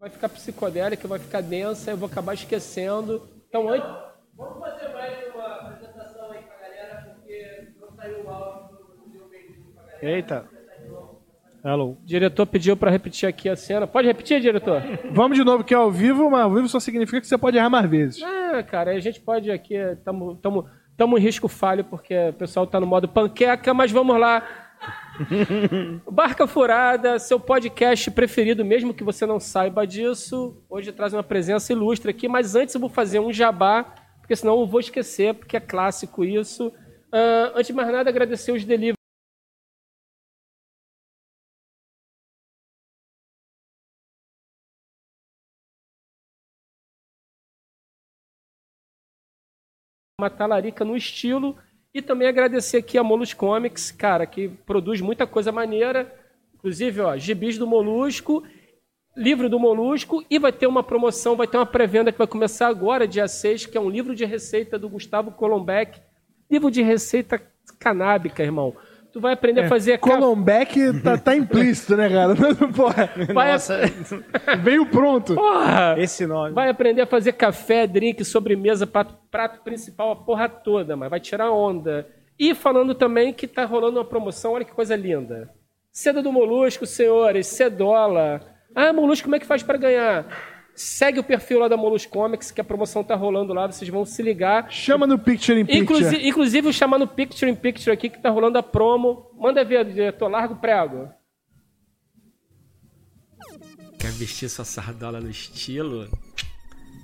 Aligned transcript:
vai 0.00 0.10
ficar 0.10 0.28
psicodélica, 0.28 1.08
vai 1.08 1.18
ficar 1.18 1.40
densa, 1.40 1.90
eu 1.90 1.96
vou 1.96 2.08
acabar 2.08 2.34
esquecendo. 2.34 3.26
Então, 3.48 3.68
antes. 3.68 3.88
Vamos 4.36 4.58
fazer 4.60 4.92
mais 4.92 5.34
uma 5.34 5.46
apresentação 5.46 6.30
aí 6.30 6.42
pra 6.42 6.56
galera, 6.58 7.14
porque 7.14 7.72
não 7.80 7.90
saiu 7.96 8.24
o 8.24 8.28
áudio 8.28 8.76
do 8.76 9.74
pra 9.74 9.82
galera. 9.84 10.16
Eita. 10.16 10.44
Hello. 11.64 11.92
O 11.92 11.98
diretor 12.04 12.46
pediu 12.46 12.76
para 12.76 12.90
repetir 12.90 13.28
aqui 13.28 13.48
a 13.48 13.56
cena. 13.56 13.86
Pode 13.86 14.06
repetir, 14.06 14.40
diretor? 14.40 14.82
Vamos 15.10 15.36
de 15.36 15.42
novo, 15.42 15.64
que 15.64 15.74
é 15.74 15.76
ao 15.76 15.90
vivo, 15.90 16.30
mas 16.30 16.42
ao 16.42 16.54
vivo 16.54 16.68
só 16.68 16.78
significa 16.78 17.20
que 17.20 17.26
você 17.26 17.36
pode 17.36 17.56
errar 17.56 17.70
mais 17.70 17.90
vezes. 17.90 18.22
Ah, 18.22 18.62
cara, 18.62 18.92
a 18.92 19.00
gente 19.00 19.20
pode 19.20 19.50
aqui. 19.50 19.74
Estamos 19.74 20.68
em 21.00 21.18
risco 21.18 21.48
falho, 21.48 21.82
porque 21.82 22.28
o 22.28 22.34
pessoal 22.34 22.66
está 22.66 22.78
no 22.78 22.86
modo 22.86 23.08
panqueca, 23.08 23.74
mas 23.74 23.90
vamos 23.90 24.16
lá. 24.20 24.46
Barca 26.10 26.46
Furada, 26.46 27.18
seu 27.18 27.38
podcast 27.40 28.10
preferido, 28.10 28.64
mesmo 28.64 28.94
que 28.94 29.04
você 29.04 29.26
não 29.26 29.40
saiba 29.40 29.86
disso. 29.86 30.62
Hoje 30.68 30.92
traz 30.92 31.12
uma 31.12 31.22
presença 31.22 31.72
ilustre 31.72 32.10
aqui, 32.10 32.28
mas 32.28 32.54
antes 32.54 32.74
eu 32.74 32.80
vou 32.80 32.90
fazer 32.90 33.18
um 33.18 33.32
jabá, 33.32 33.84
porque 34.20 34.36
senão 34.36 34.60
eu 34.60 34.66
vou 34.66 34.80
esquecer, 34.80 35.34
porque 35.34 35.56
é 35.56 35.60
clássico 35.60 36.24
isso. 36.24 36.68
Uh, 36.68 37.52
antes 37.54 37.68
de 37.68 37.72
mais 37.72 37.90
nada, 37.90 38.10
agradecer 38.10 38.52
os 38.52 38.64
delivery 38.64 38.96
uma 50.18 50.30
talarica 50.30 50.82
no 50.84 50.96
estilo. 50.96 51.58
E 51.96 52.02
também 52.02 52.28
agradecer 52.28 52.76
aqui 52.76 52.98
a 52.98 53.02
Molus 53.02 53.32
Comics, 53.32 53.90
cara, 53.90 54.26
que 54.26 54.48
produz 54.66 55.00
muita 55.00 55.26
coisa 55.26 55.50
maneira. 55.50 56.14
Inclusive, 56.54 57.00
ó, 57.00 57.16
gibis 57.16 57.56
do 57.56 57.66
Molusco, 57.66 58.44
livro 59.16 59.48
do 59.48 59.58
Molusco, 59.58 60.22
e 60.28 60.38
vai 60.38 60.52
ter 60.52 60.66
uma 60.66 60.82
promoção, 60.82 61.36
vai 61.36 61.46
ter 61.46 61.56
uma 61.56 61.64
pré-venda 61.64 62.12
que 62.12 62.18
vai 62.18 62.26
começar 62.26 62.68
agora, 62.68 63.08
dia 63.08 63.26
6, 63.26 63.64
que 63.64 63.78
é 63.78 63.80
um 63.80 63.88
livro 63.88 64.14
de 64.14 64.26
receita 64.26 64.78
do 64.78 64.90
Gustavo 64.90 65.30
Colombeck. 65.30 65.98
Livro 66.50 66.70
de 66.70 66.82
receita 66.82 67.40
canábica, 67.78 68.42
irmão. 68.42 68.76
Tu 69.16 69.20
vai 69.20 69.32
aprender 69.32 69.62
É, 69.62 69.64
a 69.64 69.68
fazer... 69.70 69.96
Colombeck 69.96 71.00
tá, 71.00 71.16
tá 71.16 71.34
implícito, 71.34 71.96
né, 71.96 72.06
cara? 72.06 72.34
Porra, 72.76 73.10
Vai, 73.32 73.52
Nossa, 73.52 73.80
veio 74.62 74.84
pronto. 74.84 75.34
Porra! 75.34 75.94
esse 75.96 76.26
nome. 76.26 76.52
Vai 76.52 76.68
aprender 76.68 77.00
a 77.00 77.06
fazer 77.06 77.32
café, 77.32 77.86
drink, 77.86 78.22
sobremesa, 78.26 78.86
prato, 78.86 79.14
prato 79.30 79.62
principal, 79.64 80.10
a 80.10 80.16
porra 80.16 80.50
toda, 80.50 80.98
mas 80.98 81.08
vai 81.08 81.18
tirar 81.18 81.50
onda. 81.50 82.06
E 82.38 82.54
falando 82.54 82.94
também 82.94 83.32
que 83.32 83.46
tá 83.46 83.64
rolando 83.64 83.98
uma 83.98 84.04
promoção, 84.04 84.52
olha 84.52 84.66
que 84.66 84.74
coisa 84.74 84.94
linda. 84.94 85.48
Seda 85.90 86.22
do 86.22 86.30
Molusco, 86.30 86.84
senhores, 86.84 87.46
Cedola. 87.46 88.42
Ah, 88.74 88.92
Molusco, 88.92 89.24
como 89.24 89.36
é 89.36 89.38
que 89.38 89.46
faz 89.46 89.62
para 89.62 89.78
ganhar? 89.78 90.26
Segue 90.76 91.18
o 91.18 91.24
perfil 91.24 91.60
lá 91.60 91.68
da 91.68 91.76
Molusco 91.76 92.12
Comics, 92.12 92.50
que 92.50 92.60
a 92.60 92.64
promoção 92.64 93.02
tá 93.02 93.14
rolando 93.14 93.54
lá, 93.54 93.66
vocês 93.66 93.88
vão 93.90 94.04
se 94.04 94.22
ligar. 94.22 94.70
Chama 94.70 95.06
no 95.06 95.18
Picture 95.18 95.58
in 95.58 95.64
Picture. 95.64 95.82
Inclusive, 95.82 96.28
inclusive 96.28 96.72
chamar 96.72 96.98
no 96.98 97.08
Picture 97.08 97.50
in 97.50 97.54
Picture 97.54 97.90
aqui, 97.90 98.10
que 98.10 98.20
tá 98.20 98.28
rolando 98.28 98.58
a 98.58 98.62
promo. 98.62 99.30
Manda 99.38 99.64
ver, 99.64 99.86
diretor, 99.86 100.28
larga 100.28 100.52
o 100.52 100.58
prego. 100.58 101.08
Quer 103.98 104.10
vestir 104.12 104.50
sua 104.50 104.66
sardola 104.66 105.18
no 105.18 105.30
estilo? 105.30 106.10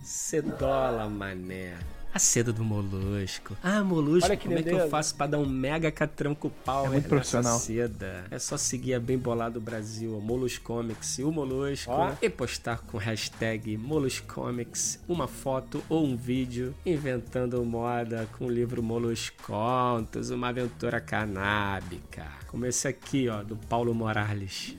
Cedola, 0.04 1.08
mané. 1.08 1.74
A 2.14 2.18
seda 2.18 2.52
do 2.52 2.62
molusco. 2.62 3.56
Ah, 3.62 3.82
molusco, 3.82 4.26
Olha 4.28 4.36
que 4.36 4.46
como 4.46 4.58
é 4.58 4.62
que 4.62 4.68
eu 4.68 4.88
faço 4.90 5.14
pra 5.14 5.26
dar 5.26 5.38
um 5.38 5.46
mega 5.46 5.90
catranco 5.90 6.50
pau 6.62 6.84
É 6.84 6.88
muito 6.90 7.08
profissional. 7.08 7.58
seda? 7.58 8.24
É 8.30 8.38
só 8.38 8.58
seguir 8.58 8.92
a 8.94 9.00
Bem 9.00 9.16
Bolado 9.16 9.58
Brasil, 9.58 10.20
Molusco 10.20 10.62
Comics 10.62 11.18
e 11.18 11.24
o 11.24 11.32
Molusco 11.32 11.90
Ó. 11.90 12.12
e 12.20 12.28
postar 12.28 12.80
com 12.82 12.98
hashtag 12.98 13.78
Moluscomics 13.78 15.00
uma 15.08 15.26
foto 15.26 15.82
ou 15.88 16.04
um 16.06 16.14
vídeo 16.14 16.74
inventando 16.84 17.64
moda 17.64 18.28
com 18.38 18.44
o 18.44 18.50
livro 18.50 18.82
Molusco 18.82 19.36
Contos, 19.44 20.28
uma 20.28 20.48
aventura 20.48 21.00
canábica. 21.00 22.26
Como 22.46 22.66
esse 22.66 22.86
aqui, 22.88 23.26
ó, 23.30 23.42
do 23.42 23.56
Paulo 23.56 23.94
Morales. 23.94 24.76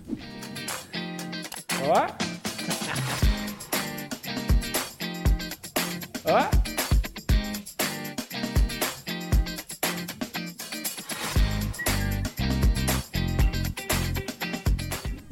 Ó. 1.82 2.08
Ó. 6.26 6.73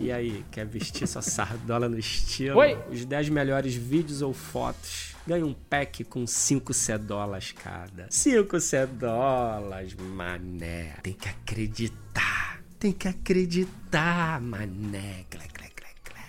E 0.01 0.11
aí, 0.11 0.43
quer 0.49 0.65
vestir 0.65 1.05
sua 1.07 1.21
sardola 1.21 1.87
no 1.87 1.97
estilo? 1.99 2.57
Oi. 2.57 2.75
Os 2.89 3.05
10 3.05 3.29
melhores 3.29 3.75
vídeos 3.75 4.23
ou 4.23 4.33
fotos. 4.33 5.15
Ganha 5.27 5.45
um 5.45 5.53
pack 5.53 6.03
com 6.05 6.25
5 6.25 6.73
cedolas 6.73 7.51
cada. 7.51 8.07
5 8.09 8.59
cedolas, 8.59 9.93
mané. 9.93 10.95
Tem 11.03 11.13
que 11.13 11.29
acreditar. 11.29 12.61
Tem 12.79 12.91
que 12.91 13.07
acreditar, 13.07 14.41
mané. 14.41 15.23
Clé, 15.29 15.43
clé, 15.53 15.67
clé, 15.75 15.89
clé. 16.03 16.23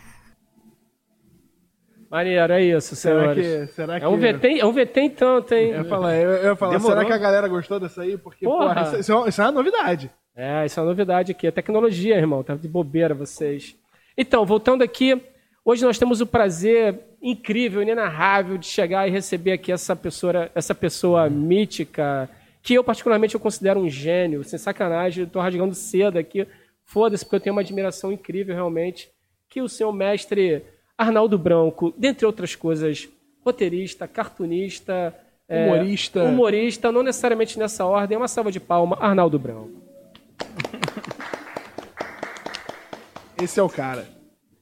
Maneiro, 2.10 2.52
é 2.52 2.62
isso, 2.62 2.94
Será 2.94 3.20
senhores. 3.32 3.46
que, 3.68 3.74
será 3.74 3.98
que... 3.98 4.04
É 4.04 4.08
um 4.08 4.18
VT, 4.18 4.58
é 4.60 4.66
um 4.66 4.72
VT 4.72 5.00
em 5.00 5.10
tanto, 5.10 5.54
hein? 5.54 5.70
Eu 5.70 5.76
ia 5.78 5.84
falar, 5.86 6.14
eu, 6.16 6.30
eu 6.30 6.44
ia 6.50 6.56
falar 6.56 6.78
será 6.78 7.04
que 7.06 7.12
a 7.12 7.16
galera 7.18 7.48
gostou 7.48 7.80
dessa 7.80 8.02
aí? 8.02 8.18
Porque, 8.18 8.44
Porra. 8.44 8.74
porra, 8.74 8.82
isso, 8.88 9.00
isso 9.00 9.12
é 9.12 9.14
uma- 9.16 9.28
isso 9.30 9.40
é 9.40 9.44
uma 9.46 9.52
novidade. 9.52 10.10
É, 10.34 10.64
isso 10.64 10.78
é 10.78 10.82
uma 10.82 10.88
novidade 10.88 11.32
aqui. 11.32 11.46
É 11.46 11.50
tecnologia, 11.50 12.16
irmão. 12.16 12.42
Tá 12.42 12.54
de 12.54 12.68
bobeira 12.68 13.14
vocês. 13.14 13.76
Então, 14.16 14.44
voltando 14.44 14.82
aqui. 14.82 15.20
Hoje 15.64 15.84
nós 15.84 15.96
temos 15.96 16.20
o 16.20 16.26
prazer 16.26 16.98
incrível, 17.22 17.80
inenarrável 17.80 18.58
de 18.58 18.66
chegar 18.66 19.06
e 19.06 19.12
receber 19.12 19.52
aqui 19.52 19.70
essa 19.70 19.94
pessoa, 19.94 20.50
essa 20.56 20.74
pessoa 20.74 21.30
mítica, 21.30 22.28
que 22.60 22.74
eu 22.74 22.82
particularmente 22.82 23.36
eu 23.36 23.40
considero 23.40 23.78
um 23.78 23.88
gênio. 23.88 24.42
Sem 24.42 24.58
sacanagem, 24.58 25.26
tô 25.26 25.40
rasgando 25.40 25.74
cedo 25.74 26.18
aqui. 26.18 26.46
Foda-se, 26.84 27.24
porque 27.24 27.36
eu 27.36 27.40
tenho 27.40 27.54
uma 27.54 27.62
admiração 27.62 28.10
incrível 28.10 28.54
realmente. 28.54 29.08
Que 29.48 29.62
o 29.62 29.68
senhor 29.68 29.92
mestre 29.92 30.64
Arnaldo 30.98 31.38
Branco, 31.38 31.94
dentre 31.96 32.26
outras 32.26 32.56
coisas, 32.56 33.08
roteirista, 33.44 34.08
cartunista, 34.08 35.14
é, 35.48 35.66
Humorista. 35.66 36.24
humorista, 36.24 36.92
não 36.92 37.02
necessariamente 37.02 37.58
nessa 37.58 37.84
ordem. 37.84 38.16
Uma 38.16 38.28
salva 38.28 38.50
de 38.50 38.58
palma, 38.58 38.96
Arnaldo 39.00 39.38
Branco. 39.38 39.81
Esse 43.42 43.58
é 43.58 43.62
o 43.62 43.68
cara. 43.68 44.06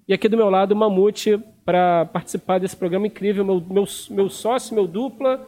E 0.08 0.14
aqui 0.14 0.28
do 0.28 0.36
meu 0.36 0.50
lado, 0.50 0.72
o 0.72 0.76
Mamute, 0.76 1.38
para 1.64 2.04
participar 2.06 2.58
desse 2.58 2.74
programa 2.74 3.06
incrível, 3.06 3.44
meu, 3.44 3.60
meu, 3.60 3.84
meu 4.10 4.28
sócio, 4.28 4.74
meu 4.74 4.86
dupla 4.86 5.46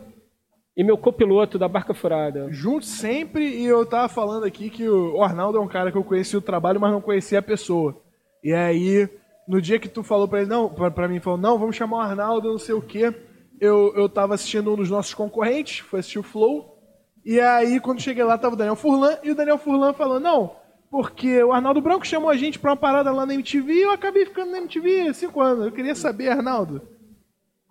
e 0.77 0.85
meu 0.85 0.97
copiloto 0.97 1.59
da 1.59 1.67
Barca 1.67 1.93
Furada. 1.93 2.47
Juntos 2.53 2.89
sempre, 2.89 3.45
e 3.45 3.65
eu 3.65 3.85
tava 3.85 4.09
falando 4.09 4.45
aqui 4.45 4.71
que 4.71 4.89
o 4.89 5.23
Arnaldo 5.23 5.59
é 5.59 5.61
um 5.61 5.69
cara 5.69 5.91
que 5.91 5.99
eu 5.99 6.05
conheci 6.05 6.37
o 6.37 6.43
trabalho, 6.43 6.81
mas 6.81 6.93
não 6.93 7.01
conhecia 7.01 7.39
a 7.39 7.43
pessoa. 7.43 8.01
E 8.43 8.53
aí, 8.53 9.09
no 9.49 9.61
dia 9.61 9.79
que 9.79 9.89
tu 9.89 10.03
falou 10.03 10.29
pra 10.29 10.41
ele, 10.41 10.51
não, 10.51 10.69
pra, 10.69 10.91
pra 10.91 11.09
mim, 11.09 11.21
falou, 11.21 11.39
não, 11.39 11.59
vamos 11.59 11.77
chamar 11.77 11.97
o 11.97 12.01
Arnaldo, 12.01 12.51
não 12.51 12.59
sei 12.59 12.75
o 12.75 12.83
quê. 12.83 13.15
Eu, 13.61 13.93
eu 13.97 14.09
tava 14.09 14.35
assistindo 14.35 14.73
um 14.73 14.77
dos 14.77 14.91
nossos 14.91 15.15
concorrentes, 15.15 15.79
foi 15.79 16.01
assistir 16.01 16.19
o 16.19 16.23
Flow. 16.23 16.72
E 17.25 17.41
aí, 17.41 17.79
quando 17.79 18.01
cheguei 18.01 18.25
lá, 18.25 18.37
tava 18.37 18.55
o 18.55 18.59
Daniel 18.59 18.77
Furlan, 18.77 19.17
e 19.23 19.31
o 19.31 19.35
Daniel 19.35 19.59
Furlan 19.59 19.93
falou, 19.93 20.19
não, 20.19 20.57
porque 20.91 21.43
o 21.43 21.53
Arnaldo 21.53 21.81
Branco 21.81 22.07
chamou 22.07 22.29
a 22.29 22.37
gente 22.37 22.59
pra 22.59 22.73
uma 22.73 22.77
parada 22.77 23.11
lá 23.11 23.25
na 23.25 23.35
MTV 23.35 23.73
e 23.73 23.83
eu 23.83 23.91
acabei 23.91 24.27
ficando 24.27 24.51
na 24.51 24.59
MTV 24.59 25.09
há 25.09 25.15
cinco 25.15 25.41
anos. 25.41 25.65
Eu 25.65 25.73
queria 25.73 25.95
saber, 25.95 26.29
Arnaldo, 26.29 26.83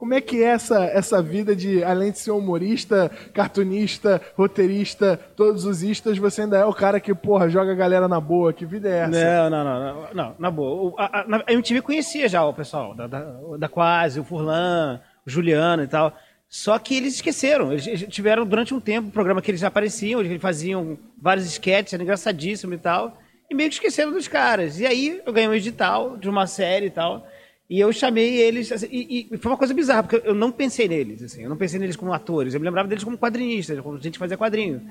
como 0.02 0.16
é 0.16 0.20
que 0.20 0.42
é 0.42 0.48
essa, 0.48 0.86
essa 0.86 1.22
vida 1.22 1.56
de, 1.56 1.84
além 1.84 2.12
de 2.12 2.18
ser 2.18 2.32
humorista, 2.32 3.12
cartunista, 3.36 4.20
roteirista, 4.36 5.20
todos 5.36 5.64
os 5.66 5.84
istas, 5.84 6.18
você 6.18 6.42
ainda 6.42 6.58
é 6.58 6.66
o 6.66 6.74
cara 6.74 7.00
que, 7.00 7.14
porra, 7.14 7.48
joga 7.48 7.72
a 7.72 7.76
galera 7.76 8.08
na 8.08 8.20
boa? 8.20 8.52
Que 8.52 8.66
vida 8.66 8.90
é 8.90 9.02
essa? 9.02 9.50
Não, 9.50 9.50
não, 9.52 9.64
não, 9.64 9.80
não, 9.80 10.14
não, 10.16 10.36
na 10.40 10.50
boa. 10.50 10.96
A, 10.98 11.20
a, 11.20 11.44
a 11.46 11.54
MTV 11.54 11.84
conhecia 11.84 12.28
já 12.28 12.44
o 12.44 12.52
pessoal, 12.52 12.96
da, 12.96 13.06
da, 13.06 13.20
da 13.60 13.70
Quase, 13.70 14.20
o 14.20 14.24
Furlan, 14.24 15.00
o 15.24 15.30
Juliano 15.30 15.84
e 15.84 15.88
tal. 15.88 16.12
Só 16.54 16.78
que 16.78 16.94
eles 16.96 17.16
esqueceram. 17.16 17.72
Eles, 17.72 18.06
tiveram 18.10 18.46
durante 18.46 18.74
um 18.74 18.80
tempo 18.82 19.08
um 19.08 19.12
programa 19.12 19.42
que 19.42 19.50
eles 19.50 19.64
apareciam, 19.64 20.20
eles 20.20 20.42
faziam 20.42 21.00
vários 21.18 21.46
sketches, 21.46 21.94
era 21.94 22.04
engraçadíssimo 22.04 22.74
e 22.74 22.78
tal. 22.78 23.18
E 23.50 23.56
meio 23.56 23.70
que 23.70 23.76
esqueceram 23.76 24.12
dos 24.12 24.28
caras. 24.28 24.78
E 24.78 24.86
aí 24.86 25.22
eu 25.26 25.32
ganhei 25.32 25.48
um 25.48 25.54
edital 25.54 26.18
de 26.18 26.30
uma 26.30 26.46
série 26.46 26.88
e 26.88 26.90
tal. 26.90 27.26
E 27.70 27.80
eu 27.80 27.94
chamei 27.94 28.36
eles. 28.36 28.70
assim, 28.70 28.86
e, 28.92 29.30
e 29.32 29.38
foi 29.38 29.50
uma 29.50 29.58
coisa 29.58 29.74
bizarra, 29.74 30.04
porque 30.04 30.28
eu 30.28 30.36
não 30.36 30.52
pensei 30.52 30.90
neles. 30.90 31.24
Assim, 31.24 31.44
eu 31.44 31.50
não 31.50 31.56
pensei 31.56 31.80
neles 31.80 31.96
como 31.96 32.12
atores. 32.12 32.54
Eu 32.54 32.60
me 32.60 32.66
lembrava 32.66 32.90
deles 32.90 33.06
como 33.06 33.18
quadrinistas, 33.18 33.80
como 33.80 33.96
gente 33.98 34.14
que 34.14 34.20
fazia 34.20 34.38
quadrinho. 34.38 34.82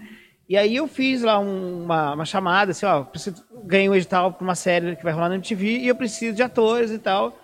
E 0.49 0.57
aí 0.57 0.77
eu 0.77 0.89
fiz 0.89 1.21
lá 1.21 1.39
um- 1.39 1.85
uma, 1.85 2.15
uma 2.15 2.25
chamada, 2.25 2.71
assim, 2.71 2.87
ó, 2.87 3.05
preciso, 3.05 3.45
ganhei 3.67 3.87
um 3.89 3.95
edital 3.95 4.33
para 4.33 4.43
uma 4.43 4.55
série 4.55 4.97
que 4.97 5.05
vai 5.05 5.13
rolar 5.13 5.29
na 5.29 5.35
MTV 5.35 5.77
e 5.79 5.89
eu 5.89 5.95
preciso 5.95 6.35
de 6.35 6.43
atores 6.43 6.91
e 6.91 6.99
tal. 6.99 7.39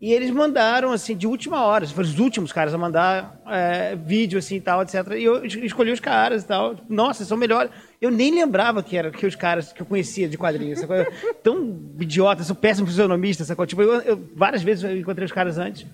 E 0.00 0.12
eles 0.14 0.30
mandaram, 0.30 0.92
assim, 0.92 1.14
de 1.14 1.26
última 1.26 1.62
hora, 1.62 1.86
foram 1.86 2.08
os 2.08 2.18
últimos 2.18 2.52
caras 2.52 2.72
a 2.72 2.78
mandar 2.78 3.38
é, 3.46 3.94
vídeo, 3.94 4.38
assim, 4.38 4.56
e 4.56 4.60
tal, 4.60 4.80
etc. 4.80 4.94
E 5.18 5.24
eu 5.24 5.44
es- 5.44 5.54
escolhi 5.56 5.92
os 5.92 6.00
caras 6.00 6.42
e 6.42 6.46
tal. 6.46 6.74
Nossa, 6.88 7.22
são 7.26 7.36
melhores. 7.36 7.70
Eu 8.00 8.10
nem 8.10 8.34
lembrava 8.34 8.82
que 8.82 8.96
eram 8.96 9.10
que 9.10 9.26
os 9.26 9.34
caras 9.36 9.74
que 9.74 9.82
eu 9.82 9.84
conhecia 9.86 10.26
de 10.26 10.38
quadrinhos. 10.38 10.80
Tão 11.44 11.78
idiota, 12.00 12.42
sou 12.42 12.56
péssimo 12.56 12.86
fisionomista, 12.86 13.44
sacou? 13.44 13.66
Tipo, 13.66 13.82
eu, 13.82 14.00
eu- 14.00 14.30
várias 14.34 14.62
vezes 14.62 14.84
eu 14.84 14.96
encontrei 14.96 15.26
os 15.26 15.32
caras 15.32 15.58
antes. 15.58 15.84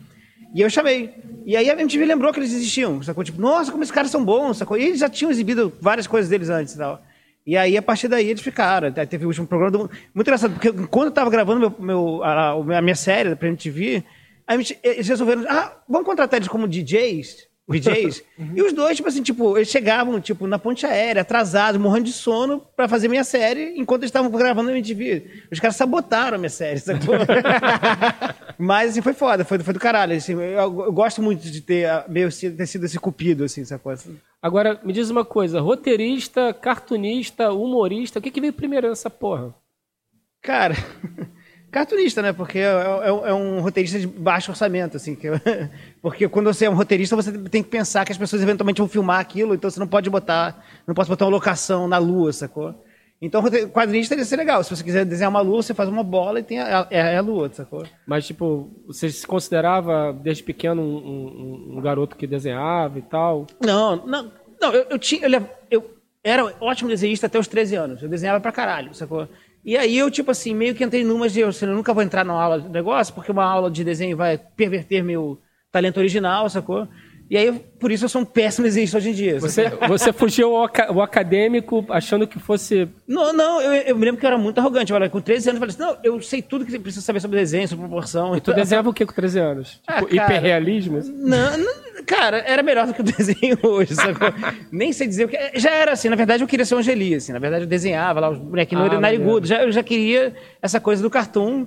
E 0.55 0.61
eu 0.61 0.71
chamei. 0.71 1.13
E 1.45 1.57
aí 1.57 1.69
a 1.69 1.73
MTV 1.73 2.05
lembrou 2.05 2.33
que 2.33 2.39
eles 2.39 2.53
existiam, 2.53 3.03
sacou? 3.03 3.25
Tipo, 3.25 3.41
nossa, 3.41 3.73
como 3.73 3.83
esses 3.83 3.93
caras 3.93 4.11
são 4.13 4.25
bons, 4.25 4.59
sacou? 4.59 4.79
E 4.79 4.85
eles 4.85 5.01
já 5.01 5.09
tinham 5.09 5.33
exibido 5.33 5.73
várias 5.81 6.07
coisas 6.07 6.31
deles 6.31 6.49
antes 6.49 6.75
e 6.75 6.79
tal. 6.79 7.03
E 7.47 7.57
aí, 7.57 7.77
a 7.77 7.83
partir 7.83 8.09
daí, 8.09 8.29
eles 8.29 8.43
ficaram. 8.43 8.91
Teve 8.91 9.25
o 9.25 9.29
último 9.29 9.47
programa. 9.47 9.71
Do... 9.71 9.79
Muito 10.13 10.27
engraçado, 10.27 10.53
porque 10.55 10.73
quando 10.89 11.07
eu 11.07 11.13
tava 11.13 11.31
gravando 11.31 11.61
meu, 11.61 11.75
meu, 11.79 12.25
a, 12.25 12.51
a 12.79 12.83
minha 12.83 12.97
série 12.97 13.37
pra 13.37 13.47
MTV, 13.49 14.03
a 14.47 14.55
MTV, 14.55 14.81
eles 14.83 15.07
resolveram, 15.09 15.45
ah, 15.49 15.77
vamos 15.89 16.07
contratar 16.07 16.39
eles 16.39 16.49
como 16.49 16.67
DJs, 16.67 17.47
VJs. 17.69 18.25
E 18.55 18.63
os 18.63 18.73
dois, 18.73 18.97
tipo 18.97 19.09
assim, 19.09 19.23
tipo, 19.23 19.57
eles 19.57 19.69
chegavam, 19.69 20.21
tipo, 20.21 20.47
na 20.49 20.59
ponte 20.59 20.85
aérea, 20.87 21.23
atrasados, 21.23 21.81
morrendo 21.81 22.07
de 22.07 22.13
sono, 22.13 22.61
pra 22.77 22.89
fazer 22.89 23.07
minha 23.07 23.23
série, 23.25 23.75
enquanto 23.79 24.03
eles 24.03 24.09
estavam 24.11 24.29
gravando 24.31 24.71
a 24.71 24.73
MTV. 24.73 25.47
Os 25.51 25.61
caras 25.61 25.77
sabotaram 25.77 26.35
a 26.35 26.39
minha 26.39 26.51
série, 26.51 26.81
sacou? 26.81 27.15
Mas, 28.59 28.91
assim, 28.91 29.03
foi 29.03 29.13
foda, 29.13 29.45
foi, 29.45 29.59
foi 29.61 29.75
do 29.75 29.81
caralho. 29.81 30.17
Assim, 30.17 30.33
eu, 30.33 30.51
eu 30.51 30.93
gosto 30.93 31.23
muito 31.23 31.49
de 31.49 31.61
ter, 31.61 31.89
meio, 32.09 32.31
sido- 32.33 32.57
ter 32.57 32.67
sido 32.67 32.87
esse 32.87 32.99
cupido, 32.99 33.45
assim, 33.45 33.65
sacou? 33.65 33.93
Agora, 34.43 34.81
me 34.85 34.93
diz 34.93 35.11
uma 35.11 35.25
coisa: 35.25 35.61
roteirista, 35.61 36.53
cartunista, 36.55 37.53
humorista, 37.53 38.19
o 38.19 38.23
que, 38.23 38.31
que 38.31 38.41
veio 38.41 38.53
primeiro 38.53 38.89
nessa 38.89 39.11
porra? 39.11 39.55
Cara, 40.43 40.75
cartunista, 41.73 42.23
né? 42.23 42.33
Porque 42.33 42.59
é, 42.59 42.63
é- 42.63 43.31
é 43.31 43.35
um 43.35 43.61
roteirista 43.61 43.99
de 43.99 44.07
baixo 44.07 44.51
orçamento, 44.51 44.97
assim. 44.97 45.15
que- 45.17 45.29
porque 46.01 46.29
quando 46.29 46.47
você 46.53 46.67
é 46.67 46.71
um 46.71 46.75
roteirista, 46.75 47.17
você 47.17 47.33
tem 47.49 47.63
que 47.63 47.71
pensar 47.71 48.05
que 48.05 48.13
as 48.13 48.19
pessoas 48.19 48.43
eventualmente 48.43 48.79
vão 48.79 48.89
filmar 48.89 49.21
aquilo, 49.21 49.55
então 49.55 49.69
você 49.71 49.81
não 49.81 49.89
pode 49.89 50.09
botar, 50.11 50.65
não 50.87 50.95
pode 50.95 51.09
botar 51.09 51.25
uma 51.25 51.31
locação 51.33 51.89
na 51.89 51.99
lua, 51.99 52.33
sacou? 52.33 52.75
Então, 53.21 53.41
rote- 53.41 53.67
quadrinista 53.69 54.15
ia 54.15 54.25
ser 54.25 54.37
legal. 54.37 54.63
Se 54.63 54.75
você 54.75 54.85
quiser 54.85 55.05
desenhar 55.05 55.31
uma 55.31 55.41
lua, 55.41 55.63
você 55.63 55.73
faz 55.73 55.89
uma 55.89 56.03
bola 56.03 56.41
e 56.41 56.43
tem 56.43 56.61
a, 56.61 56.87
é, 56.91 56.99
é 57.15 57.17
a 57.17 57.21
lua, 57.23 57.51
sacou? 57.53 57.85
Mas, 58.07 58.27
tipo, 58.27 58.71
você 58.87 59.09
se 59.11 59.27
considerava 59.27 60.13
desde 60.13 60.43
pequeno 60.43 60.83
um, 60.83 60.97
um- 60.97 61.79
um 61.79 61.81
garoto 61.81 62.15
que 62.17 62.27
desenhava 62.27 62.99
e 62.99 63.03
tal? 63.03 63.47
Não, 63.65 63.97
não, 64.07 64.31
não, 64.61 64.73
eu, 64.73 64.87
eu 64.91 64.99
tinha. 64.99 65.27
Eu, 65.27 65.49
eu 65.71 65.91
era 66.23 66.45
ótimo 66.61 66.91
desenhista 66.91 67.27
até 67.27 67.39
os 67.39 67.47
13 67.49 67.75
anos. 67.77 68.03
Eu 68.03 68.09
desenhava 68.09 68.41
pra 68.41 68.53
caralho, 68.53 68.95
sacou? 68.95 69.27
E 69.65 69.77
aí 69.77 69.97
eu, 69.97 70.11
tipo 70.11 70.31
assim, 70.31 70.55
meio 70.55 70.75
que 70.75 70.85
entrei 70.85 71.03
numas 71.03 71.33
de 71.33 71.41
eu, 71.41 71.51
eu 71.63 71.69
nunca 71.69 71.93
vou 71.95 72.03
entrar 72.03 72.25
numa 72.25 72.41
aula 72.43 72.61
de 72.61 72.69
negócio, 72.69 73.13
porque 73.15 73.33
uma 73.33 73.45
aula 73.45 73.71
de 73.71 73.83
desenho 73.83 74.17
vai 74.17 74.39
perverter 74.39 75.03
meu 75.03 75.41
talento 75.73 75.97
original, 75.99 76.49
sacou? 76.49 76.87
E 77.29 77.37
aí, 77.37 77.53
por 77.81 77.91
isso 77.91 78.05
eu 78.05 78.09
sou 78.09 78.21
um 78.23 78.25
péssimo 78.25 78.65
desenhista 78.65 78.99
hoje 78.99 79.11
em 79.11 79.13
dia. 79.13 79.41
Você, 79.41 79.69
você 79.89 80.13
fugiu 80.13 80.55
ao, 80.57 80.65
aca- 80.65 80.87
ao 80.87 81.03
acadêmico 81.03 81.85
achando 81.89 82.27
que 82.27 82.39
fosse. 82.39 82.89
Não, 83.07 83.33
não, 83.33 83.61
eu, 83.61 83.73
eu 83.83 83.97
me 83.97 84.05
lembro 84.05 84.21
que 84.21 84.25
eu 84.25 84.29
era 84.29 84.39
muito 84.39 84.59
arrogante. 84.59 84.93
Eu, 84.93 85.11
com 85.11 85.21
13 85.21 85.51
anos 85.51 85.61
eu 85.61 85.69
falei 85.69 85.89
assim, 85.89 85.97
não, 85.97 86.01
eu 86.05 86.23
sei 86.23 86.41
tudo 86.41 86.65
que 86.65 86.71
você 86.71 86.79
precisa 86.79 87.05
saber 87.05 87.19
sobre 87.21 87.37
desenho, 87.39 87.67
sobre 87.67 87.85
proporção. 87.85 88.37
E 88.37 88.41
tu 88.41 88.55
desenhava 88.55 88.91
o 88.91 88.95
que 88.95 89.05
com 89.05 89.13
13 89.13 89.39
anos? 89.41 89.81
Ah, 89.89 90.01
Tipo, 90.03 90.15
cara. 90.15 90.33
hiperrealismo? 90.35 91.01
Não, 91.17 91.59
não, 91.59 92.05
cara, 92.07 92.39
era 92.47 92.63
melhor 92.63 92.87
do 92.87 92.95
que 92.95 93.01
eu 93.01 93.05
desenho 93.19 93.59
hoje, 93.63 93.95
sacou? 93.97 94.29
Nem 94.71 94.93
sei 94.93 95.09
dizer 95.09 95.25
o 95.25 95.29
que. 95.29 95.37
Já 95.59 95.71
era 95.73 95.93
assim, 95.93 96.09
na 96.09 96.17
verdade 96.17 96.45
eu 96.45 96.49
queria 96.49 96.65
ser 96.65 96.77
um 96.77 96.79
Angeli, 96.79 97.15
assim. 97.17 97.33
Na 97.33 97.41
verdade 97.41 97.65
eu 97.65 97.69
desenhava 97.69 98.21
lá 98.21 98.31
os 98.31 98.39
bonequinhos 98.39 98.89
ah, 98.93 99.01
narigudos. 99.01 99.49
Já, 99.49 99.65
eu 99.65 99.73
já 99.73 99.83
queria 99.83 100.33
essa 100.63 100.79
coisa 100.79 101.03
do 101.03 101.11
cartoon, 101.11 101.67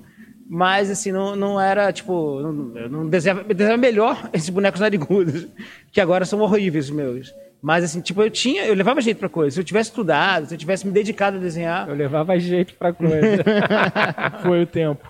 mas 0.51 0.89
assim, 0.89 1.11
não, 1.11 1.35
não 1.35 1.61
era, 1.61 1.93
tipo. 1.93 2.41
Não, 2.41 2.75
eu 2.75 2.89
não 2.89 3.07
desenhava, 3.07 3.45
eu 3.47 3.53
desenhava 3.53 3.77
melhor 3.77 4.29
esses 4.33 4.49
bonecos 4.49 4.81
narigudos, 4.81 5.47
que 5.91 6.01
agora 6.01 6.25
são 6.25 6.41
horríveis 6.41 6.85
os 6.85 6.91
meus. 6.91 7.31
Mas 7.61 7.83
assim, 7.83 8.01
tipo, 8.01 8.19
eu 8.23 8.31
tinha, 8.31 8.65
eu 8.65 8.73
levava 8.73 8.99
jeito 8.99 9.19
pra 9.19 9.29
coisa. 9.29 9.53
Se 9.53 9.59
eu 9.59 9.63
tivesse 9.63 9.91
estudado, 9.91 10.47
se 10.47 10.55
eu 10.55 10.57
tivesse 10.57 10.87
me 10.87 10.93
dedicado 10.93 11.37
a 11.37 11.39
desenhar. 11.39 11.87
Eu 11.87 11.93
levava 11.93 12.39
jeito 12.39 12.73
pra 12.73 12.91
coisa. 12.91 13.43
Foi 14.41 14.63
o 14.63 14.65
tempo. 14.65 15.07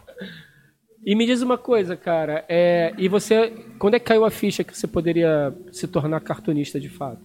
e 1.06 1.16
me 1.16 1.26
diz 1.26 1.42
uma 1.42 1.58
coisa, 1.58 1.96
cara. 1.96 2.44
É, 2.50 2.94
e 2.98 3.08
você. 3.08 3.54
Quando 3.78 3.94
é 3.94 4.00
que 4.00 4.08
caiu 4.08 4.26
a 4.26 4.32
ficha 4.32 4.62
que 4.62 4.78
você 4.78 4.88
poderia 4.88 5.56
se 5.72 5.88
tornar 5.88 6.20
cartunista 6.20 6.82
de 6.82 6.90
fato? 6.90 7.22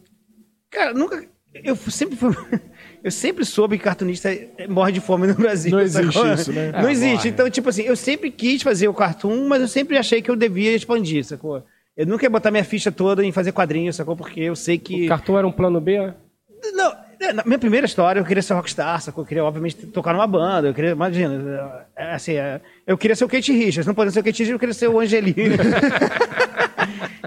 Cara, 0.70 0.94
nunca. 0.94 1.26
Eu 1.52 1.75
sempre 1.75 2.14
fui. 2.17 2.32
Eu 3.05 3.11
sempre 3.11 3.45
soube 3.45 3.77
que 3.77 3.85
cartunista 3.85 4.31
morre 4.67 4.93
de 4.93 5.01
fome 5.01 5.27
no 5.27 5.35
Brasil. 5.35 5.71
Não 5.71 5.81
existe 5.81 6.11
sacou? 6.15 6.33
isso, 6.33 6.53
né? 6.53 6.73
Não 6.73 6.89
Ah, 6.89 6.91
existe. 6.91 7.15
morre. 7.17 7.29
Então, 7.29 7.51
tipo 7.51 7.69
assim, 7.69 7.83
eu 7.83 7.95
sempre 7.95 8.31
quis 8.31 8.62
fazer 8.62 8.89
o 8.89 8.95
cartoon, 8.95 9.47
mas 9.47 9.61
eu 9.61 9.69
sempre 9.69 9.99
achei 9.99 10.23
que 10.23 10.31
eu 10.31 10.35
devia 10.37 10.75
expandir, 10.75 11.23
sacou? 11.23 11.62
Eu 11.95 12.06
nunca 12.06 12.25
ia 12.25 12.31
botar 12.31 12.51
minha 12.51 12.65
ficha 12.65 12.91
toda 12.91 13.23
em 13.23 13.31
fazer 13.31 13.53
quadrinhos, 13.53 13.95
sacou? 13.97 14.17
Porque 14.17 14.41
eu 14.41 14.56
sei 14.56 14.79
que. 14.79 15.05
O 15.05 15.09
cartão 15.09 15.37
era 15.37 15.47
um 15.47 15.53
plano 15.53 15.81
B? 15.83 16.12
Não, 16.73 16.95
é, 17.21 17.31
na 17.35 17.45
minha 17.45 17.59
primeira 17.59 17.85
história 17.85 18.19
eu 18.21 18.25
queria 18.25 18.43
ser 18.43 18.55
rockstar, 18.55 18.99
sacou? 19.03 19.23
Eu 19.23 19.29
queria, 19.29 19.45
obviamente, 19.45 19.77
tocar 19.89 20.15
numa 20.15 20.27
banda. 20.27 20.69
Eu 20.69 20.75
queria, 20.75 20.93
imagina, 20.93 21.87
é, 21.95 22.15
assim, 22.15 22.33
é, 22.33 22.59
eu 22.87 22.97
queria 22.97 23.15
ser 23.15 23.25
o 23.27 23.29
Kate 23.29 23.53
Richards. 23.53 23.87
Não 23.87 23.95
podendo 23.95 24.15
ser 24.15 24.21
o 24.21 24.25
Kate 24.25 24.39
Richards, 24.43 24.51
eu 24.55 24.59
queria 24.59 24.75
ser 24.75 24.89
o 24.89 24.99
Angeli. 24.99 25.35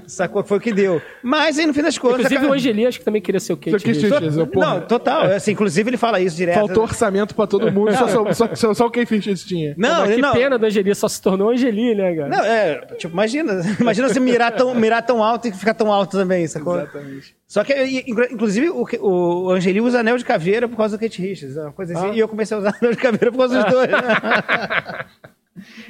sacou? 0.06 0.44
Foi 0.44 0.58
o 0.58 0.62
que 0.62 0.72
deu. 0.74 1.02
Mas 1.24 1.58
aí, 1.58 1.66
no 1.66 1.74
fim 1.74 1.82
das 1.82 1.98
contas. 1.98 2.18
Inclusive 2.20 2.42
cara- 2.42 2.52
o 2.52 2.54
Angeli 2.56 2.86
acho 2.86 3.00
que 3.00 3.06
também 3.06 3.22
queria 3.22 3.40
ser 3.40 3.54
o 3.54 3.58
Kate 3.58 3.72
Kate 3.72 3.88
Richards. 3.88 4.04
Richards, 4.12 4.38
eu, 4.38 4.48
porra, 4.48 4.66
Não, 4.76 4.82
total. 4.82 5.24
Assim, 5.24 5.52
inclusive 5.52 5.90
ele 5.90 5.98
fala 5.98 6.20
isso 6.20 6.36
direto. 6.36 6.56
Faltou 6.56 6.84
orçamento 6.84 7.34
pra 7.34 7.48
todo 7.48 7.72
mundo, 7.72 7.92
só, 7.96 8.08
só, 8.08 8.34
só, 8.34 8.56
só, 8.56 8.74
só 8.74 8.86
o 8.86 8.92
Kate 8.92 9.14
Richards 9.16 9.44
tinha. 9.44 9.74
Não, 9.78 10.02
Mas 10.06 10.16
que 10.16 10.22
não. 10.22 10.34
pena 10.34 10.58
do 10.58 10.66
Angeli, 10.66 10.94
só 10.96 11.08
se 11.08 11.22
tornou 11.22 11.50
Angeli, 11.50 11.96
né, 11.96 12.16
cara? 12.16 12.30
Não, 12.30 12.44
é, 12.44 12.76
tipo, 12.98 13.14
imagina, 13.14 13.62
imagina 13.80 14.08
você 14.10 14.20
mirar 14.20 14.52
tão, 14.52 14.74
mirar 14.76 15.02
tão 15.02 15.24
alto 15.24 15.48
e 15.48 15.52
ficar 15.52 15.74
tão 15.74 15.92
alto 15.92 16.18
também, 16.18 16.46
sacou? 16.48 16.78
Exatamente. 16.78 17.36
Só 17.48 17.64
que, 17.64 17.74
inclu- 18.06 18.28
inclusive, 18.30 18.70
o, 18.70 18.86
o 19.02 19.50
Angeli 19.52 19.80
usa 19.80 20.00
anel 20.02 20.18
de 20.18 20.26
caveira 20.26 20.68
por 20.68 20.76
causa 20.76 20.98
do 20.98 21.00
Kate 21.00 21.22
Richards, 21.22 21.56
uma 21.56 21.72
coisa 21.72 21.98
assim, 21.98 22.14
e 22.14 22.20
eu 22.20 22.28
comecei 22.28 22.56
a 22.56 22.60
usar 22.60 22.76
anel 22.82 22.92
de 22.92 22.98
caveira 22.98 23.32
por 23.32 23.38
causa 23.38 23.64
dos 23.64 23.72
dois. 23.72 23.90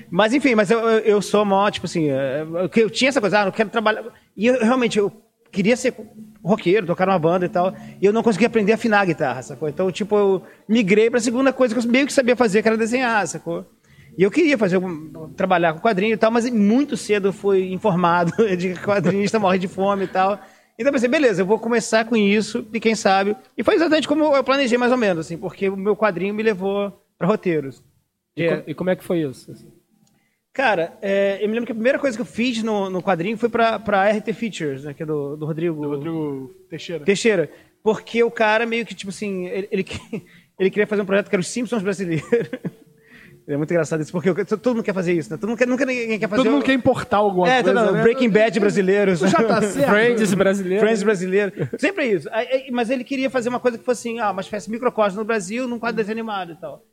mas, 0.09 0.33
enfim, 0.33 0.55
mas 0.55 0.71
eu, 0.71 0.79
eu, 0.79 0.99
eu 0.99 1.21
sou 1.21 1.43
mó, 1.45 1.69
tipo 1.69 1.85
assim, 1.85 2.09
é, 2.09 2.41
eu, 2.41 2.69
eu 2.75 2.89
tinha 2.89 3.09
essa 3.09 3.21
coisa, 3.21 3.41
ah, 3.41 3.45
não 3.45 3.51
quero 3.51 3.69
trabalhar. 3.69 4.03
E 4.35 4.47
eu, 4.47 4.59
realmente, 4.59 4.97
eu 4.97 5.11
queria 5.51 5.75
ser 5.75 5.93
roqueiro, 6.43 6.85
tocar 6.85 7.05
numa 7.05 7.19
banda 7.19 7.45
e 7.45 7.49
tal, 7.49 7.73
e 8.01 8.05
eu 8.05 8.13
não 8.13 8.23
conseguia 8.23 8.47
aprender 8.47 8.71
a 8.71 8.75
afinar 8.75 9.01
a 9.01 9.05
guitarra, 9.05 9.41
sacou? 9.41 9.67
Então, 9.67 9.91
tipo, 9.91 10.15
eu 10.15 10.43
migrei 10.67 11.09
pra 11.09 11.19
segunda 11.19 11.51
coisa 11.51 11.73
que 11.73 11.85
eu 11.85 11.91
meio 11.91 12.05
que 12.05 12.13
sabia 12.13 12.35
fazer, 12.35 12.61
que 12.61 12.67
era 12.67 12.77
desenhar, 12.77 13.25
sacou? 13.27 13.65
E 14.17 14.23
eu 14.23 14.31
queria 14.31 14.57
fazer 14.57 14.79
trabalhar 15.35 15.73
com 15.73 15.79
quadrinho 15.79 16.13
e 16.13 16.17
tal, 16.17 16.31
mas 16.31 16.49
muito 16.49 16.97
cedo 16.97 17.27
eu 17.27 17.33
fui 17.33 17.71
informado 17.71 18.31
de 18.57 18.73
que 18.73 18.79
quadrinista 18.81 19.37
morre 19.37 19.59
de 19.59 19.67
fome 19.67 20.05
e 20.05 20.07
tal. 20.07 20.39
Então 20.77 20.89
eu 20.89 20.93
pensei, 20.93 21.09
beleza, 21.09 21.41
eu 21.41 21.45
vou 21.45 21.59
começar 21.59 22.05
com 22.05 22.15
isso, 22.15 22.65
e 22.73 22.79
quem 22.79 22.95
sabe. 22.95 23.35
E 23.57 23.63
foi 23.63 23.75
exatamente 23.75 24.07
como 24.07 24.35
eu 24.35 24.43
planejei 24.43 24.77
mais 24.77 24.91
ou 24.91 24.97
menos, 24.97 25.25
assim, 25.25 25.37
porque 25.37 25.69
o 25.69 25.77
meu 25.77 25.95
quadrinho 25.95 26.33
me 26.33 26.41
levou 26.41 26.91
para 27.17 27.27
roteiros. 27.27 27.83
E, 28.37 28.43
É. 28.43 28.57
co- 28.57 28.63
e 28.69 28.73
como 28.73 28.89
é 28.89 28.95
que 28.95 29.03
foi 29.03 29.19
isso? 29.23 29.53
Cara, 30.53 30.97
é, 31.01 31.37
eu 31.41 31.47
me 31.47 31.53
lembro 31.53 31.65
que 31.67 31.71
a 31.71 31.75
primeira 31.75 31.99
coisa 31.99 32.17
que 32.17 32.21
eu 32.21 32.25
fiz 32.25 32.63
no, 32.63 32.89
no 32.89 33.01
quadrinho 33.01 33.37
foi 33.37 33.49
pra, 33.49 33.77
pra 33.77 34.09
RT 34.09 34.33
Features, 34.33 34.83
né, 34.85 34.93
que 34.93 35.03
é 35.03 35.05
do, 35.05 35.35
do 35.35 35.45
Rodrigo, 35.45 35.85
Rodrigo 35.87 36.51
Teixeira. 36.69 37.05
Teixeira. 37.05 37.49
Porque 37.83 38.23
o 38.23 38.31
cara 38.31 38.65
meio 38.65 38.85
que, 38.85 38.95
tipo 38.95 39.09
assim, 39.11 39.45
ele, 39.47 39.67
ele, 39.71 39.85
ele 40.59 40.69
queria 40.71 40.87
fazer 40.87 41.01
um 41.03 41.05
projeto 41.05 41.29
que 41.29 41.35
era 41.35 41.41
os 41.41 41.47
Simpsons 41.47 41.81
brasileiros. 41.83 42.27
É 43.49 43.55
muito 43.55 43.71
engraçado 43.71 44.01
isso, 44.01 44.11
porque 44.11 44.27
eu- 44.29 44.45
todo 44.45 44.75
mundo 44.75 44.83
quer 44.83 44.93
fazer 44.93 45.13
isso, 45.13 45.31
né? 45.31 45.37
Todo 45.37 45.47
mundo 45.47 45.57
quer, 45.57 45.65
nunca 45.65 45.85
ninguém 45.85 46.19
quer 46.19 46.27
fazer 46.27 46.43
Todo 46.43 46.51
mundo 46.51 46.65
quer 46.65 46.73
importar 46.73 47.15
alguma 47.15 47.47
É, 47.49 47.63
coisa, 47.63 47.81
todo, 47.81 47.93
né? 47.93 48.01
Breaking 48.01 48.29
Bad 48.29 48.59
brasileiros. 48.59 49.19
Já 49.21 49.41
tá 49.41 49.61
certo. 49.61 49.87
Friends 49.89 50.33
brasileiro. 50.33 50.81
Friends 50.83 51.01
brasileiro. 51.01 51.53
Sempre 51.79 52.03
é 52.03 52.07
isso. 52.13 52.27
Mas 52.73 52.89
ele 52.89 53.05
queria 53.05 53.29
fazer 53.29 53.47
uma 53.47 53.61
coisa 53.61 53.77
que 53.77 53.85
fosse 53.85 54.09
assim, 54.09 54.19
ah, 54.19 54.31
uma 54.31 54.41
espécie 54.41 54.65
de 54.65 54.73
microcosmo 54.73 55.19
no 55.19 55.23
Brasil, 55.25 55.65
num 55.65 55.79
quadro 55.79 55.95
desanimado 55.95 56.51
e 56.51 56.55
tal. 56.57 56.83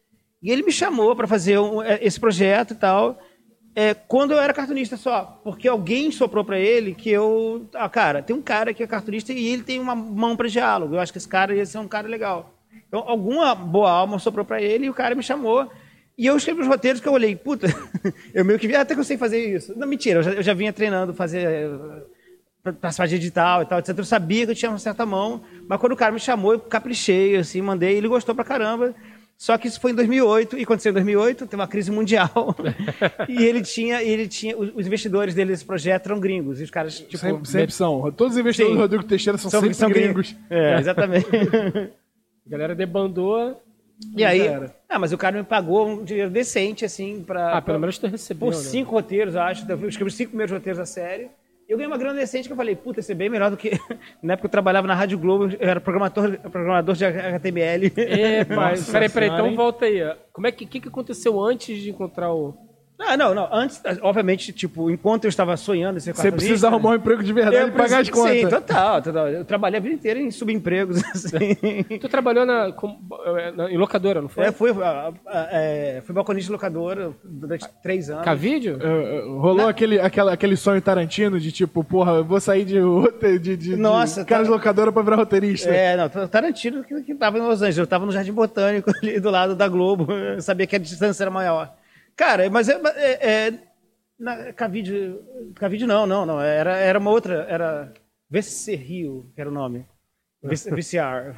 E 0.45 0.51
ele 0.53 0.63
me 0.63 0.71
chamou 0.71 1.17
para 1.17 1.27
fazer 1.27 1.59
um- 1.59 1.83
é, 1.83 1.99
esse 2.03 2.21
projeto 2.21 2.73
e 2.73 2.77
tal, 2.77 3.19
é, 3.75 3.95
quando 3.95 4.33
eu 4.33 4.39
era 4.39 4.53
cartunista 4.53 4.97
só. 4.97 5.41
Porque 5.43 5.67
alguém 5.67 6.11
soprou 6.13 6.45
para 6.45 6.59
ele 6.61 6.95
que 6.95 7.11
eu. 7.11 7.67
Ah, 7.75 7.89
cara, 7.89 8.23
tem 8.23 8.37
um 8.37 8.43
cara 8.43 8.75
que 8.75 8.83
é 8.83 8.87
cartunista 8.87 9.33
e 9.33 9.49
ele 9.49 9.63
tem 9.63 9.81
uma 9.81 9.95
mão 9.97 10.37
para 10.37 10.47
diálogo. 10.49 10.95
Eu 10.95 11.01
acho 11.01 11.11
que 11.13 11.19
esse 11.19 11.29
cara 11.29 11.55
ia 11.55 11.67
ser 11.67 11.79
um 11.79 11.89
cara 11.89 12.07
legal. 12.07 12.53
Então, 12.87 13.03
alguma 13.09 13.55
boa 13.55 13.91
alma 13.91 14.19
soprou 14.19 14.45
para 14.45 14.63
ele 14.63 14.87
e 14.87 14.91
o 14.91 14.95
cara 14.95 15.15
me 15.15 15.23
chamou. 15.23 15.69
E 16.17 16.27
eu 16.27 16.37
escrevi 16.37 16.61
os 16.61 16.69
roteiros 16.69 17.01
que 17.01 17.09
eu 17.09 17.13
olhei, 17.13 17.35
puta, 17.35 17.67
eu 18.33 18.45
meio 18.45 18.59
que 18.59 18.69
vi, 18.69 18.77
"Ah, 18.77 18.83
até 18.83 18.95
que 18.95 19.01
eu 19.01 19.05
sei 19.05 19.17
fazer 19.17 19.45
isso. 19.57 19.77
Não, 19.77 19.89
mentira, 19.89 20.21
eu 20.21 20.23
já, 20.23 20.31
eu 20.33 20.43
já 20.43 20.55
vinha 20.55 20.73
treinando 20.73 21.13
fazer 21.15 21.69
participar 22.63 23.07
de 23.07 23.17
edital 23.17 23.63
e 23.63 23.67
tal, 23.67 23.79
etc. 23.79 23.99
Eu 23.99 24.05
sabia 24.05 24.47
que 24.47 24.53
eu 24.53 24.57
tinha 24.57 24.71
uma 24.71 24.79
certa 24.79 25.05
mão, 25.05 25.43
mas 25.69 25.79
quando 25.79 25.93
o 25.93 25.97
cara 25.97 26.13
me 26.13 26.21
chamou, 26.21 26.53
eu 26.53 26.61
caprichei, 26.61 27.37
assim, 27.37 27.61
mandei, 27.61 27.97
ele 27.97 28.09
gostou 28.09 28.35
pra 28.35 28.45
caramba. 28.45 28.95
Só 29.37 29.59
que 29.59 29.69
isso 29.69 29.81
foi 29.81 29.91
em 29.91 29.95
2008, 29.95 30.57
e 30.57 30.63
aconteceu 30.63 30.91
em 30.91 30.95
2008, 30.95 31.47
teve 31.47 31.61
uma 31.61 31.69
crise 31.69 31.91
mundial, 31.91 32.57
e 33.29 33.45
ele 33.45 33.63
tinha, 33.63 34.03
ele 34.03 34.29
tinha, 34.29 34.57
os 34.57 34.87
investidores 34.87 35.35
dele 35.35 35.51
desse 35.51 35.65
projeto 35.65 36.07
eram 36.07 36.21
gringos, 36.21 36.61
e 36.61 36.65
os 36.65 36.71
caras, 36.71 37.01
tipo... 37.01 37.19
Sempre, 37.19 37.49
sempre 37.49 37.73
são. 37.73 38.13
Todos 38.13 38.35
os 38.35 38.39
investidores 38.39 38.73
Sim. 38.73 38.77
do 38.77 38.83
Rodrigo 38.83 39.05
Teixeira 39.05 39.37
são, 39.37 39.51
sempre 39.51 39.93
gringos. 39.93 40.37
É, 40.49 40.79
exatamente. 40.79 41.27
A 42.47 42.51
galera 42.51 42.75
debandou. 42.75 43.61
E 44.17 44.25
aí, 44.25 44.41
era. 44.41 44.75
ah, 44.89 44.99
mas 44.99 45.13
o 45.13 45.19
cara 45.19 45.37
me 45.39 45.45
pagou 45.45 45.89
um 45.89 46.05
dinheiro 46.05 46.31
decente, 46.31 46.85
assim, 46.85 47.23
pra. 47.25 47.59
Ah, 47.59 47.63
pelo 47.63 47.79
menos 47.79 47.97
tu 47.99 48.07
recebeu, 48.07 48.49
Por 48.51 48.55
né? 48.55 48.61
cinco 48.61 48.91
roteiros, 48.93 49.35
eu 49.35 49.41
acho. 49.41 49.71
Eu 49.71 49.89
escrevi 49.89 50.09
os 50.09 50.15
cinco 50.15 50.31
primeiros 50.31 50.53
roteiros 50.53 50.79
da 50.79 50.87
série. 50.87 51.31
Eu 51.67 51.79
ganhei 51.79 51.91
uma 51.91 51.99
grana 51.99 52.19
decente 52.19 52.47
que 52.47 52.53
eu 52.53 52.57
falei, 52.57 52.77
puta, 52.77 53.01
isso 53.01 53.11
é 53.11 53.15
bem 53.15 53.31
melhor 53.31 53.51
do 53.51 53.57
que. 53.57 53.71
Na 54.23 54.35
época 54.35 54.47
eu 54.47 54.51
trabalhava 54.51 54.87
na 54.87 54.95
Rádio 54.95 55.19
Globo, 55.19 55.45
eu 55.45 55.69
era 55.69 55.81
programador, 55.81 56.39
programador 56.51 56.95
de 56.95 57.05
HTML. 57.05 57.93
É, 57.97 58.45
pai. 58.45 58.75
Peraí, 58.93 59.09
peraí, 59.09 59.29
então 59.31 59.55
volta 59.55 59.87
aí. 59.87 60.01
Como 60.33 60.47
é 60.47 60.53
que, 60.53 60.67
que, 60.67 60.81
que 60.81 60.89
aconteceu 60.89 61.41
antes 61.41 61.81
de 61.81 61.91
encontrar 61.91 62.33
o. 62.33 62.55
Ah, 62.97 63.17
não, 63.17 63.35
não. 63.35 63.49
Antes, 63.53 63.83
obviamente, 64.03 64.53
tipo, 64.53 64.89
enquanto 64.89 65.25
eu 65.25 65.29
estava 65.29 65.57
sonhando 65.57 65.97
em 65.97 66.01
ser 66.01 66.15
Você 66.15 66.31
precisa 66.31 66.69
arrumar 66.69 66.91
um 66.91 66.95
emprego 66.95 67.23
de 67.25 67.33
verdade 67.33 67.69
e 67.71 67.73
pagar 67.73 68.01
as 68.01 68.09
contas. 68.09 68.39
Sim, 68.39 68.49
total, 68.49 69.03
total. 69.03 69.29
Eu 69.29 69.45
trabalhei 69.45 69.79
a 69.79 69.83
vida 69.83 69.95
inteira 69.97 70.21
em 70.21 70.31
subempregos, 70.31 71.03
assim. 71.13 71.55
Tu 72.01 72.09
trabalhou 72.09 72.47
na, 72.47 72.71
com- 72.73 72.97
eh, 73.37 73.51
na- 73.51 73.71
em 73.71 73.77
locadora, 73.77 74.23
não 74.23 74.29
foi? 74.29 74.45
É, 74.45 74.53
fui, 74.53 74.71
ah, 74.81 75.13
ah, 75.27 75.49
é, 75.51 76.03
fui 76.07 76.15
balconista 76.15 76.47
de 76.47 76.53
locadora 76.53 77.13
durante 77.25 77.67
três 77.83 78.09
anos. 78.09 78.25
Cavídeo? 78.25 78.79
É, 78.81 79.17
é, 79.19 79.21
rolou 79.27 79.67
aquele, 79.69 79.99
aquela, 80.01 80.33
aquele 80.33 80.57
sonho 80.57 80.81
Tarantino 80.81 81.41
de 81.41 81.51
tipo, 81.51 81.83
porra, 81.83 82.13
eu 82.13 82.25
vou 82.25 82.41
sair 82.41 82.65
de, 82.65 82.79
de, 83.41 83.57
de, 83.57 83.77
Nossa, 83.77 84.21
de 84.23 84.27
cara 84.29 84.45
de 84.45 84.51
locadora 84.51 84.93
pra 84.93 85.03
virar 85.03 85.17
roteirista. 85.17 85.69
É, 85.69 85.97
não, 85.97 86.09
Tarantino 86.29 86.85
que, 86.85 87.03
que 87.03 87.15
tava 87.17 87.39
em 87.39 87.43
Los 87.43 87.61
Angeles. 87.61 87.79
Eu 87.79 87.87
tava 87.89 88.07
no 88.07 88.13
Jardim 88.13 88.33
Botânico 88.33 88.91
ali 89.03 89.19
do 89.19 89.31
lado 89.31 89.57
da 89.57 89.67
Globo. 89.67 90.11
Eu 90.13 90.41
sabia 90.41 90.67
que 90.67 90.77
a 90.77 90.79
distância 90.79 91.25
era 91.25 91.31
maior. 91.31 91.75
Cara, 92.17 92.49
mas 92.51 92.69
é. 92.69 92.81
é, 92.97 93.29
é 93.49 93.53
na, 94.19 94.53
Cavide. 94.53 95.17
Cavide 95.57 95.87
não, 95.87 96.07
não, 96.07 96.25
não. 96.25 96.41
Era, 96.41 96.77
era 96.77 96.99
uma 96.99 97.11
outra. 97.11 97.47
Era. 97.49 97.93
VC 98.31 98.75
Rio, 98.75 99.31
que 99.35 99.41
era 99.41 99.51
o 99.51 99.53
nome. 99.53 99.87
VC 100.43 100.71
VCR. 100.75 101.35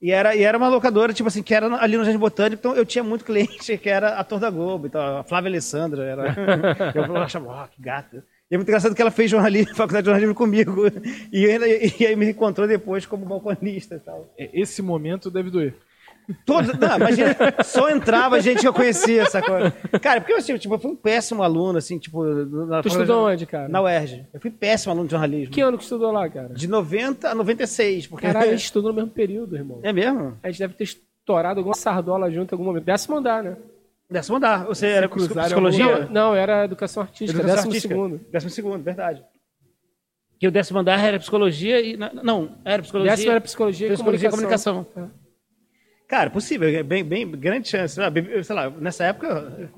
E 0.00 0.10
era, 0.10 0.34
e 0.36 0.42
era 0.42 0.58
uma 0.58 0.68
locadora, 0.68 1.12
tipo 1.14 1.28
assim, 1.28 1.42
que 1.42 1.54
era 1.54 1.66
ali 1.76 1.96
no 1.96 2.04
Jardim 2.04 2.18
Botânico, 2.18 2.60
então 2.60 2.76
eu 2.76 2.84
tinha 2.84 3.02
muito 3.02 3.24
cliente 3.24 3.76
que 3.78 3.88
era 3.88 4.18
ator 4.18 4.38
da 4.38 4.50
Globo. 4.50 4.86
Então, 4.86 5.18
a 5.18 5.24
Flávia 5.24 5.48
Alessandra 5.48 6.04
era. 6.04 6.34
eu 6.94 7.16
achava, 7.16 7.46
ó, 7.46 7.66
que 7.66 7.80
gata. 7.80 8.24
E 8.50 8.54
é 8.54 8.58
muito 8.58 8.68
engraçado 8.68 8.94
que 8.94 9.00
ela 9.00 9.10
fez 9.10 9.30
jornalismo, 9.30 9.74
faculdade 9.74 10.02
de 10.04 10.06
jornalismo 10.10 10.34
comigo. 10.34 10.82
E, 11.32 11.46
ainda- 11.46 11.66
e 11.66 12.06
aí 12.06 12.14
me 12.14 12.30
encontrou 12.30 12.68
depois 12.68 13.06
como 13.06 13.24
balconista 13.24 13.94
e 13.94 14.00
tal. 14.00 14.30
É, 14.38 14.50
Esse 14.52 14.82
momento 14.82 15.30
deve 15.30 15.50
doer. 15.50 15.74
Todos, 16.46 16.78
não, 16.78 16.96
imagina, 16.96 17.36
só 17.62 17.90
entrava 17.90 18.40
gente 18.40 18.60
que 18.60 18.68
eu 18.68 18.72
conhecia, 18.72 19.26
sacou? 19.26 19.56
Cara, 20.00 20.20
porque 20.20 20.32
eu, 20.32 20.38
assim, 20.38 20.56
tipo, 20.56 20.74
eu 20.74 20.78
fui 20.78 20.90
um 20.90 20.96
péssimo 20.96 21.42
aluno, 21.42 21.76
assim, 21.76 21.98
tipo... 21.98 22.24
Na, 22.24 22.80
Tu 22.82 22.88
estudou 22.88 23.26
onde, 23.28 23.44
cara? 23.44 23.68
Na 23.68 23.82
UERJ. 23.82 24.26
Eu 24.32 24.40
fui 24.40 24.50
péssimo 24.50 24.92
aluno 24.92 25.06
de 25.06 25.12
jornalismo. 25.12 25.52
Que 25.52 25.60
ano 25.60 25.76
que 25.76 25.82
estudou 25.84 26.10
lá, 26.10 26.28
cara? 26.28 26.54
De 26.54 26.66
90 26.66 27.28
a 27.28 27.34
96, 27.34 28.06
porque... 28.06 28.26
Caralho, 28.26 28.48
a 28.48 28.50
gente 28.56 28.64
estudou 28.64 28.90
no 28.90 28.96
mesmo 28.96 29.10
período, 29.10 29.54
irmão. 29.54 29.80
É 29.82 29.92
mesmo? 29.92 30.38
A 30.42 30.48
gente 30.50 30.60
deve 30.60 30.74
ter 30.74 30.84
estourado 30.84 31.60
alguma 31.60 31.74
sardola 31.74 32.30
junto 32.30 32.52
em 32.52 32.54
algum 32.54 32.64
momento. 32.64 32.84
Décimo 32.84 33.16
andar, 33.16 33.42
né? 33.42 33.56
Décimo 34.10 34.36
andar. 34.38 34.64
Você 34.64 34.86
era 34.86 35.08
psicologia? 35.08 36.00
Não, 36.06 36.10
não, 36.10 36.34
era 36.34 36.64
educação 36.64 37.02
artística, 37.02 37.32
Educação 37.38 37.54
décimo 37.54 37.70
artística. 37.70 37.94
segundo. 37.94 38.20
Décimo 38.30 38.50
segundo, 38.50 38.82
verdade. 38.82 39.22
Que 40.38 40.48
o 40.48 40.50
décimo 40.50 40.78
andar 40.78 40.98
era 41.02 41.18
psicologia 41.18 41.80
e... 41.80 41.96
Não, 41.96 42.56
era 42.64 42.82
psicologia... 42.82 43.10
Décimo 43.12 43.30
era 43.30 43.40
psicologia, 43.40 43.92
Psicologia 43.92 44.26
e 44.26 44.28
e 44.28 44.30
comunicação. 44.30 44.86
Cara, 46.14 46.30
possível, 46.30 46.68
é 46.68 46.82
bem, 46.84 47.02
bem 47.02 47.28
grande 47.28 47.68
chance. 47.68 47.94
Sei 47.96 48.04
lá, 48.04 48.12
sei 48.44 48.54
lá, 48.54 48.70
nessa 48.80 49.02
época 49.04 49.26
eu 49.58 49.68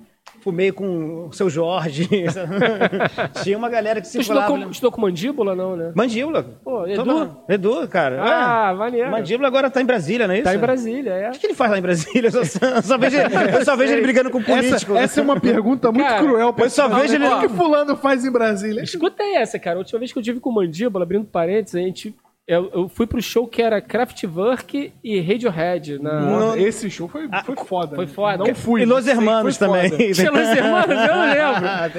fumei 0.42 0.70
com 0.70 1.28
o 1.28 1.32
seu 1.32 1.48
Jorge. 1.48 2.06
Tinha 3.42 3.56
uma 3.56 3.70
galera 3.70 4.02
que 4.02 4.06
Tu 4.10 4.20
estudou 4.20 4.42
circulava. 4.42 4.64
com, 4.66 4.70
estudou 4.70 4.92
com 4.92 5.00
mandíbula, 5.00 5.54
não, 5.54 5.74
né? 5.76 5.92
Mandíbula. 5.94 6.42
Pô, 6.62 6.86
Edu? 6.86 7.04
Todo- 7.04 7.36
Edu, 7.48 7.88
cara. 7.88 8.20
Ah, 8.22 8.70
É. 8.70 8.74
maneiro. 8.76 9.10
Mandíbula 9.10 9.48
agora 9.48 9.70
tá 9.70 9.80
em 9.80 9.86
Brasília, 9.86 10.26
não 10.26 10.34
é 10.34 10.38
isso? 10.38 10.44
Tá 10.44 10.54
em 10.54 10.58
Brasília, 10.58 11.10
é. 11.12 11.28
O 11.28 11.32
que, 11.32 11.38
que 11.38 11.46
ele 11.46 11.54
faz 11.54 11.70
lá 11.70 11.78
em 11.78 11.82
Brasília? 11.82 12.28
Eu 12.28 12.44
só, 12.44 12.66
eu 12.66 12.82
só 12.82 12.98
vejo, 12.98 13.16
eu 13.16 13.64
só 13.64 13.76
vejo 13.76 13.92
ele 13.94 14.02
brigando 14.02 14.30
com 14.30 14.42
político. 14.42 14.92
Essa, 14.92 15.04
essa 15.04 15.20
é 15.20 15.22
uma 15.22 15.40
pergunta 15.40 15.90
muito 15.90 16.06
Cara, 16.06 16.22
cruel. 16.22 16.52
pra 16.52 16.66
eu 16.66 16.70
só 16.70 16.86
se 16.88 16.94
vejo 17.00 17.14
ele- 17.14 17.26
O 17.28 17.40
que 17.40 17.48
fulano 17.48 17.96
faz 17.96 18.24
em 18.24 18.30
Brasília? 18.30 18.82
Escuta 18.82 19.22
aí 19.22 19.36
essa, 19.36 19.58
cara. 19.58 19.76
A 19.76 19.78
última 19.78 19.98
vez 20.00 20.12
que 20.12 20.18
eu 20.18 20.22
tive 20.22 20.38
com 20.38 20.52
mandíbula, 20.52 21.04
abrindo 21.04 21.24
parênteses, 21.24 21.74
a 21.76 21.78
gente. 21.84 22.14
Eu, 22.46 22.70
eu 22.72 22.88
fui 22.88 23.08
pro 23.08 23.20
show 23.20 23.48
que 23.48 23.60
era 23.60 23.80
Kraftwerk 23.80 24.92
e 25.02 25.20
Radiohead. 25.20 25.98
Na... 25.98 26.20
Nossa, 26.20 26.60
Esse 26.60 26.88
show 26.88 27.08
foi, 27.08 27.28
foi 27.44 27.56
foda. 27.56 27.96
foi 27.96 28.06
né? 28.06 28.12
foda. 28.12 28.44
Não 28.44 28.54
fui. 28.54 28.82
E 28.82 28.84
Los 28.84 29.06
Hermanos 29.08 29.58
também. 29.58 29.90
Tinha 30.12 30.30
Los 30.30 30.48
Hermanos? 30.48 30.96
Eu 30.96 31.16
não 31.16 31.24
lembro. 31.26 31.66
Ah. 31.66 31.90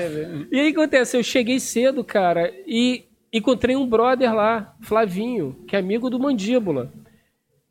E 0.50 0.60
aí 0.60 0.70
o 0.70 0.74
que 0.74 0.80
acontece? 0.80 1.18
Eu 1.18 1.24
cheguei 1.24 1.60
cedo, 1.60 2.02
cara, 2.02 2.54
e 2.66 3.04
encontrei 3.34 3.76
um 3.76 3.86
brother 3.86 4.34
lá, 4.34 4.74
Flavinho, 4.82 5.58
que 5.68 5.76
é 5.76 5.80
amigo 5.80 6.10
do 6.10 6.18
Mandíbula. 6.18 6.94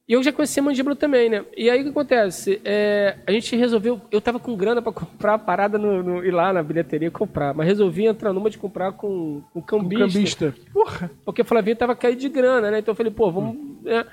E 0.09 0.13
eu 0.13 0.23
já 0.23 0.33
conhecia 0.33 0.63
Mandíbula 0.63 0.95
também, 0.95 1.29
né? 1.29 1.45
E 1.57 1.69
aí 1.69 1.81
o 1.81 1.85
que 1.85 1.91
acontece? 1.91 2.61
É, 2.65 3.17
a 3.27 3.33
gente 3.33 3.57
resolveu. 3.57 4.01
Eu 4.11 4.21
tava 4.21 4.39
com 4.39 4.55
grana 4.57 4.81
pra 4.81 4.93
comprar 4.95 5.35
a 5.35 5.39
parada 5.39 5.77
no, 5.79 6.01
no- 6.03 6.25
ir 6.25 6.31
lá 6.31 6.53
na 6.53 6.63
bilheteria 6.63 7.11
comprar, 7.11 7.53
mas 7.53 7.67
resolvi 7.67 8.07
entrar 8.07 8.33
numa 8.33 8.49
de 8.49 8.57
comprar 8.57 8.93
com, 8.93 9.43
com 9.53 9.59
Um 9.59 9.63
cambista. 9.63 10.05
cambista. 10.05 10.55
Porra. 10.73 11.11
Porque 11.25 11.43
o 11.43 11.45
Flavinho 11.45 11.75
tava 11.77 11.97
caído 11.97 12.21
de 12.21 12.29
grana, 12.29 12.71
né? 12.71 12.79
Então 12.79 12.93
eu 12.93 12.97
falei, 12.97 13.11
pô, 13.13 13.33
vamos. 13.33 13.57
né? 13.83 14.05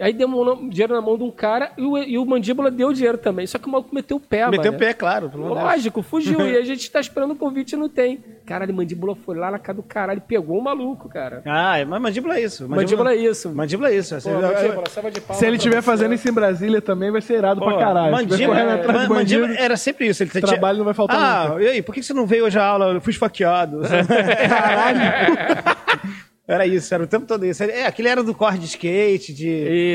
Aí 0.00 0.16
um 0.24 0.68
dinheiro 0.68 0.94
na 0.94 1.00
mão 1.00 1.16
de 1.18 1.24
um 1.24 1.30
cara 1.30 1.72
e 1.76 1.82
o, 1.82 1.98
e 1.98 2.16
o 2.18 2.24
Mandíbula 2.24 2.70
deu 2.70 2.92
dinheiro 2.92 3.18
também. 3.18 3.46
Só 3.46 3.58
que 3.58 3.68
o 3.68 3.70
maluco 3.70 3.94
meteu 3.94 4.16
o 4.16 4.20
pé, 4.20 4.46
Meteu 4.48 4.64
mano. 4.72 4.76
o 4.76 4.78
pé, 4.78 4.94
claro. 4.94 5.28
de 5.28 5.36
Deus. 5.36 5.48
Lógico, 5.48 6.02
fugiu. 6.02 6.40
e 6.46 6.56
a 6.56 6.62
gente 6.64 6.90
tá 6.90 7.00
esperando 7.00 7.32
o 7.32 7.36
convite 7.36 7.72
e 7.72 7.76
não 7.76 7.88
tem. 7.88 8.24
Caralho, 8.46 8.72
mandíbula 8.74 9.14
foi 9.14 9.36
lá 9.36 9.50
na 9.50 9.58
casa 9.58 9.76
do 9.76 9.82
caralho 9.82 10.18
e 10.18 10.20
pegou 10.20 10.58
o 10.58 10.62
maluco, 10.64 11.08
cara. 11.08 11.42
Ah, 11.46 11.74
mas 11.86 12.00
mandíbula 12.00 12.36
é 12.38 12.42
isso. 12.42 12.68
Mandíbula 12.68 13.12
é 13.12 13.16
isso. 13.16 13.50
Mandíbula 13.54 13.90
é 13.90 13.96
isso. 13.96 14.16
Pô, 14.22 14.30
mandíbula, 14.30 14.84
salva 14.88 15.10
de 15.10 15.20
palmas 15.20 15.36
Se 15.38 15.44
ele 15.44 15.52
pra 15.52 15.56
estiver 15.58 15.82
fazendo 15.82 16.14
isso 16.14 16.28
em 16.28 16.32
Brasília 16.32 16.80
também, 16.80 17.10
vai 17.10 17.20
ser 17.20 17.34
irado 17.38 17.60
pra 17.60 17.72
Pô, 17.72 17.78
caralho. 17.78 18.26
Tiver 18.26 18.46
correndo 18.46 18.68
Mandíbula, 18.70 18.92
ma- 19.08 19.08
mandíbula 19.14 19.54
era 19.54 19.76
sempre 19.76 20.06
isso. 20.08 20.22
Ele 20.22 20.30
tinha- 20.30 20.42
Trabalho 20.42 20.78
não 20.78 20.84
vai 20.84 20.94
faltar 20.94 21.16
Ah, 21.20 21.48
nunca. 21.50 21.62
e 21.62 21.68
aí, 21.68 21.82
por 21.82 21.94
que 21.94 22.02
você 22.02 22.12
não 22.14 22.26
veio 22.26 22.44
hoje 22.46 22.58
à 22.58 22.64
aula? 22.64 22.86
Eu 22.92 23.00
fui 23.00 23.12
esfaqueado. 23.12 23.82
Caralho. 24.48 25.00
Era 26.50 26.66
isso, 26.66 26.92
era 26.92 27.04
o 27.04 27.06
tempo 27.06 27.26
todo 27.26 27.46
isso. 27.46 27.62
É, 27.62 27.86
aquele 27.86 28.08
era 28.08 28.24
do 28.24 28.34
corre 28.34 28.58
de 28.58 28.66
skate, 28.66 29.32
de, 29.32 29.48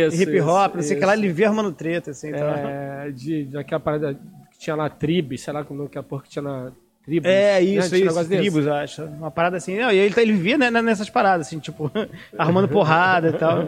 Isso, 0.07 0.21
hip 0.21 0.39
hop, 0.39 0.67
isso, 0.69 0.75
não 0.75 0.83
sei 0.83 0.95
o 0.95 1.00
que 1.00 1.05
lá, 1.05 1.13
ele 1.13 1.27
vivia 1.27 1.47
arrumando 1.47 1.71
treta, 1.74 2.12
assim. 2.12 2.29
então. 2.29 2.47
É, 2.47 3.12
de, 3.12 3.43
daquela 3.45 3.79
parada 3.79 4.13
que 4.51 4.57
tinha 4.57 4.75
lá, 4.75 4.89
tribos, 4.89 5.41
sei 5.41 5.51
lá 5.53 5.65
como 5.65 5.89
que 5.89 5.97
é 5.97 6.01
a 6.01 6.03
porra 6.03 6.24
que 6.24 6.29
tinha 6.29 6.41
na 6.41 6.71
tribos. 7.05 7.29
É, 7.29 7.59
né? 7.59 7.62
isso, 7.62 7.93
um 7.93 7.97
isso, 7.97 8.05
negócio 8.05 8.29
desse? 8.29 8.41
tribos, 8.41 8.67
acho. 8.67 9.03
Uma 9.03 9.29
parada 9.29 9.57
assim. 9.57 9.77
Não, 9.77 9.91
e 9.91 9.97
ele, 9.97 10.13
ele 10.17 10.31
vivia 10.31 10.57
né, 10.57 10.71
nessas 10.71 11.09
paradas, 11.09 11.47
assim, 11.47 11.59
tipo, 11.59 11.91
arrumando 12.38 12.67
porrada 12.67 13.29
e 13.29 13.33
tal. 13.33 13.67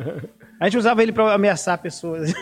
A 0.59 0.65
gente 0.65 0.77
usava 0.77 1.03
ele 1.03 1.11
pra 1.11 1.33
ameaçar 1.33 1.77
pessoas. 1.77 2.33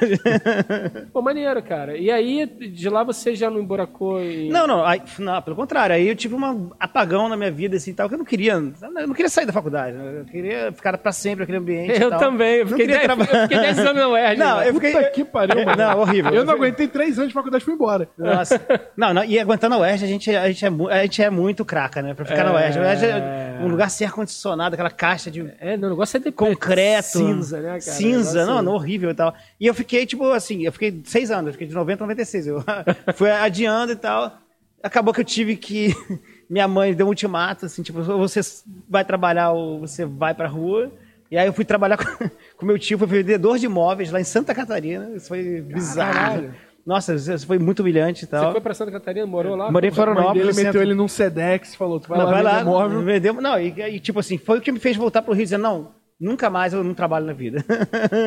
Pô, 1.12 1.22
maneiro, 1.22 1.62
cara. 1.62 1.98
E 1.98 2.10
aí, 2.10 2.46
de 2.46 2.90
lá 2.90 3.04
você 3.04 3.36
já 3.36 3.50
não 3.50 3.60
emburacou 3.60 4.22
e... 4.22 4.50
Não, 4.50 4.66
não, 4.66 4.86
aí- 4.86 5.02
não, 5.20 5.42
pelo 5.42 5.56
contrário, 5.56 5.96
aí 5.96 6.08
eu 6.08 6.16
tive 6.16 6.34
um 6.36 6.72
apagão 6.80 7.28
na 7.28 7.36
minha 7.36 7.52
vida, 7.52 7.76
assim, 7.78 7.94
tal, 7.94 8.08
que 8.08 8.16
eu 8.16 8.18
não 8.18 8.26
queria, 8.26 8.54
eu 8.54 9.08
não 9.08 9.14
queria 9.14 9.30
sair 9.30 9.46
da 9.46 9.52
faculdade, 9.54 9.98
né? 9.98 10.20
eu 10.22 10.26
queria 10.26 10.72
ficar 10.72 10.98
pra 10.98 11.12
sempre 11.12 11.42
naquele 11.42 11.58
ambiente 11.58 12.02
Eu 12.02 12.10
tal. 12.10 12.20
também, 12.20 12.56
eu 12.56 12.66
Não 12.66 12.72
fiquei 12.78 12.86
queria 12.88 13.08
10 13.08 13.18
traba- 13.26 13.38
eu 13.38 13.42
fiquei 13.44 13.60
10 13.60 13.80
anos 13.80 13.96
na 13.96 14.08
UERJ. 14.08 14.38
Não, 14.40 14.56
mano. 14.56 14.68
eu 14.68 14.74
fiquei... 14.76 14.92
Puta 14.92 15.10
que 15.12 15.26
pariu, 15.26 15.66
mano. 15.66 15.78
Não, 15.78 16.00
horrível. 16.00 16.32
Eu 16.34 16.46
não 16.46 16.54
aguentei 16.54 16.88
três 16.88 17.18
anos 17.18 17.30
de 17.30 17.34
faculdade 17.34 17.64
e 17.64 17.66
fui 17.66 17.74
embora. 17.74 18.08
Nossa. 18.18 18.62
Não, 18.96 19.14
não, 19.14 19.24
e 19.26 19.38
aguentando 19.38 19.76
a 19.76 19.80
UERJ, 19.80 20.06
a 20.06 20.08
gente, 20.08 20.36
a 20.36 20.48
gente, 20.48 20.66
é, 20.66 20.70
a 20.94 21.02
gente 21.04 21.22
é 21.22 21.30
muito 21.30 21.66
craca, 21.66 22.02
né? 22.02 22.14
Pra 22.14 22.24
ficar 22.26 22.44
na 22.46 22.54
UERJ. 22.54 22.80
A 22.80 22.82
UERJ 22.82 23.06
é 23.08 23.60
um 23.62 23.68
lugar 23.68 23.90
sem 23.90 24.08
ar-condicionado, 24.08 24.74
aquela 24.76 24.90
caixa 24.90 25.30
de 25.30 25.46
É, 25.60 25.76
não, 25.78 25.88
o 25.90 25.92
negócio 25.92 26.18
é 26.18 26.20
de 26.20 26.32
concreto. 26.32 27.18
Cinza, 27.18 27.60
né, 27.60 27.68
cara? 27.70 27.82
Cinza, 28.14 28.46
não, 28.46 28.62
não, 28.62 28.74
horrível 28.74 29.10
e 29.12 29.14
tal. 29.14 29.34
E 29.60 29.66
eu 29.68 29.74
fiquei, 29.74 30.06
tipo, 30.06 30.32
assim, 30.32 30.64
eu 30.66 30.72
fiquei 30.72 31.02
seis 31.06 31.32
anos, 31.32 31.48
eu 31.48 31.54
fiquei 31.54 31.68
de 31.68 31.74
90 31.74 32.04
a 32.04 32.08
96. 32.08 32.48
Eu 32.48 32.64
fui 33.16 33.30
adiando 33.32 33.92
e 33.94 33.96
tal. 33.96 34.38
Acabou 34.84 35.14
que 35.14 35.22
eu 35.22 35.26
tive 35.26 35.56
que. 35.56 35.94
Minha 36.50 36.68
mãe 36.68 36.94
deu 36.94 37.08
um 37.08 37.10
ultimato, 37.10 37.66
assim, 37.66 37.82
tipo, 37.82 38.02
você 38.04 38.40
vai 38.88 39.04
trabalhar 39.04 39.52
ou 39.52 39.80
você 39.80 40.06
vai 40.06 40.34
pra 40.34 40.48
rua. 40.48 40.92
E 41.32 41.38
aí 41.38 41.48
eu 41.48 41.54
fui 41.54 41.66
trabalhar 41.66 41.98
com, 41.98 42.30
com 42.56 42.66
meu 42.68 42.78
tio, 42.78 42.98
fui 43.00 43.08
vendedor 43.08 43.58
de 43.58 43.66
imóveis 43.66 44.12
lá 44.12 44.22
em 44.22 44.24
Santa 44.24 44.54
Catarina. 44.54 45.10
Isso 45.16 45.28
foi 45.28 45.60
bizarro. 45.62 46.14
Caralho. 46.14 46.56
Nossa, 46.86 47.16
isso 47.16 47.48
foi 47.48 47.58
muito 47.58 47.80
humilhante 47.80 48.26
e 48.26 48.28
tal. 48.28 48.46
Você 48.46 48.52
foi 48.52 48.62
pra 48.62 48.74
Santa 48.76 48.92
Catarina, 48.92 49.26
morou 49.26 49.56
lá? 49.56 49.72
Morei 49.72 49.90
em 49.90 49.92
mãe 49.92 49.96
Florianópolis. 49.96 50.34
dele 50.36 50.52
no 50.52 50.56
meteu 50.56 50.72
centro. 50.74 50.82
ele 50.88 50.94
num 50.94 51.08
Sedex, 51.08 51.74
falou, 51.74 52.00
tu 52.00 52.08
vai 52.10 52.20
Não, 52.20 52.26
lá 52.26 52.32
vai 52.32 52.44
vender 52.44 52.56
lá, 52.58 52.64
móvel. 52.64 53.02
vendeu. 53.02 53.34
Não, 53.34 53.60
e, 53.60 53.70
e, 53.96 54.00
tipo 54.00 54.20
assim, 54.20 54.38
foi 54.38 54.60
o 54.60 54.62
que 54.62 54.72
me 54.72 54.80
fez 54.80 54.96
voltar 54.96 55.24
pro 55.24 55.34
Rio 55.34 55.44
dizer, 55.46 55.58
não, 55.58 55.94
nunca 56.20 56.50
mais 56.50 56.74
eu 56.74 56.84
não 56.84 56.94
trabalho 56.94 57.26
na 57.26 57.34
vida. 57.34 57.64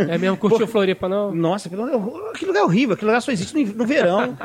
É 0.09 0.19
mesmo, 0.19 0.37
curtiu 0.37 0.67
Floripa, 0.67 1.09
não? 1.09 1.35
Nossa, 1.35 1.69
aquele 1.69 1.83
lugar, 1.83 1.95
é- 1.97 2.31
aquele 2.31 2.47
lugar 2.51 2.61
é 2.61 2.65
horrível, 2.65 2.95
aquele 2.95 3.11
lugar 3.11 3.21
só 3.23 3.33
existe 3.33 3.55
no, 3.57 3.73
no 3.75 3.87
verão. 3.87 4.37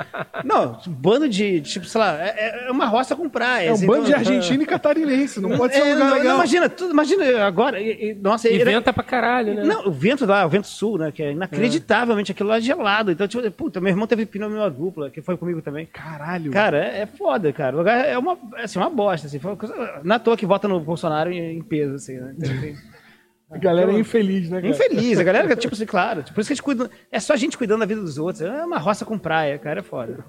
Não, 0.43 0.79
bando 0.87 1.27
de, 1.27 1.61
tipo, 1.61 1.85
sei 1.85 1.99
lá, 1.99 2.17
é, 2.21 2.67
é 2.67 2.71
uma 2.71 2.85
roça 2.85 3.15
com 3.15 3.27
praia. 3.29 3.67
É 3.67 3.71
um 3.71 3.75
assim, 3.75 3.85
bando 3.85 3.99
não- 4.01 4.05
de 4.07 4.13
argentino 4.13 4.63
e 4.63 4.65
catarinense, 4.65 5.41
não 5.41 5.57
pode 5.57 5.73
ser 5.73 5.83
um 5.83 5.87
É, 5.87 5.93
lugar 5.93 6.05
não, 6.07 6.13
legal. 6.13 6.27
não, 6.29 6.35
imagina, 6.35 6.69
tudo, 6.69 6.91
imagina 6.91 7.45
agora, 7.45 7.79
e- 7.81 8.11
e- 8.11 8.13
nossa, 8.15 8.49
E 8.49 8.59
era- 8.61 8.71
venta 8.71 8.93
pra 8.93 9.03
caralho, 9.03 9.53
né? 9.55 9.63
não, 9.63 9.87
o 9.87 9.91
vento 9.91 10.25
lá, 10.25 10.45
o 10.45 10.49
vento 10.49 10.67
sul, 10.67 10.97
né, 10.97 11.11
que 11.11 11.21
é 11.21 11.31
inacreditavelmente, 11.31 12.31
aquilo 12.31 12.49
lá 12.49 12.57
é 12.57 12.61
gelado. 12.61 13.11
Então, 13.11 13.27
tipo, 13.27 13.49
puta, 13.51 13.79
meu 13.81 13.89
irmão 13.89 14.07
teve 14.07 14.25
pneumonia 14.25 14.69
dupla, 14.69 15.09
que 15.09 15.21
foi 15.21 15.37
comigo 15.37 15.61
também. 15.61 15.85
Caralho. 15.87 16.51
Cara, 16.51 16.77
é, 16.77 17.01
é 17.01 17.05
foda, 17.05 17.51
cara. 17.51 17.75
O 17.75 17.79
lugar 17.79 18.05
é 18.05 18.17
uma, 18.17 18.37
assim, 18.57 18.79
uma 18.79 18.89
bosta, 18.89 19.27
assim. 19.27 19.39
Foi 19.39 19.51
uma 19.51 19.57
coisa, 19.57 19.75
não 20.03 20.13
é 20.13 20.17
à 20.17 20.19
toa 20.19 20.37
que 20.37 20.45
vota 20.45 20.67
no 20.67 20.79
Bolsonaro 20.79 21.31
em, 21.31 21.57
em 21.57 21.61
peso, 21.61 21.95
assim, 21.95 22.13
né? 22.17 22.33
Então, 22.37 22.51
assim, 22.51 22.75
A 23.53 23.57
galera 23.57 23.91
é 23.91 23.99
infeliz, 23.99 24.49
né, 24.49 24.61
cara? 24.61 24.73
Infeliz, 24.73 25.19
a 25.19 25.23
galera, 25.23 25.55
tipo 25.55 25.73
assim, 25.73 25.85
claro. 25.85 26.23
Por 26.33 26.41
isso 26.41 26.47
que 26.49 26.53
a 26.53 26.55
gente 26.55 26.63
cuida. 26.63 26.89
É 27.11 27.19
só 27.19 27.33
a 27.33 27.37
gente 27.37 27.57
cuidando 27.57 27.81
da 27.81 27.85
vida 27.85 28.01
dos 28.01 28.17
outros. 28.17 28.41
É 28.41 28.65
uma 28.65 28.77
roça 28.79 29.05
com 29.05 29.17
praia, 29.17 29.57
cara, 29.59 29.79
é 29.79 29.83
foda. 29.83 30.25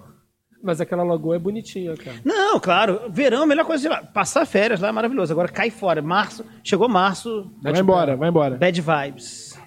Mas 0.63 0.81
aquela 0.81 1.03
lagoa 1.03 1.37
é 1.37 1.39
bonitinha, 1.39 1.95
cara. 1.97 2.17
Não, 2.25 2.59
claro. 2.59 3.03
Verão, 3.11 3.43
a 3.43 3.47
melhor 3.47 3.67
coisa, 3.67 3.83
sei 3.83 3.91
lá, 3.91 4.03
passar 4.03 4.47
férias 4.47 4.81
lá 4.81 4.89
é 4.89 4.93
maravilhoso. 4.93 5.33
Agora 5.33 5.49
cai 5.49 5.71
fora. 5.71 6.01
Março, 6.01 6.45
chegou 6.63 6.89
março, 6.89 7.51
Vai 7.63 7.79
embora, 7.81 8.17
vai 8.17 8.29
embora. 8.31 8.57
bad 8.57 8.81
vibes. 8.81 9.59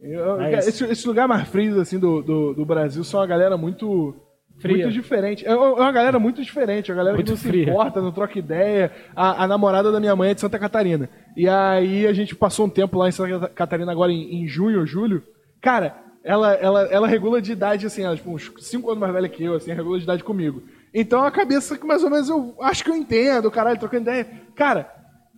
Eu- 0.00 0.40
É 0.40 0.50
cara, 0.50 0.68
esse, 0.68 0.84
esse 0.84 1.06
lugar 1.06 1.26
mais 1.28 1.48
frio 1.48 1.80
assim, 1.80 1.98
do, 1.98 2.22
do, 2.22 2.54
do 2.54 2.64
Brasil 2.64 3.02
são 3.04 3.20
uma 3.20 3.26
galera 3.26 3.56
muito. 3.56 4.14
Fria. 4.64 4.84
Muito 4.84 4.94
diferente. 4.94 5.46
É 5.46 5.50
é 5.50 5.56
uma 5.56 5.92
galera 5.92 6.18
muito 6.18 6.42
diferente. 6.42 6.90
A 6.90 6.94
galera 6.94 7.16
Muito 7.16 7.26
que 7.26 7.32
não 7.32 7.36
fria. 7.38 7.64
se 7.64 7.70
importa, 7.70 8.00
não 8.00 8.10
troca 8.10 8.38
ideia. 8.38 8.90
A, 9.14 9.44
a 9.44 9.46
namorada 9.46 9.92
da 9.92 10.00
minha 10.00 10.16
mãe 10.16 10.30
é 10.30 10.34
de 10.34 10.40
Santa 10.40 10.58
Catarina. 10.58 11.08
E 11.36 11.46
aí 11.46 12.06
a 12.06 12.12
gente 12.14 12.34
passou 12.34 12.64
um 12.66 12.70
tempo 12.70 12.98
lá 12.98 13.08
em 13.08 13.12
Santa 13.12 13.48
Catarina, 13.48 13.92
agora 13.92 14.10
em, 14.10 14.42
em 14.42 14.48
junho 14.48 14.80
ou 14.80 14.86
julho. 14.86 15.22
Cara, 15.60 15.96
ela, 16.22 16.54
ela, 16.54 16.82
ela 16.84 17.06
regula 17.06 17.42
de 17.42 17.52
idade, 17.52 17.84
assim, 17.84 18.02
ela, 18.02 18.16
tipo, 18.16 18.30
uns 18.30 18.50
5 18.58 18.88
anos 18.88 19.00
mais 19.00 19.12
velha 19.12 19.28
que 19.28 19.44
eu, 19.44 19.54
assim, 19.54 19.72
regula 19.72 19.98
de 19.98 20.04
idade 20.04 20.24
comigo. 20.24 20.62
Então 20.94 21.22
a 21.24 21.30
cabeça 21.30 21.76
que 21.76 21.86
mais 21.86 22.02
ou 22.02 22.08
menos 22.08 22.30
eu 22.30 22.54
acho 22.60 22.82
que 22.82 22.90
eu 22.90 22.96
entendo, 22.96 23.50
caralho, 23.50 23.78
trocando 23.78 24.08
ideia. 24.08 24.26
Cara, 24.54 24.90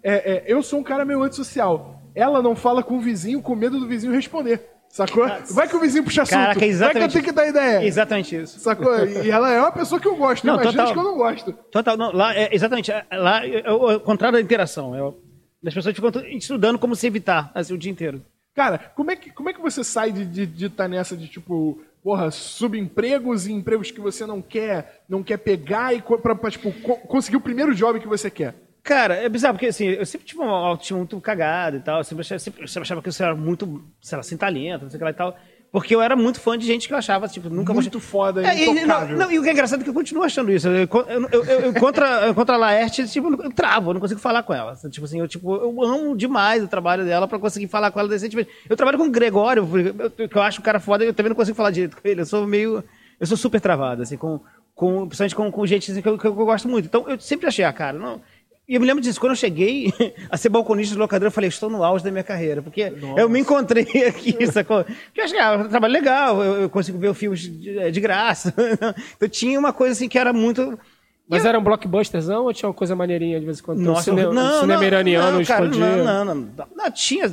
é, 0.04 0.14
é, 0.14 0.44
eu 0.46 0.62
sou 0.62 0.78
um 0.78 0.84
cara 0.84 1.04
meio 1.04 1.22
antissocial. 1.22 2.02
Ela 2.14 2.40
não 2.40 2.54
fala 2.54 2.82
com 2.82 2.98
o 2.98 3.00
vizinho 3.00 3.42
com 3.42 3.56
medo 3.56 3.80
do 3.80 3.88
vizinho 3.88 4.12
responder. 4.12 4.75
Sacou? 4.96 5.26
Vai 5.50 5.68
que 5.68 5.76
o 5.76 5.80
vizinho 5.80 6.04
puxa 6.04 6.22
assunto. 6.22 6.34
Caraca, 6.38 6.54
Vai 6.54 6.58
que 6.58 6.64
eu 6.64 6.70
exatamente. 6.70 7.12
tenho 7.12 7.24
que 7.24 7.32
dar 7.32 7.46
ideia. 7.46 7.84
Exatamente 7.84 8.34
isso. 8.36 8.58
Sacou? 8.60 8.94
E 9.06 9.30
ela 9.30 9.52
é 9.52 9.60
uma 9.60 9.70
pessoa 9.72 10.00
que 10.00 10.08
eu 10.08 10.16
gosto. 10.16 10.46
Não, 10.46 10.54
Imagina 10.54 10.72
total. 10.84 10.92
que 10.94 10.98
eu 10.98 11.04
não 11.04 11.16
gosto. 11.18 11.52
Total, 11.70 11.96
não, 11.98 12.12
lá, 12.12 12.34
é, 12.34 12.48
exatamente, 12.54 12.90
é, 12.90 13.04
lá 13.12 13.44
é, 13.46 13.60
é 13.66 13.70
o 13.72 13.90
é 13.90 13.96
o 13.96 14.00
contrário 14.00 14.38
da 14.38 14.42
interação. 14.42 14.94
É, 14.94 15.02
o- 15.02 15.14
as 15.66 15.74
pessoas 15.74 15.94
ficam 15.94 16.10
estudando 16.30 16.78
como 16.78 16.96
se 16.96 17.06
evitar 17.06 17.50
assim, 17.54 17.74
o 17.74 17.78
dia 17.78 17.90
inteiro. 17.92 18.22
Cara, 18.54 18.78
como 18.94 19.10
é 19.10 19.16
que, 19.16 19.30
como 19.30 19.50
é 19.50 19.52
que 19.52 19.60
você 19.60 19.84
sai 19.84 20.10
de 20.12 20.22
estar 20.22 20.32
de, 20.32 20.46
de 20.46 20.68
tá 20.70 20.88
nessa 20.88 21.14
de 21.14 21.28
tipo, 21.28 21.78
porra, 22.02 22.30
subempregos 22.30 23.46
e 23.46 23.52
empregos 23.52 23.90
que 23.90 24.00
você 24.00 24.24
não 24.24 24.40
quer, 24.40 25.02
não 25.08 25.22
quer 25.22 25.36
pegar 25.36 25.94
e 25.94 26.00
pra, 26.00 26.34
pra, 26.34 26.50
tipo, 26.50 26.72
co- 26.80 26.96
conseguir 27.06 27.36
o 27.36 27.40
primeiro 27.40 27.74
job 27.74 28.00
que 28.00 28.08
você 28.08 28.30
quer? 28.30 28.54
Cara, 28.86 29.14
é 29.16 29.28
bizarro, 29.28 29.54
porque 29.54 29.66
assim, 29.66 29.86
eu 29.86 30.06
sempre 30.06 30.26
tive 30.28 30.40
uma 30.40 30.52
autoestima 30.52 30.98
muito 31.00 31.20
cagada 31.20 31.76
e 31.76 31.80
tal. 31.80 31.98
Eu 31.98 32.04
sempre 32.04 32.20
achava, 32.20 32.38
sempre, 32.38 32.68
sempre 32.68 32.82
achava 32.82 33.02
que 33.02 33.08
eu 33.08 33.12
era 33.18 33.34
muito, 33.34 33.82
sei 34.00 34.16
lá, 34.16 34.22
sem 34.22 34.38
talento, 34.38 34.82
não 34.82 34.90
sei 34.90 34.96
o 34.96 34.98
que 34.98 35.04
lá 35.04 35.10
e 35.10 35.14
tal. 35.14 35.36
Porque 35.72 35.92
eu 35.92 36.00
era 36.00 36.14
muito 36.14 36.38
fã 36.40 36.56
de 36.56 36.64
gente 36.64 36.86
que 36.86 36.94
eu 36.94 36.96
achava, 36.96 37.26
tipo, 37.26 37.50
nunca 37.50 37.72
vou- 37.72 37.82
Muito 37.82 37.98
foda, 37.98 38.40
É, 38.46 38.62
e, 38.62 38.86
não, 38.86 39.08
não, 39.08 39.32
e 39.32 39.38
o 39.40 39.42
que 39.42 39.48
é 39.48 39.52
engraçado 39.52 39.80
é 39.80 39.82
que 39.84 39.90
eu 39.90 39.94
continuo 39.94 40.22
achando 40.22 40.52
isso. 40.52 40.68
Eu, 40.68 40.88
eu, 41.08 41.28
eu, 41.32 41.44
eu, 41.44 41.74
contra, 41.74 42.32
contra 42.32 42.54
a 42.54 42.58
Laerte, 42.58 43.06
tipo, 43.08 43.28
eu 43.42 43.52
travo, 43.52 43.90
eu 43.90 43.94
não 43.94 44.00
consigo 44.00 44.20
falar 44.20 44.44
com 44.44 44.54
ela. 44.54 44.76
Tipo 44.88 45.04
assim, 45.04 45.18
eu, 45.18 45.26
tipo, 45.26 45.52
eu 45.56 45.82
amo 45.82 46.16
demais 46.16 46.62
o 46.62 46.68
trabalho 46.68 47.04
dela 47.04 47.26
pra 47.26 47.40
conseguir 47.40 47.66
falar 47.66 47.90
com 47.90 47.98
ela 47.98 48.08
decentemente. 48.08 48.48
Eu 48.70 48.76
trabalho 48.76 48.96
com 48.96 49.04
o 49.04 49.10
Gregório, 49.10 49.66
que 50.30 50.38
eu 50.38 50.42
acho 50.42 50.60
um 50.60 50.64
cara 50.64 50.78
foda, 50.78 51.04
eu 51.04 51.12
também 51.12 51.30
não 51.30 51.36
consigo 51.36 51.56
falar 51.56 51.72
direito 51.72 51.96
com 52.00 52.06
ele. 52.08 52.20
Eu 52.20 52.26
sou 52.26 52.46
meio. 52.46 52.82
Eu 53.18 53.26
sou 53.26 53.36
super 53.36 53.60
travado, 53.60 54.02
assim, 54.02 54.16
com, 54.16 54.40
com, 54.74 55.06
principalmente 55.08 55.34
com, 55.34 55.50
com 55.50 55.66
gente 55.66 55.90
assim, 55.90 56.00
que, 56.00 56.08
eu, 56.08 56.16
que 56.16 56.26
eu 56.26 56.32
gosto 56.34 56.68
muito. 56.68 56.86
Então, 56.86 57.04
eu 57.08 57.18
sempre 57.18 57.48
achei, 57.48 57.64
ah, 57.64 57.72
cara, 57.72 57.98
não. 57.98 58.20
E 58.68 58.74
eu 58.74 58.80
me 58.80 58.86
lembro 58.86 59.00
disso, 59.00 59.20
quando 59.20 59.30
eu 59.32 59.36
cheguei 59.36 59.92
a 60.28 60.36
ser 60.36 60.48
balconista 60.48 60.94
de 60.94 60.98
locadora, 60.98 61.28
eu 61.28 61.32
falei, 61.32 61.48
estou 61.48 61.70
no 61.70 61.84
auge 61.84 62.02
da 62.02 62.10
minha 62.10 62.24
carreira. 62.24 62.60
Porque 62.60 62.92
eu 63.16 63.28
me 63.28 63.38
encontrei 63.38 63.84
aqui, 64.08 64.34
sacou? 64.50 64.82
Porque 64.82 65.20
eu 65.20 65.24
achei, 65.24 65.38
ah, 65.38 65.56
um 65.56 65.68
trabalho 65.68 65.92
legal, 65.92 66.42
eu, 66.42 66.62
eu 66.62 66.70
consigo 66.70 66.98
ver 66.98 67.14
filmes 67.14 67.40
de, 67.40 67.90
de 67.90 68.00
graça. 68.00 68.52
Então 69.16 69.28
tinha 69.28 69.58
uma 69.58 69.72
coisa 69.72 69.92
assim 69.92 70.08
que 70.08 70.18
era 70.18 70.32
muito. 70.32 70.78
Mas 71.28 71.44
era 71.44 71.58
um 71.58 71.62
blockbusterzão 71.62 72.44
ou 72.44 72.52
tinha 72.54 72.68
uma 72.68 72.74
coisa 72.74 72.94
maneirinha 72.94 73.40
de 73.40 73.44
vez 73.46 73.58
em 73.58 73.62
quando? 73.62 73.78
Tem 73.78 73.86
um 73.88 73.90
Nossa, 73.90 74.02
cine- 74.04 74.22
não, 74.22 74.30
um 74.30 74.60
cinema 74.60 74.80
não, 74.80 74.82
iraniano 74.84 75.38
não, 75.38 75.44
cara, 75.44 75.64
não, 75.66 76.24
não, 76.24 76.24
não, 76.24 76.34
não. 76.76 76.90
tinha. 76.92 77.26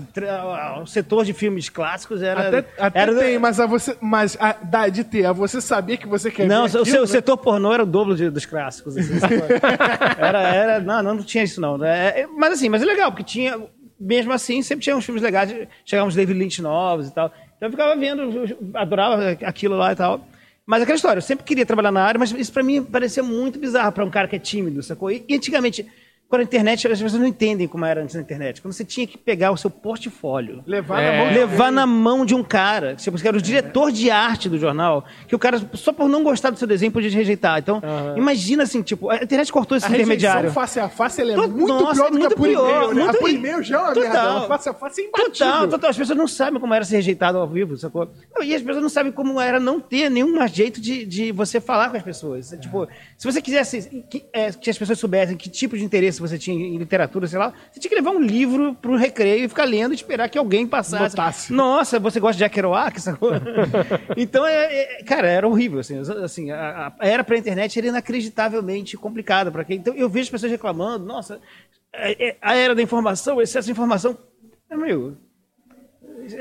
O 0.82 0.86
setor 0.88 1.24
de 1.24 1.32
filmes 1.32 1.70
clássicos 1.70 2.24
era. 2.24 2.48
Até, 2.48 2.66
até 2.80 3.00
era 3.00 3.16
tem, 3.16 3.38
mas, 3.38 3.60
a 3.60 3.68
você, 3.68 3.96
mas 4.02 4.36
a, 4.40 4.54
da, 4.54 4.88
de 4.90 5.04
ter, 5.04 5.26
a 5.26 5.32
você 5.32 5.62
saber 5.62 5.98
que 5.98 6.08
você 6.08 6.32
quer 6.32 6.48
Não, 6.48 6.64
o, 6.64 6.66
aquilo, 6.66 6.86
seu- 6.86 7.02
né? 7.02 7.08
setor 7.08 7.38
pornô 7.38 7.72
era 7.72 7.84
o 7.84 7.86
dobro 7.86 8.16
de- 8.16 8.32
dos 8.32 8.48
clássicos. 8.48 8.98
assim, 8.98 9.14
era, 10.18 10.42
era, 10.42 10.80
não, 10.80 11.04
não, 11.04 11.14
não 11.16 11.24
tinha 11.24 11.44
isso 11.44 11.62
não. 11.62 11.84
É, 11.86 12.22
é, 12.22 12.28
mas 12.28 12.54
assim, 12.54 12.70
mas 12.70 12.82
é 12.82 12.86
legal, 12.86 13.12
porque 13.12 13.24
tinha, 13.24 13.62
mesmo 14.00 14.34
assim, 14.34 14.62
sempre 14.64 14.84
tinha 14.84 14.96
uns 14.98 15.06
filmes 15.06 15.22
legais, 15.22 15.54
chegavam 15.86 16.08
uns 16.08 16.16
David 16.16 16.38
Lynch 16.40 16.62
novos 16.64 17.10
e 17.10 17.14
tal. 17.14 17.32
Então 17.58 17.68
eu 17.68 17.72
ficava 17.72 17.96
vendo, 17.96 18.22
eu 18.24 18.58
adorava 18.74 19.38
aquilo 19.46 19.76
lá 19.78 19.92
e 19.94 19.96
tal. 19.96 20.26
Mas 20.66 20.82
aquela 20.82 20.96
história, 20.96 21.18
eu 21.18 21.22
sempre 21.22 21.44
queria 21.44 21.66
trabalhar 21.66 21.92
na 21.92 22.04
área, 22.04 22.18
mas 22.18 22.32
isso 22.32 22.52
pra 22.54 22.64
mim 22.64 22.84
parecia 22.84 23.22
muito 23.22 23.60
bizarro 23.60 23.92
pra 23.92 24.06
um 24.06 24.10
cara 24.10 24.28
que 24.28 24.36
é 24.36 24.40
tímido, 24.40 24.82
sacou? 24.82 25.12
E 25.12 25.26
antigamente, 25.32 25.86
quando 26.34 26.42
a 26.42 26.46
internet, 26.46 26.88
as 26.88 27.00
pessoas 27.00 27.22
não 27.22 27.28
entendem 27.28 27.68
como 27.68 27.86
era 27.86 28.02
antes 28.02 28.16
da 28.16 28.22
internet. 28.22 28.60
Quando 28.60 28.74
você 28.74 28.84
tinha 28.84 29.06
que 29.06 29.20
pegar 29.20 29.52
o 29.52 29.58
seu 29.58 29.70
portfólio, 29.70 30.64
Levar 30.66 31.00
É. 31.00 31.12
na 31.12 31.18
mão. 31.24 31.28
de 31.28 31.34
levar 31.40 31.72
na 31.72 31.86
mão 31.86 32.26
de 32.26 32.34
um 32.34 32.44
cara, 32.44 32.96
tipo, 32.96 33.16
que 33.22 33.28
era 33.28 33.38
o 33.38 33.42
diretor 33.42 33.92
de 33.92 34.10
arte 34.10 34.50
do 34.50 34.58
jornal, 34.58 35.06
que 35.28 35.36
o 35.36 35.38
cara, 35.40 35.62
só 35.74 35.94
por 35.94 36.10
não 36.10 36.24
gostar 36.24 36.50
do 36.50 36.58
seu 36.58 36.68
desenho, 36.68 36.92
podia 36.92 37.08
te 37.10 37.16
rejeitar. 37.16 37.60
Então, 37.60 37.80
imagina 38.18 38.64
assim, 38.64 38.82
tipo, 38.82 39.12
a 39.12 39.18
internet 39.18 39.52
cortou 39.54 39.78
esse 39.78 39.86
A 39.86 39.90
intermediário. 39.90 40.52
face 40.52 40.80
a 40.80 40.90
face 40.90 41.22
ela 41.22 41.34
é 41.34 41.36
To- 41.36 41.50
muito 41.50 41.68
Nossa, 41.68 41.94
pior 41.94 42.08
é 42.08 42.10
do 42.10 42.14
que 42.14 42.20
muito 42.20 42.34
a 42.34 42.36
por 42.38 42.48
e-mail, 42.50 42.88
né? 42.96 43.04
muito- 43.04 43.10
A 43.18 43.20
por 43.20 43.30
e-mail 43.30 43.62
já 43.64 43.76
é 43.76 43.80
uma 43.80 43.94
Total. 43.94 44.12
merda. 44.12 44.38
A 44.46 44.48
face 44.48 44.70
a 44.70 44.74
face 44.74 45.02
é 45.02 45.04
imbatível. 45.06 45.32
Total, 45.34 45.68
total. 45.68 45.90
As 45.92 45.98
pessoas 45.98 46.18
não 46.18 46.28
sabem 46.28 46.60
como 46.60 46.74
era 46.74 46.84
ser 46.84 46.96
rejeitado 46.96 47.38
ao 47.38 47.48
vivo, 47.48 47.78
sacou? 47.78 48.10
E 48.42 48.56
as 48.56 48.62
pessoas 48.64 48.82
não 48.82 48.90
sabem 48.90 49.12
como 49.12 49.40
era 49.40 49.60
não 49.60 49.80
ter 49.80 50.10
nenhum 50.10 50.36
jeito 50.48 50.82
de, 50.82 51.06
de 51.06 51.32
você 51.32 51.62
falar 51.62 51.92
com 51.92 51.98
as 51.98 52.04
pessoas. 52.04 52.56
Tipo, 52.60 52.88
se 53.18 53.26
você 53.32 53.40
quisesse 53.40 54.04
que, 54.10 54.26
é, 54.34 54.52
que 54.52 54.70
as 54.70 54.78
pessoas 54.78 54.98
soubessem 54.98 55.38
que 55.38 55.48
tipo 55.50 55.78
de 55.78 55.84
interesse 55.84 56.23
você 56.28 56.38
tinha 56.38 56.56
em 56.68 56.78
literatura, 56.78 57.28
sei 57.28 57.38
lá, 57.40 57.54
você 57.72 57.80
tinha 57.80 57.90
que 57.90 57.96
levar 57.96 58.12
um 58.12 58.22
livro 58.22 58.74
pro 58.76 58.96
recreio 58.96 59.46
e 59.46 59.50
ficar 59.50 59.66
lendo 59.66 59.92
e 59.92 59.96
esperar 59.96 60.30
que 60.30 60.38
alguém 60.38 60.66
passasse. 60.66 61.16
Notasse. 61.18 61.54
Nossa, 61.54 62.00
você 62.00 62.20
gosta 62.20 62.38
de 62.44 62.50
Kerouac, 62.50 63.00
então, 64.18 64.46
é, 64.46 65.00
é- 65.00 65.04
cara, 65.04 65.28
era 65.28 65.48
horrível. 65.48 65.80
Assim, 65.80 65.98
assim 66.24 66.52
a, 66.52 66.94
a 67.00 67.08
era 67.08 67.24
pra 67.24 67.38
internet 67.38 67.78
era 67.78 67.88
inacreditavelmente 67.88 68.98
complicada 68.98 69.52
para 69.52 69.64
quem. 69.64 69.78
Então, 69.78 69.94
eu 69.94 70.10
vejo 70.10 70.24
as 70.26 70.30
pessoas 70.30 70.52
reclamando, 70.52 71.06
nossa, 71.06 71.40
é- 71.94 72.30
é 72.30 72.38
a 72.42 72.56
era 72.56 72.74
da 72.76 72.82
informação, 72.82 73.38
o 73.38 73.42
excesso 73.42 73.66
de 73.68 73.72
informação. 73.72 74.18
É 74.70 74.76
meio, 74.76 75.18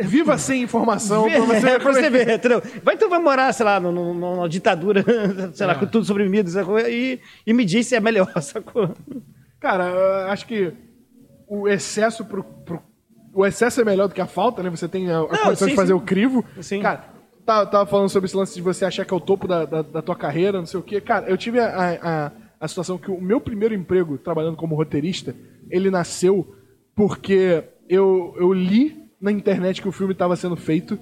Viva 0.03 0.39
sem 0.39 0.63
informação. 0.63 1.25
Vê- 1.25 1.37
pra 1.39 1.41
você 1.47 1.57
é, 1.57 1.61
ver 1.73 1.81
pra 1.81 1.93
você 1.93 2.09
ver, 2.11 2.31
entendeu? 2.37 2.63
Vai 2.85 2.95
então 2.95 3.11
vai 3.11 3.19
morar, 3.19 3.53
sei 3.53 3.67
lá, 3.67 3.81
numa 3.81 4.49
ditadura, 4.49 5.05
sei 5.55 5.65
É. 5.65 5.67
lá, 5.67 5.75
com 5.75 5.87
tudo 5.87 6.05
suprimido, 6.05 6.49
sacou? 6.51 6.79
E, 6.79 7.19
e 7.45 7.53
me 7.53 7.65
diz 7.65 7.89
se 7.89 7.97
é 7.97 8.01
melhor, 8.01 8.31
sacou? 8.41 8.95
Cara, 9.63 10.27
acho 10.33 10.45
que 10.47 10.73
o 11.47 11.69
excesso 11.69 12.25
pro, 12.25 12.43
pro- 12.43 12.83
O 13.33 13.47
excesso 13.47 13.81
é 13.81 13.85
melhor 13.85 14.09
do 14.09 14.15
que 14.15 14.21
a 14.21 14.27
falta, 14.27 14.63
né? 14.63 14.69
Você 14.69 14.89
tem 14.89 15.09
a, 15.11 15.21
a 15.21 15.27
condição 15.27 15.55
sim, 15.55 15.67
de 15.69 15.77
fazer 15.77 15.93
sim. 15.93 15.99
o 15.99 16.01
crivo. 16.01 16.45
Sim. 16.61 16.83
Cara, 16.83 17.05
tava, 17.47 17.67
tava 17.67 17.87
falando 17.87 18.09
sobre 18.09 18.27
esse 18.27 18.37
lance 18.37 18.55
de 18.55 18.61
você 18.61 18.85
achar 18.85 19.05
que 19.05 19.15
é 19.15 19.17
o 19.17 19.21
topo 19.21 19.47
da, 19.47 19.65
da, 19.65 19.83
da 19.83 20.03
tua 20.03 20.17
carreira, 20.17 20.59
não 20.59 20.67
sei 20.67 20.81
o 20.81 20.83
quê. 20.83 21.01
Cara, 21.01 21.31
eu 21.31 21.39
tive 21.39 21.61
a, 21.61 21.69
a, 22.03 22.33
a 22.61 22.69
situação 22.69 22.99
que 22.99 23.11
o 23.11 23.21
meu 23.21 23.41
primeiro 23.41 23.73
emprego, 23.75 24.19
trabalhando 24.19 24.57
como 24.57 24.75
roteirista, 24.75 25.35
ele 25.71 25.91
nasceu 25.91 26.55
porque 26.95 27.63
eu, 27.89 28.35
eu 28.37 28.53
li 28.53 29.09
na 29.21 29.31
internet 29.31 29.81
que 29.81 29.89
o 29.89 29.93
filme 29.93 30.13
estava 30.13 30.35
sendo 30.35 30.57
feito 30.57 30.99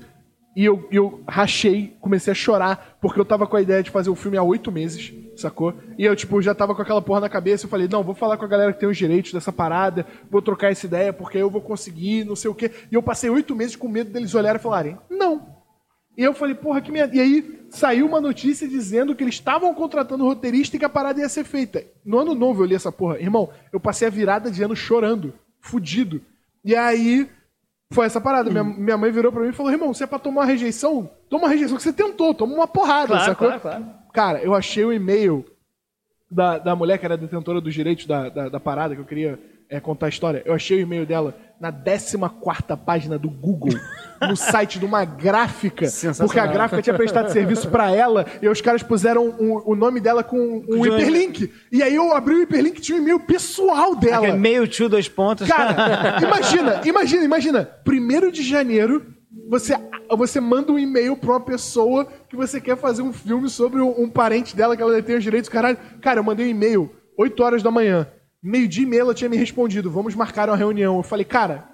e 0.54 0.64
eu, 0.64 0.88
eu 0.90 1.22
rachei, 1.28 1.96
comecei 2.00 2.32
a 2.32 2.34
chorar, 2.34 2.98
porque 3.00 3.20
eu 3.20 3.24
tava 3.24 3.46
com 3.46 3.56
a 3.56 3.62
ideia 3.62 3.82
de 3.82 3.90
fazer 3.90 4.10
o 4.10 4.16
filme 4.16 4.36
há 4.36 4.42
oito 4.42 4.72
meses, 4.72 5.12
sacou? 5.36 5.74
E 5.96 6.04
eu, 6.04 6.16
tipo, 6.16 6.42
já 6.42 6.54
tava 6.54 6.74
com 6.74 6.82
aquela 6.82 7.00
porra 7.00 7.20
na 7.20 7.28
cabeça, 7.28 7.66
eu 7.66 7.70
falei, 7.70 7.88
não, 7.88 8.02
vou 8.02 8.14
falar 8.14 8.36
com 8.36 8.44
a 8.44 8.48
galera 8.48 8.72
que 8.72 8.80
tem 8.80 8.88
os 8.88 8.96
direitos 8.96 9.32
dessa 9.32 9.52
parada, 9.52 10.04
vou 10.28 10.42
trocar 10.42 10.72
essa 10.72 10.86
ideia, 10.86 11.12
porque 11.12 11.38
eu 11.38 11.48
vou 11.48 11.60
conseguir, 11.60 12.24
não 12.24 12.34
sei 12.34 12.50
o 12.50 12.54
quê. 12.54 12.70
E 12.90 12.94
eu 12.94 13.02
passei 13.02 13.30
oito 13.30 13.54
meses 13.54 13.76
com 13.76 13.88
medo 13.88 14.10
deles 14.10 14.34
olharem 14.34 14.58
e 14.58 14.62
falarem, 14.62 14.98
não. 15.08 15.60
E 16.16 16.22
eu 16.22 16.34
falei, 16.34 16.54
porra, 16.54 16.80
que 16.80 16.90
merda. 16.90 17.16
E 17.16 17.20
aí 17.20 17.60
saiu 17.70 18.06
uma 18.06 18.20
notícia 18.20 18.68
dizendo 18.68 19.14
que 19.14 19.22
eles 19.22 19.36
estavam 19.36 19.72
contratando 19.72 20.24
roteirista 20.24 20.76
e 20.76 20.78
que 20.78 20.84
a 20.84 20.88
parada 20.88 21.20
ia 21.20 21.28
ser 21.28 21.44
feita. 21.44 21.82
No 22.04 22.18
ano 22.18 22.34
novo 22.34 22.62
eu 22.62 22.66
li 22.66 22.74
essa 22.74 22.90
porra. 22.90 23.18
Irmão, 23.18 23.48
eu 23.72 23.80
passei 23.80 24.08
a 24.08 24.10
virada 24.10 24.50
de 24.50 24.62
ano 24.62 24.74
chorando, 24.74 25.32
fudido. 25.60 26.20
E 26.64 26.74
aí 26.74 27.30
foi 27.92 28.06
essa 28.06 28.20
parada. 28.20 28.50
Minha, 28.50 28.64
minha 28.64 28.96
mãe 28.96 29.10
virou 29.10 29.32
pra 29.32 29.42
mim 29.42 29.48
e 29.48 29.52
falou: 29.52 29.72
irmão, 29.72 29.92
se 29.92 30.02
é 30.02 30.06
pra 30.06 30.18
tomar 30.18 30.42
uma 30.42 30.46
rejeição, 30.46 31.10
toma 31.28 31.44
uma 31.44 31.50
rejeição 31.50 31.76
que 31.76 31.82
você 31.82 31.92
tentou, 31.92 32.32
toma 32.34 32.54
uma 32.54 32.68
porrada, 32.68 33.08
Claro, 33.08 33.24
sacou? 33.24 33.48
claro, 33.48 33.60
claro. 33.60 33.86
Cara, 34.12 34.42
eu 34.42 34.54
achei 34.54 34.84
o 34.84 34.92
e-mail 34.92 35.44
da, 36.30 36.58
da 36.58 36.76
mulher 36.76 36.98
que 36.98 37.04
era 37.04 37.16
detentora 37.16 37.60
dos 37.60 37.74
direitos 37.74 38.06
da, 38.06 38.28
da, 38.28 38.48
da 38.48 38.60
parada, 38.60 38.94
que 38.94 39.00
eu 39.00 39.04
queria 39.06 39.38
é, 39.70 39.78
contar 39.80 40.06
a 40.06 40.08
história. 40.08 40.42
Eu 40.44 40.52
achei 40.52 40.78
o 40.78 40.80
e-mail 40.80 41.06
dela 41.06 41.34
na 41.60 41.70
14 41.70 42.16
página 42.84 43.18
do 43.18 43.28
Google, 43.30 43.78
no 44.28 44.34
site 44.36 44.78
de 44.78 44.84
uma 44.84 45.04
gráfica, 45.04 45.86
porque 46.18 46.38
a 46.40 46.46
gráfica 46.46 46.82
tinha 46.82 46.96
prestado 46.96 47.30
serviço 47.32 47.68
pra 47.68 47.90
ela, 47.94 48.26
e 48.42 48.48
os 48.48 48.60
caras 48.60 48.82
puseram 48.82 49.28
um- 49.28 49.62
o 49.64 49.76
nome 49.76 50.00
dela 50.00 50.24
com 50.24 50.36
um 50.68 50.80
De- 50.82 50.88
hiperlink. 50.88 51.52
E 51.70 51.82
aí 51.82 51.94
eu 51.94 52.14
abri 52.14 52.34
o 52.34 52.42
hiperlink 52.42 52.78
e 52.78 52.80
tinha 52.80 52.98
um 52.98 53.02
e-mail 53.02 53.20
pessoal 53.20 53.94
dela. 53.94 54.26
Aquele 54.26 54.38
meio 54.38 54.66
tio, 54.66 54.88
dois 54.88 55.08
pontos. 55.08 55.46
Cara, 55.46 56.18
imagina, 56.24 56.80
imagina, 56.84 57.24
imagina. 57.24 57.64
Primeiro 57.84 58.32
de 58.32 58.42
janeiro, 58.42 59.06
você, 59.48 59.76
você 60.16 60.40
manda 60.40 60.72
um 60.72 60.78
e-mail 60.78 61.16
pra 61.16 61.30
uma 61.32 61.40
pessoa 61.40 62.06
que 62.28 62.34
você 62.36 62.60
quer 62.60 62.76
fazer 62.76 63.02
um 63.02 63.12
filme 63.12 63.48
sobre 63.50 63.80
um, 63.80 64.02
um 64.02 64.08
parente 64.08 64.56
dela 64.56 64.76
que 64.76 64.82
ela 64.82 64.92
detém 64.94 65.16
os 65.16 65.22
direitos. 65.22 65.48
Caralho, 65.50 65.76
cara, 66.00 66.18
eu 66.20 66.24
mandei 66.24 66.46
um 66.46 66.50
e-mail 66.50 66.90
8 67.18 67.42
horas 67.42 67.62
da 67.62 67.70
manhã. 67.70 68.06
Meio 68.42 68.66
dia 68.66 68.84
e 68.84 68.86
meia 68.86 69.00
ela 69.00 69.14
tinha 69.14 69.28
me 69.28 69.36
respondido, 69.36 69.90
vamos 69.90 70.14
marcar 70.14 70.48
uma 70.48 70.56
reunião. 70.56 70.96
Eu 70.96 71.02
falei, 71.02 71.24
cara, 71.26 71.68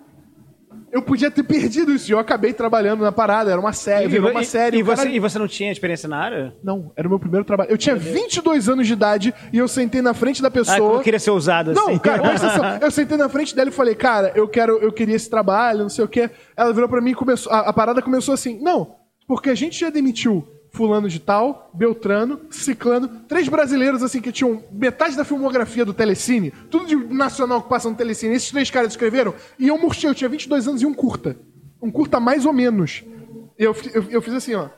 eu 0.93 1.01
podia 1.01 1.31
ter 1.31 1.43
perdido 1.45 1.93
isso. 1.93 2.11
E 2.11 2.13
eu 2.13 2.19
acabei 2.19 2.53
trabalhando 2.53 3.03
na 3.05 3.13
parada, 3.13 3.51
era 3.53 3.61
uma 3.61 3.73
série, 3.73 4.09
virou 4.09 4.31
uma 4.33 4.43
série. 4.43 4.79
E, 4.79 4.83
você, 4.83 4.97
cara- 5.05 5.15
e 5.15 5.21
você 5.21 5.39
não 5.39 5.47
tinha 5.47 5.71
experiência 5.71 6.09
na 6.09 6.19
área? 6.19 6.57
Não, 6.65 6.93
era 6.97 7.07
o 7.07 7.11
meu 7.11 7.21
primeiro 7.21 7.45
trabalho. 7.45 7.71
Eu 7.71 7.79
tinha 7.79 7.95
22 7.95 8.69
anos 8.69 8.87
de 8.87 8.93
idade 8.95 9.33
e 9.53 9.59
eu 9.59 9.69
sentei 9.69 10.03
na 10.03 10.13
frente 10.13 10.43
da 10.43 10.49
Ah, 10.49 10.51
pessoa. 10.51 10.95
eu 10.97 11.01
queria 11.03 11.21
ser 11.21 11.31
ousado 11.31 11.71
assim. 11.71 11.81
Não, 11.81 11.99
cara, 11.99 12.23
presta 12.23 12.47
atenção. 12.49 12.79
Eu 12.83 12.91
sentei 12.91 13.17
na 13.17 13.29
frente 13.29 13.55
dela 13.55 13.71
e 13.71 13.73
falei, 13.73 13.95
cara, 13.95 14.33
eu 14.35 14.49
quero, 14.49 14.79
eu 14.79 14.91
queria 14.93 15.15
esse 15.15 15.31
trabalho, 15.31 15.81
não 15.81 15.89
sei 15.89 16.05
o 16.05 16.09
quê. 16.09 16.31
Ela 16.57 16.73
virou 16.73 16.89
pra 16.89 17.01
mim 17.01 17.11
e 17.13 17.15
começou. 17.15 17.53
A, 17.53 17.61
a 17.61 17.73
parada 17.73 18.03
começou 18.03 18.35
assim, 18.35 18.59
não, 18.61 18.97
porque 19.29 19.51
a 19.51 19.55
gente 19.55 19.79
já 19.79 19.89
demitiu 19.91 20.47
fulano 20.77 21.09
de 21.09 21.19
tal, 21.19 21.71
Beltrano, 21.73 22.43
Ciclano, 22.51 23.09
três 23.27 23.49
brasileiros 23.49 24.03
assim 24.03 24.21
que 24.21 24.31
tinham 24.31 24.63
metade 24.71 25.17
da 25.17 25.25
filmografia 25.25 25.87
do 25.87 25.95
Telecine, 25.95 26.53
tudo 26.71 26.87
de 26.87 26.95
nacional 26.95 27.63
que 27.63 27.69
passa 27.69 27.89
no 27.89 27.97
Telecine. 27.97 28.35
Esses 28.35 28.51
três 28.51 28.71
caras 28.71 28.93
escreveram 28.93 29.35
e 29.59 29.69
eu 29.69 29.79
murchei, 29.79 30.09
eu 30.09 30.15
tinha 30.15 30.29
22 30.29 30.69
anos 30.69 30.83
e 30.83 30.87
um 30.87 30.93
curta. 30.93 31.37
Um 31.81 31.91
curta 31.91 32.21
mais 32.21 32.45
ou 32.45 32.53
menos. 32.53 33.03
Eu, 33.59 33.75
eu, 33.95 34.05
eu 34.11 34.23
fiz 34.23 34.35
assim, 34.35 34.55
ó. 34.55 34.69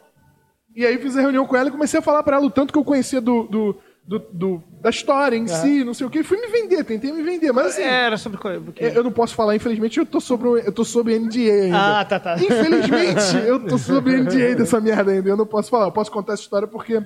E 0.74 0.86
aí 0.86 0.96
fiz 0.98 1.16
a 1.16 1.20
reunião 1.20 1.44
com 1.44 1.56
ela 1.56 1.68
e 1.68 1.72
comecei 1.72 1.98
a 1.98 2.02
falar 2.02 2.22
pra 2.22 2.36
ela 2.36 2.46
o 2.46 2.50
tanto 2.50 2.72
que 2.72 2.78
eu 2.78 2.84
conhecia 2.84 3.20
do, 3.20 3.42
do, 3.44 3.76
do- 4.08 4.18
do- 4.32 4.62
da 4.80 4.88
história 4.90 5.36
em 5.36 5.46
si, 5.46 5.84
não 5.84 5.92
sei 5.92 6.06
o 6.06 6.10
quê. 6.10 6.20
E 6.20 6.22
fui 6.24 6.40
me 6.40 6.46
vender, 6.48 6.82
tentei 6.82 7.12
me 7.12 7.22
vender, 7.22 7.52
mas 7.52 7.66
assim. 7.66 7.82
É, 7.82 8.06
Era 8.06 8.16
sobre 8.16 8.38
coisa. 8.38 8.58
porque- 8.60 8.82
Eu 8.82 9.04
não 9.04 9.12
posso 9.12 9.34
falar, 9.34 9.54
infelizmente, 9.54 9.98
eu 9.98 10.06
tô 10.06 10.18
sobre, 10.18 10.48
eu 10.48 10.72
tô 10.72 10.82
sobre 10.84 11.14
NDA 11.18 11.64
ainda. 11.64 12.00
Ah, 12.00 12.04
tá, 12.06 12.18
tá. 12.18 12.36
Infelizmente, 12.36 13.36
eu 13.46 13.60
tô 13.66 13.76
sobre 13.76 14.16
NDA 14.16 14.54
dessa 14.56 14.80
merda 14.80 15.12
ainda. 15.12 15.28
Eu 15.28 15.36
não 15.36 15.46
posso 15.46 15.68
falar. 15.70 15.84
Eu 15.86 15.92
posso 15.92 16.10
contar 16.10 16.32
essa 16.32 16.42
história 16.42 16.66
porque 16.66 17.02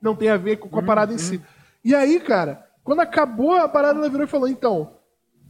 não 0.00 0.14
tem 0.14 0.28
a 0.30 0.36
ver 0.36 0.56
com 0.58 0.68
com 0.68 0.78
a 0.78 0.82
parada 0.82 1.12
em 1.12 1.18
si. 1.18 1.40
E 1.84 1.94
aí, 1.94 2.20
cara, 2.20 2.64
quando 2.84 3.00
acabou 3.00 3.52
a 3.54 3.68
parada, 3.68 3.98
ela 3.98 4.08
virou 4.08 4.24
e 4.24 4.30
falou: 4.30 4.46
então, 4.46 4.92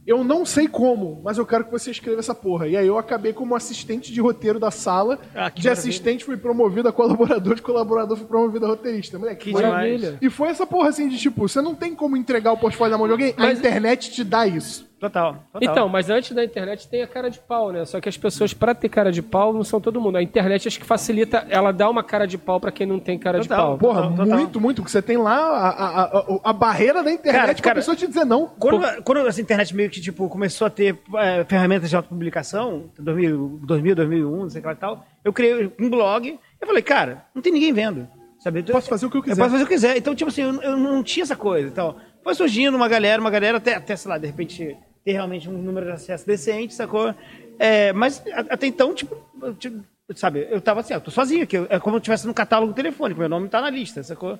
eu 0.05 0.23
não 0.23 0.45
sei 0.45 0.67
como, 0.67 1.21
mas 1.23 1.37
eu 1.37 1.45
quero 1.45 1.65
que 1.65 1.71
você 1.71 1.91
escreva 1.91 2.19
essa 2.19 2.35
porra. 2.35 2.67
E 2.67 2.75
aí 2.75 2.85
eu 2.87 2.97
acabei 2.97 3.31
como 3.33 3.55
assistente 3.55 4.11
de 4.11 4.19
roteiro 4.21 4.59
da 4.59 4.69
sala. 4.71 5.19
Ah, 5.35 5.49
de 5.49 5.69
assistente 5.69 6.25
fui 6.25 6.37
promovido 6.37 6.87
a 6.89 6.93
colaborador, 6.93 7.55
de 7.55 7.61
colaborador 7.61 8.17
fui 8.17 8.27
promovido 8.27 8.65
a 8.65 8.69
roteirista. 8.69 9.17
Moleque, 9.17 9.45
Que. 9.45 9.53
Maravilha. 9.53 10.17
E 10.21 10.29
foi 10.29 10.49
essa 10.49 10.65
porra 10.65 10.89
assim 10.89 11.07
de 11.07 11.17
tipo, 11.17 11.47
você 11.47 11.61
não 11.61 11.73
tem 11.75 11.95
como 11.95 12.17
entregar 12.17 12.51
o 12.51 12.57
portfólio 12.57 12.91
na 12.91 12.97
mão 12.97 13.07
de 13.07 13.13
alguém, 13.13 13.33
a 13.37 13.41
Mas- 13.41 13.59
internet 13.59 14.11
te 14.11 14.23
dá 14.23 14.45
isso. 14.47 14.91
Total, 15.03 15.33
total. 15.51 15.71
Então, 15.71 15.89
mas 15.89 16.09
antes 16.09 16.31
da 16.31 16.43
internet 16.43 16.87
tem 16.87 17.01
a 17.01 17.07
cara 17.07 17.29
de 17.29 17.39
pau, 17.39 17.71
né? 17.71 17.85
Só 17.85 17.99
que 17.99 18.07
as 18.07 18.17
pessoas, 18.17 18.53
pra 18.53 18.73
ter 18.73 18.89
cara 18.89 19.11
de 19.11 19.21
pau, 19.21 19.53
não 19.53 19.63
são 19.63 19.81
todo 19.81 19.99
mundo. 19.99 20.17
A 20.17 20.23
internet 20.23 20.67
acho 20.67 20.79
que 20.79 20.85
facilita, 20.85 21.45
ela 21.49 21.71
dá 21.71 21.89
uma 21.89 22.03
cara 22.03 22.25
de 22.25 22.37
pau 22.37 22.59
pra 22.59 22.71
quem 22.71 22.87
não 22.87 22.99
tem 22.99 23.17
cara 23.19 23.39
de 23.39 23.47
Total. 23.47 23.67
pau. 23.69 23.77
Porra, 23.77 24.01
Total, 24.03 24.17
total. 24.25 24.37
muito, 24.39 24.61
muito. 24.61 24.75
Porque 24.81 24.91
você 24.91 25.01
tem 25.01 25.17
lá 25.17 25.35
a, 25.37 25.69
a, 25.69 26.03
a, 26.03 26.25
a 26.45 26.53
barreira 26.53 27.03
da 27.03 27.11
internet 27.11 27.41
Cara, 27.41 27.53
pra 27.53 27.63
cara, 27.63 27.75
pessoa 27.75 27.95
te 27.95 28.07
dizer 28.07 28.25
não. 28.25 28.47
Quando, 28.59 29.03
quando 29.03 29.27
essa 29.27 29.41
internet 29.41 29.75
meio 29.75 29.89
que 29.89 29.99
tipo, 29.99 30.29
começou 30.29 30.67
a 30.67 30.69
ter 30.69 30.97
é, 31.15 31.43
ferramentas 31.43 31.89
de 31.89 31.95
autopublicação, 31.95 32.89
2000, 32.97 33.59
2000, 33.63 33.95
2001, 33.95 34.37
não 34.37 34.49
sei 34.49 34.59
o 34.59 34.61
que 34.61 34.67
lá 34.67 34.73
e 34.73 34.77
tal, 34.77 35.05
eu 35.23 35.33
criei 35.33 35.71
um 35.79 35.89
blog 35.89 36.39
eu 36.63 36.67
falei, 36.67 36.81
cara, 36.81 37.25
não 37.35 37.41
tem 37.41 37.51
ninguém 37.51 37.73
vendo. 37.73 38.07
Sabe? 38.39 38.59
Eu 38.65 38.73
Posso 38.73 38.89
fazer 38.89 39.05
o 39.05 39.09
que 39.09 39.17
eu 39.17 39.21
quiser. 39.23 39.35
posso 39.35 39.51
fazer 39.51 39.63
o 39.63 39.67
que 39.67 39.73
eu 39.73 39.77
quiser. 39.77 39.97
Então, 39.97 40.15
tipo 40.15 40.29
assim, 40.29 40.41
eu, 40.43 40.61
eu 40.61 40.77
não 40.77 41.03
tinha 41.03 41.23
essa 41.23 41.35
coisa. 41.35 41.67
Então, 41.67 41.97
foi 42.23 42.33
surgindo 42.35 42.75
uma 42.75 42.87
galera, 42.87 43.19
uma 43.19 43.29
galera, 43.29 43.57
até, 43.57 43.75
até 43.75 43.95
sei 43.97 44.09
lá, 44.09 44.17
de 44.17 44.27
repente, 44.27 44.77
ter 45.03 45.13
realmente 45.13 45.49
um 45.49 45.53
número 45.53 45.85
de 45.85 45.91
acesso 45.91 46.25
decente, 46.25 46.73
sacou? 46.73 47.13
É, 47.59 47.93
mas 47.93 48.23
até 48.49 48.67
então, 48.67 48.93
tipo, 48.93 49.15
tipo, 49.59 49.83
sabe, 50.15 50.47
eu 50.49 50.59
tava 50.61 50.79
assim, 50.79 50.93
eu 50.93 51.01
tô 51.01 51.11
sozinho 51.11 51.43
aqui. 51.43 51.57
É 51.69 51.79
como 51.79 51.95
se 51.95 51.97
eu 51.97 51.99
estivesse 51.99 52.27
no 52.27 52.33
catálogo 52.33 52.73
telefônico, 52.73 53.19
meu 53.19 53.29
nome 53.29 53.49
tá 53.49 53.61
na 53.61 53.69
lista, 53.69 54.01
sacou? 54.03 54.39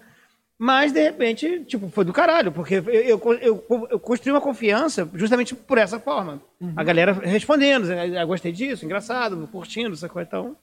Mas, 0.58 0.92
de 0.92 1.02
repente, 1.02 1.66
tipo, 1.66 1.90
foi 1.90 2.06
do 2.06 2.14
caralho, 2.14 2.52
porque 2.52 2.76
eu, 2.76 2.84
eu, 2.90 3.22
eu, 3.42 3.88
eu 3.90 4.00
construí 4.00 4.32
uma 4.32 4.40
confiança 4.40 5.10
justamente 5.14 5.56
por 5.56 5.78
essa 5.78 6.00
forma. 6.00 6.42
A 6.76 6.84
galera 6.84 7.12
respondendo, 7.12 7.92
eu 7.92 8.28
gostei 8.28 8.52
disso, 8.52 8.86
engraçado, 8.86 9.50
curtindo, 9.52 9.96
sacou? 9.96 10.22
Então, 10.22 10.56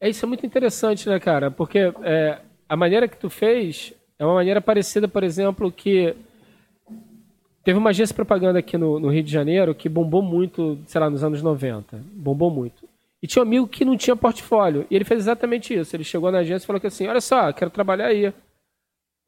É, 0.00 0.08
isso 0.08 0.24
é 0.24 0.28
muito 0.28 0.44
interessante, 0.44 1.08
né, 1.08 1.18
cara? 1.20 1.50
Porque 1.50 1.92
é, 2.02 2.40
a 2.68 2.76
maneira 2.76 3.06
que 3.08 3.16
tu 3.16 3.30
fez 3.30 3.94
é 4.18 4.24
uma 4.26 4.34
maneira 4.34 4.60
parecida, 4.60 5.06
por 5.08 5.22
exemplo, 5.22 5.70
que 5.70 6.14
teve 7.64 7.78
uma 7.78 7.90
agência 7.90 8.12
de 8.12 8.16
propaganda 8.16 8.58
aqui 8.58 8.76
no, 8.76 8.98
no 8.98 9.08
Rio 9.08 9.22
de 9.22 9.32
Janeiro 9.32 9.74
que 9.74 9.88
bombou 9.88 10.22
muito, 10.22 10.78
sei 10.86 11.00
lá, 11.00 11.08
nos 11.08 11.22
anos 11.22 11.42
90. 11.42 12.02
Bombou 12.12 12.50
muito. 12.50 12.88
E 13.22 13.26
tinha 13.26 13.42
um 13.42 13.46
amigo 13.46 13.68
que 13.68 13.84
não 13.84 13.96
tinha 13.96 14.16
portfólio. 14.16 14.86
E 14.90 14.96
ele 14.96 15.04
fez 15.04 15.20
exatamente 15.20 15.72
isso. 15.72 15.94
Ele 15.94 16.02
chegou 16.02 16.32
na 16.32 16.38
agência 16.38 16.64
e 16.64 16.66
falou 16.66 16.80
que 16.80 16.88
assim, 16.88 17.06
olha 17.06 17.20
só, 17.20 17.52
quero 17.52 17.70
trabalhar 17.70 18.06
aí. 18.06 18.26
Aí 18.26 18.34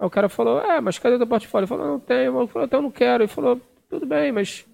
o 0.01 0.11
cara 0.11 0.29
falou, 0.29 0.61
é, 0.61 0.81
mas 0.81 0.99
cadê 0.99 1.17
teu 1.17 1.27
portfólio? 1.27 1.65
Ele 1.65 1.69
falou, 1.69 1.87
não 1.87 2.01
tenho. 2.01 2.41
Ele 2.41 2.49
falou, 2.49 2.67
então 2.67 2.79
eu 2.79 2.83
não 2.83 2.91
quero. 2.91 3.23
Ele 3.23 3.29
falou, 3.29 3.61
tudo 3.89 4.05
bem, 4.05 4.33
mas 4.33 4.67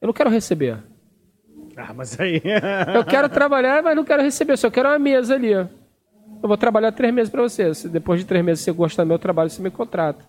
eu 0.00 0.06
não 0.06 0.12
quero 0.12 0.30
receber. 0.30 0.78
ah, 1.76 1.92
mas 1.92 2.18
aí. 2.20 2.40
Eu 2.94 3.04
quero 3.04 3.28
trabalhar, 3.28 3.82
mas 3.82 3.96
não 3.96 4.04
quero 4.04 4.22
receber, 4.22 4.56
só 4.56 4.70
quero 4.70 4.88
uma 4.88 4.98
mesa 4.98 5.34
ali. 5.34 5.50
Eu 5.52 5.68
vou 6.42 6.56
trabalhar 6.56 6.92
três 6.92 7.12
meses 7.12 7.30
pra 7.30 7.42
você. 7.42 7.74
Se 7.74 7.88
depois 7.88 8.20
de 8.20 8.26
três 8.26 8.44
meses 8.44 8.64
você 8.64 8.70
gostar 8.70 9.02
do 9.02 9.08
meu 9.08 9.18
trabalho, 9.18 9.50
você 9.50 9.60
me 9.60 9.70
contrata. 9.70 10.24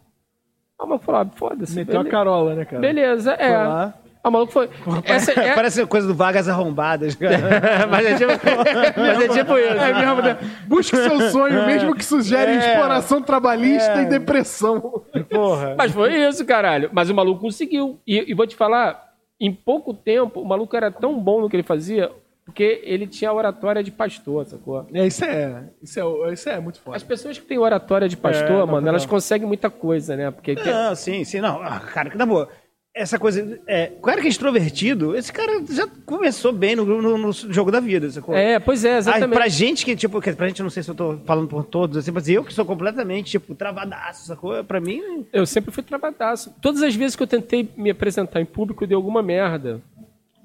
Aí 0.80 0.86
o 0.86 0.88
maluco 0.88 1.06
falou, 1.06 1.22
ah, 1.22 1.28
foda-se. 1.36 1.76
Meteu 1.76 2.00
a 2.00 2.06
carola, 2.06 2.56
né, 2.56 2.66
cara? 2.66 2.80
Beleza, 2.80 3.34
é. 3.34 3.50
Foi 3.50 3.68
lá. 3.68 3.94
O 4.22 4.32
maluco 4.32 4.52
foi. 4.52 4.70
Essa 5.06 5.32
é... 5.32 5.56
Parece 5.56 5.86
coisa 5.86 6.08
do 6.08 6.14
Vagas 6.14 6.48
Arrombadas, 6.50 7.16
cara. 7.16 7.88
mas, 7.90 8.06
é 8.06 8.16
tipo... 8.16 8.32
mas 9.00 9.22
é 9.22 9.28
tipo 9.30 9.58
isso. 9.58 9.74
É 9.74 9.94
mesmo, 9.94 10.22
né? 10.22 10.38
Busque 10.68 10.96
seu 10.96 11.22
sonho, 11.32 11.66
mesmo 11.66 11.96
que 11.96 12.04
sugere 12.04 12.52
É. 12.52 12.58
exploração 12.58 13.22
trabalhista 13.22 14.02
e 14.02 14.06
depressão. 14.06 15.04
Porra. 15.30 15.76
Mas 15.78 15.94
foi 15.94 16.16
isso, 16.28 16.46
caralho. 16.46 16.90
Mas 16.92 17.10
o 17.10 17.16
maluco 17.16 17.42
conseguiu. 17.42 18.00
E, 18.06 18.32
e 18.32 18.34
vou 18.34 18.46
te 18.46 18.56
falar, 18.58 19.10
em 19.40 19.54
pouco 19.54 19.94
tempo, 19.94 20.42
o 20.42 20.46
maluco 20.46 20.76
era 20.76 20.92
tão 20.92 21.18
bom 21.18 21.40
no 21.42 21.50
que 21.50 21.56
ele 21.56 21.64
fazia, 21.64 22.12
porque 22.50 22.82
ele 22.84 23.08
tinha 23.08 23.32
oratória 23.32 23.84
de 23.84 23.92
pastor, 23.92 24.46
sacou? 24.46 24.86
É, 24.94 25.06
isso 25.08 25.24
é, 25.24 25.64
isso 25.82 26.00
é, 26.00 26.34
isso 26.34 26.50
é 26.50 26.60
muito 26.60 26.80
foda. 26.82 26.98
As 26.98 27.04
pessoas 27.04 27.38
que 27.38 27.46
têm 27.46 27.58
oratória 27.58 28.10
de 28.10 28.18
pastor, 28.18 28.48
É, 28.52 28.60
não, 28.60 28.68
mano, 28.68 28.82
não. 28.82 28.90
elas 28.90 29.06
conseguem 29.06 29.48
muita 29.48 29.70
coisa, 29.70 30.16
né? 30.16 30.32
Porque 30.32 30.56
Não, 30.56 30.96
sim, 30.96 31.24
sim, 31.24 31.40
não. 31.40 31.62
Ah, 31.62 31.80
cara, 31.80 32.10
que 32.10 32.18
na 32.18 32.26
boa. 32.26 32.50
Essa 32.92 33.20
coisa. 33.20 33.62
É, 33.68 33.92
o 33.98 34.02
cara 34.02 34.20
que 34.20 34.26
é 34.26 34.30
extrovertido, 34.30 35.16
esse 35.16 35.32
cara 35.32 35.64
já 35.70 35.88
começou 36.06 36.52
bem 36.52 36.76
no, 36.76 36.84
no- 36.84 37.18
no 37.20 37.32
jogo 37.32 37.72
da 37.72 37.80
vida. 37.80 38.10
Sacou? 38.10 38.36
É, 38.36 38.60
pois 38.60 38.84
é, 38.84 38.98
exatamente. 38.98 39.38
pra 39.38 39.48
gente 39.48 39.86
que, 39.86 39.96
tipo, 39.96 40.20
pra 40.36 40.48
gente, 40.48 40.64
não 40.64 40.72
sei 40.72 40.82
se 40.82 40.90
eu 40.90 40.96
tô 40.96 41.18
falando 41.24 41.48
por 41.48 41.64
todos, 41.64 41.96
assim, 41.98 42.10
mas 42.12 42.28
eu 42.28 42.44
que 42.44 42.52
sou 42.52 42.66
completamente, 42.66 43.30
tipo, 43.32 43.54
travadaço, 43.54 44.26
sacou? 44.26 44.64
Pra 44.64 44.82
mim, 44.82 45.26
Eu 45.32 45.46
sempre 45.46 45.72
fui 45.72 45.84
travadaço. 45.84 46.54
Todas 46.60 46.82
as 46.82 46.96
vezes 46.96 47.16
que 47.16 47.22
eu 47.24 47.28
tentei 47.28 47.70
me 47.78 47.92
apresentar 47.92 48.42
em 48.42 48.46
público, 48.46 48.88
deu 48.88 48.98
alguma 48.98 49.22
merda. 49.22 49.80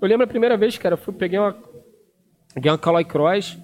Eu 0.00 0.06
lembro 0.06 0.24
a 0.24 0.28
primeira 0.28 0.54
vez, 0.56 0.76
cara, 0.76 0.94
eu 0.94 0.98
fui, 0.98 1.14
peguei 1.14 1.38
uma, 1.38 1.56
peguei 2.54 2.70
uma 2.70 2.78
Caloi 2.78 3.04
Cross, 3.04 3.58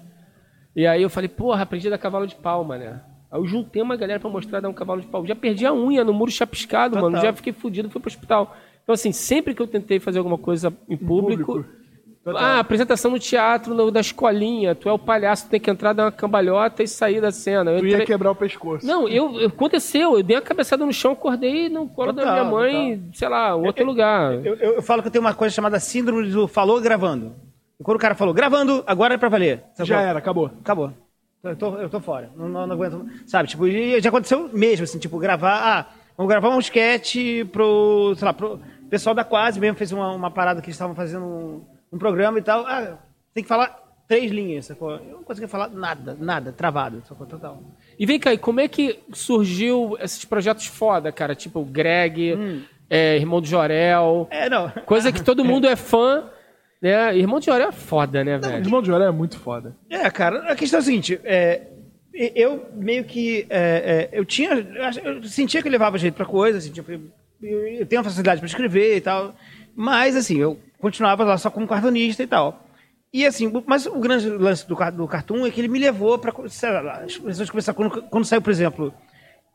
e 0.75 0.85
aí 0.85 1.01
eu 1.01 1.09
falei, 1.09 1.27
porra, 1.29 1.63
aprendi 1.63 1.87
a 1.87 1.91
dar 1.91 1.97
cavalo 1.97 2.27
de 2.27 2.35
palma, 2.35 2.77
né? 2.77 3.01
Aí 3.31 3.39
eu 3.39 3.45
juntei 3.47 3.81
uma 3.81 3.95
galera 3.95 4.19
pra 4.19 4.29
mostrar 4.29 4.59
dar 4.59 4.69
um 4.69 4.73
cavalo 4.73 5.01
de 5.01 5.07
pau. 5.07 5.25
Já 5.25 5.35
perdi 5.35 5.65
a 5.65 5.73
unha 5.73 6.03
no 6.03 6.13
muro 6.13 6.29
chapiscado, 6.31 6.95
Total. 6.95 7.09
mano. 7.11 7.23
Já 7.23 7.31
fiquei 7.33 7.53
fudido, 7.53 7.89
fui 7.89 8.01
pro 8.01 8.09
hospital. 8.09 8.55
Então, 8.83 8.93
assim, 8.93 9.11
sempre 9.11 9.53
que 9.55 9.61
eu 9.61 9.67
tentei 9.67 9.99
fazer 9.99 10.17
alguma 10.19 10.37
coisa 10.37 10.73
em 10.89 10.97
público. 10.97 11.45
público. 11.45 11.81
Ah, 12.35 12.59
apresentação 12.59 13.09
no 13.09 13.17
teatro, 13.17 13.73
no- 13.73 13.89
da 13.89 13.99
escolinha. 13.99 14.75
Tu 14.75 14.87
é 14.87 14.91
o 14.91 14.99
palhaço, 14.99 15.45
tu 15.47 15.49
tem 15.49 15.59
que 15.59 15.71
entrar, 15.71 15.91
dar 15.93 16.03
uma 16.05 16.11
cambalhota 16.11 16.83
e 16.83 16.87
sair 16.87 17.19
da 17.19 17.31
cena. 17.31 17.71
Eu 17.71 17.79
Tu 17.79 17.87
ia 17.87 18.05
quebrar 18.05 18.29
o 18.31 18.35
pescoço. 18.35 18.85
não, 18.85 19.07
eu, 19.09 19.39
eu- 19.39 19.47
aconteceu, 19.47 20.17
eu 20.17 20.21
dei 20.23 20.35
uma 20.35 20.41
cabeçada 20.41 20.85
no 20.85 20.93
chão, 20.93 21.13
acordei 21.13 21.67
no 21.67 21.87
colo 21.87 22.11
da 22.11 22.31
minha 22.31 22.43
mãe, 22.43 23.01
sei 23.13 23.27
lá, 23.27 23.55
outro 23.55 23.83
lugar. 23.85 24.33
eu, 24.45 24.55
eu- 24.55 24.73
eu 24.75 24.81
falo 24.83 25.01
que 25.01 25.07
eu 25.07 25.11
tenho 25.11 25.23
uma 25.23 25.33
coisa 25.33 25.55
chamada 25.55 25.79
síndrome 25.79 26.29
do 26.29 26.47
falou 26.47 26.79
gravando. 26.79 27.33
E 27.81 27.83
quando 27.83 27.97
o 27.97 27.99
cara 27.99 28.13
falou, 28.13 28.31
gravando, 28.33 28.83
agora 28.85 29.15
é 29.15 29.17
pra 29.17 29.27
valer. 29.27 29.63
Sacou? 29.73 29.85
Já 29.87 30.01
era, 30.01 30.19
acabou. 30.19 30.51
Acabou. 30.61 30.93
Eu 31.43 31.55
tô, 31.55 31.75
eu 31.77 31.89
tô 31.89 31.99
fora. 31.99 32.29
Não, 32.37 32.47
não, 32.47 32.67
não 32.67 32.75
aguento. 32.75 33.03
Sabe, 33.25 33.49
tipo, 33.49 33.63
já 33.99 34.09
aconteceu 34.09 34.49
mesmo, 34.53 34.83
assim, 34.83 34.99
tipo, 34.99 35.17
gravar. 35.17 35.55
Ah, 35.63 35.87
vamos 36.15 36.29
gravar 36.29 36.49
um 36.49 36.59
sketch 36.59 37.15
pro. 37.51 38.13
Sei 38.15 38.23
lá, 38.25 38.31
pro 38.33 38.59
pessoal 38.89 39.15
da 39.15 39.23
Quase 39.23 39.59
mesmo 39.59 39.75
fez 39.75 39.91
uma, 39.91 40.11
uma 40.13 40.29
parada 40.29 40.61
que 40.61 40.67
eles 40.67 40.75
estavam 40.75 40.95
fazendo 40.95 41.25
um, 41.25 41.65
um 41.93 41.97
programa 41.97 42.37
e 42.37 42.43
tal. 42.43 42.63
Ah, 42.67 42.99
tem 43.33 43.41
que 43.43 43.47
falar 43.49 43.79
três 44.07 44.29
linhas, 44.31 44.67
sacou? 44.67 44.91
Eu 44.91 45.15
não 45.15 45.23
conseguia 45.23 45.47
falar 45.47 45.69
nada, 45.69 46.15
nada, 46.19 46.51
travado, 46.51 47.01
sacou? 47.07 47.25
Total. 47.25 47.57
E 47.97 48.05
vem 48.05 48.19
cá, 48.19 48.31
e 48.33 48.37
como 48.37 48.59
é 48.59 48.67
que 48.67 48.99
surgiu 49.11 49.97
esses 49.99 50.23
projetos 50.25 50.67
foda, 50.67 51.11
cara? 51.11 51.33
Tipo 51.33 51.61
o 51.61 51.65
Greg, 51.65 52.37
é, 52.89 53.15
Irmão 53.15 53.41
do 53.41 53.47
Jorel, 53.47 54.27
É, 54.29 54.47
não. 54.49 54.69
coisa 54.85 55.11
que 55.11 55.23
todo 55.23 55.43
mundo 55.45 55.65
é 55.67 55.75
fã, 55.75 56.25
né? 56.81 57.17
Irmão 57.17 57.39
do 57.39 57.45
Jorel 57.45 57.69
é 57.69 57.71
foda, 57.71 58.23
né, 58.23 58.37
velho? 58.37 58.65
Irmão 58.65 58.81
de 58.81 58.91
Oré 58.91 59.05
é 59.05 59.11
muito 59.11 59.37
foda. 59.37 59.75
É, 59.89 60.09
cara, 60.09 60.51
a 60.51 60.55
questão 60.55 60.79
é 60.79 60.81
a 60.81 60.83
seguinte, 60.83 61.19
é, 61.23 61.67
eu 62.13 62.65
meio 62.73 63.03
que, 63.03 63.45
é, 63.49 64.09
é, 64.11 64.19
eu 64.19 64.25
tinha, 64.25 64.53
eu 65.03 65.23
sentia 65.23 65.61
que 65.61 65.67
eu 65.67 65.71
levava 65.71 65.97
jeito 65.97 66.15
pra 66.15 66.25
coisa, 66.25 66.57
assim, 66.57 66.71
tipo, 66.71 66.91
eu, 66.91 66.99
eu 67.41 67.85
tenho 67.85 68.01
uma 68.01 68.09
facilidade 68.09 68.41
pra 68.41 68.47
escrever 68.47 68.97
e 68.97 69.01
tal, 69.01 69.35
mas, 69.75 70.15
assim, 70.15 70.37
eu 70.37 70.59
continuava 70.79 71.23
lá 71.23 71.37
só 71.37 71.49
como 71.51 71.67
cartunista 71.67 72.23
e 72.23 72.27
tal. 72.27 72.65
E, 73.13 73.25
assim, 73.25 73.51
mas 73.65 73.85
o 73.85 73.99
grande 73.99 74.29
lance 74.29 74.65
do, 74.67 74.75
do 74.91 75.07
cartoon 75.07 75.45
é 75.45 75.51
que 75.51 75.59
ele 75.59 75.67
me 75.67 75.79
levou 75.79 76.17
pra, 76.17 76.33
sei 76.47 76.71
lá, 76.71 77.01
as 77.03 77.17
pessoas 77.17 77.49
começaram, 77.49 77.75
quando, 77.75 78.01
quando 78.03 78.25
saiu, 78.25 78.41
por 78.41 78.51
exemplo, 78.51 78.93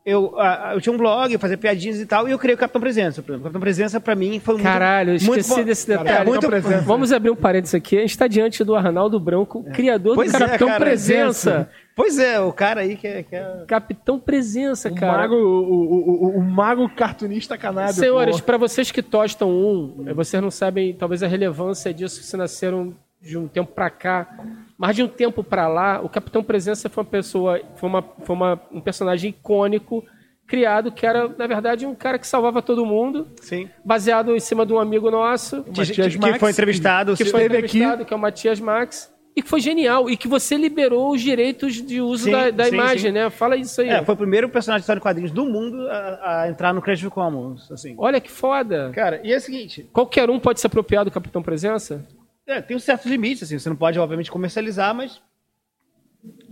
eu, 0.07 0.33
ah, 0.39 0.71
eu 0.73 0.79
tinha 0.79 0.95
um 0.95 0.97
blog, 0.97 1.33
eu 1.33 1.37
fazia 1.37 1.57
piadinhas 1.57 1.99
e 1.99 2.05
tal, 2.05 2.29
e 2.29 2.31
eu 2.31 2.39
criei 2.39 2.55
o 2.55 2.57
Capitão 2.57 2.79
Presença. 2.79 3.21
Por 3.21 3.31
exemplo. 3.31 3.41
O 3.41 3.43
Capitão 3.43 3.59
Presença, 3.59 3.99
pra 3.99 4.15
mim, 4.15 4.39
foi 4.39 4.53
muito... 4.53 4.63
Caralho, 4.63 5.09
eu 5.09 5.15
esqueci 5.17 5.49
muito 5.49 5.59
bom. 5.59 5.65
desse 5.65 5.85
detalhe. 5.85 6.09
é 6.09 6.23
muito 6.23 6.47
presença. 6.47 6.81
Vamos 6.83 7.11
abrir 7.11 7.29
um 7.29 7.35
parênteses 7.35 7.75
aqui. 7.75 7.97
A 7.97 8.01
gente 8.01 8.11
está 8.11 8.25
diante 8.25 8.63
do 8.63 8.73
Arnaldo 8.73 9.19
Branco, 9.19 9.65
criador 9.73 10.15
Pois 10.15 10.31
do 10.31 10.37
é, 10.37 10.39
Capitão 10.39 10.69
cara, 10.69 10.79
Presença. 10.79 11.69
Pois 11.93 12.17
é, 12.17 12.39
o 12.39 12.53
cara 12.53 12.81
aí 12.81 12.95
que 12.95 13.05
é... 13.05 13.21
Que 13.21 13.35
é... 13.35 13.65
Capitão 13.67 14.17
Presença, 14.17 14.87
O 14.87 14.95
cara. 14.95 15.17
mago, 15.17 15.35
o, 15.35 15.73
o, 15.73 16.27
o, 16.27 16.37
o 16.37 16.41
mago 16.41 16.87
cartunista 16.87 17.57
canábio. 17.57 17.93
Senhores, 17.93 18.39
para 18.39 18.57
vocês 18.57 18.89
que 18.89 19.01
tostam 19.01 19.49
um, 19.49 20.05
eh, 20.07 20.13
vocês 20.13 20.41
não 20.41 20.49
sabem 20.49 20.93
talvez 20.93 21.21
a 21.21 21.27
relevância 21.27 21.93
disso 21.93 22.23
se 22.23 22.37
nasceram 22.37 22.95
de 23.21 23.37
um 23.37 23.45
tempo 23.45 23.73
para 23.73 23.89
cá, 23.89 24.29
mas 24.77 24.95
de 24.95 25.03
um 25.03 25.07
tempo 25.07 25.43
para 25.43 25.67
lá, 25.67 25.99
o 26.01 26.09
Capitão 26.09 26.43
Presença 26.43 26.89
foi 26.89 27.03
uma 27.03 27.09
pessoa, 27.09 27.59
foi, 27.77 27.89
uma, 27.89 28.01
foi 28.23 28.35
uma, 28.35 28.61
um 28.71 28.79
personagem 28.81 29.29
icônico 29.31 30.03
criado 30.45 30.91
que 30.91 31.05
era 31.05 31.27
na 31.27 31.45
verdade 31.45 31.85
um 31.85 31.93
cara 31.93 32.17
que 32.17 32.25
salvava 32.25 32.61
todo 32.61 32.85
mundo, 32.85 33.27
Sim. 33.41 33.67
baseado 33.83 34.33
em 34.35 34.39
cima 34.39 34.65
de 34.65 34.71
um 34.73 34.79
amigo 34.79 35.11
nosso 35.11 35.61
Que, 35.63 35.79
Matias 35.79 36.13
que- 36.15 36.19
Max, 36.19 36.33
que 36.33 36.39
foi 36.39 36.51
entrevistado. 36.51 37.15
que 37.17 37.25
foi 37.25 37.41
esteve 37.41 37.57
aqui. 37.57 37.77
entrevistado, 37.77 38.05
que 38.05 38.13
é 38.13 38.17
o 38.17 38.19
Matias 38.19 38.59
Max. 38.59 39.13
E 39.35 39.41
que 39.43 39.49
foi 39.49 39.59
genial. 39.59 40.09
E 40.09 40.17
que 40.17 40.27
você 40.27 40.55
liberou 40.57 41.11
os 41.11 41.21
direitos 41.21 41.75
de 41.75 42.01
uso 42.01 42.23
Sim, 42.23 42.31
da, 42.31 42.49
da 42.49 42.63
sim, 42.65 42.73
imagem, 42.73 42.99
sim. 42.99 43.11
né? 43.11 43.29
Fala 43.29 43.55
isso 43.55 43.79
aí. 43.81 43.89
É, 43.89 44.03
foi 44.03 44.15
o 44.15 44.17
primeiro 44.17 44.49
personagem 44.49 44.79
de 44.79 44.83
história 44.85 44.99
de 44.99 45.03
quadrinhos 45.03 45.31
do 45.31 45.45
mundo 45.45 45.85
a, 45.89 46.41
a 46.43 46.49
entrar 46.49 46.73
no 46.73 46.81
Creative 46.81 47.11
Commons, 47.11 47.71
assim. 47.71 47.93
Olha 47.99 48.19
que 48.19 48.31
foda. 48.31 48.89
Cara, 48.95 49.21
e 49.23 49.31
é 49.31 49.37
o 49.37 49.39
seguinte, 49.39 49.87
Qualquer 49.93 50.27
um 50.31 50.39
pode 50.39 50.59
se 50.59 50.65
apropriar 50.65 51.05
do 51.05 51.11
Capitão 51.11 51.43
Presença? 51.43 52.03
É, 52.47 52.61
tem 52.61 52.75
um 52.77 52.79
certos 52.79 53.05
limites, 53.11 53.43
assim, 53.43 53.59
você 53.59 53.69
não 53.69 53.75
pode, 53.75 53.99
obviamente, 53.99 54.31
comercializar, 54.31 54.95
mas 54.95 55.21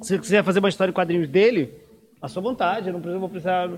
se 0.01 0.09
você 0.09 0.19
quiser 0.19 0.43
fazer 0.43 0.59
uma 0.59 0.69
história 0.69 0.91
de 0.91 0.95
quadrinhos 0.95 1.27
dele, 1.27 1.73
à 2.21 2.27
sua 2.27 2.41
vontade, 2.41 2.87
eu 2.87 2.93
não 2.93 2.99
preciso, 3.01 3.19
vou 3.19 3.29
precisar... 3.29 3.69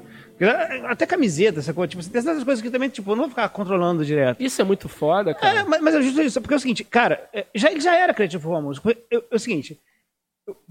Até 0.88 1.06
camiseta, 1.06 1.60
essa 1.60 1.74
coisa, 1.74 1.90
tipo, 1.90 2.04
tem 2.10 2.20
essas 2.20 2.44
coisas 2.44 2.62
que 2.62 2.70
também, 2.70 2.90
tipo, 2.90 3.12
eu 3.12 3.16
não 3.16 3.24
vou 3.24 3.30
ficar 3.30 3.48
controlando 3.50 4.06
direto. 4.06 4.42
Isso 4.42 4.62
é 4.62 4.66
muito 4.66 4.90
foda, 4.90 5.32
É, 5.32 5.34
cara. 5.34 5.66
mas, 5.66 5.82
mas 5.82 5.96
é 5.96 6.02
justo 6.02 6.22
isso, 6.22 6.42
porque 6.42 6.54
é 6.54 6.58
o 6.58 6.60
seguinte, 6.60 6.84
cara, 6.84 7.28
é, 7.34 7.46
já, 7.54 7.72
ele 7.72 7.82
já 7.82 7.96
era 7.96 8.14
Creative 8.14 8.44
Commons. 8.44 8.82
É 9.12 9.36
o 9.36 9.40
seguinte, 9.40 9.80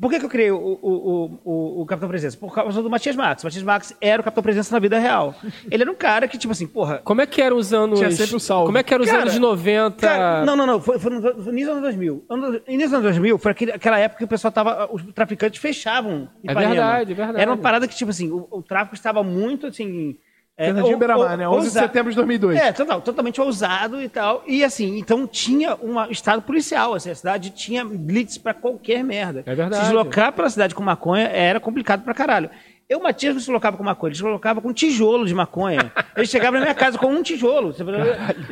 por 0.00 0.10
que, 0.10 0.18
que 0.18 0.24
eu 0.24 0.28
criei 0.30 0.50
o, 0.50 0.56
o, 0.56 1.40
o, 1.44 1.82
o, 1.82 1.86
Capitão 1.86 2.08
Presença? 2.08 2.36
Por 2.38 2.54
causa 2.54 2.82
do 2.82 2.88
Matias 2.88 3.14
Max. 3.14 3.42
O 3.42 3.46
Matias 3.46 3.62
Max 3.62 3.94
era 4.00 4.20
o 4.20 4.24
Capitão 4.24 4.42
Presença 4.42 4.74
na 4.74 4.78
vida 4.78 4.98
real. 4.98 5.34
Ele 5.70 5.82
era 5.82 5.90
um 5.90 5.94
cara 5.94 6.26
que, 6.26 6.38
tipo 6.38 6.52
assim, 6.52 6.66
porra, 6.66 7.02
Como 7.04 7.20
é 7.20 7.26
que 7.26 7.42
eram 7.42 7.58
os 7.58 7.74
anos. 7.74 7.98
Tinha 7.98 8.10
sempre 8.10 8.36
o 8.36 8.40
salve. 8.40 8.66
Como 8.66 8.78
é 8.78 8.82
que 8.82 8.94
eram 8.94 9.04
os 9.04 9.10
Cara, 9.10 9.22
anos 9.22 9.34
de 9.34 9.38
90? 9.38 10.06
Cara, 10.06 10.44
não, 10.46 10.56
não, 10.56 10.66
não. 10.66 10.80
Foi, 10.80 10.98
foi 10.98 11.10
no, 11.10 11.20
no 11.20 11.52
início 11.52 11.66
dos 11.66 11.76
anos 11.76 11.82
2000. 11.82 12.24
Ano- 12.30 12.60
Início 12.66 12.88
dos 12.88 12.94
anos 12.94 13.04
2000 13.04 13.38
foi 13.38 13.52
aquele, 13.52 13.72
aquela 13.72 13.98
época 13.98 14.18
que 14.18 14.24
o 14.24 14.28
pessoal 14.28 14.50
tava. 14.50 14.88
Os 14.90 15.02
traficantes 15.12 15.60
fechavam. 15.60 16.28
É 16.42 16.52
Ipanema. 16.52 16.74
verdade, 16.74 17.12
é 17.12 17.14
verdade. 17.14 17.40
Era 17.40 17.50
uma 17.50 17.58
parada 17.58 17.86
que, 17.86 17.94
tipo 17.94 18.10
assim, 18.10 18.30
o, 18.30 18.48
o 18.50 18.62
tráfico 18.62 18.94
estava 18.94 19.22
muito 19.22 19.66
assim. 19.66 20.16
É, 20.58 20.66
Fernandinho 20.66 20.96
Beiramar, 20.98 21.36
né? 21.36 21.46
11 21.48 21.60
de 21.60 21.66
ousa- 21.66 21.80
setembro 21.80 22.10
de 22.10 22.16
2002. 22.16 22.58
É, 22.58 22.72
total, 22.72 23.00
totalmente 23.02 23.40
ousado 23.40 24.00
e 24.00 24.08
tal. 24.08 24.42
E 24.46 24.64
assim, 24.64 24.98
então 24.98 25.26
tinha 25.26 25.76
um 25.82 26.02
estado 26.10 26.40
policial. 26.42 26.94
Assim, 26.94 27.10
a 27.10 27.14
cidade 27.14 27.50
tinha 27.50 27.84
blitz 27.84 28.38
pra 28.38 28.54
qualquer 28.54 29.04
merda. 29.04 29.42
É 29.44 29.54
verdade. 29.54 29.82
Se 29.84 29.90
deslocar 29.90 30.32
pela 30.32 30.48
cidade 30.48 30.74
com 30.74 30.82
maconha 30.82 31.26
era 31.28 31.60
complicado 31.60 32.02
pra 32.02 32.14
caralho. 32.14 32.48
Eu, 32.88 33.00
Matias, 33.00 33.34
não 33.34 33.40
se 33.40 33.46
colocava 33.46 33.76
com 33.76 33.82
maconha, 33.82 34.10
ele 34.10 34.16
se 34.16 34.22
colocava 34.22 34.60
com 34.60 34.72
tijolo 34.72 35.26
de 35.26 35.34
maconha. 35.34 35.90
Ele 36.16 36.26
chegava 36.26 36.56
na 36.56 36.62
minha 36.62 36.74
casa 36.74 36.96
com 36.96 37.08
um 37.08 37.20
tijolo. 37.20 37.74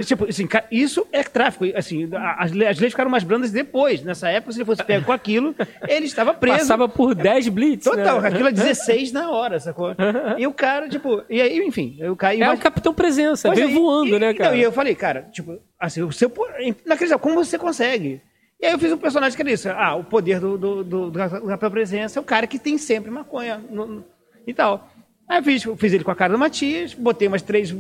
Tipo, 0.05 0.25
assim, 0.29 0.49
isso 0.73 1.07
é 1.13 1.23
tráfico. 1.23 1.65
Assim, 1.77 2.09
as, 2.37 2.51
le- 2.51 2.67
as 2.67 2.79
leis 2.81 2.93
ficaram 2.93 3.11
mais 3.11 3.23
brandas 3.23 3.53
depois. 3.53 4.03
Nessa 4.03 4.29
época, 4.29 4.53
se 4.53 4.59
ele 4.59 4.65
fosse 4.65 4.83
pego 4.83 5.07
com 5.07 5.13
aquilo, 5.13 5.55
ele 5.89 6.07
estava 6.07 6.35
preso. 6.35 6.59
Passava 6.59 6.89
por 6.89 7.15
10 7.15 7.49
blitz. 7.49 7.85
Total, 7.85 8.21
né? 8.21 8.29
aquilo 8.29 8.49
é 8.49 8.53
16 8.53 9.13
na 9.13 9.31
hora, 9.31 9.61
sacou? 9.61 9.95
E 10.37 10.47
o 10.49 10.53
cara, 10.53 10.89
tipo, 10.89 11.23
e 11.31 11.41
aí, 11.41 11.59
enfim, 11.65 11.97
eu 12.01 12.17
caí. 12.17 12.43
É 12.43 12.47
mas- 12.47 12.59
o 12.59 12.63
Capitão 12.63 12.93
Presença, 12.93 13.51
veio 13.55 13.69
é, 13.69 13.73
voando, 13.73 14.17
e- 14.17 14.19
né, 14.19 14.31
então, 14.33 14.47
cara? 14.47 14.57
e 14.57 14.63
eu 14.63 14.73
falei, 14.73 14.95
cara, 14.97 15.29
tipo, 15.31 15.59
assim, 15.79 16.03
o 16.03 16.11
seu, 16.11 16.29
inacreditável, 16.59 17.19
como 17.21 17.37
você 17.37 17.57
consegue? 17.57 18.21
E 18.61 18.67
aí 18.67 18.73
eu 18.73 18.79
fiz 18.79 18.91
um 18.93 18.97
personagem 18.97 19.37
que 19.37 19.43
era 19.43 19.53
isso. 19.53 19.69
Ah, 19.69 19.95
o 19.95 20.03
poder 20.05 20.41
do, 20.41 20.57
do, 20.57 20.83
do, 20.85 21.11
do 21.11 21.19
Capitão 21.19 21.71
Presença 21.71 22.19
é 22.19 22.21
o 22.23 22.25
cara 22.25 22.47
que 22.47 22.59
tem 22.59 22.79
sempre 22.79 23.11
maconha 23.11 23.61
no- 23.71 24.05
e 24.47 24.55
tal. 24.55 24.89
Aí 25.29 25.39
eu 25.39 25.43
fiz, 25.43 25.65
eu 25.65 25.77
fiz 25.77 25.93
ele 25.93 26.05
com 26.05 26.11
a 26.11 26.15
cara 26.15 26.33
do 26.33 26.39
Matias, 26.39 26.95
botei 26.95 27.29
umas 27.29 27.43
três 27.43 27.75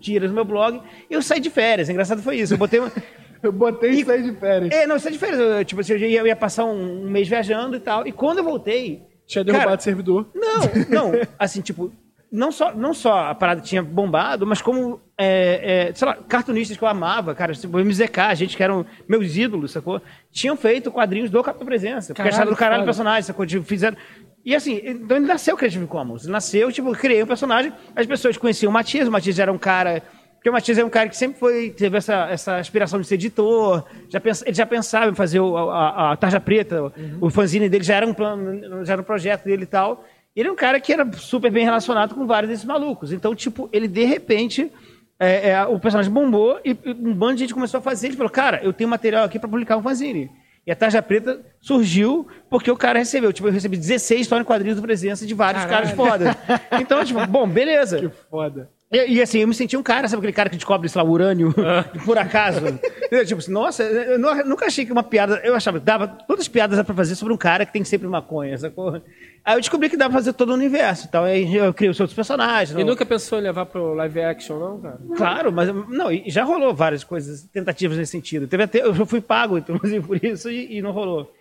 tiras 0.00 0.30
no 0.30 0.34
meu 0.34 0.44
blog 0.44 0.80
e 1.08 1.14
eu 1.14 1.22
saí 1.22 1.40
de 1.40 1.50
férias. 1.50 1.88
Engraçado 1.88 2.22
foi 2.22 2.36
isso. 2.36 2.54
Eu 2.54 2.58
botei 2.58 2.80
uma... 2.80 2.90
Eu 3.42 3.50
botei 3.52 3.92
isso 3.92 4.12
aí 4.12 4.22
de 4.22 4.38
férias. 4.38 4.70
É, 4.70 4.86
não, 4.86 4.98
saí 4.98 5.12
de 5.12 5.18
férias. 5.18 5.40
Eu, 5.40 5.64
tipo, 5.64 5.80
assim, 5.80 5.94
eu 5.94 5.98
ia, 5.98 6.20
eu 6.20 6.26
ia 6.26 6.36
passar 6.36 6.66
um, 6.66 7.06
um 7.06 7.10
mês 7.10 7.26
viajando 7.26 7.74
e 7.74 7.80
tal. 7.80 8.06
E 8.06 8.12
quando 8.12 8.36
eu 8.36 8.44
voltei... 8.44 9.02
Tinha 9.26 9.42
derrubado 9.42 9.68
cara, 9.68 9.80
o 9.80 9.82
servidor. 9.82 10.28
não, 10.34 10.60
não, 10.90 11.12
assim, 11.38 11.62
tipo, 11.62 11.90
não 12.30 12.52
só, 12.52 12.74
não 12.74 12.94
só 12.94 13.30
a 13.30 13.34
parada 13.34 13.60
tinha 13.60 13.82
bombado, 13.82 14.46
mas 14.46 14.62
como, 14.62 15.00
é, 15.18 15.88
é, 15.88 15.94
sei 15.94 16.06
lá, 16.06 16.16
cartunistas 16.28 16.76
que 16.76 16.84
eu 16.84 16.88
amava, 16.88 17.34
cara, 17.34 17.52
tipo, 17.52 17.78
MZK, 17.78 18.34
gente 18.34 18.56
que 18.56 18.62
eram 18.62 18.86
meus 19.08 19.36
ídolos, 19.36 19.72
sacou? 19.72 20.00
Tinham 20.30 20.56
feito 20.56 20.90
quadrinhos 20.92 21.30
do 21.30 21.42
Capitão 21.42 21.66
Presença, 21.66 22.14
porque 22.14 22.28
acharam 22.28 22.50
do 22.50 22.56
caralho 22.56 22.82
o 22.82 22.84
personagem, 22.84 23.22
sacou? 23.22 23.44
Tipo, 23.44 23.64
fizeram... 23.64 23.96
E 24.44 24.54
assim, 24.54 24.80
então 24.84 25.16
ele 25.16 25.26
nasceu 25.26 25.56
Creative 25.56 25.86
Commons. 25.86 26.26
Nasceu, 26.26 26.72
tipo, 26.72 26.90
criei 26.92 27.22
um 27.22 27.26
personagem, 27.26 27.72
as 27.94 28.06
pessoas 28.06 28.36
conheciam 28.36 28.70
o 28.70 28.72
Matias, 28.72 29.06
o 29.08 29.10
Matias 29.12 29.38
era 29.38 29.52
um 29.52 29.58
cara... 29.58 30.02
Porque 30.34 30.48
o 30.48 30.52
Matias 30.54 30.78
é 30.78 30.84
um 30.84 30.88
cara 30.88 31.06
que 31.06 31.16
sempre 31.18 31.38
foi, 31.38 31.68
teve 31.68 31.98
essa, 31.98 32.26
essa 32.30 32.56
aspiração 32.56 32.98
de 32.98 33.06
ser 33.06 33.16
editor, 33.16 33.84
já 34.08 34.18
pensa, 34.18 34.42
ele 34.48 34.54
já 34.56 34.64
pensava 34.64 35.10
em 35.10 35.14
fazer 35.14 35.38
o- 35.38 35.54
a, 35.70 36.12
a 36.12 36.16
Tarja 36.16 36.40
Preta, 36.40 36.90
o 37.20 37.28
fanzine 37.28 37.68
dele 37.68 37.84
já 37.84 37.96
era 37.96 38.06
um 38.06 38.14
plano, 38.14 38.82
já 38.86 38.94
era 38.94 39.02
um 39.02 39.04
projeto 39.04 39.44
dele 39.44 39.64
e 39.64 39.66
tal. 39.66 40.02
Ele 40.34 40.48
é 40.48 40.50
um 40.52 40.56
cara 40.56 40.80
que 40.80 40.90
era 40.94 41.06
super 41.12 41.50
bem 41.52 41.62
relacionado 41.66 42.14
com 42.14 42.26
vários 42.26 42.48
desses 42.50 42.64
malucos. 42.64 43.12
Então, 43.12 43.34
tipo, 43.34 43.68
ele 43.70 43.86
de 43.86 44.04
repente, 44.04 44.72
é, 45.18 45.50
é, 45.50 45.62
o 45.66 45.78
personagem 45.78 46.10
bombou 46.10 46.58
e 46.64 46.74
um 46.98 47.12
bando 47.12 47.34
de 47.34 47.40
gente 47.40 47.52
começou 47.52 47.76
a 47.76 47.82
fazer. 47.82 48.06
Ele 48.06 48.16
falou, 48.16 48.30
cara, 48.30 48.60
eu 48.62 48.72
tenho 48.72 48.88
material 48.88 49.24
aqui 49.24 49.38
para 49.38 49.46
publicar 49.48 49.76
um 49.76 49.82
fanzine. 49.82 50.30
E 50.70 50.72
a 50.72 50.76
Tarja 50.76 51.02
Preta 51.02 51.40
surgiu 51.60 52.28
porque 52.48 52.70
o 52.70 52.76
cara 52.76 53.00
recebeu. 53.00 53.32
Tipo, 53.32 53.48
eu 53.48 53.52
recebi 53.52 53.76
16 53.76 54.20
histórias 54.20 54.44
em 54.44 54.46
quadrinhos 54.46 54.76
do 54.76 54.82
presença 54.82 55.26
de 55.26 55.34
vários 55.34 55.64
caras 55.64 55.90
foda. 55.90 56.36
Então, 56.80 57.04
tipo, 57.04 57.26
bom, 57.26 57.48
beleza. 57.48 57.98
Que 57.98 58.08
foda. 58.30 58.70
E, 58.92 59.14
e, 59.14 59.22
assim, 59.22 59.38
eu 59.38 59.46
me 59.46 59.54
senti 59.54 59.76
um 59.76 59.82
cara, 59.84 60.08
sabe 60.08 60.18
aquele 60.18 60.32
cara 60.32 60.48
que 60.50 60.56
descobre, 60.56 60.88
sei 60.88 61.00
lá, 61.00 61.08
urânio, 61.08 61.54
por 62.04 62.18
acaso? 62.18 62.60
Eu, 63.08 63.24
tipo 63.24 63.38
assim, 63.38 63.52
nossa, 63.52 63.84
eu 63.84 64.18
nu- 64.18 64.44
nunca 64.44 64.66
achei 64.66 64.84
que 64.84 64.90
uma 64.90 65.04
piada. 65.04 65.40
Eu 65.44 65.54
achava 65.54 65.78
que 65.78 65.84
dava. 65.86 66.08
Todas 66.08 66.42
as 66.42 66.48
piadas 66.48 66.76
dá 66.76 66.82
pra 66.82 66.94
fazer 66.94 67.14
sobre 67.14 67.32
um 67.32 67.36
cara 67.36 67.64
que 67.64 67.72
tem 67.72 67.84
sempre 67.84 68.08
maconha, 68.08 68.58
sacou? 68.58 69.00
Aí 69.44 69.54
eu 69.54 69.60
descobri 69.60 69.88
que 69.88 69.96
dá 69.96 70.06
pra 70.06 70.14
fazer 70.18 70.32
todo 70.32 70.50
o 70.50 70.54
universo 70.54 71.06
e 71.06 71.08
tal. 71.08 71.22
Aí 71.24 71.54
eu 71.54 71.72
criei 71.72 71.88
os 71.90 72.00
outros 72.00 72.16
personagens. 72.16 72.70
E 72.72 72.80
não- 72.82 72.90
nunca 72.90 73.06
pensou 73.06 73.38
em 73.38 73.42
levar 73.42 73.66
pro 73.66 73.94
live 73.94 74.20
action, 74.22 74.58
não, 74.58 74.80
cara? 74.80 74.98
Claro, 75.16 75.52
mas 75.52 75.68
não, 75.88 76.10
e 76.10 76.24
já 76.28 76.42
rolou 76.42 76.74
várias 76.74 77.04
coisas, 77.04 77.42
tentativas 77.44 77.96
nesse 77.96 78.10
sentido. 78.10 78.48
Teve 78.48 78.64
até, 78.64 78.80
eu 78.84 79.06
fui 79.06 79.20
pago, 79.20 79.56
inclusive, 79.56 80.02
por 80.04 80.22
isso, 80.24 80.50
e, 80.50 80.78
e 80.78 80.82
não 80.82 80.90
rolou. 80.90 81.32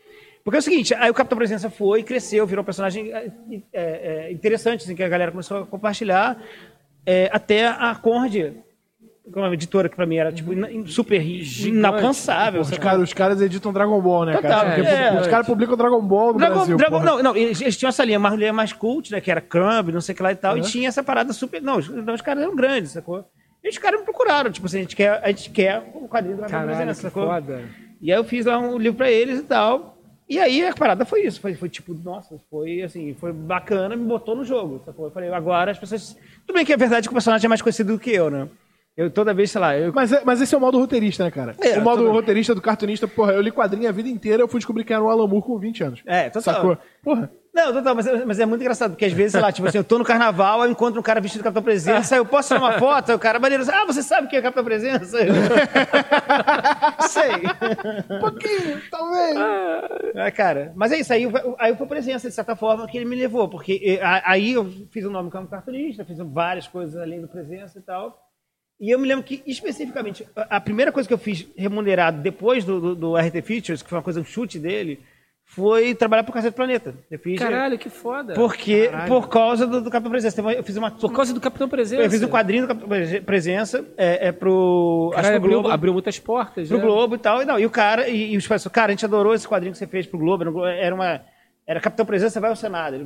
Porque 0.44 0.56
é 0.56 0.60
o 0.60 0.64
seguinte, 0.64 0.94
aí 0.94 1.10
o 1.10 1.14
Capitão 1.16 1.38
Presença 1.38 1.70
foi, 1.70 2.04
cresceu, 2.04 2.46
virou 2.46 2.62
um 2.62 2.66
personagem 2.66 3.12
é, 3.12 3.32
é, 3.74 4.32
interessante, 4.32 4.84
assim, 4.84 4.96
que 4.96 5.04
a 5.04 5.10
galera 5.10 5.32
começou 5.32 5.58
a 5.64 5.66
compartilhar, 5.66 6.42
é, 7.06 7.30
até 7.32 7.68
a 7.68 7.96
Conrad, 7.96 8.36
é 8.36 8.54
uma 9.36 9.54
editora 9.54 9.88
que 9.88 9.96
pra 9.96 10.06
mim 10.06 10.16
era 10.18 10.32
tipo, 10.32 10.54
ina- 10.54 10.70
super 10.88 11.22
inalcançável. 11.22 12.62
Os, 12.62 12.70
cara, 12.78 13.00
os 13.00 13.14
caras 13.14 13.42
editam 13.42 13.72
Dragon 13.72 14.02
Ball, 14.02 14.26
né, 14.26 14.34
Total, 14.34 14.50
cara? 14.50 14.76
Porque 14.76 14.90
é. 14.90 15.22
os 15.22 15.28
caras 15.28 15.46
publicam 15.46 15.78
Dragon 15.78 16.02
Ball 16.02 16.34
no 16.34 16.40
Dragon, 16.40 16.56
Brasil. 16.56 16.78
Dragon- 16.78 17.00
não, 17.04 17.22
não, 17.24 17.36
eles, 17.36 17.62
eles 17.62 17.78
tinham 17.78 17.90
essa 17.90 18.04
linha 18.04 18.20
mais, 18.20 18.36
linha 18.36 18.54
mais 18.54 18.74
cult, 18.74 19.12
né? 19.12 19.22
Que 19.22 19.30
era 19.32 19.42
Crumb, 19.42 19.92
não 19.92 20.02
sei 20.02 20.14
o 20.14 20.16
que 20.16 20.24
lá 20.24 20.32
e 20.32 20.36
tal, 20.36 20.58
e 20.58 20.62
tinha 20.62 20.88
essa 20.88 21.04
parada 21.04 21.32
super. 21.34 21.62
Não, 21.62 21.78
os, 21.78 21.88
os 21.90 22.22
caras 22.22 22.44
eram 22.44 22.56
grandes, 22.56 22.92
sacou? 22.92 23.24
E 23.64 23.70
os 23.70 23.78
caras 23.78 24.00
me 24.00 24.06
procuraram, 24.06 24.50
tipo 24.52 24.66
assim, 24.66 24.78
a 24.78 24.82
gente 24.82 24.96
quer, 24.96 25.20
a 25.24 25.28
gente 25.28 25.50
quer 25.50 25.84
o 25.94 26.08
quadrinho 26.08 26.38
do 26.38 26.44
Caralho, 26.44 26.68
Presença, 26.76 26.96
que 26.96 27.02
sacou? 27.02 27.28
foda. 27.28 27.62
E 28.02 28.12
aí 28.12 28.18
eu 28.18 28.24
fiz 28.24 28.46
lá 28.46 28.58
um 28.58 28.78
livro 28.78 28.98
pra 28.98 29.12
eles 29.12 29.40
e 29.40 29.44
tal. 29.44 29.99
E 30.30 30.38
aí 30.38 30.64
a 30.64 30.74
parada 30.76 31.04
foi 31.06 31.24
isso. 31.24 31.42
Foi, 31.42 31.56
foi 31.56 31.68
tipo, 31.68 31.94
nossa, 31.94 32.40
foi 32.52 32.84
assim, 32.84 33.16
foi 33.20 33.34
bacana, 33.34 33.96
me 33.96 34.06
botou 34.06 34.36
no 34.36 34.46
jogo. 34.46 34.80
Sacou? 34.86 35.06
Eu 35.06 35.12
falei, 35.12 35.34
agora 35.34 35.72
as 35.72 35.80
pessoas. 35.80 36.16
Tudo 36.46 36.56
bem 36.56 36.64
que 36.64 36.72
é 36.72 36.78
verdade 36.78 37.08
que 37.08 37.12
o 37.12 37.16
personagem 37.16 37.48
é 37.48 37.50
mais 37.50 37.64
conhecido 37.64 37.94
do 37.94 38.00
que 38.00 38.12
eu, 38.12 38.30
né? 38.30 38.48
Eu 38.98 39.10
toda 39.10 39.34
vez, 39.34 39.50
sei 39.52 39.62
lá, 39.62 39.78
eu. 39.78 39.94
Mas, 39.94 40.12
é- 40.12 40.22
mas 40.26 40.42
esse 40.42 40.54
é 40.54 40.58
o 40.58 40.62
modo 40.62 40.78
roteirista, 40.78 41.24
né, 41.24 41.32
cara? 41.32 41.56
É, 41.62 41.78
o 41.78 41.82
modo 41.82 42.12
roteirista 42.12 42.54
do 42.54 42.62
cartunista, 42.62 43.08
porra, 43.08 43.32
eu 43.32 43.42
li 43.42 43.50
quadrinho 43.52 43.88
a 43.88 43.94
vida 43.94 44.10
inteira, 44.10 44.44
eu 44.44 44.48
fui 44.48 44.60
descobrir 44.60 44.84
que 44.84 44.92
era 44.92 45.02
o 45.02 45.10
Alan 45.10 45.26
Moore 45.28 45.46
com 45.46 45.58
20 45.58 45.84
anos. 45.84 46.02
É, 46.06 46.30
total. 46.30 46.54
Sacou? 46.56 46.78
Porra. 47.04 47.32
Não, 47.52 47.74
total, 47.74 47.96
mas, 47.96 48.06
é- 48.06 48.26
mas 48.26 48.40
é 48.40 48.46
muito 48.46 48.62
engraçado, 48.62 48.92
porque 48.92 49.06
às 49.06 49.12
vezes, 49.14 49.32
sei 49.32 49.42
lá, 49.42 49.52
tipo 49.52 49.68
assim, 49.68 49.78
eu 49.80 49.84
tô 49.84 49.98
no 49.98 50.04
carnaval, 50.06 50.64
eu 50.64 50.70
encontro 50.72 51.00
um 51.00 51.04
cara 51.04 51.20
vestido 51.20 51.40
de 51.40 51.44
Capitão 51.46 51.64
Presença, 51.64 52.16
eu 52.16 52.26
posso 52.26 52.50
tirar 52.50 52.60
uma 52.60 52.74
foto, 52.74 53.12
o 53.14 53.20
cara, 53.20 53.40
maneiro, 53.40 53.64
ah, 53.72 53.86
você 53.86 54.04
sabe 54.04 54.28
o 54.28 54.30
que 54.30 54.36
é 54.36 54.42
Capitão 54.42 54.64
Presença? 54.64 55.18
Sei. 57.10 57.32
Um 58.16 58.20
pouquinho, 58.20 58.82
talvez. 58.92 59.36
É, 60.16 60.32
cara, 60.32 60.72
mas 60.76 60.92
é 60.92 61.00
isso, 61.00 61.12
aí, 61.14 61.24
eu- 61.24 61.56
aí 61.58 61.76
foi 61.76 61.88
presença, 61.88 62.28
de 62.30 62.36
certa 62.36 62.56
forma, 62.56 62.88
que 62.88 62.98
ele 62.98 63.06
me 63.06 63.16
levou, 63.16 63.50
porque 63.50 63.82
eh, 63.84 64.22
aí 64.26 64.52
eu 64.54 64.70
fiz 64.92 65.04
o 65.06 65.10
nome 65.10 65.32
como 65.32 65.48
cartunista, 65.48 66.06
fiz 66.06 66.18
várias 66.20 66.68
coisas 66.68 67.02
além 67.02 67.22
do 67.22 67.28
presença 67.28 67.80
e 67.80 67.82
tal. 67.82 68.29
E 68.80 68.90
eu 68.92 68.98
me 69.00 69.08
lembro 69.08 69.24
que, 69.24 69.44
especificamente, 69.46 70.26
a 70.36 70.62
primeira 70.62 70.92
coisa 70.92 71.08
que 71.08 71.14
eu 71.14 71.18
fiz 71.18 71.46
remunerado 71.58 72.22
depois 72.22 72.64
do, 72.64 72.80
do, 72.80 72.96
do 72.96 73.16
RT 73.18 73.42
Features, 73.44 73.82
que 73.82 73.90
foi 73.90 73.98
uma 73.98 74.04
coisa, 74.04 74.22
um 74.22 74.26
chute 74.26 74.58
dele, 74.58 75.02
foi 75.44 75.96
trabalhar 75.96 76.24
pro 76.24 76.32
Cacete 76.32 76.56
Planeta. 76.56 76.94
Eu 77.10 77.18
fiz, 77.18 77.40
Caralho, 77.40 77.78
que 77.78 77.90
foda. 77.90 78.36
Porque, 78.36 78.88
Caralho. 78.88 79.08
por 79.08 79.28
causa 79.28 79.66
do, 79.66 79.82
do 79.82 79.90
Capitão 79.90 80.12
Presença. 80.12 80.42
Eu 80.42 80.64
fiz 80.64 80.78
uma. 80.78 80.92
Por 80.92 81.12
causa 81.12 81.34
do 81.34 81.42
Capitão 81.42 81.68
Presença. 81.68 82.04
Eu 82.04 82.10
fiz 82.10 82.22
um 82.22 82.28
quadrinho 82.30 82.62
do 82.64 82.68
Capitão 82.68 82.88
Presen- 82.88 83.22
Presença, 83.24 83.84
é, 83.98 84.28
é 84.28 84.32
pro. 84.32 85.10
Caralho, 85.12 85.28
acho 85.28 85.34
que 85.34 85.40
pro 85.40 85.46
abriu, 85.48 85.62
Globo, 85.62 85.74
abriu 85.74 85.94
muitas 85.94 86.20
portas, 86.20 86.68
pro 86.68 86.78
né? 86.78 86.84
Globo 86.84 87.16
e 87.16 87.18
tal. 87.18 87.42
E, 87.42 87.46
não, 87.46 87.60
e 87.60 87.66
o 87.66 87.70
cara, 87.72 88.08
e, 88.08 88.34
e 88.34 88.38
os 88.38 88.48
pessoas, 88.48 88.72
cara, 88.72 88.88
a 88.88 88.92
gente 88.92 89.04
adorou 89.04 89.34
esse 89.34 89.48
quadrinho 89.48 89.72
que 89.74 89.80
você 89.80 89.88
fez 89.88 90.06
pro 90.06 90.20
Globo. 90.20 90.66
Era, 90.66 90.94
um 90.94 91.00
uma. 91.00 91.22
Era 91.66 91.80
Capitão 91.80 92.06
Presença 92.06 92.40
vai 92.40 92.52
ao 92.52 92.56
Senado. 92.56 92.98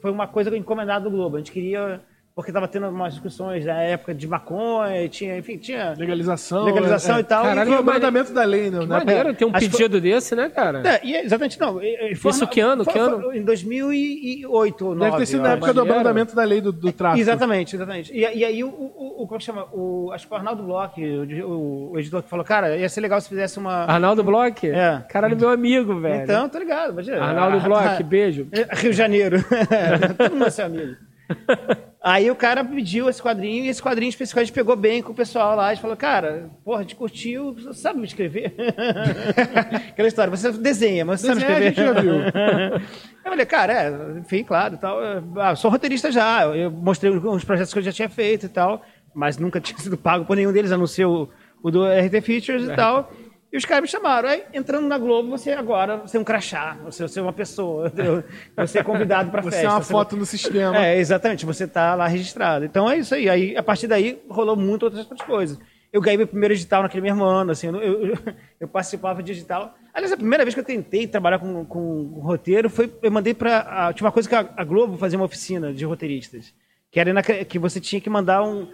Foi 0.00 0.10
uma 0.10 0.26
coisa 0.26 0.56
encomendada 0.56 1.04
do 1.04 1.10
Globo. 1.14 1.36
A 1.36 1.40
gente 1.40 1.52
queria. 1.52 2.00
Porque 2.34 2.50
tava 2.50 2.66
tendo 2.66 2.88
umas 2.88 3.12
discussões 3.12 3.66
na 3.66 3.82
época 3.82 4.14
de 4.14 4.26
maconha, 4.26 5.06
tinha, 5.06 5.36
enfim, 5.36 5.58
tinha. 5.58 5.94
Legalização. 5.98 6.64
Legalização 6.64 7.16
é, 7.18 7.20
e 7.20 7.24
tal. 7.24 7.44
Caralho, 7.44 7.70
Foi 7.70 7.80
o 7.80 7.84
mandamento 7.84 8.32
da 8.32 8.42
lei, 8.42 8.70
não, 8.70 8.80
Que 8.80 8.86
né? 8.86 8.98
maneiro 8.98 9.34
ter 9.34 9.44
um 9.44 9.50
Acho 9.54 9.70
pedido 9.70 10.00
desse, 10.00 10.34
né, 10.34 10.48
cara? 10.48 10.82
É, 10.82 11.00
e 11.04 11.14
é 11.14 11.24
exatamente, 11.26 11.60
não. 11.60 11.74
foi 12.16 12.30
Isso 12.30 12.46
que 12.46 12.58
ano, 12.58 12.84
foi- 12.84 12.92
que 12.94 12.98
ano? 12.98 13.20
foi 13.20 13.36
Em 13.36 13.44
2008 13.44 14.86
ou 14.86 14.94
2009. 14.94 15.04
Deve 15.04 15.16
ter 15.18 15.26
sido 15.26 15.42
na 15.42 15.52
época 15.52 15.74
do 15.74 15.80
Maneiro. 15.80 15.98
mandamento 15.98 16.34
da 16.34 16.42
lei 16.44 16.60
do, 16.62 16.72
do 16.72 16.90
tráfico. 16.90 17.20
Exatamente, 17.20 17.76
exatamente. 17.76 18.12
E, 18.14 18.20
e 18.20 18.44
aí 18.46 18.64
o, 18.64 18.68
o, 18.68 19.22
o- 19.24 19.26
como 19.26 19.34
é 19.36 19.38
que 19.38 19.44
chama? 19.44 19.66
O, 19.70 20.10
acho 20.14 20.26
que 20.26 20.32
o 20.32 20.36
Arnaldo 20.36 20.62
Bloch, 20.62 20.98
o, 21.44 21.90
o 21.92 21.98
editor 21.98 22.22
que 22.22 22.30
falou, 22.30 22.46
cara, 22.46 22.78
ia 22.78 22.88
ser 22.88 23.02
legal 23.02 23.20
se 23.20 23.28
fizesse 23.28 23.58
uma. 23.58 23.84
Arnaldo 23.84 24.24
Bloch? 24.24 24.66
É. 24.66 25.02
Caralho, 25.08 25.36
meu 25.36 25.50
amigo, 25.50 26.00
velho. 26.00 26.22
Então, 26.22 26.48
tô 26.48 26.58
ligado, 26.58 26.92
imagina. 26.92 27.22
Arnaldo 27.22 27.60
Bloch, 27.60 28.02
beijo. 28.08 28.48
Rio 28.72 28.90
de 28.90 28.96
Janeiro. 28.96 29.36
Todo 30.16 30.30
mundo 30.32 30.46
é 30.46 30.50
seu 30.50 30.64
amigo. 30.64 30.96
Aí 32.04 32.28
o 32.30 32.34
cara 32.34 32.64
pediu 32.64 33.08
esse 33.08 33.22
quadrinho, 33.22 33.64
e 33.64 33.68
esse 33.68 33.80
quadrinho 33.80 34.08
especificamente 34.08 34.50
pegou 34.52 34.74
bem 34.74 35.00
com 35.00 35.12
o 35.12 35.14
pessoal 35.14 35.54
lá. 35.54 35.68
A 35.68 35.72
gente 35.74 35.82
falou, 35.82 35.96
cara, 35.96 36.50
porra, 36.64 36.78
a 36.80 36.82
gente 36.82 36.96
curtiu, 36.96 37.54
você 37.54 37.72
sabe 37.74 38.00
me 38.00 38.06
escrever? 38.06 38.52
Aquela 39.90 40.08
história, 40.08 40.30
você 40.30 40.50
desenha, 40.52 41.04
mas 41.04 41.20
você 41.20 41.28
sabe 41.28 41.40
Desenhar 41.40 41.62
a 41.62 41.66
escrever. 41.68 41.92
gente 41.92 41.94
já 41.94 42.00
viu. 42.02 42.82
Eu 43.24 43.30
falei, 43.30 43.46
cara, 43.46 43.72
é, 43.72 44.18
enfim, 44.18 44.42
claro, 44.42 44.74
e 44.74 44.78
tal. 44.78 44.98
Ah, 45.36 45.54
sou 45.54 45.70
roteirista 45.70 46.10
já. 46.10 46.44
Eu 46.46 46.72
mostrei 46.72 47.12
uns 47.12 47.44
projetos 47.44 47.72
que 47.72 47.78
eu 47.78 47.82
já 47.84 47.92
tinha 47.92 48.08
feito 48.08 48.46
e 48.46 48.48
tal, 48.48 48.82
mas 49.14 49.38
nunca 49.38 49.60
tinha 49.62 49.78
sido 49.78 49.96
pago 49.96 50.24
por 50.24 50.34
nenhum 50.36 50.52
deles, 50.52 50.72
a 50.72 50.76
não 50.76 50.88
ser 50.88 51.04
o, 51.04 51.28
o 51.62 51.70
do 51.70 51.84
RT 51.86 52.20
Features 52.20 52.68
É. 52.68 52.72
e 52.72 52.76
tal. 52.76 53.12
E 53.52 53.56
os 53.56 53.66
caras 53.66 53.82
me 53.82 53.88
chamaram. 53.88 54.30
Aí, 54.30 54.44
entrando 54.54 54.88
na 54.88 54.96
Globo, 54.96 55.28
você 55.28 55.52
agora, 55.52 55.98
você 55.98 56.16
é 56.16 56.20
um 56.20 56.24
crachá, 56.24 56.78
você, 56.84 57.02
você 57.02 57.20
é 57.20 57.22
uma 57.22 57.34
pessoa, 57.34 57.88
entendeu? 57.92 58.24
você 58.56 58.78
é 58.78 58.82
convidado 58.82 59.30
Você 59.30 59.50
festa. 59.50 59.66
é 59.66 59.68
uma 59.68 59.82
você 59.82 59.92
foto 59.92 60.16
no 60.16 60.24
sistema. 60.24 60.78
é, 60.78 60.96
exatamente, 60.98 61.44
você 61.44 61.66
tá 61.66 61.94
lá 61.94 62.06
registrado. 62.06 62.64
Então 62.64 62.90
é 62.90 62.96
isso 62.96 63.14
aí. 63.14 63.28
Aí, 63.28 63.54
a 63.54 63.62
partir 63.62 63.86
daí, 63.86 64.22
rolou 64.26 64.56
muito 64.56 64.84
outras, 64.84 65.02
outras 65.02 65.20
coisas. 65.20 65.58
Eu 65.92 66.00
ganhei 66.00 66.16
meu 66.16 66.26
primeiro 66.26 66.54
edital 66.54 66.82
naquele 66.82 67.02
mesmo 67.02 67.22
ano, 67.22 67.50
assim, 67.50 67.66
eu, 67.66 67.76
eu, 67.76 68.18
eu 68.58 68.66
participava 68.66 69.22
de 69.22 69.32
edital. 69.32 69.74
Aliás, 69.92 70.10
a 70.10 70.16
primeira 70.16 70.42
vez 70.42 70.54
que 70.54 70.60
eu 70.60 70.64
tentei 70.64 71.06
trabalhar 71.06 71.38
com, 71.38 71.66
com 71.66 72.04
roteiro 72.22 72.70
foi, 72.70 72.90
eu 73.02 73.10
mandei 73.10 73.34
pra, 73.34 73.92
tinha 73.92 74.06
uma 74.06 74.12
coisa 74.12 74.26
que 74.26 74.34
a, 74.34 74.48
a 74.56 74.64
Globo 74.64 74.96
fazia 74.96 75.18
uma 75.18 75.26
oficina 75.26 75.74
de 75.74 75.84
roteiristas, 75.84 76.54
que 76.90 76.98
era 76.98 77.12
na, 77.12 77.22
que 77.22 77.58
você 77.58 77.78
tinha 77.78 78.00
que 78.00 78.08
mandar 78.08 78.42
um, 78.42 78.66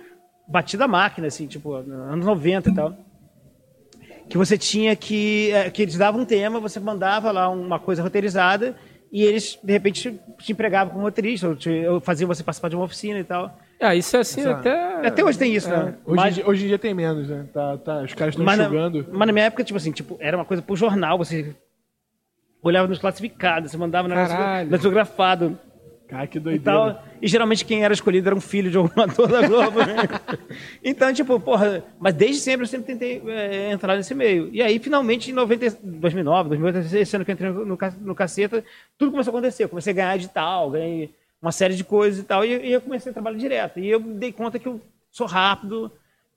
batida 0.46 0.86
máquina, 0.86 1.26
assim, 1.26 1.48
tipo, 1.48 1.74
anos 1.74 2.24
90 2.24 2.70
e 2.70 2.74
tal 2.74 3.07
que 4.28 4.36
você 4.36 4.58
tinha 4.58 4.94
que. 4.94 5.50
é, 5.52 5.70
que 5.70 5.82
eles 5.82 5.96
davam 5.96 6.20
um 6.22 6.24
tema, 6.24 6.60
você 6.60 6.78
mandava 6.78 7.30
lá 7.30 7.48
uma 7.48 7.78
coisa 7.78 8.02
roteirizada 8.02 8.76
e 9.10 9.22
eles, 9.24 9.58
de 9.62 9.72
repente, 9.72 10.20
te 10.38 10.52
empregavam 10.52 10.92
como 10.92 11.04
roteirista, 11.04 11.48
ou, 11.48 11.56
te, 11.56 11.70
ou 11.86 11.98
faziam 12.00 12.28
você 12.28 12.44
participar 12.44 12.68
de 12.68 12.76
uma 12.76 12.84
oficina 12.84 13.18
e 13.18 13.24
tal. 13.24 13.56
Ah, 13.80 13.94
isso 13.94 14.16
é 14.16 14.20
assim 14.20 14.40
Exato. 14.40 14.58
até... 14.68 15.06
Até 15.06 15.24
hoje 15.24 15.38
tem 15.38 15.54
isso, 15.54 15.70
né? 15.70 15.94
Hoje, 16.04 16.16
Mas- 16.16 16.32
em 16.32 16.34
dia, 16.34 16.48
hoje 16.48 16.64
em 16.64 16.68
dia 16.68 16.78
tem 16.78 16.92
menos, 16.92 17.28
né? 17.28 17.46
Tá, 17.54 17.78
tá, 17.78 18.02
os 18.02 18.12
caras 18.12 18.34
estão 18.34 18.44
na, 18.44 18.54
enxugando. 18.56 19.06
mas 19.10 19.26
na 19.26 19.32
minha 19.32 19.46
época, 19.46 19.64
tipo 19.64 19.76
assim, 19.76 19.92
tipo, 19.92 20.16
era 20.20 20.36
uma 20.36 20.44
coisa 20.44 20.62
pro 20.62 20.74
jornal, 20.76 21.16
você 21.16 21.54
olhava 22.62 22.88
nos 22.88 22.98
classificados, 22.98 23.70
você 23.70 23.76
mandava 23.78 24.08
negócio 24.08 24.36
Caralho. 24.36 24.68
datilografado 24.68 25.58
Cara, 26.08 26.26
que 26.26 26.40
doideira. 26.40 27.00
E 27.20 27.26
geralmente 27.28 27.64
quem 27.64 27.84
era 27.84 27.92
escolhido 27.94 28.28
era 28.28 28.34
um 28.36 28.40
filho 28.40 28.70
de 28.70 28.76
algum 28.76 28.90
ator 29.00 29.28
da 29.28 29.46
Globo. 29.46 29.78
né? 29.80 29.96
então, 30.82 31.12
tipo, 31.12 31.38
porra, 31.40 31.84
mas 31.98 32.14
desde 32.14 32.40
sempre 32.40 32.62
eu 32.64 32.68
sempre 32.68 32.86
tentei 32.86 33.22
é, 33.26 33.70
entrar 33.70 33.96
nesse 33.96 34.14
meio. 34.14 34.48
E 34.52 34.62
aí, 34.62 34.78
finalmente, 34.78 35.30
em 35.30 35.34
90, 35.34 35.78
2009, 35.82 36.48
2008, 36.50 36.96
esse 36.96 37.16
ano 37.16 37.24
que 37.24 37.30
eu 37.30 37.34
entrei 37.34 37.50
no, 37.50 37.64
no 38.00 38.14
caceta, 38.14 38.64
tudo 38.96 39.10
começou 39.10 39.32
a 39.32 39.38
acontecer. 39.38 39.64
Eu 39.64 39.68
comecei 39.68 39.92
a 39.92 39.96
ganhar 39.96 40.16
edital, 40.16 40.70
ganhei 40.70 41.10
uma 41.40 41.52
série 41.52 41.74
de 41.74 41.84
coisas 41.84 42.20
e 42.20 42.24
tal, 42.24 42.44
e, 42.44 42.48
e 42.66 42.72
eu 42.72 42.80
comecei 42.80 43.10
a 43.10 43.12
trabalhar 43.12 43.38
direto. 43.38 43.78
E 43.78 43.88
eu 43.88 44.00
dei 44.00 44.32
conta 44.32 44.58
que 44.58 44.66
eu 44.66 44.80
sou 45.10 45.26
rápido, 45.26 45.90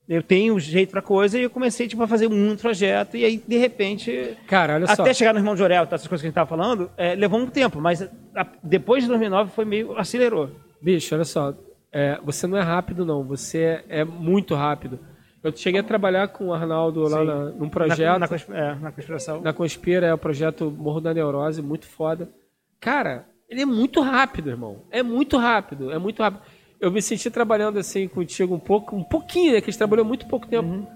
eu 0.07 0.21
tenho 0.21 0.59
jeito 0.59 0.91
pra 0.91 1.01
coisa, 1.01 1.39
e 1.39 1.43
eu 1.43 1.49
comecei, 1.49 1.87
tipo, 1.87 2.03
a 2.03 2.07
fazer 2.07 2.27
muito 2.27 2.61
projeto, 2.61 3.15
e 3.17 3.23
aí, 3.25 3.41
de 3.47 3.57
repente... 3.57 4.35
Cara, 4.47 4.75
olha 4.75 4.87
só. 4.87 5.01
Até 5.01 5.13
chegar 5.13 5.33
no 5.33 5.39
Irmão 5.39 5.55
de 5.55 5.63
Orel, 5.63 5.87
tá, 5.87 5.95
essas 5.95 6.07
coisas 6.07 6.21
que 6.21 6.27
a 6.27 6.29
gente 6.29 6.35
tava 6.35 6.49
falando, 6.49 6.91
é, 6.97 7.15
levou 7.15 7.39
um 7.39 7.47
tempo, 7.47 7.79
mas 7.79 8.01
a- 8.35 8.45
depois 8.61 9.03
de 9.03 9.09
2009 9.09 9.51
foi 9.51 9.63
meio 9.65 9.97
acelerou. 9.97 10.49
Bicho, 10.81 11.13
olha 11.15 11.23
só. 11.25 11.53
é, 11.91 12.19
você 12.23 12.47
não 12.47 12.57
é 12.57 12.61
rápido, 12.61 13.05
não. 13.05 13.23
Você 13.23 13.83
é 13.89 14.03
muito 14.03 14.55
rápido. 14.55 14.99
Eu 15.43 15.55
cheguei 15.55 15.79
a 15.81 15.83
trabalhar 15.83 16.27
com 16.29 16.47
o 16.47 16.53
Arnaldo 16.53 17.01
lá 17.03 17.23
na- 17.25 17.45
num 17.51 17.67
projeto. 17.69 17.99
Na, 18.13 18.19
na, 18.19 18.27
consp- 18.27 18.49
é, 18.51 18.75
na 18.75 18.91
conspiração. 18.91 19.41
Na 19.41 19.53
Conspira 19.53 20.05
é 20.07 20.13
o 20.13 20.17
projeto 20.17 20.69
Morro 20.71 21.01
da 21.01 21.13
Neurose, 21.13 21.61
muito 21.61 21.87
foda. 21.87 22.29
Cara, 22.79 23.25
ele 23.49 23.61
é 23.61 23.65
muito 23.65 24.01
rápido, 24.01 24.49
irmão. 24.49 24.83
É 24.91 25.01
muito 25.03 25.37
rápido, 25.37 25.91
é 25.91 25.97
muito 25.97 26.21
rápido. 26.21 26.43
Eu 26.79 26.91
me 26.91 27.01
senti 27.01 27.29
trabalhando 27.29 27.77
assim 27.79 28.07
contigo 28.07 28.53
um 28.55 28.59
pouco, 28.59 28.95
um 28.95 29.03
pouquinho, 29.03 29.53
né? 29.53 29.61
Que 29.61 29.69
a 29.69 29.71
gente 29.71 29.77
trabalhou 29.77 30.05
muito 30.05 30.27
pouco 30.27 30.47
tempo. 30.47 30.67
Uhum. 30.69 30.87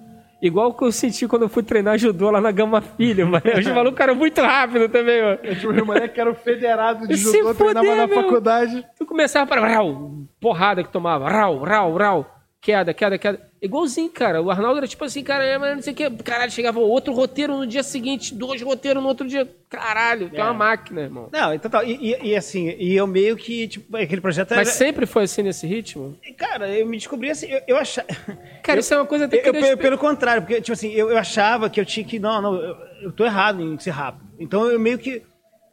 Igual 0.46 0.74
que 0.76 0.84
eu 0.84 0.92
senti 0.92 1.28
quando 1.28 1.42
eu 1.42 1.50
fui 1.50 1.64
treinar 1.64 1.98
judô 1.98 2.30
lá 2.30 2.40
na 2.40 2.52
Gama 2.52 2.80
Filho, 2.82 3.26
mano. 3.28 3.44
Os 3.58 3.66
malucos 3.68 4.00
eram 4.00 4.14
muito 4.16 4.40
rápido 4.42 4.88
também, 4.90 5.22
mano. 5.22 5.40
Eu 5.44 5.56
tinha 5.60 5.72
um 5.72 5.86
moleque 5.86 6.14
que 6.14 6.22
era 6.22 6.30
o 6.30 6.36
federado 6.36 7.08
de 7.08 7.18
Se 7.18 7.38
judô, 7.40 7.54
treinava 7.56 7.80
fuder, 7.88 7.98
na 7.98 8.08
meu. 8.08 8.24
faculdade. 8.24 8.86
Tu 8.98 9.06
começava 9.08 9.48
para 9.48 9.68
rau, 9.68 10.12
porrada 10.40 10.84
que 10.84 10.92
tomava, 10.92 11.28
rau, 11.30 11.64
rau, 11.64 11.96
rau, 11.98 12.26
queda, 12.66 12.94
queda, 12.96 13.18
queda. 13.20 13.40
Igualzinho, 13.62 14.10
cara. 14.10 14.42
O 14.42 14.50
Arnaldo 14.50 14.80
era 14.80 14.88
tipo 14.88 15.06
assim, 15.06 15.24
cara, 15.24 15.46
é, 15.46 15.56
mas 15.58 15.76
não 15.76 15.84
sei 15.84 15.94
o 15.94 15.96
que. 15.96 16.10
Caralho, 16.24 16.52
chegava 16.52 16.80
outro 16.80 17.14
roteiro 17.14 17.56
no 17.56 17.68
dia 17.68 17.84
seguinte, 17.84 18.34
dois 18.34 18.60
roteiros 18.62 19.02
no 19.04 19.08
outro 19.08 19.28
dia. 19.28 19.48
Caralho, 19.70 20.32
é 20.34 20.42
uma 20.44 20.54
máquina, 20.54 21.02
irmão. 21.02 21.30
Não, 21.32 21.54
então 21.54 21.70
tá. 21.70 21.84
E, 21.84 21.94
e- 21.96 22.30
e 22.30 22.36
assim, 22.36 22.70
e 22.80 22.96
eu 22.96 23.06
meio 23.06 23.38
que, 23.38 23.68
tipo, 23.68 23.96
aquele 23.96 24.20
projeto 24.22 24.52
era. 24.52 24.62
Mas 24.62 24.70
sempre 24.70 25.06
foi 25.06 25.24
assim 25.24 25.44
nesse 25.44 25.68
ritmo? 25.68 26.18
Cara, 26.38 26.68
eu 26.70 26.88
me 26.88 26.98
descobri 26.98 27.30
assim, 27.30 27.48
eu, 27.48 27.62
eu 27.68 27.78
achava. 27.78 28.08
Cara, 28.64 28.78
eu, 28.78 28.80
isso 28.80 28.94
é 28.94 28.98
uma 28.98 29.06
coisa 29.06 29.26
até 29.26 29.38
que 29.38 29.50
eu, 29.50 29.54
eu 29.54 29.78
Pelo 29.78 29.98
contrário, 29.98 30.42
porque, 30.42 30.60
tipo 30.62 30.74
assim, 30.74 30.92
eu, 30.92 31.12
eu 31.12 31.18
achava 31.18 31.70
que 31.70 31.80
eu 31.80 31.86
tinha 31.86 32.06
que. 32.06 32.18
Não, 32.18 32.42
não, 32.42 32.56
eu, 32.56 32.76
eu 33.04 33.12
tô 33.12 33.24
errado 33.26 33.62
em 33.62 33.78
ser 33.78 33.92
rápido. 33.92 34.26
Então 34.40 34.66
eu 34.72 34.80
meio 34.80 34.98
que. 34.98 35.22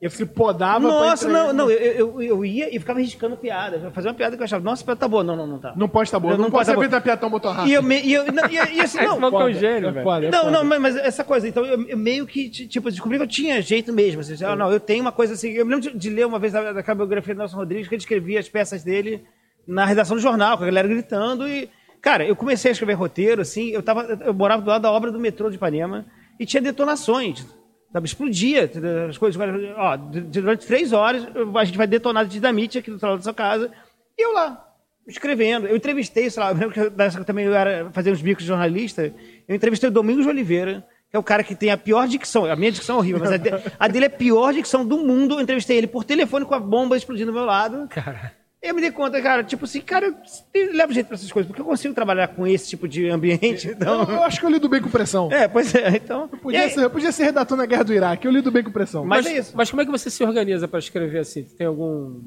Eu 0.02 0.10
se 0.10 0.26
podava 0.26 0.80
pra 0.80 0.88
Nossa, 0.90 1.28
entregar. 1.28 1.46
não, 1.46 1.52
não, 1.52 1.70
eu, 1.70 1.78
eu, 2.18 2.22
eu 2.22 2.44
ia 2.44 2.74
e 2.74 2.78
ficava 2.80 2.98
riscando 2.98 3.36
piada. 3.36 3.76
Eu 3.76 3.92
fazia 3.92 4.10
uma 4.10 4.16
piada 4.16 4.34
que 4.36 4.42
eu 4.42 4.44
achava, 4.44 4.64
nossa, 4.64 4.82
a 4.82 4.84
piada 4.84 4.98
tá 4.98 5.06
boa. 5.06 5.22
Não, 5.22 5.36
não, 5.36 5.46
não 5.46 5.58
tá. 5.60 5.72
Não 5.76 5.88
pode 5.88 6.08
estar 6.08 6.18
boa. 6.18 6.34
Eu 6.34 6.38
Não, 6.38 6.46
não 6.46 6.50
pode 6.50 6.66
tá 6.66 6.72
ser 6.72 6.74
bom. 6.74 6.80
feita 6.80 7.00
piatão 7.00 7.30
botou 7.30 7.52
rápido. 7.52 7.70
E 7.70 7.74
eu, 7.74 7.82
me, 7.84 8.00
e, 8.02 8.12
eu 8.12 8.24
não, 8.32 8.48
e, 8.48 8.54
e 8.54 8.58
assim, 8.58 8.80
Esse 8.80 8.98
não. 9.20 9.40
é 9.40 9.44
um 9.44 9.52
gênio, 9.52 9.88
é 9.90 9.92
velho. 9.92 10.04
foda, 10.04 10.26
é 10.26 10.30
Não, 10.32 10.50
não, 10.50 10.64
mas, 10.64 10.96
essa 10.96 11.22
coisa, 11.22 11.46
então 11.46 11.64
eu, 11.64 11.80
eu 11.88 11.96
meio 11.96 12.26
que, 12.26 12.48
ti- 12.50 12.66
tipo, 12.66 12.90
descobri 12.90 13.16
que 13.16 13.22
eu 13.22 13.28
tinha 13.28 13.62
jeito 13.62 13.92
mesmo. 13.92 14.20
Assim, 14.22 14.34
ah, 14.44 14.56
não, 14.56 14.72
eu 14.72 14.80
tenho 14.80 15.02
uma 15.02 15.12
coisa 15.12 15.34
assim. 15.34 15.52
Eu 15.52 15.64
me 15.64 15.72
lembro 15.76 15.92
de, 15.92 15.96
de 15.96 16.10
ler 16.10 16.26
uma 16.26 16.40
vez 16.40 16.52
da, 16.52 16.72
da 16.72 16.94
biografia 16.96 17.32
do 17.32 17.38
Nelson 17.38 17.56
Rodrigues, 17.58 17.86
que 17.86 17.94
ele 17.94 18.02
escrevia 18.02 18.40
as 18.40 18.48
peças 18.48 18.82
dele 18.82 19.22
na 19.68 19.84
redação 19.84 20.16
do 20.16 20.20
jornal, 20.20 20.56
com 20.58 20.64
a 20.64 20.66
galera 20.66 20.88
gritando. 20.88 21.48
E, 21.48 21.70
cara, 22.00 22.26
eu 22.26 22.34
comecei 22.34 22.70
a 22.70 22.72
escrever 22.72 22.94
roteiro, 22.94 23.40
assim, 23.40 23.68
eu, 23.68 23.84
tava, 23.84 24.18
eu 24.24 24.34
morava 24.34 24.62
do 24.62 24.68
lado 24.68 24.82
da 24.82 24.90
obra 24.90 25.12
do 25.12 25.20
metrô 25.20 25.48
de 25.48 25.54
Ipanema 25.54 26.06
e 26.40 26.44
tinha 26.44 26.60
detonações. 26.60 27.46
Sabe, 27.92 28.06
explodia 28.06 28.70
as 29.08 29.18
coisas. 29.18 29.40
Ó, 29.76 29.96
durante 29.96 30.66
três 30.66 30.92
horas 30.92 31.26
a 31.54 31.64
gente 31.64 31.76
vai 31.76 31.86
detonar 31.86 32.24
de 32.24 32.32
dinamite 32.32 32.78
aqui 32.78 32.90
do 32.90 32.98
lado 33.04 33.18
da 33.18 33.22
sua 33.22 33.34
casa. 33.34 33.70
E 34.16 34.24
eu 34.24 34.32
lá, 34.32 34.66
escrevendo. 35.06 35.66
Eu 35.66 35.76
entrevistei, 35.76 36.30
sei 36.30 36.42
lá, 36.42 36.50
eu 36.52 36.56
lembro 36.56 36.72
que 36.72 37.24
também 37.24 37.44
eu 37.44 37.54
era 37.54 37.90
fazer 37.92 38.10
uns 38.10 38.22
bicos 38.22 38.44
de 38.44 38.48
jornalista. 38.48 39.12
Eu 39.46 39.54
entrevistei 39.54 39.88
o 39.88 39.92
Domingos 39.92 40.26
Oliveira, 40.26 40.86
que 41.10 41.16
é 41.16 41.18
o 41.18 41.22
cara 41.22 41.44
que 41.44 41.54
tem 41.54 41.70
a 41.70 41.76
pior 41.76 42.08
dicção. 42.08 42.46
A 42.46 42.56
minha 42.56 42.72
dicção 42.72 42.96
é 42.96 42.98
horrível, 43.00 43.20
mas 43.20 43.32
a, 43.32 43.36
de- 43.36 43.50
a 43.78 43.88
dele 43.88 44.06
é 44.06 44.08
a 44.08 44.10
pior 44.10 44.54
dicção 44.54 44.86
do 44.86 44.96
mundo. 44.98 45.34
Eu 45.34 45.40
entrevistei 45.42 45.76
ele 45.76 45.86
por 45.86 46.02
telefone 46.04 46.46
com 46.46 46.54
a 46.54 46.60
bomba 46.60 46.96
explodindo 46.96 47.30
do 47.30 47.34
meu 47.34 47.44
lado. 47.44 47.86
Cara, 47.88 48.32
eu 48.62 48.74
me 48.74 48.80
dei 48.80 48.90
conta, 48.92 49.20
cara, 49.20 49.42
tipo 49.42 49.64
assim, 49.64 49.80
cara, 49.80 50.06
eu 50.06 50.14
eu 50.54 50.72
levo 50.72 50.92
jeito 50.92 51.06
pra 51.08 51.16
essas 51.16 51.30
coisas, 51.32 51.46
porque 51.48 51.60
eu 51.60 51.66
consigo 51.66 51.92
trabalhar 51.94 52.28
com 52.28 52.46
esse 52.46 52.68
tipo 52.70 52.86
de 52.86 53.08
ambiente, 53.08 53.66
Eu, 53.68 53.72
então... 53.74 54.02
eu 54.04 54.22
acho 54.22 54.38
que 54.38 54.46
eu 54.46 54.50
lido 54.50 54.68
bem 54.68 54.80
com 54.80 54.88
pressão. 54.88 55.28
É, 55.32 55.48
pois 55.48 55.74
é, 55.74 55.88
então... 55.96 56.30
e 56.32 56.36
Podia, 56.36 56.60
aí- 56.62 56.70
ser, 56.70 56.84
eu 56.84 56.90
podia 56.90 57.10
ser 57.12 57.24
redator 57.24 57.56
na 57.58 57.66
guerra 57.66 57.84
do 57.84 57.92
Iraque. 57.92 58.26
Eu 58.26 58.32
lido 58.32 58.50
bem 58.52 58.62
com 58.62 58.70
pressão. 58.70 59.04
Mas 59.04 59.24
mas, 59.24 59.34
é 59.34 59.38
isso. 59.38 59.52
mas 59.56 59.68
como 59.70 59.82
é 59.82 59.84
que 59.84 59.90
você 59.90 60.08
se 60.08 60.22
organiza 60.22 60.68
pra 60.68 60.78
escrever 60.78 61.18
assim? 61.18 61.42
Tem 61.42 61.66
algum. 61.66 62.20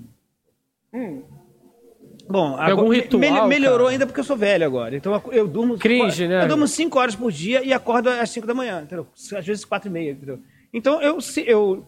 Bom, 2.27 2.55
Tem 2.57 2.65
algum 2.71 2.81
agora- 2.85 2.95
ritual, 2.95 3.19
mel- 3.21 3.47
melhorou 3.47 3.77
cara? 3.85 3.89
ainda 3.91 4.05
porque 4.07 4.19
eu 4.19 4.23
sou 4.23 4.35
velho 4.35 4.65
agora. 4.65 4.95
Então 4.95 5.13
eu- 5.13 5.31
eu 5.33 5.47
durmo. 5.47 5.77
Cringe, 5.77 6.15
cinco- 6.23 6.29
né? 6.29 6.43
Eu 6.43 6.47
durmo 6.47 6.67
5 6.67 6.99
horas 6.99 7.15
por 7.15 7.31
dia 7.31 7.63
e 7.63 7.71
acordo 7.71 8.09
às 8.09 8.29
5 8.31 8.47
da 8.47 8.53
manhã, 8.53 8.81
entendeu? 8.81 9.05
Às 9.37 9.45
vezes 9.45 9.63
4 9.63 9.89
e 9.89 9.91
meia, 9.91 10.11
entendeu? 10.11 10.39
Então 10.73 10.99
eu, 11.01 11.21
se- 11.21 11.43
eu, 11.47 11.87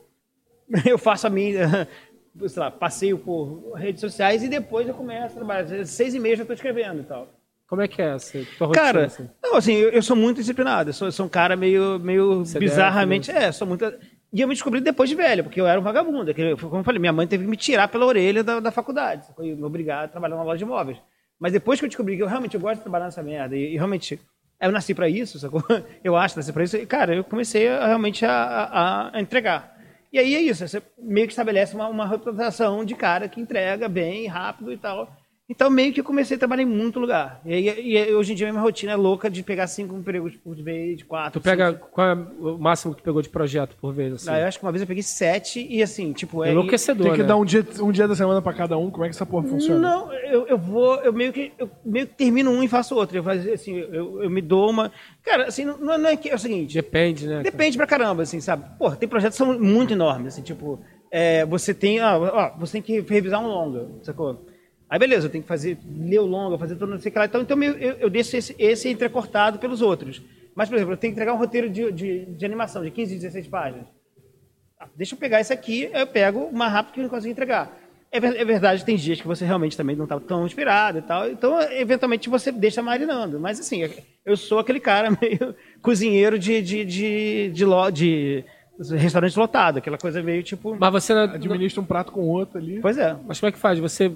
eu 0.85 0.97
faço 0.97 1.25
a 1.25 1.29
minha. 1.29 1.87
Sei 2.47 2.59
lá, 2.61 2.69
passeio 2.71 3.17
por 3.17 3.73
redes 3.75 4.01
sociais 4.01 4.43
e 4.43 4.47
depois 4.47 4.87
eu 4.87 4.93
começo 4.93 5.33
a 5.33 5.37
trabalhar. 5.37 5.79
Às 5.81 5.89
6 5.91 6.15
e 6.15 6.19
meia 6.19 6.35
já 6.35 6.43
estou 6.43 6.53
escrevendo 6.53 7.01
e 7.01 7.03
tal. 7.03 7.27
Como 7.67 7.81
é 7.81 7.87
que 7.87 8.01
é 8.01 8.15
essa? 8.15 8.39
Cara, 8.73 9.05
assim? 9.07 9.29
não, 9.43 9.55
assim, 9.55 9.73
eu, 9.73 9.89
eu 9.89 10.01
sou 10.01 10.15
muito 10.15 10.37
disciplinado. 10.37 10.89
Eu 10.89 10.93
sou, 10.93 11.11
sou 11.11 11.25
um 11.25 11.29
cara 11.29 11.55
meio, 11.55 11.99
meio 11.99 12.43
bizarramente. 12.59 13.29
É, 13.31 13.51
sou 13.51 13.67
muito. 13.67 13.83
E 14.31 14.39
eu 14.41 14.47
me 14.47 14.53
descobri 14.53 14.79
depois 14.79 15.09
de 15.09 15.15
velho, 15.15 15.43
porque 15.43 15.59
eu 15.59 15.67
era 15.67 15.79
um 15.79 15.83
vagabundo. 15.83 16.33
que 16.33 16.41
eu- 16.41 16.57
Como 16.57 16.77
eu 16.77 16.83
falei, 16.83 16.99
minha 16.99 17.11
mãe 17.13 17.27
teve 17.27 17.43
que 17.43 17.49
me 17.49 17.57
tirar 17.57 17.87
pela 17.89 18.05
orelha 18.05 18.43
da, 18.43 18.59
da 18.59 18.71
faculdade. 18.71 19.25
Foi 19.35 19.53
me 19.53 19.63
obrigar 19.63 20.05
a 20.05 20.07
trabalhar 20.07 20.35
numa 20.35 20.45
loja 20.45 20.59
de 20.59 20.63
imóveis. 20.63 20.97
Mas 21.39 21.51
depois 21.53 21.79
que 21.79 21.85
eu 21.85 21.89
descobri 21.89 22.15
que 22.15 22.23
eu 22.23 22.27
realmente 22.27 22.55
eu 22.55 22.61
gosto 22.61 22.77
de 22.77 22.81
trabalhar 22.83 23.05
nessa 23.05 23.21
merda, 23.21 23.55
e, 23.55 23.73
e 23.73 23.75
realmente 23.75 24.19
eu 24.59 24.71
nasci 24.71 24.93
pra 24.93 25.07
isso, 25.09 25.37
sacou? 25.37 25.61
Eu 26.03 26.15
acho 26.17 26.33
que 26.33 26.39
nasci 26.39 26.51
pra 26.51 26.63
isso, 26.63 26.75
e, 26.77 26.85
cara, 26.85 27.13
eu 27.15 27.23
comecei 27.23 27.67
a, 27.67 27.85
realmente 27.85 28.25
a, 28.25 28.31
a- 28.33 29.11
a 29.15 29.21
entregar. 29.21 29.76
E 30.11 30.19
aí 30.19 30.35
é 30.35 30.41
isso, 30.41 30.67
você 30.67 30.81
meio 30.97 31.27
que 31.27 31.33
estabelece 31.33 31.75
uma, 31.75 31.87
uma 31.87 32.07
reputação 32.07 32.85
de 32.85 32.95
cara 32.95 33.27
que 33.27 33.41
entrega 33.41 33.89
bem, 33.89 34.27
rápido 34.27 34.71
e 34.71 34.77
tal. 34.77 35.11
Então 35.49 35.69
meio 35.69 35.93
que 35.93 36.01
eu 36.01 36.03
comecei 36.03 36.35
a 36.35 36.37
trabalhar 36.37 36.63
em 36.63 36.65
muito 36.65 36.99
lugar. 36.99 37.39
E, 37.45 37.51
e 37.57 37.97
aí, 37.97 38.13
hoje 38.13 38.33
em 38.33 38.35
dia 38.35 38.49
a 38.49 38.51
minha 38.51 38.61
rotina 38.61 38.91
é 38.91 38.95
louca 38.97 39.29
de 39.29 39.41
pegar 39.41 39.65
cinco 39.67 39.95
empregos 39.95 40.35
por 40.35 40.55
vez, 40.57 41.01
quatro. 41.03 41.39
Tu 41.39 41.43
pega 41.43 41.71
cinco. 41.71 41.87
qual 41.89 42.07
é 42.07 42.13
o 42.13 42.57
máximo 42.57 42.93
que 42.93 43.01
tu 43.01 43.05
pegou 43.05 43.21
de 43.21 43.29
projeto 43.29 43.73
por 43.79 43.93
vez, 43.93 44.13
assim? 44.13 44.29
Ah, 44.29 44.41
eu 44.41 44.47
acho 44.47 44.59
que 44.59 44.65
uma 44.65 44.73
vez 44.73 44.81
eu 44.81 44.87
peguei 44.87 45.03
sete 45.03 45.65
e 45.69 45.81
assim, 45.81 46.11
tipo... 46.11 46.43
é- 46.43 46.51
Enlouquecedor, 46.51 47.05
Tem 47.07 47.13
que 47.15 47.21
né? 47.21 47.27
dar 47.27 47.37
um 47.37 47.45
dia, 47.45 47.65
um 47.79 47.91
dia 47.91 48.07
da 48.09 48.15
semana 48.15 48.41
pra 48.41 48.51
cada 48.53 48.77
um. 48.77 48.91
Como 48.91 49.05
é 49.05 49.07
que 49.09 49.15
essa 49.15 49.25
porra 49.25 49.47
funciona? 49.47 49.79
Não, 49.79 50.11
eu, 50.13 50.47
eu 50.47 50.57
vou, 50.57 50.95
eu 50.95 51.13
meio 51.13 51.31
que 51.31 51.53
eu 51.57 51.69
meio 51.85 52.07
que 52.07 52.15
termino 52.15 52.51
um 52.51 52.61
e 52.61 52.67
faço 52.67 52.93
outro. 52.93 53.17
Eu 53.17 53.23
faço 53.23 53.49
assim, 53.49 53.77
eu, 53.77 54.23
eu 54.23 54.29
me 54.29 54.41
dou 54.41 54.69
uma. 54.69 54.91
Cara, 55.23 55.47
assim, 55.47 55.63
não, 55.63 55.77
não 55.97 56.09
é 56.09 56.17
que 56.17 56.29
é 56.29 56.35
o 56.35 56.39
seguinte. 56.39 56.73
Depende, 56.73 57.25
né? 57.25 57.31
cara? 57.37 57.43
Depende 57.43 57.77
pra 57.77 57.87
caramba, 57.87 58.23
assim, 58.23 58.41
sabe? 58.41 58.65
Porra, 58.77 58.97
tem 58.97 59.07
projetos 59.07 59.37
que 59.37 59.45
são 59.45 59.57
muito 59.57 59.93
enormes, 59.93 60.33
assim, 60.33 60.41
tipo, 60.41 60.81
é, 61.09 61.45
você 61.45 61.73
tem, 61.73 62.01
ó, 62.01 62.17
ó, 62.17 62.57
você 62.59 62.73
tem 62.73 62.81
que 62.81 62.99
revisar 62.99 63.41
um 63.41 63.47
longa, 63.47 63.87
sacou? 64.03 64.45
Aí 64.89 64.97
beleza, 64.97 65.27
eu 65.27 65.29
tenho 65.29 65.43
que 65.43 65.47
fazer, 65.47 65.77
o 65.85 66.25
longa, 66.25 66.57
fazer 66.57 66.75
tudo, 66.75 66.91
não 66.91 66.99
sei 66.99 67.09
o 67.09 67.13
que 67.13 67.19
lá. 67.19 67.25
Então, 67.25 67.41
então 67.41 67.61
eu, 67.61 67.73
eu, 67.73 68.09
deixo 68.09 68.37
esse, 68.37 68.55
esse 68.57 68.89
entrecortado 68.89 69.59
pelos 69.59 69.81
outros. 69.81 70.21
Mas, 70.55 70.69
por 70.69 70.75
exemplo, 70.75 70.93
eu 70.93 70.97
tenho 70.97 71.13
que 71.13 71.17
entregar 71.17 71.33
um 71.33 71.37
roteiro 71.37 71.69
de, 71.69 71.91
de, 71.91 72.25
de 72.25 72.45
animação 72.45 72.83
de 72.83 72.91
15, 72.91 73.15
16 73.15 73.47
páginas. 73.47 73.85
Ah, 74.79 74.87
Deixa 74.95 75.13
eu 75.13 75.19
pegar 75.19 75.41
esse 75.41 75.51
aqui, 75.51 75.89
eu 75.93 76.07
pego 76.07 76.45
o 76.45 76.53
mais 76.53 76.71
rápido 76.71 76.93
que 76.93 77.01
eu 77.01 77.09
consigo 77.09 77.31
entregar. 77.31 77.77
É, 78.09 78.17
é 78.17 78.45
verdade, 78.45 78.85
tem 78.85 78.95
dias 78.95 79.19
que 79.19 79.27
você 79.27 79.45
realmente 79.45 79.75
também 79.75 79.95
não 79.95 80.05
está 80.05 80.17
tão 80.19 80.45
inspirado 80.45 80.99
e 80.99 81.01
tal, 81.01 81.29
então 81.29 81.61
eventualmente 81.73 82.29
você 82.29 82.51
deixa 82.51 82.81
marinando. 82.81 83.39
Mas 83.39 83.59
assim, 83.59 83.81
eu 84.25 84.37
sou 84.37 84.59
aquele 84.59 84.79
cara 84.79 85.09
meio 85.21 85.53
cozinheiro 85.81 86.39
de, 86.39 86.61
de, 86.61 86.85
de, 86.85 87.51
de, 87.51 87.65
de 87.91 88.45
restaurante 88.95 89.37
lotado, 89.37 89.77
aquela 89.79 89.97
coisa 89.97 90.21
meio 90.21 90.43
tipo. 90.43 90.75
Mas 90.79 90.91
você 90.91 91.13
não, 91.13 91.23
Administra 91.23 91.81
um 91.81 91.85
prato 91.85 92.11
com 92.11 92.21
outro 92.21 92.57
ali. 92.57 92.79
Pois 92.79 92.97
é. 92.97 93.15
Mas 93.27 93.39
como 93.39 93.49
é 93.49 93.51
que 93.51 93.57
faz? 93.57 93.79
Você 93.79 94.11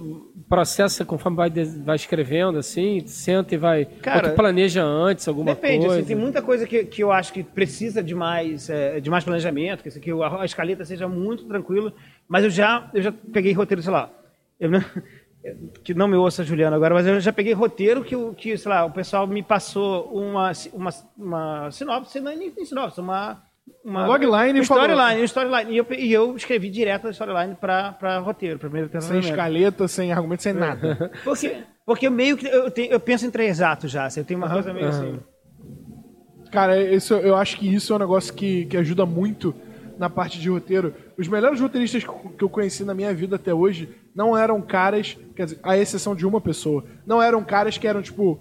processa 0.48 1.04
conforme 1.06 1.38
vai, 1.38 1.50
de- 1.50 1.80
vai 1.80 1.96
escrevendo, 1.96 2.58
assim, 2.60 3.06
senta 3.08 3.56
e 3.56 3.58
vai. 3.58 3.86
Cara, 3.86 4.28
ou 4.28 4.34
tu 4.34 4.36
planeja 4.36 4.84
antes 4.84 5.28
alguma 5.28 5.54
Depende, 5.56 5.86
coisa? 5.86 5.96
assim, 6.02 6.08
tem 6.08 6.16
muita 6.16 6.42
coisa 6.42 6.68
que, 6.68 6.84
que 6.86 7.04
eu 7.04 7.12
acho 7.12 7.34
que 7.34 7.44
precisa 7.44 8.04
de 8.04 8.14
mais, 8.14 8.70
é, 8.70 9.00
de 9.00 9.10
mais 9.10 9.24
planejamento, 9.24 9.82
que, 9.84 9.90
assim, 9.90 10.00
que 10.00 10.12
a, 10.12 10.42
a 10.42 10.46
escaleta 10.46 10.86
seja 10.86 11.08
muito 11.08 11.46
tranquila, 11.46 11.94
mas 12.28 12.44
eu 12.44 12.50
já, 12.50 12.90
eu 12.94 13.02
já 13.02 13.12
peguei 13.12 13.54
roteiro, 13.54 13.82
sei 13.82 13.92
lá, 13.92 14.10
eu 14.60 14.70
não- 14.70 14.84
que 15.84 15.94
não 15.96 16.08
me 16.08 16.16
ouça 16.16 16.44
Juliano 16.44 16.76
agora, 16.76 16.94
mas 16.94 17.08
eu 17.08 17.20
já 17.20 17.34
peguei 17.34 17.54
roteiro 17.54 18.04
que, 18.04 18.16
o- 18.16 18.34
que 18.34 18.56
sei 18.58 18.70
lá, 18.70 18.86
o 18.86 18.92
pessoal 18.92 19.26
me 19.26 19.42
passou 19.42 20.06
uma, 20.14 20.52
uma, 20.72 20.90
uma 21.18 21.72
sinopse, 21.72 22.20
não 22.20 22.32
é 22.32 22.36
nem 22.36 22.52
nem 22.56 22.66
sinopse, 22.66 23.00
uma... 23.02 23.42
Uma 23.84 24.06
logline 24.08 24.60
storyline, 24.64 25.22
um 25.22 25.26
storyline. 25.26 25.72
E 25.72 25.78
eu, 25.78 25.88
e 25.92 26.14
eu 26.14 26.36
escrevi 26.36 26.70
direto 26.70 27.08
a 27.08 27.12
storyline 27.12 27.56
para 27.56 28.20
roteiro, 28.20 28.60
para 28.60 28.70
primeiro 28.70 28.90
Sem 29.02 29.20
escaleta, 29.32 29.88
sem 29.88 30.12
argumento, 30.12 30.44
sem 30.44 30.54
nada. 30.54 31.12
Porque, 31.24 31.58
porque 31.86 32.08
eu 32.08 32.12
meio 32.12 32.38
que 32.38 32.46
eu, 32.48 32.70
tenho- 32.70 32.92
eu 32.92 33.00
penso 33.00 33.26
em 33.26 33.32
três 33.32 33.60
atos 33.62 33.90
já, 33.92 34.06
assim, 34.06 34.20
eu 34.20 34.26
tenho 34.26 34.40
uma 34.40 34.50
coisa 34.50 34.74
meio 34.74 34.88
assim. 34.88 35.20
Cara, 36.52 36.80
isso, 36.82 37.14
eu 37.16 37.36
acho 37.36 37.58
que 37.58 37.74
isso 37.74 37.94
é 37.94 37.96
um 37.96 38.00
negócio 38.00 38.34
que, 38.34 38.66
que 38.66 38.78
ajuda 38.78 39.06
muito 39.06 39.54
na 39.98 40.10
parte 40.10 40.40
de 40.40 40.50
roteiro. 40.50 40.94
Os 41.18 41.28
melhores 41.28 41.60
roteiristas 41.60 42.04
que 42.04 42.44
eu 42.44 42.50
conheci 42.50 42.84
na 42.84 42.94
minha 42.94 43.14
vida 43.14 43.36
até 43.38 43.54
hoje 43.54 43.90
não 44.14 44.38
eram 44.38 44.62
caras, 44.62 45.18
quer 45.36 45.46
dizer, 45.46 45.60
à 45.64 45.78
exceção 45.78 46.16
de 46.16 46.26
uma 46.26 46.42
pessoa, 46.42 46.84
não 47.06 47.22
eram 47.22 47.44
caras 47.44 47.78
que 47.78 47.88
eram, 47.88 48.02
tipo, 48.02 48.40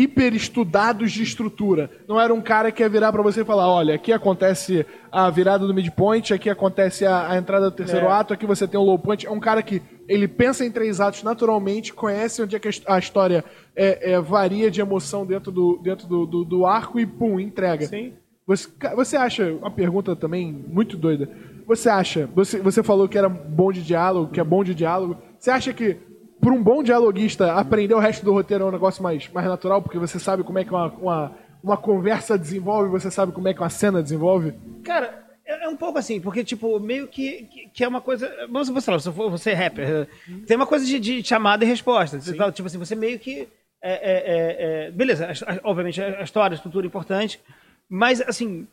hiper 0.00 0.34
estudados 0.34 1.10
de 1.12 1.22
estrutura. 1.22 1.90
Não 2.06 2.20
era 2.20 2.32
um 2.32 2.40
cara 2.40 2.70
que 2.70 2.82
ia 2.82 2.88
virar 2.88 3.10
pra 3.12 3.22
você 3.22 3.40
e 3.40 3.44
falar, 3.44 3.68
olha, 3.68 3.94
aqui 3.94 4.12
acontece 4.12 4.86
a 5.10 5.28
virada 5.30 5.66
do 5.66 5.74
midpoint, 5.74 6.32
aqui 6.32 6.48
acontece 6.48 7.04
a, 7.04 7.30
a 7.30 7.36
entrada 7.36 7.70
do 7.70 7.76
terceiro 7.76 8.06
É. 8.06 8.10
ato, 8.10 8.32
aqui 8.32 8.46
você 8.46 8.68
tem 8.68 8.78
o 8.78 8.84
low 8.84 8.98
point. 8.98 9.26
É 9.26 9.30
um 9.30 9.40
cara 9.40 9.62
que 9.62 9.82
ele 10.06 10.28
pensa 10.28 10.64
em 10.64 10.70
três 10.70 11.00
atos 11.00 11.22
naturalmente, 11.22 11.92
conhece 11.92 12.42
onde 12.42 12.54
é 12.54 12.58
que 12.58 12.68
a 12.68 12.70
his- 12.70 12.82
a 12.86 12.98
história 12.98 13.44
é, 13.74 14.12
é, 14.12 14.20
varia 14.20 14.70
de 14.70 14.80
emoção 14.80 15.26
dentro 15.26 15.50
do, 15.50 15.78
dentro 15.82 16.06
do, 16.06 16.24
do, 16.26 16.44
do 16.44 16.66
arco 16.66 17.00
e 17.00 17.04
pum, 17.06 17.40
entrega. 17.40 17.86
Sim. 17.86 18.12
Você, 18.46 18.68
você 18.94 19.16
acha, 19.16 19.52
uma 19.52 19.70
pergunta 19.70 20.16
também 20.16 20.50
muito 20.68 20.96
doida, 20.96 21.28
você 21.66 21.90
acha, 21.90 22.26
você, 22.34 22.58
você 22.60 22.82
falou 22.82 23.06
que 23.06 23.18
era 23.18 23.28
bom 23.28 23.70
de 23.70 23.82
diálogo, 23.82 24.32
que 24.32 24.40
é 24.40 24.44
bom 24.44 24.64
de 24.64 24.74
diálogo, 24.74 25.18
você 25.38 25.50
acha 25.50 25.70
que 25.74 25.98
para 26.40 26.52
um 26.52 26.62
bom 26.62 26.82
dialoguista 26.82 27.52
aprender 27.54 27.94
o 27.94 27.98
resto 27.98 28.24
do 28.24 28.32
roteiro 28.32 28.64
é 28.64 28.66
um 28.68 28.72
negócio 28.72 29.02
mais, 29.02 29.28
mais 29.28 29.46
natural, 29.46 29.82
porque 29.82 29.98
você 29.98 30.18
sabe 30.18 30.42
como 30.44 30.58
é 30.58 30.64
que 30.64 30.70
uma, 30.70 30.86
uma, 30.92 31.32
uma 31.62 31.76
conversa 31.76 32.38
desenvolve, 32.38 32.88
você 32.90 33.10
sabe 33.10 33.32
como 33.32 33.48
é 33.48 33.54
que 33.54 33.60
uma 33.60 33.70
cena 33.70 34.02
desenvolve? 34.02 34.54
Cara, 34.84 35.26
é 35.44 35.64
é 35.64 35.68
um 35.68 35.76
pouco 35.76 35.98
assim, 35.98 36.20
porque, 36.20 36.44
tipo, 36.44 36.78
meio 36.78 37.08
que, 37.08 37.44
que, 37.44 37.68
que 37.70 37.84
é 37.84 37.88
uma 37.88 38.00
coisa. 38.00 38.30
Vamos 38.50 38.68
você 38.68 38.82
falar, 38.86 38.98
se 39.00 39.10
for- 39.12 39.30
você 39.30 39.50
é 39.50 39.54
rapper, 39.54 39.88
eh, 39.88 40.06
tem 40.46 40.56
uma 40.56 40.66
coisa 40.66 40.84
de, 40.84 40.98
de 41.00 41.22
chamada 41.26 41.64
e 41.64 41.68
resposta. 41.68 42.20
Você 42.20 42.34
fala, 42.34 42.52
tipo 42.52 42.66
assim, 42.66 42.78
você 42.78 42.94
meio 42.94 43.18
que. 43.18 43.48
é, 43.82 43.92
é, 43.92 44.86
é, 44.86 44.90
beleza, 44.90 45.28
obviamente, 45.64 46.00
a 46.02 46.22
história, 46.22 46.54
a 46.54 46.56
estrutura 46.56 46.86
é 46.86 46.88
importante, 46.88 47.40
mas, 47.88 48.20
assim, 48.20 48.66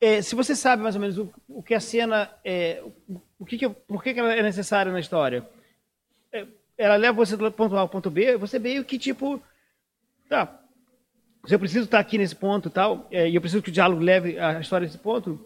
é, 0.00 0.22
se 0.22 0.34
você 0.34 0.54
sabe 0.56 0.82
mais 0.82 0.94
ou 0.94 1.00
menos 1.00 1.18
o, 1.18 1.30
o 1.48 1.62
que 1.62 1.74
a 1.74 1.80
cena 1.80 2.30
é. 2.44 2.82
o- 3.08 3.20
O 3.40 3.44
que 3.44 3.56
que, 3.56 3.68
por 3.68 4.02
que, 4.02 4.12
que 4.14 4.18
ela 4.20 4.34
é 4.34 4.42
necessária 4.42 4.90
na 4.90 4.98
história? 5.00 5.44
Ela 6.78 6.96
leva 6.96 7.16
você 7.16 7.36
do 7.36 7.50
ponto 7.50 7.76
A 7.76 7.80
ao 7.80 7.88
ponto 7.88 8.10
B, 8.10 8.36
você 8.36 8.58
meio 8.58 8.84
que, 8.84 8.98
tipo. 8.98 9.42
Tá, 10.28 10.58
se 11.46 11.54
eu 11.54 11.58
preciso 11.58 11.84
estar 11.84 11.98
aqui 11.98 12.18
nesse 12.18 12.36
ponto 12.36 12.68
e 12.68 12.70
tal, 12.70 13.08
é, 13.10 13.28
e 13.28 13.34
eu 13.34 13.40
preciso 13.40 13.62
que 13.62 13.70
o 13.70 13.72
diálogo 13.72 14.02
leve 14.02 14.38
a 14.38 14.60
história 14.60 14.86
a 14.86 14.88
esse 14.88 14.98
ponto, 14.98 15.40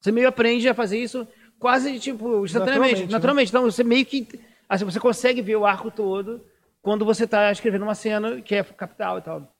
você 0.00 0.10
meio 0.10 0.28
aprende 0.28 0.68
a 0.68 0.74
fazer 0.74 0.98
isso 0.98 1.26
quase, 1.58 1.98
tipo, 1.98 2.44
instantaneamente, 2.44 3.06
Naturalmente, 3.06 3.12
naturalmente. 3.12 3.52
né? 3.52 3.58
Então, 3.58 3.70
você 3.70 3.84
meio 3.84 4.04
que, 4.04 4.28
assim, 4.68 4.84
você 4.84 5.00
consegue 5.00 5.40
ver 5.40 5.56
o 5.56 5.64
arco 5.64 5.90
todo 5.90 6.44
quando 6.82 7.04
você 7.04 7.24
está 7.24 7.50
escrevendo 7.50 7.82
uma 7.82 7.94
cena 7.94 8.40
que 8.42 8.54
é 8.54 8.62
capital 8.62 9.18
e 9.18 9.22
tal. 9.22 9.54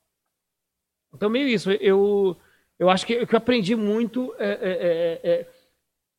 Então, 1.13 1.29
meio 1.29 1.47
isso. 1.47 1.71
Eu, 1.71 2.37
eu 2.77 2.89
acho 2.89 3.05
que, 3.05 3.25
que 3.25 3.33
eu 3.33 3.37
aprendi 3.37 3.75
muito 3.75 4.35
é, 4.37 4.49
é, 4.49 4.59
é, 4.59 5.31
é, 5.31 5.49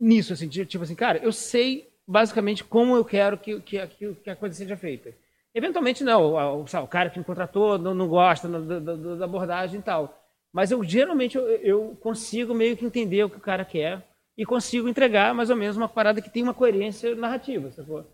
nisso, 0.00 0.32
assim, 0.32 0.48
tipo 0.48 0.82
assim, 0.82 0.94
cara, 0.94 1.18
eu 1.18 1.30
sei 1.30 1.88
basicamente 2.06 2.64
como 2.64 2.96
eu 2.96 3.04
quero 3.04 3.38
que, 3.38 3.60
que, 3.60 3.86
que, 3.86 4.30
a 4.30 4.36
coisa 4.36 4.54
seja 4.54 4.76
feita. 4.76 5.12
Eventualmente, 5.54 6.04
não, 6.04 6.34
o, 6.34 6.62
o, 6.62 6.86
cara 6.86 7.08
que 7.10 7.18
me 7.18 7.24
contratou 7.24 7.78
não, 7.78 7.94
não 7.94 8.08
gosta 8.08 8.46
da, 8.48 8.58
da- 8.58 8.78
da- 8.96 9.14
da 9.16 9.24
abordagem 9.24 9.80
e 9.80 9.82
tal. 9.82 10.22
Mas 10.52 10.70
eu 10.70 10.82
geralmente 10.84 11.36
eu, 11.36 11.46
eu 11.48 11.96
consigo 12.00 12.54
meio 12.54 12.76
que 12.76 12.84
entender 12.84 13.24
o 13.24 13.30
que 13.30 13.36
o 13.38 13.40
cara 13.40 13.64
quer 13.64 14.02
e 14.36 14.44
consigo 14.44 14.88
entregar 14.88 15.34
mais 15.34 15.50
ou 15.50 15.56
menos 15.56 15.76
uma 15.76 15.88
parada 15.88 16.20
que 16.20 16.30
tem 16.30 16.42
uma 16.42 16.54
coerência 16.54 17.14
narrativa, 17.14 17.70
sacou? 17.70 18.04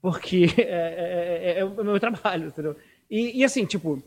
Porque 0.00 0.46
é, 0.58 0.62
é- 0.62 1.52
é- 1.56 1.58
é 1.60 1.64
o 1.64 1.84
meu 1.84 2.00
trabalho, 2.00 2.48
entendeu? 2.48 2.76
E, 3.10 3.40
e 3.40 3.44
assim, 3.44 3.64
tipo, 3.66 4.02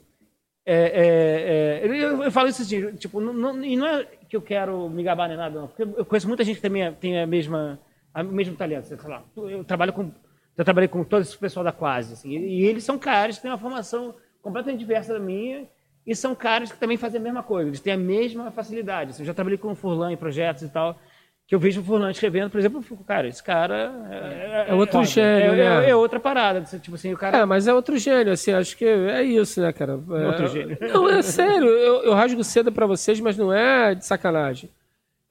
é, 0.65 1.81
é, 1.83 1.87
é, 1.87 2.03
eu, 2.03 2.23
eu 2.23 2.31
falo 2.31 2.49
isso 2.49 2.61
assim, 2.61 2.95
tipo, 2.95 3.19
não, 3.19 3.33
não- 3.33 3.63
e 3.63 3.75
não 3.75 3.87
é 3.87 4.03
que 4.29 4.35
eu 4.35 4.41
quero 4.41 4.89
me 4.89 5.03
gabar 5.03 5.27
nem 5.27 5.37
nada, 5.37 5.59
não. 5.59 5.67
Porque 5.67 5.83
eu 5.83 6.05
conheço 6.05 6.27
muita 6.27 6.43
gente 6.43 6.57
que 6.57 6.61
também 6.61 6.83
é- 6.83 6.91
tem 6.91 7.19
a 7.19 7.25
mesma, 7.27 7.79
o 8.27 8.31
mesmo 8.31 8.55
talento, 8.55 8.85
sei 8.85 8.97
lá. 9.07 9.23
Eu 9.35 9.63
trabalho 9.63 9.93
com, 9.93 10.11
eu 10.57 10.65
trabalhei 10.65 10.87
com 10.87 11.03
todo 11.03 11.21
esse 11.21 11.37
pessoal 11.37 11.63
da 11.63 11.71
Quase, 11.71 12.13
assim, 12.13 12.29
e, 12.31 12.61
e 12.61 12.65
eles 12.65 12.83
são 12.83 12.97
caras 12.97 13.35
que 13.37 13.41
têm 13.41 13.51
uma 13.51 13.57
formação 13.57 14.13
completamente 14.41 14.79
diversa 14.79 15.13
da 15.13 15.19
minha, 15.19 15.67
e 16.07 16.15
são 16.15 16.33
caras 16.33 16.71
que 16.71 16.77
também 16.79 16.97
fazem 16.97 17.19
a 17.19 17.23
mesma 17.23 17.43
coisa, 17.43 17.69
eles 17.69 17.79
têm 17.79 17.93
a 17.93 17.97
mesma 17.97 18.49
facilidade. 18.51 19.11
Assim, 19.11 19.21
eu 19.23 19.27
já 19.27 19.33
trabalhei 19.33 19.57
com 19.57 19.71
o 19.71 19.75
Furlan 19.75 20.11
em 20.11 20.17
projetos 20.17 20.63
e 20.63 20.69
tal, 20.69 20.97
que 21.45 21.53
eu 21.55 21.59
vejo 21.59 21.81
o 21.81 21.83
Furlan 21.83 22.09
escrevendo, 22.11 22.49
por 22.51 22.59
exemplo, 22.59 22.77
eu 22.77 22.81
fico, 22.83 23.03
cara, 23.03 23.27
esse 23.27 23.43
cara 23.43 23.91
é, 24.11 24.65
É 24.69 24.73
outro 24.73 24.93
foda. 24.99 25.05
gênio, 25.05 25.53
é, 25.53 25.55
né? 25.55 25.85
é- 25.85 25.89
é 25.89 25.95
outra 25.95 26.19
parada, 26.19 26.61
tipo 26.61 26.95
assim, 26.95 27.11
o 27.13 27.17
cara 27.17 27.37
É, 27.39 27.45
mas 27.45 27.67
é 27.67 27.73
outro 27.73 27.97
gênio, 27.97 28.31
assim, 28.33 28.51
acho 28.53 28.77
que 28.77 28.85
é 28.85 29.23
isso, 29.23 29.59
né, 29.61 29.73
cara? 29.73 29.93
É, 30.11 30.27
Outro 30.27 30.47
gênio. 30.47 30.77
Não, 30.81 31.09
é 31.09 31.21
sério, 31.21 31.67
eu, 31.67 32.03
eu 32.03 32.13
rasgo 32.13 32.43
cedo 32.43 32.71
pra 32.71 32.85
vocês, 32.85 33.19
mas 33.19 33.35
não 33.37 33.51
é 33.51 33.93
de 33.95 34.05
sacanagem. 34.05 34.69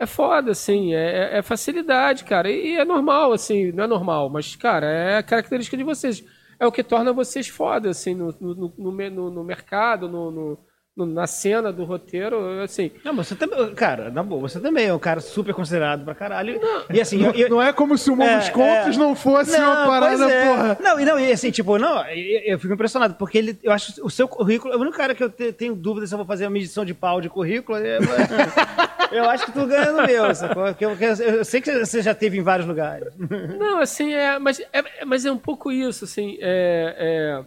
É 0.01 0.07
foda, 0.07 0.53
assim, 0.53 0.95
é, 0.95 1.35
é- 1.35 1.39
é 1.39 1.43
facilidade, 1.43 2.25
cara, 2.25 2.49
e 2.51 2.77
é 2.77 2.85
normal, 2.85 3.33
assim, 3.33 3.73
não 3.73 3.85
é 3.85 3.87
normal, 3.87 4.31
mas, 4.31 4.55
cara, 4.55 4.87
é 4.87 5.17
a 5.17 5.23
característica 5.23 5.77
de 5.77 5.83
vocês. 5.83 6.25
É 6.61 6.67
o 6.67 6.73
que 6.73 6.85
torna 6.85 7.13
vocês 7.13 7.49
foda, 7.49 7.91
assim, 7.91 8.15
no, 8.15 8.33
no, 8.41 8.55
no, 8.55 8.75
no 8.79 8.93
me- 8.93 9.11
no- 9.11 9.31
no 9.31 9.43
mercado, 9.45 10.09
no- 10.09 10.59
na 11.07 11.27
cena 11.27 11.73
do 11.73 11.85
roteiro, 11.85 12.61
assim. 12.63 12.91
Não, 13.05 13.13
mas 13.13 13.29
você 13.29 13.35
também, 13.35 13.75
cara, 13.75 14.11
na 14.11 14.23
boa, 14.23 14.41
você 14.49 14.59
também 14.61 14.87
é 14.87 14.95
um 14.95 14.99
cara 14.99 15.21
super 15.21 15.55
considerado 15.55 16.05
pra 16.05 16.15
caralho. 16.15 16.61
E 16.93 17.01
assim, 17.01 17.25
eu, 17.25 17.33
eu- 17.33 17.49
Não 17.51 17.63
é 17.63 17.73
como 17.73 17.97
se 17.97 18.11
o 18.11 18.23
É, 18.23 18.39
dos 18.39 18.49
Contos 18.51 18.97
é. 18.97 18.99
não 18.99 19.15
fosse 19.15 19.57
uma 19.57 19.87
parada, 19.87 20.31
é. 20.31 20.47
porra. 20.47 20.79
Não, 20.81 21.01
e 21.01 21.05
não, 21.05 21.19
e 21.19 21.33
assim, 21.33 21.51
tipo, 21.51 21.79
não, 21.79 22.05
eu, 22.09 22.41
eu 22.53 22.59
fico 22.59 22.75
impressionado, 22.75 23.15
porque 23.15 23.39
ele, 23.39 23.59
eu 23.63 23.73
acho 23.73 23.95
que 23.95 24.01
o 24.03 24.11
seu 24.11 24.27
currículo, 24.29 24.77
o 24.77 24.81
único 24.81 24.97
cara 24.97 25.15
que 25.15 25.23
eu 25.25 25.31
te- 25.31 25.53
tenho 25.53 25.75
dúvida 25.75 26.07
se 26.07 26.15
eu 26.15 26.19
vou 26.19 26.27
fazer 26.27 26.45
uma 26.45 26.51
medição 26.51 26.85
de 26.85 26.95
pau 26.95 27.21
de 27.21 27.29
currículo, 27.29 27.79
eu, 27.79 28.01
eu 29.13 29.31
acho 29.31 29.47
que 29.47 29.53
tu 29.53 29.67
ganha 29.67 29.93
no 29.93 30.07
meu, 30.07 30.35
sacou? 30.35 30.65
Porque 30.67 30.85
eu, 30.85 30.91
eu- 30.97 31.15
eu 31.37 31.45
sei 31.45 31.61
que 31.61 31.79
você 31.85 32.03
já 32.03 32.15
teve 32.15 32.39
em 32.39 32.43
vários 32.43 32.67
lugares. 32.67 33.09
Não, 33.59 33.81
assim, 33.81 34.13
é. 34.15 34.39
Mas 34.39 34.61
é, 34.61 34.67
é- 34.73 35.05
mas 35.05 35.25
é 35.25 35.33
um 35.33 35.39
pouco 35.39 35.71
isso, 35.73 36.05
assim. 36.05 36.37
É, 36.41 36.95
é- 36.99 37.45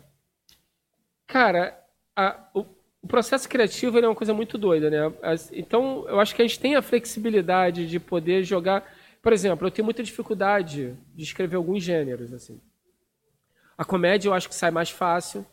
cara, 1.27 1.77
a- 2.15 2.35
o, 2.53 2.65
o 3.01 3.07
processo 3.07 3.49
criativo 3.49 3.97
ele 3.97 4.05
é 4.05 4.09
uma 4.09 4.15
coisa 4.15 4.33
muito 4.33 4.57
doida, 4.57 4.89
né? 4.89 5.11
Então, 5.51 6.05
eu 6.07 6.19
acho 6.19 6.35
que 6.35 6.41
a 6.41 6.45
gente 6.45 6.59
tem 6.59 6.75
a 6.75 6.81
flexibilidade 6.81 7.87
de 7.87 7.99
poder 7.99 8.43
jogar. 8.43 8.83
Por 9.21 9.33
exemplo, 9.33 9.67
eu 9.67 9.71
tenho 9.71 9.85
muita 9.85 10.03
dificuldade 10.03 10.95
de 11.15 11.23
escrever 11.23 11.55
alguns 11.55 11.83
gêneros, 11.83 12.31
assim. 12.33 12.59
A 13.77 13.83
comédia 13.83 14.29
eu 14.29 14.33
acho 14.33 14.47
que 14.47 14.55
sai 14.55 14.69
mais 14.69 14.91
fácil, 14.91 15.45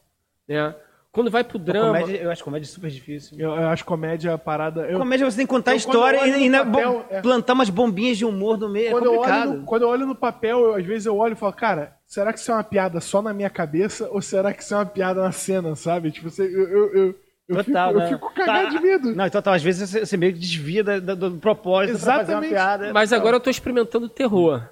né? 0.47 0.75
Quando 1.11 1.31
vai 1.31 1.43
pro 1.43 1.59
drama. 1.59 1.99
Comédia, 2.01 2.23
eu 2.23 2.31
acho 2.31 2.45
comédia 2.45 2.69
super 2.69 2.91
difícil. 2.91 3.41
Eu, 3.41 3.51
eu 3.51 3.69
acho 3.69 3.85
comédia 3.85 4.35
a 4.35 4.39
parada. 4.39 4.83
Eu, 4.83 4.99
Comédia 4.99 5.29
você 5.29 5.39
tem 5.39 5.47
que 5.47 5.51
contar 5.51 5.71
a 5.71 5.75
eu, 5.75 5.81
quando 5.81 5.95
história 5.95 6.29
eu 6.29 6.39
e, 6.39 6.47
e 6.47 6.51
papel, 6.51 7.07
é. 7.09 7.21
plantar 7.23 7.55
umas 7.55 7.71
bombinhas 7.71 8.19
de 8.19 8.27
humor 8.27 8.59
no 8.59 8.69
meio. 8.69 8.91
quando, 8.91 9.05
é 9.05 9.07
eu 9.07 9.13
olho 9.13 9.19
complicado. 9.21 9.53
no, 9.55 9.65
quando 9.65 9.83
eu 9.83 9.89
olho 9.89 10.07
no 10.07 10.15
papel, 10.15 10.61
eu- 10.61 10.75
às 10.75 10.85
vezes 10.85 11.07
eu 11.07 11.17
olho 11.17 11.33
e 11.33 11.37
falo, 11.37 11.55
cara, 11.55 11.97
será 12.07 12.31
que 12.33 12.39
isso 12.39 12.51
é 12.51 12.55
uma 12.55 12.63
piada 12.63 13.01
só 13.01 13.23
na 13.23 13.33
minha 13.33 13.49
cabeça 13.49 14.09
ou 14.11 14.21
será 14.21 14.53
que 14.53 14.63
isso 14.63 14.75
é 14.75 14.77
uma 14.77 14.87
piada 14.87 15.23
na 15.23 15.33
cena, 15.33 15.75
sabe? 15.75 16.11
Tipo, 16.13 16.29
você, 16.31 16.43
eu, 16.43 17.15
eu, 17.49 17.65
Total, 17.65 17.89
fico, 17.89 17.99
né? 17.99 18.05
eu 18.05 18.09
fico 18.11 18.35
cagado 18.35 18.65
Tá. 18.65 18.71
de 18.71 18.81
medo. 18.81 19.15
Não, 19.15 19.27
então, 19.27 19.41
tá, 19.43 19.55
às 19.55 19.63
vezes 19.63 19.89
você, 19.91 20.05
você 20.07 20.17
meio 20.17 20.33
que 20.35 20.39
desvia 20.39 20.85
da- 20.85 21.01
da- 21.01 21.15
do 21.15 21.31
propósito 21.39 21.99
pra 21.99 22.19
fazer 22.19 22.35
uma 22.35 22.45
Exatamente. 22.47 22.51
piada. 22.51 22.93
Mas 22.93 23.13
agora 23.13 23.37
eu 23.37 23.41
tô 23.41 23.49
experimentando 23.51 24.09
terror. 24.09 24.63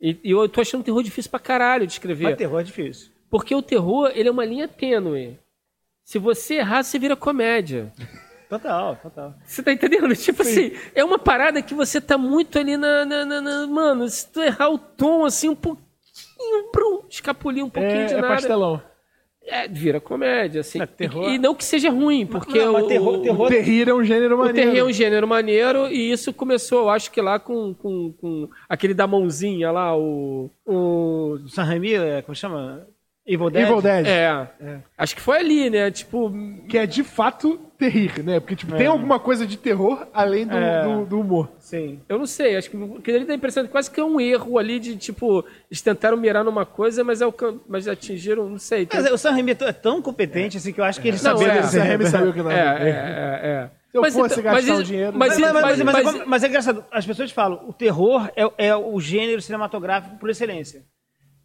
E, 0.00 0.18
e 0.24 0.30
eu 0.32 0.48
tô 0.48 0.60
achando 0.60 0.82
terror 0.84 1.02
difícil 1.02 1.30
pra 1.30 1.40
caralho 1.40 1.86
de 1.86 1.92
escrever. 1.92 2.24
Mas 2.24 2.36
terror 2.36 2.60
é 2.60 2.64
difícil. 2.64 3.10
Porque 3.30 3.54
o 3.54 3.62
terror, 3.62 4.10
ele 4.14 4.28
é 4.28 4.32
uma 4.32 4.44
linha 4.44 4.68
tênue. 4.68 5.38
Se 6.04 6.18
você 6.18 6.54
errar, 6.56 6.82
você 6.82 6.98
vira 6.98 7.14
comédia. 7.16 7.90
Total, 8.48 8.96
total. 8.96 9.34
Você 9.46 9.62
tá 9.62 9.72
entendendo? 9.72 10.14
Tipo 10.14 10.42
assim, 10.42 10.72
é 10.94 11.02
uma 11.02 11.18
parada 11.18 11.62
que 11.62 11.72
você 11.72 12.00
tá 12.02 12.18
muito 12.18 12.58
ali 12.58 12.76
na, 12.76 13.04
na- 13.06 13.24
na- 13.24 13.40
na- 13.40 13.66
Mano, 13.66 14.06
se 14.08 14.28
tu 14.28 14.42
errar 14.42 14.68
o 14.68 14.76
tom 14.76 15.24
assim 15.24 15.48
um 15.48 15.54
pouquinho, 15.54 16.70
brum, 16.74 17.02
escapulir 17.08 17.64
um 17.64 17.70
pouquinho 17.70 18.02
É, 18.02 18.06
de 18.06 18.12
é 18.14 18.20
nada. 18.20 18.34
pastelão. 18.34 18.82
É, 19.46 19.66
vira 19.66 20.00
comédia, 20.00 20.60
assim. 20.60 20.80
É, 20.80 20.86
terror- 20.86 21.28
E, 21.28 21.34
e 21.34 21.38
não 21.38 21.54
que 21.54 21.64
seja 21.64 21.90
ruim, 21.90 22.24
porque 22.24 22.58
não, 22.58 22.74
mas 22.74 22.84
o, 22.84 22.86
terror- 22.88 23.14
o- 23.14 23.22
terror- 23.22 23.46
O 23.46 23.48
terrir 23.48 23.88
é 23.88 23.94
um 23.94 24.04
gênero 24.04 24.36
o 24.36 24.38
maneiro. 24.38 24.70
terror 24.70 24.76
é 24.88 24.90
um 24.90 24.92
gênero 24.92 25.26
maneiro 25.26 25.88
e 25.88 26.12
isso 26.12 26.32
começou, 26.32 26.80
eu 26.82 26.88
acho 26.90 27.10
que 27.10 27.20
lá 27.20 27.38
com, 27.40 27.74
com, 27.74 28.12
com 28.20 28.48
aquele 28.68 28.94
da 28.94 29.06
mãozinha 29.06 29.70
lá, 29.72 29.96
o. 29.96 30.48
o 30.64 31.38
O 31.44 31.48
San 31.48 31.64
Remi, 31.64 31.94
é, 31.94 32.22
como 32.22 32.34
chama? 32.36 32.86
Evil 33.26 33.50
Dead? 33.50 33.62
Evil 33.68 33.80
Dead. 33.82 34.06
é, 34.06 34.80
Acho 34.98 35.14
que 35.14 35.20
foi 35.22 35.38
ali, 35.38 35.70
né? 35.70 35.90
Tipo, 35.92 36.32
Que 36.68 36.78
é 36.78 36.86
de 36.86 37.04
fato 37.04 37.58
terrir, 37.82 38.22
né? 38.24 38.38
Porque 38.38 38.54
tipo, 38.54 38.76
tem 38.76 38.86
alguma 38.86 39.18
coisa 39.18 39.46
de 39.46 39.56
terror 39.56 40.06
além 40.14 40.46
do, 40.46 40.56
É. 40.56 40.84
do, 40.84 41.04
do 41.06 41.20
humor. 41.20 41.50
Sim. 41.58 41.98
Eu 42.08 42.18
não 42.18 42.26
sei, 42.26 42.56
acho 42.56 42.70
que 42.70 43.10
ele 43.10 43.24
dá 43.24 43.32
a 43.32 43.36
impressão 43.36 43.62
de 43.64 43.68
quase 43.68 43.90
que 43.90 43.98
é 43.98 44.04
um 44.04 44.20
erro 44.20 44.58
ali 44.58 44.78
de 44.78 44.96
tipo, 44.96 45.44
eles 45.70 45.80
tentaram 45.82 46.16
mirar 46.16 46.44
numa 46.44 46.64
coisa, 46.64 47.02
mas, 47.02 47.20
alcan 47.20 47.58
mas 47.68 47.88
atingiram, 47.88 48.48
não 48.48 48.58
sei. 48.58 48.86
tem- 48.86 49.00
Mas 49.00 49.10
o 49.10 49.18
San 49.18 49.32
Remi 49.32 49.52
é 49.52 49.72
tão- 49.72 49.98
é 49.98 50.02
competente 50.02 50.56
assim 50.58 50.72
que 50.72 50.80
eu 50.80 50.84
acho 50.84 51.00
que 51.00 51.08
ele 51.08 51.16
Não, 51.16 51.22
sabia 51.22 51.48
é. 51.48 51.60
desse 51.60 51.72
Sam 51.72 51.82
Raimi 51.84 52.06
sabia 52.06 52.30
o 52.30 52.32
que 52.32 52.42
não 52.42 52.50
é, 52.50 52.54
é, 52.56 52.88
é, 52.88 53.48
é. 53.48 53.70
Se 53.90 53.98
eu 53.98 54.04
fosse 54.12 54.40
gastar 54.42 54.60
isso- 54.60 54.74
o 54.80 54.84
dinheiro- 54.84 55.12
mas, 55.16 55.38
Mas, 55.38 55.52
mas, 55.52 55.52
mas, 55.52 55.62
mas, 55.62 55.78
mas, 55.78 56.04
mas- 56.04 56.14
é 56.14 56.24
mas 56.24 56.44
é 56.44 56.48
engraçado, 56.48 56.84
as 56.90 57.04
pessoas 57.04 57.30
falam, 57.30 57.62
o 57.68 57.72
terror 57.72 58.30
é, 58.36 58.68
é 58.68 58.76
o 58.76 58.98
gênero 59.00 59.42
cinematográfico 59.42 60.16
por 60.18 60.30
excelência. 60.30 60.82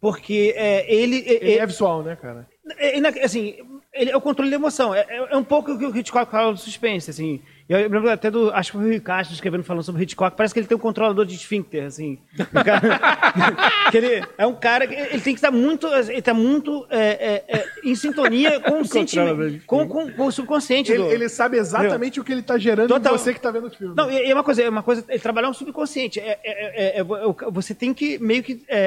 Porque 0.00 0.54
é, 0.56 0.92
ele, 0.94 1.18
é- 1.26 1.32
Ele 1.44 1.52
é- 1.54 1.58
é 1.58 1.66
visual, 1.66 2.02
né, 2.02 2.16
cara? 2.16 2.46
É, 2.78 2.96
assim, 3.24 3.56
ele 3.98 4.10
é 4.10 4.16
o 4.16 4.20
controle 4.20 4.50
da 4.50 4.56
emoção. 4.56 4.94
É, 4.94 5.00
é- 5.08 5.28
é 5.32 5.36
um 5.36 5.44
pouco 5.44 5.72
o 5.72 5.78
que 5.78 5.84
o 5.86 5.96
Hitchcock 5.96 6.30
fala 6.30 6.52
do 6.52 6.58
suspense, 6.58 7.10
assim. 7.10 7.40
Eu 7.68 7.76
lembro 7.78 8.08
até 8.10 8.30
do. 8.30 8.50
Acho 8.54 8.72
que 8.72 8.78
foi 8.78 8.86
o 8.86 8.88
Rui 8.88 9.00
Castro 9.00 9.34
escrevendo 9.34 9.62
falando 9.62 9.82
sobre 9.82 10.00
o 10.00 10.02
Hitchcock. 10.02 10.34
Parece 10.34 10.54
que 10.54 10.60
ele 10.60 10.66
tem 10.66 10.76
um 10.76 10.80
controlador 10.80 11.26
de 11.26 11.34
esfíncter, 11.34 11.84
assim. 11.84 12.18
O 12.40 12.64
cara- 12.64 12.80
que 13.90 13.96
ele 13.98 14.24
é 14.38 14.46
um 14.46 14.54
cara 14.54 14.86
que 14.86 14.94
ele 14.94 15.20
tem 15.20 15.34
que 15.34 15.38
estar 15.38 15.50
muito. 15.50 15.86
Ele 15.86 16.22
tá 16.22 16.32
muito 16.32 16.86
é, 16.88 17.44
é, 17.46 17.58
é, 17.58 17.66
em 17.84 17.94
sintonia 17.94 18.58
com 18.60 18.80
o 18.80 18.84
sentimento. 18.86 19.62
Com, 19.66 19.86
com, 19.86 20.10
com 20.12 20.26
o 20.26 20.32
subconsciente 20.32 20.90
Ele, 20.92 21.02
do. 21.02 21.10
ele 21.10 21.28
sabe 21.28 21.58
exatamente 21.58 22.18
o 22.18 22.24
que 22.24 22.32
ele 22.32 22.40
tá 22.42 22.56
gerando 22.56 22.88
Total. 22.88 23.14
em 23.14 23.18
você 23.18 23.34
que 23.34 23.40
tá 23.40 23.50
vendo 23.50 23.66
o 23.66 23.70
filme. 23.70 23.94
Não, 23.94 24.10
e 24.10 24.14
e 24.26 24.30
é 24.30 24.34
uma 24.34 24.44
coisa, 24.44 24.62
é 24.62 24.68
uma 24.68 24.82
coisa, 24.82 25.04
é 25.06 25.18
trabalhar 25.18 25.50
um 25.50 25.54
subconsciente. 25.54 26.18
É, 26.20 26.38
é- 26.42 26.96
é- 26.96 26.98
é- 26.98 27.00
é- 27.00 27.50
você 27.50 27.74
tem 27.74 27.92
que 27.92 28.18
meio 28.18 28.42
que 28.42 28.62
é, 28.66 28.78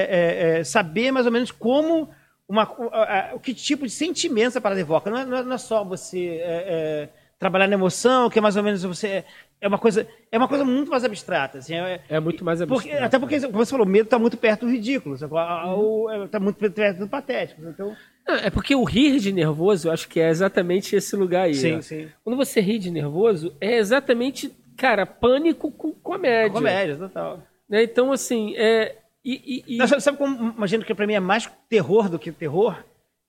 é, 0.55 0.59
é, 0.59 0.63
saber 0.63 1.11
mais 1.11 1.27
ou 1.27 1.31
menos 1.31 1.51
como 1.51 2.09
uma, 2.51 3.33
o- 3.35 3.39
que 3.39 3.53
tipo 3.53 3.85
de 3.85 3.91
sentimento 3.91 4.57
a 4.57 4.61
parada 4.61 4.81
evoca. 4.81 5.09
Não 5.09 5.17
é, 5.17 5.25
não 5.25 5.37
é- 5.37 5.43
não 5.43 5.53
é 5.53 5.57
só 5.57 5.83
você 5.83 6.39
é, 6.43 6.63
é, 6.67 7.09
trabalhar 7.39 7.67
na 7.67 7.73
emoção, 7.75 8.29
que 8.29 8.37
é 8.37 8.41
mais 8.41 8.55
ou 8.57 8.63
menos 8.63 8.83
você 8.83 9.23
é 9.59 9.67
uma 9.67 9.77
coisa 9.77 10.07
é 10.31 10.37
uma 10.37 10.47
coisa 10.47 10.65
muito 10.65 10.89
mais 10.91 11.03
abstrata. 11.03 11.59
Assim, 11.59 11.75
é, 11.75 12.01
É 12.09 12.19
muito 12.19 12.43
mais 12.43 12.59
porque, 12.65 12.89
abstrato. 12.89 13.03
até 13.05 13.19
porque, 13.19 13.39
como 13.41 13.63
você 13.65 13.71
falou, 13.71 13.85
o 13.85 13.89
medo 13.89 14.05
está 14.05 14.19
muito 14.19 14.35
perto 14.37 14.65
do 14.65 14.71
ridículo, 14.71 15.15
está 15.15 16.39
muito 16.39 16.57
perto 16.71 16.97
do 16.99 17.07
patético. 17.07 17.61
Então, 17.67 17.95
É 18.27 18.49
porque 18.49 18.75
o 18.75 18.83
rir 18.83 19.19
de 19.19 19.31
nervoso, 19.31 19.87
eu 19.87 19.91
acho 19.91 20.07
que 20.07 20.19
é 20.19 20.29
exatamente 20.29 20.95
esse 20.95 21.15
lugar 21.15 21.43
aí. 21.43 21.55
Sim, 21.55 21.75
né? 21.75 21.81
sim. 21.81 22.07
Quando 22.23 22.37
você 22.37 22.59
ri 22.61 22.77
de 22.79 22.89
nervoso, 22.91 23.53
é 23.59 23.77
exatamente, 23.77 24.51
cara, 24.77 25.05
pânico 25.05 25.71
com 25.71 25.91
comédia. 25.91 26.51
comédia, 26.51 26.95
total. 26.97 27.41
Né? 27.69 27.83
Então, 27.83 28.11
assim, 28.11 28.55
é. 28.57 28.97
E, 29.23 29.63
e- 29.67 29.75
e- 29.75 29.77
Não, 29.77 29.87
sabe, 29.87 30.01
sabe 30.01 30.17
como 30.17 30.53
imagino 30.57 30.83
que 30.83 30.93
pra 30.95 31.05
mim 31.07 31.13
é 31.13 31.19
mais 31.19 31.49
terror 31.69 32.09
do 32.09 32.17
que 32.19 32.31
terror? 32.31 32.75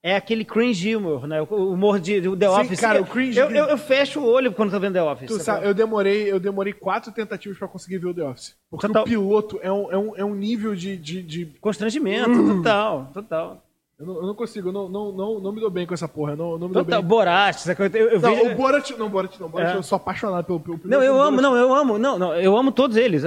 É 0.04 0.16
aquele 0.16 0.44
cringe 0.44 0.96
humor, 0.96 1.28
né? 1.28 1.40
O 1.42 1.72
humor 1.72 2.00
de, 2.00 2.20
do 2.20 2.36
The 2.36 2.48
Sim, 2.48 2.60
Office. 2.60 2.80
cara, 2.80 2.98
Eu- 2.98 3.02
o 3.04 3.06
cringe- 3.06 3.38
Eu, 3.38 3.50
eu, 3.50 3.66
eu 3.66 3.78
fecho 3.78 4.18
o 4.18 4.26
olho 4.26 4.50
quando 4.52 4.72
tô 4.72 4.80
vendo 4.80 4.94
The 4.94 5.02
Office. 5.02 5.28
Tu 5.28 5.34
sacou? 5.34 5.44
sabe, 5.44 5.66
eu 5.68 5.72
demorei, 5.74 6.32
eu 6.32 6.40
demorei 6.40 6.72
quatro 6.72 7.12
tentativas 7.12 7.56
pra 7.56 7.68
conseguir 7.68 7.98
ver 7.98 8.08
o 8.08 8.14
The 8.14 8.24
Office. 8.24 8.56
Porque 8.68 8.86
Total. 8.88 9.02
o 9.02 9.06
piloto 9.06 9.60
é 9.62 9.70
um, 9.70 9.92
é 9.92 9.96
um, 9.98 10.16
é 10.16 10.24
um 10.24 10.34
nível 10.34 10.74
de. 10.74 10.96
de, 10.96 11.22
de- 11.22 11.46
Constrangimento, 11.60 12.30
Hum. 12.30 12.56
total, 12.56 13.10
total. 13.14 13.62
Eu, 14.00 14.06
não, 14.06 14.16
eu 14.16 14.26
não 14.26 14.34
consigo, 14.34 14.70
eu 14.70 14.72
não, 14.72 14.88
não, 14.88 15.12
não, 15.12 15.38
não 15.38 15.52
me 15.52 15.60
dou 15.60 15.70
bem 15.70 15.86
com 15.86 15.94
essa 15.94 16.08
porra. 16.08 16.32
eu 16.32 16.36
Não, 16.36 16.58
não 16.58 16.66
me 16.68 16.74
dou 16.74 16.84
Total. 16.84 17.00
bem. 17.00 17.08
Borat, 17.08 17.54
sacou? 17.58 17.86
eu, 17.86 17.92
eu 18.08 18.20
Não, 18.20 18.34
vejo... 18.34 18.50
o 18.50 18.54
Borat. 18.56 18.90
Não, 18.98 19.08
Borat 19.08 19.38
não. 19.38 19.48
Borat, 19.48 19.74
É. 19.74 19.76
eu 19.76 19.82
sou 19.82 19.94
apaixonado 19.96 20.44
pelo, 20.44 20.58
pelo 20.60 20.80
Não, 20.84 21.00
eu 21.02 21.20
amo, 21.20 21.36
Borat. 21.36 21.42
não, 21.42 21.56
eu 21.56 21.74
amo, 21.74 21.98
não, 21.98 22.18
não, 22.18 22.34
eu 22.34 22.56
amo 22.56 22.72
todos 22.72 22.96
eles. 22.96 23.22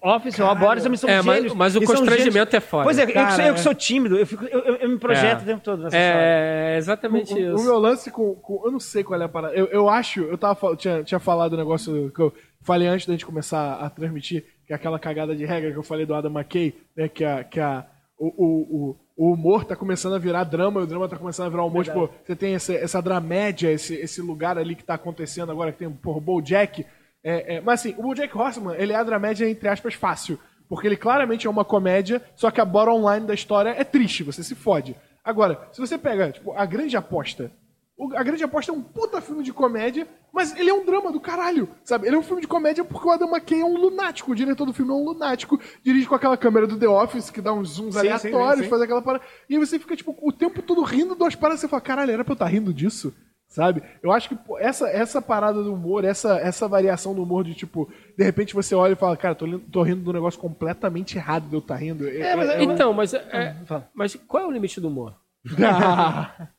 Office, 0.00 0.38
o 0.38 0.54
Boris 0.54 0.82
também 0.84 0.96
são 0.96 1.10
É, 1.10 1.20
mas- 1.20 1.36
gênios. 1.36 1.54
mas 1.54 1.76
o 1.76 1.82
e 1.82 1.86
são 1.86 1.96
constrangimento 1.96 2.56
é 2.56 2.60
foda. 2.60 2.84
Pois 2.84 2.98
é, 2.98 3.02
eu, 3.02 3.06
que 3.08 3.12
Cara, 3.12 3.30
sou, 3.32 3.44
eu 3.44 3.54
que 3.54 3.60
é. 3.60 3.62
sou 3.62 3.74
tímido, 3.74 4.16
eu, 4.16 4.26
fico, 4.26 4.44
eu, 4.44 4.60
eu- 4.60 4.76
eu 4.76 4.88
me 4.88 4.98
projeto 4.98 5.40
É. 5.40 5.42
o 5.42 5.46
tempo 5.46 5.60
todo 5.62 5.82
nessa 5.82 5.96
história. 5.96 6.20
é 6.22 6.76
exatamente 6.78 7.34
O, 7.34 7.36
o 7.36 7.54
isso. 7.56 7.64
meu 7.64 7.78
lance 7.78 8.10
com, 8.10 8.34
com- 8.36 8.62
Eu 8.64 8.70
não 8.72 8.80
sei 8.80 9.04
qual 9.04 9.20
é 9.20 9.24
a 9.24 9.28
parada. 9.28 9.54
Eu, 9.54 9.66
eu 9.66 9.88
acho. 9.88 10.20
Eu 10.22 10.38
tava, 10.38 10.74
tinha, 10.76 11.02
tinha 11.04 11.20
falado 11.20 11.52
o 11.52 11.56
negócio 11.58 12.10
que 12.14 12.20
eu 12.22 12.32
falei 12.62 12.88
antes 12.88 13.06
da 13.06 13.12
gente 13.12 13.26
começar 13.26 13.74
a 13.74 13.90
transmitir, 13.90 14.44
que 14.66 14.72
é 14.72 14.76
aquela 14.76 14.98
cagada 14.98 15.36
de 15.36 15.44
regra 15.44 15.70
que 15.70 15.76
eu 15.76 15.82
falei 15.82 16.06
do 16.06 16.14
Adam 16.14 16.32
McKay, 16.32 16.74
né? 16.96 17.06
Que, 17.08 17.24
a, 17.24 17.44
que 17.44 17.60
a, 17.60 17.84
o, 18.18 18.26
o, 18.28 18.96
o, 19.16 19.32
humor 19.32 19.64
tá 19.64 19.74
começando 19.74 20.14
a 20.14 20.18
virar 20.18 20.44
drama 20.44 20.80
e 20.80 20.84
o 20.84 20.86
drama 20.86 21.08
tá 21.08 21.16
começando 21.16 21.46
a 21.46 21.50
virar 21.50 21.64
humor. 21.64 21.84
Tipo, 21.84 22.10
você 22.24 22.36
tem 22.36 22.54
essa, 22.54 22.74
essa 22.74 23.00
dramédia, 23.00 23.72
esse, 23.72 23.94
esse 23.94 24.20
lugar 24.20 24.58
ali 24.58 24.74
que 24.74 24.84
tá 24.84 24.94
acontecendo 24.94 25.50
agora, 25.50 25.72
que 25.72 25.78
tem 25.78 25.90
porra, 25.90 26.18
o 26.18 26.20
Bojack. 26.20 26.84
É, 27.24 27.56
é, 27.56 27.60
mas 27.60 27.80
assim, 27.80 27.94
o 27.98 28.02
Bojack 28.02 28.36
Horseman, 28.36 28.76
ele 28.76 28.92
é 28.92 28.96
a 28.96 29.04
dramédia, 29.04 29.48
entre 29.48 29.68
aspas, 29.68 29.94
fácil. 29.94 30.38
Porque 30.68 30.86
ele 30.86 30.96
claramente 30.96 31.46
é 31.46 31.50
uma 31.50 31.64
comédia, 31.64 32.20
só 32.34 32.50
que 32.50 32.60
a 32.60 32.64
bottom 32.64 33.12
line 33.12 33.26
da 33.26 33.34
história 33.34 33.70
é 33.70 33.84
triste, 33.84 34.22
você 34.22 34.42
se 34.42 34.54
fode. 34.54 34.96
Agora, 35.24 35.68
se 35.72 35.80
você 35.80 35.96
pega, 35.96 36.30
tipo, 36.30 36.52
a 36.52 36.64
grande 36.64 36.96
aposta. 36.96 37.50
O- 37.96 38.14
A 38.16 38.22
Grande 38.22 38.44
Aposta 38.44 38.70
é 38.70 38.74
um 38.74 38.82
puta 38.82 39.20
filme 39.20 39.42
de 39.42 39.52
comédia, 39.52 40.06
mas 40.32 40.54
ele 40.58 40.68
é 40.70 40.74
um 40.74 40.84
drama 40.84 41.10
do 41.10 41.18
caralho, 41.20 41.68
sabe? 41.84 42.06
Ele 42.06 42.16
é 42.16 42.18
um 42.18 42.22
filme 42.22 42.42
de 42.42 42.48
comédia 42.48 42.84
porque 42.84 43.08
o 43.08 43.10
Adam 43.10 43.28
McKay 43.30 43.60
é 43.60 43.64
um 43.64 43.76
lunático. 43.76 44.32
O 44.32 44.34
diretor 44.34 44.66
do 44.66 44.72
filme 44.72 44.90
é 44.92 44.94
um 44.94 45.04
lunático. 45.04 45.58
Dirige 45.82 46.06
com 46.06 46.14
aquela 46.14 46.36
câmera 46.36 46.66
do 46.66 46.78
The 46.78 46.88
Office, 46.88 47.30
que 47.30 47.40
dá 47.40 47.52
uns 47.52 47.70
zooms 47.70 47.94
Sim, 47.94 48.00
aleatórios, 48.00 48.56
sim, 48.58 48.62
sim. 48.64 48.68
faz 48.70 48.82
aquela 48.82 49.00
parada. 49.02 49.24
E 49.48 49.54
aí 49.54 49.58
você 49.58 49.78
fica, 49.78 49.96
tipo, 49.96 50.14
o 50.20 50.30
tempo 50.32 50.60
todo 50.62 50.82
rindo 50.82 51.14
das 51.14 51.34
paradas. 51.34 51.60
Você 51.60 51.68
fala, 51.68 51.80
caralho, 51.80 52.10
era 52.12 52.22
pra 52.24 52.32
eu 52.32 52.34
estar 52.36 52.46
rindo 52.46 52.72
disso? 52.74 53.14
Sabe? 53.48 53.80
Eu 54.02 54.10
acho 54.10 54.28
que 54.28 54.34
pô, 54.34 54.58
essa, 54.58 54.88
essa 54.88 55.22
parada 55.22 55.62
do 55.62 55.72
humor, 55.72 56.04
essa, 56.04 56.36
essa 56.36 56.66
variação 56.66 57.14
do 57.14 57.22
humor 57.22 57.44
de, 57.44 57.54
tipo, 57.54 57.88
de 58.18 58.24
repente 58.24 58.52
você 58.52 58.74
olha 58.74 58.92
e 58.94 58.96
fala, 58.96 59.16
cara, 59.16 59.36
tô, 59.36 59.46
tô 59.72 59.82
rindo 59.84 60.02
de 60.02 60.10
um 60.10 60.12
negócio 60.12 60.38
completamente 60.40 61.16
errado 61.16 61.48
de 61.48 61.54
eu 61.54 61.60
estar 61.60 61.76
rindo. 61.76 62.06
É, 62.08 62.34
mas 62.34 62.48
é- 62.50 62.62
Então, 62.64 62.92
mas, 62.92 63.14
é- 63.14 63.54
Fala. 63.64 63.88
mas 63.94 64.16
qual 64.26 64.42
é 64.42 64.46
o 64.46 64.50
limite 64.50 64.80
do 64.80 64.88
humor? 64.88 65.14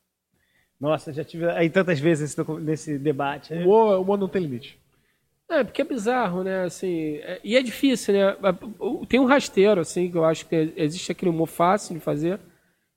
Nossa, 0.80 1.12
já 1.12 1.24
tive 1.24 1.50
aí 1.50 1.70
tantas 1.70 2.00
vezes 2.00 2.36
nesse 2.62 2.98
debate. 3.00 3.54
o 3.54 3.58
humor, 3.62 3.98
o 3.98 4.02
humor 4.02 4.18
não 4.18 4.28
tem 4.28 4.42
limite. 4.44 4.80
É, 5.50 5.64
porque 5.64 5.82
é 5.82 5.86
bizarro, 5.86 6.44
né? 6.44 6.66
Assim, 6.66 7.16
é- 7.18 7.40
e 7.44 7.56
é 7.56 7.64
difícil, 7.64 8.14
né? 8.14 8.36
Tem 9.08 9.20
um 9.20 9.26
rasteiro, 9.26 9.80
assim, 9.82 10.12
que 10.12 10.18
eu 10.18 10.26
acho 10.26 10.46
que 10.46 10.74
existe 10.76 11.12
aquele 11.12 11.32
humor 11.32 11.48
fácil 11.48 11.96
de 11.96 12.02
fazer, 12.02 12.40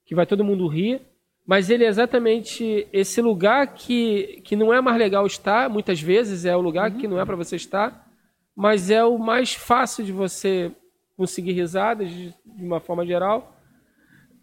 que 0.05 0.15
vai 0.15 0.27
todo 0.27 0.45
mundo 0.45 0.67
rir, 0.67 1.01
Mas 1.47 1.69
ele 1.69 1.85
é 1.85 1.89
exatamente 1.89 2.87
esse 2.93 3.21
lugar 3.21 3.75
que, 3.75 4.41
que 4.45 4.55
não 4.55 4.73
é 4.73 4.81
mais 4.81 4.97
legal 4.99 5.27
estar, 5.27 5.69
muitas 5.69 6.01
vezes 6.01 6.45
é 6.45 6.55
o 6.55 6.61
lugar 6.61 6.93
que 6.93 7.09
não 7.09 7.19
é 7.19 7.25
para 7.25 7.35
você 7.35 7.57
estar, 7.57 8.07
mas 8.55 8.89
é 8.89 9.03
o 9.05 9.19
mais 9.19 9.55
fácil 9.55 10.05
de 10.05 10.13
você 10.13 10.71
conseguir 11.17 11.53
risadas 11.53 12.09
de, 12.09 12.29
de 12.45 12.65
uma 12.65 12.79
forma 12.79 13.05
geral. 13.05 13.57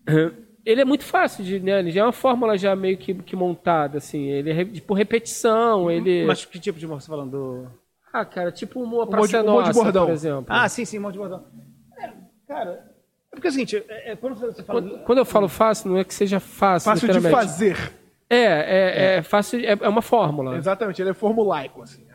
Ele 0.67 0.81
é 0.81 0.85
muito 0.85 1.05
fácil 1.05 1.45
de, 1.45 1.61
né? 1.61 1.79
Ele 1.79 1.91
já 1.91 2.01
é 2.01 2.03
uma 2.03 2.11
fórmula 2.11 2.57
já 2.57 2.75
meio 2.75 2.97
que, 2.97 3.13
que 3.13 3.37
montada, 3.37 3.99
assim. 3.99 4.25
Ele 4.25 4.51
é 4.51 4.65
tipo 4.65 4.93
repetição, 4.93 5.89
ele. 5.89 6.25
Mas 6.25 6.43
que 6.43 6.59
tipo 6.59 6.77
de 6.77 6.85
humor 6.85 6.99
você 7.01 7.07
tá 7.07 7.13
falando? 7.13 7.31
Do... 7.31 7.67
Ah, 8.11 8.25
cara, 8.25 8.51
tipo 8.51 8.81
humor 8.81 9.03
Humor 9.03 9.07
pra 9.07 9.21
de- 9.21 9.27
ser 9.29 9.41
humor 9.41 9.61
de 9.63 9.69
nossa, 9.69 9.83
bordão. 9.83 10.05
por 10.07 10.11
exemplo. 10.13 10.45
Ah, 10.49 10.67
sim, 10.67 10.83
sim, 10.83 10.99
um 10.99 11.03
monte 11.03 11.13
de 11.13 11.19
bordão. 11.19 11.45
É, 11.97 12.11
cara, 12.47 12.85
é 13.31 13.35
porque 13.35 13.47
é 13.47 13.49
o 13.49 13.53
seguinte, 13.53 13.85
é, 13.87 14.11
é, 14.11 14.15
quando 14.17 14.35
você 14.35 14.61
fala... 14.63 14.81
Quando, 14.81 14.99
quando 15.03 15.17
eu 15.19 15.25
falo 15.25 15.47
fácil, 15.47 15.89
não 15.91 15.97
é 15.97 16.03
que 16.03 16.13
seja 16.13 16.39
fácil, 16.39 16.91
Fácil 16.91 17.13
de 17.13 17.21
fazer. 17.21 17.93
É, 18.29 18.35
é, 18.35 19.15
é. 19.17 19.21
fácil, 19.21 19.59
é, 19.59 19.77
é 19.79 19.87
uma 19.87 20.01
fórmula. 20.01 20.57
Exatamente, 20.57 21.01
ele 21.01 21.11
é 21.11 21.13
formulaico, 21.13 21.81
assim. 21.81 22.05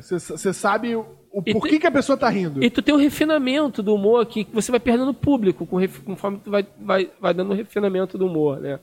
Você- 0.00 0.52
sabe 0.52 0.94
o 0.96 1.04
E 1.46 1.52
porquê 1.52 1.78
que 1.80 1.86
a 1.86 1.90
pessoa 1.90 2.16
tá 2.16 2.28
rindo. 2.28 2.62
E 2.62 2.70
tu 2.70 2.82
tem 2.82 2.94
um 2.94 2.98
refinamento 2.98 3.82
do 3.82 3.94
humor 3.94 4.24
que 4.26 4.46
você 4.52 4.70
vai 4.70 4.80
perdendo 4.80 5.12
público 5.14 5.66
com 5.66 5.78
conforme 6.04 6.38
tu 6.44 6.50
vai, 6.50 6.66
vai, 6.80 7.10
vai 7.20 7.34
dando 7.34 7.52
um 7.52 7.56
refinamento 7.56 8.16
do 8.18 8.26
humor, 8.26 8.60
né? 8.60 8.78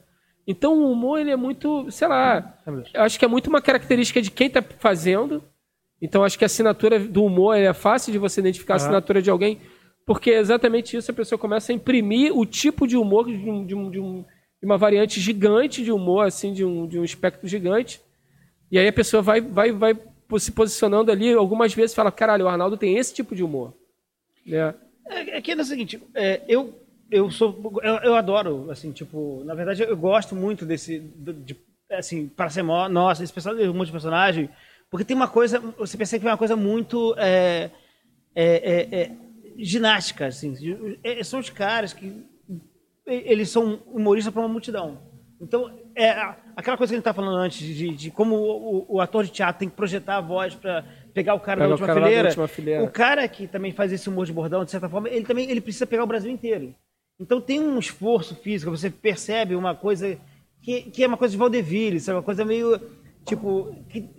Então 0.47 0.74
o 0.80 0.91
humor, 0.91 1.20
ele 1.20 1.30
é 1.32 1.36
muito, 1.36 1.89
sei 1.91 2.08
lá, 2.08 2.58
eu 2.93 3.04
acho 3.04 3.20
que 3.20 3.26
é 3.26 3.28
muito 3.28 3.47
uma 3.47 3.62
característica 3.62 4.22
de 4.22 4.32
quem 4.32 4.50
tá 4.50 4.64
fazendo. 4.80 5.43
Então 6.02 6.24
acho 6.24 6.38
que 6.38 6.45
a 6.45 6.47
assinatura 6.47 6.97
do 7.00 7.24
humor 7.24 7.56
é 7.56 7.72
fácil 7.74 8.12
de 8.12 8.18
você 8.18 8.39
identificar 8.41 8.74
a 8.74 8.78
assinatura 8.78 9.22
de 9.22 9.30
alguém, 9.30 9.60
porque 10.08 10.32
é 10.32 10.39
exatamente 10.39 10.97
isso, 10.97 11.12
a 11.12 11.14
pessoa 11.14 11.38
começa 11.38 11.72
a 11.72 11.76
imprimir 11.76 12.36
o 12.36 12.45
tipo 12.45 12.88
de 12.88 12.97
humor 12.97 13.28
de, 13.28 13.34
um, 13.50 13.66
de, 13.66 13.76
um, 13.76 13.91
de, 13.91 14.00
um- 14.00 14.24
de 14.60 14.66
uma 14.66 14.78
variante 14.78 15.20
gigante 15.20 15.84
de 15.84 15.91
humor, 15.91 16.26
assim, 16.26 16.52
de 16.52 16.66
um, 16.66 16.88
de 16.88 16.97
um 17.00 17.04
espectro 17.04 17.47
gigante. 17.47 18.02
E 18.72 18.80
aí 18.80 18.88
a 18.88 18.93
pessoa 18.93 19.22
vai, 19.22 19.41
vai, 19.41 19.72
vai 19.72 19.93
se 20.38 20.51
posicionando 20.51 21.11
ali, 21.11 21.34
algumas 21.34 21.73
vezes 21.73 21.95
fala, 21.95 22.11
caralho, 22.11 22.45
o 22.45 22.47
Arnaldo 22.49 22.77
tem 22.77 22.97
esse 22.97 23.13
tipo 23.13 23.36
de 23.36 23.43
humor. 23.43 23.73
Né? 24.45 24.73
É, 25.07 25.38
é 25.38 25.41
que 25.41 25.51
é 25.51 25.55
o 25.55 25.63
seguinte, 25.63 25.99
é, 26.13 26.41
eu, 26.47 26.77
eu 27.09 27.32
sou, 27.32 27.80
eu, 27.82 27.95
eu 27.95 28.15
adoro, 28.15 28.69
assim, 28.69 28.91
tipo, 28.91 29.43
na 29.45 29.55
verdade 29.55 29.82
eu 29.82 29.97
gosto 29.97 30.36
muito 30.36 30.65
desse, 30.65 30.99
do- 30.99 31.34
de, 31.34 31.55
assim, 31.91 32.27
para 32.27 32.49
ser 32.49 32.61
mó, 32.61 32.88
nossa, 32.88 33.23
esse 33.23 33.34
pessoal, 33.34 33.55
um 33.55 33.73
monte 33.73 33.88
de 33.88 33.93
personagem, 33.93 34.49
porque 34.91 35.05
tem 35.05 35.15
uma 35.15 35.27
coisa, 35.27 35.59
você 35.77 35.97
percebe 35.97 36.21
que 36.21 36.27
é 36.27 36.32
uma 36.32 36.38
coisa 36.38 36.55
muito 36.55 37.15
é, 37.17 37.71
é, 38.36 38.45
é, 38.45 39.01
é, 39.01 39.11
ginástica, 39.57 40.27
assim, 40.27 40.53
de- 40.53 40.99
é, 41.03 41.23
são 41.23 41.39
os 41.39 41.49
caras 41.49 41.93
que 41.93 42.23
eles 43.05 43.49
são 43.49 43.82
humoristas 43.88 44.32
para 44.32 44.41
uma 44.43 44.49
multidão. 44.49 44.99
Então, 45.41 45.71
é 46.02 46.36
aquela 46.56 46.78
coisa 46.78 46.91
que 46.91 46.95
a 46.95 46.97
gente 46.97 47.04
tá 47.04 47.14
falando 47.14 47.38
antes, 47.38 47.60
de, 47.60 47.89
de 47.95 48.12
como 48.12 48.36
o, 48.36 48.86
o- 48.95 49.02
ator 49.02 49.24
de 49.24 49.32
teatro 49.32 49.60
tem 49.60 49.70
que 49.70 49.76
projetar 49.76 50.18
a 50.18 50.22
voz 50.22 50.56
para 50.56 50.84
pegar 51.14 51.34
o 51.34 51.39
cara, 51.39 51.58
Pega 51.62 51.68
da 51.68 51.70
o 51.70 51.72
última, 51.74 51.88
cara 51.88 52.02
fileira. 52.02 52.28
última 52.30 52.47
fileira. 52.47 52.84
O 52.84 52.89
cara 52.91 53.28
que 53.28 53.47
também 53.47 53.72
faz 53.72 53.91
esse 53.91 54.08
humor 54.10 54.26
de 54.26 54.34
bordão, 54.34 54.64
de 54.64 54.72
certa 54.72 54.88
forma, 54.89 55.10
ele 55.10 55.26
também 55.26 55.50
ele 55.50 55.62
precisa 55.62 55.86
pegar 55.88 56.04
o 56.04 56.08
Brasil 56.08 56.32
inteiro. 56.32 56.74
Então 57.20 57.41
tem 57.41 57.60
um 57.60 57.78
esforço 57.78 58.36
físico, 58.36 58.72
você 58.72 58.89
percebe 58.89 59.56
uma 59.56 59.76
coisa 59.76 60.18
que, 60.62 60.84
que 60.84 61.04
é 61.04 61.08
uma 61.08 61.18
coisa 61.18 61.32
de 61.34 61.38
vaudeville, 61.38 62.00
sabe? 62.00 62.18
Uma 62.18 62.24
coisa 62.24 62.45
meio, 62.45 62.80
tipo, 63.26 63.76
que, 63.89 64.10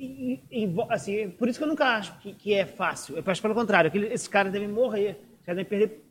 assim, 0.90 1.30
por 1.30 1.48
isso 1.48 1.58
que 1.58 1.64
eu 1.64 1.68
nunca 1.68 1.86
acho 1.96 2.18
que, 2.20 2.34
que 2.34 2.52
é 2.54 2.66
fácil. 2.66 3.16
Eu 3.16 3.22
acho 3.26 3.40
pelo 3.42 3.54
contrário, 3.54 3.90
que 3.90 3.98
esses 3.98 4.28
caras 4.28 4.52
devem 4.52 4.68
morrer, 4.68 5.16
esses 5.34 5.46
caras 5.46 5.64
devem 5.64 5.64
perder 5.64 6.02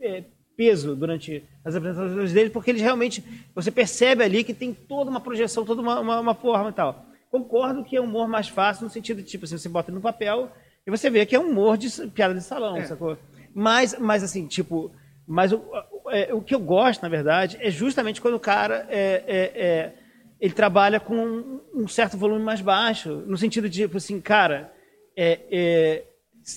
é, 0.00 0.24
peso 0.58 0.96
durante 0.96 1.44
as 1.64 1.76
apresentações 1.76 2.32
deles, 2.32 2.52
porque 2.52 2.72
eles 2.72 2.82
realmente, 2.82 3.22
você 3.54 3.70
percebe 3.70 4.24
ali 4.24 4.42
que 4.42 4.52
tem 4.52 4.74
toda 4.74 5.08
uma 5.08 5.20
projeção, 5.20 5.64
toda 5.64 5.80
uma, 5.80 6.00
uma, 6.00 6.18
uma 6.18 6.34
forma 6.34 6.70
e 6.70 6.72
tal. 6.72 7.06
Concordo 7.30 7.84
que 7.84 7.96
é 7.96 8.00
um 8.00 8.04
humor 8.04 8.26
mais 8.26 8.48
fácil 8.48 8.82
no 8.84 8.90
sentido 8.90 9.22
de, 9.22 9.28
tipo, 9.28 9.44
assim, 9.44 9.56
você 9.56 9.68
bota 9.68 9.92
no 9.92 10.00
papel 10.00 10.50
e 10.84 10.90
você 10.90 11.08
vê 11.08 11.24
que 11.24 11.36
é 11.36 11.38
um 11.38 11.48
humor 11.50 11.78
de 11.78 11.88
piada 12.08 12.34
de 12.34 12.42
salão, 12.42 12.76
sacou? 12.86 13.16
Mas, 13.54 13.96
mas 14.00 14.24
assim, 14.24 14.48
tipo, 14.48 14.90
mas 15.28 15.52
o, 15.52 15.62
é, 16.08 16.34
o 16.34 16.40
que 16.42 16.54
eu 16.56 16.60
gosto, 16.60 17.02
na 17.02 17.08
verdade, 17.08 17.56
é 17.60 17.70
justamente 17.70 18.20
quando 18.20 18.34
o 18.34 18.40
cara 18.40 18.84
é, 18.90 19.22
é- 19.28 19.62
é- 19.64 19.92
ele 20.40 20.54
trabalha 20.54 20.98
com 20.98 21.14
um, 21.16 21.60
um 21.72 21.86
certo 21.88 22.16
volume 22.16 22.44
mais 22.44 22.60
baixo, 22.60 23.22
no 23.26 23.36
sentido 23.36 23.68
de, 23.68 23.82
tipo 23.82 23.96
assim, 23.96 24.20
cara, 24.20 24.72
é, 25.16 25.38
é, 25.50 26.04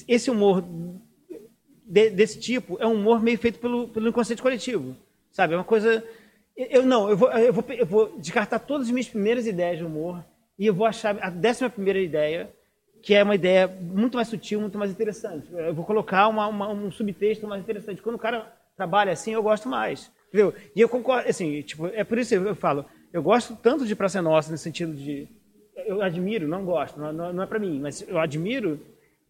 esse 0.08 0.32
humor 0.32 0.64
de- 1.92 2.10
desse 2.10 2.40
tipo 2.40 2.78
é 2.80 2.88
um 2.88 2.94
humor 2.94 3.22
meio 3.22 3.38
feito 3.38 3.60
pelo, 3.60 3.88
pelo 3.90 4.08
inconsciente 4.08 4.42
coletivo, 4.42 4.96
sabe? 5.32 5.54
É 5.54 5.58
uma 5.58 5.64
coisa... 5.64 6.04
Eu 6.56 6.84
não, 6.86 7.10
eu 7.10 7.18
vou, 7.18 7.32
eu, 7.32 7.54
vou, 7.54 7.64
eu 7.70 7.86
vou 7.86 8.20
descartar 8.20 8.60
todas 8.60 8.88
as 8.88 8.92
minhas 8.92 9.08
primeiras 9.08 9.48
ideias 9.48 9.78
de 9.78 9.84
humor 9.86 10.24
e 10.60 10.66
eu 10.68 10.74
vou 10.74 10.86
achar 10.86 11.18
a 11.22 11.30
décima 11.30 11.70
primeira 11.70 12.00
ideia, 12.00 12.50
que 13.02 13.16
é 13.16 13.24
uma 13.24 13.34
ideia 13.36 13.68
muito 13.68 14.16
mais 14.16 14.28
sutil, 14.28 14.60
muito 14.62 14.78
mais 14.78 14.92
interessante. 14.92 15.48
Eu 15.52 15.74
vou 15.74 15.86
colocar 15.86 16.28
uma, 16.28 16.48
uma- 16.48 16.70
um 16.70 16.92
subtexto 16.92 17.48
mais 17.48 17.62
interessante. 17.62 18.02
Quando 18.02 18.16
o 18.16 18.20
cara 18.20 18.52
trabalha 18.78 19.12
assim, 19.12 19.34
eu 19.34 19.42
gosto 19.42 19.68
mais. 19.70 20.12
Entendeu? 20.28 20.54
E 20.76 20.80
eu 20.82 20.88
concordo, 20.90 21.28
assim, 21.30 21.62
tipo, 21.62 21.88
é 21.88 22.04
por 22.04 22.18
isso 22.18 22.30
que 22.30 22.36
eu 22.36 22.56
falo, 22.56 22.86
eu 23.12 23.24
gosto 23.24 23.56
tanto 23.56 23.86
de 23.86 23.96
Praça 23.96 24.22
Nossa, 24.22 24.52
nesse 24.52 24.64
sentido 24.64 24.94
de. 24.94 25.28
Eu 25.88 26.02
admiro, 26.02 26.48
não 26.48 26.64
gosto, 26.64 27.00
não, 27.00 27.34
não 27.34 27.44
é 27.44 27.48
pra 27.48 27.60
mim, 27.60 27.80
mas 27.80 28.02
eu 28.08 28.20
admiro 28.20 28.80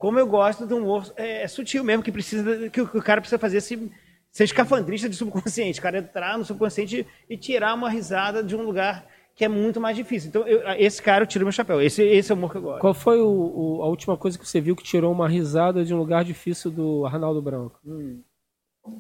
como 0.02 0.18
eu 0.20 0.26
gosto 0.28 0.66
de 0.66 0.74
um 0.74 0.80
humor 0.80 1.14
é, 1.16 1.48
sutil 1.48 1.84
mesmo, 1.84 2.04
que 2.04 2.12
precisa 2.12 2.70
que 2.70 2.82
o, 2.82 2.88
que 2.88 2.98
o 2.98 3.02
cara 3.04 3.22
precisa 3.22 3.38
fazer 3.40 3.58
esse, 3.58 3.92
ser 4.32 4.44
escafandrista 4.46 5.08
de 5.08 5.16
subconsciente, 5.16 5.80
o 5.80 5.84
cara 5.84 6.00
entrar 6.00 6.38
no 6.38 6.44
subconsciente 6.44 7.06
e 7.30 7.38
tirar 7.38 7.74
uma 7.76 7.90
risada 7.90 8.44
de 8.44 8.56
um 8.56 8.64
lugar 8.64 9.06
que 9.36 9.46
é 9.46 9.48
muito 9.48 9.80
mais 9.80 9.96
difícil. 9.96 10.30
Então, 10.30 10.48
eu- 10.48 10.62
esse 10.78 11.02
cara 11.02 11.24
eu 11.24 11.28
tiro 11.28 11.46
meu 11.46 11.52
chapéu. 11.52 11.80
Esse, 11.82 12.02
esse 12.04 12.32
é 12.32 12.36
o 12.36 12.38
humor 12.38 12.52
que 12.52 12.58
eu 12.58 12.62
gosto. 12.64 12.82
Qual 12.82 12.94
foi 12.94 13.22
o, 13.22 13.30
o- 13.30 13.84
a 13.84 13.88
última 13.88 14.18
coisa 14.18 14.38
que 14.38 14.48
você 14.48 14.60
viu 14.60 14.76
que 14.76 14.84
tirou 14.84 15.12
uma 15.12 15.28
risada 15.30 15.86
de 15.86 15.94
um 15.94 15.98
lugar 15.98 16.24
difícil 16.26 16.70
do 16.72 17.06
Arnaldo 17.06 17.42
Branco? 17.42 17.80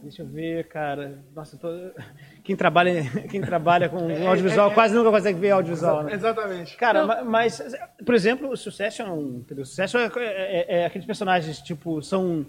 Deixa 0.04 0.22
eu 0.22 0.28
ver, 0.28 0.68
cara. 0.68 1.26
Nossa, 1.36 1.56
eu 1.56 1.60
tô... 1.60 1.68
quem, 2.44 2.56
trabalha, 2.56 3.04
quem 3.30 3.42
trabalha 3.42 3.88
com 3.89 3.98
audiovisual 4.28 4.72
quase 4.72 4.94
nunca 4.96 5.12
consegue 5.12 5.39
ver 5.39 5.52
audiovisual, 5.52 6.04
né? 6.04 6.14
Exatamente. 6.14 6.76
Cara, 6.78 7.06
ma- 7.06 7.24
mas, 7.24 7.62
por 8.06 8.16
exemplo, 8.16 8.50
o 8.50 8.58
Succession? 8.58 9.08
O 9.12 9.46
Succession 9.66 10.00
é, 10.00 10.12
é- 10.18 10.66
é 10.82 10.86
aqueles 10.86 11.06
personagens, 11.06 11.60
tipo, 11.60 12.02
são 12.02 12.46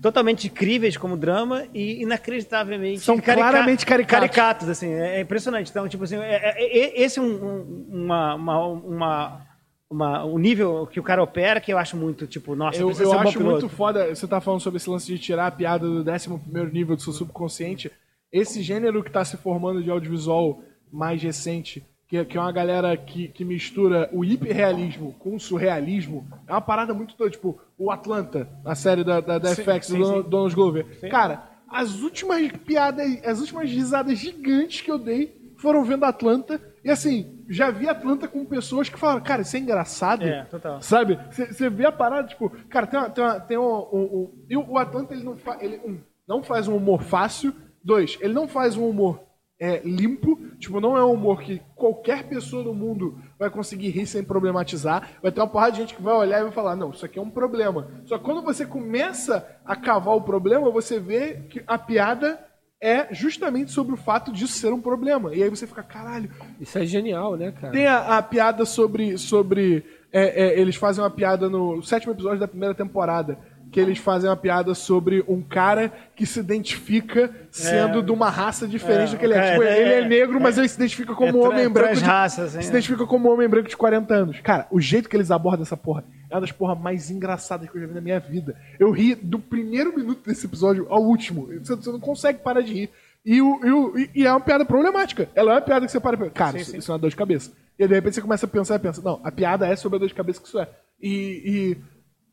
totalmente 0.00 0.46
incríveis 0.46 0.96
como 0.96 1.16
drama 1.16 1.64
e 1.74 2.02
inacreditavelmente 2.02 3.00
São 3.00 3.18
claramente 3.20 3.84
caricatos. 3.84 4.20
caricatos, 4.20 4.68
assim, 4.68 4.92
é 4.92 5.16
é 5.16 5.20
impressionante. 5.20 5.70
Então, 5.70 5.88
tipo 5.88 6.04
assim, 6.04 6.16
é- 6.16 6.54
é- 6.56 6.78
é- 6.78 7.02
esse 7.02 7.18
é 7.18 7.22
um, 7.22 7.26
um- 7.26 7.86
uma, 8.04 8.34
uma, 8.34 8.66
uma, 8.68 9.46
uma- 9.90 10.24
um 10.24 10.38
nível 10.38 10.86
que 10.86 10.98
o 11.00 11.02
cara 11.02 11.22
opera 11.22 11.60
que 11.60 11.72
eu 11.72 11.76
acho 11.78 11.96
muito, 11.96 12.26
tipo, 12.26 12.54
nossa, 12.54 12.80
Eu, 12.80 12.88
eu 12.88 12.94
ser 12.94 13.06
um 13.06 13.12
acho 13.18 13.36
piloto. 13.38 13.60
muito 13.62 13.68
foda. 13.68 14.14
Você 14.14 14.26
tá 14.26 14.40
falando 14.40 14.60
sobre 14.60 14.76
esse 14.78 14.88
lance 14.88 15.06
de 15.06 15.18
tirar 15.18 15.48
a 15.48 15.50
piada 15.50 15.86
do 15.86 16.08
11 16.08 16.28
nível 16.72 16.96
do 16.96 17.02
seu 17.02 17.12
subconsciente. 17.12 17.90
Esse 18.32 18.62
gênero 18.62 19.02
que 19.02 19.10
tá 19.10 19.24
se 19.24 19.36
formando 19.36 19.82
de 19.82 19.90
audiovisual 19.90 20.62
mais 20.92 21.22
recente, 21.22 21.84
que, 22.08 22.16
é- 22.16 22.24
que 22.24 22.36
é 22.36 22.40
uma 22.40 22.52
galera 22.52 22.96
que, 22.96 23.28
que 23.28 23.44
mistura 23.44 24.08
o 24.12 24.24
hiperrealismo 24.24 25.12
com 25.18 25.34
o 25.36 25.40
surrealismo, 25.40 26.26
é 26.46 26.52
uma 26.52 26.60
parada 26.60 26.92
muito 26.94 27.16
doida. 27.16 27.32
Tipo, 27.32 27.58
o 27.78 27.90
Atlanta, 27.90 28.48
a 28.64 28.74
série 28.74 29.02
da, 29.04 29.20
da, 29.20 29.38
da 29.38 29.54
Sim, 29.54 29.62
FX 29.62 29.86
sim, 29.86 29.98
do 29.98 30.04
sim. 30.04 30.12
Don- 30.12 30.22
Donald 30.28 30.54
Glover. 30.54 31.10
Cara, 31.10 31.48
as 31.68 32.00
últimas 32.00 32.50
piadas, 32.64 33.06
as 33.24 33.40
últimas 33.40 33.70
risadas 33.70 34.18
gigantes 34.18 34.80
que 34.80 34.90
eu 34.90 34.98
dei 34.98 35.52
foram 35.56 35.84
vendo 35.84 36.04
Atlanta. 36.04 36.60
E 36.84 36.90
assim, 36.90 37.44
já 37.48 37.70
vi 37.70 37.88
Atlanta 37.88 38.26
com 38.26 38.44
pessoas 38.44 38.88
que 38.88 38.98
falaram, 38.98 39.20
cara, 39.20 39.42
isso 39.42 39.54
é 39.54 39.60
engraçado. 39.60 40.24
É, 40.24 40.44
total. 40.44 40.80
Sabe? 40.80 41.18
Você 41.30 41.68
vê 41.68 41.84
a 41.86 41.92
parada, 41.92 42.26
tipo, 42.26 42.48
cara, 42.68 42.86
tem, 42.86 42.98
uma, 42.98 43.10
tem, 43.10 43.22
uma, 43.24 43.40
tem 43.40 43.58
um, 43.58 43.62
um, 43.62 43.98
um- 44.02 44.30
E 44.48 44.56
o 44.56 44.70
o 44.70 44.78
Atlanta, 44.78 45.14
ele, 45.14 45.22
não, 45.22 45.36
fa, 45.36 45.58
ele 45.60 46.00
não 46.26 46.42
faz 46.42 46.66
um 46.66 46.74
humor 46.76 47.02
fácil. 47.02 47.54
Dois, 47.82 48.18
ele 48.20 48.34
não 48.34 48.46
faz 48.46 48.76
um 48.76 48.88
humor 48.88 49.20
é, 49.60 49.80
limpo. 49.84 50.40
Tipo, 50.58 50.80
não 50.80 50.96
é 50.96 51.04
um 51.04 51.12
humor 51.12 51.42
que 51.42 51.60
qualquer 51.76 52.24
pessoa 52.24 52.64
do 52.64 52.74
mundo 52.74 53.18
vai 53.38 53.50
conseguir 53.50 53.90
rir 53.90 54.06
sem 54.06 54.24
problematizar. 54.24 55.10
Vai 55.22 55.30
ter 55.30 55.40
uma 55.40 55.46
porrada 55.46 55.72
de 55.72 55.78
gente 55.78 55.94
que 55.94 56.02
vai 56.02 56.14
olhar 56.14 56.40
e 56.40 56.44
vai 56.44 56.52
falar, 56.52 56.74
não, 56.74 56.90
isso 56.90 57.04
aqui 57.04 57.18
é 57.18 57.22
um 57.22 57.30
problema. 57.30 57.88
Só 58.06 58.16
que 58.16 58.24
quando 58.24 58.42
você 58.42 58.64
começa 58.64 59.46
a 59.64 59.76
cavar 59.76 60.16
o 60.16 60.22
problema, 60.22 60.70
você 60.70 60.98
vê 60.98 61.42
que 61.50 61.62
a 61.66 61.78
piada 61.78 62.38
é 62.80 63.12
justamente 63.12 63.70
sobre 63.70 63.92
o 63.92 63.98
fato 63.98 64.32
disso 64.32 64.54
ser 64.54 64.72
um 64.72 64.80
problema. 64.80 65.34
E 65.34 65.42
aí 65.42 65.50
você 65.50 65.66
fica, 65.66 65.82
caralho, 65.82 66.30
Isso 66.58 66.78
é 66.78 66.86
genial, 66.86 67.36
né, 67.36 67.52
cara? 67.52 67.72
tem 67.72 67.86
a, 67.86 68.16
a 68.16 68.22
piada 68.22 68.64
sobre. 68.64 69.18
sobre 69.18 69.84
é, 70.12 70.44
é, 70.46 70.60
eles 70.60 70.74
fazem 70.74 71.04
uma 71.04 71.10
piada 71.10 71.48
no 71.48 71.82
sétimo 71.82 72.12
episódio 72.12 72.40
da 72.40 72.48
primeira 72.48 72.74
temporada. 72.74 73.38
Que 73.70 73.78
eles 73.78 73.98
fazem 73.98 74.28
uma 74.28 74.36
piada 74.36 74.74
sobre 74.74 75.24
um 75.28 75.40
cara 75.40 75.92
que 76.16 76.26
se 76.26 76.40
identifica 76.40 77.30
sendo 77.50 78.02
de 78.02 78.10
uma 78.10 78.28
raça 78.28 78.66
diferente 78.66 79.10
É, 79.10 79.12
do 79.12 79.18
que 79.18 79.24
ele 79.24 79.34
é. 79.34 79.50
Tipo, 79.52 79.62
é- 79.62 79.80
ele 79.80 79.90
é 79.92 79.98
é- 80.00 80.08
negro, 80.08 80.40
mas 80.40 80.58
ele 80.58 80.68
se 80.68 80.76
identifica 80.76 81.14
como 81.14 81.28
é 81.28 81.32
um 81.32 81.46
homem 81.48 81.68
branco. 81.68 81.94
De, 81.94 82.00
transraça, 82.00 82.42
assim, 82.44 82.60
se 82.60 82.66
é. 82.66 82.70
identifica 82.70 83.06
como 83.06 83.28
um 83.28 83.32
homem 83.32 83.48
branco 83.48 83.68
de 83.68 83.76
40 83.76 84.14
anos. 84.14 84.40
Cara, 84.40 84.66
o 84.70 84.80
jeito 84.80 85.08
que 85.08 85.16
eles 85.16 85.30
abordam 85.30 85.62
essa 85.62 85.76
porra 85.76 86.04
é 86.28 86.34
uma 86.34 86.40
das 86.40 86.52
porra 86.52 86.74
mais 86.74 87.10
engraçadas 87.10 87.68
que 87.70 87.76
eu 87.76 87.80
já 87.80 87.86
vi 87.86 87.94
na 87.94 88.00
minha 88.00 88.18
vida. 88.20 88.56
Eu 88.78 88.90
ri 88.90 89.14
do 89.14 89.38
primeiro 89.38 89.94
minuto 89.96 90.26
desse 90.28 90.46
episódio 90.46 90.86
ao 90.90 91.02
último. 91.02 91.46
Você, 91.62 91.74
você 91.76 91.90
não 91.90 92.00
consegue 92.00 92.40
parar 92.40 92.60
de 92.62 92.72
rir. 92.74 92.90
E, 93.24 93.40
o, 93.42 93.60
e, 93.64 93.70
o- 93.70 94.08
e 94.14 94.26
é 94.26 94.30
uma 94.32 94.40
piada 94.40 94.64
problemática. 94.64 95.28
Ela 95.34 95.52
é 95.52 95.54
uma 95.56 95.60
piada 95.60 95.86
que 95.86 95.92
você 95.92 96.00
para 96.00 96.16
e 96.16 96.18
pensa, 96.18 96.30
cara, 96.30 96.52
Sim, 96.52 96.58
isso, 96.58 96.70
sim. 96.72 96.78
isso 96.78 96.90
é 96.90 96.94
uma 96.94 96.98
dor 96.98 97.10
de 97.10 97.16
cabeça. 97.16 97.52
E 97.78 97.82
aí, 97.82 97.88
de 97.88 97.94
repente 97.94 98.14
você 98.14 98.20
começa 98.22 98.46
a 98.46 98.48
pensar 98.48 98.74
e 98.76 98.78
pensa, 98.78 99.00
não, 99.02 99.20
a 99.22 99.30
piada 99.30 99.66
é 99.66 99.76
sobre 99.76 99.96
a 99.96 99.98
dor 100.00 100.08
de 100.08 100.14
cabeça 100.14 100.40
que 100.40 100.46
isso 100.48 100.58
é. 100.58 100.68
E, 101.02 101.42
e 101.44 101.76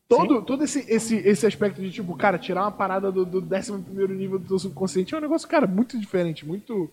todo, 0.08 0.41
todo 0.43 0.64
esse, 0.64 0.80
esse, 0.91 1.16
esse 1.18 1.45
aspecto 1.45 1.82
de, 1.82 1.91
tipo, 1.91 2.16
cara, 2.16 2.38
tirar 2.38 2.62
uma 2.64 2.72
parada 2.72 3.12
do, 3.12 3.26
do 3.26 3.39
11 3.39 3.74
nível 4.16 4.39
do 4.39 4.58
subconsciente 4.60 5.14
é 5.14 5.18
um 5.18 5.22
negócio, 5.22 5.47
cara, 5.47 5.68
muito 5.68 5.99
diferente, 5.99 6.45
muito. 6.45 6.89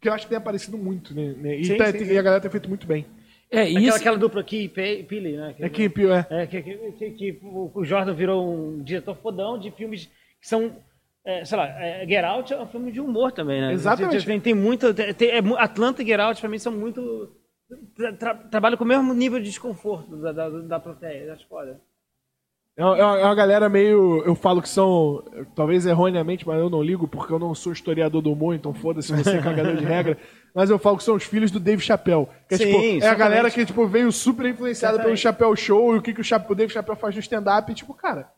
Que 0.00 0.08
eu 0.08 0.12
acho 0.12 0.24
que 0.26 0.28
tem 0.30 0.38
aparecido 0.38 0.78
muito, 0.78 1.12
né? 1.14 1.34
né? 1.38 1.56
E, 1.58 1.64
Sim, 1.64 1.76
tá- 1.76 1.90
sim, 1.90 1.98
e 1.98 2.04
sim. 2.06 2.16
a 2.18 2.22
galera 2.22 2.40
tem 2.40 2.50
feito 2.50 2.68
muito 2.68 2.86
bem. 2.86 3.04
É, 3.50 3.62
Aquela, 3.62 3.80
isso. 3.80 3.96
aquela 3.96 4.16
dupla 4.18 4.40
aqui, 4.42 4.68
Pe- 4.68 5.02
Pili, 5.08 5.36
né? 5.36 5.54
É 5.58 5.68
que, 5.68 5.88
pior, 5.88 6.24
é. 6.30 6.42
É, 6.42 6.46
que, 6.46 6.62
que, 6.62 6.76
que- 6.92 7.10
que 7.12 7.40
o 7.42 7.84
Jordan 7.84 8.12
virou 8.14 8.46
um 8.46 8.82
diretor 8.82 9.16
fodão 9.16 9.58
de 9.58 9.70
filmes 9.72 10.04
que 10.40 10.46
são, 10.46 10.76
é, 11.24 11.44
sei 11.44 11.56
lá, 11.58 11.66
é, 11.82 12.06
Get 12.06 12.22
Out 12.24 12.52
é 12.52 12.60
um 12.60 12.66
filme 12.68 12.92
de 12.92 13.00
humor 13.00 13.32
também, 13.32 13.60
né? 13.60 13.72
Exatamente. 13.72 14.24
Tem, 14.26 14.38
tem 14.38 14.54
muito, 14.54 14.92
tem, 14.94 15.30
é 15.30 15.38
Atlanta 15.56 16.02
e 16.02 16.06
Get 16.06 16.20
Out 16.20 16.40
pra 16.40 16.50
mim 16.50 16.58
são 16.58 16.70
muito... 16.72 17.32
Tra, 17.96 18.12
tra- 18.12 18.34
trabalham 18.34 18.76
com 18.78 18.84
o 18.84 18.86
mesmo 18.86 19.12
nível 19.14 19.38
de 19.38 19.46
desconforto 19.46 20.16
da, 20.18 20.30
da, 20.32 20.48
da 20.48 20.80
plateia, 20.80 21.32
acho 21.32 21.46
foda. 21.48 21.80
É 22.78 22.84
uma, 22.84 22.96
é 22.96 23.02
uma- 23.04 23.18
é 23.18 23.24
uma 23.24 23.34
galera 23.34 23.68
meio. 23.68 24.22
Eu 24.24 24.34
falo 24.36 24.62
que 24.62 24.68
são. 24.68 25.22
Talvez 25.54 25.84
erroneamente, 25.84 26.46
mas 26.46 26.58
eu 26.60 26.70
não 26.70 26.80
ligo, 26.80 27.08
porque 27.08 27.32
eu 27.32 27.38
não 27.38 27.52
sou 27.54 27.72
historiador 27.72 28.22
do 28.22 28.30
humor, 28.32 28.54
então 28.54 28.72
foda-se 28.72 29.12
você 29.12 29.36
é 29.36 29.42
cagador 29.42 29.76
de 29.76 29.84
regra. 29.84 30.16
Mas 30.54 30.70
eu 30.70 30.78
falo 30.78 30.96
que 30.96 31.02
são 31.02 31.16
os 31.16 31.24
filhos 31.24 31.50
do 31.50 31.58
Dave 31.58 31.82
Chappelle. 31.82 32.28
Que 32.48 32.54
é, 32.54 32.58
Sim, 32.58 32.64
tipo, 32.94 33.04
é 33.04 33.08
a 33.08 33.14
galera 33.14 33.50
que 33.50 33.66
tipo, 33.66 33.84
veio 33.88 34.12
super 34.12 34.46
influenciada 34.46 35.00
pelo. 35.00 35.16
Chappelle 35.16 35.56
Show 35.56 35.96
e 35.96 35.98
o 35.98 36.02
que, 36.02 36.14
que 36.14 36.20
o, 36.20 36.24
Chappelle, 36.24 36.52
o 36.52 36.54
Dave 36.56 36.72
Chappelle 36.72 36.98
faz 36.98 37.14
no 37.16 37.20
stand-up. 37.20 37.70
E, 37.70 37.74
tipo, 37.74 37.92
cara. 37.94 38.30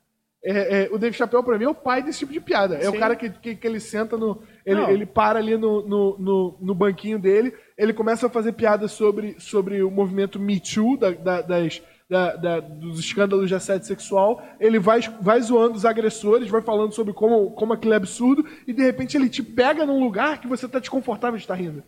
é- 0.43 0.84
é, 0.84 0.88
o 0.91 0.97
Dave 0.99 1.14
Chappelle, 1.14 1.45
pra 1.45 1.59
mim, 1.59 1.64
é 1.66 1.68
o 1.68 1.74
pai 1.74 2.03
desse 2.03 2.20
tipo 2.20 2.32
de 2.32 2.41
piada. 2.41 2.76
É 2.76 2.88
o 2.88 2.93
Sim. 2.93 2.99
cara 2.99 3.14
que, 3.14 3.28
que, 3.28 3.55
que 3.55 3.66
ele 3.66 3.78
senta 3.78 4.16
no. 4.16 4.41
Ele, 4.64 4.80
ele 4.91 5.05
para 5.05 5.38
ali 5.38 5.59
no, 5.59 5.86
no, 5.86 6.16
no, 6.18 6.57
no 6.62 6.74
banquinho 6.74 7.18
dele, 7.18 7.53
ele 7.76 7.93
começa 7.93 8.26
a 8.26 8.30
fazer 8.30 8.53
piadas 8.53 8.93
sobre, 8.93 9.36
sobre 9.38 9.82
o 9.82 9.91
movimento 9.91 10.41
Me 10.41 10.59
Too, 10.59 10.97
da- 10.97 11.11
da- 11.11 11.43
das, 11.43 11.82
da- 12.11 12.34
da- 12.34 12.61
dos 12.61 12.98
escândalos 12.98 13.48
de 13.48 13.54
assédio 13.54 13.86
sexual. 13.86 14.42
Ele 14.58 14.78
vai, 14.80 15.00
vai 15.20 15.40
zoando 15.40 15.76
os 15.76 15.84
agressores, 15.84 16.48
vai 16.50 16.61
falando 16.61 16.92
sobre 16.92 17.14
como, 17.14 17.52
como 17.52 17.72
aquilo 17.72 17.94
é 17.94 17.96
absurdo, 17.96 18.44
e 18.66 18.72
de 18.72 18.82
repente 18.82 19.16
ele 19.16 19.28
te 19.28 19.42
pega 19.42 19.86
num 19.86 20.02
lugar 20.02 20.40
que 20.40 20.48
você 20.48 20.66
tá 20.68 20.80
desconfortável 20.80 21.36
de 21.38 21.44
estar 21.44 21.54
rindo. 21.54 21.84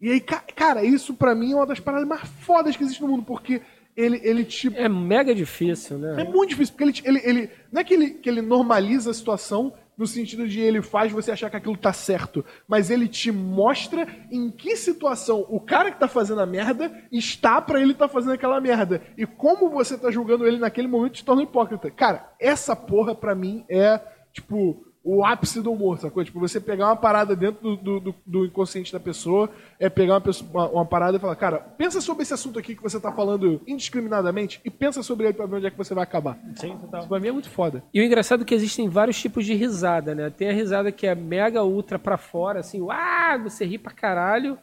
E 0.00 0.10
aí, 0.10 0.20
ca- 0.20 0.42
cara, 0.56 0.82
isso 0.82 1.12
pra 1.12 1.34
mim 1.34 1.52
é 1.52 1.56
uma 1.56 1.66
das 1.66 1.80
paradas 1.80 2.08
mais 2.08 2.22
fodas 2.40 2.76
que 2.76 2.82
existe 2.82 3.02
no 3.02 3.08
mundo, 3.08 3.24
porque 3.24 3.60
ele, 3.96 4.20
ele 4.22 4.44
te 4.44 4.74
É 4.76 4.88
mega 4.88 5.34
difícil, 5.34 5.96
é 5.98 6.16
né? 6.16 6.24
muito 6.24 6.50
difícil, 6.50 6.74
porque 6.76 7.02
ele, 7.06 7.18
ele, 7.18 7.28
ele 7.40 7.50
não 7.70 7.80
é 7.80 7.84
que 7.84 7.94
ele, 7.94 8.10
que 8.12 8.28
ele 8.28 8.40
normaliza 8.40 9.10
a 9.10 9.14
situação 9.14 9.74
no 9.98 10.06
sentido 10.06 10.46
de 10.46 10.60
ele 10.60 10.80
faz 10.80 11.10
você 11.10 11.32
achar 11.32 11.50
que 11.50 11.56
aquilo 11.56 11.76
tá 11.76 11.92
certo, 11.92 12.44
mas 12.68 12.88
ele 12.88 13.08
te 13.08 13.32
mostra 13.32 14.06
em 14.30 14.48
que 14.48 14.76
situação 14.76 15.44
o 15.48 15.60
cara 15.60 15.90
que 15.90 15.98
tá 15.98 16.06
fazendo 16.06 16.40
a 16.40 16.46
merda 16.46 16.90
está 17.10 17.60
pra 17.60 17.80
ele 17.80 17.92
tá 17.92 18.08
fazendo 18.08 18.32
aquela 18.32 18.60
merda. 18.60 19.02
E 19.16 19.26
como 19.26 19.68
você 19.68 19.98
tá 19.98 20.10
julgando 20.10 20.46
ele 20.46 20.58
naquele 20.58 20.86
momento 20.86 21.14
te 21.14 21.24
torna 21.24 21.42
hipócrita. 21.42 21.90
Cara, 21.90 22.32
essa 22.38 22.76
porra 22.76 23.14
pra 23.14 23.34
mim 23.34 23.64
é, 23.68 24.00
tipo, 24.32 24.87
o 25.04 25.24
ápice 25.24 25.60
do 25.62 25.72
humor, 25.72 25.98
sacou? 25.98 26.22
Tipo, 26.24 26.38
você 26.40 26.60
pegar 26.60 26.86
uma 26.86 26.96
parada 26.96 27.34
dentro 27.34 27.76
do, 27.76 28.00
do, 28.00 28.14
do- 28.26 28.44
inconsciente 28.44 28.92
da 28.92 29.00
pessoa, 29.00 29.48
é 29.78 29.88
pegar 29.88 30.14
uma, 30.14 30.20
pessoa- 30.20 30.50
uma, 30.50 30.68
uma 30.68 30.84
parada 30.86 31.16
e 31.16 31.20
falar, 31.20 31.36
cara, 31.36 31.58
pensa 31.58 32.00
sobre 32.00 32.22
esse 32.24 32.34
assunto 32.34 32.58
aqui 32.58 32.74
que 32.74 32.82
você 32.82 33.00
tá 33.00 33.10
falando 33.12 33.60
indiscriminadamente 33.66 34.60
e 34.64 34.70
pensa 34.70 35.02
sobre 35.02 35.26
ele 35.26 35.34
pra 35.34 35.46
ver 35.46 35.56
onde 35.56 35.66
é 35.66 35.70
que 35.70 35.78
você 35.78 35.94
vai 35.94 36.04
acabar. 36.04 36.38
Sim, 36.56 36.76
total. 36.76 37.00
Isso 37.00 37.08
pra 37.08 37.20
mim 37.20 37.28
é 37.28 37.32
muito 37.32 37.48
foda. 37.50 37.82
E 37.92 38.00
o 38.00 38.04
engraçado 38.04 38.42
é 38.42 38.44
que 38.44 38.54
existem 38.54 38.88
vários 38.88 39.18
tipos 39.20 39.46
de 39.46 39.54
risada, 39.54 40.14
né? 40.14 40.30
Tem 40.30 40.50
a 40.50 40.52
risada 40.52 40.92
que 40.92 41.06
é 41.06 41.14
mega 41.14 41.62
ultra 41.64 41.98
pra 41.98 42.18
fora, 42.18 42.60
assim, 42.60 42.80
uau, 42.82 43.38
você 43.42 43.64
ri 43.64 43.78
pra 43.78 43.92
caralho. 43.92 44.58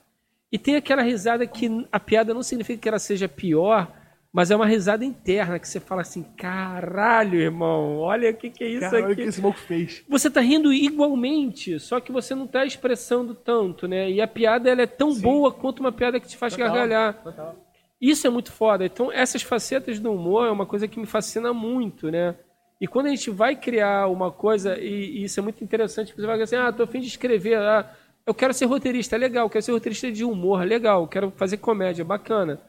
E 0.51 0.59
tem 0.59 0.75
aquela 0.75 1.01
risada 1.01 1.45
que 1.47 1.86
a 1.91 1.99
piada 1.99 2.33
não 2.33 2.43
significa 2.43 2.79
que 2.79 2.88
ela 2.88 2.99
seja 2.99 3.27
pior, 3.27 3.91
mas 4.36 4.51
é 4.51 4.55
uma 4.57 4.65
risada 4.65 5.05
interna, 5.05 5.57
que 5.57 5.65
você 5.65 5.79
fala 5.79 6.01
assim, 6.01 6.21
caralho, 6.36 7.39
irmão, 7.39 7.99
olha 7.99 8.31
o 8.31 8.33
que, 8.33 8.49
que 8.49 8.65
é 8.65 8.67
isso 8.67 8.81
Cara, 8.81 8.97
olha 8.97 9.07
o 9.07 9.11
aqui. 9.13 9.21
que 9.23 9.29
esse 9.29 9.39
maluco 9.39 9.61
fez. 9.61 10.03
Você 10.09 10.29
tá 10.29 10.41
rindo 10.41 10.73
igualmente, 10.73 11.79
só 11.79 12.01
que 12.01 12.11
você 12.11 12.36
não 12.36 12.45
tá 12.45 12.65
expressando 12.65 13.33
tanto, 13.33 13.88
né? 13.88 14.11
E 14.11 14.19
a 14.19 14.27
piada 14.27 14.69
ela 14.69 14.81
é 14.81 14.88
tão 14.88 15.15
boa 15.15 15.53
quanto 15.53 15.79
uma 15.79 15.89
piada 15.93 16.19
que 16.19 16.27
te 16.27 16.36
faz 16.36 16.53
gargalhar. 16.53 17.13
Total. 17.23 17.55
Isso 18.01 18.27
é 18.27 18.29
muito 18.29 18.51
foda. 18.51 18.86
Então, 18.86 19.09
essas 19.09 19.41
facetas 19.41 20.01
do 20.01 20.11
humor 20.11 20.47
é 20.47 20.51
uma 20.51 20.65
coisa 20.65 20.86
que 20.86 20.99
me 20.99 21.05
fascina 21.05 21.53
muito, 21.53 22.11
né? 22.11 22.36
E 22.81 22.89
quando 22.89 23.05
a 23.05 23.11
gente 23.11 23.29
vai 23.31 23.55
criar 23.55 24.07
uma 24.07 24.33
coisa, 24.33 24.77
e, 24.77 25.19
e 25.19 25.23
isso 25.23 25.39
é 25.39 25.43
muito 25.43 25.63
interessante, 25.63 26.13
você 26.13 26.27
vai 26.27 26.38
dizer 26.38 26.57
assim, 26.57 26.67
ah, 26.67 26.73
tô 26.73 26.83
a 26.83 26.88
fim 26.88 26.99
de 26.99 27.07
escrever, 27.07 27.57
ah, 27.57 27.89
eu 28.27 28.33
quero 28.33 28.53
ser 28.53 28.65
roteirista, 28.65 29.15
legal, 29.15 29.49
quero 29.49 29.63
ser 29.63 29.71
roteirista 29.71 30.11
de 30.11 30.25
humor, 30.25 30.65
legal, 30.65 31.07
quero 31.07 31.31
fazer 31.31 31.55
comédia, 31.55 32.03
bacana. 32.03 32.59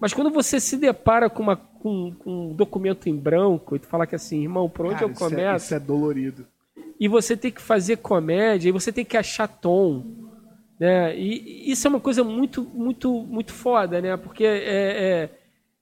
Mas 0.00 0.12
quando 0.12 0.30
você 0.30 0.60
se 0.60 0.76
depara 0.76 1.28
com, 1.30 1.42
uma, 1.42 1.56
com, 1.56 2.12
com 2.18 2.50
um 2.50 2.54
documento 2.54 3.08
em 3.08 3.16
branco 3.16 3.76
e 3.76 3.78
tu 3.78 3.86
fala 3.86 4.06
que 4.06 4.14
assim, 4.14 4.42
irmão, 4.42 4.68
por 4.68 4.86
onde 4.86 4.94
Cara, 4.96 5.06
eu 5.06 5.10
isso 5.12 5.24
é- 5.24 5.28
começo? 5.30 5.64
Isso 5.66 5.74
é 5.74 5.80
dolorido. 5.80 6.46
e 7.00 7.08
você 7.08 7.36
tem 7.36 7.50
que 7.50 7.60
fazer 7.62 7.96
comédia, 7.98 8.68
e 8.68 8.72
você 8.72 8.90
tem 8.92 9.04
que 9.04 9.16
achar 9.16 9.46
tom, 9.48 10.04
né? 10.78 11.16
E 11.18 11.66
e 11.68 11.70
isso 11.72 11.86
é 11.86 11.90
uma 11.90 12.00
coisa 12.00 12.22
muito, 12.24 12.62
muito, 12.62 13.10
muito 13.22 13.52
foda, 13.52 14.00
né? 14.00 14.16
Porque 14.16 14.44
é, 14.44 14.58
é, 15.24 15.30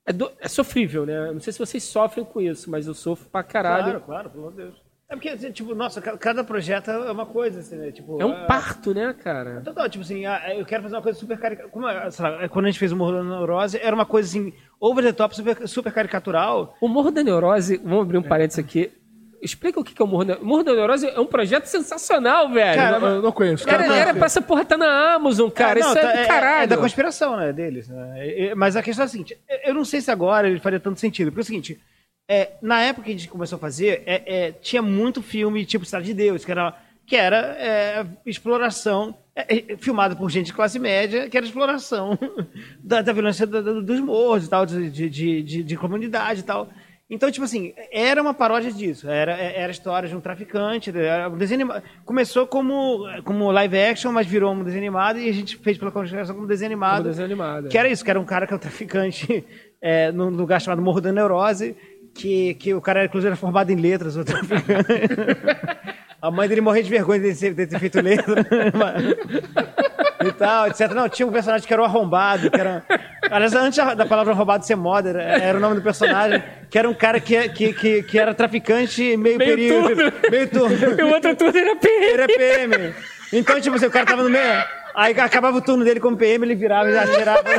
é, 0.05 0.13
do- 0.13 0.31
é 0.39 0.47
sofrível, 0.47 1.05
né? 1.05 1.31
Não 1.31 1.39
sei 1.39 1.51
se 1.53 1.59
vocês 1.59 1.83
sofrem 1.83 2.25
com 2.25 2.39
isso, 2.41 2.69
mas 2.71 2.87
eu 2.87 2.93
sofro 2.93 3.27
pra 3.29 3.43
caralho. 3.43 3.83
Claro, 3.83 4.01
claro, 4.01 4.29
pelo 4.29 4.43
amor 4.47 4.51
de 4.55 4.63
Deus. 4.63 4.84
É 5.07 5.13
porque, 5.15 5.29
assim, 5.29 5.51
tipo, 5.51 5.75
nossa, 5.75 6.01
ca- 6.01 6.17
cada 6.17 6.43
projeto 6.43 6.89
é 6.89 7.11
uma 7.11 7.27
coisa, 7.27 7.59
assim, 7.59 7.75
né? 7.75 7.91
Tipo, 7.91 8.19
É 8.19 8.25
um 8.25 8.31
ah, 8.33 8.45
parto, 8.47 8.91
né, 8.91 9.13
cara? 9.13 9.61
Total, 9.63 9.87
tipo 9.87 10.03
assim, 10.03 10.25
ah, 10.25 10.41
eu 10.57 10.65
quero 10.65 10.81
fazer 10.81 10.95
uma 10.95 11.01
coisa 11.01 11.19
super 11.19 11.37
caricatura. 11.37 11.71
Como, 11.71 11.85
ah, 11.85 12.09
lá, 12.19 12.49
quando 12.49 12.65
a 12.65 12.69
gente 12.69 12.79
fez 12.79 12.91
o 12.91 12.95
Morro 12.95 13.11
da 13.13 13.23
Neurose, 13.23 13.79
era 13.79 13.95
uma 13.95 14.05
coisa 14.05 14.27
assim, 14.27 14.51
over 14.79 15.03
the 15.05 15.11
top, 15.13 15.35
super, 15.35 15.67
super 15.67 15.91
caricatural. 15.93 16.75
O 16.81 16.87
Morro 16.87 17.11
da 17.11 17.21
Neurose, 17.23 17.77
vamos 17.77 18.01
abrir 18.01 18.17
um 18.17 18.23
parênteses 18.23 18.57
aqui. 18.65 18.91
Explica 19.39 19.79
o 19.79 19.83
que 19.83 19.93
que 19.93 20.01
é 20.01 20.05
o 20.05 20.07
Morro 20.07 20.25
da 20.25 20.39
Morro 20.39 20.63
da 20.63 20.73
Neurose 20.73 21.05
é 21.07 21.19
um 21.19 21.25
projeto 21.27 21.65
sensacional, 21.65 22.49
velho. 22.51 22.81
Cara, 22.81 22.97
Eu, 23.05 23.21
não 23.21 23.31
conheço. 23.31 23.69
era, 23.69 23.83
Cara, 23.83 23.95
era 23.95 24.13
pra 24.15 24.25
essa 24.25 24.41
porra 24.41 24.63
estar 24.63 24.75
na 24.77 25.13
Amazon, 25.13 25.51
cara. 25.51 25.79
É, 25.79 25.83
não, 25.83 25.89
isso 25.89 25.99
é 25.99 26.01
tá- 26.01 26.21
do 26.23 26.27
caralho. 26.27 26.63
É, 26.63 26.67
da 26.67 26.77
conspiração, 26.77 27.37
né, 27.37 27.53
deles. 27.53 27.87
né? 27.87 28.53
Mas 28.55 28.75
a 28.75 28.81
questão 28.81 29.03
é 29.03 29.05
a 29.05 29.09
seguinte, 29.09 29.37
eu 29.63 29.75
não 29.75 29.85
sei 29.85 30.01
se 30.01 30.09
agora 30.09 30.49
ele 30.49 30.59
faria 30.59 30.79
tanto 30.79 30.99
sentido, 30.99 31.27
porque 31.27 31.41
é 31.41 31.43
o 31.43 31.45
seguinte, 31.45 31.79
é, 32.27 32.51
na 32.61 32.81
época 32.81 33.05
que 33.05 33.11
a 33.11 33.13
gente 33.17 33.27
começou 33.29 33.57
a 33.57 33.59
fazer, 33.59 34.01
é, 34.05 34.23
é, 34.47 34.51
tinha 34.51 34.81
muito 34.81 35.21
filme 35.21 35.65
tipo 35.65 35.85
Cidade 35.85 36.07
de 36.07 36.13
Deus, 36.13 36.43
que 36.43 36.51
era, 36.51 36.73
que 37.05 37.15
era 37.15 37.37
é, 37.59 38.05
exploração, 38.25 39.15
é, 39.35 39.73
é, 39.73 39.77
filmado 39.77 40.15
por 40.15 40.29
gente 40.29 40.47
de 40.47 40.53
classe 40.53 40.79
média, 40.79 41.29
que 41.29 41.37
era 41.37 41.45
exploração 41.45 42.17
da, 42.83 43.01
da 43.01 43.13
violência 43.13 43.45
da- 43.45 43.61
da- 43.61 43.79
dos 43.81 43.99
morros 43.99 44.45
e 44.45 44.49
tal, 44.49 44.65
de, 44.65 44.89
de, 44.89 45.09
de, 45.09 45.43
de- 45.43 45.63
de 45.63 45.77
comunidade 45.77 46.39
e 46.39 46.43
tal. 46.43 46.69
Então, 47.07 47.29
tipo 47.29 47.45
assim, 47.45 47.71
era 47.91 48.19
uma 48.19 48.33
paródia 48.33 48.71
disso. 48.71 49.07
Era, 49.07 49.33
era 49.33 49.67
a 49.67 49.69
história 49.69 50.09
de 50.09 50.15
um 50.15 50.19
traficante. 50.19 50.89
Era 50.97 51.29
um 51.29 51.37
desenho 51.37 51.61
anima- 51.61 51.83
Começou 52.03 52.47
como, 52.47 53.03
como 53.23 53.51
live 53.51 53.77
action, 53.79 54.11
mas 54.11 54.25
virou 54.25 54.51
um 54.51 54.63
desenho 54.63 54.81
animado 54.85 55.19
e 55.19 55.29
a 55.29 55.31
gente 55.31 55.55
fez 55.57 55.77
pela 55.77 55.91
conspiração 55.91 56.33
como 56.33 56.47
desenho 56.47 56.69
animado. 56.69 56.97
Como 57.03 57.09
desenho 57.09 57.25
animado. 57.27 57.69
Que 57.69 57.77
era 57.77 57.87
isso, 57.87 58.03
que 58.03 58.09
era 58.09 58.19
um 58.19 58.25
cara 58.25 58.47
que 58.47 58.53
é 58.53 58.55
um 58.55 58.59
traficante 58.59 59.45
num 60.15 60.29
lugar 60.31 60.59
chamado 60.59 60.81
Morro 60.81 60.99
da 60.99 61.11
Neurose, 61.11 61.75
que, 62.15 62.53
que 62.55 62.73
o 62.73 62.81
cara, 62.81 63.05
inclusive, 63.05 63.27
era 63.27 63.35
formado 63.35 63.69
em 63.71 63.75
letras, 63.75 64.15
o 64.15 64.23
traficante. 64.23 64.87
A 66.21 66.31
mãe 66.31 66.47
dele 66.47 66.61
morria 66.61 66.81
de 66.81 66.89
vergonha 66.89 67.19
de 67.19 67.53
ter, 67.53 67.79
feito 67.79 68.01
letra. 68.01 68.33
e 70.25 70.31
tal, 70.31 70.65
etc. 70.67 70.91
Não, 70.91 71.07
tinha 71.07 71.27
um 71.27 71.31
personagem 71.31 71.67
que 71.67 71.71
era 71.71 71.83
o 71.83 71.85
arrombado, 71.85 72.49
que 72.49 72.59
era. 72.59 72.83
Aliás, 73.29 73.53
antes 73.53 73.77
da 73.95 74.07
palavra 74.07 74.33
arrombado 74.33 74.65
ser 74.65 74.75
moda, 74.75 75.09
era, 75.09 75.21
era 75.21 75.57
o 75.57 75.61
nome 75.61 75.75
do 75.75 75.81
personagem, 75.83 76.41
que 76.67 76.79
era 76.79 76.89
um 76.89 76.95
cara 76.95 77.19
que, 77.19 77.49
que, 77.49 77.73
que, 77.73 78.03
que 78.03 78.17
era 78.17 78.33
traficante 78.33 79.15
meio, 79.17 79.37
Meio 79.37 79.51
período. 79.51 79.87
turno. 79.95 80.13
Meio 80.31 80.47
turno. 80.49 80.99
E 80.99 81.03
o 81.03 81.13
outro 81.13 81.35
turno 81.35 81.59
era 81.59 81.75
PM. 81.75 82.21
É 82.21 82.27
PM. 82.27 82.93
Então, 83.31 83.61
tipo 83.61 83.75
assim, 83.75 83.85
o 83.85 83.91
cara 83.91 84.05
tava 84.07 84.23
no 84.23 84.29
meio. 84.31 84.63
Aí 84.95 85.13
acabava 85.19 85.57
o 85.57 85.61
turno 85.61 85.83
dele 85.83 85.99
como 85.99 86.15
PM, 86.17 86.45
ele 86.45 86.55
virava 86.55 86.89
e 86.89 86.97
atirava. 86.97 87.41
Às 87.49 87.55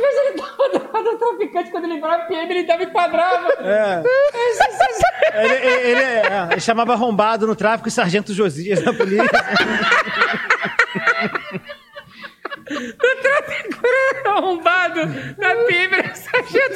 vezes 0.00 0.20
ele 0.28 0.42
lado 0.92 1.10
do 1.10 1.18
traficante, 1.18 1.70
quando 1.70 1.84
ele 1.84 1.94
virava 1.96 2.24
PM, 2.24 2.50
ele 2.52 2.64
dava 2.66 2.82
e 2.82 2.86
quadrava. 2.86 3.48
É. 3.60 4.02
Ele, 5.44 5.54
ele- 5.54 5.88
ele- 5.90 6.02
é, 6.02 6.48
ele 6.52 6.60
chamava 6.60 6.92
arrombado 6.94 7.46
no 7.46 7.54
tráfico 7.54 7.88
e 7.88 7.92
sargento 7.92 8.32
Josias 8.32 8.82
na 8.82 8.92
polícia. 8.92 9.24
O 12.68 13.22
tráfico 13.22 13.86
era 13.86 14.30
arrombado 14.36 15.00
na 15.38 15.54
PM, 15.66 15.94
era 15.94 16.14
sargento 16.14 16.74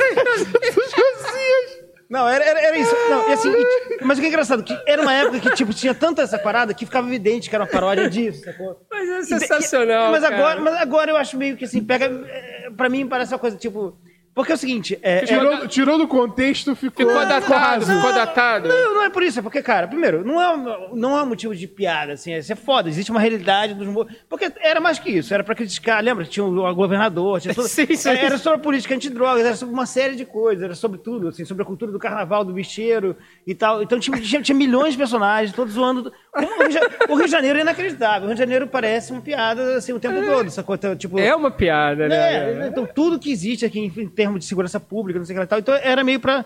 Josias. 0.74 1.89
Não, 2.11 2.28
era, 2.28 2.44
era, 2.44 2.61
era 2.61 2.76
isso. 2.78 2.94
Não, 3.08 3.30
e 3.30 3.32
assim, 3.32 3.50
e- 3.52 4.04
mas 4.04 4.18
o 4.18 4.20
que 4.20 4.26
é 4.26 4.30
engraçado, 4.30 4.64
que 4.64 4.76
era 4.84 5.00
uma 5.00 5.14
época 5.14 5.38
que, 5.38 5.50
tipo, 5.54 5.72
tinha 5.72 5.94
tanta 5.94 6.22
essa 6.22 6.36
parada 6.38 6.74
que 6.74 6.84
ficava 6.84 7.06
evidente 7.06 7.48
que 7.48 7.54
era 7.54 7.62
uma 7.64 7.70
paródia 7.70 8.11
disso, 8.11 8.42
sacou? 8.44 8.84
Mas 8.90 9.08
é 9.08 9.18
E- 9.20 9.24
sensacional, 9.38 10.11
mas 10.11 10.22
cara. 10.24 10.34
agora, 10.36 10.61
mas 10.61 10.74
agora 10.76 11.11
eu 11.12 11.16
acho 11.16 11.36
meio 11.36 11.56
que 11.56 11.64
assim, 11.64 11.82
pega. 11.84 12.06
é, 12.28 12.61
Pra 12.76 12.88
mim 12.88 13.06
parece 13.06 13.32
uma 13.32 13.38
coisa 13.38 13.56
tipo. 13.56 13.96
Porque 14.41 14.53
é 14.53 14.55
o 14.55 14.59
seguinte, 14.59 14.99
é, 15.03 15.18
é- 15.18 15.24
Tirou, 15.24 15.68
tirou 15.68 15.99
do 15.99 16.09
contexto, 16.09 16.74
ficou. 16.74 17.07
Ficou 17.07 17.26
datado, 17.26 17.86
ficou 17.86 18.12
datado. 18.12 18.68
Não, 18.68 18.95
não 18.95 19.05
é 19.05 19.11
por 19.11 19.22
isso, 19.22 19.38
é 19.38 19.43
porque, 19.43 19.62
cara, 19.62 19.86
primeiro, 19.88 20.24
não 20.24 20.41
é, 20.41 20.55
um- 20.57 20.95
não 20.97 21.16
é 21.18 21.22
um 21.22 21.26
motivo 21.26 21.55
de 21.55 21.66
piada, 21.66 22.12
assim, 22.14 22.34
isso 22.34 22.53
é 22.53 22.57
foda, 22.57 22.88
existe 22.88 23.11
uma 23.11 23.20
realidade 23.20 23.74
dos 23.74 23.88
Porque 24.28 24.51
era 24.61 24.80
mais 24.80 24.99
que 24.99 25.11
isso, 25.11 25.32
era 25.34 25.43
pra 25.45 25.55
criticar, 25.55 26.03
lembra? 26.03 26.24
Tinha 26.24 26.45
o 26.45 26.74
governador, 26.74 27.41
tinha 27.41 27.53
tudo. 27.55 27.68
Sim, 27.68 27.95
sim. 27.95 28.09
Era 28.11 28.38
sobre 28.38 28.61
política 28.61 28.95
antidrogas, 28.95 29.45
era 29.45 29.57
sobre 29.57 29.74
uma 29.74 29.86
série 29.86 30.16
de 30.16 30.24
coisas, 30.24 30.62
era 30.64 30.74
sobre 30.74 30.99
tudo, 30.99 31.28
assim, 31.28 31.45
sobre 31.45 31.62
a 31.62 31.66
cultura 31.66 31.91
do 31.93 31.99
carnaval, 31.99 32.45
do 32.45 32.53
bicheiro 32.53 33.16
e 33.47 33.55
tal. 33.55 33.82
Então 33.82 33.99
tinha, 33.99 34.18
tinha, 34.20 34.43
tinha 34.43 34.57
milhões 34.57 34.93
de 34.93 34.99
personagens, 34.99 35.55
todos 35.55 35.74
zoando. 35.74 36.12
Como 36.32 36.47
O 36.62 36.66
Rio, 36.68 36.80
o 37.09 37.14
Rio 37.14 37.24
de 37.26 37.30
Janeiro 37.30 37.59
é 37.59 37.62
inacreditável, 37.62 38.22
o 38.22 38.26
Rio 38.26 38.34
de 38.34 38.41
Janeiro 38.41 38.66
parece 38.66 39.12
uma 39.12 39.20
piada, 39.20 39.76
assim, 39.76 39.93
o 39.93 39.99
tempo 40.01 40.24
todo, 40.24 40.51
sacou? 40.51 40.74
Então, 40.74 40.91
Tipo, 41.01 41.18
É 41.18 41.34
uma 41.34 41.51
piada, 41.51 42.09
né? 42.09 42.61
é, 42.64 42.66
então 42.68 42.86
tudo 42.86 43.18
que 43.18 43.30
existe 43.32 43.64
aqui 43.64 43.80
em, 43.80 43.86
em 44.03 44.09
de 44.38 44.44
segurança 44.44 44.78
pública, 44.80 45.18
não 45.18 45.26
sei 45.26 45.34
o 45.34 45.36
que 45.36 45.38
lá 45.40 45.44
e 45.44 45.48
tal, 45.48 45.58
então 45.58 45.74
era 45.74 46.02
meio 46.04 46.20
pra 46.20 46.44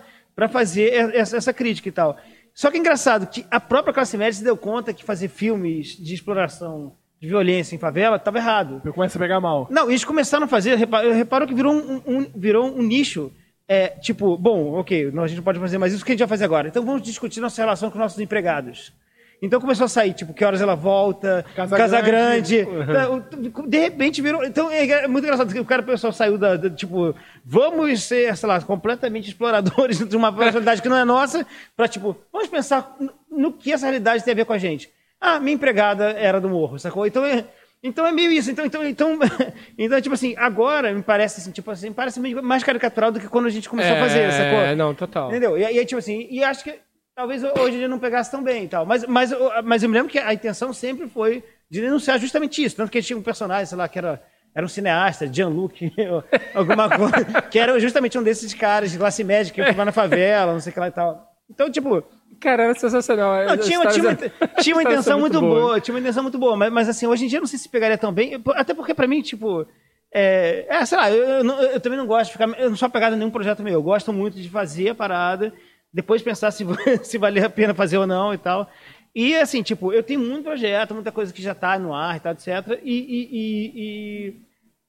fazer 0.49 0.93
essa, 1.15 1.37
essa 1.37 1.53
crítica 1.53 1.87
e 1.89 1.91
tal. 1.91 2.17
Só 2.53 2.71
que 2.71 2.77
é 2.77 2.79
engraçado 2.79 3.27
que 3.27 3.45
a 3.51 3.59
própria 3.59 3.93
classe 3.93 4.17
média 4.17 4.33
se 4.33 4.43
deu 4.43 4.55
conta 4.55 4.93
que 4.93 5.03
fazer 5.03 5.27
filmes 5.27 5.97
de 5.97 6.13
exploração 6.13 6.93
de 7.19 7.27
violência 7.27 7.75
em 7.75 7.79
favela 7.79 8.15
estava 8.17 8.37
errado. 8.37 8.81
Começa 8.93 9.17
a 9.17 9.21
pegar 9.21 9.39
mal. 9.39 9.67
Não, 9.69 9.89
eles 9.89 10.05
começaram 10.05 10.45
a 10.45 10.47
fazer, 10.47 10.75
repa- 10.75 11.01
reparou 11.13 11.47
que 11.47 11.53
virou 11.53 11.73
um, 11.73 12.01
um- 12.05 12.31
virou 12.35 12.65
um 12.77 12.81
nicho. 12.81 13.31
É, 13.67 13.87
tipo, 13.87 14.37
bom, 14.37 14.73
ok, 14.73 15.11
não, 15.11 15.23
a 15.23 15.27
gente 15.27 15.37
não 15.37 15.43
pode 15.43 15.59
fazer 15.59 15.77
mais 15.79 15.91
isso, 15.91 16.03
o 16.03 16.05
que 16.05 16.11
a 16.11 16.13
gente 16.13 16.19
vai 16.19 16.27
fazer 16.27 16.45
agora? 16.45 16.67
Então 16.67 16.85
vamos 16.85 17.01
discutir 17.01 17.39
nossa 17.41 17.59
relação 17.61 17.89
com 17.89 17.97
nossos 17.97 18.19
empregados. 18.19 18.93
Então 19.41 19.59
começou 19.61 19.85
a 19.85 19.87
sair, 19.89 20.13
tipo, 20.13 20.33
que 20.33 20.43
horas 20.43 20.61
ela 20.61 20.75
volta, 20.75 21.45
Casa 21.55 21.77
Casa, 21.77 22.01
Grande. 22.01 22.63
Grande. 22.65 22.91
Então, 22.91 23.67
De 23.67 23.77
repente 23.77 24.21
virou. 24.21 24.43
Então 24.43 24.71
é 24.71 25.07
muito 25.07 25.23
engraçado 25.25 25.53
que 25.53 25.59
o 25.59 25.65
cara, 25.65 25.81
o 25.81 25.85
pessoal 25.85 26.11
saiu 26.13 26.37
da, 26.37 26.55
da, 26.55 26.69
Tipo, 26.69 27.13
vamos 27.43 28.03
ser, 28.03 28.35
sei 28.37 28.47
lá, 28.49 28.59
completamente 28.61 29.27
exploradores 29.27 29.99
de 30.07 30.15
uma 30.17 30.31
personalidade 30.33 30.81
que 30.81 30.89
não 30.89 30.97
é 30.97 31.05
nossa, 31.05 31.45
pra, 31.75 31.87
tipo, 31.87 32.15
vamos 32.31 32.47
pensar 32.47 32.95
no- 33.29 33.51
que 33.53 33.71
essa 33.71 33.85
realidade 33.85 34.23
tem 34.23 34.31
a 34.31 34.35
ver 34.35 34.45
com 34.45 34.53
a 34.53 34.57
gente. 34.57 34.89
Ah, 35.19 35.39
minha 35.39 35.55
empregada 35.55 36.11
era 36.11 36.39
do 36.41 36.49
morro, 36.49 36.77
sacou? 36.79 37.05
Então 37.05 37.23
é. 37.25 37.45
Então 37.83 38.05
é 38.07 38.11
meio 38.11 38.31
isso. 38.31 38.49
Então, 38.49 38.65
então, 38.65 38.83
então, 38.87 39.19
então, 39.77 40.01
tipo 40.01 40.15
assim, 40.15 40.33
agora 40.37 40.91
me 40.93 41.03
parece 41.03 41.39
assim, 41.39 41.51
tipo 41.51 41.69
assim, 41.69 41.91
parece 41.93 42.19
meio 42.19 42.41
mais 42.41 42.63
caricatural 42.63 43.11
do 43.11 43.19
que 43.19 43.27
quando 43.27 43.45
a 43.45 43.49
gente 43.49 43.69
começou 43.69 43.95
a 43.95 43.99
fazer, 43.99 44.31
sacou? 44.31 44.59
É, 44.59 44.75
não, 44.75 44.95
total. 44.95 45.29
Entendeu? 45.29 45.55
E, 45.57 45.61
e 45.61 45.65
aí, 45.65 45.85
tipo 45.85 45.99
assim, 45.99 46.27
e 46.31 46.43
acho 46.43 46.63
que 46.63 46.73
talvez 47.15 47.43
hoje 47.43 47.77
ele 47.77 47.87
não 47.87 47.99
pegasse 47.99 48.29
tão 48.31 48.43
bem 48.43 48.65
e 48.65 48.67
tal. 48.67 48.85
Mas, 48.85 49.05
mas, 49.05 49.31
eu- 49.31 49.51
mas 49.63 49.81
eu 49.83 49.89
me 49.89 49.95
lembro 49.95 50.11
que 50.11 50.19
a 50.19 50.33
intenção 50.33 50.73
sempre 50.73 51.07
foi 51.07 51.43
de 51.69 51.81
denunciar 51.81 52.19
justamente 52.19 52.63
isso. 52.63 52.75
Tanto 52.75 52.91
que 52.91 53.01
tinha 53.01 53.17
um 53.17 53.21
personagem, 53.21 53.65
sei 53.65 53.77
lá, 53.77 53.87
que 53.87 53.97
era, 53.97 54.21
era 54.53 54.65
um 54.65 54.69
cineasta, 54.69 55.31
Jean-Luc, 55.31 55.91
ou 56.11 56.23
alguma 56.53 56.89
coisa, 56.89 57.41
que 57.49 57.57
era 57.57 57.79
justamente 57.79 58.17
um 58.17 58.23
desses 58.23 58.53
caras 58.53 58.91
de 58.91 58.97
classe 58.97 59.23
média 59.23 59.51
que 59.53 59.71
vai 59.73 59.85
na 59.85 59.91
favela, 59.91 60.53
não 60.53 60.59
sei 60.59 60.71
o 60.71 60.73
que 60.73 60.79
lá 60.79 60.87
e 60.87 60.91
tal. 60.91 61.31
Então, 61.49 61.69
tipo, 61.71 62.03
Cara, 62.39 62.63
era 62.63 62.75
sensacional. 62.75 63.45
não, 63.45 63.57
tinha, 63.57 63.79
tinha, 63.87 64.03
uma, 64.09 64.15
tinha 64.61 64.75
uma 64.75 64.83
intenção 64.83 65.19
muito 65.19 65.39
boa. 65.39 65.61
boas. 65.61 65.83
tinha 65.83 65.93
uma 65.95 66.01
intenção 66.01 66.21
muito 66.21 66.37
boa, 66.37 66.55
mas, 66.57 66.71
mas 66.71 66.89
assim, 66.89 67.07
hoje 67.07 67.23
em 67.25 67.27
dia 67.29 67.37
eu 67.37 67.41
não 67.41 67.47
sei 67.47 67.57
se 67.57 67.69
pegaria 67.69 67.97
tão 67.97 68.11
bem, 68.11 68.41
até 68.55 68.73
porque 68.73 68.93
pra 68.93 69.07
mim, 69.07 69.21
tipo, 69.21 69.65
é, 70.13 70.65
é, 70.69 70.85
sei 70.85 70.97
lá, 70.97 71.09
eu, 71.09 71.23
eu 71.23 71.45
eu 71.45 71.79
também 71.79 71.97
não 71.97 72.05
gosto 72.05 72.25
de 72.27 72.31
ficar, 72.33 72.49
eu 72.59 72.69
não 72.69 72.75
sou 72.75 72.87
apegado 72.87 73.13
a 73.13 73.15
nenhum 73.15 73.31
projeto 73.31 73.63
meu, 73.63 73.73
eu 73.73 73.81
gosto 73.83 74.11
muito 74.11 74.35
de 74.39 74.49
fazer 74.49 74.89
a 74.89 74.95
parada, 74.95 75.53
depois 75.95 76.21
pensar 76.21 76.51
se, 76.51 76.65
se 77.03 77.17
valer 77.17 77.45
a 77.45 77.49
pena 77.49 77.73
fazer 77.73 77.97
ou 77.97 78.05
não 78.05 78.33
e 78.33 78.37
tal. 78.37 78.69
E 79.15 79.33
assim, 79.37 79.63
tipo, 79.63 79.93
eu 79.93 80.03
tenho 80.03 80.19
muito 80.19 80.43
projeto, 80.43 80.93
muita 80.93 81.09
coisa 81.11 81.31
que 81.33 81.41
já 81.41 81.55
tá 81.55 81.79
no 81.79 81.93
ar 81.93 82.17
e 82.17 82.19
tal, 82.19 82.33
etc. 82.33 82.47
E, 82.83 82.91
e- 82.93 83.29
e- 83.31 83.71
e 83.75 84.35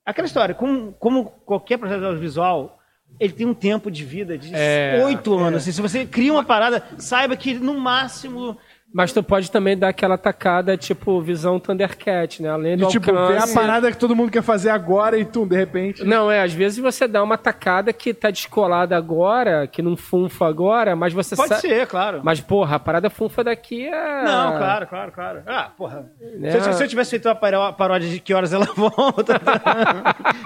aquela 0.05 0.27
história, 0.27 0.53
como, 0.53 0.93
como 0.95 1.27
qualquer 1.47 1.79
projeto 1.79 2.05
audiovisual, 2.05 2.77
ele 3.21 3.33
tem 3.33 3.47
um 3.47 3.55
tempo 3.55 3.89
de 3.89 4.05
vida 4.05 4.37
de 4.37 4.51
É, 4.53 5.01
oito 5.05 5.33
anos. 5.39 5.63
assim, 5.63 5.71
se 5.71 5.81
você 5.81 6.05
cria 6.05 6.33
uma 6.33 6.43
parada, 6.45 6.83
saiba 6.99 7.37
que 7.37 7.55
no 7.55 7.79
máximo 7.79 8.59
Mas 8.97 9.13
tu 9.13 9.23
pode 9.23 9.51
também 9.51 9.77
dar 9.77 9.89
aquela 9.89 10.17
tacada, 10.17 10.75
tipo, 10.75 11.21
visão 11.21 11.61
Thundercat, 11.61 12.41
né? 12.43 12.49
Além 12.49 12.79
do 12.79 12.87
De, 12.87 12.93
tipo, 12.93 13.13
ver 13.13 13.19
a 13.19 13.21
alcance- 13.35 13.53
parada 13.55 13.93
que 13.93 13.99
todo 13.99 14.17
mundo 14.17 14.31
quer 14.33 14.43
fazer 14.43 14.71
agora 14.71 15.19
e 15.19 15.25
tu, 15.27 15.45
de 15.45 15.55
repente. 15.55 16.03
Não, 16.03 16.31
é, 16.31 16.41
às 16.43 16.55
vezes 16.55 16.79
você 16.79 17.07
dá 17.07 17.23
uma 17.23 17.37
tacada 17.37 17.93
que 17.93 18.15
tá 18.15 18.31
descolada 18.31 18.97
agora, 18.97 19.67
que 19.67 19.83
não 19.83 19.99
funfa 19.99 20.47
agora, 20.47 20.97
mas 20.97 21.13
você 21.13 21.37
Pode 21.37 21.51
sabe. 21.51 21.61
ser, 21.61 21.87
claro. 21.87 22.23
Mas, 22.25 22.41
porra, 22.41 22.77
a 22.77 22.79
parada 22.81 23.11
funfa 23.11 23.45
daqui 23.45 23.87
a. 23.87 24.23
Não, 24.25 24.57
claro, 24.57 24.87
claro, 24.87 25.13
claro. 25.13 25.43
Ah, 25.47 25.71
porra. 25.77 26.11
Né? 26.39 26.53
Se, 26.53 26.57
eu, 26.69 26.73
se 26.73 26.83
eu 26.85 26.89
tivesse 26.89 27.11
feito 27.11 27.29
uma 27.29 27.35
paró- 27.35 27.73
paródia 27.73 28.09
de 28.09 28.19
que 28.19 28.33
horas 28.33 28.55
ela 28.55 28.65
volta, 28.75 29.39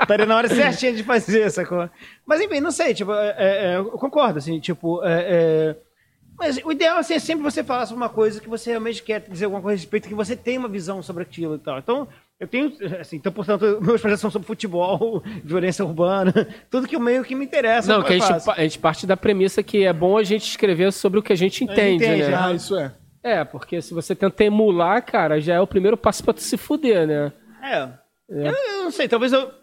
estaria 0.03 0.27
na 0.27 0.37
hora 0.37 0.49
certinha 0.49 0.93
de 0.93 1.05
fazer, 1.05 1.49
sacou? 1.51 1.89
Mas 2.27 2.41
enfim, 2.41 2.59
não 2.59 2.73
sei, 2.73 2.95
tipo, 2.95 3.13
é, 3.13 3.35
é, 3.39 3.77
eu 3.77 3.85
concordo, 3.93 4.39
assim, 4.39 4.59
tipo, 4.59 5.01
é, 5.05 5.27
é, 5.29 5.77
mas 6.41 6.57
o 6.65 6.73
ideal 6.73 6.97
assim, 6.97 7.13
é 7.13 7.19
sempre 7.19 7.43
você 7.43 7.63
falar 7.63 7.85
sobre 7.85 8.03
uma 8.03 8.09
coisa 8.09 8.41
que 8.41 8.49
você 8.49 8.71
realmente 8.71 9.03
quer 9.03 9.21
dizer 9.21 9.45
alguma 9.45 9.61
coisa 9.61 9.77
a 9.77 9.81
respeito, 9.81 10.09
que 10.09 10.15
você 10.15 10.35
tem 10.35 10.57
uma 10.57 10.69
visão 10.69 11.03
sobre 11.03 11.23
aquilo 11.23 11.57
e 11.57 11.59
tal. 11.59 11.79
Então, 11.79 12.09
eu 12.41 12.49
tenho, 12.49 12.73
assim, 12.99 13.17
então, 13.17 13.31
portanto, 13.31 13.79
meus 13.83 14.01
projetos 14.01 14.23
são 14.23 14.31
sobre 14.31 14.47
futebol, 14.47 15.23
violência 15.45 15.85
urbana, 15.85 16.33
tudo 16.71 16.89
que 16.89 16.99
meio 16.99 17.23
que 17.23 17.35
me 17.35 17.45
interessa. 17.45 17.93
Não, 17.93 18.03
que 18.03 18.15
a 18.15 18.19
gente, 18.19 18.51
a 18.51 18.63
gente 18.63 18.79
parte 18.79 19.07
da 19.07 19.19
premissa 19.19 19.63
que 19.63 19.85
é 19.85 19.93
bom 19.93 20.17
a 20.17 20.25
gente 20.25 20.49
escrever 20.49 20.91
sobre 20.95 21.19
o 21.19 21.23
que 21.23 21.35
a 21.35 21.37
gente 21.37 21.63
entende, 21.63 22.07
entende, 22.07 22.31
né? 22.31 22.35
Ah, 22.35 22.53
isso 22.53 22.75
é. 22.75 22.95
É, 23.23 23.45
porque 23.45 23.83
se 23.83 23.93
você 23.93 24.15
tenta 24.15 24.43
emular, 24.43 25.05
cara, 25.05 25.39
já 25.39 25.55
é 25.55 25.61
o 25.61 25.67
primeiro 25.67 25.99
passo 25.99 26.25
pra 26.25 26.33
tu 26.33 26.41
se 26.41 26.57
fuder, 26.57 27.07
né? 27.07 27.31
É. 27.63 27.87
Eu, 28.31 28.55
eu 28.55 28.85
não 28.85 28.91
sei, 28.91 29.09
talvez 29.09 29.33
eu. 29.33 29.60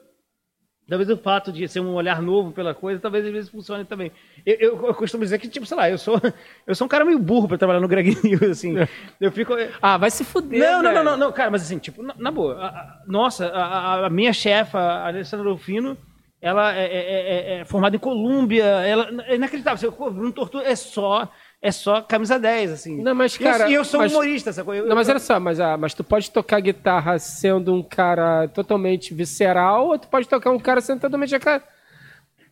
Talvez 0.89 1.09
o 1.09 1.17
fato 1.17 1.51
de 1.51 1.67
ser 1.67 1.81
um 1.81 1.93
olhar 1.95 2.21
novo 2.21 2.51
pela 2.53 2.73
coisa, 2.73 2.97
talvez 2.99 3.25
às 3.25 3.31
vezes 3.31 3.49
funcione 3.49 3.83
também. 3.83 4.09
Eu, 4.45 4.55
eu, 4.55 4.87
eu 4.87 4.93
costumo 4.93 5.23
dizer 5.23 5.37
que, 5.37 5.49
tipo, 5.49 5.65
sei 5.65 5.75
lá, 5.75 5.89
eu 5.89 5.97
sou, 5.97 6.15
eu 6.65 6.73
sou 6.73 6.85
um 6.85 6.87
cara 6.87 7.03
meio 7.03 7.19
burro 7.19 7.47
pra 7.47 7.57
trabalhar 7.57 7.81
no 7.81 7.87
Greg 7.89 8.17
News, 8.23 8.41
assim. 8.43 8.75
Eu 9.19 9.31
fico. 9.31 9.53
Ah, 9.81 9.97
vai 9.97 10.09
se 10.09 10.23
fuder, 10.23 10.59
Não, 10.59 10.81
não, 10.81 10.93
não, 10.93 11.03
não, 11.03 11.17
não, 11.17 11.31
cara, 11.33 11.51
mas 11.51 11.63
assim, 11.63 11.77
tipo, 11.77 12.01
na, 12.01 12.13
na 12.17 12.31
boa, 12.31 12.55
a- 12.55 12.67
a- 12.67 13.01
nossa, 13.05 13.47
a, 13.47 14.05
a- 14.05 14.09
minha 14.09 14.31
chefa, 14.31 14.79
a 14.79 15.07
Alessandra 15.07 15.49
Rufino, 15.51 15.97
ela 16.41 16.73
é, 16.73 16.85
é- 16.85 17.57
é- 17.57 17.59
é 17.61 17.65
formada 17.65 17.95
em 17.95 17.99
Colômbia, 17.99 18.63
ela 18.63 19.09
é 19.27 19.35
inacreditável, 19.35 19.77
você, 19.77 19.95
pô, 19.95 20.09
Bruno 20.09 20.31
Tortura 20.31 20.63
é 20.69 20.75
só, 20.75 21.29
é 21.61 21.71
só 21.71 22.01
camisa 22.01 22.37
10, 22.39 22.71
assim. 22.71 23.01
Não, 23.01 23.15
mas, 23.15 23.35
E 23.35 23.43
eu- 23.43 23.51
cara, 23.51 23.69
E 23.69 23.73
eu, 23.73 23.83
sou 23.83 23.99
mas- 23.99 24.11
humorista, 24.11 24.53
sacou? 24.53 24.73
Eu- 24.75 24.85
Não, 24.87 24.95
mas 24.95 25.07
eu- 25.07 25.13
olha 25.13 25.19
só, 25.19 25.39
mas, 25.39 25.59
ah, 25.59 25.75
mas 25.77 25.93
tu 25.93 26.03
pode 26.03 26.29
tocar 26.31 26.59
guitarra 26.59 27.17
sendo 27.19 27.73
um 27.73 27.81
cara 27.83 28.47
totalmente 28.49 29.13
visceral, 29.13 29.87
ou 29.87 29.97
tu 29.99 30.07
pode 30.07 30.27
tocar 30.27 30.51
um 30.51 30.59
cara 30.59 30.81
sendo 30.81 31.01
totalmente. 31.01 31.37
Cara, 31.39 31.63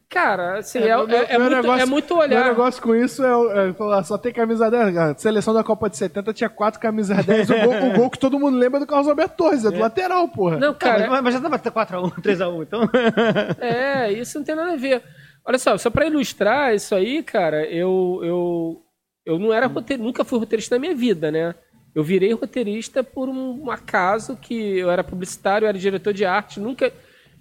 cara 0.10 0.60
assim, 0.60 0.80
é, 0.80 0.90
é, 0.90 0.96
meu- 0.98 1.08
é 1.08 1.28
meu 1.38 1.40
muito, 1.40 1.56
negócio- 1.56 1.82
é 1.82 1.86
muito 1.86 2.14
Meu 2.16 2.24
olhar. 2.24 2.46
negócio 2.46 2.82
com 2.82 2.96
isso 2.96 3.24
é, 3.24 3.36
o- 3.36 3.52
é 3.52 3.74
falar, 3.74 4.04
só 4.04 4.18
tem 4.18 4.32
camisa 4.32 4.70
10. 4.70 4.96
A 4.98 5.16
seleção 5.16 5.54
da 5.54 5.64
Copa 5.64 5.90
de 5.90 5.98
70 5.98 6.32
tinha 6.34 6.50
quatro 6.50 6.80
camisas 6.80 7.26
10. 7.26 7.50
O 7.50 7.54
gol, 7.54 7.74
o 7.90 7.94
gol 7.94 8.10
que 8.10 8.20
todo 8.20 8.40
mundo 8.40 8.58
lembra 8.58 8.78
é 8.78 8.82
do 8.82 8.88
Carlos 8.88 9.08
Alberto 9.08 9.36
Torres, 9.36 9.66
é 9.66 9.72
do 9.72 9.80
lateral, 9.80 10.28
porra. 10.30 10.58
Não, 10.58 10.74
Cara, 10.74 11.00
cara, 11.00 11.12
mas, 11.12 11.22
mas 11.24 11.34
já 11.34 11.42
tava 11.42 11.60
4x1, 11.60 12.12
3x1, 12.22 12.62
então. 12.64 12.90
é, 13.60 14.12
isso 14.14 14.38
não 14.38 14.46
tem 14.46 14.56
nada 14.56 14.74
a 14.74 14.78
ver. 14.78 15.04
Olha 15.48 15.58
só, 15.60 15.78
só 15.78 15.90
pra 15.90 16.06
ilustrar 16.08 16.74
isso 16.74 16.96
aí, 16.96 17.22
cara, 17.22 17.66
eu, 17.66 18.20
eu, 18.24 18.82
eu 19.26 19.40
não 19.40 19.54
era 19.54 19.68
roteirista, 19.68 20.06
nunca 20.06 20.24
fui 20.24 20.40
roteirista 20.40 20.76
na 20.76 20.80
minha 20.80 20.96
vida, 20.96 21.32
né? 21.32 21.56
Eu 21.94 22.04
virei 22.04 22.34
roteirista 22.34 23.04
por 23.04 23.30
um, 23.30 23.72
acaso 23.72 24.36
que 24.38 24.54
eu 24.80 24.90
era 24.92 25.04
publicitário, 25.04 25.66
eu 25.66 25.70
era 25.70 25.78
diretor 25.78 26.14
de 26.14 26.26
arte, 26.26 26.60
nunca. 26.60 26.92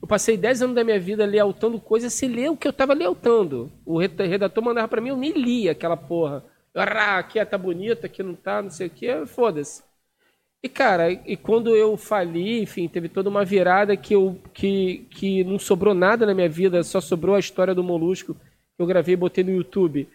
Eu 0.00 0.06
passei 0.06 0.36
10 0.36 0.62
anos 0.62 0.74
da 0.76 0.84
minha 0.84 1.00
vida 1.00 1.24
lealtando 1.24 1.80
coisas 1.80 2.12
sem 2.12 2.28
ler 2.28 2.50
o 2.50 2.56
que 2.56 2.68
eu 2.68 2.72
tava 2.72 2.94
lealtando. 2.94 3.72
O 3.84 3.98
re- 3.98 4.08
redator 4.18 4.62
mandava 4.62 4.86
pra 4.88 5.00
mim, 5.00 5.08
eu 5.08 5.16
nem 5.16 5.32
lia 5.32 5.72
aquela 5.72 5.96
porra. 5.96 6.44
Eu, 6.74 6.82
Ah, 6.82 7.18
aqui 7.18 7.44
tá 7.44 7.58
bonito, 7.58 8.06
aqui 8.06 8.22
não 8.22 8.34
tá, 8.34 8.62
não 8.62 8.70
sei 8.70 8.86
o 8.86 8.90
que, 8.90 9.26
foda-se. 9.26 9.82
E, 10.62 10.68
cara, 10.68 11.10
e 11.12 11.36
quando 11.36 11.76
eu 11.76 11.96
fali, 11.96 12.62
enfim, 12.62 12.88
teve 12.88 13.08
toda 13.08 13.28
uma 13.28 13.44
virada 13.44 13.96
que, 13.96 14.14
eu, 14.14 14.40
que, 14.54 15.06
que 15.10 15.44
não 15.44 15.58
sobrou 15.58 15.92
nada 15.94 16.24
na 16.24 16.32
minha 16.34 16.48
vida, 16.48 16.82
só 16.82 17.00
sobrou 17.00 17.34
a 17.34 17.38
história 17.38 17.74
do 17.74 17.84
Molusco 17.84 18.34
que 18.34 18.82
eu 18.82 18.86
gravei 18.86 19.12
e 19.12 19.16
botei 19.16 19.44
no 19.44 19.50
YouTube. 19.52 20.08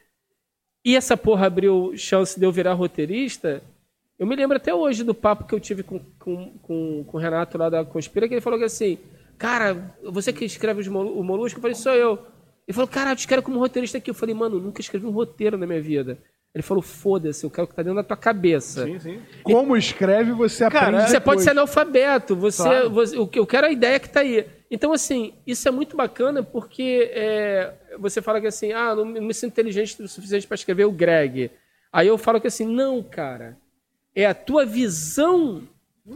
E 0.85 0.95
essa 0.95 1.17
porra 1.17 1.47
abriu 1.47 1.93
chance 1.95 2.39
de 2.39 2.45
eu 2.45 2.51
virar 2.51 2.73
roteirista. 2.73 3.61
Eu 4.17 4.25
me 4.27 4.35
lembro 4.35 4.57
até 4.57 4.73
hoje 4.73 5.03
do 5.03 5.13
papo 5.13 5.45
que 5.45 5.53
eu 5.53 5.59
tive 5.59 5.83
com, 5.83 5.99
com, 6.19 6.51
com, 6.61 7.03
com 7.05 7.17
o 7.17 7.19
Renato 7.19 7.57
lá 7.57 7.69
da 7.69 7.85
Conspira, 7.85 8.27
que 8.27 8.33
ele 8.33 8.41
falou 8.41 8.59
que 8.59 8.65
assim, 8.65 8.97
cara, 9.37 9.93
você 10.03 10.31
que 10.33 10.43
escreve 10.45 10.81
os 10.81 10.87
Molu- 10.87 11.17
o 11.19 11.23
Molusco, 11.23 11.57
eu 11.57 11.61
falei, 11.61 11.75
sou 11.75 11.93
eu. 11.93 12.19
Ele 12.67 12.73
falou, 12.75 12.87
cara, 12.87 13.11
eu 13.11 13.15
te 13.15 13.27
quero 13.27 13.41
como 13.41 13.59
roteirista 13.59 13.97
aqui. 13.97 14.09
Eu 14.09 14.13
falei, 14.15 14.35
mano, 14.35 14.57
eu 14.57 14.61
nunca 14.61 14.81
escrevi 14.81 15.05
um 15.05 15.11
roteiro 15.11 15.57
na 15.57 15.65
minha 15.65 15.81
vida. 15.81 16.17
Ele 16.53 16.61
falou, 16.63 16.81
foda-se, 16.81 17.43
eu 17.45 17.49
quero 17.49 17.65
o 17.65 17.67
que 17.67 17.75
tá 17.75 17.81
dentro 17.81 17.95
da 17.97 18.03
tua 18.03 18.17
cabeça. 18.17 18.85
sim. 18.99 19.19
Como 19.43 19.75
escreve, 19.77 20.31
você 20.33 20.63
aprende 20.63 21.03
Você 21.03 21.13
depois. 21.13 21.23
pode 21.23 21.41
ser 21.43 21.49
analfabeto, 21.51 22.35
você, 22.35 22.63
Claro. 22.63 22.89
você- 22.89 23.17
o 23.17 23.27
que 23.27 23.39
eu 23.39 23.45
quero 23.45 23.67
é 23.67 23.69
a 23.69 23.73
ideia 23.73 23.99
que 23.99 24.07
está 24.07 24.21
aí. 24.21 24.45
Então, 24.71 24.93
assim, 24.93 25.33
isso 25.47 25.67
é 25.67 25.71
muito 25.71 25.97
bacana 25.97 26.43
porque 26.43 27.09
é, 27.13 27.73
você 27.97 28.21
fala 28.21 28.39
que 28.39 28.47
assim, 28.47 28.71
ah, 28.71 28.93
não, 28.95 29.03
me- 29.05 29.33
sinto 29.33 29.51
inteligente 29.51 30.01
o 30.01 30.07
suficiente 30.07 30.45
para 30.45 30.55
escrever 30.55 30.85
o 30.85 30.91
Greg. 30.91 31.49
Aí 31.91 32.07
eu 32.07 32.17
falo 32.17 32.39
que 32.39 32.47
assim, 32.47 32.67
não, 32.67 33.01
cara, 33.01 33.57
é 34.15 34.25
a 34.27 34.33
tua 34.35 34.65
visão 34.65 35.67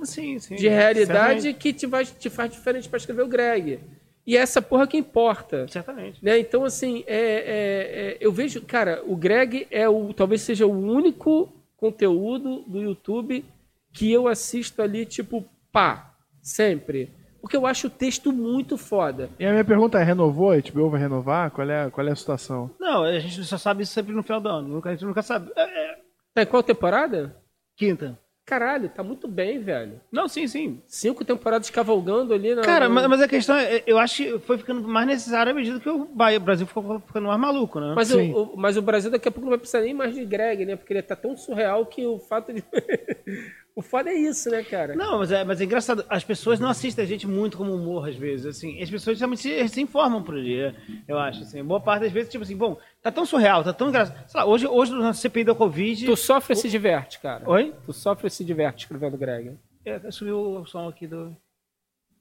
Sim, 0.04 0.38
sim. 0.40 0.56
de 0.56 0.68
realidade 0.68 1.42
certamente. 1.42 1.54
que 1.60 1.74
te, 1.74 1.88
vai, 1.88 2.06
te 2.06 2.30
faz 2.30 2.52
diferente 2.52 2.88
para 2.88 2.98
escrever 2.98 3.24
o 3.24 3.28
Greg. 3.28 3.80
E 4.26 4.38
é 4.38 4.40
essa 4.40 4.62
porra 4.62 4.86
que 4.88 4.96
importa. 4.98 5.68
Certamente. 5.68 6.24
Né? 6.24 6.38
Então, 6.40 6.64
assim, 6.64 7.04
é, 7.08 7.18
é- 7.18 8.12
é- 8.12 8.18
eu 8.22 8.32
vejo, 8.32 8.62
cara, 8.62 9.02
o 9.06 9.16
Greg 9.16 9.68
é 9.72 9.90
o, 9.90 10.14
talvez 10.14 10.42
seja 10.42 10.66
o 10.68 10.72
único 10.72 11.52
conteúdo 11.76 12.64
do 12.68 12.82
YouTube 12.82 13.44
que 13.92 14.12
eu 14.12 14.28
assisto 14.28 14.82
ali, 14.82 15.06
tipo, 15.06 15.44
pá, 15.72 16.16
sempre. 16.42 17.12
Porque 17.44 17.58
eu 17.58 17.68
acho 17.68 17.88
o 17.88 17.90
texto 17.90 18.32
muito 18.32 18.78
foda. 18.78 19.30
E 19.38 19.46
a 19.46 19.52
minha 19.52 19.66
pergunta 19.66 20.00
é, 20.00 20.04
renovou? 20.04 20.52
A 20.52 20.56
HBO 20.58 20.90
vai 20.90 21.02
renovar? 21.02 21.52
Qual 21.52 21.70
é, 21.70 21.90
qual 21.90 22.08
é 22.08 22.12
a 22.12 22.16
situação? 22.16 22.72
Não, 22.80 23.04
a 23.04 23.20
gente 23.20 23.44
só 23.44 23.58
sabe 23.58 23.84
isso 23.84 23.92
sempre 23.92 24.14
no 24.14 24.24
final 24.24 24.40
do 24.40 24.48
ano. 24.48 24.82
A 24.86 24.92
gente 24.92 25.04
nunca 25.04 25.22
sabe. 25.22 25.52
É, 25.58 25.62
é, 25.62 25.98
Tá 26.34 26.44
em 26.44 26.46
qual 26.46 26.64
temporada? 26.64 27.36
quinta. 27.76 28.18
Caralho, 28.46 28.88
tá 28.90 29.04
muito 29.04 29.28
bem, 29.28 29.60
velho. 29.60 30.00
Não, 30.12 30.28
sim, 30.28 30.48
sim. 30.48 30.82
Cinco 30.88 31.24
temporadas 31.26 31.70
cavalgando 31.70 32.34
ali 32.34 32.56
na. 32.56 32.62
Cara, 32.62 32.88
mas, 32.90 33.08
mas 33.08 33.22
a 33.22 33.28
questão 33.28 33.56
é, 33.58 33.84
eu 33.86 33.98
acho 33.98 34.18
que 34.24 34.40
foi 34.40 34.58
ficando 34.58 34.86
mais 34.88 35.06
necessário 35.08 35.52
à 35.52 35.56
medida 35.56 35.80
que 35.82 35.90
o 35.90 36.02
o 36.04 36.40
Brasil 36.40 36.66
ficou 36.68 37.00
ficando 37.02 37.28
mais 37.28 37.40
maluco, 37.40 37.80
né? 37.80 37.94
Mas 37.96 38.10
o, 38.12 38.20
Sim. 38.20 38.34
o- 38.34 38.54
mas 38.58 38.76
o 38.78 38.82
Brasil 38.82 39.12
daqui 39.12 39.28
a 39.28 39.32
pouco 39.32 39.46
não 39.46 39.50
vai 39.52 39.58
precisar 39.60 39.82
nem 39.82 39.94
mais 39.94 40.14
de 40.14 40.24
Greg, 40.26 40.66
né? 40.66 40.76
Porque 40.78 40.92
ele 40.94 41.02
tá 41.02 41.16
tão 41.16 41.36
surreal 41.38 41.86
que 41.86 42.06
o 42.06 42.20
fato 42.20 42.52
de. 42.54 42.62
o 43.76 43.82
foda 43.82 44.12
é 44.12 44.14
isso, 44.14 44.52
né, 44.52 44.64
cara? 44.64 44.96
Não, 44.96 45.18
mas 45.20 45.32
é, 45.32 45.44
mas 45.44 45.60
é 45.60 45.64
engraçado. 45.64 46.06
As 46.08 46.24
pessoas 46.24 46.60
não 46.60 46.70
assistem 46.70 47.04
a 47.04 47.08
gente 47.08 47.28
muito 47.28 47.58
como 47.58 47.74
humor, 47.74 48.08
às 48.08 48.16
vezes. 48.16 48.46
Assim, 48.46 48.80
as 48.82 48.90
pessoas 48.90 49.18
realmente 49.18 49.42
se, 49.42 49.68
se 49.68 49.82
informam 49.82 50.22
por 50.22 50.40
dia, 50.40 50.76
eu 51.08 51.18
acho. 51.18 51.42
Assim. 51.42 51.64
Boa 51.64 51.80
parte 51.80 52.04
das 52.04 52.12
vezes, 52.12 52.30
tipo 52.30 52.44
assim, 52.44 52.56
bom, 52.56 52.78
tá 53.02 53.12
tão 53.12 53.26
surreal, 53.26 53.64
tá 53.64 53.74
tão 53.74 53.90
engraçado. 53.90 54.30
Sei 54.30 54.40
lá, 54.40 54.46
hoje, 54.46 54.68
hoje 54.68 54.92
no 54.92 55.14
CPI 55.14 55.44
da 55.44 55.56
Covid. 55.56 56.06
Tu 56.06 56.16
sofre 56.16 56.54
e 56.54 56.56
se 56.56 56.70
diverte, 56.70 57.20
cara. 57.20 57.50
Oi? 57.50 57.74
Tu 57.86 57.94
sofre 57.94 58.28
e 58.28 58.30
se 58.30 58.46
diverte 58.46 58.84
escrevendo 58.84 59.18
Greg. 59.18 59.58
É, 59.84 60.12
subiu 60.12 60.40
o 60.40 60.66
som 60.68 60.88
aqui 60.88 61.08
do. 61.08 61.36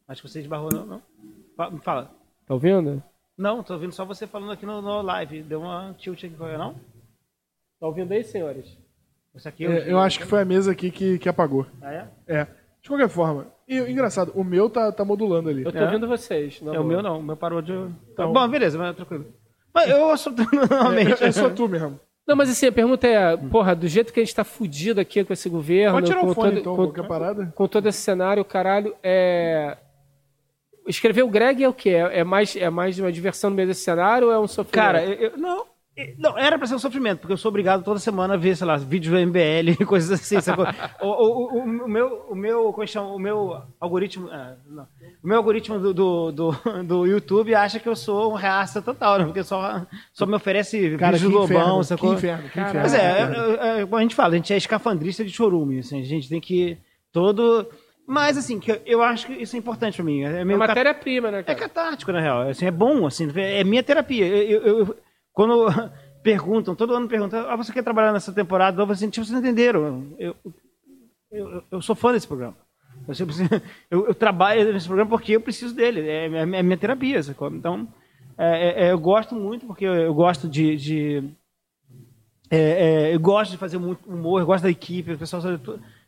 Acho 0.08 0.22
que 0.22 0.28
você 0.28 0.40
esbarrou, 0.40 0.72
não? 0.72 0.86
não? 0.86 1.80
Fala. 1.80 2.10
Tá 2.46 2.54
ouvindo? 2.54 3.02
Não, 3.36 3.62
tô 3.62 3.74
ouvindo 3.74 3.92
só 3.92 4.04
você 4.04 4.26
falando 4.26 4.52
aqui 4.52 4.64
no, 4.64 4.80
no 4.80 5.02
live. 5.02 5.42
Deu 5.42 5.60
uma 5.60 5.94
tilt 5.98 6.24
aqui, 6.24 6.34
foi, 6.34 6.56
não? 6.56 6.74
Tá 7.78 7.86
ouvindo 7.86 8.12
aí, 8.12 8.24
senhores? 8.24 8.78
Isso 9.34 9.48
aqui 9.48 9.64
É, 9.66 9.90
eu 9.90 9.98
acho 9.98 10.18
que 10.18 10.26
foi 10.26 10.40
a 10.42 10.44
mesa 10.44 10.72
aqui 10.72 10.90
que, 10.90 11.18
que 11.18 11.28
apagou. 11.28 11.66
Ah, 11.80 11.92
é? 11.92 12.06
É. 12.26 12.46
De 12.82 12.88
qualquer 12.88 13.08
forma. 13.08 13.46
E 13.68 13.78
engraçado, 13.78 14.32
o 14.34 14.42
meu 14.44 14.68
tá, 14.68 14.90
tá 14.92 15.04
modulando 15.04 15.48
ali. 15.48 15.64
Eu 15.64 15.72
tô 15.72 15.78
É. 15.78 15.84
ouvindo 15.84 16.06
vocês. 16.06 16.60
na 16.60 16.74
É, 16.74 16.80
o 16.80 16.84
meu 16.84 17.02
não, 17.02 17.20
o 17.20 17.22
meu 17.22 17.36
parou 17.36 17.62
de. 17.62 17.72
Então- 18.12 18.32
Bom, 18.32 18.48
beleza, 18.48 18.76
mas 18.76 18.94
tranquilo. 18.94 19.26
Mas 19.72 19.88
eu 19.88 20.02
ouço 20.02 20.30
normalmente. 20.70 21.22
É, 21.24 21.28
é 21.28 21.32
só 21.32 21.48
tu 21.48 21.66
mesmo. 21.68 21.98
Não, 22.26 22.36
mas 22.36 22.50
assim, 22.50 22.66
a 22.66 22.72
pergunta 22.72 23.06
é, 23.06 23.36
porra, 23.36 23.74
do 23.74 23.88
jeito 23.88 24.12
que 24.12 24.20
a 24.20 24.22
gente 24.24 24.34
tá 24.34 24.44
fudido 24.44 25.00
aqui 25.00 25.24
com 25.24 25.32
esse 25.32 25.48
governo, 25.48 25.94
Pode 25.94 26.06
tirar 26.06 26.20
com, 26.20 26.28
o 26.28 26.34
fone 26.34 26.50
todo, 26.50 26.60
então, 26.60 26.76
com, 26.76 26.84
qualquer 26.84 27.08
parada. 27.08 27.52
com 27.54 27.66
todo 27.66 27.88
esse 27.88 27.98
cenário, 27.98 28.44
caralho, 28.44 28.94
é... 29.02 29.76
Escrever 30.86 31.22
o 31.22 31.28
Greg 31.28 31.62
é 31.62 31.68
o 31.68 31.72
quê? 31.72 31.90
É 31.90 32.20
é 32.20 32.24
mais, 32.24 32.54
é 32.56 32.68
mais 32.68 32.98
uma 32.98 33.10
diversão 33.12 33.50
no 33.50 33.56
meio 33.56 33.68
desse 33.68 33.82
cenário 33.82 34.28
ou 34.28 34.32
é 34.32 34.38
um 34.38 34.46
sofrimento? 34.48 34.72
Cara, 34.74 35.04
eu, 35.04 35.30
eu- 35.30 35.38
não. 35.38 35.64
Não, 36.16 36.38
era 36.38 36.56
pra 36.56 36.66
ser 36.66 36.74
um 36.74 36.78
sofrimento, 36.78 37.18
porque 37.20 37.34
eu 37.34 37.36
sou 37.36 37.50
obrigado 37.50 37.84
toda 37.84 37.98
semana 38.00 38.32
a 38.32 38.36
ver, 38.38 38.56
sei 38.56 38.66
lá, 38.66 38.76
vídeos 38.76 39.12
do 39.14 39.20
MBL 39.26 39.76
e 39.80 39.84
coisas 39.84 40.10
assim. 40.10 40.36
o, 41.02 41.06
o, 41.06 41.58
o, 41.58 41.84
o 41.84 41.88
meu, 41.88 42.26
o 42.30 42.34
meu, 42.34 42.70
como 42.72 42.82
é 42.82 42.86
que 42.86 42.92
chama? 42.92 43.08
O 43.08 43.18
meu 43.18 43.60
algoritmo, 43.78 44.28
ah, 44.32 44.54
o 45.22 45.26
meu 45.28 45.36
algoritmo 45.36 45.78
do, 45.78 45.92
do, 45.92 46.32
do, 46.32 46.52
do 46.84 47.06
YouTube 47.06 47.54
acha 47.54 47.78
que 47.78 47.86
eu 47.88 47.94
sou 47.94 48.32
um 48.32 48.34
reaça 48.36 48.80
total, 48.80 49.18
né? 49.18 49.24
Porque 49.26 49.42
só, 49.44 49.82
só 50.14 50.24
me 50.24 50.34
oferece 50.34 50.96
Cara, 50.96 51.18
que 51.18 51.24
do 51.24 51.42
inferno, 51.42 51.58
Lobão, 51.64 51.80
que 51.80 51.86
sacou? 51.86 52.14
inferno, 52.14 52.42
que 52.48 52.58
inferno. 52.60 52.80
Mas 52.80 52.94
é, 52.94 53.26
que 53.26 53.36
é, 53.60 53.80
é, 53.82 53.96
a 53.96 54.00
gente 54.00 54.14
fala, 54.14 54.32
a 54.32 54.36
gente 54.36 54.52
é 54.52 54.56
escafandrista 54.56 55.22
de 55.22 55.30
chorume, 55.30 55.80
assim, 55.80 56.00
a 56.00 56.04
gente 56.04 56.26
tem 56.28 56.40
que 56.40 56.78
todo... 57.12 57.68
Mas, 58.06 58.36
assim, 58.36 58.58
que 58.58 58.80
eu- 58.84 59.02
acho 59.02 59.26
que 59.26 59.34
isso 59.34 59.54
é 59.54 59.58
importante 59.58 59.96
pra 59.96 60.04
mim. 60.04 60.22
É 60.24 60.40
É 60.40 60.44
matéria-prima, 60.44 61.30
né, 61.30 61.38
é 61.38 61.42
cara? 61.44 61.58
catártico, 61.58 62.10
na 62.12 62.20
real. 62.20 62.48
Assim, 62.48 62.66
é 62.66 62.70
bom, 62.70 63.06
assim, 63.06 63.30
é 63.36 63.62
minha 63.62 63.82
terapia. 63.82 64.26
Eu, 64.26 64.60
eu- 64.62 64.78
eu- 64.80 64.96
quando 65.32 65.66
perguntam, 66.22 66.74
todo 66.74 66.94
ano 66.94 67.08
perguntam, 67.08 67.48
ah, 67.50 67.56
você 67.56 67.72
quer 67.72 67.82
trabalhar 67.82 68.12
nessa 68.12 68.32
temporada? 68.32 68.82
Eu 68.82 68.90
assim, 68.90 69.10
tipo, 69.10 69.26
vocês 69.26 69.38
entenderam. 69.38 70.14
Eu, 70.18 70.36
eu, 71.30 71.62
eu- 71.70 71.82
sou 71.82 71.94
fã 71.94 72.12
desse 72.12 72.26
programa. 72.26 72.56
Eu, 73.08 73.14
eu- 73.90 74.06
eu 74.08 74.14
trabalho 74.14 74.72
nesse 74.72 74.86
programa 74.86 75.10
porque 75.10 75.32
eu 75.32 75.40
preciso 75.40 75.74
dele. 75.74 76.00
É, 76.08 76.26
é 76.28 76.40
é 76.42 76.62
minha 76.62 76.76
terapia, 76.76 77.22
sacou? 77.22 77.50
Então, 77.50 77.88
é, 78.38 78.86
é, 78.88 78.92
eu 78.92 78.98
gosto 78.98 79.34
muito 79.34 79.66
porque 79.66 79.84
eu, 79.84 79.94
eu 79.94 80.14
gosto 80.14 80.48
de... 80.48 80.76
de- 80.76 81.24
é, 82.50 83.10
é, 83.10 83.14
eu 83.14 83.20
gosto 83.20 83.52
de 83.52 83.56
fazer 83.56 83.78
muito 83.78 84.08
humor, 84.08 84.40
eu 84.40 84.46
gosto 84.46 84.64
da 84.64 84.70
equipe, 84.70 85.12
o 85.12 85.18
pessoal. 85.18 85.42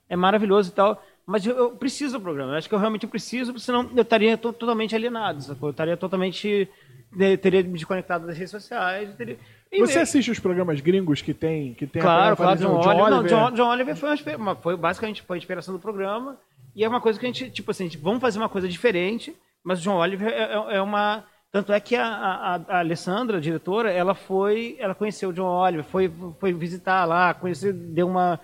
É 0.09 0.17
maravilhoso 0.17 0.71
e 0.71 0.73
tal. 0.75 1.03
Mas 1.27 1.47
eu, 1.47 1.57
eu 1.57 1.71
preciso 1.71 2.19
do 2.19 2.23
programa. 2.23 2.57
Acho 2.57 2.69
que 2.69 2.75
eu 2.75 2.79
realmente 2.79 3.07
preciso, 3.07 3.59
senão 3.59 3.91
eu 3.97 4.03
estaria 4.03 4.37
to- 4.37 4.53
totalmente 4.53 4.95
alienado, 4.95 5.43
sacou? 5.43 5.69
Eu 5.69 5.73
estaria 5.73 5.97
totalmente. 5.97 6.69
Né, 7.17 7.37
teria 7.37 7.63
me 7.63 7.73
desconectado 7.75 8.27
das 8.27 8.37
redes 8.37 8.51
sociais. 8.51 9.15
Teria... 9.15 9.37
Você 9.79 9.99
assiste 9.99 10.31
os 10.31 10.39
programas 10.39 10.81
gringos 10.81 11.21
que 11.21 11.35
tem, 11.35 11.75
que 11.75 11.87
tem 11.87 12.01
Claro, 12.01 12.35
a 12.35 12.37
claro, 12.37 12.59
John, 12.61 12.81
John 12.81 12.89
Oliver. 13.03 13.11
Não? 13.11 13.23
John, 13.25 13.51
John 13.53 13.69
Oliver 13.71 13.97
foi, 13.97 14.17
uma, 14.37 14.55
foi 14.55 14.77
basicamente 14.77 15.23
foi 15.23 15.37
a 15.37 15.39
inspiração 15.39 15.75
do 15.75 15.81
programa. 15.81 16.39
E 16.77 16.85
é 16.85 16.89
uma 16.89 17.01
coisa 17.01 17.19
que 17.19 17.27
a 17.27 17.29
gente, 17.29 17.51
tipo 17.51 17.71
assim, 17.71 17.85
a 17.85 17.87
gente, 17.89 17.99
vamos 17.99 18.21
fazer 18.21 18.39
uma 18.39 18.49
coisa 18.49 18.69
diferente, 18.69 19.35
mas 19.63 19.81
o 19.81 19.83
John 19.83 19.97
Oliver 19.97 20.29
é, 20.29 20.43
é- 20.43 20.77
é 20.77 20.83
uma. 20.83 21.25
Tanto 21.51 21.73
é 21.73 21.79
que 21.79 21.95
a, 21.95 22.05
a- 22.07 22.61
a 22.69 22.79
Alessandra, 22.81 23.39
a 23.39 23.41
diretora, 23.41 23.91
ela 23.93 24.15
foi. 24.15 24.77
Ela 24.79 24.95
conheceu 24.95 25.31
o 25.31 25.33
John 25.33 25.47
Oliver, 25.47 25.85
foi, 25.85 26.13
foi 26.41 26.53
visitar 26.53 27.05
lá, 27.05 27.33
conheceu, 27.35 27.73
deu 27.73 28.07
uma. 28.09 28.41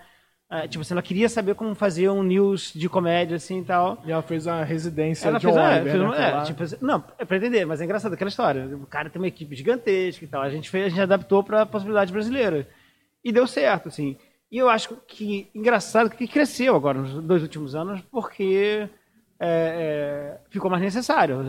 Ah, 0.53 0.67
tipo 0.67 0.81
assim, 0.81 0.93
ela 0.93 1.01
queria 1.01 1.29
saber 1.29 1.55
como 1.55 1.73
fazer 1.73 2.09
um 2.09 2.21
news 2.21 2.73
de 2.75 2.89
comédia 2.89 3.37
assim 3.37 3.61
e 3.61 3.63
tal. 3.63 4.01
E 4.05 4.11
ela 4.11 4.21
fez 4.21 4.47
a 4.47 4.63
residência 4.65 5.29
Ela 5.29 5.39
John 5.39 5.53
fez, 5.53 5.55
é, 5.55 5.67
Oliver, 5.69 5.83
fez 5.83 5.95
né, 5.95 6.01
uma- 6.05 6.15
foi 6.15 6.23
é, 6.25 6.43
tipo 6.43 6.63
assim, 6.63 6.75
não, 6.81 7.03
é 7.17 7.23
pra 7.23 7.37
entender, 7.37 7.63
mas 7.65 7.79
é 7.79 7.85
engraçado 7.85 8.13
aquela 8.13 8.27
história. 8.29 8.65
O 8.75 8.85
cara 8.85 9.09
tem 9.09 9.21
uma 9.21 9.27
equipe 9.29 9.55
gigantesca 9.55 10.25
e 10.25 10.27
tal. 10.27 10.41
A 10.41 10.49
gente 10.49 10.69
fez, 10.69 10.87
a 10.87 10.89
gente 10.89 11.01
adaptou 11.01 11.41
pra 11.41 11.65
possibilidade 11.65 12.11
brasileira. 12.11 12.67
E 13.23 13.31
deu 13.31 13.47
certo, 13.47 13.87
assim. 13.87 14.17
E 14.51 14.57
eu 14.57 14.67
acho 14.67 14.97
que 15.07 15.47
engraçado 15.55 16.09
que 16.09 16.27
cresceu 16.27 16.75
agora 16.75 16.99
nos 16.99 17.23
dois 17.23 17.41
últimos 17.41 17.73
anos, 17.73 18.01
porque 18.11 18.89
é, 19.43 20.37
é, 20.37 20.37
ficou 20.51 20.69
mais 20.69 20.83
necessário. 20.83 21.39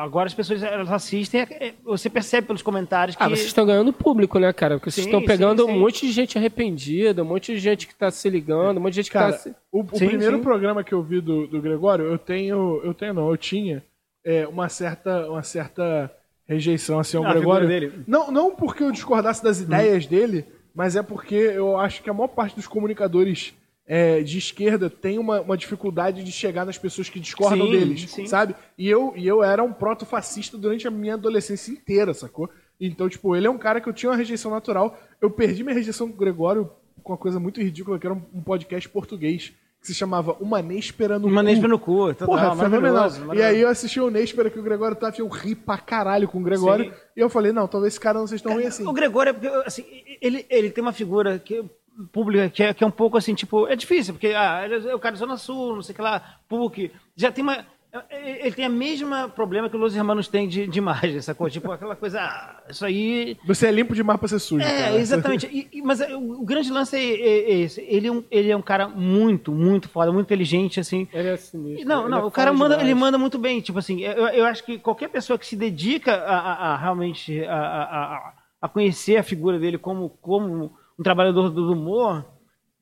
Agora 0.00 0.26
as 0.26 0.34
pessoas 0.34 0.60
elas 0.64 0.90
assistem, 0.90 1.42
é, 1.42 1.74
você 1.84 2.10
percebe 2.10 2.48
pelos 2.48 2.60
comentários 2.60 3.14
que. 3.16 3.22
Ah, 3.22 3.28
vocês 3.28 3.46
estão 3.46 3.64
ganhando 3.64 3.92
público, 3.92 4.40
né, 4.40 4.52
cara? 4.52 4.78
Porque 4.78 4.90
vocês 4.90 5.04
Sim, 5.04 5.10
estão 5.10 5.24
pegando 5.24 5.62
sim, 5.62 5.68
sim. 5.68 5.74
um 5.74 5.78
monte 5.78 6.06
de 6.06 6.12
gente 6.12 6.36
arrependida, 6.36 7.22
um 7.22 7.26
monte 7.26 7.52
de 7.52 7.60
gente 7.60 7.86
que 7.86 7.94
tá 7.94 8.10
se 8.10 8.28
ligando, 8.28 8.78
um 8.78 8.80
monte 8.80 8.94
de 8.94 8.96
gente 8.96 9.10
que 9.10 9.18
Cara, 9.18 9.32
tá 9.32 9.38
se... 9.38 9.54
o, 9.70 9.80
o 9.80 9.96
Sim, 9.96 10.08
primeiro 10.08 10.38
sim. 10.38 10.42
programa 10.42 10.82
que 10.82 10.92
eu 10.92 11.02
vi 11.04 11.20
do, 11.20 11.46
do 11.46 11.62
Gregório, 11.62 12.04
eu 12.06 12.18
tenho, 12.18 12.80
eu 12.82 12.92
tenho 12.92 13.14
não, 13.14 13.30
eu 13.30 13.36
tinha 13.36 13.80
é, 14.24 14.44
uma 14.48 14.68
certa, 14.68 15.30
uma 15.30 15.44
certa 15.44 16.10
rejeição 16.48 16.98
assim 16.98 17.16
ao 17.16 17.24
Ah, 17.24 17.32
Gregório. 17.32 17.68
dele. 17.68 17.92
Não, 18.08 18.32
não 18.32 18.56
porque 18.56 18.82
eu 18.82 18.90
discordasse 18.90 19.44
das 19.44 19.60
ideias 19.60 20.04
dele, 20.06 20.44
mas 20.74 20.96
é 20.96 21.02
porque 21.02 21.36
eu 21.36 21.78
acho 21.78 22.02
que 22.02 22.10
a 22.10 22.12
maior 22.12 22.26
parte 22.28 22.56
dos 22.56 22.66
comunicadores 22.66 23.54
é, 23.86 24.20
de 24.22 24.38
esquerda 24.38 24.90
tem 24.90 25.18
uma, 25.18 25.40
uma 25.40 25.56
dificuldade 25.56 26.24
de 26.24 26.32
chegar 26.32 26.66
nas 26.66 26.76
pessoas 26.76 27.08
que 27.08 27.20
discordam 27.20 27.66
Sim, 27.66 27.70
deles, 27.72 28.10
sim. 28.10 28.26
sabe? 28.26 28.54
E 28.76 28.88
eu, 28.88 29.12
e 29.16 29.26
eu 29.26 29.42
era 29.44 29.62
um 29.62 29.72
proto-fascista 29.72 30.58
durante 30.58 30.88
a 30.88 30.90
minha 30.90 31.14
adolescência 31.14 31.70
inteira, 31.70 32.12
sacou? 32.12 32.50
Então, 32.80 33.08
tipo, 33.08 33.34
ele 33.36 33.46
é 33.46 33.50
um 33.50 33.58
cara 33.58 33.80
que 33.80 33.88
eu 33.88 33.92
tinha 33.92 34.10
uma 34.10 34.16
rejeição 34.16 34.50
natural. 34.50 34.98
Eu 35.20 35.30
perdi 35.30 35.62
minha 35.62 35.74
rejeição 35.74 36.08
com 36.08 36.14
o 36.14 36.18
Gregório 36.18 36.70
com 37.02 37.12
uma 37.12 37.18
coisa 37.18 37.38
muito 37.38 37.60
ridícula, 37.62 37.98
que 37.98 38.06
era 38.06 38.14
um, 38.14 38.22
um 38.34 38.42
podcast 38.42 38.88
português 38.88 39.52
que 39.80 39.86
se 39.86 39.94
chamava 39.94 40.32
Uma 40.40 40.60
Néspera 40.60 41.18
no 41.18 41.28
Uma 41.28 41.42
Cu. 41.42 41.46
Nespera 41.46 41.68
no 41.68 41.78
cu. 41.78 42.14
total, 42.14 42.26
Porra, 42.26 42.56
fenomenal. 42.56 42.94
maravilhoso, 42.94 43.34
E 43.34 43.42
aí 43.42 43.60
eu 43.60 43.68
assisti 43.68 44.00
o 44.00 44.10
Néspera 44.10 44.50
que 44.50 44.58
o 44.58 44.62
Gregório 44.62 44.96
tava 44.96 45.14
e 45.16 45.20
eu 45.20 45.28
ri 45.28 45.54
pra 45.54 45.78
caralho 45.78 46.26
com 46.26 46.38
o 46.38 46.42
Gregório. 46.42 46.86
Sim. 46.86 46.92
E 47.16 47.20
eu 47.20 47.30
falei, 47.30 47.52
não, 47.52 47.68
talvez 47.68 47.92
esse 47.92 48.00
cara 48.00 48.18
não 48.18 48.26
seja 48.26 48.42
tão 48.42 48.54
ruim 48.54 48.64
assim. 48.64 48.84
O 48.84 48.92
Gregório, 48.92 49.30
é 49.30 49.32
porque, 49.32 49.46
assim, 49.64 49.84
ele, 50.20 50.44
ele 50.50 50.70
tem 50.70 50.82
uma 50.82 50.92
figura 50.92 51.38
que, 51.38 51.64
pública 52.12 52.48
que 52.50 52.62
é, 52.62 52.74
que 52.74 52.84
é 52.84 52.86
um 52.86 52.90
pouco 52.90 53.16
assim, 53.16 53.34
tipo, 53.34 53.66
é 53.68 53.76
difícil, 53.76 54.14
porque 54.14 54.28
ah, 54.28 54.62
ele 54.64 54.88
é 54.88 54.94
o 54.94 54.98
cara 54.98 55.14
da 55.14 55.18
Zona 55.18 55.36
Sul, 55.36 55.74
não 55.76 55.82
sei 55.82 55.92
o 55.92 55.96
que 55.96 56.02
lá, 56.02 56.38
PUC, 56.48 56.90
já 57.16 57.30
tem 57.32 57.42
uma. 57.42 57.64
Ele 58.10 58.52
tem 58.52 58.66
a 58.66 58.68
mesma 58.68 59.26
problema 59.26 59.70
que 59.70 59.76
os 59.76 59.96
Hermanos 59.96 60.28
têm 60.28 60.46
de, 60.46 60.66
de 60.66 60.78
imagem, 60.78 61.18
sacou? 61.22 61.48
Tipo, 61.48 61.72
aquela 61.72 61.96
coisa, 61.96 62.20
ah, 62.20 62.62
isso 62.68 62.84
aí. 62.84 63.38
Você 63.46 63.68
é 63.68 63.70
limpo 63.70 63.94
demais 63.94 64.18
pra 64.20 64.28
ser 64.28 64.38
sujo. 64.38 64.62
É, 64.62 64.78
cara. 64.82 64.96
exatamente. 64.98 65.46
E- 65.46 65.66
e- 65.78 65.80
mas 65.80 66.02
é, 66.02 66.14
o, 66.14 66.42
o 66.42 66.44
grande 66.44 66.70
lance 66.70 66.94
é, 66.94 67.00
é- 67.00 67.50
é 67.52 67.54
esse. 67.60 67.80
Ele 67.80 68.08
é, 68.08 68.12
um, 68.12 68.22
ele 68.30 68.50
é 68.50 68.56
um 68.56 68.60
cara 68.60 68.86
muito, 68.86 69.50
muito 69.50 69.88
foda, 69.88 70.12
muito 70.12 70.26
inteligente, 70.26 70.78
assim. 70.78 71.08
Ele 71.10 71.28
é 71.28 71.36
sinistro. 71.38 71.88
Não, 71.88 72.02
ele 72.02 72.10
não, 72.10 72.18
é 72.18 72.24
o 72.24 72.30
cara 72.30 72.52
manda, 72.52 72.74
demais. 72.74 72.86
ele 72.90 72.94
manda 73.00 73.16
muito 73.16 73.38
bem. 73.38 73.62
Tipo 73.62 73.78
assim, 73.78 74.00
eu, 74.02 74.28
eu 74.28 74.44
acho 74.44 74.62
que 74.62 74.78
qualquer 74.78 75.08
pessoa 75.08 75.38
que 75.38 75.46
se 75.46 75.56
dedica 75.56 76.12
a, 76.16 76.38
a- 76.38 76.74
a 76.74 76.76
realmente 76.76 77.42
a, 77.44 77.54
a- 77.56 77.82
a- 78.16 78.32
a 78.60 78.68
conhecer 78.68 79.16
a 79.16 79.22
figura 79.22 79.58
dele 79.58 79.78
como, 79.78 80.10
como 80.20 80.76
um 80.98 81.02
trabalhador 81.02 81.50
do 81.50 81.72
humor, 81.72 82.24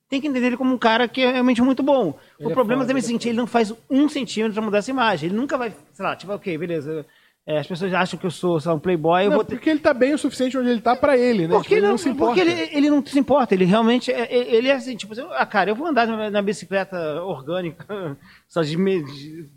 tem 0.09 0.21
que 0.21 0.27
entender 0.27 0.47
ele 0.47 0.57
como 0.57 0.73
um 0.73 0.77
cara 0.77 1.07
que 1.07 1.21
é 1.21 1.31
realmente 1.31 1.61
muito 1.61 1.81
bom. 1.83 2.17
Ele 2.39 2.49
o 2.49 2.51
é 2.51 2.53
problema 2.53 2.81
foda, 2.83 2.87
também 2.93 3.01
é 3.01 3.05
ele 3.05 3.05
é 3.05 3.07
seguinte, 3.07 3.27
ele 3.29 3.37
não 3.37 3.47
faz 3.47 3.73
um 3.89 4.07
centímetro 4.07 4.53
pra 4.53 4.61
mudar 4.63 4.77
essa 4.79 4.91
imagem. 4.91 5.29
Ele 5.29 5.37
nunca 5.37 5.57
vai, 5.57 5.73
sei 5.93 6.05
lá, 6.05 6.15
tipo, 6.15 6.31
ok, 6.31 6.57
beleza. 6.57 7.05
é, 7.47 7.57
as 7.59 7.67
pessoas 7.67 7.93
acham 7.93 8.17
que 8.19 8.25
eu 8.25 8.31
sou, 8.31 8.59
sei 8.59 8.69
lá, 8.69 8.75
um 8.75 8.79
playboy, 8.79 9.23
eu 9.25 9.29
Não, 9.29 9.35
vou 9.37 9.45
ter... 9.45 9.55
porque 9.55 9.69
ele 9.69 9.79
tá 9.79 9.93
bem 9.93 10.13
o 10.13 10.17
suficiente 10.17 10.57
onde 10.57 10.69
ele 10.69 10.81
tá 10.81 10.95
pra 10.95 11.17
ele, 11.17 11.47
né? 11.47 11.53
Porque, 11.55 11.63
Tipo, 11.69 11.73
ele 11.75 11.81
não, 11.81 11.89
não 11.91 11.97
se 11.97 12.09
importa. 12.09 12.35
porque 12.35 12.49
ele, 12.49 12.69
ele 12.77 12.89
não 12.89 13.05
se 13.05 13.19
importa, 13.19 13.53
ele 13.53 13.65
realmente 13.65 14.11
é, 14.11 14.21
é- 14.21 14.55
ele 14.55 14.67
é 14.67 14.73
assim, 14.73 14.95
tipo, 14.95 15.13
assim, 15.13 15.25
ah, 15.31 15.45
cara, 15.45 15.69
eu 15.71 15.75
vou 15.75 15.85
andar 15.87 16.07
na, 16.07 16.29
na 16.29 16.41
bicicleta 16.41 17.21
orgânica, 17.23 17.85
só 18.47 18.61
de, 18.61 18.75
de 18.75 19.49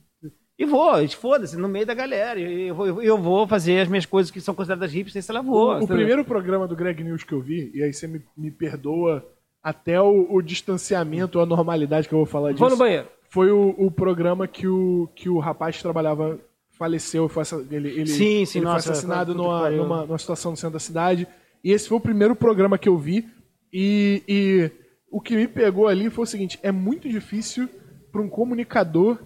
E 0.59 0.67
vou, 0.67 1.09
foda-se, 1.11 1.57
no 1.57 1.69
meio 1.69 1.87
da 1.87 1.95
galera. 1.95 2.41
E 2.41 2.69
eu, 2.69 2.75
vou- 2.75 3.03
eu 3.03 3.17
vou 3.17 3.47
fazer 3.47 3.79
as 3.81 3.89
minhas 3.89 4.05
coisas 4.05 4.31
que 4.31 4.41
são 4.41 4.55
consideradas 4.55 4.93
hipsters, 4.93 5.25
sei 5.25 5.35
lá, 5.35 5.41
vou. 5.41 5.75
O, 5.75 5.85
o 5.85 5.87
primeiro 5.87 6.25
programa 6.25 6.67
do 6.67 6.75
Greg 6.75 7.03
News 7.05 7.23
que 7.23 7.33
eu 7.33 7.41
vi, 7.41 7.71
e 7.73 7.83
aí 7.83 7.93
você 7.93 8.09
me, 8.09 8.21
me 8.37 8.51
perdoa 8.51 9.25
até 9.63 10.01
o, 10.01 10.27
o 10.31 10.43
distanciamento, 10.43 11.39
a 11.39 11.47
normalidade 11.47 12.09
que 12.09 12.15
eu 12.15 12.19
vou 12.19 12.27
falar 12.27 12.51
disso. 12.51 12.61
Vou 12.61 12.71
no 12.71 12.77
banheiro. 12.77 13.07
Foi 13.31 13.53
o, 13.53 13.75
o 13.79 13.91
programa 13.91 14.49
que 14.49 14.67
o, 14.67 15.09
que 15.15 15.29
o 15.29 15.39
rapaz 15.39 15.81
trabalhava 15.81 16.39
faleceu, 16.73 17.29
foi, 17.29 17.43
ele, 17.71 17.89
ele, 17.91 18.07
Sim, 18.07 18.45
sim, 18.45 18.59
ele 18.59 18.67
nossa, 18.67 18.83
foi 18.85 18.93
assassinado 18.93 19.33
que 19.33 19.39
numa, 19.39 19.71
numa, 19.71 20.07
numa 20.07 20.19
situação 20.19 20.53
no 20.53 20.57
centro 20.57 20.73
da 20.75 20.79
cidade. 20.81 21.27
E 21.63 21.71
esse 21.73 21.89
foi 21.89 21.99
o 21.99 22.01
primeiro 22.01 22.35
programa 22.35 22.79
que 22.79 22.89
eu 22.89 22.97
vi. 22.97 23.27
E, 23.73 24.23
e 24.29 24.71
o 25.11 25.21
que 25.21 25.37
me 25.37 25.47
pegou 25.47 25.87
ali 25.89 26.09
foi 26.09 26.23
o 26.25 26.27
seguinte: 26.27 26.59
é 26.63 26.73
muito 26.73 27.09
difícil 27.09 27.69
para 28.11 28.23
um 28.23 28.29
comunicador 28.29 29.19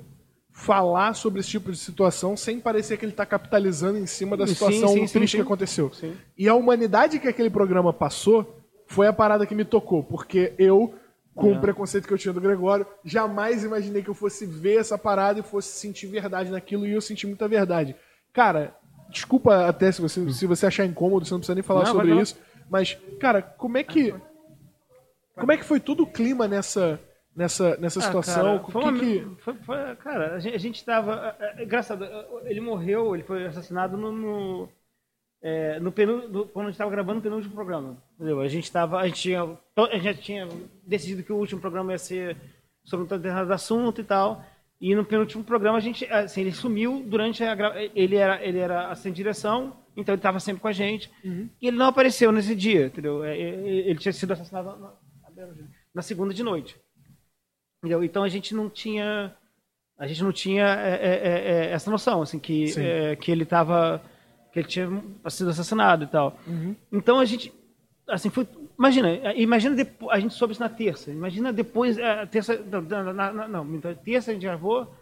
falar 0.62 1.14
sobre 1.14 1.40
esse 1.40 1.48
tipo 1.48 1.72
de 1.72 1.76
situação 1.76 2.36
sem 2.36 2.60
parecer 2.60 2.96
que 2.96 3.04
ele 3.04 3.12
está 3.12 3.26
capitalizando 3.26 3.98
em 3.98 4.06
cima 4.06 4.36
da 4.36 4.46
situação 4.46 4.90
sim, 4.90 5.06
sim, 5.08 5.12
triste 5.12 5.32
sim. 5.32 5.38
que 5.38 5.42
aconteceu. 5.42 5.90
E 6.38 6.48
a 6.48 6.54
humanidade 6.54 7.18
que 7.18 7.26
aquele 7.26 7.50
programa 7.50 7.92
passou 7.92 8.62
foi 8.86 9.08
a 9.08 9.12
parada 9.12 9.44
que 9.44 9.56
me 9.56 9.64
tocou, 9.64 10.04
porque 10.04 10.52
eu, 10.56 10.94
com 11.34 11.52
o 11.52 11.60
preconceito 11.60 12.06
que 12.06 12.14
eu 12.14 12.18
tinha 12.18 12.32
do 12.32 12.40
Gregório, 12.40 12.86
jamais 13.04 13.64
imaginei 13.64 14.02
que 14.02 14.10
eu 14.10 14.14
fosse 14.14 14.46
ver 14.46 14.78
essa 14.78 14.96
parada 14.96 15.40
e 15.40 15.42
fosse 15.42 15.76
sentir 15.78 16.06
verdade 16.06 16.48
naquilo, 16.48 16.86
e 16.86 16.92
eu 16.92 17.00
senti 17.00 17.26
muita 17.26 17.48
verdade. 17.48 17.96
Cara, 18.32 18.76
desculpa 19.10 19.66
até 19.66 19.90
se 19.90 20.00
você, 20.00 20.30
se 20.32 20.46
você 20.46 20.66
achar 20.66 20.86
incômodo, 20.86 21.26
você 21.26 21.34
não 21.34 21.40
precisa 21.40 21.56
nem 21.56 21.64
falar 21.64 21.86
Não, 21.86 21.92
sobre 21.92 22.14
isso, 22.20 22.36
mas, 22.70 22.96
cara, 23.18 23.42
como 23.42 23.78
é 23.78 23.82
que. 23.82 24.14
Como 25.34 25.50
é 25.50 25.56
que 25.56 25.64
foi 25.64 25.80
todo 25.80 26.04
o 26.04 26.06
clima 26.06 26.46
nessa, 26.46 27.00
nessa, 27.34 27.76
nessa 27.76 28.00
Ah, 28.00 28.02
situação? 28.02 28.58
cara, 28.58 28.70
foi 28.70 28.82
que 28.82 28.88
uma- 28.88 28.98
que- 28.98 29.42
foi- 29.42 29.54
foi- 29.54 29.96
cara, 29.96 30.34
a 30.34 30.38
gente, 30.38 30.54
a 30.54 30.58
gente 30.58 30.84
tava. 30.84 31.36
É, 31.38 31.62
engraçado, 31.64 32.04
ele 32.44 32.60
morreu, 32.60 33.14
ele 33.14 33.24
foi 33.24 33.46
assassinado 33.46 33.96
no. 33.96 34.12
no, 34.12 34.68
é, 35.42 35.80
no 35.80 35.90
penu- 35.90 36.28
no- 36.28 36.46
quando 36.46 36.66
a 36.66 36.68
gente 36.70 36.74
estava 36.76 36.90
gravando 36.90 37.18
o 37.18 37.22
penúltimo 37.22 37.54
programa. 37.54 37.96
Entendeu? 38.14 38.40
A 38.40 38.48
gente 38.48 38.70
tava. 38.70 38.98
A 39.00 39.06
gente 39.06 39.20
tinha. 39.22 39.42
A 39.42 39.98
gente 39.98 40.20
tinha 40.22 40.48
decidido 40.86 41.22
que 41.22 41.32
o 41.32 41.36
último 41.36 41.60
programa 41.60 41.92
ia 41.92 41.98
ser 41.98 42.36
sobre 42.84 43.04
um 43.04 43.08
determinado 43.08 43.52
assunto 43.52 44.00
e 44.00 44.04
tal. 44.04 44.44
E 44.80 44.94
no 44.94 45.04
penúltimo 45.04 45.44
programa 45.44 45.78
a 45.78 45.80
gente. 45.80 46.04
Assim, 46.06 46.40
ele 46.42 46.52
sumiu 46.52 47.02
durante 47.06 47.42
a 47.44 47.56
ele 47.94 48.16
era 48.16 48.44
Ele 48.44 48.58
era 48.58 48.92
de 48.94 49.10
direção, 49.12 49.76
então 49.96 50.12
ele 50.14 50.18
estava 50.18 50.38
sempre 50.40 50.60
com 50.62 50.68
a 50.68 50.72
gente. 50.72 51.10
Uhum. 51.24 51.48
E 51.60 51.68
ele 51.68 51.76
não 51.76 51.86
apareceu 51.86 52.30
nesse 52.32 52.54
dia, 52.56 52.86
entendeu? 52.86 53.24
É, 53.24 53.36
é, 53.38 53.48
Ele 53.88 53.98
tinha 53.98 54.12
sido 54.12 54.32
assassinado 54.32 54.76
na, 54.78 54.92
na 55.94 56.02
segunda 56.02 56.34
de 56.34 56.42
noite. 56.42 56.76
Entendeu? 57.82 58.04
Então 58.04 58.22
a 58.22 58.28
gente 58.28 58.54
não 58.54 58.70
tinha 58.70 59.34
a 59.98 60.06
gente 60.06 60.22
não 60.22 60.32
tinha 60.32 60.64
é, 60.66 60.94
é, 60.94 61.10
é, 61.14 61.52
é, 61.66 61.70
essa 61.72 61.90
noção 61.90 62.22
assim 62.22 62.38
que 62.38 62.68
é, 62.80 63.16
que 63.16 63.30
ele 63.30 63.42
estava 63.42 64.00
que 64.52 64.60
ele 64.60 64.68
tinha 64.68 64.88
sido 65.28 65.50
assassinado 65.50 66.04
e 66.04 66.06
tal. 66.06 66.38
Então 66.92 67.18
a 67.18 67.24
gente 67.24 67.52
assim 68.08 68.30
foi 68.30 68.46
imagina 68.78 69.08
imagina 69.34 69.74
depo- 69.74 70.10
a 70.10 70.20
gente 70.20 70.34
soube 70.34 70.52
isso 70.52 70.62
na 70.62 70.68
terça 70.68 71.10
imagina 71.10 71.52
depois 71.52 71.98
a 71.98 72.24
terça 72.26 72.56
não, 72.70 72.80
na, 73.12 73.32
na- 73.32 73.48
não 73.48 73.74
então, 73.74 73.92
terça 73.94 74.30
a 74.30 74.34
gente 74.34 74.42
gravou 74.44 74.94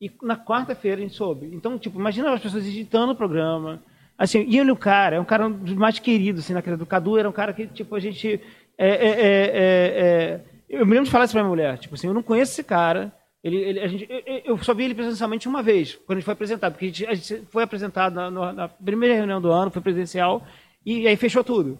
e 0.00 0.10
na 0.22 0.36
quarta-feira 0.36 0.98
a 1.00 1.02
gente 1.04 1.14
soube. 1.14 1.48
Então, 1.54 1.78
tipo, 1.78 1.98
imagina 1.98 2.30
as 2.34 2.40
pessoas 2.42 2.66
editando 2.66 3.12
o 3.12 3.16
programa. 3.16 3.80
Assim, 4.18 4.44
e 4.46 4.58
ele, 4.58 4.70
o 4.70 4.76
cara, 4.76 5.16
é 5.16 5.20
um 5.20 5.24
cara 5.24 5.48
dos 5.48 5.72
mais 5.72 5.98
queridos, 5.98 6.44
assim, 6.44 6.52
na 6.52 6.60
carreira 6.60 6.76
do 6.76 6.84
Cadu, 6.84 7.16
era 7.16 7.28
um 7.28 7.32
cara 7.32 7.52
que, 7.54 7.66
tipo, 7.66 7.94
a 7.94 8.00
gente. 8.00 8.40
É, 8.76 8.88
é, 8.88 9.08
é, 9.08 9.46
é, 9.46 9.60
é, 9.62 10.40
eu 10.68 10.84
me 10.86 10.92
lembro 10.92 11.04
de 11.06 11.10
falar 11.10 11.24
isso 11.24 11.34
pra 11.34 11.42
minha 11.42 11.50
mulher. 11.50 11.78
Tipo 11.78 11.94
assim, 11.94 12.06
eu 12.06 12.14
não 12.14 12.22
conheço 12.22 12.52
esse 12.52 12.64
cara. 12.64 13.12
Ele, 13.42 13.56
ele, 13.56 13.80
a 13.80 13.86
gente, 13.86 14.06
eu, 14.08 14.22
eu- 14.56 14.58
só 14.64 14.72
vi 14.72 14.84
ele 14.84 14.94
presencialmente 14.94 15.46
uma 15.48 15.62
vez, 15.62 15.94
quando 16.06 16.12
a 16.16 16.20
gente 16.20 16.24
foi 16.24 16.32
apresentado, 16.32 16.72
porque 16.72 16.86
a 16.86 16.88
gente, 16.88 17.06
a 17.06 17.14
gente 17.14 17.46
foi 17.50 17.62
apresentado 17.62 18.14
na, 18.14 18.52
na 18.52 18.68
primeira 18.68 19.14
reunião 19.14 19.40
do 19.40 19.50
ano, 19.52 19.70
foi 19.70 19.82
presencial, 19.82 20.42
e 20.84 21.06
aí 21.06 21.14
fechou 21.16 21.44
tudo. 21.44 21.78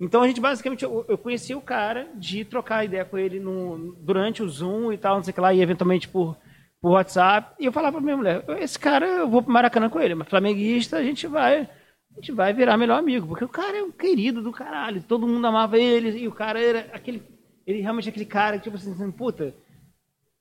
Então 0.00 0.22
a 0.22 0.26
gente 0.26 0.40
basicamente, 0.40 0.82
eu, 0.84 1.04
eu 1.08 1.16
conheci 1.16 1.54
o 1.54 1.60
cara 1.60 2.08
de 2.16 2.44
trocar 2.44 2.84
ideia 2.84 3.04
com 3.04 3.16
ele 3.16 3.38
no, 3.38 3.94
durante 4.00 4.42
o 4.42 4.48
Zoom 4.48 4.92
e 4.92 4.98
tal, 4.98 5.16
não 5.16 5.22
sei 5.22 5.30
o 5.30 5.34
que 5.34 5.40
lá, 5.40 5.54
e 5.54 5.60
eventualmente 5.62 6.08
por, 6.08 6.36
por 6.80 6.90
WhatsApp, 6.90 7.54
e 7.60 7.66
eu 7.66 7.72
falava 7.72 7.92
pra 7.98 8.04
minha 8.04 8.16
mulher, 8.16 8.44
esse 8.60 8.76
cara, 8.78 9.06
eu 9.06 9.28
vou 9.28 9.40
pro 9.40 9.52
Maracanã 9.52 9.88
com 9.88 10.00
ele, 10.00 10.16
mas 10.16 10.28
flamenguista, 10.28 10.96
a 10.96 11.02
gente 11.04 11.28
vai, 11.28 11.60
a 11.60 12.14
gente 12.20 12.32
vai 12.32 12.52
virar 12.52 12.76
melhor 12.76 12.98
amigo, 12.98 13.28
porque 13.28 13.44
o 13.44 13.48
cara 13.48 13.76
é 13.78 13.82
um 13.84 13.92
querido 13.92 14.42
do 14.42 14.50
caralho, 14.50 15.00
todo 15.02 15.28
mundo 15.28 15.46
amava 15.46 15.78
ele, 15.78 16.18
e 16.18 16.26
o 16.28 16.32
cara 16.32 16.60
era 16.60 16.80
aquele, 16.92 17.22
ele 17.66 17.80
realmente 17.80 18.08
é 18.08 18.10
aquele 18.10 18.26
cara 18.26 18.58
que, 18.58 18.64
tipo 18.64 18.76
assim, 18.76 19.10
puta, 19.10 19.54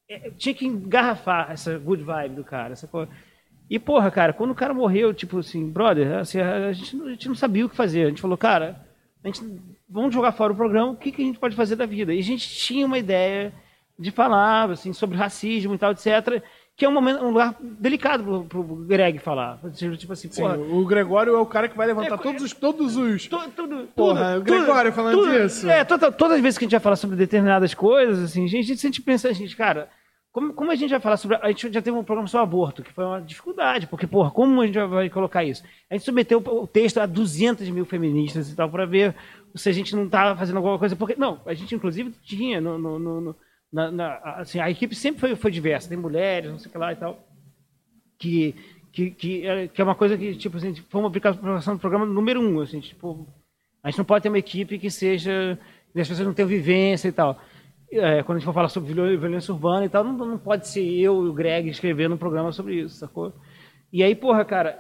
é, 0.10 0.30
tinha 0.32 0.54
que 0.54 0.66
engarrafar 0.66 1.52
essa 1.52 1.78
good 1.78 2.04
vibe 2.04 2.36
do 2.36 2.44
cara, 2.44 2.74
essa 2.74 2.88
coisa. 2.88 3.12
E, 3.70 3.80
porra, 3.80 4.12
cara, 4.12 4.34
quando 4.34 4.52
o 4.52 4.56
cara 4.56 4.74
morreu, 4.74 5.14
tipo 5.14 5.40
assim, 5.40 5.70
brother, 5.70 6.18
assim, 6.18 6.40
a, 6.40 6.72
gente, 6.74 7.02
a 7.02 7.10
gente 7.10 7.28
não 7.28 7.36
sabia 7.36 7.66
o 7.66 7.70
que 7.70 7.76
fazer. 7.76 8.06
A 8.06 8.10
gente 8.10 8.22
falou, 8.22 8.38
cara, 8.38 8.86
a 9.24 9.28
gente, 9.28 9.42
vamos 9.90 10.14
jogar 10.14 10.34
fora 10.34 10.54
o 10.54 10.56
programa, 10.56 10.92
o 10.92 10.98
que, 10.98 11.12
que 11.12 11.22
a 11.22 11.26
gente 11.26 11.40
pode 11.40 11.56
fazer 11.56 11.76
da 11.76 11.86
vida? 11.86 12.14
E 12.14 12.20
a 12.20 12.24
gente 12.24 12.48
tinha 12.48 12.86
uma 12.86 12.98
ideia 12.98 13.54
de 13.98 14.12
falar, 14.12 14.70
assim, 14.70 14.92
sobre 14.92 15.18
racismo 15.18 15.76
e 15.76 15.78
tal, 15.78 15.92
etc., 15.92 16.44
que 16.76 16.84
é 16.86 16.90
um, 16.90 16.92
momento, 16.92 17.24
um 17.24 17.30
lugar 17.30 17.56
delicado 17.62 18.24
pro, 18.24 18.44
pro 18.46 18.64
Greg 18.86 19.20
falar. 19.20 19.60
Tipo 19.98 20.14
assim, 20.14 20.30
Sim, 20.32 20.44
o 20.44 20.84
Gregório 20.86 21.36
é 21.36 21.40
o 21.40 21.46
cara 21.46 21.70
que 21.70 21.78
vai 21.78 21.86
levantar 21.86 22.16
É, 22.16 22.18
todos 22.18 22.42
os. 22.42 22.54
Todos 22.54 22.98
os 22.98 23.28
Tu- 23.28 23.50
tudo, 23.56 23.88
Porra, 23.96 24.34
tudo, 24.34 24.40
o 24.40 24.44
Gregório 24.44 24.92
tudo, 24.92 24.96
falando 24.96 25.16
tudo, 25.20 25.32
disso. 25.32 25.70
É, 25.70 25.84
toda- 25.84 26.12
todas 26.12 26.38
as 26.38 26.42
vezes 26.42 26.58
que 26.58 26.64
a 26.64 26.68
gente 26.68 26.72
vai 26.72 26.80
falar 26.80 26.96
sobre 26.96 27.16
determinadas 27.16 27.74
coisas, 27.76 28.24
assim, 28.24 28.46
a 28.46 28.48
gente 28.48 28.76
sempre 28.78 29.02
pensa, 29.02 29.30
a 29.30 29.34
gente, 29.34 29.56
cara, 29.56 29.88
como, 30.32 30.52
como 30.52 30.72
a 30.72 30.76
gente 30.76 30.90
vai 30.90 31.00
falar 31.00 31.18
sobre. 31.18 31.38
A 31.44 31.48
gente 31.50 31.72
já 31.72 31.80
teve 31.80 31.96
um 31.96 32.04
programa 32.04 32.28
sobre 32.28 32.44
aborto, 32.44 32.82
que 32.82 32.92
foi 32.92 33.06
uma 33.06 33.22
dificuldade, 33.22 33.86
porque, 33.86 34.08
porra, 34.08 34.32
como 34.32 34.60
a 34.62 34.66
gente 34.66 34.80
vai 34.88 35.08
colocar 35.12 35.44
isso? 35.44 35.64
A 35.92 35.94
gente 35.94 36.04
submeteu 36.06 36.40
o 36.40 36.66
texto 36.66 36.98
a 36.98 37.06
200 37.06 37.70
mil 37.70 37.86
feministas 37.86 38.50
e 38.52 38.56
tal, 38.56 38.68
para 38.68 38.88
ver 38.88 39.14
se 39.54 39.70
a 39.70 39.72
gente 39.72 39.96
não 39.96 40.06
estava 40.06 40.36
fazendo 40.36 40.58
alguma 40.58 40.80
coisa. 40.80 40.96
Porque, 40.96 41.16
não, 41.16 41.40
a 41.46 41.54
gente, 41.54 41.76
inclusive, 41.76 42.10
tinha 42.24 42.60
no- 42.60 42.80
no- 42.80 42.98
no- 42.98 43.36
na, 43.74 43.92
na- 43.92 44.18
assim, 44.38 44.60
a 44.60 44.70
equipe 44.72 44.96
sempre 44.96 45.20
foi, 45.22 45.36
foi 45.36 45.52
diversa, 45.52 45.90
tem 45.90 45.98
mulheres, 45.98 46.52
não 46.52 46.60
sei 46.60 46.70
o 46.70 46.72
que 46.72 46.78
lá 46.78 46.94
e 46.94 46.96
tal 46.96 47.20
que, 48.18 48.56
que, 48.92 49.12
que, 49.12 49.48
é, 49.48 49.68
que 49.68 49.82
é 49.82 49.84
uma 49.84 49.96
coisa 49.96 50.18
que, 50.18 50.36
tipo 50.36 50.58
assim, 50.58 50.74
foi 50.76 51.02
uma 51.02 51.08
aplicação 51.10 51.76
do 51.76 51.80
programa 51.80 52.06
número 52.06 52.42
um, 52.42 52.60
assim, 52.62 52.80
tipo, 52.80 53.28
a 53.82 53.90
gente 53.90 53.98
não 53.98 54.06
pode 54.06 54.24
ter 54.24 54.30
uma 54.30 54.40
equipe 54.40 54.80
que 54.80 54.90
seja, 54.90 55.58
que 55.94 56.00
as 56.00 56.08
pessoas 56.08 56.28
não 56.28 56.34
tenham 56.34 56.48
vivência 56.50 57.08
e 57.08 57.12
tal. 57.12 57.40
É, 57.92 58.24
quando 58.24 58.38
a 58.38 58.40
gente 58.40 58.46
for 58.46 58.54
falar 58.54 58.70
sobre 58.70 58.94
viol- 58.94 59.18
violência 59.20 59.54
urbana 59.54 59.86
e 59.86 59.90
tal, 59.90 60.04
não, 60.04 60.14
não 60.14 60.38
pode 60.38 60.68
ser 60.68 60.84
eu 60.84 61.26
e 61.26 61.30
o 61.30 61.34
Greg 61.34 61.70
escrevendo 61.70 62.16
um 62.16 62.18
programa 62.18 62.52
sobre 62.52 62.76
isso, 62.82 62.96
sacou? 62.96 63.34
E 63.92 64.02
aí, 64.04 64.16
porra, 64.16 64.44
cara, 64.44 64.80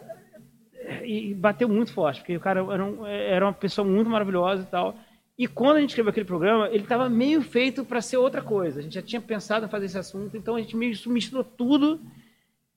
e 1.06 1.34
bateu 1.34 1.68
muito 1.70 1.94
forte, 1.94 2.20
porque 2.22 2.36
o 2.36 2.39
cara 2.39 2.60
era, 2.72 2.84
um- 2.86 3.06
era 3.06 3.46
uma 3.46 3.54
pessoa 3.54 3.88
muito 3.88 4.10
maravilhosa 4.10 4.64
e 4.64 4.66
tal. 4.66 4.96
E 5.44 5.48
quando 5.48 5.78
a 5.78 5.80
gente 5.82 5.89
escreveu 5.89 6.10
aquele 6.12 6.26
programa, 6.26 6.68
ele 6.70 6.84
estava 6.84 7.10
meio 7.10 7.41
feito 7.41 7.84
para 7.84 8.00
ser 8.02 8.18
outra 8.18 8.41
coisa. 8.41 8.80
A 8.80 8.84
gente 8.84 8.94
já 8.96 9.02
tinha 9.02 9.22
pensado 9.22 9.66
em 9.66 9.70
fazer 9.70 9.86
esse 9.88 9.98
assunto, 9.98 10.38
então 10.38 10.56
a 10.56 10.60
gente 10.62 10.76
meio 10.78 10.94
misturou 11.08 11.44
tudo 11.44 11.99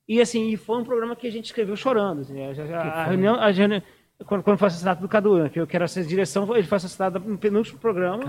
e 0.07 0.19
assim, 0.21 0.55
foi 0.57 0.77
um 0.77 0.83
programa 0.83 1.15
que 1.15 1.27
a 1.27 1.31
gente 1.31 1.45
escreveu 1.45 1.75
chorando. 1.75 2.21
assim, 2.21 2.41
a, 2.41 2.51
a- 2.75 2.81
a 2.93 3.03
reunião, 3.11 3.35
a 3.35 3.49
reunião- 3.51 3.81
quando, 4.25 4.43
quando 4.43 4.57
foi 4.57 4.67
assassinado 4.67 5.01
do 5.01 5.07
Cadu, 5.07 5.37
né, 5.43 5.49
que 5.49 5.59
eu 5.59 5.67
quero 5.67 5.83
essa 5.85 6.03
direção, 6.03 6.55
ele 6.55 6.65
foi 6.67 6.77
assassinado 6.77 7.19
no 7.19 7.37
penúltimo 7.37 7.77
programa. 7.79 8.23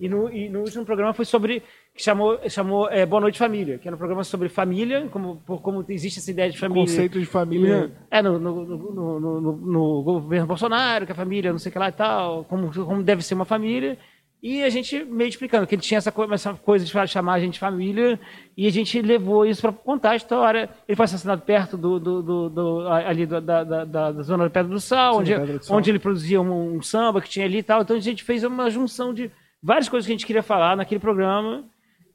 E 0.00 0.08
no, 0.08 0.28
e 0.32 0.48
no 0.48 0.60
último 0.60 0.84
programa 0.84 1.12
foi 1.12 1.24
sobre. 1.24 1.62
que 1.94 2.02
chamou, 2.02 2.38
chamou 2.48 2.88
é, 2.90 3.06
Boa 3.06 3.20
Noite 3.20 3.38
Família, 3.38 3.78
que 3.78 3.86
era 3.86 3.94
um 3.94 3.98
programa 3.98 4.24
sobre 4.24 4.48
família, 4.48 5.06
como, 5.10 5.36
como 5.62 5.84
existe 5.88 6.18
essa 6.18 6.30
ideia 6.30 6.50
de 6.50 6.58
família. 6.58 6.82
conceitos 6.82 7.20
de 7.20 7.26
família. 7.26 7.92
É, 8.10 8.20
no, 8.22 8.38
no, 8.38 8.64
no, 8.64 9.20
no- 9.20 9.40
no- 9.40 9.56
no 9.56 10.02
governo 10.02 10.46
Bolsonaro, 10.46 11.06
que 11.06 11.12
a 11.12 11.14
família, 11.14 11.52
não 11.52 11.58
sei 11.58 11.70
o 11.70 11.72
que 11.72 11.78
lá 11.78 11.88
e 11.88 11.92
tal, 11.92 12.44
como, 12.44 12.72
como 12.84 13.02
deve 13.02 13.22
ser 13.22 13.34
uma 13.34 13.44
família. 13.44 13.96
E 14.42 14.62
a 14.64 14.70
gente 14.70 15.04
meio 15.04 15.28
explicando 15.28 15.66
que 15.66 15.74
ele 15.74 15.82
tinha 15.82 15.98
essa, 15.98 16.10
co- 16.10 16.32
essa 16.32 16.54
coisa 16.54 16.82
de 16.84 16.90
chamar 17.08 17.34
a 17.34 17.40
gente 17.40 17.54
de 17.54 17.58
família, 17.58 18.18
e 18.56 18.66
a 18.66 18.70
gente 18.70 19.00
levou 19.02 19.44
isso 19.44 19.60
para 19.60 19.72
contar 19.72 20.12
a 20.12 20.16
história. 20.16 20.70
Ele 20.88 20.96
foi 20.96 21.04
assassinado 21.04 21.42
perto 21.42 21.76
do, 21.76 22.00
do, 22.00 22.22
do- 22.22 22.48
do- 22.48 22.88
ali 22.88 23.26
da, 23.26 23.38
da, 23.40 23.84
da, 23.84 24.12
zona 24.22 24.44
da 24.44 24.50
Pedra 24.50 24.72
do 24.72 24.80
Sal, 24.80 25.14
Sim, 25.14 25.18
onde, 25.34 25.52
do 25.58 25.64
Sal. 25.64 25.76
onde 25.76 25.90
ele 25.90 25.98
produzia 25.98 26.40
um, 26.40 26.76
um 26.76 26.82
samba 26.82 27.20
que 27.20 27.28
tinha 27.28 27.44
ali 27.44 27.58
e 27.58 27.62
tal. 27.62 27.82
Então 27.82 27.96
a 27.96 28.00
gente 28.00 28.24
fez 28.24 28.42
uma 28.42 28.70
junção 28.70 29.12
de 29.12 29.30
várias 29.62 29.88
coisas 29.90 30.06
que 30.06 30.12
a 30.12 30.16
gente 30.16 30.26
queria 30.26 30.42
falar 30.42 30.74
naquele 30.76 31.00
programa. 31.00 31.64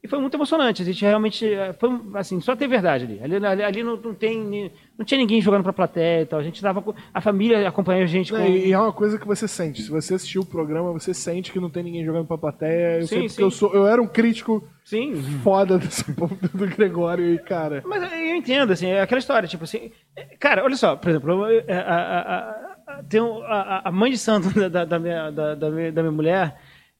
E 0.06 0.08
foi 0.08 0.20
muito 0.20 0.36
emocionante. 0.36 0.82
A 0.82 0.84
gente 0.84 1.04
realmente. 1.04 1.44
eh, 1.52 1.72
Foi, 1.72 1.90
assim, 2.14 2.40
só 2.40 2.54
tem 2.54 2.68
verdade 2.68 3.04
ali. 3.04 3.20
Ali, 3.22 3.44
ali, 3.44 3.62
ali 3.64 3.82
não, 3.82 3.96
não, 3.96 4.14
tem, 4.14 4.70
não 4.96 5.04
tinha 5.04 5.18
ninguém 5.18 5.40
jogando 5.40 5.64
pra 5.64 5.72
plateia 5.72 6.22
e 6.22 6.26
tal. 6.26 6.38
A 6.38 6.42
gente 6.42 6.62
tava. 6.62 6.80
com- 6.80 6.94
A 7.12 7.20
família 7.20 7.68
acompanhou 7.68 8.04
a 8.04 8.06
gente 8.06 8.32
com. 8.32 8.38
E, 8.38 8.72
é 8.72 8.78
uma 8.78 8.92
coisa 8.92 9.18
que 9.18 9.26
você 9.26 9.48
sente. 9.48 9.82
Se 9.82 9.90
você 9.90 10.14
assistiu 10.14 10.42
o 10.42 10.46
programa, 10.46 10.92
você 10.92 11.12
sente 11.12 11.50
que 11.50 11.58
não 11.58 11.68
tem 11.68 11.82
ninguém 11.82 12.04
jogando 12.04 12.26
pra 12.26 12.38
plateia. 12.38 12.98
Eu 12.98 13.02
Sim, 13.02 13.06
sei 13.08 13.18
porque 13.22 13.28
sim. 13.34 13.42
eu, 13.42 13.50
sou, 13.50 13.74
eu 13.74 13.86
era 13.86 14.00
um 14.00 14.06
crítico 14.06 14.62
Sim. 14.84 15.14
foda 15.42 15.76
desse 15.78 16.04
povo 16.14 16.36
do 16.54 16.66
Gregório 16.68 17.24
e, 17.34 17.38
cara. 17.38 17.82
Mas 17.84 18.02
eu 18.12 18.36
entendo, 18.36 18.72
assim, 18.72 18.86
é 18.86 19.00
aquela 19.00 19.18
história, 19.18 19.48
tipo 19.48 19.64
assim. 19.64 19.90
é, 20.14 20.22
Cara, 20.38 20.62
olha 20.64 20.76
só, 20.76 20.94
por 20.96 21.10
exemplo, 21.10 21.48
eu- 21.48 21.64
a, 21.68 21.74
a- 21.80 22.20
a- 22.20 22.50
a- 22.98 23.02
tem 23.08 23.20
um- 23.20 23.42
a, 23.42 23.82
a 23.88 23.90
mãe 23.92 24.10
de 24.12 24.18
santo 24.18 24.48
da, 24.54 24.68
da- 24.68 24.84
da 24.84 24.98
minha, 24.98 25.30
da, 25.30 25.54
da 25.56 25.68
minha 25.70 26.10
mulher, 26.12 26.56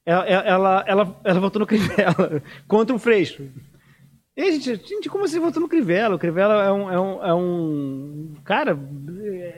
ela, 0.06 0.24
ela, 0.24 0.84
ela, 0.86 1.20
ela 1.24 1.40
votou 1.40 1.60
no 1.60 1.66
crime 1.66 1.88
dela 1.88 2.40
contra 2.68 2.94
um 2.94 2.98
freixo. 2.98 3.42
E 4.38 4.52
gente, 4.52 4.86
gente, 4.86 5.08
como 5.08 5.26
você 5.26 5.40
votou 5.40 5.62
no 5.62 5.68
Crivella? 5.68 6.14
O 6.14 6.18
Crivella 6.18 6.62
é 6.62 6.70
um, 6.70 6.90
é 6.92 7.00
um, 7.00 7.24
é 7.24 7.34
um 7.34 8.34
cara. 8.44 8.78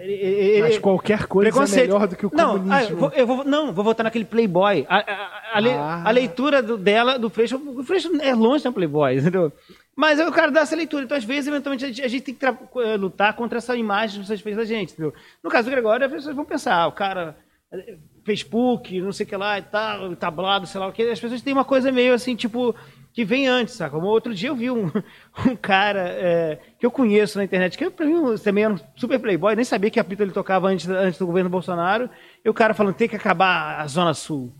ele- 0.01 0.61
Mas 0.63 0.71
ele- 0.75 0.81
qualquer 0.81 1.27
coisa 1.27 1.51
é 1.77 1.81
melhor 1.81 2.07
do 2.07 2.15
que 2.15 2.25
o 2.27 2.31
não, 2.33 2.53
comunismo. 2.59 2.73
ah, 2.73 2.83
eu 2.85 2.97
vou, 2.97 3.11
eu 3.11 3.27
vou- 3.27 3.45
não, 3.45 3.73
vou 3.73 3.85
votar 3.85 4.05
naquele 4.05 4.25
Playboy. 4.25 4.87
A, 4.89 4.99
a- 4.99 5.57
a 5.57 5.59
le- 5.59 5.71
Ah. 5.73 6.03
a 6.07 6.11
leitura 6.13 6.63
do- 6.63 6.79
dela, 6.79 7.19
do 7.19 7.29
Freixo, 7.29 7.57
o 7.57 7.83
Freixo 7.83 8.09
é 8.23 8.33
longe 8.35 8.63
de 8.63 8.69
um 8.69 8.73
Playboy, 8.73 9.19
entendeu? 9.19 9.53
Mas 9.97 10.21
é 10.21 10.29
o 10.29 10.33
cara 10.33 10.53
dá 10.53 10.61
essa 10.61 10.77
leitura. 10.77 11.03
Então, 11.05 11.17
às 11.17 11.25
vezes, 11.25 11.49
eventualmente, 11.49 11.85
a 11.85 11.89
gente, 11.89 12.03
a 12.03 12.09
gente 12.09 12.23
tem 12.23 12.35
que 12.37 12.47
eh, 12.47 12.97
lutar 12.97 13.35
contra 13.35 13.59
essa 13.59 13.75
imagem 13.77 14.21
que 14.21 14.27
vocês 14.29 14.41
fez 14.41 14.57
da 14.57 14.65
gente, 14.65 14.93
entendeu? 14.93 15.13
No 15.43 15.51
caso 15.51 15.69
do 15.69 15.73
Gregório, 15.73 16.07
as 16.07 16.13
pessoas 16.13 16.37
vão 16.37 16.45
pensar, 16.45 16.77
ah, 16.77 16.87
o 16.87 16.93
cara, 16.93 17.37
Facebook, 18.29 19.01
não 19.01 19.11
sei 19.11 19.25
o 19.25 19.29
que 19.29 19.37
lá 19.37 19.59
e 19.59 19.63
tal, 19.63 20.15
tablado, 20.15 20.67
sei 20.67 20.79
lá 20.79 20.87
o 20.87 20.93
que. 20.93 21.03
As 21.03 21.19
pessoas 21.19 21.41
têm 21.41 21.55
uma 21.55 21.65
coisa 21.65 21.91
meio 21.91 22.13
assim, 22.13 22.37
tipo, 22.37 22.75
que 23.11 23.25
vem 23.25 23.49
antes, 23.49 23.75
saca? 23.75 23.93
Como 23.93 24.07
outro 24.07 24.35
dia 24.35 24.51
eu 24.51 24.55
vi 24.55 24.71
um, 24.71 24.93
um 25.49 25.57
cara 25.57 26.09
eh, 26.11 26.59
que 26.79 26.85
eu 26.85 26.91
conheço 26.91 27.39
na 27.39 27.45
internet, 27.45 27.79
que 27.79 27.89
pra 27.89 28.05
mim 28.05 28.37
também 28.45 28.65
era 28.65 28.75
um 28.75 28.79
super 28.95 29.19
playboy, 29.19 29.57
nem 29.57 29.65
sabia 29.65 29.91
que 29.91 29.99
apito 29.99 30.23
ele 30.23 30.31
tocava 30.31 30.69
antes, 30.69 30.87
antes 30.89 31.19
do 31.19 31.27
governo 31.27 31.49
Bolsonaro, 31.49 32.11
e 32.45 32.51
o 32.51 32.55
cara 32.55 32.75
falando, 32.75 32.95
tem 32.95 33.09
que 33.09 33.17
acabar 33.17 33.81
a 33.81 33.87
Zona 33.87 34.13
Sul. 34.13 34.53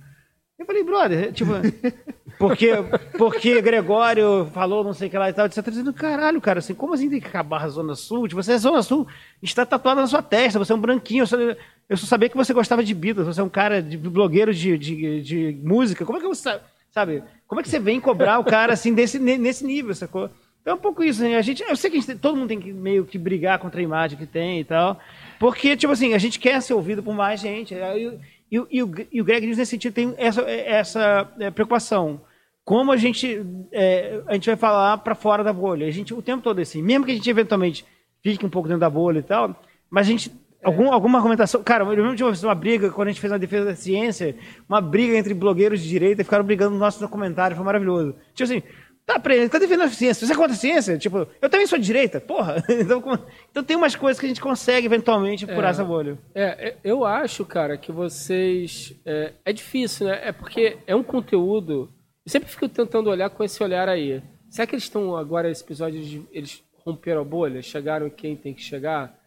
Eu 0.59 0.67
falei, 0.67 0.83
brother, 0.83 1.33
tipo, 1.33 1.53
porque, 2.39 2.71
porque 3.17 3.63
Gregório 3.63 4.47
falou 4.53 4.83
não 4.83 4.93
sei 4.93 5.07
o 5.07 5.11
que 5.11 5.17
lá 5.17 5.31
e 5.31 5.33
tal, 5.33 5.47
etc. 5.47 5.65
Dizendo, 5.69 5.93
caralho, 5.93 6.41
cara, 6.41 6.59
assim, 6.59 6.75
como 6.75 6.95
assim 6.95 7.09
tem 7.09 7.21
que 7.21 7.29
acabar 7.29 7.63
a 7.63 7.69
Zona 7.69 7.95
Sul? 7.95 8.27
Tipo, 8.27 8.43
você 8.43 8.53
é 8.53 8.59
Zona 8.59 8.83
Sul, 8.83 9.07
está 9.41 9.65
tatuada 9.65 10.01
na 10.01 10.07
sua 10.07 10.21
testa, 10.23 10.59
você 10.59 10.73
é 10.73 10.75
um 10.75 10.81
branquinho, 10.81 11.23
eu 11.23 11.27
só, 11.27 11.37
eu 11.37 11.97
só 11.97 12.07
sabia 12.07 12.29
que 12.29 12.37
você 12.37 12.53
gostava 12.53 12.83
de 12.83 12.93
Beatles, 12.95 13.27
você 13.27 13.41
é 13.41 13.45
um 13.45 13.49
cara 13.49 13.81
de 13.81 13.97
blogueiro 13.97 14.53
de, 14.53 14.77
de, 14.77 15.23
de 15.23 15.59
música, 15.63 16.05
como 16.05 16.19
é 16.19 16.21
que 16.21 16.27
você 16.27 16.43
sabe, 16.43 16.63
sabe? 16.91 17.23
Como 17.47 17.61
é 17.61 17.63
que 17.65 17.71
você 17.71 17.79
vem 17.79 18.01
cobrar 18.01 18.41
o 18.41 18.45
cara 18.45 18.73
assim 18.73 18.93
desse, 18.93 19.19
ne- 19.19 19.39
nesse 19.39 19.65
nível, 19.65 19.95
sacou? 19.95 20.29
Então 20.61 20.73
é 20.73 20.77
um 20.77 20.81
pouco 20.81 21.05
isso, 21.05 21.23
né? 21.23 21.37
A 21.37 21.41
gente, 21.43 21.63
eu 21.63 21.77
sei 21.77 21.89
que 21.91 22.01
gente 22.01 22.17
todo 22.17 22.37
mundo 22.37 22.49
tem 22.49 22.61
que 22.61 22.73
meio 22.73 23.05
que 23.05 23.17
brigar 23.17 23.59
contra 23.59 23.81
a 23.81 23.83
imagem 23.83 24.19
que 24.19 24.27
tem 24.27 24.61
e 24.61 24.65
tal, 24.65 25.01
porque, 25.39 25.77
tipo 25.77 25.93
assim, 25.93 26.15
a 26.15 26.19
gente 26.19 26.39
quer 26.39 26.61
ser 26.61 26.75
ouvido 26.75 27.03
por 27.03 27.15
mais 27.15 27.41
gente. 27.41 27.75
Aí, 27.75 28.19
E, 28.51 28.59
o- 28.59 28.67
e 28.71 28.83
o, 28.83 28.91
e 29.13 29.21
o 29.21 29.25
Greg 29.25 29.47
News, 29.47 29.59
nesse 29.59 29.71
sentido, 29.73 29.93
tem 29.95 30.15
essa, 30.17 30.43
essa 30.43 31.29
é, 31.39 31.51
preocupação. 31.51 32.21
Como 32.65 32.93
a 32.93 32.97
gente, 32.97 33.43
é, 33.73 34.21
a 34.27 34.35
gente 34.35 34.47
vai 34.47 34.57
falar 34.57 34.99
para 34.99 35.15
fora 35.15 35.43
da 35.43 35.53
bolha? 35.53 35.87
A 35.87 35.91
gente, 35.91 36.13
o 36.13 36.21
tempo 36.23 36.43
todo 36.43 36.61
assim, 36.61 36.83
mesmo 36.83 37.05
que 37.07 37.13
a 37.13 37.15
gente 37.15 37.29
eventualmente 37.31 37.85
fique 38.23 38.45
um 38.45 38.51
pouco 38.51 38.69
dentro 38.69 38.81
da 38.81 38.91
bolha 38.91 39.21
e 39.21 39.23
tal, 39.23 39.55
mas 39.91 40.07
a 40.07 40.11
gente. 40.11 40.31
Algum, 40.61 40.93
alguma 40.93 41.19
argumentação. 41.19 41.63
Cara, 41.63 41.85
eu 41.85 41.89
lembro 41.91 42.17
de 42.17 42.25
uma 42.25 42.33
uma 42.43 42.55
briga, 42.55 42.91
quando 42.91 43.07
a 43.07 43.11
gente 43.13 43.21
fez 43.21 43.33
uma 43.33 43.39
defesa 43.39 43.67
da 43.67 43.77
ciência, 43.77 44.35
uma 44.69 44.81
briga 44.81 45.17
entre 45.17 45.33
blogueiros 45.33 45.81
de 45.81 45.89
direita 45.89 46.21
e 46.21 46.25
ficaram 46.25 46.45
brigando 46.45 46.73
no 46.73 46.79
nosso 46.81 46.99
documentário, 46.99 47.57
foi 47.57 47.65
maravilhoso. 47.65 48.17
Tipo 48.35 48.43
assim, 48.43 48.63
tá, 49.09 49.19
pre- 49.19 49.49
tá 49.49 49.59
defendendo 49.59 49.87
a 49.87 49.89
ciência, 49.89 50.27
você 50.27 50.33
é 50.33 50.37
contra 50.37 50.53
a 50.53 50.57
ciência? 50.57 50.99
Tipo, 50.99 51.27
eu 51.41 51.49
também 51.49 51.67
sou 51.67 51.79
de 51.79 51.85
direita, 51.87 52.21
porra. 52.21 52.63
Então, 52.69 53.03
então 53.51 53.65
tem 53.65 53.77
umas 53.77 53.97
coisas 53.97 54.21
que 54.21 54.27
a 54.27 54.29
gente 54.29 54.41
consegue 54.41 54.87
eventualmente 54.87 55.47
furar 55.47 55.71
essa 55.71 55.85
bolha. 55.85 56.19
É, 56.35 56.69
é, 56.69 56.77
eu 56.85 57.05
acho, 57.05 57.45
cara, 57.45 57.77
que 57.79 57.91
vocês. 57.91 58.95
É, 59.05 59.33
é 59.47 59.53
difícil, 59.53 60.07
né? 60.07 60.21
É 60.23 60.33
porque 60.33 60.79
é 60.87 60.95
um 60.95 61.03
conteúdo. 61.03 61.91
Eu 62.25 62.31
sempre 62.31 62.49
fico 62.51 62.69
tentando 62.69 63.09
olhar 63.09 63.31
com 63.31 63.43
esse 63.43 63.63
olhar 63.63 63.89
aí. 63.89 64.23
Será 64.51 64.67
que 64.67 64.75
eles 64.75 64.85
estão 64.85 65.17
agora, 65.17 65.51
esse 65.51 65.63
episódio, 65.63 65.99
eles, 65.99 66.23
eles 66.31 66.63
romperam 66.85 67.23
a 67.23 67.25
bolha? 67.25 67.63
Chegaram 67.63 68.07
em 68.07 68.11
quem 68.11 68.37
tem 68.37 68.53
que 68.55 68.63
chegar? 68.63 69.19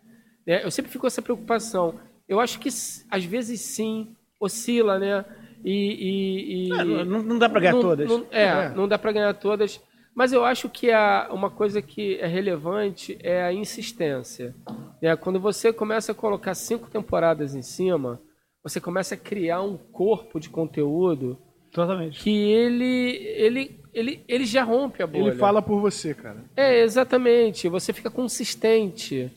É, 0.45 0.63
eu 0.63 0.71
sempre 0.71 0.91
fico 0.91 1.01
com 1.01 1.07
essa 1.07 1.21
preocupação. 1.21 1.99
Eu 2.27 2.39
acho 2.39 2.59
que 2.59 2.69
às 3.09 3.25
vezes 3.25 3.61
sim, 3.61 4.15
oscila, 4.39 4.97
né? 4.99 5.25
E. 5.63 5.71
e- 5.71 6.67
e- 6.69 6.71
É, 6.73 6.83
não- 7.05 7.21
não 7.23 7.37
dá 7.39 7.47
pra 7.49 7.59
ganhar 7.59 7.73
não- 7.73 7.81
todas. 7.81 8.09
não- 8.09 8.25
é, 8.31 8.43
É. 8.43 8.69
não 8.69 8.87
dá 8.87 8.97
pra 8.97 9.11
ganhar 9.11 9.33
todas. 9.33 9.79
Mas 10.15 10.33
eu 10.33 10.43
acho 10.43 10.67
que 10.67 10.91
a, 10.91 11.29
uma 11.31 11.49
coisa 11.49 11.81
que 11.81 12.15
é 12.19 12.27
relevante 12.27 13.17
é 13.21 13.43
a 13.43 13.53
insistência. 13.53 14.53
né? 15.01 15.15
Quando 15.15 15.39
você 15.39 15.71
começa 15.73 16.11
a 16.11 16.15
colocar 16.15 16.53
cinco 16.53 16.89
temporadas 16.89 17.55
em 17.55 17.61
cima, 17.61 18.19
você 18.63 18.79
começa 18.79 19.15
a 19.15 19.17
criar 19.17 19.61
um 19.61 19.77
corpo 19.77 20.39
de 20.39 20.49
conteúdo 20.49 21.37
Totalmente. 21.71 22.21
que 22.21 22.29
ele, 22.29 23.15
ele, 23.35 23.79
ele, 23.93 24.23
ele 24.27 24.45
já 24.45 24.63
rompe 24.63 25.03
a 25.03 25.07
bolha. 25.07 25.29
Ele 25.29 25.37
fala 25.37 25.61
por 25.61 25.79
você, 25.79 26.13
cara. 26.13 26.43
É, 26.55 26.81
exatamente. 26.81 27.67
Você 27.67 27.91
fica 27.91 28.09
consistente. 28.09 29.31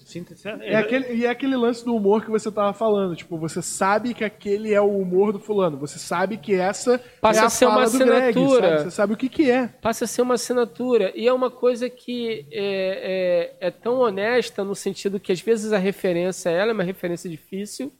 É 0.61 0.77
aquele, 0.77 1.15
e 1.15 1.27
é 1.27 1.29
aquele 1.29 1.57
lance 1.57 1.85
do 1.85 1.95
humor 1.95 2.25
que 2.25 2.31
você 2.31 2.51
tava 2.51 2.73
falando. 2.73 3.17
Tipo, 3.17 3.37
você 3.37 3.61
sabe 3.61 4.15
que 4.15 4.25
aquele 4.25 4.73
é 4.73 4.81
o 4.81 4.99
humor 4.99 5.33
do 5.33 5.41
fulano. 5.41 5.77
Você 5.79 5.99
sabe 5.99 6.37
que 6.37 6.55
essa 6.55 7.01
Passa 7.21 7.41
é 7.41 7.43
a 7.43 7.47
a 7.47 7.51
ser 7.51 7.67
uma 7.67 7.85
do 7.85 7.99
Greg, 7.99 8.11
assinatura. 8.11 8.69
sabe? 8.69 8.83
Você 8.83 8.91
sabe 8.91 9.13
o 9.15 9.17
que 9.17 9.29
que 9.29 9.51
é. 9.51 9.67
passa 9.67 10.05
a 10.05 10.09
ser 10.09 10.23
uma 10.23 10.35
assinatura. 10.35 11.13
E 11.15 11.27
é 11.27 11.33
uma 11.33 11.51
coisa 11.51 11.91
que 11.91 12.47
é, 12.53 13.57
é, 13.61 13.69
é 13.69 13.71
tão 13.71 13.99
honesta 14.01 14.63
no 14.63 14.75
sentido 14.75 15.19
que 15.21 15.33
às 15.33 15.41
vezes 15.41 15.73
a 15.73 15.79
referência 15.79 16.51
ela 16.51 16.71
é 16.71 16.75
uma 16.75 16.85
referência 16.85 17.29
difícil, 17.29 17.93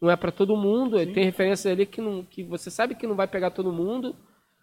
não 0.00 0.10
é 0.10 0.16
para 0.16 0.32
todo 0.32 0.56
mundo. 0.56 0.96
Tem 1.12 1.24
referências 1.24 1.70
ali 1.70 1.86
que, 1.86 2.00
não, 2.00 2.24
que 2.24 2.42
você 2.42 2.70
sabe 2.70 2.94
que 2.94 3.06
não 3.06 3.14
vai 3.14 3.26
pegar 3.26 3.50
todo 3.50 3.72
mundo, 3.72 4.16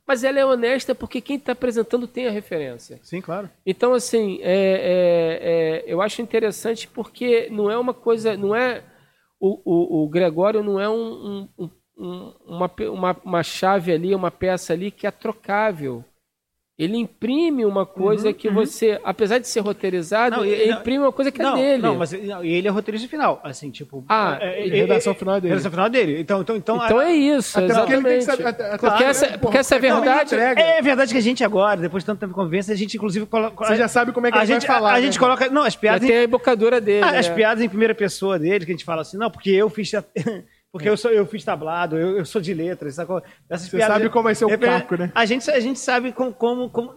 mas 0.10 0.24
ela 0.24 0.40
é 0.40 0.44
honesta 0.46 0.96
porque 0.96 1.22
quem 1.22 1.36
está 1.36 1.52
apresentando 1.52 2.08
tem 2.08 2.26
a 2.28 2.32
referência. 2.32 3.00
Sim, 3.04 3.22
claro. 3.22 3.48
Então, 3.64 3.94
assim, 3.94 4.40
é, 4.42 4.50
é, 4.52 5.40
é, 5.42 5.84
eu 5.86 6.02
acho 6.02 6.20
interessante 6.20 6.88
porque 6.88 7.48
não 7.52 7.70
é 7.70 7.78
uma 7.78 7.94
coisa, 7.94 8.36
não 8.36 8.56
é 8.56 8.84
o, 9.40 9.62
o, 9.64 10.04
o 10.04 10.10
Gregório 10.10 10.64
não 10.64 10.80
é 10.80 10.90
um, 10.90 11.48
um- 11.60 11.70
um- 11.96 12.34
uma, 12.48 12.72
uma, 12.92 13.18
uma 13.24 13.44
chave 13.44 13.92
ali, 13.92 14.16
uma 14.16 14.32
peça 14.32 14.74
ali 14.74 14.90
que 14.90 15.06
é 15.06 15.12
trocável. 15.12 16.04
Ele 16.80 16.96
imprime 16.96 17.66
uma 17.66 17.86
coisa 17.86 18.32
que 18.32 18.50
você, 18.50 18.98
apesar 19.04 19.38
de 19.38 19.50
ser 19.50 19.60
roteirizado, 19.60 20.38
Não, 20.38 20.46
ele 20.46 20.72
não- 20.72 20.80
imprime 20.80 21.00
uma 21.00 21.12
coisa 21.12 21.30
que 21.30 21.44
não, 21.44 21.58
é 21.58 21.62
dele. 21.62 21.84
Não, 21.84 21.96
mas 21.98 22.14
não, 22.14 22.42
e 22.46 22.54
ele 22.54 22.70
é 22.70 22.72
roteirista 22.72 23.06
final, 23.10 23.42
assim, 23.44 23.70
tipo... 23.70 24.06
Ah, 24.08 24.38
é, 24.40 24.66
e 24.66 24.70
redação 24.70 25.14
final 25.14 25.36
é 25.36 25.42
dele. 25.42 25.50
Redação 25.56 25.72
final 25.72 25.86
é 25.88 25.90
dele. 25.90 26.22
Então, 26.22 26.40
então, 26.42 26.56
então, 26.56 26.78
então 26.86 27.02
é 27.02 27.12
isso, 27.12 27.60
Até 27.60 27.74
porque 27.74 27.94
ele 27.94 28.02
tem 28.04 28.12
que 28.12 28.18
exatamente. 28.20 28.44
saber- 28.44 28.50
até- 28.50 28.64
até 28.64 28.78
porque 28.78 28.90
porque, 28.90 29.04
essa, 29.04 29.26
porra, 29.28 29.38
porque 29.40 29.58
essa 29.58 29.76
é 29.76 29.80
verdade. 29.80 30.36
É 30.36 30.82
verdade 30.82 31.12
que 31.12 31.18
a 31.18 31.22
gente 31.22 31.44
agora, 31.44 31.82
depois 31.82 32.02
de 32.04 32.06
tanto 32.06 32.20
tempo 32.22 32.32
de 32.32 32.36
convivência, 32.36 32.74
a 32.74 32.78
gente 32.78 32.96
inclusive 32.96 33.26
coloca... 33.26 33.66
Você 33.66 33.76
já 33.76 33.90
sabe 33.90 34.14
como 34.14 34.28
é 34.28 34.32
que 34.32 34.38
a 34.38 34.40
vai 34.40 34.48
gente, 34.48 34.66
falar, 34.66 34.92
A, 34.92 34.94
né? 34.96 35.02
gente 35.02 35.20
coloca... 35.20 35.50
Não, 35.50 35.64
as 35.64 35.74
Já 35.74 35.80
piadas... 35.82 36.08
tem 36.08 36.18
a 36.18 36.24
embocadura 36.24 36.80
dele. 36.80 37.04
Ah, 37.04 37.20
as 37.20 37.28
né? 37.28 37.36
piadas 37.36 37.62
em 37.62 37.68
primeira 37.68 37.94
pessoa 37.94 38.40
dele, 38.40 38.66
que 38.66 38.72
a 38.72 38.74
gente 38.74 38.86
fala 38.86 39.02
assim, 39.02 39.18
não, 39.18 39.30
porque 39.30 39.50
eu 39.50 39.70
fiz. 39.70 39.92
Porque 40.72 40.88
eu, 40.88 40.96
sou, 40.96 41.10
eu 41.10 41.26
fiz 41.26 41.44
tablado, 41.44 41.98
eu, 41.98 42.18
eu 42.20 42.26
sou 42.26 42.40
de 42.40 42.54
letras, 42.54 42.94
sacou? 42.96 43.24
Essas 43.50 43.68
Você 43.70 43.80
sabe 43.80 44.08
como 44.10 44.24
vai 44.26 44.36
ser 44.36 44.46
o 44.46 44.52
É, 44.52 44.58
caco, 44.58 44.96
né? 44.98 45.12
A 45.16 45.26
gente, 45.26 45.50
a 45.50 45.60
gente 45.60 45.80
sabe 45.80 46.12
como, 46.12 46.32
como, 46.32 46.70
como- 46.70 46.94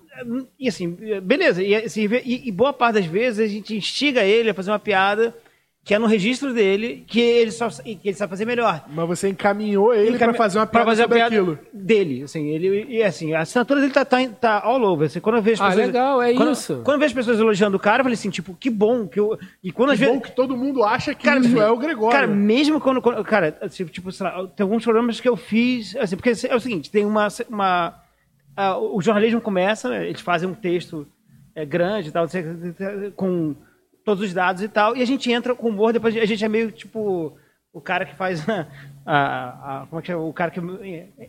E 0.58 0.68
assim, 0.68 0.94
beleza. 1.22 1.62
E, 1.62 1.74
assim, 1.74 2.06
e, 2.22 2.48
e 2.48 2.52
boa 2.52 2.72
parte 2.74 2.96
das 2.96 3.06
vezes 3.06 3.40
a 3.40 3.50
gente 3.50 3.74
instiga 3.74 4.22
ele 4.24 4.50
a 4.50 4.54
fazer 4.54 4.70
uma 4.70 4.78
piada 4.78 5.34
que 5.84 5.92
é 5.92 5.98
no 5.98 6.06
registro 6.06 6.54
dele, 6.54 7.02
que 7.08 7.20
ele, 7.20 7.50
só, 7.50 7.68
que 7.68 7.98
ele 8.04 8.14
sabe 8.14 8.30
fazer 8.30 8.44
melhor. 8.44 8.84
Mas 8.88 9.08
você 9.08 9.28
encaminhou 9.30 9.92
ele 9.92 10.16
pra 10.16 10.26
Encami- 10.28 10.38
fazer 10.38 10.58
uma 10.60 10.66
piada 10.66 10.86
fazer 10.86 11.02
a 11.02 11.04
sobre 11.06 11.18
piada 11.18 11.34
aquilo. 11.34 11.58
Dele, 11.72 12.22
assim, 12.22 12.46
ele, 12.50 12.86
e 12.88 13.02
assim, 13.02 13.32
a 13.34 13.40
assinatura 13.40 13.80
dele 13.80 13.92
tá, 13.92 14.04
tá, 14.04 14.24
tá 14.28 14.60
all 14.62 14.80
over. 14.82 15.06
Assim, 15.06 15.18
quando 15.18 15.36
eu 15.36 15.42
vejo 15.42 15.60
Ah, 15.60 15.66
pessoas- 15.70 15.86
legal, 15.86 16.22
é 16.22 16.34
quando, 16.34 16.52
isso. 16.52 16.80
Quando 16.84 16.94
eu 16.94 17.00
vejo 17.00 17.14
pessoas 17.16 17.40
elogiando 17.40 17.76
o 17.76 17.80
cara, 17.80 18.00
eu 18.00 18.04
falei 18.04 18.14
assim, 18.14 18.30
tipo, 18.30 18.54
que 18.54 18.70
bom. 18.70 19.08
Que 19.08 19.18
eu, 19.18 19.36
e 19.60 19.72
quando 19.72 19.90
às 19.90 19.98
Que 19.98 20.04
vezes. 20.04 20.14
bom 20.20 20.22
que 20.22 20.30
todo 20.36 20.56
mundo 20.56 20.84
acha 20.84 21.16
que 21.16 21.24
Cara, 21.24 21.40
isso 21.40 21.60
é 21.60 21.68
o 21.68 21.76
Gregório. 21.76 22.12
Cara, 22.12 22.26
mesmo 22.28 22.80
quando, 22.80 23.02
quando- 23.02 23.24
Cara, 23.24 23.58
assim, 23.60 23.84
tipo, 23.86 24.12
sei 24.12 24.24
lá, 24.24 24.46
tem 24.54 24.62
alguns 24.62 24.84
programas 24.84 25.20
que 25.20 25.28
eu 25.28 25.36
fiz. 25.36 25.96
Assim, 25.96 26.14
porque 26.14 26.30
é 26.48 26.54
o 26.54 26.60
seguinte, 26.60 26.90
tem 26.92 27.04
uma. 27.04 27.26
uma 27.50 27.94
o 28.80 29.00
jornalismo 29.00 29.40
começa, 29.40 29.88
né, 29.88 30.06
eles 30.06 30.20
fazem 30.20 30.48
um 30.48 30.54
texto 30.54 31.08
é, 31.56 31.64
grande 31.64 32.08
e 32.08 32.12
tal, 32.12 32.28
sei- 32.28 32.44
com 33.16 33.54
todos 34.04 34.24
os 34.24 34.32
dados 34.34 34.62
e 34.62 34.68
tal, 34.68 34.96
e 34.96 35.02
a 35.02 35.06
gente 35.06 35.30
entra 35.30 35.54
com 35.54 35.68
humor, 35.68 35.92
depois 35.92 36.16
a 36.16 36.24
gente 36.24 36.44
é 36.44 36.48
meio 36.48 36.70
tipo. 36.70 37.36
O 37.74 37.80
cara 37.80 38.04
que 38.04 38.14
faz 38.14 38.44
a, 38.50 38.66
a- 39.06 39.82
a- 39.82 39.86
como 39.88 40.00
é 40.00 40.02
que 40.02 40.12
é? 40.12 40.16
O 40.16 40.30
cara 40.32 40.50
que 40.50 40.60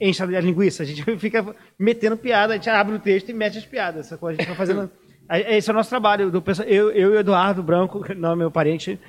enche 0.01 0.21
a 0.21 0.25
linguiça. 0.41 0.83
A 0.83 0.85
gente 0.85 1.01
fica 1.17 1.55
metendo 1.79 2.17
piada, 2.17 2.53
a 2.53 2.57
gente 2.57 2.69
abre 2.69 2.95
o 2.95 2.99
texto 2.99 3.29
e 3.29 3.33
mete 3.33 3.57
as 3.57 3.65
piadas. 3.65 4.11
A 4.11 4.31
gente 4.33 4.45
vai 4.47 4.55
fazendo. 4.55 4.91
Esse 5.47 5.69
é 5.69 5.73
o 5.73 5.75
nosso 5.75 5.89
trabalho. 5.89 6.29
Eu, 6.67 6.91
eu 6.91 7.13
e 7.13 7.15
o 7.15 7.19
Eduardo 7.19 7.63
Branco, 7.63 8.03
não 8.17 8.33
é 8.33 8.35
meu 8.35 8.51
parente. 8.51 8.99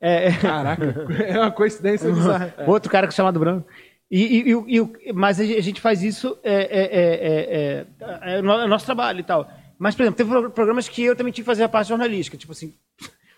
é- 0.00 0.30
Caraca, 0.40 0.84
é 1.26 1.36
uma 1.40 1.50
coincidência 1.50 2.08
bizarra. 2.12 2.54
Outro 2.66 2.88
cara 2.90 3.08
que 3.08 3.12
é 3.12 3.16
chamado 3.16 3.40
Branco. 3.40 3.66
E, 4.08 4.22
e- 4.22 4.52
e 4.52 5.08
e 5.08 5.12
mas 5.12 5.40
a 5.40 5.44
gente 5.44 5.80
faz 5.80 6.00
isso, 6.04 6.38
é, 6.44 6.54
é, 6.54 6.84
é, 6.84 7.04
é, 7.24 7.86
é, 8.30 8.36
é 8.36 8.38
o 8.38 8.42
no- 8.44 8.52
é 8.52 8.64
o 8.66 8.68
nosso 8.68 8.86
trabalho 8.86 9.18
e 9.18 9.24
tal. 9.24 9.50
Mas, 9.76 9.96
por 9.96 10.02
exemplo, 10.04 10.16
teve 10.16 10.30
pro- 10.30 10.50
programas 10.50 10.88
que 10.88 11.02
eu 11.02 11.16
também 11.16 11.32
tive 11.32 11.42
que 11.44 11.50
fazer 11.50 11.64
a 11.64 11.68
parte 11.68 11.88
jornalística. 11.88 12.36
Tipo 12.36 12.52
assim, 12.52 12.72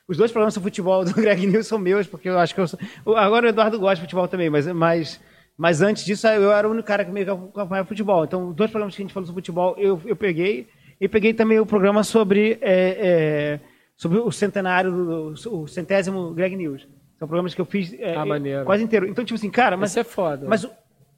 os 0.09 0.17
dois 0.17 0.31
programas 0.31 0.55
sobre 0.55 0.71
futebol 0.71 1.05
do 1.07 1.15
Greg 1.15 1.47
News 1.47 1.67
são 1.67 1.79
meus, 1.79 2.07
porque 2.07 2.29
eu 2.29 2.39
acho 2.39 2.55
que 2.55 2.61
eu 2.61 2.69
sou... 2.69 2.79
Agora 3.17 3.47
o 3.47 3.49
Eduardo 3.49 3.79
gosta 3.79 3.97
de 3.97 4.03
futebol 4.03 4.29
também, 4.29 4.49
mas, 4.51 4.67
mas, 4.69 5.21
mas 5.57 5.83
antes 5.83 6.05
disso 6.05 6.27
eu 6.29 6.53
era 6.53 6.69
o 6.69 6.71
único 6.71 6.87
cara 6.87 7.05
que 7.05 7.11
meio 7.11 7.27
que 7.27 7.33
acompanhava 7.33 7.89
futebol. 7.89 8.25
Então, 8.25 8.49
os 8.51 8.55
dois 8.55 8.71
programas 8.71 8.95
que 8.95 9.03
a 9.03 9.05
gente 9.05 9.13
falou 9.15 9.27
sobre 9.27 9.41
futebol, 9.43 9.75
eu, 9.79 10.01
eu 10.05 10.17
peguei. 10.17 10.69
E 11.01 11.09
peguei 11.09 11.35
também 11.35 11.59
o 11.61 11.67
programa 11.67 12.03
sobre, 12.03 12.57
é, 12.63 12.97
é, 12.99 13.61
sobre 13.97 14.19
o 14.19 14.31
centenário, 14.33 14.91
do, 14.91 15.35
o 15.53 15.67
centésimo 15.67 16.33
Greg 16.33 16.57
News. 16.57 16.89
São 17.19 17.27
programas 17.29 17.55
que 17.55 17.61
eu 17.61 17.67
fiz 17.67 17.93
é, 17.99 18.15
Ah, 18.17 18.25
é, 18.61 18.65
quase 18.65 18.83
inteiro. 18.85 19.07
Então, 19.07 19.25
tipo 19.25 19.37
assim, 19.37 19.51
cara, 19.51 19.77
mas 19.77 19.91
Isso 19.91 20.01
é 20.01 20.05
foda. 20.05 20.47
mas 20.49 20.65
o- 20.65 20.71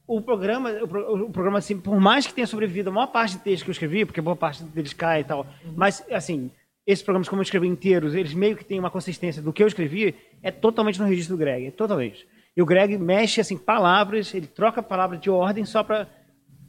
o 0.06 0.22
programa, 0.22 0.70
o, 0.70 1.24
o 1.26 1.30
programa, 1.30 1.58
assim, 1.58 1.78
por 1.78 2.00
mais 2.00 2.26
que 2.26 2.32
tenha 2.32 2.46
sobrevivido 2.46 2.88
a 2.88 2.92
maior 2.92 3.08
parte 3.08 3.32
de 3.36 3.40
texto 3.44 3.64
que 3.64 3.70
eu 3.70 3.72
escrevi, 3.72 4.04
porque 4.06 4.20
boa 4.20 4.34
parte 4.34 4.64
deles 4.64 4.92
cai 4.94 5.20
e 5.20 5.24
tal, 5.24 5.46
mas, 5.76 6.02
assim, 6.10 6.50
esses 6.88 7.04
programas, 7.04 7.28
como 7.28 7.40
eu 7.40 7.44
escrevi 7.44 7.66
inteiros, 7.68 8.14
eles 8.14 8.32
meio 8.32 8.56
que 8.56 8.64
têm 8.64 8.78
uma 8.78 8.90
consistência 8.90 9.42
do 9.42 9.52
que 9.52 9.62
eu 9.62 9.66
escrevi, 9.68 10.14
é 10.42 10.50
totalmente 10.50 10.98
no 10.98 11.06
registro 11.06 11.36
do 11.36 11.38
Greg, 11.38 11.66
é 11.66 11.70
totalmente. 11.70 12.26
E 12.56 12.62
o 12.62 12.66
Greg 12.66 12.96
mexe, 12.96 13.40
assim, 13.42 13.58
palavras, 13.58 14.34
ele 14.34 14.46
troca 14.46 14.82
palavras 14.82 15.20
de 15.20 15.28
ordem 15.28 15.64
só 15.66 15.82
pra 15.84 16.08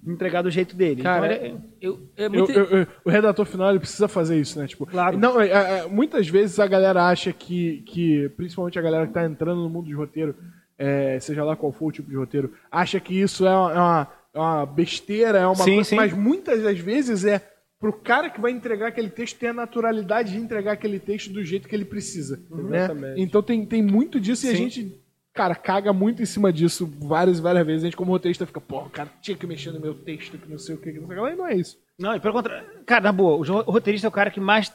entregar 0.06 0.42
do 0.42 0.52
jeito 0.52 0.76
dele. 0.76 1.02
Cara, 1.04 1.34
então, 1.34 1.46
ele- 1.46 1.58
eu, 1.82 2.00
é 2.18 2.26
Eu- 2.26 2.30
muito... 2.32 2.52
eu- 2.52 2.66
eu- 2.66 2.88
o 3.06 3.10
redator 3.10 3.46
final 3.46 3.70
ele 3.70 3.80
precisa 3.80 4.08
fazer 4.08 4.38
isso, 4.40 4.60
né? 4.60 4.68
Tipo, 4.68 4.86
Claro. 4.86 5.18
Não, 5.18 5.40
é, 5.40 5.48
é, 5.50 5.88
muitas 5.88 6.28
vezes 6.28 6.60
a 6.60 6.68
galera 6.68 7.08
acha 7.08 7.32
que, 7.34 7.82
que, 7.86 8.30
principalmente 8.36 8.78
a 8.78 8.82
galera 8.82 9.08
que 9.08 9.14
tá 9.14 9.26
entrando 9.26 9.62
no 9.62 9.70
mundo 9.70 9.88
de 9.88 9.94
roteiro, 9.94 10.36
é, 10.78 11.18
seja 11.20 11.44
lá 11.44 11.56
qual 11.56 11.72
for 11.72 11.88
o 11.88 11.92
tipo 11.92 12.10
de 12.10 12.16
roteiro, 12.16 12.54
acha 12.72 13.00
que 13.00 13.20
isso 13.20 13.46
é 13.46 13.50
uma, 13.56 13.72
é 13.72 13.78
uma- 13.78 14.08
é 14.34 14.40
uma 14.40 14.66
besteira, 14.66 15.40
é 15.40 15.46
uma 15.46 15.56
Sim, 15.56 15.76
coisa, 15.76 15.90
sim. 15.90 15.96
mas 15.96 16.14
muitas 16.14 16.62
das 16.62 16.78
vezes 16.80 17.26
é 17.26 17.42
pro 17.80 17.94
cara 17.94 18.30
que 18.30 18.42
vai 18.42 18.52
entregar 18.52 18.88
aquele 18.88 19.10
texto 19.10 19.40
ter 19.40 19.48
a 19.48 19.54
naturalidade 19.54 20.34
de 20.34 20.38
entregar 20.38 20.74
aquele 20.74 21.00
texto 21.00 21.32
do 21.32 21.44
jeito 21.44 21.68
que 21.68 21.76
ele 21.76 21.86
precisa. 21.86 22.40
Né? 22.50 23.16
Então 23.18 23.42
tem, 23.42 23.66
tem 23.66 23.82
muito 23.82 24.20
disso 24.20 24.46
e 24.46 24.50
a 24.50 24.52
Sim. 24.52 24.58
gente, 24.58 25.02
cara, 25.34 25.56
caga 25.56 25.94
muito 25.94 26.22
em 26.22 26.26
cima 26.26 26.52
disso 26.52 26.86
várias 27.02 27.40
e 27.40 27.42
várias 27.42 27.66
vezes. 27.66 27.84
A 27.84 27.88
gente, 27.88 27.98
como 27.98 28.12
roteirista, 28.12 28.46
fica, 28.46 28.60
pô, 28.60 28.82
o 28.82 28.90
cara 28.90 29.10
tinha 29.22 29.38
que 29.38 29.48
mexer 29.48 29.72
no 29.72 29.80
meu 29.80 29.94
texto, 29.94 30.38
que 30.38 30.50
não 30.50 30.58
sei 30.58 30.76
o 30.76 30.78
que, 30.78 30.92
que 30.92 31.00
não 31.00 31.08
sei 31.08 31.18
o 31.18 31.22
que. 31.22 31.30
Mas 31.30 31.38
não 31.38 31.48
é 31.48 31.56
isso. 31.56 31.78
Não, 31.98 32.16
e 32.16 32.20
pelo 32.20 32.34
contrário. 32.34 32.68
Cara, 32.86 33.06
na 33.06 33.12
boa, 33.12 33.38
o 33.38 33.60
o 33.68 33.72
roteirista 33.72 34.08
é 34.08 34.10
o 34.10 34.12
cara 34.12 34.30
que 34.30 34.40
mais 34.40 34.72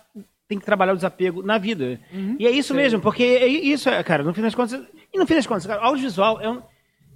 tem 0.49 0.59
que 0.59 0.65
trabalhar 0.65 0.93
o 0.93 0.97
desapego 0.97 1.43
na 1.43 1.59
vida. 1.59 2.01
E 2.39 2.47
é 2.47 2.51
isso 2.51 2.75
mesmo, 2.75 3.01
porque 3.01 3.23
é 3.23 3.47
isso, 3.47 3.89
é, 3.89 4.03
cara, 4.03 4.23
no 4.23 4.35
fim 4.35 4.43
das 4.43 4.55
contas. 4.55 4.81
E 5.13 5.19
no 5.19 5.27
fim 5.27 5.35
das 5.35 5.47
contas, 5.47 5.67
cara, 5.67 5.81
o 5.83 5.85
audiovisual 5.85 6.41
é 6.41 6.49
um. 6.49 6.63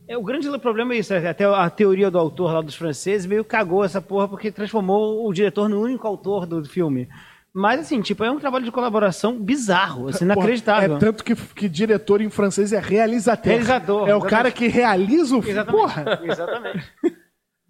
É, 0.08 0.16
o 0.16 0.22
grande 0.22 0.48
problema 0.58 0.94
é 0.94 0.98
isso, 0.98 1.12
é, 1.12 1.28
até 1.28 1.44
a 1.44 1.68
teoria 1.68 2.10
do 2.10 2.18
autor 2.18 2.52
lá 2.52 2.62
dos 2.62 2.74
franceses 2.74 3.26
meio 3.26 3.44
cagou 3.44 3.84
essa 3.84 4.00
porra 4.00 4.26
porque 4.26 4.50
transformou 4.50 5.28
o 5.28 5.32
diretor 5.34 5.68
no 5.68 5.80
único 5.80 6.06
autor 6.06 6.46
do 6.46 6.64
filme. 6.64 7.08
Mas 7.52 7.80
assim, 7.80 8.00
tipo, 8.00 8.24
é 8.24 8.30
um 8.30 8.38
trabalho 8.38 8.64
de 8.64 8.70
colaboração 8.70 9.38
bizarro, 9.38 10.08
assim, 10.08 10.24
inacreditável. 10.24 10.88
Porra, 10.90 10.98
é 10.98 11.00
tanto 11.00 11.24
que, 11.24 11.34
que 11.34 11.68
diretor 11.68 12.20
em 12.20 12.30
francês 12.30 12.72
é 12.72 12.78
realizateur. 12.78 13.52
Realizador, 13.52 14.00
É 14.08 14.14
o 14.14 14.18
exatamente. 14.18 14.30
cara 14.30 14.50
que 14.50 14.68
realiza 14.68 15.36
o 15.36 15.42
filme. 15.42 15.50
Exatamente. 15.50 15.80
Porra! 15.80 16.20
Exatamente. 16.24 16.92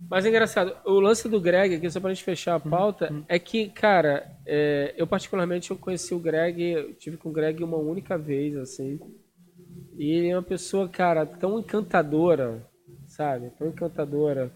Mas 0.09 0.25
é 0.25 0.29
engraçado, 0.29 0.77
o 0.85 1.01
lance 1.01 1.29
do 1.29 1.41
Greg, 1.41 1.75
aqui 1.75 1.91
só 1.91 1.99
pra 2.01 2.13
gente 2.13 2.23
fechar 2.23 2.55
a 2.55 2.61
pauta, 2.61 3.13
é 3.27 3.39
que, 3.39 3.69
cara, 3.69 4.31
é, 4.47 4.95
eu 4.97 5.07
particularmente 5.07 5.71
eu 5.71 5.77
conheci 5.77 6.15
o 6.15 6.21
Greg, 6.21 6.63
eu 6.63 6.95
tive 6.95 7.17
com 7.17 7.31
o 7.31 7.33
Greg 7.33 7.65
uma 7.65 7.77
única 7.79 8.17
vez, 8.17 8.57
assim. 8.57 8.99
E 9.99 10.11
ele 10.11 10.29
é 10.29 10.37
uma 10.37 10.43
pessoa, 10.43 10.89
cara, 10.89 11.27
tão 11.27 11.59
encantadora, 11.59 12.65
sabe? 13.09 13.51
Tão 13.59 13.67
encantadora. 13.69 14.53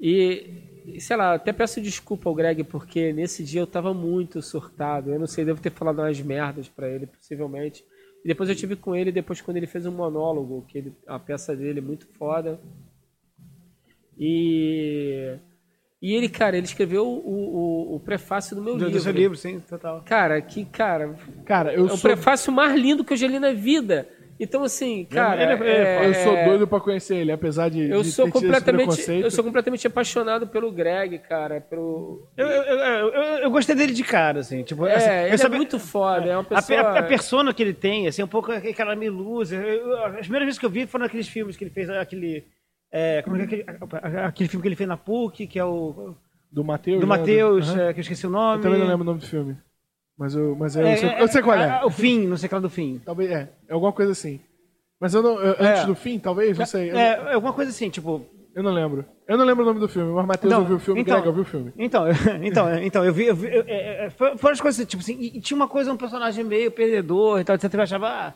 E, 0.00 0.98
sei 0.98 1.16
lá, 1.16 1.34
até 1.34 1.52
peço 1.52 1.80
desculpa 1.80 2.28
ao 2.28 2.34
Greg, 2.34 2.64
porque 2.64 3.12
nesse 3.12 3.44
dia 3.44 3.60
eu 3.60 3.66
tava 3.68 3.94
muito 3.94 4.42
surtado. 4.42 5.12
Eu 5.12 5.18
não 5.20 5.28
sei, 5.28 5.44
devo 5.44 5.62
ter 5.62 5.70
falado 5.70 6.00
umas 6.00 6.20
merdas 6.20 6.68
pra 6.68 6.88
ele, 6.88 7.06
possivelmente. 7.06 7.84
E 8.24 8.28
depois 8.28 8.48
eu 8.48 8.56
tive 8.56 8.74
com 8.74 8.96
ele, 8.96 9.12
depois 9.12 9.40
quando 9.40 9.58
ele 9.58 9.66
fez 9.68 9.86
um 9.86 9.92
monólogo, 9.92 10.64
que 10.66 10.78
ele, 10.78 10.92
a 11.06 11.18
peça 11.20 11.54
dele 11.54 11.78
é 11.78 11.82
muito 11.82 12.06
foda. 12.18 12.58
E, 14.18 15.36
e 16.02 16.14
ele, 16.14 16.28
cara, 16.28 16.56
ele 16.56 16.66
escreveu 16.66 17.06
o, 17.06 17.92
o, 17.92 17.96
o 17.96 18.00
prefácio 18.00 18.56
do 18.56 18.62
meu 18.62 18.74
Do, 18.74 18.84
livro. 18.86 18.92
do 18.92 19.00
seu 19.00 19.12
livro, 19.12 19.36
sim, 19.36 19.60
total. 19.60 20.02
Cara, 20.02 20.40
que, 20.42 20.64
cara, 20.64 21.16
Cara, 21.44 21.72
eu 21.74 21.82
é 21.88 21.92
o 21.92 21.96
sou, 21.96 22.10
prefácio 22.10 22.52
mais 22.52 22.74
lindo 22.80 23.04
que 23.04 23.12
eu 23.12 23.16
já 23.16 23.26
li 23.28 23.38
na 23.38 23.52
vida. 23.52 24.08
Então, 24.38 24.64
assim, 24.64 25.04
cara, 25.04 25.42
Ele 25.42 25.64
é- 25.64 26.04
é- 26.04 26.08
eu 26.08 26.14
sou 26.14 26.44
doido 26.44 26.66
pra 26.66 26.80
conhecer 26.80 27.16
ele, 27.16 27.30
apesar 27.30 27.68
de, 27.68 27.88
Eu 27.88 28.02
de 28.02 28.10
sou 28.10 28.26
ter 28.26 28.32
tido 28.32 28.52
esse 28.52 28.64
completamente, 28.64 28.76
preconceito. 28.86 29.24
eu 29.24 29.30
sou 29.30 29.44
completamente 29.44 29.86
apaixonado 29.86 30.46
pelo 30.48 30.72
Greg, 30.72 31.18
cara, 31.20 31.60
pelo 31.60 32.26
Eu, 32.36 32.46
eu, 32.46 32.62
eu, 32.64 33.08
eu, 33.14 33.22
eu 33.44 33.50
gostei 33.50 33.76
dele 33.76 33.92
de 33.92 34.02
cara, 34.02 34.40
assim. 34.40 34.64
Tipo, 34.64 34.86
assim, 34.86 35.08
É, 35.08 35.30
eu 35.30 35.34
ele 35.34 35.42
é 35.42 35.48
muito 35.48 35.78
foda, 35.78 36.28
é 36.28 36.36
uma 36.36 36.40
A, 36.42 36.44
pessoa 36.44 36.80
a, 36.80 36.98
a 36.98 37.02
persona 37.04 37.54
que 37.54 37.62
ele 37.62 37.74
tem, 37.74 38.08
assim, 38.08 38.22
um 38.22 38.28
pouco 38.28 38.50
aquela 38.50 38.96
meio 38.96 39.12
loser. 39.12 39.60
Eu- 39.62 39.88
eu- 39.88 40.04
As 40.06 40.20
primeiras 40.22 40.46
vezes 40.46 40.58
que 40.58 40.66
eu 40.66 40.70
vi 40.70 40.86
foram 40.86 41.06
aqueles 41.06 41.28
filmes 41.28 41.56
que 41.56 41.62
ele 41.64 41.70
fez, 41.70 41.88
aquele. 41.88 42.44
é, 42.90 43.22
como 43.22 43.36
é 43.36 43.46
que 43.46 43.54
é 43.54 43.64
aquele, 43.70 44.18
aquele 44.18 44.48
filme 44.48 44.62
que 44.62 44.68
ele 44.68 44.76
fez 44.76 44.88
na 44.88 44.96
PUC, 44.96 45.46
que 45.46 45.58
é 45.58 45.64
o. 45.64 46.14
Do 46.50 46.64
Matheus. 46.64 47.00
Do 47.00 47.06
né? 47.06 47.16
Matheus, 47.18 47.68
Aham. 47.70 47.82
é, 47.88 47.92
que 47.92 48.00
eu 48.00 48.02
esqueci 48.02 48.26
o 48.26 48.30
nome. 48.30 48.58
Eu 48.58 48.62
também 48.62 48.78
não 48.80 48.86
lembro 48.86 49.02
o 49.02 49.04
nome 49.06 49.20
do 49.20 49.26
filme. 49.26 49.56
Mas 50.18 50.34
eu, 50.34 50.54
mas 50.56 50.76
eu, 50.76 50.86
É, 50.86 50.96
sei, 50.96 51.08
é, 51.08 51.22
eu 51.22 51.28
sei 51.28 51.42
qual 51.42 51.58
é. 51.58 51.80
é, 51.80 51.84
O 51.84 51.90
fim, 51.90 52.26
não 52.26 52.36
sei 52.36 52.48
qual 52.48 52.58
é 52.60 52.62
do 52.62 52.70
fim. 52.70 53.00
Talvez, 53.04 53.30
é. 53.30 53.48
É 53.68 53.72
alguma 53.72 53.92
coisa 53.92 54.12
assim. 54.12 54.40
Mas 55.00 55.12
eu 55.12 55.22
não. 55.22 55.40
eu- 55.40 55.56
Antes 55.58 55.84
do 55.86 55.94
fim, 55.94 56.18
talvez? 56.18 56.56
Não 56.56 56.66
sei. 56.66 56.90
Eu, 56.92 56.96
É, 56.98 57.12
é 57.30 57.34
alguma 57.34 57.52
coisa 57.52 57.70
assim, 57.70 57.90
tipo. 57.90 58.24
eu 58.54 58.62
não 58.62 58.72
lembro. 58.72 59.04
Eu 59.26 59.36
não 59.36 59.44
lembro 59.44 59.64
o 59.64 59.66
nome 59.66 59.80
do 59.80 59.88
filme, 59.88 60.12
mas 60.12 60.24
Matheus 60.26 60.52
Não, 60.52 60.60
ouviu 60.60 60.76
o 60.76 60.78
filme, 60.78 61.00
então- 61.00 61.14
Greg 61.16 61.28
ouviu 61.28 61.42
o 61.42 61.46
filme. 61.46 61.72
Então, 61.76 62.06
eu- 62.06 62.14
então, 62.44 62.74
então 62.82 63.04
eu 63.04 63.12
vi. 63.12 63.26
Eu 63.26 63.34
vi 63.34 63.48
eu- 63.54 63.64
é, 63.66 64.06
é, 64.06 64.10
foram 64.10 64.52
as 64.52 64.60
coisas, 64.60 64.86
tipo 64.86 65.02
assim, 65.02 65.16
e, 65.18 65.38
e 65.38 65.40
tinha 65.40 65.56
uma 65.56 65.66
coisa, 65.66 65.92
um 65.92 65.96
personagem 65.96 66.44
meio 66.44 66.70
perdedor 66.70 67.40
e 67.40 67.44
tal, 67.44 67.56
etc. 67.56 67.74
Eu 67.74 67.80
achava, 67.82 68.06
ah, 68.08 68.34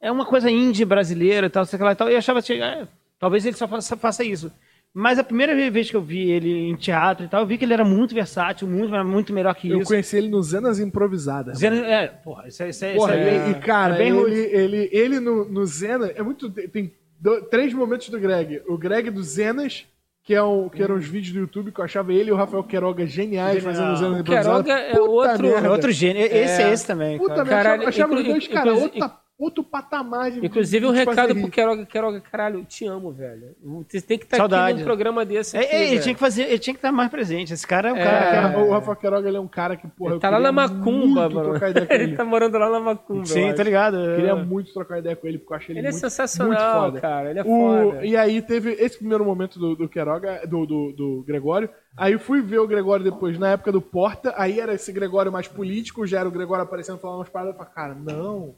é 0.00 0.10
uma 0.10 0.24
coisa 0.24 0.50
indie 0.50 0.84
brasileira 0.86 1.48
e 1.48 1.50
tal, 1.50 1.66
sei 1.66 1.78
lá 1.78 1.92
e 1.92 1.94
tal. 1.94 2.08
E 2.08 2.12
eu 2.12 2.18
achava 2.18 2.38
assim, 2.38 2.58
ah, 2.60 2.88
talvez 3.20 3.44
ele 3.44 3.56
só 3.56 3.68
faça, 3.68 3.96
faça 3.96 4.24
isso. 4.24 4.50
Mas 4.98 5.18
a 5.18 5.22
primeira 5.22 5.54
vez 5.70 5.88
que 5.90 5.96
eu 5.96 6.00
vi 6.02 6.30
ele 6.30 6.68
em 6.70 6.74
teatro 6.74 7.24
e 7.24 7.28
tal, 7.28 7.42
eu 7.42 7.46
vi 7.46 7.56
que 7.56 7.64
ele 7.64 7.72
era 7.72 7.84
muito 7.84 8.14
versátil, 8.14 8.66
muito, 8.66 8.92
muito 9.04 9.32
melhor 9.32 9.54
que 9.54 9.68
Eu 9.70 9.78
isso. 9.78 9.86
conheci 9.86 10.16
ele 10.16 10.28
no 10.28 10.42
Zenas 10.42 10.80
Improvisadas. 10.80 11.54
Dizendo, 11.54 11.76
é, 11.84 12.08
porra, 12.08 12.48
isso 12.48 12.62
é. 12.62 12.68
Isso 12.70 12.84
é, 12.84 12.94
Porra, 12.94 13.16
isso 13.16 13.28
é 13.28 13.48
e, 13.48 13.50
e, 13.52 13.54
cara, 13.60 13.94
é 13.94 13.98
bem 13.98 14.08
ele, 14.08 14.18
ruim. 14.18 14.32
ele, 14.32 14.88
ele 14.92 15.20
no, 15.20 15.44
no 15.48 15.64
Zena 15.66 16.10
é 16.16 16.22
muito. 16.22 16.50
Tem 16.50 16.92
do- 17.20 17.42
três 17.42 17.72
momentos 17.72 18.08
do 18.08 18.18
Greg. 18.18 18.60
O 18.66 18.76
Greg 18.76 19.08
do 19.10 19.22
Zenas, 19.22 19.86
que, 20.24 20.34
é 20.34 20.42
um, 20.42 20.68
que 20.68 20.82
eram 20.82 20.96
os 20.96 21.06
vídeos 21.06 21.32
do 21.32 21.38
YouTube 21.40 21.70
que 21.70 21.80
eu 21.80 21.84
achava 21.84 22.12
ele 22.12 22.30
e 22.30 22.32
o 22.32 22.36
Rafael 22.36 22.64
Queiroga 22.64 23.06
geniais 23.06 23.62
Genial. 23.62 23.72
fazendo 23.74 23.96
Zenas 23.96 24.20
Improvisadas. 24.20 24.64
Queiroga 24.64 24.72
é 24.96 25.00
outro- 25.00 25.46
merda. 25.48 25.66
É 25.66 25.70
outro 25.70 25.92
gênio. 25.92 26.22
Esse 26.22 26.62
é 26.62 26.68
É. 26.68 26.72
esse 26.72 26.86
também. 26.86 27.18
Puta 27.18 27.34
cara. 27.34 27.44
merda, 27.44 27.62
Caralho, 27.62 27.82
eu 27.84 27.88
achava, 27.88 28.14
achava 28.14 28.20
inclu- 28.20 28.34
os 28.34 28.38
dois, 28.40 28.48
cara, 28.48 28.70
inclusive- 28.70 29.00
outra, 29.02 29.16
outro 29.38 29.62
patamar 29.62 30.30
de 30.32 30.44
Inclusive, 30.44 30.84
um 30.86 30.92
de 30.92 30.98
recado 30.98 31.34
pro 31.34 31.44
rir. 31.44 31.50
Queiroga. 31.50 31.86
Queiroga, 31.86 32.20
caralho, 32.20 32.64
te 32.64 32.84
amo, 32.86 33.12
velho. 33.12 33.54
Você 33.88 34.00
tem 34.00 34.18
que 34.18 34.24
estar 34.24 34.36
Saudade. 34.38 34.72
aqui 34.72 34.78
num 34.80 34.84
programa 34.84 35.24
desse 35.24 35.56
É, 35.56 35.60
aqui, 35.60 35.68
é, 35.70 35.80
ele 35.82 35.90
velho. 35.90 36.02
tinha 36.02 36.14
que 36.14 36.20
fazer, 36.20 36.42
ele 36.42 36.58
tinha 36.58 36.74
que 36.74 36.78
estar 36.78 36.90
mais 36.90 37.08
presente. 37.10 37.52
Esse 37.52 37.66
cara 37.66 37.90
é 37.90 37.92
um 37.92 37.96
É. 37.96 38.04
cara 38.04 38.52
é- 38.52 38.56
O 38.58 38.70
Rafael 38.72 38.96
Queiroga 38.96 39.28
ele 39.28 39.36
é 39.36 39.40
um 39.40 39.46
cara 39.48 39.76
que, 39.76 39.86
porra, 39.86 40.10
Ele 40.10 40.16
eu 40.16 40.20
tá 40.20 40.30
lá 40.30 40.40
na 40.40 40.50
Macumba, 40.50 41.28
mano. 41.28 41.54
Ele 41.90 42.02
ele. 42.04 42.16
tá 42.16 42.24
morando 42.24 42.58
lá 42.58 42.68
na 42.70 42.80
Macumba. 42.80 43.20
eu 43.20 43.26
Sim, 43.26 43.54
tô 43.54 43.62
ligado. 43.62 43.96
Eu 43.96 44.16
Queria 44.16 44.34
muito 44.36 44.72
trocar 44.72 44.98
ideia 44.98 45.14
com 45.14 45.26
ele, 45.26 45.38
porque 45.38 45.52
eu 45.52 45.56
acho 45.56 45.70
ele, 45.72 45.78
Ele 45.78 45.86
é 45.88 45.90
muito, 45.90 46.00
sensacional, 46.02 46.80
muito 46.82 46.84
foda. 46.92 47.00
cara. 47.00 47.30
Ele 47.30 47.38
é 47.38 47.42
O- 47.42 47.46
foda. 47.92 48.04
E 48.06 48.16
aí 48.16 48.42
teve 48.42 48.72
esse 48.72 48.98
primeiro 48.98 49.24
momento 49.24 49.58
do, 49.58 49.76
do 49.76 49.88
Queiroga, 49.88 50.42
do, 50.46 50.66
do, 50.66 50.92
do 50.92 51.24
Gregório. 51.26 51.68
Aí 51.96 52.12
eu 52.12 52.18
fui 52.20 52.40
ver 52.42 52.58
o 52.58 52.66
Gregório 52.66 53.04
depois, 53.04 53.38
na 53.38 53.50
época 53.52 53.70
do 53.72 53.80
Porta. 53.80 54.34
Aí 54.36 54.58
era 54.60 54.74
esse 54.74 54.92
Gregório 54.92 55.30
mais 55.32 55.46
político, 55.48 56.06
já 56.06 56.20
era 56.20 56.28
o 56.28 56.32
Gregório 56.32 56.64
aparecendo 56.64 56.98
falando 56.98 57.18
umas 57.18 57.28
paradas. 57.28 57.54
Eu 57.54 57.58
falei, 57.58 57.72
cara, 57.74 57.94
não. 57.94 58.54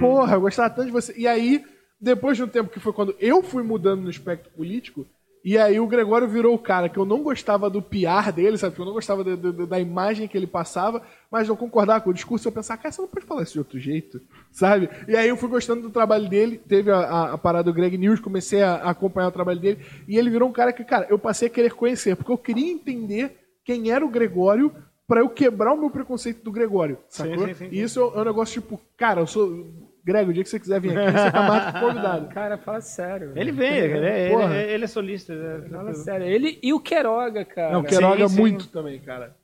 Porra, 0.00 0.34
eu 0.34 0.40
gostava 0.40 0.70
tanto 0.70 0.86
de 0.86 0.92
você. 0.92 1.14
E 1.16 1.26
aí, 1.26 1.64
depois 2.00 2.36
de 2.36 2.42
um 2.42 2.48
tempo 2.48 2.70
que 2.70 2.80
foi 2.80 2.92
quando 2.92 3.14
eu 3.20 3.42
fui 3.42 3.62
mudando 3.62 4.02
no 4.02 4.10
espectro 4.10 4.50
político, 4.52 5.06
e 5.44 5.58
aí 5.58 5.80
o 5.80 5.88
Gregório 5.88 6.28
virou 6.28 6.54
o 6.54 6.58
cara 6.58 6.88
que 6.88 6.96
eu 6.96 7.04
não 7.04 7.20
gostava 7.20 7.68
do 7.68 7.82
piar 7.82 8.32
dele, 8.32 8.56
sabe? 8.56 8.78
Eu 8.78 8.84
não 8.84 8.92
gostava 8.92 9.24
da- 9.24 9.34
da- 9.34 9.66
da 9.66 9.80
imagem 9.80 10.28
que 10.28 10.38
ele 10.38 10.46
passava, 10.46 11.02
mas 11.28 11.48
eu 11.48 11.56
concordava 11.56 12.00
com 12.00 12.10
o 12.10 12.14
discurso. 12.14 12.46
Eu 12.46 12.52
pensava, 12.52 12.80
cara, 12.80 12.92
você 12.92 13.02
não 13.02 13.08
pode 13.08 13.26
falar 13.26 13.42
isso 13.42 13.54
de 13.54 13.58
outro 13.58 13.76
jeito, 13.78 14.20
sabe? 14.52 14.88
E 15.08 15.16
aí 15.16 15.28
eu 15.28 15.36
fui 15.36 15.48
gostando 15.48 15.82
do 15.82 15.90
trabalho 15.90 16.28
dele. 16.28 16.58
Teve 16.58 16.92
a, 16.92 16.98
a- 16.98 17.32
a 17.32 17.38
parada 17.38 17.64
do 17.64 17.74
Greg 17.74 17.98
News, 17.98 18.20
comecei 18.20 18.62
a, 18.62 18.74
a 18.76 18.90
acompanhar 18.90 19.28
o 19.28 19.32
trabalho 19.32 19.58
dele. 19.58 19.80
E 20.06 20.16
ele 20.16 20.30
virou 20.30 20.48
um 20.48 20.52
cara 20.52 20.72
que, 20.72 20.84
cara, 20.84 21.08
eu 21.10 21.18
passei 21.18 21.48
a 21.48 21.50
querer 21.50 21.72
conhecer, 21.74 22.14
porque 22.14 22.30
eu 22.30 22.38
queria 22.38 22.70
entender 22.72 23.36
quem 23.64 23.90
era 23.90 24.04
o 24.06 24.10
Gregório 24.10 24.72
pra 25.06 25.20
eu 25.20 25.28
quebrar 25.28 25.72
o 25.72 25.76
meu 25.78 25.90
preconceito 25.90 26.42
do 26.42 26.52
Gregório, 26.52 26.98
sacou? 27.08 27.46
sim, 27.48 27.54
sim, 27.54 27.68
sim. 27.68 27.68
E 27.70 27.80
isso 27.82 28.00
é 28.00 28.20
um 28.20 28.24
negócio 28.24 28.60
tipo, 28.60 28.80
cara, 28.96 29.20
eu 29.20 29.26
sou. 29.26 29.66
Greg, 30.04 30.28
o 30.28 30.32
dia 30.32 30.42
que 30.42 30.48
você 30.50 30.58
quiser 30.58 30.80
vir 30.80 30.98
aqui, 30.98 31.12
você 31.16 31.30
tá 31.30 31.42
mais 31.42 31.80
convidado. 31.80 32.26
Cara, 32.34 32.58
fala 32.58 32.80
sério. 32.80 33.32
Ele 33.36 33.52
vem, 33.52 33.72
ele, 33.72 34.04
é- 34.04 34.32
ele, 34.32 34.72
ele 34.72 34.84
é 34.84 34.88
solista. 34.88 35.32
é- 35.32 35.68
Fala 35.68 35.94
sério. 35.94 36.26
Ele 36.26 36.58
e 36.60 36.72
o 36.72 36.80
Queiroga, 36.80 37.44
cara. 37.44 37.72
Não, 37.72 37.82
o 37.82 38.28
sim. 38.28 38.40
muito 38.40 38.66
também, 38.66 38.98
cara. 38.98 39.36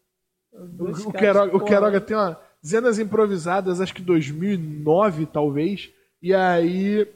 Dois 0.53 1.05
O, 1.05 1.11
o 1.11 1.13
caras, 1.13 1.21
Queiroga, 1.21 1.47
o 1.57 1.59
porra. 1.61 1.65
Queiroga 1.65 2.01
tem 2.01 2.17
uma. 2.17 2.41
Zenas 2.67 2.99
improvisadas, 2.99 3.81
acho 3.81 3.95
que 3.95 4.03
2009, 4.03 5.27
talvez. 5.27 5.91
E 6.21 6.35
aí 6.35 7.07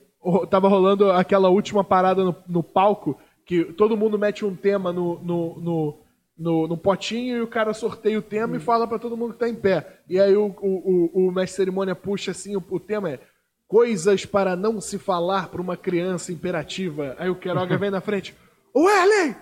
tava 0.49 0.69
rolando 0.69 1.11
aquela 1.11 1.49
última 1.49 1.83
parada 1.83 2.23
no, 2.23 2.37
no 2.47 2.63
palco, 2.63 3.19
que 3.45 3.65
todo 3.65 3.97
mundo 3.97 4.17
mete 4.17 4.45
um 4.45 4.55
tema 4.55 4.93
no, 4.93 5.19
no, 5.21 5.59
no, 5.61 5.99
no- 6.37 6.67
no 6.67 6.77
potinho 6.77 7.37
e 7.37 7.41
o 7.41 7.47
cara 7.47 7.73
sorteia 7.75 8.19
o 8.19 8.23
tema 8.23 8.57
e 8.57 8.61
fala 8.61 8.87
pra 8.87 8.99
todo 8.99 9.17
mundo 9.17 9.33
que 9.35 9.39
tá 9.41 9.49
em 9.49 9.55
pé. 9.55 10.01
E 10.09 10.19
aí 10.21 10.35
o, 10.37 10.47
o, 10.61 11.11
o, 11.25 11.29
o 11.29 11.33
mestre 11.33 11.57
cerimônia 11.57 11.95
puxa 11.95 12.31
assim, 12.31 12.57
o, 12.57 12.65
o 12.71 12.81
tema 12.81 13.11
é 13.11 13.21
coisas 13.69 14.27
para 14.27 14.55
não 14.57 14.81
se 14.81 14.99
falar 14.99 15.49
pra 15.49 15.61
uma 15.63 15.77
criança 15.77 16.33
imperativa. 16.33 17.15
Aí 17.19 17.31
o 17.31 17.37
Queiroga 17.37 17.77
vem 17.79 17.91
na 17.91 18.01
frente. 18.01 18.35
Ô 18.75 18.85
Werley! 18.85 19.35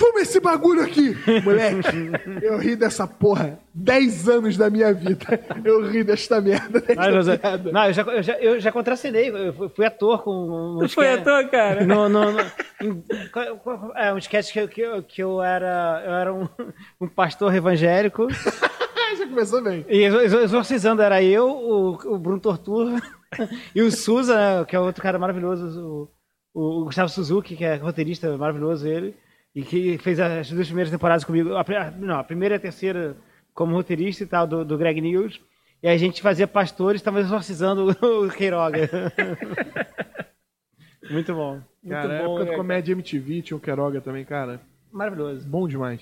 Fuma 0.00 0.20
esse 0.20 0.40
bagulho 0.40 0.82
aqui! 0.82 1.14
Moleque, 1.44 2.10
eu 2.42 2.56
ri 2.56 2.74
dessa 2.74 3.06
porra 3.06 3.58
10 3.74 4.28
anos 4.30 4.56
da 4.56 4.70
minha 4.70 4.94
vida. 4.94 5.26
Eu 5.62 5.86
ri 5.86 6.02
desta 6.02 6.40
merda. 6.40 6.80
desta 6.80 7.38
piada. 7.38 7.70
não, 7.70 7.84
eu 7.86 7.92
já, 7.92 8.02
eu 8.02 8.22
já, 8.22 8.32
eu 8.38 8.60
já 8.60 8.72
contracenei, 8.72 9.28
eu 9.28 9.68
fui- 9.68 9.84
ator 9.84 10.22
com 10.22 10.78
um 10.78 10.78
Tu 10.78 10.88
foi 10.94 11.12
ator, 11.12 11.46
cara? 11.50 11.84
No, 11.84 12.08
no, 12.08 12.32
no- 12.32 12.40
em- 12.80 13.04
é, 13.94 14.12
um 14.14 14.18
sketch 14.18 14.52
que, 14.52 14.60
eu- 14.60 14.68
que, 14.68 15.02
que 15.02 15.22
eu 15.22 15.42
era, 15.42 16.02
eu 16.06 16.12
era 16.14 16.32
um, 16.34 16.48
um 16.98 17.06
pastor 17.06 17.54
evangélico 17.54 18.26
já 19.18 19.26
começou 19.26 19.62
bem. 19.62 19.84
e 19.88 20.04
exor- 20.04 20.22
exor- 20.22 20.42
exorcizando 20.42 21.02
era 21.02 21.22
eu, 21.22 21.46
o, 21.46 21.90
o 22.14 22.18
Bruno 22.18 22.40
Torturra 22.40 23.02
e 23.74 23.82
o 23.82 23.90
Suza, 23.92 24.34
né, 24.34 24.64
que 24.64 24.74
é 24.74 24.80
outro 24.80 25.02
cara 25.02 25.18
maravilhoso, 25.18 26.08
o, 26.54 26.80
o 26.80 26.84
Gustavo 26.86 27.10
Suzuki, 27.10 27.54
que 27.54 27.64
é 27.64 27.74
roteirista 27.76 28.34
maravilhoso 28.38 28.86
ele, 28.88 29.14
e 29.54 29.62
que 29.62 29.98
fez 29.98 30.18
as 30.20 30.50
duas 30.50 30.66
primeiras 30.66 30.90
temporadas 30.90 31.24
comigo, 31.24 31.54
a, 31.54 31.64
não, 31.98 32.18
a 32.18 32.24
primeira 32.24 32.54
e 32.54 32.56
a 32.56 32.60
terceira 32.60 33.16
como 33.52 33.74
roteirista 33.74 34.24
e 34.24 34.26
tal, 34.26 34.46
do, 34.46 34.64
do 34.64 34.78
Greg 34.78 35.00
News. 35.00 35.40
E 35.82 35.88
a 35.88 35.96
gente 35.96 36.22
fazia 36.22 36.46
pastores, 36.46 37.00
estava 37.00 37.20
exorcizando 37.20 37.96
o 38.04 38.30
Queiroga. 38.30 38.88
Muito 41.10 41.34
bom. 41.34 41.60
Cara, 41.88 42.08
Muito 42.08 42.22
época 42.22 42.28
bom, 42.28 42.38
do 42.38 42.50
né, 42.50 42.56
Comédia 42.56 42.92
MTV, 42.92 43.42
tinha 43.42 43.56
o 43.56 43.60
Queiroga 43.60 44.00
também, 44.00 44.24
cara. 44.24 44.60
Maravilhoso. 44.92 45.48
Bom 45.48 45.66
demais. 45.66 46.00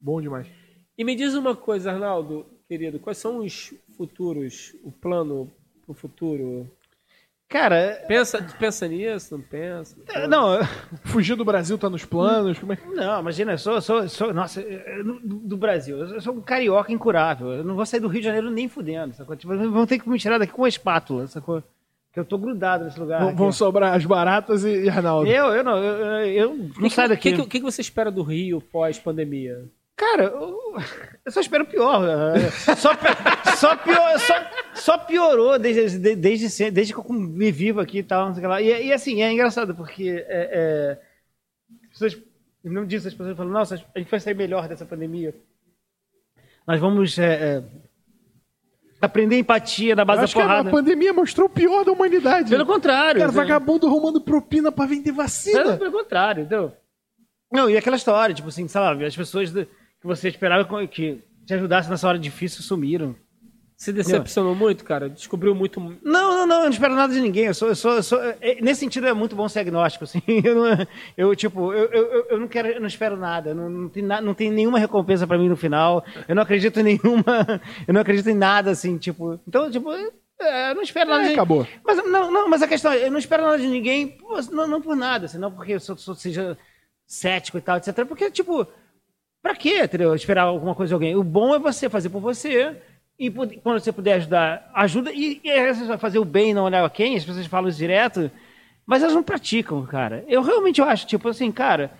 Bom 0.00 0.20
demais. 0.20 0.48
E 0.96 1.04
me 1.04 1.14
diz 1.14 1.34
uma 1.34 1.54
coisa, 1.54 1.92
Arnaldo, 1.92 2.46
querido, 2.68 2.98
quais 2.98 3.18
são 3.18 3.38
os 3.38 3.72
futuros, 3.96 4.74
o 4.82 4.90
plano 4.90 5.50
pro 5.84 5.94
futuro? 5.94 6.68
Cara, 7.52 8.02
Pensa, 8.08 8.42
pensa 8.58 8.88
nisso, 8.88 9.36
não 9.36 9.44
pensa? 9.44 9.94
não, 10.26 10.58
Fugir 11.04 11.36
do 11.36 11.44
Brasil 11.44 11.76
tá 11.76 11.90
nos 11.90 12.02
planos? 12.02 12.58
Como 12.58 12.72
é 12.72 12.76
que... 12.76 12.88
Não, 12.88 13.20
imagina, 13.20 13.52
eu 13.52 13.58
sou, 13.58 13.78
sou, 13.82 14.08
sou 14.08 14.32
nossa, 14.32 14.64
do, 15.22 15.54
Brasil, 15.58 15.98
eu 15.98 16.20
sou 16.22 16.32
um 16.32 16.40
carioca 16.40 16.90
incurável. 16.90 17.48
Eu 17.52 17.62
não 17.64 17.74
vou 17.74 17.84
sair 17.84 18.00
do 18.00 18.08
Rio 18.08 18.22
de 18.22 18.26
Janeiro 18.26 18.50
nem 18.50 18.68
fudendo, 18.68 19.14
sacou? 19.14 19.36
Tipo, 19.36 19.54
vão 19.70 19.86
ter 19.86 19.98
que 19.98 20.08
me 20.08 20.18
tirar 20.18 20.38
daqui 20.38 20.54
com 20.54 20.62
uma 20.62 20.68
espátula, 20.68 21.26
sacou? 21.26 21.62
Que 22.10 22.20
eu 22.20 22.24
tô 22.24 22.38
grudado 22.38 22.84
nesse 22.84 22.98
lugar. 22.98 23.20
Vão, 23.20 23.36
vão 23.36 23.52
sobrar 23.52 23.94
as 23.94 24.06
baratas 24.06 24.64
e, 24.64 24.84
e 24.84 24.88
Arnaldo. 24.88 25.30
Eu, 25.30 25.48
eu 25.48 25.62
não, 25.62 25.76
eu, 25.76 25.96
eu, 25.96 26.26
eu 26.26 26.56
não 26.56 26.88
que, 26.88 26.90
saio 26.90 27.08
que, 27.10 27.14
daqui. 27.14 27.32
que, 27.32 27.46
que, 27.48 27.58
que 27.58 27.64
você 27.64 27.82
espera 27.82 28.10
do 28.10 28.22
Rio 28.22 28.62
pós-pandemia? 28.62 29.66
Cara, 29.96 30.24
eu, 30.24 30.74
eu 31.24 31.30
só 31.32 31.40
espero 31.40 31.66
pior. 31.66 32.02
eh, 32.36 32.50
Só, 32.76 32.90
só, 33.56 33.76
pior, 33.76 34.18
só, 34.18 34.34
só 34.74 34.98
piorou 34.98 35.58
desde, 35.58 35.98
de- 35.98 36.16
desde, 36.16 36.70
desde 36.70 36.92
que 36.92 36.98
eu 36.98 37.12
me 37.12 37.52
vivo 37.52 37.80
aqui 37.80 37.98
e 37.98 38.02
tal. 38.02 38.26
Não 38.28 38.34
sei 38.34 38.46
lá. 38.46 38.60
E, 38.60 38.86
e 38.86 38.92
assim, 38.92 39.22
é 39.22 39.30
engraçado, 39.32 39.74
porque 39.74 40.24
é, 40.28 40.48
é, 40.52 40.98
as 41.84 41.88
pessoas, 41.90 42.18
em 42.64 42.70
nome 42.70 42.86
disso, 42.86 43.06
as 43.06 43.14
pessoas 43.14 43.36
falam, 43.36 43.52
nossa, 43.52 43.80
a 43.94 43.98
gente 43.98 44.10
vai 44.10 44.18
sair 44.18 44.34
melhor 44.34 44.66
dessa 44.66 44.84
pandemia. 44.86 45.34
Nós 46.66 46.80
vamos 46.80 47.18
é, 47.18 47.58
é, 47.58 47.62
aprender 49.00 49.38
empatia 49.38 49.94
na 49.94 50.02
Eu 50.02 50.06
base 50.06 50.24
acho 50.24 50.34
da 50.34 50.40
que 50.40 50.46
a 50.46 50.48
porrada. 50.50 50.70
pandemia 50.70 51.12
mostrou 51.12 51.46
o 51.46 51.50
pior 51.50 51.84
da 51.84 51.92
humanidade. 51.92 52.48
Pelo 52.50 52.66
contrário. 52.66 53.18
Cara, 53.20 53.26
assim. 53.30 53.36
vagabundo 53.36 53.86
arrumando 53.86 54.20
propina 54.20 54.72
pra 54.72 54.86
vender 54.86 55.10
Não, 55.10 55.16
vacina. 55.16 55.76
pelo 55.76 55.92
contrário, 55.92 56.40
entendeu? 56.44 56.72
Não, 57.52 57.68
e 57.68 57.76
aquela 57.76 57.96
história, 57.96 58.34
tipo 58.34 58.48
assim, 58.48 58.66
sabe, 58.66 59.04
as 59.04 59.14
pessoas 59.14 59.52
que 60.02 60.06
você 60.06 60.28
esperava 60.28 60.66
que 60.86 61.22
te 61.46 61.54
ajudassem 61.54 61.90
nessa 61.90 62.06
hora 62.08 62.18
difícil 62.18 62.62
sumiram. 62.62 63.14
Se 63.76 63.92
decepcionou 63.92 64.54
muito, 64.54 64.84
cara? 64.84 65.08
Descobriu 65.08 65.54
muito. 65.56 65.80
Não, 65.80 65.96
não, 66.04 66.46
não, 66.46 66.56
eu 66.58 66.62
não 66.64 66.70
espero 66.70 66.94
nada 66.94 67.12
de 67.12 67.20
ninguém. 67.20 67.46
Eu 67.46 67.54
sou, 67.54 67.68
eu 67.68 67.74
sou, 67.74 67.92
eu 67.94 68.02
sou- 68.02 68.20
é, 68.40 68.60
nesse 68.60 68.78
sentido 68.78 69.08
é 69.08 69.12
muito 69.12 69.34
bom 69.34 69.48
ser 69.48 69.58
agnóstico, 69.60 70.04
assim. 70.04 70.22
Eu, 70.44 70.54
não, 70.54 70.86
eu 71.16 71.34
tipo, 71.34 71.72
eu, 71.72 71.86
eu, 71.90 72.26
eu 72.30 72.38
não 72.40 72.46
quero, 72.46 72.68
eu 72.68 72.80
não 72.80 72.86
espero 72.86 73.16
nada. 73.16 73.52
Não, 73.54 73.68
não, 73.68 73.88
tem, 73.88 74.02
na- 74.04 74.20
não 74.20 74.34
tem 74.34 74.52
nenhuma 74.52 74.78
recompensa 74.78 75.26
pra 75.26 75.36
mim 75.36 75.48
no 75.48 75.56
final. 75.56 76.04
Eu 76.28 76.34
não 76.36 76.42
acredito 76.44 76.78
em 76.78 76.82
nenhuma, 76.84 77.60
eu 77.88 77.92
não 77.94 78.00
acredito 78.02 78.28
em 78.30 78.34
nada, 78.36 78.70
assim, 78.70 78.98
tipo. 78.98 79.40
Então, 79.48 79.68
tipo, 79.68 79.92
é, 80.40 80.70
eu 80.70 80.74
não 80.76 80.82
espero 80.82 81.10
nada 81.10 81.24
É, 81.24 81.26
de 81.28 81.32
acabou. 81.32 81.66
Mas 81.84 81.96
não, 82.06 82.30
não, 82.30 82.48
mas 82.48 82.62
a 82.62 82.68
questão 82.68 82.92
é, 82.92 83.06
eu 83.06 83.10
não 83.10 83.18
espero 83.18 83.42
nada 83.42 83.58
de 83.58 83.66
ninguém, 83.66 84.16
não, 84.52 84.68
não 84.68 84.80
por 84.80 84.94
nada, 84.94 85.26
assim, 85.26 85.38
não 85.38 85.50
porque 85.50 85.72
eu 85.72 85.80
sou, 85.80 85.96
sou- 85.96 86.14
seja 86.14 86.56
cético 87.04 87.58
e 87.58 87.60
tal, 87.60 87.78
etc. 87.78 88.06
Porque, 88.06 88.30
tipo, 88.30 88.64
Pra 89.42 89.54
quê, 89.56 89.82
entendeu? 89.84 90.14
Esperar 90.14 90.42
alguma 90.44 90.74
coisa 90.74 90.90
de 90.90 90.94
alguém. 90.94 91.16
O 91.16 91.24
bom 91.24 91.54
é 91.54 91.58
você 91.58 91.88
fazer 91.88 92.08
por 92.10 92.20
você. 92.20 92.76
E 93.18 93.30
quando 93.30 93.80
você 93.80 93.92
puder 93.92 94.14
ajudar, 94.14 94.70
ajuda. 94.74 95.12
E, 95.12 95.40
e 95.44 95.98
fazer 95.98 96.18
o 96.18 96.24
bem 96.24 96.50
e 96.50 96.54
não 96.54 96.64
olhar 96.64 96.84
a 96.84 96.90
quem, 96.90 97.16
as 97.16 97.24
pessoas 97.24 97.46
falam 97.46 97.68
isso 97.68 97.78
direto, 97.78 98.30
mas 98.86 99.02
elas 99.02 99.14
não 99.14 99.22
praticam, 99.22 99.84
cara. 99.86 100.24
Eu 100.28 100.42
realmente 100.42 100.80
acho, 100.80 101.06
tipo 101.06 101.28
assim, 101.28 101.50
cara. 101.52 101.90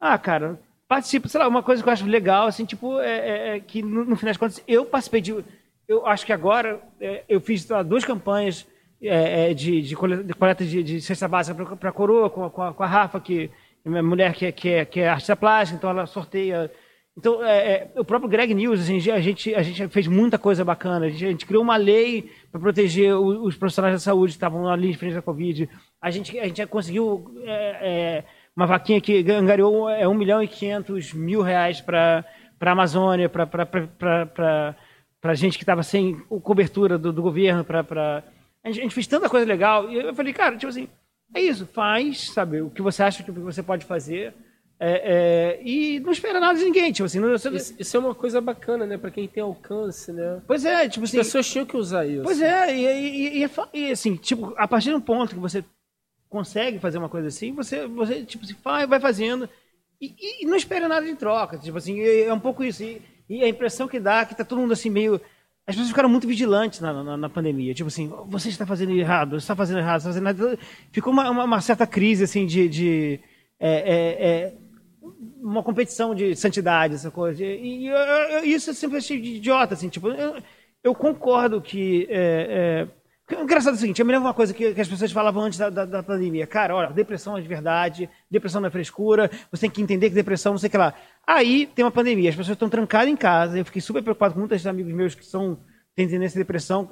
Ah, 0.00 0.18
cara, 0.18 0.58
participa, 0.88 1.28
sei 1.28 1.40
lá, 1.40 1.48
uma 1.48 1.62
coisa 1.62 1.82
que 1.82 1.88
eu 1.88 1.92
acho 1.92 2.06
legal, 2.06 2.46
assim, 2.46 2.64
tipo, 2.64 3.00
é, 3.00 3.52
é- 3.54 3.56
é 3.56 3.60
que 3.60 3.82
no, 3.82 4.04
no 4.04 4.16
final 4.16 4.30
das 4.30 4.36
contas, 4.36 4.62
eu 4.66 4.84
participei 4.86 5.20
de. 5.20 5.44
Eu 5.88 6.06
acho 6.06 6.24
que 6.24 6.32
agora 6.32 6.80
é, 7.00 7.24
eu 7.28 7.40
fiz 7.40 7.68
lá, 7.68 7.82
duas 7.82 8.04
campanhas 8.04 8.66
é, 9.02 9.50
é, 9.50 9.54
de, 9.54 9.82
de 9.82 9.96
cole- 9.96 10.22
de 10.24 10.34
coleta 10.34 10.64
de, 10.64 10.82
de 10.82 11.00
cesta 11.00 11.26
básica 11.28 11.76
para 11.76 11.90
a 11.90 11.92
coroa, 11.92 12.30
com 12.30 12.48
com, 12.50 12.62
a, 12.62 12.72
com 12.74 12.82
a 12.82 12.86
Rafa, 12.86 13.20
que 13.20 13.50
minha 13.84 14.02
mulher 14.02 14.34
que 14.34 14.46
é, 14.46 14.52
que, 14.52 14.68
é, 14.68 14.84
que 14.84 15.00
é 15.00 15.08
artista 15.08 15.36
plástica, 15.36 15.76
então 15.78 15.90
ela 15.90 16.06
sorteia. 16.06 16.70
Então, 17.20 17.44
é, 17.44 17.90
é, 17.94 18.00
o 18.00 18.04
próprio 18.04 18.30
Greg 18.30 18.54
News, 18.54 18.80
assim, 18.80 18.96
a, 19.10 19.20
gente, 19.20 19.54
a 19.54 19.60
gente 19.60 19.88
fez 19.88 20.06
muita 20.06 20.38
coisa 20.38 20.64
bacana. 20.64 21.04
A 21.04 21.10
gente, 21.10 21.26
a 21.26 21.28
gente 21.28 21.44
criou 21.44 21.62
uma 21.62 21.76
lei 21.76 22.32
para 22.50 22.58
proteger 22.58 23.14
o- 23.14 23.44
os 23.44 23.54
profissionais 23.54 23.94
da 23.94 23.98
saúde 23.98 24.32
que 24.32 24.36
estavam 24.36 24.74
linha 24.74 24.92
de 24.92 24.98
frente 24.98 25.14
da 25.14 25.20
Covid. 25.20 25.68
A 26.00 26.10
gente, 26.10 26.38
a 26.38 26.46
gente 26.46 26.66
conseguiu 26.66 27.30
é, 27.44 27.76
é, 27.82 28.24
uma 28.56 28.66
vaquinha 28.66 29.02
que 29.02 29.30
angariou 29.30 29.90
é, 29.90 30.08
1 30.08 30.14
milhão 30.14 30.42
e 30.42 30.48
500 30.48 31.12
mil 31.12 31.42
reais 31.42 31.82
para 31.82 32.24
a 32.58 32.70
Amazônia, 32.70 33.28
para 33.28 33.46
para 35.20 35.34
gente 35.34 35.58
que 35.58 35.64
estava 35.64 35.82
sem 35.82 36.18
cobertura 36.42 36.96
do, 36.96 37.12
do 37.12 37.20
governo, 37.20 37.62
para 37.62 38.24
a 38.64 38.68
gente, 38.68 38.80
a 38.80 38.82
gente 38.84 38.94
fez 38.94 39.06
tanta 39.06 39.28
coisa 39.28 39.44
legal. 39.44 39.90
E 39.90 39.96
eu 39.96 40.14
falei, 40.14 40.32
cara, 40.32 40.56
tipo 40.56 40.68
assim, 40.70 40.88
é 41.34 41.42
isso, 41.42 41.66
faz, 41.66 42.30
sabe, 42.32 42.62
o 42.62 42.70
que 42.70 42.80
você 42.80 43.02
acha 43.02 43.22
que 43.22 43.30
você 43.30 43.62
pode 43.62 43.84
fazer. 43.84 44.32
É, 44.82 45.58
é, 45.58 45.62
e 45.62 46.00
não 46.00 46.10
espera 46.10 46.40
nada 46.40 46.58
de 46.58 46.64
ninguém, 46.64 46.90
tipo 46.90 47.04
assim, 47.04 47.20
não, 47.20 47.28
você- 47.30 47.50
Isso, 47.50 47.74
isso 47.78 47.96
é 47.96 48.00
uma 48.00 48.14
coisa 48.14 48.40
bacana, 48.40 48.86
né? 48.86 48.96
Pra 48.96 49.10
quem 49.10 49.28
tem 49.28 49.42
alcance, 49.42 50.10
né? 50.10 50.40
pois 50.46 50.64
é, 50.64 50.88
tipo 50.88 51.04
As 51.04 51.10
assim, 51.10 51.18
pessoas 51.18 51.46
tinham 51.50 51.66
que 51.66 51.76
usar 51.76 52.06
isso. 52.06 52.22
pois 52.22 52.40
é, 52.40 52.74
e, 52.74 52.86
e- 52.86 53.10
e- 53.10 53.38
e 53.40 53.44
é 53.44 53.50
e, 53.74 53.90
assim, 53.92 54.16
tipo, 54.16 54.54
a 54.56 54.66
partir 54.66 54.90
do 54.92 55.00
ponto 55.00 55.34
que 55.34 55.40
você 55.40 55.62
consegue 56.30 56.78
fazer 56.78 56.96
uma 56.96 57.08
coisa 57.10 57.28
assim, 57.28 57.52
você, 57.52 57.86
você 57.86 58.24
tipo, 58.24 58.46
se 58.46 58.56
vai, 58.64 58.86
vai 58.86 58.98
fazendo 59.00 59.48
e, 60.00 60.46
não 60.46 60.56
espera 60.56 60.88
nada 60.88 61.04
de 61.04 61.14
troca, 61.14 61.58
tipo 61.58 61.76
assim, 61.76 62.00
é, 62.00 62.32
um 62.32 62.40
pouco 62.40 62.64
isso. 62.64 62.82
E, 62.82 63.02
e 63.28 63.44
a 63.44 63.48
impressão 63.48 63.86
que 63.86 64.00
dá 64.00 64.20
é 64.20 64.24
que 64.24 64.34
tá 64.34 64.44
todo 64.44 64.60
mundo 64.60 64.72
assim 64.72 64.88
meio 64.88 65.20
as 65.66 65.74
pessoas 65.76 65.88
ficaram 65.90 66.08
muito 66.08 66.26
vigilantes 66.26 66.80
na, 66.80 67.04
na, 67.04 67.16
na 67.16 67.28
pandemia. 67.28 67.72
Tipo 67.74 67.88
assim, 67.88 68.10
você 68.26 68.48
está 68.48 68.66
fazendo 68.66 68.92
errado, 68.92 69.32
você 69.32 69.44
está 69.44 69.54
fazendo 69.54 69.78
errado, 69.78 70.00
você 70.00 70.08
está 70.08 70.20
fazendo 70.20 70.42
errado. 70.48 70.58
Ficou 70.90 71.12
uma, 71.12 71.30
uma, 71.30 71.44
uma 71.44 71.60
certa 71.60 71.86
crise, 71.86 72.24
assim, 72.24 72.44
de... 72.46 72.68
de 72.68 73.20
é, 73.60 73.68
é, 73.68 74.26
é, 74.26 74.54
uma 75.40 75.62
competição 75.62 76.14
de 76.14 76.34
santidade, 76.36 76.94
essa 76.94 77.10
coisa. 77.10 77.44
E, 77.44 77.86
eu- 77.86 77.96
eu- 77.96 78.44
isso 78.44 78.70
eu 78.70 78.74
sempre 78.74 78.98
achei 78.98 79.16
idiota, 79.18 79.74
assim, 79.74 79.88
tipo, 79.88 80.08
eu, 80.08 80.36
eu 80.82 80.94
concordo 80.94 81.60
que. 81.60 82.06
É, 82.10 82.86
é, 82.86 82.88
que- 83.26 83.34
Engraçado 83.40 83.74
é 83.74 83.76
o 83.76 83.80
seguinte, 83.80 84.00
eu 84.00 84.06
me 84.06 84.12
lembro 84.12 84.26
uma 84.28 84.34
coisa 84.34 84.52
que, 84.52 84.74
que 84.74 84.80
as 84.80 84.88
pessoas 84.88 85.12
falavam 85.12 85.42
antes 85.44 85.58
da, 85.58 85.70
da, 85.70 85.84
da 85.84 86.02
pandemia. 86.02 86.46
Cara, 86.46 86.74
olha, 86.74 86.90
depressão 86.90 87.36
é 87.36 87.40
de 87.40 87.48
verdade, 87.48 88.08
depressão 88.30 88.60
não 88.60 88.68
é 88.68 88.70
frescura, 88.70 89.30
você 89.50 89.62
tem 89.62 89.70
que 89.70 89.82
entender 89.82 90.08
que 90.08 90.14
depressão, 90.14 90.52
não 90.52 90.58
sei 90.58 90.68
o 90.68 90.70
que 90.70 90.76
lá. 90.78 90.94
Aí 91.26 91.66
tem 91.74 91.84
uma 91.84 91.90
pandemia, 91.90 92.30
as 92.30 92.36
pessoas 92.36 92.56
estão 92.56 92.68
trancadas 92.68 93.08
em 93.08 93.16
casa, 93.16 93.58
eu 93.58 93.64
fiquei 93.64 93.80
super 93.80 94.02
preocupado 94.02 94.34
com 94.34 94.40
muitos 94.40 94.66
amigos 94.66 94.92
meus 94.92 95.14
que 95.14 95.24
são, 95.24 95.58
têm 95.94 96.08
tendência 96.08 96.38
à 96.38 96.40
depressão, 96.42 96.88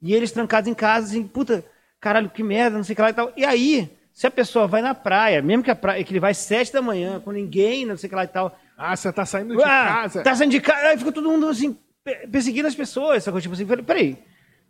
e 0.00 0.14
eles 0.14 0.32
trancados 0.32 0.68
em 0.68 0.74
casa, 0.74 1.08
assim, 1.08 1.22
puta, 1.26 1.64
caralho, 2.00 2.30
que 2.30 2.42
merda, 2.42 2.76
não 2.76 2.84
sei 2.84 2.94
o 2.94 2.96
que 2.96 3.02
lá 3.02 3.10
e 3.10 3.14
tal. 3.14 3.32
E 3.36 3.44
aí, 3.44 3.90
se 4.12 4.26
a 4.26 4.30
pessoa 4.30 4.66
vai 4.66 4.82
na 4.82 4.94
praia, 4.94 5.40
mesmo 5.42 5.62
que, 5.62 5.70
a 5.70 5.74
praia, 5.74 6.02
que 6.04 6.12
ele 6.12 6.20
vai 6.20 6.34
sete 6.34 6.72
da 6.72 6.82
manhã, 6.82 7.18
com 7.20 7.30
ninguém, 7.32 7.86
não 7.86 7.96
sei 7.96 8.06
o 8.06 8.10
que 8.10 8.16
lá 8.16 8.24
e 8.24 8.28
tal, 8.28 8.56
Ah, 8.76 8.94
você 8.94 9.12
tá 9.12 9.24
saindo 9.24 9.56
de 9.56 9.62
ah, 9.62 9.66
casa. 9.66 10.22
Tá 10.22 10.34
saindo 10.34 10.50
de 10.50 10.60
casa. 10.60 10.88
Aí 10.88 10.98
fica 10.98 11.12
todo 11.12 11.28
mundo 11.30 11.48
assim, 11.48 11.76
pe- 12.04 12.26
perseguindo 12.28 12.68
as 12.68 12.74
pessoas. 12.74 13.24
Sacou? 13.24 13.40
Tipo 13.40 13.54
assim, 13.54 13.66
peraí. 13.66 14.18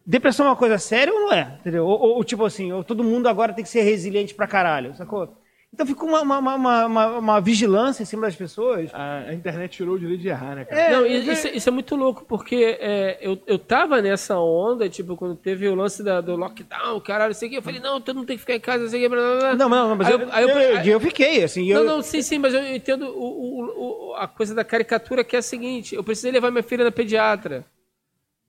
Depressão 0.05 0.47
é 0.47 0.48
uma 0.51 0.56
coisa 0.56 0.78
séria 0.78 1.12
ou 1.12 1.20
não 1.20 1.32
é? 1.32 1.56
Entendeu? 1.60 1.86
Ou, 1.86 2.16
ou, 2.16 2.24
tipo 2.24 2.44
assim, 2.44 2.73
ou 2.73 2.82
todo 2.82 3.05
mundo 3.05 3.28
agora 3.28 3.52
tem 3.52 3.62
que 3.64 3.70
ser 3.70 3.82
resiliente 3.82 4.35
pra 4.35 4.47
caralho, 4.48 4.94
sacou? 4.97 5.36
Então 5.74 5.86
ficou 5.86 6.07
uma, 6.07 6.20
uma, 6.20 6.39
uma, 6.55 6.86
uma, 6.86 7.07
uma 7.19 7.40
vigilância 7.40 8.03
em 8.03 8.07
cima 8.07 8.27
das 8.27 8.36
pessoas. 8.36 8.90
A, 8.93 9.20
a 9.28 9.35
internet 9.35 9.70
tirou 9.73 9.94
o 9.94 9.99
direito 9.99 10.20
de 10.20 10.28
errar, 10.28 10.55
né, 10.55 10.66
cara? 10.66 10.78
É, 10.82 10.90
Não, 10.90 11.05
é, 11.07 11.09
e- 11.09 11.32
isso, 11.32 11.49
isso 11.49 11.69
é 11.70 11.73
muito 11.73 11.97
louco, 11.97 12.27
porque 12.27 12.77
é, 12.78 13.16
eu, 13.23 13.40
eu 13.47 13.59
tava 13.59 14.03
nessa 14.03 14.39
onda, 14.39 14.86
tipo, 14.90 15.16
quando 15.16 15.35
teve 15.35 15.66
o 15.66 15.74
lance 15.74 16.03
da- 16.03 16.20
do 16.20 16.36
lockdown, 16.36 17.01
caralho, 17.01 17.31
não 17.31 17.35
sei 17.35 17.49
o 17.49 17.51
quê, 17.53 17.57
eu 17.57 17.62
falei, 17.62 17.81
não, 17.81 18.03
todo 18.03 18.16
mundo 18.16 18.27
tem 18.27 18.36
que 18.36 18.43
ficar 18.43 18.55
em 18.55 18.61
casa, 18.61 18.82
não 18.85 18.90
sei 18.90 19.01
o 19.01 19.03
quê, 19.05 19.09
blá, 19.09 19.23
blá, 19.23 19.39
blá. 19.39 19.55
Não, 19.57 19.69
não, 19.70 19.89
não, 19.89 19.97
mas 19.97 20.09
Aí 20.09 20.12
eu, 20.12 20.28
aí 20.31 20.43
eu, 20.44 20.49
eu, 20.51 20.85
eu 20.93 21.01
fiquei, 21.01 21.43
assim. 21.43 21.66
Eu, 21.70 21.82
Não, 21.85 21.97
não, 21.97 22.03
sim, 22.03 22.20
sim, 22.20 22.36
mas 22.39 22.53
eu 22.53 22.62
entendo 22.77 23.07
o, 23.07 23.23
o- 23.23 24.11
o- 24.11 24.15
a 24.16 24.28
coisa 24.28 24.55
da 24.55 24.62
caricatura 24.65 25.24
que 25.24 25.35
é 25.35 25.39
a 25.39 25.43
seguinte: 25.43 25.94
eu 25.94 26.05
precisei 26.05 26.31
levar 26.31 26.51
minha 26.51 26.62
filha 26.62 26.85
na 26.85 26.93
pediatra. 26.93 27.65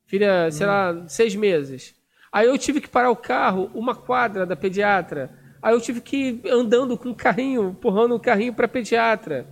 Filha, 0.05 0.51
sei 0.51 0.67
lá, 0.67 1.05
seis 1.07 1.33
meses. 1.35 1.95
Aí 2.33 2.47
eu 2.47 2.57
tive 2.57 2.81
que 2.81 2.89
parar 2.89 3.09
o 3.11 3.15
carro 3.15 3.71
uma 3.73 3.95
quadra 3.95 4.45
da 4.45 4.55
pediatra. 4.57 5.41
Aí 5.63 5.73
eu 5.73 5.79
tive 5.81 6.01
que 6.01 6.41
ir 6.43 6.51
andando 6.51 6.97
com 6.97 7.09
o 7.09 7.15
carrinho, 7.15 7.69
empurrando 7.69 8.13
o 8.15 8.19
carrinho 8.19 8.53
pra 8.53 8.67
pediatra. 8.67 9.47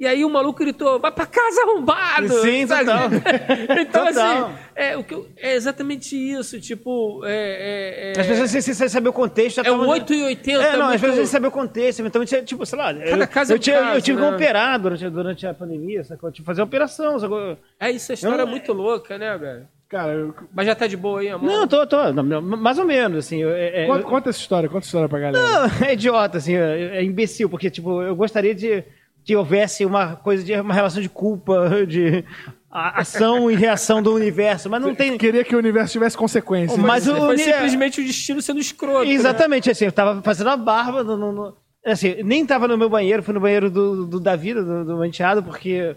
E 0.00 0.04
aí 0.06 0.24
o 0.24 0.28
maluco 0.28 0.58
gritou, 0.58 0.98
vai 0.98 1.12
pra 1.12 1.24
casa 1.26 1.62
arrombado! 1.62 2.28
Sim, 2.40 2.66
sabe? 2.66 2.86
total. 2.86 3.08
então, 3.80 4.06
Total. 4.08 4.46
assim, 4.46 4.54
é, 4.74 4.96
o 4.96 5.04
que 5.04 5.14
eu- 5.14 5.28
é 5.36 5.54
exatamente 5.54 6.16
isso. 6.16 6.60
Tipo, 6.60 7.24
é. 7.24 7.30
é, 7.30 8.12
é 8.16 8.20
Às 8.20 8.26
vezes, 8.26 8.64
sem, 8.64 8.74
sem 8.74 8.88
saber 8.88 9.10
o 9.10 9.12
contexto... 9.12 9.58
é 9.58 9.60
o 9.70 9.78
tava- 9.78 9.86
8 9.86 10.12
e 10.12 10.24
80. 10.24 10.60
É, 10.60 10.72
não, 10.76 10.86
muito- 10.88 10.94
às 10.96 11.00
vezes 11.00 11.16
sem 11.18 11.26
saber 11.26 11.46
o 11.46 11.50
contexto. 11.52 12.04
Então, 12.04 12.24
tipo, 12.24 12.66
sei 12.66 12.76
lá... 12.78 12.92
Cada 12.92 13.22
eu, 13.24 13.28
caso 13.28 13.52
é 13.52 13.54
eu, 13.54 13.58
um 13.58 13.60
tinha- 13.60 13.80
caso, 13.80 13.96
eu 13.98 14.02
tive 14.02 14.20
né? 14.20 14.28
que 14.28 14.34
operar 14.34 14.80
durante, 14.80 15.08
durante 15.08 15.46
a 15.46 15.54
pandemia, 15.54 16.02
sacou? 16.02 16.28
Eu 16.30 16.32
tive 16.32 16.42
que 16.42 16.46
fazer 16.46 16.62
operação, 16.62 17.16
sacou? 17.20 17.56
É 17.78 17.88
isso, 17.92 18.10
a 18.10 18.14
história 18.16 18.34
Eu 18.38 18.40
é 18.40 18.44
não- 18.44 18.50
muito 18.50 18.72
louca, 18.72 19.16
né, 19.16 19.38
velho? 19.38 19.68
Cara, 19.92 20.12
eu- 20.14 20.34
Mas 20.54 20.66
já 20.66 20.74
tá 20.74 20.86
de 20.86 20.96
boa 20.96 21.20
aí, 21.20 21.28
amor? 21.28 21.46
Não, 21.46 21.68
tô, 21.68 21.86
tô. 21.86 22.10
não, 22.14 22.40
mais 22.40 22.78
ou 22.78 22.84
menos, 22.86 23.26
assim. 23.26 23.42
eu- 23.42 23.50
é- 23.50 23.84
é- 23.84 23.86
conta, 23.86 24.02
conta 24.04 24.30
essa 24.30 24.38
história, 24.38 24.66
conta 24.66 24.78
essa 24.78 24.86
história 24.86 25.06
pra 25.08 25.18
galera. 25.18 25.44
Não, 25.46 25.64
é 25.86 25.92
idiota, 25.92 26.38
assim, 26.38 26.54
é, 26.56 26.96
é 26.96 27.04
imbecil, 27.04 27.46
porque, 27.50 27.68
tipo, 27.68 28.00
eu 28.02 28.16
gostaria 28.16 28.54
de 28.54 28.82
que 29.22 29.36
houvesse 29.36 29.84
uma 29.84 30.16
coisa 30.16 30.42
de 30.42 30.58
uma 30.58 30.72
relação 30.72 31.02
de 31.02 31.10
culpa, 31.10 31.68
de 31.86 32.24
a- 32.70 33.00
ação 33.02 33.50
e 33.50 33.54
reação 33.54 34.02
do 34.02 34.14
universo, 34.14 34.70
mas 34.70 34.80
não 34.80 34.94
tem. 34.94 35.18
Queria 35.18 35.44
que 35.44 35.54
o 35.54 35.58
universo 35.58 35.92
tivesse 35.92 36.16
consequências. 36.16 36.78
Mas 36.80 37.06
o- 37.06 37.14
Foi 37.14 37.34
uni- 37.34 37.42
simplesmente 37.44 38.00
o 38.00 38.04
destino 38.04 38.40
sendo 38.40 38.60
escroto. 38.60 39.04
né? 39.04 39.12
Exatamente, 39.12 39.70
assim, 39.70 39.84
eu 39.84 39.92
tava 39.92 40.22
fazendo 40.22 40.48
a 40.48 40.56
barba, 40.56 41.04
no, 41.04 41.18
no- 41.18 41.32
no- 41.32 41.56
assim, 41.84 42.22
nem 42.24 42.46
tava 42.46 42.66
no 42.66 42.78
meu 42.78 42.88
banheiro, 42.88 43.22
fui 43.22 43.34
no 43.34 43.40
banheiro 43.40 43.70
do, 43.70 44.06
do 44.06 44.18
Davi, 44.18 44.54
do, 44.54 44.86
do 44.86 45.04
enteado, 45.04 45.42
porque 45.42 45.94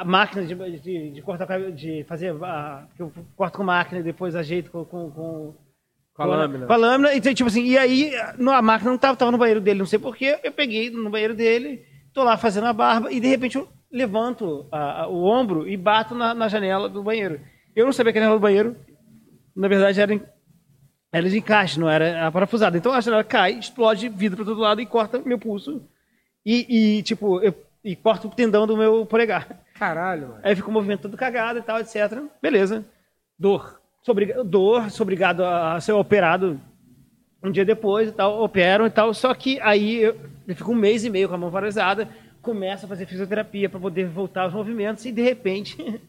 a 0.00 0.04
máquina 0.04 0.44
de, 0.44 0.54
de, 0.78 1.10
de 1.10 1.22
cortar, 1.22 1.46
cabelo- 1.46 1.72
de 1.72 2.04
fazer, 2.04 2.32
a, 2.42 2.86
que 2.96 3.02
eu 3.02 3.12
corto 3.36 3.58
com 3.58 3.64
máquina 3.64 4.00
e 4.00 4.02
depois 4.04 4.34
ajeito 4.34 4.70
com, 4.70 4.84
com, 4.84 5.10
com 5.10 5.54
Com 6.14 6.22
a 6.22 6.26
lâmina. 6.26 6.66
Com 6.66 6.72
a 6.72 6.76
lâmina, 6.76 7.14
e 7.14 7.20
tipo 7.20 7.48
assim, 7.48 7.64
e 7.64 7.76
aí 7.76 8.12
a 8.16 8.62
máquina 8.62 8.90
não 8.90 8.98
tava, 8.98 9.16
tava 9.16 9.30
no 9.30 9.38
banheiro 9.38 9.60
dele, 9.60 9.78
não 9.80 9.86
sei 9.86 9.98
porquê, 9.98 10.38
eu 10.42 10.52
peguei 10.52 10.88
no 10.90 11.10
banheiro 11.10 11.34
dele, 11.34 11.84
tô 12.14 12.22
lá 12.24 12.36
fazendo 12.36 12.66
a 12.66 12.72
barba, 12.72 13.12
e 13.12 13.20
de 13.20 13.26
repente 13.28 13.56
eu 13.56 13.68
levanto 13.90 14.66
a- 14.72 15.02
a- 15.02 15.08
o 15.08 15.24
ombro 15.24 15.68
e 15.68 15.76
bato 15.76 16.14
na, 16.14 16.32
na 16.32 16.48
janela 16.48 16.88
do 16.88 17.02
banheiro. 17.02 17.40
Eu 17.76 17.84
não 17.84 17.92
sabia 17.92 18.12
que 18.12 18.18
a 18.18 18.22
janela 18.22 18.38
do 18.38 18.42
banheiro, 18.42 18.76
na 19.54 19.68
verdade, 19.68 20.00
era, 20.00 20.14
em- 20.14 20.22
era 21.12 21.28
de 21.28 21.36
encaixe, 21.38 21.78
não 21.78 21.90
era 21.90 22.30
parafusada. 22.32 22.78
Então 22.78 22.92
a 22.92 23.00
janela 23.00 23.24
cai, 23.24 23.52
explode 23.58 24.08
vidro 24.08 24.36
para 24.38 24.46
todo 24.46 24.60
lado 24.60 24.80
e 24.80 24.86
corta 24.86 25.18
meu 25.18 25.38
pulso. 25.38 25.82
E, 26.46 26.98
e, 26.98 27.02
tipo, 27.02 27.40
eu, 27.42 27.54
e 27.84 27.96
corta 27.96 28.26
o 28.26 28.30
tendão 28.30 28.66
do 28.66 28.76
meu 28.76 29.04
polegar. 29.06 29.48
Caralho, 29.74 30.28
mano. 30.28 30.40
Aí 30.42 30.54
fica 30.54 30.68
o 30.68 30.72
movimento 30.72 31.02
todo 31.02 31.16
cagado 31.16 31.58
e 31.58 31.62
tal, 31.62 31.78
etc. 31.80 32.22
Beleza. 32.40 32.84
Dor. 33.38 33.80
Obriga- 34.08 34.42
dor, 34.44 34.90
sou 34.90 35.04
obrigado 35.04 35.44
a 35.44 35.80
ser 35.80 35.92
operado 35.92 36.60
um 37.42 37.50
dia 37.50 37.64
depois 37.64 38.08
e 38.08 38.12
tal, 38.12 38.42
operam 38.42 38.86
e 38.86 38.90
tal. 38.90 39.12
Só 39.14 39.32
que 39.34 39.60
aí 39.60 40.02
eu, 40.02 40.16
eu 40.46 40.54
fico 40.56 40.72
um 40.72 40.76
mês 40.76 41.04
e 41.04 41.10
meio 41.10 41.28
com 41.28 41.34
a 41.34 41.38
mão 41.38 41.50
paralisada, 41.50 42.08
começo 42.40 42.84
a 42.84 42.88
fazer 42.88 43.06
fisioterapia 43.06 43.68
para 43.68 43.80
poder 43.80 44.06
voltar 44.08 44.42
aos 44.42 44.52
movimentos 44.52 45.04
e 45.04 45.12
de 45.12 45.22
repente 45.22 45.76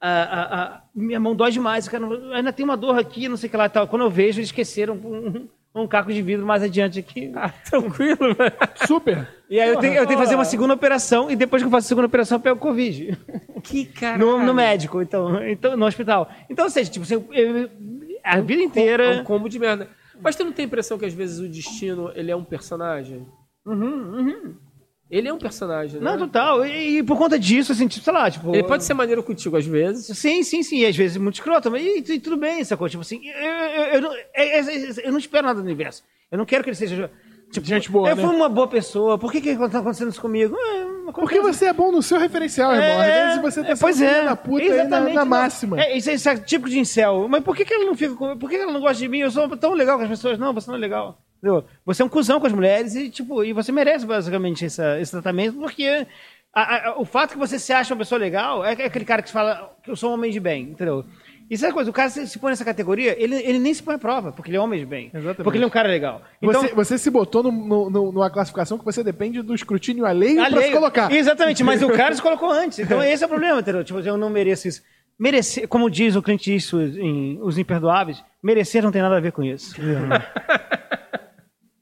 a, 0.00 0.08
a- 0.10 0.62
a- 0.62 0.82
minha 0.94 1.20
mão 1.20 1.34
dói 1.34 1.50
demais, 1.50 1.88
cara, 1.88 2.06
ainda 2.34 2.52
tem 2.52 2.64
uma 2.64 2.76
dor 2.76 2.98
aqui, 2.98 3.28
não 3.28 3.36
sei 3.36 3.48
o 3.48 3.50
que 3.50 3.56
lá 3.56 3.66
e 3.66 3.70
tal. 3.70 3.86
Quando 3.88 4.02
eu 4.02 4.10
vejo, 4.10 4.38
eles 4.38 4.48
esqueceram 4.48 4.94
um, 4.94 5.48
um 5.74 5.86
caco 5.86 6.12
de 6.12 6.20
vidro 6.22 6.44
mais 6.46 6.62
adiante 6.62 6.98
aqui. 6.98 7.30
Ah, 7.34 7.48
tranquilo, 7.48 8.34
velho. 8.34 8.52
Super. 8.86 9.28
E 9.48 9.58
aí 9.60 9.68
eu 9.68 9.78
tenho, 9.78 9.94
eu 9.94 10.06
tenho 10.06 10.18
que 10.18 10.24
fazer 10.24 10.34
uma 10.34 10.44
segunda 10.44 10.74
operação 10.74 11.30
e 11.30 11.36
depois 11.36 11.62
que 11.62 11.66
eu 11.66 11.70
faço 11.70 11.86
a 11.86 11.88
segunda 11.88 12.06
operação 12.06 12.36
eu 12.38 12.42
pego 12.42 12.58
Covid. 12.58 13.18
Que 13.62 13.84
caralho. 13.84 14.26
No, 14.26 14.38
no 14.44 14.54
médico, 14.54 15.00
então, 15.02 15.42
então, 15.46 15.76
no 15.76 15.86
hospital. 15.86 16.30
Então, 16.48 16.64
ou 16.64 16.70
seja, 16.70 16.90
tipo, 16.90 17.04
assim, 17.04 17.14
eu- 17.32 17.70
a 18.22 18.40
vida 18.40 18.62
inteira. 18.62 19.04
É 19.16 19.20
um 19.20 19.24
combo 19.24 19.48
de 19.48 19.58
merda. 19.58 19.88
Mas 20.22 20.36
tu 20.36 20.44
não 20.44 20.52
tem 20.52 20.64
a 20.64 20.66
impressão 20.66 20.98
que 20.98 21.04
às 21.06 21.14
vezes 21.14 21.38
o 21.38 21.48
destino, 21.48 22.10
ele 22.14 22.30
é 22.30 22.36
um 22.36 22.44
personagem? 22.44 23.26
Ele 25.10 25.26
é 25.28 25.32
um 25.32 25.38
personagem, 25.38 26.00
né? 26.00 26.10
Não, 26.10 26.18
total. 26.18 26.64
E, 26.64 26.98
e 26.98 27.02
por 27.02 27.18
conta 27.18 27.36
disso, 27.38 27.72
assim, 27.72 27.88
tipo, 27.88 28.04
sei 28.04 28.12
lá, 28.12 28.30
tipo. 28.30 28.54
Ele 28.54 28.62
pode 28.62 28.84
ser 28.84 28.94
maneiro 28.94 29.22
contigo 29.22 29.56
às 29.56 29.66
vezes. 29.66 30.16
Sim, 30.16 30.42
sim, 30.44 30.62
sim. 30.62 30.78
E 30.78 30.86
às 30.86 30.96
vezes 30.96 31.16
muito 31.16 31.34
escroto, 31.34 31.70
mas 31.70 31.82
e, 31.84 32.12
e 32.14 32.20
tudo 32.20 32.36
bem, 32.36 32.62
sacou? 32.62 32.88
Tipo 32.88 33.00
assim, 33.02 33.20
eu, 33.26 33.48
eu, 33.48 33.84
eu, 33.94 34.00
não, 34.02 34.14
é- 34.14 34.60
é- 34.60 35.06
eu 35.06 35.10
não 35.10 35.18
espero 35.18 35.46
nada 35.48 35.60
do 35.60 35.64
universo. 35.64 36.04
Eu 36.30 36.38
não 36.38 36.44
quero 36.46 36.62
que 36.62 36.70
ele 36.70 36.76
seja. 36.76 37.10
Tipo, 37.50 37.66
Gente 37.66 37.90
boa, 37.90 38.08
Eu 38.10 38.14
né? 38.14 38.24
fui 38.24 38.32
uma 38.36 38.48
boa 38.48 38.68
pessoa, 38.68 39.18
por 39.18 39.32
que 39.32 39.40
que 39.40 39.56
tá 39.56 39.80
acontecendo 39.80 40.08
isso 40.10 40.20
comigo? 40.20 40.56
É, 40.56 41.10
Porque 41.10 41.40
você 41.40 41.66
é 41.66 41.72
bom 41.72 41.90
no 41.90 42.00
seu 42.00 42.16
referencial, 42.16 42.72
irmão. 42.72 43.00
Às 43.00 43.06
vezes 43.06 43.42
você 43.42 43.62
tá 43.64 43.70
é, 43.70 43.74
pois 43.76 43.96
sendo 43.96 44.08
é. 44.08 44.24
da 44.26 44.36
puta 44.36 44.62
aí 44.62 44.68
na, 44.68 44.74
Exatamente, 44.84 45.14
na 45.16 45.20
não. 45.24 45.28
máxima. 45.30 45.80
É, 45.82 45.96
isso 45.96 46.08
é, 46.10 46.14
isso 46.14 46.28
é 46.28 46.36
típico 46.36 46.70
de 46.70 46.78
incel. 46.78 47.26
Mas 47.28 47.42
por 47.42 47.56
que, 47.56 47.64
que 47.64 47.74
ela 47.74 47.84
não 47.84 47.96
fica 47.96 48.14
com... 48.14 48.38
Por 48.38 48.48
que, 48.48 48.56
que 48.56 48.62
ela 48.62 48.72
não 48.72 48.80
gosta 48.80 48.98
de 48.98 49.08
mim? 49.08 49.18
Eu 49.18 49.32
sou 49.32 49.48
tão 49.56 49.72
legal 49.74 49.96
com 49.98 50.04
as 50.04 50.08
pessoas. 50.10 50.38
Não, 50.38 50.54
você 50.54 50.70
não 50.70 50.76
é 50.76 50.80
legal. 50.80 51.20
Entendeu? 51.42 51.64
Você 51.86 52.02
é 52.02 52.04
um 52.04 52.08
cuzão 52.08 52.38
com 52.38 52.46
as 52.46 52.52
mulheres 52.52 52.94
e, 52.94 53.08
tipo, 53.08 53.42
e 53.42 53.52
você 53.52 53.72
merece 53.72 54.04
basicamente 54.06 54.64
essa- 54.66 55.00
esse 55.00 55.10
tratamento, 55.10 55.58
porque 55.58 56.06
a- 56.54 56.90
a- 56.90 56.94
o 57.00 57.04
fato 57.04 57.32
que 57.32 57.38
você 57.38 57.58
se 57.58 57.72
acha 57.72 57.94
uma 57.94 57.98
pessoa 57.98 58.18
legal 58.18 58.62
é 58.64 58.72
aquele 58.72 59.04
cara 59.06 59.22
que 59.22 59.32
fala 59.32 59.72
que 59.82 59.90
eu 59.90 59.96
sou 59.96 60.10
um 60.10 60.14
homem 60.14 60.30
de 60.30 60.38
bem, 60.38 60.64
entendeu? 60.64 61.04
Isso 61.48 61.66
é 61.66 61.72
coisa, 61.72 61.90
o 61.90 61.92
cara 61.92 62.08
se, 62.10 62.28
se 62.28 62.38
põe 62.38 62.50
nessa 62.50 62.64
categoria, 62.64 63.20
ele, 63.20 63.34
ele 63.36 63.58
nem 63.58 63.74
se 63.74 63.82
põe 63.82 63.96
à 63.96 63.98
prova, 63.98 64.30
porque 64.30 64.50
ele 64.50 64.56
é 64.56 64.60
homem 64.60 64.78
de 64.78 64.86
bem. 64.86 65.10
Exatamente. 65.12 65.42
Porque 65.42 65.56
ele 65.56 65.64
é 65.64 65.66
um 65.66 65.70
cara 65.70 65.88
legal. 65.88 66.22
Então, 66.40 66.62
Você, 66.62 66.74
você 66.74 66.98
se 66.98 67.10
botou 67.10 67.42
no- 67.42 67.50
no- 67.50 67.90
no- 67.90 68.12
numa 68.12 68.30
classificação 68.30 68.78
que 68.78 68.84
você 68.84 69.02
depende 69.02 69.42
do 69.42 69.52
escrutínio 69.54 70.04
alheio, 70.06 70.36
pra 70.36 70.48
se 70.48 70.54
Alheio. 70.56 70.72
colocar. 70.74 71.10
Exatamente, 71.10 71.64
mas 71.64 71.82
o 71.82 71.88
cara 71.90 72.14
se 72.14 72.22
colocou 72.22 72.50
antes. 72.52 72.78
Então 72.78 73.02
esse 73.02 73.24
é 73.24 73.26
o 73.26 73.28
problema, 73.30 73.58
entendeu? 73.60 73.82
Tipo, 73.82 73.98
eu 73.98 74.16
não 74.16 74.30
mereço 74.30 74.68
isso. 74.68 74.82
Merecer, 75.18 75.66
como 75.68 75.90
diz 75.90 76.14
o 76.14 76.22
Clint 76.22 76.46
Eastwood 76.46 76.98
em 77.00 77.38
Os 77.42 77.58
Imperdoáveis, 77.58 78.22
merecer 78.42 78.80
não 78.82 78.92
tem 78.92 79.02
nada 79.02 79.16
a 79.16 79.20
ver 79.20 79.32
com 79.32 79.42
isso. 79.42 79.74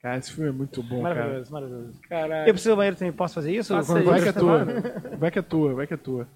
Cara, 0.09 0.19
esse 0.19 0.33
filme 0.33 0.49
é 0.49 0.53
muito 0.53 0.83
bom, 0.83 1.03
cara. 1.03 1.15
Maravilhoso, 1.15 1.53
maravilhoso. 1.53 2.01
Caralho. 2.09 2.49
Eu 2.49 2.55
preciso 2.55 2.75
do 2.75 2.77
banheiro 2.79 2.97
também, 2.97 3.13
posso 3.13 3.35
fazer 3.35 3.55
isso? 3.55 3.75
Faça 3.75 3.99
isso. 3.99 4.09
Vai 4.09 4.23
que 4.23 4.29
é 4.29 4.33
tua. 4.33 4.65
Vai. 5.19 5.31
Que 5.31 5.39
é 5.39 5.43
tua, 5.43 5.75
vai 5.75 5.87
que 5.87 5.95
é 5.95 5.97
tua. 5.99 6.27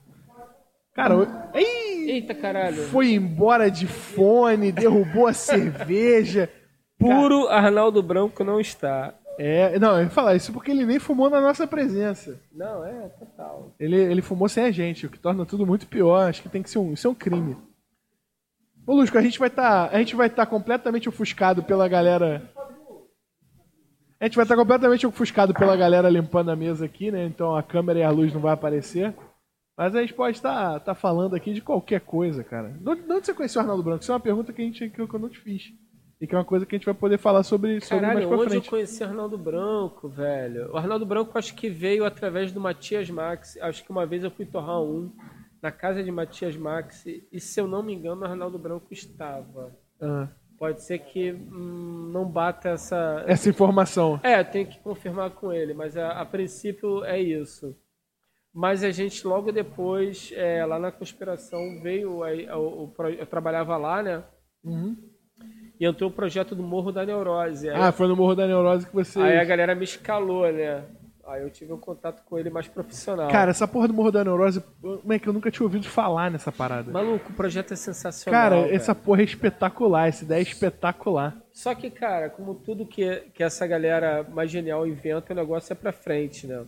Cara, 0.95 1.15
Ih, 1.55 2.11
Eita 2.11 2.35
caralho. 2.35 2.83
foi 2.89 3.15
embora 3.15 3.71
de 3.71 3.87
fone, 3.87 4.71
derrubou 4.71 5.27
a 5.27 5.33
cerveja. 5.33 6.51
Puro 6.99 7.49
Arnaldo 7.49 8.03
Branco 8.03 8.45
não 8.45 8.61
está. 8.61 9.15
É, 9.39 9.79
não, 9.79 9.97
eu 9.97 10.05
ia 10.05 10.11
falar 10.11 10.35
isso 10.35 10.53
porque 10.53 10.71
ele 10.71 10.85
nem 10.85 10.99
fumou 10.99 11.31
na 11.31 11.41
nossa 11.41 11.67
presença. 11.67 12.39
Não, 12.53 12.85
é 12.85 13.09
total. 13.09 13.75
Ele, 13.81 13.97
ele 13.97 14.21
fumou 14.21 14.51
sem 14.51 14.65
a 14.65 14.71
gente, 14.71 15.07
o 15.07 15.11
que 15.11 15.19
torna 15.19 15.47
tudo 15.47 15.67
muito 15.67 15.87
pior. 15.87 16.29
Acho 16.29 16.43
que 16.43 16.51
tem 16.51 16.63
que 16.63 16.69
ser 16.69 16.79
um, 16.79 16.93
isso 16.93 17.07
é 17.07 17.11
um 17.11 17.15
crime. 17.15 17.57
Ô, 18.87 18.95
Lusco, 18.95 19.17
a 19.17 19.23
gente 19.23 19.39
vai 19.39 19.49
estar, 19.49 19.89
a 19.91 19.99
gente 19.99 20.15
vai 20.15 20.27
estar 20.27 20.45
completamente 20.45 21.09
ofuscado 21.09 21.63
pela 21.63 21.89
galera. 21.89 22.43
A 24.23 24.27
gente 24.27 24.37
vai 24.37 24.45
estar 24.45 24.55
completamente 24.55 25.05
ofuscado 25.05 25.53
pela 25.53 25.77
galera 25.77 26.09
limpando 26.09 26.53
a 26.53 26.55
mesa 26.55 26.85
aqui, 26.85 27.11
né? 27.11 27.27
Então 27.27 27.57
a 27.57 27.63
câmera 27.63 27.99
e 27.99 28.03
a 28.05 28.11
luz 28.11 28.33
não 28.33 28.41
vai 28.41 28.53
aparecer. 28.53 29.13
Mas 29.77 29.97
a 29.97 30.01
gente 30.01 30.15
pode 30.15 30.37
estar, 30.37 30.77
estar 30.77 30.95
falando 30.95 31.35
aqui 31.35 31.53
de 31.53 31.61
qualquer 31.61 32.03
coisa, 32.03 32.45
cara. 32.45 32.69
De 32.69 32.89
onde 32.89 33.03
de 33.03 33.13
onde 33.13 33.27
você 33.27 33.35
conheceu 33.35 33.59
o 33.59 33.63
Arnaldo 33.63 33.83
Branco? 33.83 34.01
Isso 34.01 34.13
é 34.13 34.15
uma 34.15 34.21
pergunta 34.21 34.53
que, 34.53 34.63
a 34.63 34.65
gente, 34.65 34.91
que 34.91 35.01
eu 35.01 35.19
não 35.19 35.29
te 35.29 35.41
fiz. 35.41 35.73
E 36.21 36.27
que 36.29 36.37
é 36.37 36.39
uma 36.39 36.45
coisa 36.45 36.65
que 36.65 36.73
a 36.73 36.79
gente 36.79 36.85
vai 36.85 36.95
poder 36.95 37.19
falar 37.19 37.43
sobre, 37.43 37.81
sobre 37.81 38.07
mais 38.07 38.15
Caralho, 38.15 38.29
pra 38.29 38.39
onde 38.39 38.51
frente. 38.51 38.67
eu 38.67 38.71
conheci 38.71 39.03
o 39.03 39.07
Arnaldo 39.09 39.37
Branco, 39.37 40.09
velho? 40.09 40.71
O 40.73 40.77
Arnaldo 40.77 41.05
Branco 41.05 41.37
acho 41.37 41.53
que 41.57 41.69
veio 41.69 42.05
através 42.05 42.53
do 42.53 42.61
Matias 42.61 43.11
Max. 43.11 43.59
Acho 43.61 43.83
que 43.83 43.91
uma 43.91 44.07
vez 44.07 44.23
eu 44.23 44.31
fui 44.31 44.47
torrar 44.47 44.81
um 44.81 45.13
na 45.61 45.73
casa 45.73 46.01
de 46.01 46.13
Matias 46.13 46.57
Max. 46.57 47.05
E 47.07 47.41
se 47.41 47.61
eu 47.61 47.67
não 47.67 47.83
me 47.83 47.93
engano, 47.93 48.23
o 48.23 48.25
Arnaldo 48.25 48.57
Branco 48.57 48.87
estava. 48.93 49.77
Ah, 50.01 50.29
Pode 50.63 50.81
ser 50.85 51.01
que 51.01 51.33
hum, 51.33 52.09
não 52.13 52.25
bata 52.25 52.69
essa. 52.69 53.25
essa 53.27 53.49
informação. 53.51 54.21
É, 54.23 54.45
tem 54.45 54.65
que 54.65 54.79
confirmar 54.79 55.31
com 55.31 55.53
ele, 55.53 55.75
mas 55.75 55.97
a, 55.97 56.21
a 56.21 56.25
princípio 56.25 57.05
é 57.05 57.21
isso. 57.21 57.77
Mas 58.55 58.85
a 58.85 58.93
gente 58.93 59.27
logo 59.27 59.51
depois, 59.51 60.31
é, 60.37 60.65
lá 60.65 60.79
na 60.79 60.93
conspiração, 60.93 61.81
veio. 61.83 62.23
aí, 62.23 62.49
o- 62.49 62.87
pro- 62.97 63.09
eu 63.11 63.27
trabalhava 63.27 63.77
lá, 63.77 64.05
né? 64.05 64.23
E 65.81 65.85
entrou 65.85 66.11
o 66.11 66.13
projeto 66.13 66.55
do 66.55 66.63
Morro 66.63 66.93
da 66.93 67.05
Neurose. 67.05 67.69
Aí, 67.69 67.75
Ah, 67.83 67.91
foi 67.91 68.07
no 68.07 68.15
Morro 68.15 68.37
da 68.37 68.47
Neurose 68.47 68.87
que 68.87 68.95
você. 68.95 69.19
aí 69.21 69.39
a 69.39 69.45
galera 69.45 69.75
me 69.75 69.83
escalou, 69.83 70.47
né? 70.53 70.85
Aí 71.33 71.43
eu 71.43 71.51
tive 71.51 71.73
um 71.73 71.79
contato 71.79 72.23
com 72.25 72.39
ele 72.39 72.51
mais 72.51 72.69
profissional. 72.69 73.29
Cara, 73.31 73.51
essa 73.51 73.67
porra 73.67 73.89
do 73.89 73.95
Morro 73.95 74.11
da 74.13 74.23
Neurose, 74.23 74.63
como 74.81 75.13
é 75.13 75.19
que 75.19 75.27
eu 75.29 75.33
nunca 75.33 75.51
tinha 75.51 75.65
ouvido 75.65 75.89
falar 75.89 76.31
nessa 76.31 76.53
parada? 76.53 76.93
Maluco, 76.93 77.31
o 77.31 77.35
projeto 77.35 77.73
é 77.73 77.77
sensacional. 77.77 78.41
Cara, 78.41 78.61
velho. 78.63 78.75
essa 78.75 78.95
porra 78.95 79.23
é 79.23 79.25
espetacular, 79.25 80.09
essa 80.09 80.25
ideia 80.25 80.41
é 80.41 80.43
espetacular. 80.43 81.37
Só 81.53 81.75
que, 81.75 81.91
cara, 81.91 82.29
como 82.31 82.55
tudo 82.55 82.87
que, 82.87 83.17
que 83.35 83.43
essa 83.43 83.67
galera 83.67 84.23
mais 84.33 84.51
genial 84.51 84.87
inventa, 84.87 85.33
o 85.33 85.37
negócio 85.37 85.73
é 85.73 85.77
pra 85.77 85.93
frente, 85.93 86.47
né? 86.47 86.65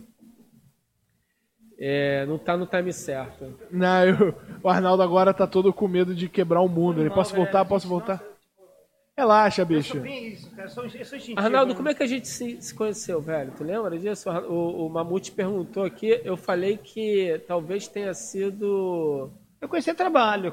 É, 1.77 2.25
não 2.25 2.37
tá 2.37 2.55
no 2.55 2.65
time 2.65 2.93
certo. 2.93 3.53
Não, 3.69 4.05
eu- 4.05 4.35
o 4.63 4.69
Arnaldo 4.69 5.03
agora 5.03 5.33
tá 5.33 5.45
todo 5.45 5.73
com 5.73 5.87
medo 5.87 6.15
de 6.15 6.29
quebrar 6.29 6.61
o 6.61 6.69
mundo. 6.69 7.01
Ele, 7.01 7.09
posso 7.09 7.35
voltar? 7.35 7.65
Posso 7.65 7.87
voltar? 7.87 8.23
Relaxa, 9.17 9.63
bicho. 9.63 9.99
Bem 10.01 10.33
isso, 10.33 10.51
cara. 10.51 10.67
Sou, 10.67 10.83
eu 10.83 11.05
sou 11.05 11.17
instintivo. 11.17 11.39
Arnaldo, 11.39 11.73
como 11.73 11.87
é 11.87 11.93
que 11.93 12.03
a 12.03 12.07
gente 12.07 12.27
se, 12.27 12.61
se 12.61 12.75
conheceu, 12.75 13.21
velho? 13.21 13.53
Tu 13.55 13.63
lembra 13.63 13.97
disso? 13.97 14.29
O, 14.29 14.85
o 14.85 14.89
Mamute 14.89 15.31
perguntou 15.31 15.85
aqui, 15.85 16.19
eu 16.25 16.35
falei 16.35 16.75
que 16.77 17.41
talvez 17.47 17.87
tenha 17.87 18.13
sido. 18.13 19.31
Eu 19.61 19.69
conheci 19.69 19.93
trabalho. 19.93 20.51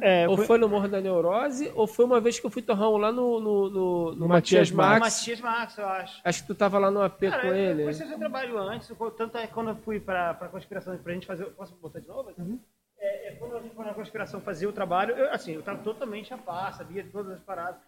É, 0.00 0.26
ou 0.26 0.38
foi 0.38 0.56
no 0.56 0.66
Morro 0.66 0.88
da 0.88 0.98
Neurose, 0.98 1.70
ou 1.74 1.86
foi 1.86 2.06
uma 2.06 2.20
vez 2.22 2.40
que 2.40 2.46
eu 2.46 2.50
fui 2.50 2.62
torrão 2.62 2.96
lá 2.96 3.12
no, 3.12 3.38
no, 3.38 3.70
no, 3.70 3.70
no, 3.70 4.14
no 4.14 4.28
Matias 4.28 4.70
Max. 4.70 5.00
Matias 5.00 5.40
Max, 5.42 5.76
eu 5.76 5.86
acho. 5.86 6.20
Acho 6.24 6.40
que 6.40 6.46
tu 6.46 6.54
tava 6.54 6.78
lá 6.78 6.90
no 6.90 7.02
AP 7.02 7.20
Cara, 7.20 7.42
com 7.42 7.48
eu, 7.48 7.54
ele. 7.54 7.82
Eu 7.82 7.84
conheci 7.84 8.08
seu 8.08 8.18
trabalho 8.18 8.58
antes, 8.58 8.90
tanto 9.16 9.36
é 9.36 9.46
quando 9.46 9.68
eu 9.68 9.76
fui 9.76 10.00
pra, 10.00 10.32
pra 10.32 10.48
conspiração, 10.48 10.96
pra 10.96 11.12
gente 11.12 11.26
fazer. 11.26 11.44
Posso 11.50 11.74
botar 11.74 12.00
de 12.00 12.08
novo? 12.08 12.32
Uhum. 12.38 12.58
É, 13.04 13.28
é, 13.28 13.30
quando 13.32 13.56
a 13.56 13.60
gente 13.60 13.74
foi 13.74 13.84
na 13.84 13.92
conspiração 13.92 14.40
fazer 14.40 14.66
o 14.66 14.72
trabalho, 14.72 15.14
eu, 15.14 15.30
assim, 15.30 15.52
eu 15.52 15.62
tava 15.62 15.82
totalmente 15.82 16.32
a 16.32 16.38
par, 16.38 16.72
sabia 16.72 17.02
de 17.02 17.10
todas 17.10 17.32
as 17.32 17.40
paradas. 17.40 17.78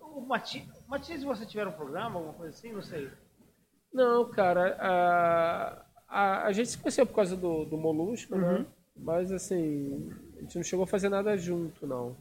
O 0.00 0.20
Matias, 0.20 0.66
Matias, 0.88 1.20
se 1.20 1.26
você 1.26 1.46
tiver 1.46 1.66
um 1.68 1.72
programa, 1.72 2.16
alguma 2.16 2.34
coisa 2.34 2.52
assim, 2.52 2.72
não 2.72 2.82
sei. 2.82 3.08
Não, 3.92 4.28
cara, 4.28 4.76
a, 4.80 5.84
a, 6.08 6.46
a 6.46 6.52
gente 6.52 6.70
se 6.70 6.78
conheceu 6.78 7.06
por 7.06 7.14
causa 7.14 7.36
do, 7.36 7.64
do 7.64 7.76
Molusco, 7.76 8.34
né? 8.36 8.46
uhum. 8.46 8.58
né? 8.58 8.66
Mas 8.96 9.30
assim, 9.30 10.10
a 10.36 10.40
gente 10.40 10.56
não 10.56 10.64
chegou 10.64 10.82
a 10.82 10.88
fazer 10.88 11.08
nada 11.08 11.36
junto, 11.36 11.86
não. 11.86 12.16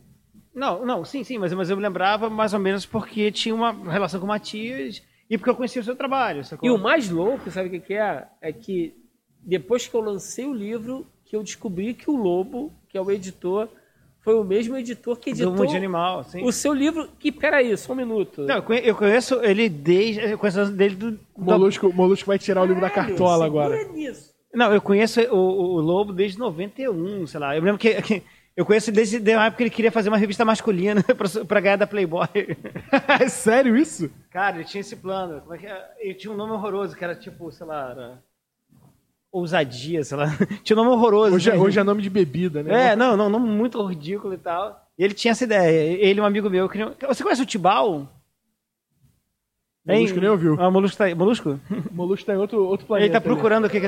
Não, 0.53 0.85
não, 0.85 1.03
sim, 1.03 1.23
sim, 1.23 1.39
mas, 1.39 1.51
mas 1.53 1.71
eu 1.71 1.77
me 1.77 1.81
lembrava 1.81 2.29
mais 2.29 2.53
ou 2.53 2.59
menos 2.59 2.85
porque 2.85 3.31
tinha 3.31 3.55
uma 3.55 3.71
relação 3.71 4.19
com 4.19 4.27
o 4.27 4.29
Matias 4.29 5.01
e 5.27 5.37
porque 5.39 5.49
eu 5.49 5.55
conhecia 5.55 5.81
o 5.81 5.85
seu 5.85 5.95
trabalho. 5.95 6.45
Sacou? 6.45 6.69
E 6.69 6.71
o 6.71 6.77
mais 6.77 7.09
louco, 7.09 7.49
sabe 7.49 7.69
o 7.69 7.71
que, 7.71 7.79
que 7.79 7.93
é? 7.95 8.27
É 8.39 8.53
que 8.53 8.95
depois 9.41 9.87
que 9.87 9.95
eu 9.95 10.01
lancei 10.01 10.45
o 10.45 10.53
livro, 10.53 11.07
que 11.33 11.37
eu 11.37 11.41
descobri 11.41 11.95
que 11.95 12.11
o 12.11 12.15
Lobo, 12.15 12.71
que 12.87 12.95
é 12.95 13.01
o 13.01 13.09
editor, 13.09 13.67
foi 14.19 14.35
o 14.35 14.43
mesmo 14.43 14.77
editor 14.77 15.17
que 15.17 15.31
editou 15.31 15.51
Do 15.51 15.75
Animal, 15.75 16.23
sim. 16.23 16.45
o 16.45 16.51
seu 16.51 16.71
livro. 16.71 17.09
Que, 17.17 17.31
peraí, 17.31 17.75
só 17.75 17.93
um 17.93 17.95
minuto. 17.95 18.43
Não, 18.43 18.63
eu 18.71 18.95
conheço 18.95 19.43
ele 19.43 19.67
desde. 19.67 20.21
Eu 20.21 20.37
conheço 20.37 20.71
dele 20.71 20.95
do. 20.95 21.19
Molusco, 21.35 21.91
Molusco 21.91 22.27
vai 22.27 22.37
tirar 22.37 22.61
o 22.61 22.65
livro 22.65 22.79
da 22.79 22.89
cartola 22.91 23.47
agora. 23.47 23.83
Nisso. 23.85 24.31
Não, 24.53 24.71
eu 24.71 24.79
conheço 24.79 25.21
o, 25.21 25.35
o, 25.35 25.79
Lobo 25.79 26.13
desde 26.13 26.37
91, 26.37 27.25
sei 27.25 27.39
lá. 27.39 27.55
Eu 27.55 27.63
lembro 27.63 27.79
que, 27.79 27.99
que 28.03 28.21
eu 28.55 28.63
conheço 28.63 28.91
desde 28.91 29.17
a 29.33 29.45
época 29.45 29.57
que 29.57 29.63
ele 29.63 29.69
queria 29.71 29.91
fazer 29.91 30.09
uma 30.09 30.17
revista 30.17 30.45
masculina 30.45 31.01
pra, 31.17 31.45
pra 31.45 31.59
ganhar 31.59 31.77
da 31.77 31.87
Playboy. 31.87 32.27
é 33.19 33.27
sério 33.27 33.75
isso? 33.75 34.07
Cara, 34.29 34.57
ele 34.57 34.65
tinha 34.65 34.81
esse 34.81 34.95
plano. 34.95 35.41
Como 35.41 35.55
é 35.55 35.57
que 35.57 35.65
é? 35.65 35.93
Ele 35.97 36.13
tinha 36.13 36.31
um 36.31 36.37
nome 36.37 36.53
horroroso, 36.53 36.95
que 36.95 37.03
era 37.03 37.15
tipo, 37.15 37.51
sei 37.51 37.65
lá, 37.65 37.89
era... 37.89 38.23
Ousadia, 39.33 40.03
sei 40.03 40.15
lá. 40.15 40.27
tinha 40.63 40.77
um 40.77 40.83
nome 40.83 40.95
horroroso. 40.95 41.35
Hoje, 41.35 41.49
é, 41.49 41.57
hoje 41.57 41.79
é 41.79 41.83
nome 41.83 42.03
de 42.03 42.09
bebida, 42.09 42.61
né? 42.61 42.91
É, 42.91 42.95
não, 42.95 43.17
não, 43.17 43.29
nome 43.29 43.49
muito 43.49 43.83
ridículo 43.83 44.35
e 44.35 44.37
tal. 44.37 44.79
E 44.95 45.03
ele 45.03 45.15
tinha 45.15 45.31
essa 45.31 45.43
ideia. 45.43 45.97
Ele 45.99 46.21
um 46.21 46.25
amigo 46.25 46.51
meu. 46.51 46.69
Queria... 46.69 46.95
Você 47.07 47.23
conhece 47.23 47.41
o 47.41 47.45
Tibau? 47.45 48.07
Molusco 49.83 50.19
nem 50.19 50.29
ouviu. 50.29 50.55
Ah, 50.61 50.69
Molusco 50.69 50.97
tá 50.97 51.05
aí. 51.05 51.15
Molusco? 51.15 51.59
Molusco 51.91 52.27
tá 52.27 52.35
em 52.35 52.37
outro, 52.37 52.63
outro 52.63 52.85
planeta. 52.85 53.07
Ele 53.07 53.13
tá 53.13 53.19
procurando 53.19 53.65
o 53.65 53.69
que... 53.69 53.81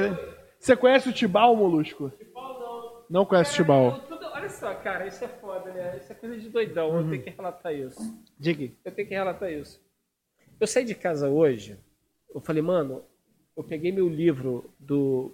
Você 0.60 0.76
conhece 0.76 1.08
o 1.08 1.14
Tibau, 1.14 1.56
Molusco? 1.56 2.10
Tibau 2.18 2.60
não. 2.60 3.20
Não 3.22 3.26
conhece 3.26 3.52
o 3.52 3.56
Tibau. 3.56 4.02
Olha 4.34 4.50
só, 4.50 4.74
cara, 4.74 5.08
isso 5.08 5.24
é 5.24 5.28
foda, 5.28 5.72
né? 5.72 5.98
Isso 6.02 6.12
é 6.12 6.16
coisa 6.16 6.38
de 6.40 6.50
doidão. 6.50 6.90
Uhum. 6.90 7.02
Eu 7.02 7.10
tenho 7.12 7.24
que 7.24 7.30
relatar 7.30 7.74
isso. 7.74 8.00
Diga. 8.38 8.72
Eu 8.84 8.92
tenho 8.92 9.08
que 9.08 9.14
relatar 9.14 9.52
isso. 9.52 9.80
Eu 10.60 10.66
saí 10.66 10.84
de 10.84 10.96
casa 10.96 11.30
hoje, 11.30 11.78
eu 12.34 12.42
falei, 12.42 12.62
mano, 12.62 13.04
eu 13.56 13.64
peguei 13.64 13.92
meu 13.92 14.08
livro 14.08 14.70
do 14.80 15.34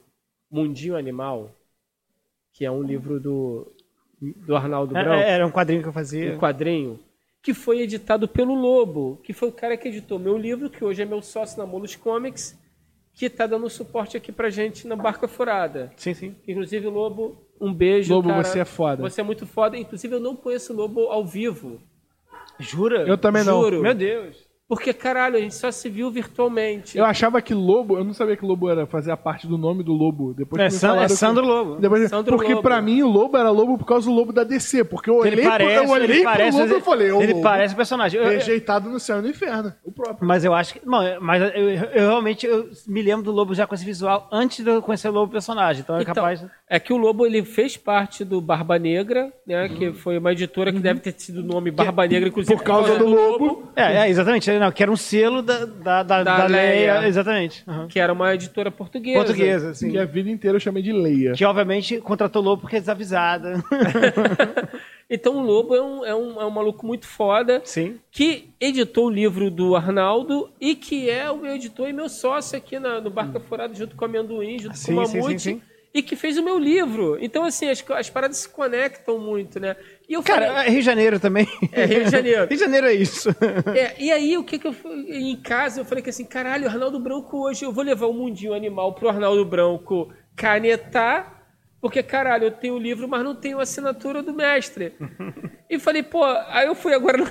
Mundinho 0.49 0.95
Animal, 0.95 1.51
que 2.53 2.65
é 2.65 2.71
um 2.71 2.83
livro 2.83 3.19
do, 3.19 3.71
do 4.19 4.55
Arnaldo 4.55 4.95
é, 4.95 5.03
Branco. 5.03 5.23
Era 5.23 5.47
um 5.47 5.51
quadrinho 5.51 5.81
que 5.81 5.87
eu 5.87 5.93
fazia. 5.93 6.33
Um 6.33 6.37
quadrinho 6.37 6.99
que 7.41 7.53
foi 7.53 7.81
editado 7.81 8.27
pelo 8.27 8.53
Lobo, 8.53 9.19
que 9.23 9.33
foi 9.33 9.49
o 9.49 9.51
cara 9.51 9.75
que 9.75 9.87
editou 9.87 10.19
meu 10.19 10.37
livro, 10.37 10.69
que 10.69 10.83
hoje 10.83 11.01
é 11.01 11.05
meu 11.05 11.21
sócio 11.21 11.57
na 11.57 11.65
Molus 11.65 11.95
Comics, 11.95 12.57
que 13.13 13.25
está 13.25 13.47
dando 13.47 13.67
suporte 13.69 14.15
aqui 14.15 14.31
pra 14.31 14.49
gente 14.49 14.87
na 14.87 14.95
Barca 14.95 15.27
Furada. 15.27 15.91
Sim, 15.97 16.13
sim. 16.13 16.35
Inclusive, 16.47 16.87
Lobo, 16.87 17.35
um 17.59 17.73
beijo. 17.73 18.13
Lobo, 18.13 18.29
cara. 18.29 18.43
você 18.43 18.59
é 18.59 18.65
foda. 18.65 19.01
Você 19.01 19.21
é 19.21 19.23
muito 19.23 19.47
foda. 19.47 19.75
Inclusive, 19.75 20.15
eu 20.15 20.19
não 20.19 20.35
conheço 20.35 20.71
o 20.71 20.75
Lobo 20.75 21.07
ao 21.07 21.25
vivo. 21.25 21.81
Jura? 22.59 23.07
Eu 23.07 23.17
também 23.17 23.43
não. 23.43 23.61
Juro. 23.61 23.81
Meu 23.81 23.95
Deus. 23.95 24.50
Porque, 24.71 24.93
caralho, 24.93 25.35
a 25.35 25.39
gente 25.41 25.53
só 25.53 25.69
se 25.69 25.89
viu 25.89 26.09
virtualmente. 26.09 26.97
Eu 26.97 27.03
achava 27.03 27.41
que 27.41 27.53
Lobo, 27.53 27.97
eu 27.97 28.05
não 28.05 28.13
sabia 28.13 28.37
que 28.37 28.45
Lobo 28.45 28.69
era 28.69 28.87
fazer 28.87 29.11
a 29.11 29.17
parte 29.17 29.45
do 29.45 29.57
nome 29.57 29.83
do 29.83 29.91
Lobo. 29.91 30.33
Depois 30.33 30.61
é, 30.61 30.67
que 30.67 30.71
San, 30.71 30.95
é 30.95 31.09
Sandro 31.09 31.43
que, 31.43 31.49
Lobo. 31.49 31.75
Depois, 31.75 32.09
Sandro 32.09 32.37
porque 32.37 32.53
Lobo. 32.53 32.61
pra 32.61 32.81
mim 32.81 33.03
o 33.03 33.09
Lobo 33.09 33.35
era 33.35 33.49
Lobo 33.49 33.77
por 33.77 33.85
causa 33.85 34.09
do 34.09 34.15
Lobo 34.15 34.31
da 34.31 34.45
DC. 34.45 34.85
Porque 34.85 35.09
eu 35.09 35.15
olhei, 35.15 35.33
ele 35.33 35.43
parece, 35.43 35.75
eu 35.75 35.89
olhei 35.89 36.05
ele 36.05 36.13
pro 36.21 36.23
parece, 36.23 36.57
Lobo 36.57 36.77
e 36.77 36.79
falei, 36.79 37.07
Ele 37.07 37.33
Lobo, 37.33 37.41
parece 37.41 37.75
personagem. 37.75 38.21
Eu, 38.21 38.29
Rejeitado 38.29 38.89
no 38.89 38.97
céu 38.97 39.19
e 39.19 39.21
no 39.23 39.27
inferno. 39.27 39.73
O 39.83 39.91
próprio. 39.91 40.25
Mas 40.25 40.45
eu 40.45 40.53
acho 40.53 40.75
que. 40.75 40.87
Não, 40.87 41.01
mas 41.19 41.41
eu, 41.41 41.69
eu 41.69 42.07
realmente 42.07 42.47
eu 42.47 42.69
me 42.87 43.01
lembro 43.01 43.25
do 43.25 43.31
Lobo 43.33 43.53
já 43.53 43.67
com 43.67 43.75
esse 43.75 43.83
visual 43.83 44.29
antes 44.31 44.63
de 44.63 44.71
eu 44.71 44.81
conhecer 44.81 45.09
o 45.09 45.11
Lobo 45.11 45.33
personagem. 45.33 45.81
Então 45.81 45.97
é 45.97 46.03
Então, 46.03 46.15
capaz. 46.15 46.45
É 46.69 46.79
que 46.79 46.93
o 46.93 46.97
Lobo 46.97 47.25
ele 47.25 47.43
fez 47.43 47.75
parte 47.75 48.23
do 48.23 48.39
Barba 48.39 48.79
Negra, 48.79 49.33
né? 49.45 49.67
Que 49.67 49.91
foi 49.91 50.17
uma 50.17 50.31
editora 50.31 50.71
que 50.71 50.79
deve 50.79 51.01
ter 51.01 51.13
sido 51.17 51.41
o 51.41 51.43
nome 51.43 51.71
Barba 51.71 52.07
Negra, 52.07 52.29
inclusive 52.29 52.55
Por 52.55 52.63
causa 52.63 52.97
do 52.97 53.05
Lobo. 53.05 53.69
É, 53.75 53.97
é, 53.97 54.09
exatamente. 54.09 54.60
Não, 54.61 54.71
que 54.71 54.83
era 54.83 54.91
um 54.91 54.95
selo 54.95 55.41
da, 55.41 55.65
da, 55.65 56.03
da, 56.03 56.23
Da 56.23 56.37
da 56.37 56.45
Leia. 56.45 56.99
Leia. 56.99 57.07
Exatamente. 57.07 57.63
Uhum. 57.67 57.87
que 57.87 57.99
era 57.99 58.13
uma 58.13 58.31
editora 58.35 58.69
portuguesa. 58.69 59.17
Portuguesa, 59.17 59.73
sim. 59.73 59.89
Que 59.89 59.97
a 59.97 60.05
vida 60.05 60.29
inteira 60.29 60.57
eu 60.57 60.59
chamei 60.59 60.83
de 60.83 60.93
Leia. 60.93 61.33
Que 61.33 61.43
obviamente 61.43 61.99
contratou 61.99 62.43
o 62.43 62.45
Lobo 62.45 62.61
porque 62.61 62.75
é 62.75 62.79
desavisada. 62.79 63.55
Então 65.13 65.35
o 65.35 65.41
Lobo 65.41 65.75
é 65.75 65.81
um, 65.81 66.05
é, 66.05 66.15
um, 66.15 66.41
é 66.41 66.45
um 66.45 66.49
maluco 66.49 66.87
muito 66.87 67.05
foda 67.05 67.61
Sim. 67.65 67.99
que 68.09 68.49
editou 68.57 69.07
o 69.07 69.09
livro 69.09 69.51
do 69.51 69.75
Arnaldo 69.75 70.49
e 70.57 70.73
que 70.73 71.09
é 71.09 71.29
o 71.29 71.35
meu 71.35 71.53
editor 71.53 71.89
e 71.89 71.91
meu 71.91 72.07
sócio 72.07 72.57
aqui 72.57 72.79
na, 72.79 73.01
no 73.01 73.09
Barca 73.09 73.37
Furada 73.37 73.73
junto 73.73 73.93
com 73.97 74.05
o 74.05 74.07
Amendoim, 74.07 74.57
junto 74.57 74.77
Sim, 74.77 74.95
com 74.95 75.01
o 75.01 75.05
sim, 75.05 75.17
Mamute. 75.17 75.41
sim, 75.41 75.55
sim. 75.55 75.61
E 75.93 76.01
que 76.01 76.15
fez 76.15 76.37
o 76.37 76.43
meu 76.43 76.57
livro. 76.57 77.17
Então, 77.19 77.43
assim, 77.43 77.69
as, 77.69 77.83
as 77.91 78.09
paradas 78.09 78.37
se 78.37 78.49
conectam 78.49 79.19
muito, 79.19 79.59
né? 79.59 79.75
E 80.07 80.13
eu 80.13 80.23
Cara, 80.23 80.47
falei, 80.47 80.67
é 80.67 80.69
Rio 80.69 80.79
de 80.79 80.85
Janeiro 80.85 81.19
também. 81.19 81.45
É, 81.71 81.85
Rio 81.85 82.05
de 82.05 82.09
Janeiro. 82.11 82.39
Rio 82.47 82.57
de 82.57 82.63
Janeiro 82.63 82.87
é 82.87 82.93
isso. 82.93 83.29
É, 83.75 83.95
e 84.01 84.11
aí, 84.11 84.37
o 84.37 84.43
que 84.43 84.57
que 84.57 84.67
eu 84.67 84.73
fui- 84.73 85.05
em 85.09 85.35
casa, 85.41 85.81
eu 85.81 85.85
falei 85.85 86.01
que 86.03 86.09
assim, 86.09 86.25
caralho, 86.25 86.65
o 86.65 86.69
Arnaldo 86.69 86.99
Branco 86.99 87.45
hoje, 87.45 87.65
eu 87.65 87.71
vou 87.73 87.83
levar 87.83 88.07
o 88.07 88.13
Mundinho 88.13 88.53
Animal 88.53 88.93
pro 88.95 89.09
Arnaldo 89.09 89.43
Branco 89.45 90.13
canetar, 90.35 91.43
porque, 91.81 92.01
caralho, 92.03 92.45
eu 92.45 92.51
tenho 92.51 92.75
o 92.75 92.79
livro, 92.79 93.07
mas 93.07 93.23
não 93.23 93.35
tenho 93.35 93.59
a 93.59 93.63
assinatura 93.63 94.21
do 94.23 94.33
mestre. 94.33 94.93
E 95.69 95.79
falei, 95.79 96.03
pô, 96.03 96.21
aí 96.25 96.67
eu 96.67 96.75
fui 96.75 96.93
agora 96.93 97.23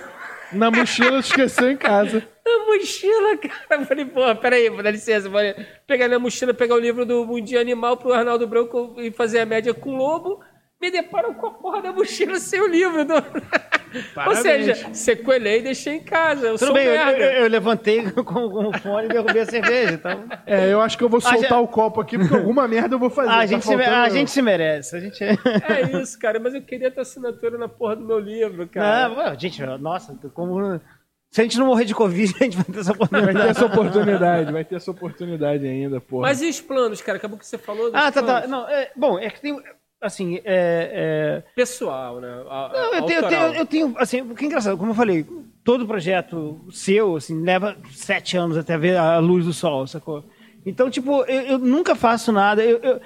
na, 0.52 0.70
mochila 0.70 1.18
esqueceu 1.20 1.70
em 1.70 1.76
casa. 1.76 2.26
na 2.44 2.66
mochila, 2.66 3.36
cara. 3.36 3.82
Eu 3.82 3.86
falei, 3.86 4.04
pô, 4.04 4.34
peraí, 4.36 4.70
dá 4.82 4.90
licença, 4.90 5.28
vou 5.28 5.40
pegar 5.86 6.08
na 6.08 6.18
mochila, 6.18 6.54
pegar 6.54 6.74
o 6.74 6.80
livro 6.80 7.04
do 7.04 7.24
Mundinho 7.24 7.60
Animal 7.60 7.96
pro 7.96 8.12
Arnaldo 8.12 8.46
Branco 8.46 8.94
e 8.98 9.10
fazer 9.10 9.40
a 9.40 9.46
média 9.46 9.72
com 9.74 9.90
o 9.90 9.96
Lobo. 9.96 10.40
Me 10.80 10.90
deparo 10.90 11.34
com 11.34 11.46
a 11.46 11.50
porra 11.50 11.82
da 11.82 11.92
mochila 11.92 12.36
sem 12.40 12.60
o 12.60 12.66
livro. 12.66 13.04
do- 13.04 13.14
Ou 14.26 14.34
seja, 14.36 14.94
sequelei 14.94 15.58
e 15.58 15.62
deixei 15.62 15.96
em 15.96 16.00
casa. 16.02 16.46
Eu 16.46 16.54
Tudo 16.54 16.66
sou 16.68 16.74
bem, 16.74 16.86
eu, 16.86 16.92
merda. 16.92 17.18
eu- 17.22 17.42
eu 17.42 17.48
levantei 17.48 18.02
com, 18.12 18.22
com 18.24 18.68
o 18.68 18.78
fone 18.78 19.06
e 19.06 19.08
derrubei 19.08 19.42
a 19.42 19.46
cerveja. 19.46 19.92
Então... 19.92 20.24
É, 20.46 20.72
eu 20.72 20.80
acho 20.80 20.96
que 20.96 21.04
eu 21.04 21.08
vou 21.08 21.20
soltar 21.20 21.40
gente- 21.42 21.52
o 21.52 21.68
copo 21.68 22.00
aqui, 22.00 22.16
porque 22.18 22.34
alguma 22.34 22.66
merda 22.66 22.94
eu 22.94 22.98
vou 22.98 23.10
fazer. 23.10 23.28
A, 23.28 23.32
Tá 23.40 23.46
gente 23.46 23.62
se, 23.62 23.68
faltando 23.76 23.94
a 23.96 24.08
gente 24.08 24.30
se 24.30 24.40
merece. 24.40 24.96
A 24.96 25.00
gente 25.00 25.20
é. 25.24 26.00
Isso, 26.00 26.18
cara, 26.18 26.40
mas 26.40 26.54
eu 26.54 26.62
queria 26.62 26.90
ter 26.90 27.00
assinatura 27.00 27.58
na 27.58 27.68
porra 27.68 27.96
do 27.96 28.04
meu 28.06 28.18
livro, 28.18 28.66
cara. 28.66 29.08
Não, 29.08 29.38
gente, 29.38 29.62
nossa, 29.62 30.16
como. 30.32 30.80
Se 31.30 31.40
a 31.40 31.44
gente 31.44 31.58
não 31.58 31.66
morrer 31.66 31.84
de 31.84 31.94
Covid, 31.94 32.34
a 32.40 32.44
gente 32.44 32.56
vai 32.56 32.64
ter 32.64 32.80
essa 32.80 32.92
Vai 32.92 33.06
ter 33.06 33.14
oportunidade. 33.16 33.50
essa 33.50 33.66
oportunidade, 33.66 34.52
vai 34.52 34.64
ter 34.64 34.74
essa 34.76 34.90
oportunidade 34.90 35.64
ainda, 35.66 36.00
porra. 36.00 36.22
Mas 36.22 36.42
e 36.42 36.48
os 36.48 36.60
planos, 36.60 37.00
cara? 37.02 37.18
Acabou 37.18 37.38
que 37.38 37.46
você 37.46 37.56
falou 37.58 37.84
dos 37.90 37.94
Ah, 37.94 38.10
tá, 38.10 38.20
tá. 38.20 38.22
planos. 38.22 38.50
Não, 38.50 38.68
é, 38.68 38.90
bom, 38.96 39.16
é 39.18 39.30
que 39.30 39.40
tem. 39.40 39.60
Assim, 40.00 40.36
é. 40.44 41.42
é 41.44 41.44
Pessoal, 41.54 42.20
né? 42.20 42.28
A- 42.48 42.70
não, 42.72 42.94
eu, 42.94 43.02
tenho, 43.06 43.20
eu, 43.20 43.28
tenho, 43.28 43.54
eu 43.54 43.66
tenho. 43.66 43.94
Assim, 43.98 44.20
o 44.22 44.34
que 44.34 44.44
é 44.44 44.46
engraçado, 44.46 44.78
como 44.78 44.92
eu 44.92 44.94
falei, 44.96 45.26
todo 45.62 45.86
projeto 45.86 46.60
seu, 46.70 47.16
assim, 47.16 47.42
leva 47.42 47.76
sete 47.92 48.36
anos 48.36 48.56
até 48.56 48.78
ver 48.78 48.96
a 48.96 49.18
luz 49.18 49.44
do 49.44 49.52
sol, 49.52 49.86
sacou? 49.86 50.24
Então, 50.64 50.90
tipo, 50.90 51.22
eu, 51.24 51.42
eu 51.42 51.58
nunca 51.58 51.94
faço 51.94 52.32
nada. 52.32 52.64
Eu, 52.64 52.78
eu- 52.78 53.00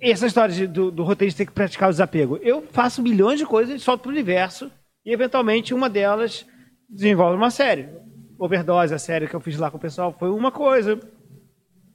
essa 0.00 0.26
história 0.26 0.54
de- 0.54 0.66
do, 0.66 0.90
do 0.90 1.02
roteiro 1.02 1.30
de 1.30 1.36
ter 1.36 1.46
que 1.46 1.52
praticar 1.52 1.88
o 1.88 1.92
desapego. 1.92 2.38
Eu 2.42 2.62
faço 2.70 3.02
milhões 3.02 3.38
de 3.38 3.44
coisas 3.44 3.74
e 3.74 3.84
solto 3.84 4.02
pro 4.02 4.10
universo, 4.10 4.70
e 5.04 5.12
eventualmente 5.12 5.74
uma 5.74 5.88
delas 5.90 6.46
desenvolve 6.88 7.36
uma 7.36 7.50
série. 7.50 7.88
Overdose, 8.38 8.94
a 8.94 8.98
série 8.98 9.26
que 9.26 9.34
eu 9.34 9.40
fiz 9.40 9.58
lá 9.58 9.70
com 9.70 9.76
o 9.76 9.80
pessoal, 9.80 10.14
foi 10.18 10.30
uma 10.30 10.52
coisa. 10.52 10.98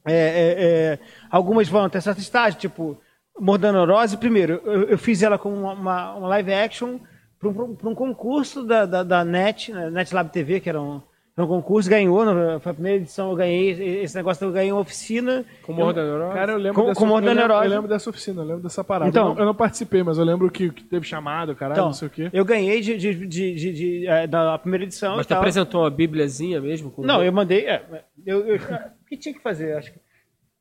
É, 0.05 0.13
é, 0.13 0.55
é, 0.93 0.99
algumas 1.31 1.69
vão 1.69 1.85
até 1.85 1.99
certo 2.01 2.19
estágio, 2.19 2.59
tipo, 2.59 2.97
Mordanorose, 3.39 4.17
primeiro, 4.17 4.61
eu, 4.65 4.83
eu 4.89 4.97
fiz 4.97 5.21
ela 5.23 5.37
com 5.37 5.49
uma, 5.53 5.73
uma- 5.73 6.15
uma 6.15 6.27
live 6.29 6.53
action 6.53 6.99
para 7.39 7.49
um, 7.49 7.77
um 7.83 7.95
concurso 7.95 8.63
da, 8.63 8.85
da, 8.85 9.03
da 9.03 9.25
NET, 9.25 9.71
né, 9.71 9.89
NetLab 9.89 10.29
TV, 10.29 10.59
que 10.59 10.69
era 10.69 10.79
um, 10.81 11.01
era 11.35 11.43
um 11.45 11.49
concurso, 11.49 11.89
ganhou, 11.89 12.23
na- 12.23 12.59
foi 12.59 12.71
a 12.71 12.73
primeira 12.73 12.97
edição, 12.99 13.31
eu 13.31 13.35
ganhei, 13.35 14.01
esse 14.03 14.15
negócio 14.15 14.45
eu 14.45 14.51
ganhei 14.51 14.71
uma 14.71 14.79
oficina. 14.81 15.43
Com 15.63 15.73
Morro 15.73 15.91
da 15.91 16.03
Neurose? 16.05 16.33
Cara, 16.35 16.51
eu 16.53 16.57
lembro, 16.57 16.81
Com- 16.81 16.87
dessa, 16.89 16.99
com 17.01 17.07
eu, 17.07 17.15
lembro, 17.15 17.33
Neurose. 17.33 17.65
eu 17.65 17.69
lembro 17.71 17.87
dessa 17.89 18.09
oficina, 18.11 18.41
eu 18.43 18.45
lembro 18.45 18.63
dessa 18.63 18.83
parada. 18.83 19.09
Então- 19.09 19.29
eu, 19.29 19.33
não, 19.33 19.39
eu 19.41 19.45
não 19.47 19.55
participei, 19.55 20.03
mas 20.03 20.17
eu 20.19 20.23
lembro 20.23 20.49
que, 20.51 20.69
que 20.71 20.83
teve 20.83 21.05
chamado, 21.05 21.53
caralho, 21.55 21.73
Então, 21.79 21.85
não 21.87 21.93
sei 21.93 22.07
o 22.07 22.11
quê. 22.11 22.29
eu 22.31 22.45
ganhei 22.45 22.79
de, 22.81 22.97
de, 22.97 23.13
de, 23.27 23.55
de- 23.55 23.73
de, 23.73 24.07
é, 24.07 24.27
da 24.27 24.57
primeira 24.59 24.85
edição. 24.85 25.17
Mas 25.17 25.25
tu 25.25 25.29
tal. 25.29 25.39
apresentou 25.39 25.81
uma 25.81 25.89
bíbliazinha 25.89 26.61
mesmo? 26.61 26.91
Com 26.91 27.01
Não, 27.01 27.21
eu 27.21 27.33
mandei. 27.33 27.65
é, 27.67 27.83
eu, 28.25 28.45
eu- 28.47 28.55
o 28.57 29.05
que 29.05 29.17
tinha 29.17 29.33
que 29.33 29.41
fazer? 29.41 29.75
Acho 29.75 29.91
que, 29.91 29.99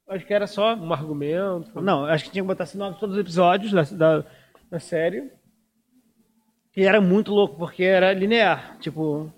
acho 0.09 0.27
que 0.27 0.35
era 0.35 0.47
só. 0.47 0.75
Um 0.75 0.93
argumento? 0.93 1.81
Não, 1.81 2.05
acho 2.05 2.25
que 2.25 2.31
tinha 2.31 2.43
que 2.43 2.49
botar 2.49 2.67
sinopse 2.67 2.95
de 2.95 3.01
todos 3.01 3.15
os 3.17 3.21
episódios 3.21 3.73
da, 3.73 3.83
da, 3.83 4.25
na 4.71 4.81
série. 4.81 5.31
E 6.77 6.85
era 6.85 7.01
muito 7.01 7.33
louco, 7.33 7.57
porque 7.57 7.83
era 7.85 8.13
linear. 8.13 8.79
Tipo, 8.79 9.31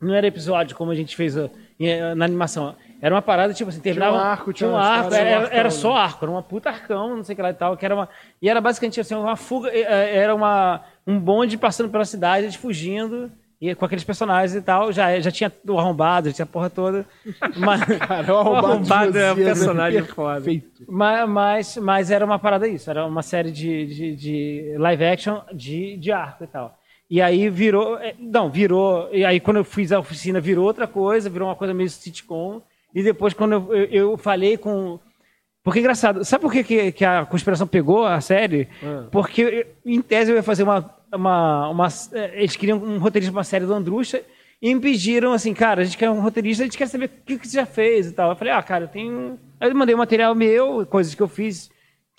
não 0.00 0.14
era 0.14 0.26
episódio 0.26 0.76
como 0.76 0.90
a 0.90 0.94
gente 0.94 1.16
fez 1.16 1.36
uh, 1.36 1.50
em- 1.78 2.14
na 2.14 2.24
animação. 2.24 2.76
Era 3.02 3.14
uma 3.14 3.22
parada, 3.22 3.54
tipo 3.54 3.70
assim, 3.70 3.80
terminava. 3.80 4.16
um 4.16 4.20
arco, 4.20 4.52
tinha 4.52 4.68
tinha 4.68 4.78
um 4.78 4.80
arco, 4.80 5.14
era, 5.14 5.46
era 5.48 5.64
né? 5.64 5.70
só 5.70 5.96
arco, 5.96 6.22
era 6.24 6.30
uma 6.30 6.42
puta 6.42 6.68
arcão, 6.68 7.16
não 7.16 7.24
sei 7.24 7.32
o 7.32 7.36
que 7.36 7.42
lá 7.42 7.48
e 7.50 7.54
tal, 7.54 7.74
que 7.76 7.84
era 7.84 7.94
uma. 7.94 8.08
E 8.42 8.48
era 8.48 8.60
basicamente 8.60 9.00
assim, 9.00 9.14
uma 9.14 9.36
fuga, 9.36 9.70
eh, 9.70 10.16
era 10.16 10.34
uma, 10.34 10.84
um 11.06 11.18
bonde 11.18 11.56
passando 11.56 11.88
pela 11.88 12.04
cidade, 12.04 12.44
eles 12.44 12.56
fugindo, 12.56 13.32
e 13.60 13.74
com 13.74 13.84
aqueles 13.84 14.04
personagens 14.04 14.54
e 14.54 14.62
tal. 14.62 14.90
Já, 14.92 15.18
já 15.20 15.30
tinha 15.30 15.52
o 15.68 15.78
arrombado, 15.78 16.28
já 16.30 16.34
tinha 16.36 16.44
a 16.44 16.48
porra 16.48 16.70
toda. 16.70 17.04
Mas, 17.56 17.80
Cara, 17.98 18.34
o 18.34 18.38
arrombado, 18.38 18.66
arrombado 18.66 19.18
é 19.18 19.32
um 19.32 19.36
personagem 19.36 20.02
foda. 20.04 20.34
perfeito. 20.40 20.84
mas, 20.88 21.28
mas, 21.28 21.76
mas 21.76 22.10
era 22.10 22.24
uma 22.24 22.38
parada 22.38 22.66
isso, 22.66 22.88
era 22.90 23.04
uma 23.04 23.22
série 23.22 23.50
de, 23.50 23.86
de, 23.86 24.16
de 24.16 24.74
live 24.78 25.04
action 25.04 25.40
de, 25.52 25.96
de 25.98 26.10
arco 26.12 26.44
e 26.44 26.46
tal. 26.46 26.76
E 27.10 27.20
aí 27.20 27.50
virou. 27.50 27.98
eh, 27.98 28.14
Não, 28.18 28.48
virou. 28.48 29.08
E 29.12 29.24
aí 29.24 29.40
quando 29.40 29.56
eu 29.58 29.64
fiz 29.64 29.90
a 29.92 29.98
oficina 29.98 30.40
virou 30.40 30.64
outra 30.64 30.86
coisa, 30.86 31.28
virou 31.28 31.48
uma 31.48 31.56
coisa 31.56 31.74
meio 31.74 31.90
sitcom. 31.90 32.62
E 32.94 33.02
depois 33.02 33.34
quando 33.34 33.52
eu, 33.52 33.74
eu, 33.74 33.84
eu 34.12 34.16
falei 34.16 34.56
com. 34.56 34.98
Porque 35.62 35.80
é 35.80 35.82
engraçado, 35.82 36.24
sabe 36.24 36.40
por 36.42 36.50
que, 36.52 36.64
que, 36.64 36.92
que 36.92 37.04
a 37.04 37.26
conspiração 37.26 37.66
pegou 37.66 38.06
a 38.06 38.18
série? 38.20 38.66
Porque, 39.12 39.66
em 39.84 40.00
tese, 40.00 40.30
eu 40.30 40.36
ia 40.36 40.42
fazer 40.42 40.62
uma. 40.62 40.88
Uma, 41.16 41.68
uma 41.68 41.88
eh, 42.12 42.42
eles 42.42 42.56
queriam 42.56 42.78
um 42.78 42.98
roteirista 42.98 43.32
para 43.32 43.38
uma 43.38 43.44
série 43.44 43.66
do 43.66 43.74
Andrucha 43.74 44.22
e 44.62 44.74
me 44.74 44.80
pediram 44.80 45.32
assim, 45.32 45.54
cara, 45.54 45.82
a 45.82 45.84
gente 45.84 45.96
quer 45.96 46.10
um 46.10 46.20
roteirista, 46.20 46.62
a 46.62 46.66
gente 46.66 46.76
quer 46.76 46.86
saber 46.86 47.06
o 47.06 47.24
que, 47.24 47.38
que 47.38 47.48
você 47.48 47.56
já 47.56 47.66
fez 47.66 48.08
e 48.08 48.12
tal. 48.12 48.30
Eu 48.30 48.36
falei, 48.36 48.52
ah, 48.52 48.62
cara, 48.62 48.84
eu 48.84 48.88
tenho. 48.88 49.38
Aí 49.58 49.70
eu 49.70 49.74
mandei 49.74 49.94
um 49.94 49.98
material 49.98 50.34
meu, 50.34 50.86
coisas 50.86 51.14
que 51.14 51.22
eu 51.22 51.28
fiz 51.28 51.70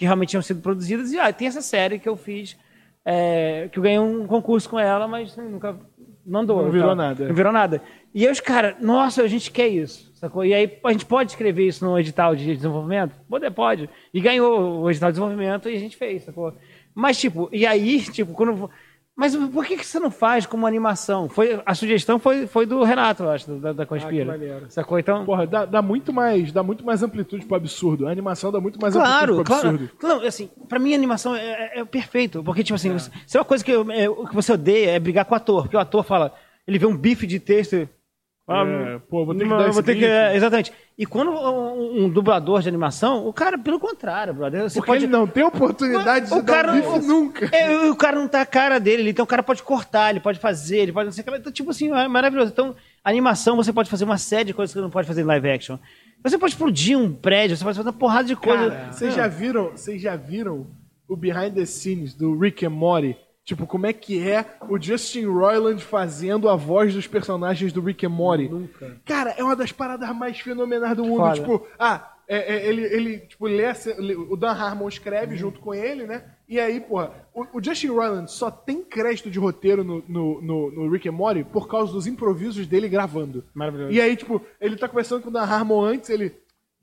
que 0.02 0.06
realmente 0.06 0.30
tinham 0.30 0.42
sido 0.42 0.62
produzidas, 0.62 1.12
e 1.12 1.20
ah, 1.20 1.32
tem 1.32 1.48
essa 1.48 1.62
série 1.62 2.00
que 2.00 2.10
eu 2.10 2.18
fiz, 2.18 2.58
é, 3.06 3.70
que 3.72 3.78
eu 3.78 3.84
ganhei 3.84 4.00
um 4.00 4.26
concurso 4.26 4.68
com 4.68 4.80
ela, 4.80 5.08
mas 5.08 5.38
nunca 5.38 5.78
não 6.26 6.40
andou. 6.40 6.64
Não 6.64 6.72
virou 6.72 6.88
tal. 6.88 6.96
nada. 6.96 7.28
Não 7.28 7.36
virou 7.36 7.54
nada. 7.54 7.82
E 8.14 8.26
aí 8.26 8.32
os 8.32 8.40
caras, 8.40 8.76
nossa, 8.82 9.22
a 9.22 9.28
gente 9.28 9.52
quer 9.52 9.68
isso, 9.68 10.12
sacou? 10.16 10.44
E 10.44 10.56
aí 10.56 10.80
a 10.84 10.92
gente 10.92 11.06
pode 11.06 11.30
escrever 11.30 11.68
isso 11.68 11.86
no 11.86 12.00
edital 12.00 12.36
de 12.36 12.56
desenvolvimento? 12.56 13.16
Pode, 13.30 13.52
pode. 13.52 13.90
E 14.12 14.20
ganhou 14.20 14.82
o 14.82 14.90
edital 14.90 15.10
de 15.12 15.20
desenvolvimento 15.20 15.70
e 15.70 15.76
a 15.76 15.80
gente 15.80 15.96
fez, 15.96 16.24
sacou? 16.24 16.52
Mas, 16.94 17.18
tipo, 17.20 17.50
e 17.52 17.66
aí, 17.66 18.02
tipo, 18.02 18.34
quando. 18.34 18.70
Mas 19.14 19.36
por 19.36 19.66
que, 19.66 19.76
que 19.78 19.86
você 19.86 20.00
não 20.00 20.10
faz 20.10 20.46
como 20.46 20.66
animação? 20.66 21.28
Foi, 21.30 21.62
a 21.66 21.76
sugestão 21.76 22.18
foi, 22.18 22.48
foi 22.48 22.66
do 22.66 22.82
Renato, 22.84 23.24
eu 23.24 23.30
acho, 23.30 23.52
da, 23.52 23.74
da 23.74 23.86
Conspira. 23.86 24.26
maneiro. 24.26 24.66
sacou? 24.70 24.98
Então. 24.98 25.26
Porra, 25.26 25.46
dá, 25.46 25.66
dá 25.66 25.82
muito 25.82 26.14
mais, 26.14 26.52
dá 26.52 26.64
muito 26.64 26.84
mais 26.86 27.04
amplitude 27.04 27.46
pro 27.46 27.58
absurdo. 27.58 28.08
A 28.08 28.12
animação 28.12 28.52
dá 28.52 28.60
muito 28.60 28.80
mais 28.82 28.94
Claro, 28.96 29.34
amplitude 29.40 29.44
pro 29.44 29.44
claro. 29.44 29.70
absurdo. 29.70 29.92
Não, 30.02 30.26
assim, 30.26 30.50
pra 30.68 30.80
mim 30.80 30.94
a 30.94 30.96
animação 30.96 31.36
é, 31.36 31.42
é- 31.76 31.80
é 31.82 31.86
perfeito. 31.86 32.42
Porque, 32.42 32.64
tipo 32.64 32.76
assim, 32.76 32.94
você- 32.94 33.12
se 33.28 33.38
é 33.38 33.40
uma 33.40 33.46
coisa 33.46 33.64
que, 33.64 33.72
eu- 33.72 33.92
é, 33.92 34.10
o 34.10 34.26
que 34.26 34.34
você 34.34 34.54
odeia 34.54 34.92
é 34.92 35.00
brigar 35.00 35.26
com 35.26 35.34
o 35.34 35.38
ator. 35.38 35.64
Porque 35.64 35.76
o 35.78 35.80
ator 35.80 36.04
fala, 36.04 36.34
ele 36.66 36.80
vê 36.80 36.86
um 36.86 36.96
bife 36.98 37.28
de 37.28 37.38
texto. 37.40 37.88
Ah, 38.48 38.64
É, 38.66 39.00
pô, 39.00 39.26
vou 39.26 39.34
ter 39.36 39.44
que 39.44 39.50
não, 39.50 39.58
dar 39.58 39.72
vou 39.72 39.84
ter 39.84 39.96
que- 39.96 40.04
é, 40.06 40.36
Exatamente. 40.36 40.74
E 40.98 41.06
quando 41.06 41.32
um, 41.32 42.04
um 42.06 42.10
dublador 42.10 42.62
de 42.62 42.68
animação, 42.68 43.26
o 43.28 43.32
cara, 43.32 43.58
pelo 43.58 43.80
contrário, 43.80 44.34
brother. 44.34 44.64
Você 44.64 44.76
Porque 44.80 44.92
pode. 44.92 45.06
ele 45.06 45.12
não 45.12 45.26
tem 45.26 45.44
oportunidade 45.44 46.28
de 46.28 46.34
o 46.34 46.42
dar 46.42 46.54
cara 46.66 46.74
um 46.74 47.02
nunca. 47.02 47.46
É, 47.56 47.90
o 47.90 47.96
cara 47.96 48.18
não 48.20 48.28
tá 48.28 48.42
a 48.42 48.46
cara 48.46 48.80
dele, 48.80 49.10
então 49.10 49.24
o 49.24 49.28
cara 49.28 49.42
pode 49.42 49.64
cortar, 49.64 50.10
ele 50.10 50.20
pode 50.20 50.38
fazer, 50.40 50.80
ele 50.80 50.92
pode 50.92 51.06
não 51.06 51.12
sei 51.14 51.24
o 51.24 51.26
que. 51.26 51.38
Então, 51.38 51.52
tipo 51.52 51.72
assim, 51.72 51.92
é 51.92 52.08
maravilhoso. 52.08 52.52
Então, 52.52 52.76
animação, 53.04 53.56
você 53.56 53.72
pode 53.72 53.90
fazer 53.90 54.04
uma 54.06 54.18
série 54.18 54.46
de 54.46 54.54
coisas 54.54 54.74
que 54.74 54.80
você 54.80 54.84
não 54.84 54.92
pode 54.92 55.08
fazer 55.08 55.22
em 55.22 55.26
live 55.26 55.50
action. 55.50 55.78
Você 56.24 56.38
pode 56.38 56.54
explodir 56.54 56.98
um 56.98 57.12
prédio, 57.14 57.56
você 57.58 57.64
pode 57.64 57.78
fazer 57.78 57.90
uma 57.90 57.98
porrada 57.98 58.28
de 58.28 58.36
coisa. 58.36 58.70
Cara, 58.70 58.92
vocês 58.92 59.14
já 59.16 59.28
viram, 59.28 59.72
vocês 59.72 60.02
já 60.02 60.16
viram 60.16 60.68
o 61.08 61.16
behind 61.16 61.54
the 61.56 61.66
scenes 61.66 62.14
do 62.14 62.38
Rick 62.38 62.66
and 62.66 62.70
Morty? 62.72 63.16
Tipo, 63.44 63.66
como 63.66 63.88
é 63.88 63.94
que 63.94 64.22
é 64.28 64.46
o 64.70 64.80
Justin 64.80 65.26
Roiland 65.26 65.84
fazendo 65.84 66.48
a 66.48 66.56
voz 66.56 66.94
dos 66.94 67.08
personagens 67.08 67.74
do 67.74 67.82
Rick 67.82 68.06
and 68.06 68.10
Morty? 68.10 68.48
Nunca. 68.48 69.02
Cara, 69.04 69.32
é 69.32 69.44
uma 69.44 69.56
das 69.56 69.72
paradas 69.72 70.16
mais 70.16 70.40
fenomenais 70.40 70.96
do 70.96 71.04
mundo. 71.04 71.18
Foda. 71.18 71.34
Tipo, 71.34 71.68
ah, 71.80 72.14
é- 72.28 72.56
é- 72.56 72.68
ele, 72.68 72.82
ele, 72.84 73.18
tipo, 73.22 73.48
lê, 73.48 73.66
o 74.30 74.38
Dan 74.38 74.52
Harmon 74.52 74.88
escreve 74.88 75.36
junto 75.36 75.60
com 75.60 75.74
ele, 75.74 76.06
né? 76.06 76.24
E 76.48 76.60
aí, 76.60 76.80
porra, 76.80 77.14
o, 77.34 77.58
o 77.58 77.64
Justin 77.64 77.88
Roiland 77.88 78.32
só 78.32 78.52
tem 78.52 78.84
crédito 78.84 79.30
de 79.32 79.40
roteiro 79.40 79.84
no, 79.84 80.04
no, 80.08 80.42
no, 80.42 80.72
no 80.72 80.90
Rick 80.92 81.10
and 81.10 81.14
Morty 81.14 81.44
por 81.44 81.68
causa 81.68 81.92
dos 81.92 82.06
improvisos 82.06 82.68
dele 82.68 82.88
gravando. 82.88 83.44
Maravilhoso. 83.56 83.92
E 83.92 84.00
aí, 84.00 84.16
tipo, 84.16 84.40
ele 84.62 84.76
tá 84.78 84.88
conversando 84.88 85.24
com 85.24 85.30
o 85.30 85.34
Dan 85.34 85.42
Harmon 85.44 85.82
antes, 85.84 86.10
ele... 86.10 86.32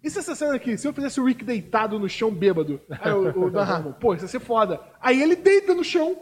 E 0.03 0.09
se 0.11 0.19
essa 0.19 0.35
cena 0.35 0.55
aqui, 0.55 0.77
se 0.79 0.87
eu 0.87 0.93
fizesse 0.93 1.21
o 1.21 1.25
Rick 1.25 1.45
deitado 1.45 1.99
no 1.99 2.09
chão 2.09 2.31
bêbado? 2.31 2.81
Aí 3.01 3.13
o, 3.13 3.47
o 3.47 3.51
Dan 3.51 3.63
Harmon, 3.63 3.93
pô, 3.93 4.15
isso 4.15 4.25
ia 4.25 4.29
ser 4.29 4.41
foda. 4.41 4.81
Aí 5.01 5.21
ele 5.21 5.35
deita 5.35 5.75
no 5.75 5.83
chão, 5.83 6.17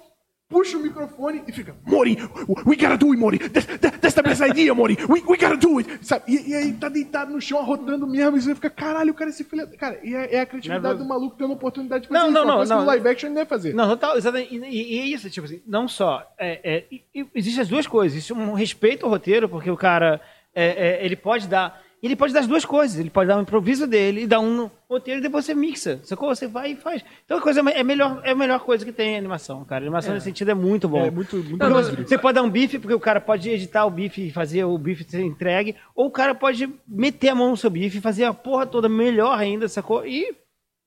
puxa 0.48 0.76
o 0.76 0.80
microfone 0.80 1.42
e 1.46 1.52
fica, 1.52 1.74
Mori, 1.84 2.16
we 2.64 2.76
gotta 2.76 2.96
do 2.96 3.10
it, 3.10 3.16
Mori. 3.20 3.38
That's, 3.38 3.66
that- 3.66 3.98
that's 3.98 4.14
the 4.14 4.22
best 4.22 4.40
idea, 4.42 4.72
Mori. 4.74 4.96
We, 5.08 5.22
we 5.26 5.36
gotta 5.36 5.56
do 5.56 5.78
it. 5.78 5.98
Sabe? 6.06 6.24
E, 6.28 6.50
e 6.50 6.54
aí 6.54 6.72
tá 6.72 6.88
deitado 6.88 7.32
no 7.32 7.40
chão, 7.40 7.58
arrotando 7.58 8.06
mesmo, 8.06 8.36
e 8.36 8.40
você 8.40 8.54
fica, 8.54 8.70
caralho, 8.70 9.10
o 9.10 9.14
cara 9.14 9.30
esse 9.30 9.42
filho... 9.44 9.68
Cara, 9.76 9.98
e 10.04 10.14
é, 10.14 10.36
é 10.36 10.40
a 10.40 10.46
criatividade 10.46 10.82
Nervoso. 10.84 11.04
do 11.04 11.08
maluco 11.08 11.36
tendo 11.36 11.50
a 11.50 11.54
oportunidade 11.54 12.02
de 12.02 12.08
fazer 12.08 12.18
Não, 12.20 12.26
isso. 12.28 12.34
não, 12.34 12.44
não, 12.58 12.64
não. 12.64 12.80
no 12.80 12.86
live 12.86 13.08
action 13.08 13.26
ele 13.28 13.34
não 13.34 13.42
ia 13.42 13.46
fazer. 13.46 13.74
Não, 13.74 13.88
total, 13.88 14.16
exatamente. 14.16 14.54
E, 14.54 14.98
é 15.00 15.04
isso, 15.06 15.28
tipo 15.30 15.46
assim, 15.46 15.60
não 15.66 15.88
só. 15.88 16.24
É, 16.38 16.84
é, 16.92 17.24
existem 17.34 17.62
as 17.62 17.68
duas 17.68 17.86
coisas. 17.86 18.16
Existe 18.16 18.32
um 18.32 18.52
respeito 18.52 19.04
ao 19.04 19.10
roteiro, 19.10 19.48
porque 19.48 19.70
o 19.70 19.76
cara 19.76 20.20
é, 20.54 21.00
é, 21.00 21.04
ele 21.04 21.16
pode 21.16 21.48
dar. 21.48 21.82
Ele 22.02 22.14
pode 22.14 22.32
dar 22.32 22.40
as 22.40 22.46
duas 22.46 22.64
coisas. 22.64 22.98
Ele 22.98 23.10
pode 23.10 23.28
dar 23.28 23.38
um 23.38 23.42
improviso 23.42 23.86
dele 23.86 24.22
e 24.22 24.26
dar 24.26 24.40
um 24.40 24.54
no 24.54 24.70
roteiro 24.88 25.20
e 25.20 25.22
depois 25.22 25.44
você 25.44 25.54
mixa. 25.54 25.98
Sacou? 26.04 26.34
Você 26.34 26.46
vai 26.46 26.72
e 26.72 26.76
faz. 26.76 27.04
Então 27.24 27.38
a 27.38 27.40
coisa 27.40 27.60
é 27.60 27.82
melhor, 27.82 28.20
é 28.22 28.30
a 28.32 28.34
melhor 28.34 28.60
coisa 28.60 28.84
que 28.84 28.92
tem 28.92 29.16
a 29.16 29.18
animação, 29.18 29.64
cara. 29.64 29.82
A 29.82 29.86
animação 29.86 30.14
nesse 30.14 30.24
sentido 30.24 30.50
é 30.50 30.54
muito 30.54 30.88
bom. 30.88 31.04
É 31.04 31.10
muito, 31.10 31.36
muito 31.36 31.56
Não, 31.56 31.82
você 31.82 32.18
pode 32.18 32.34
dar 32.34 32.42
um 32.42 32.50
bife, 32.50 32.78
porque 32.78 32.94
o 32.94 33.00
cara 33.00 33.20
pode 33.20 33.48
editar 33.50 33.84
o 33.86 33.90
bife 33.90 34.28
e 34.28 34.30
fazer 34.30 34.64
o 34.64 34.78
bife 34.78 35.04
ser 35.04 35.22
entregue, 35.22 35.74
ou 35.94 36.06
o 36.06 36.10
cara 36.10 36.34
pode 36.34 36.68
meter 36.86 37.30
a 37.30 37.34
mão 37.34 37.50
no 37.50 37.56
seu 37.56 37.70
bife 37.70 37.98
e 37.98 38.00
fazer 38.00 38.24
a 38.24 38.34
porra 38.34 38.66
toda 38.66 38.88
melhor 38.88 39.36
ainda, 39.36 39.68
sacou? 39.68 40.06
E 40.06 40.36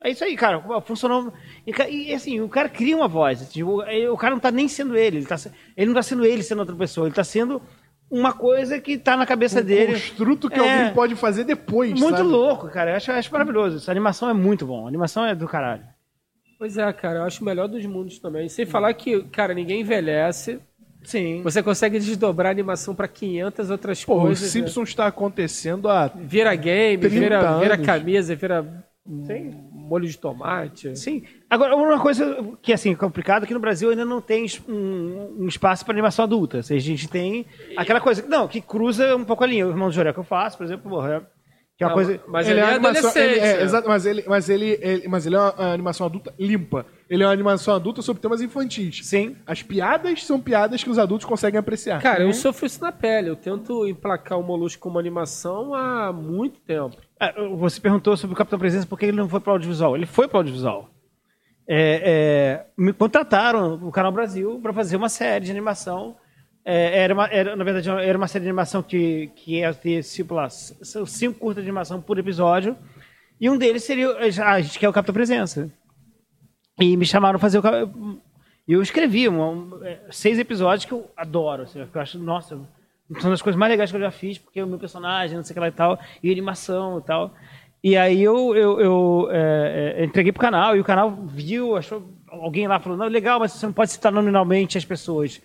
é 0.01 0.11
isso 0.11 0.23
aí, 0.23 0.35
cara. 0.37 0.61
Funcionou. 0.81 1.33
E, 1.67 1.73
e, 1.89 2.13
assim, 2.13 2.39
o 2.39 2.47
cara 2.47 2.69
cria 2.69 2.95
uma 2.95 3.07
voz. 3.07 3.51
Tipo, 3.51 3.81
é, 3.83 4.09
o 4.09 4.15
cara 4.15 4.33
não 4.33 4.39
tá 4.39 4.49
nem 4.49 4.67
sendo 4.67 4.95
ele. 4.95 5.17
Ele, 5.17 5.25
tá, 5.25 5.35
ele 5.75 5.87
não 5.87 5.93
tá 5.93 6.03
sendo 6.03 6.25
ele 6.25 6.41
sendo 6.41 6.59
outra 6.59 6.75
pessoa. 6.75 7.07
Ele 7.07 7.15
tá 7.15 7.23
sendo 7.23 7.61
uma 8.11 8.33
coisa 8.33 8.79
que 8.79 8.97
tá 8.97 9.15
na 9.15 9.25
cabeça 9.25 9.61
dele. 9.61 9.93
Construto 9.93 10.49
que 10.49 10.59
É. 10.59 10.59
alguém 10.59 10.93
pode 10.93 11.15
fazer 11.15 11.43
depois, 11.43 11.91
Muito 11.91 12.17
sabe? 12.17 12.29
louco, 12.29 12.67
cara. 12.69 12.91
Eu 12.91 12.95
acho, 12.97 13.11
eu 13.11 13.15
acho 13.15 13.31
maravilhoso. 13.31 13.77
Essa 13.77 13.91
animação 13.91 14.29
é 14.29 14.33
muito 14.33 14.65
bom. 14.65 14.85
A 14.85 14.87
animação 14.87 15.25
é 15.25 15.35
do 15.35 15.47
caralho. 15.47 15.83
Pois 16.57 16.77
é, 16.77 16.91
cara, 16.91 17.19
eu 17.19 17.23
acho 17.23 17.41
o 17.41 17.45
melhor 17.45 17.67
dos 17.67 17.85
mundos 17.85 18.19
também. 18.19 18.49
Sem 18.49 18.65
falar 18.65 18.93
que, 18.93 19.21
cara, 19.25 19.53
ninguém 19.53 19.81
envelhece. 19.81 20.59
Sim. 21.03 21.41
Você 21.43 21.63
consegue 21.63 21.97
desdobrar 21.97 22.49
a 22.49 22.51
animação 22.51 22.93
pra 22.93 23.07
500 23.07 23.69
outras 23.69 24.03
Pô, 24.03 24.17
o 24.17 24.21
coisas. 24.23 24.43
né? 24.43 24.49
Simpsons 24.49 24.89
está 24.89 25.07
acontecendo 25.07 25.87
há 25.87 26.07
Vira 26.13 26.53
game, 26.55 26.97
30 26.97 27.09
vira, 27.19 27.59
vira 27.59 27.77
camisa, 27.77 28.35
vira 28.35 28.85
molho 29.71 30.07
de 30.07 30.17
tomate. 30.17 30.95
Sim. 30.97 31.23
Agora, 31.49 31.75
uma 31.75 31.99
coisa 31.99 32.37
que 32.61 32.71
assim, 32.71 32.91
é 32.91 32.95
complicada, 32.95 33.47
que 33.47 33.53
no 33.53 33.59
Brasil 33.59 33.89
ainda 33.89 34.05
não 34.05 34.21
tem 34.21 34.45
um, 34.67 35.35
um 35.39 35.47
espaço 35.47 35.83
para 35.83 35.93
animação 35.93 36.23
adulta. 36.25 36.57
Ou 36.57 36.63
seja, 36.63 36.85
a 36.85 36.95
gente 36.95 37.07
tem 37.09 37.45
aquela 37.75 37.99
coisa, 37.99 38.23
não, 38.27 38.47
que 38.47 38.61
cruza 38.61 39.15
um 39.15 39.25
pouco 39.25 39.43
a 39.43 39.47
linha. 39.47 39.65
O 39.65 39.69
Irmão 39.71 39.87
do 39.89 39.93
Joré 39.93 40.13
que 40.13 40.19
eu 40.19 40.23
faço, 40.23 40.57
por 40.57 40.63
exemplo, 40.65 40.89
porra, 40.89 41.15
é- 41.15 41.39
que 41.75 41.83
é 41.83 41.87
uma 41.87 41.95
Não, 41.95 41.95
coisa... 41.95 42.21
Mas 42.27 42.45
ele 42.47 42.59
ele, 42.59 42.67
é, 42.67 42.71
é 42.71 42.75
animação, 42.75 43.21
ele- 43.23 43.39
é, 43.39 43.57
né? 43.57 43.63
exato, 43.63 43.87
mas 43.87 44.05
ele, 44.05 44.23
mas 44.27 44.49
ele, 44.49 44.77
ele- 44.81 45.07
mas 45.07 45.25
ele 45.25 45.35
é 45.35 45.39
uma, 45.39 45.53
uma 45.53 45.73
animação 45.73 46.05
adulta 46.05 46.33
limpa. 46.37 46.85
Ele 47.09 47.23
é 47.23 47.25
uma 47.25 47.31
animação 47.31 47.73
adulta 47.73 48.01
sobre 48.01 48.21
temas 48.21 48.41
infantis. 48.41 48.99
Sim. 49.07 49.35
As 49.47 49.63
piadas 49.63 50.23
são 50.25 50.39
piadas 50.41 50.83
que 50.83 50.89
os 50.89 50.99
adultos 50.99 51.25
conseguem 51.25 51.57
apreciar. 51.57 51.99
Cara, 52.01 52.21
eu 52.23 52.33
sofro 52.33 52.65
isso 52.67 52.81
na 52.81 52.91
pele. 52.91 53.29
Eu 53.29 53.35
tento 53.37 53.87
emplacar 53.87 54.37
o 54.37 54.43
Molusco 54.43 54.81
como 54.83 54.99
animação 54.99 55.73
há 55.73 56.11
muito 56.13 56.59
tempo. 56.59 56.97
É, 57.19 57.33
Você 57.55 57.79
perguntou 57.79 58.15
sobre 58.17 58.33
o 58.33 58.37
Capitão 58.37 58.59
Presença, 58.59 58.85
por 58.85 58.99
que 58.99 59.05
ele 59.05 59.17
não 59.17 59.29
foi 59.29 59.39
para 59.39 59.51
o 59.51 59.53
audiovisual? 59.53 59.95
Ele 59.95 60.05
foi 60.05 60.27
para 60.27 60.35
o 60.35 60.39
audiovisual. 60.41 60.89
É, 61.71 62.01
é, 62.03 62.65
me 62.75 62.91
contrataram 62.91 63.75
o 63.75 63.91
Canal 63.91 64.11
Brasil 64.11 64.59
para 64.59 64.73
fazer 64.73 64.95
uma 64.95 65.07
série 65.07 65.45
de 65.45 65.51
animação. 65.51 66.17
É, 66.65 67.03
era, 67.03 67.13
uma, 67.13 67.27
era, 67.27 67.55
na 67.55 67.63
verdade, 67.63 67.87
era 67.87 68.17
uma 68.17 68.27
série 68.27 68.43
de 68.43 68.49
animação 68.49 68.81
que, 68.81 69.27
que 69.35 69.57
ia 69.57 69.71
ter 69.71 70.03
tipo, 70.03 70.33
lá, 70.33 70.49
cinco 70.49 71.39
curtas 71.39 71.63
de 71.63 71.69
animação 71.69 72.01
por 72.01 72.17
episódio. 72.17 72.75
E 73.39 73.47
um 73.47 73.55
deles 73.55 73.83
seria. 73.83 74.09
ah, 74.43 74.53
A 74.53 74.61
gente 74.61 74.79
quer 74.79 74.89
o 74.89 74.93
Capitão 74.93 75.13
Presença. 75.13 75.71
E 76.79 76.97
me 76.97 77.05
chamaram 77.05 77.37
para 77.37 77.47
fazer 77.47 77.59
o. 77.59 78.19
E 78.67 78.73
eu 78.73 78.81
escrevi 78.81 79.29
um, 79.29 79.83
é, 79.83 79.99
seis 80.09 80.39
episódios 80.39 80.85
que 80.85 80.91
eu 80.91 81.09
adoro. 81.15 81.63
Assim, 81.63 81.85
que 81.85 81.95
eu 81.95 82.01
acho, 82.01 82.17
nossa, 82.17 82.59
são 83.19 83.29
das 83.29 83.41
coisas 83.41 83.57
mais 83.59 83.71
legais 83.71 83.89
que 83.91 83.97
eu 83.97 84.01
já 84.01 84.11
fiz, 84.11 84.37
porque 84.37 84.59
é 84.59 84.63
o 84.63 84.67
meu 84.67 84.77
personagem, 84.77 85.35
não 85.37 85.43
sei 85.43 85.53
o 85.53 85.55
que 85.55 85.59
lá 85.59 85.67
e 85.67 85.71
tal, 85.71 85.99
e 86.21 86.31
animação 86.31 86.99
e 86.99 87.01
tal. 87.01 87.33
E 87.83 87.95
aí 87.95 88.21
eu, 88.21 88.55
eu, 88.55 88.79
eu, 88.81 89.27
é, 89.31 89.95
é, 89.99 90.05
entreguei 90.05 90.31
pro 90.33 90.41
canal, 90.41 90.75
e 90.75 90.79
o 90.79 90.83
canal 90.83 91.11
viu, 91.25 91.75
achou. 91.75 92.17
Alguém 92.29 92.67
lá 92.67 92.79
falou, 92.79 92.95
não, 92.97 93.07
legal, 93.07 93.39
mas 93.39 93.53
você 93.53 93.65
não 93.65 93.73
pode 93.73 93.91
citar 93.91 94.11
nominalmente 94.11 94.77
as 94.77 94.85
pessoas. 94.85 95.41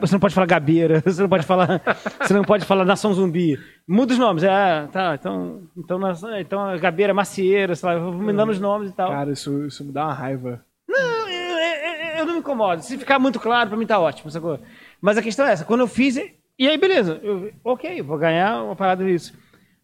Você 0.00 0.14
não 0.14 0.20
pode 0.20 0.34
falar 0.34 0.46
Gabeira, 0.46 1.00
você 1.06 1.22
não 1.22 1.28
pode 1.30 1.46
falar. 1.46 1.80
você 2.20 2.34
não 2.34 2.44
pode 2.44 2.64
falar 2.66 2.84
Nação 2.84 3.14
Zumbi. 3.14 3.58
Muda 3.88 4.12
os 4.12 4.18
nomes. 4.18 4.42
É, 4.42 4.86
tá, 4.92 5.14
então. 5.18 5.62
Então, 5.76 5.98
nação- 5.98 6.38
então 6.38 6.60
a 6.60 6.76
Gabeira, 6.76 7.14
Macieira, 7.14 7.74
sei 7.74 7.88
lá, 7.88 7.94
eu 7.94 8.12
vou 8.12 8.12
me 8.12 8.32
dando 8.34 8.50
os 8.50 8.60
nomes 8.60 8.90
e 8.90 8.92
tal. 8.94 9.10
Cara, 9.10 9.32
isso, 9.32 9.64
isso 9.64 9.82
me 9.82 9.92
dá 9.92 10.04
uma 10.04 10.12
raiva. 10.12 10.62
Não, 10.86 11.26
é, 11.28 12.18
é- 12.18 12.20
é- 12.20 12.22
incomoda. 12.36 12.82
Se 12.82 12.98
ficar 12.98 13.18
muito 13.18 13.40
claro, 13.40 13.70
pra 13.70 13.78
mim 13.78 13.86
tá 13.86 13.98
ótimo, 13.98 14.30
sacou? 14.30 14.58
Mas 15.00 15.16
a 15.16 15.22
questão 15.22 15.46
é 15.46 15.52
essa, 15.52 15.64
quando 15.64 15.80
eu 15.80 15.86
fiz, 15.88 16.16
e 16.16 16.68
aí 16.68 16.76
beleza, 16.78 17.18
eu, 17.22 17.50
ok, 17.64 18.02
vou 18.02 18.18
ganhar 18.18 18.62
uma 18.62 18.76
parada 18.76 19.04
disso. 19.04 19.32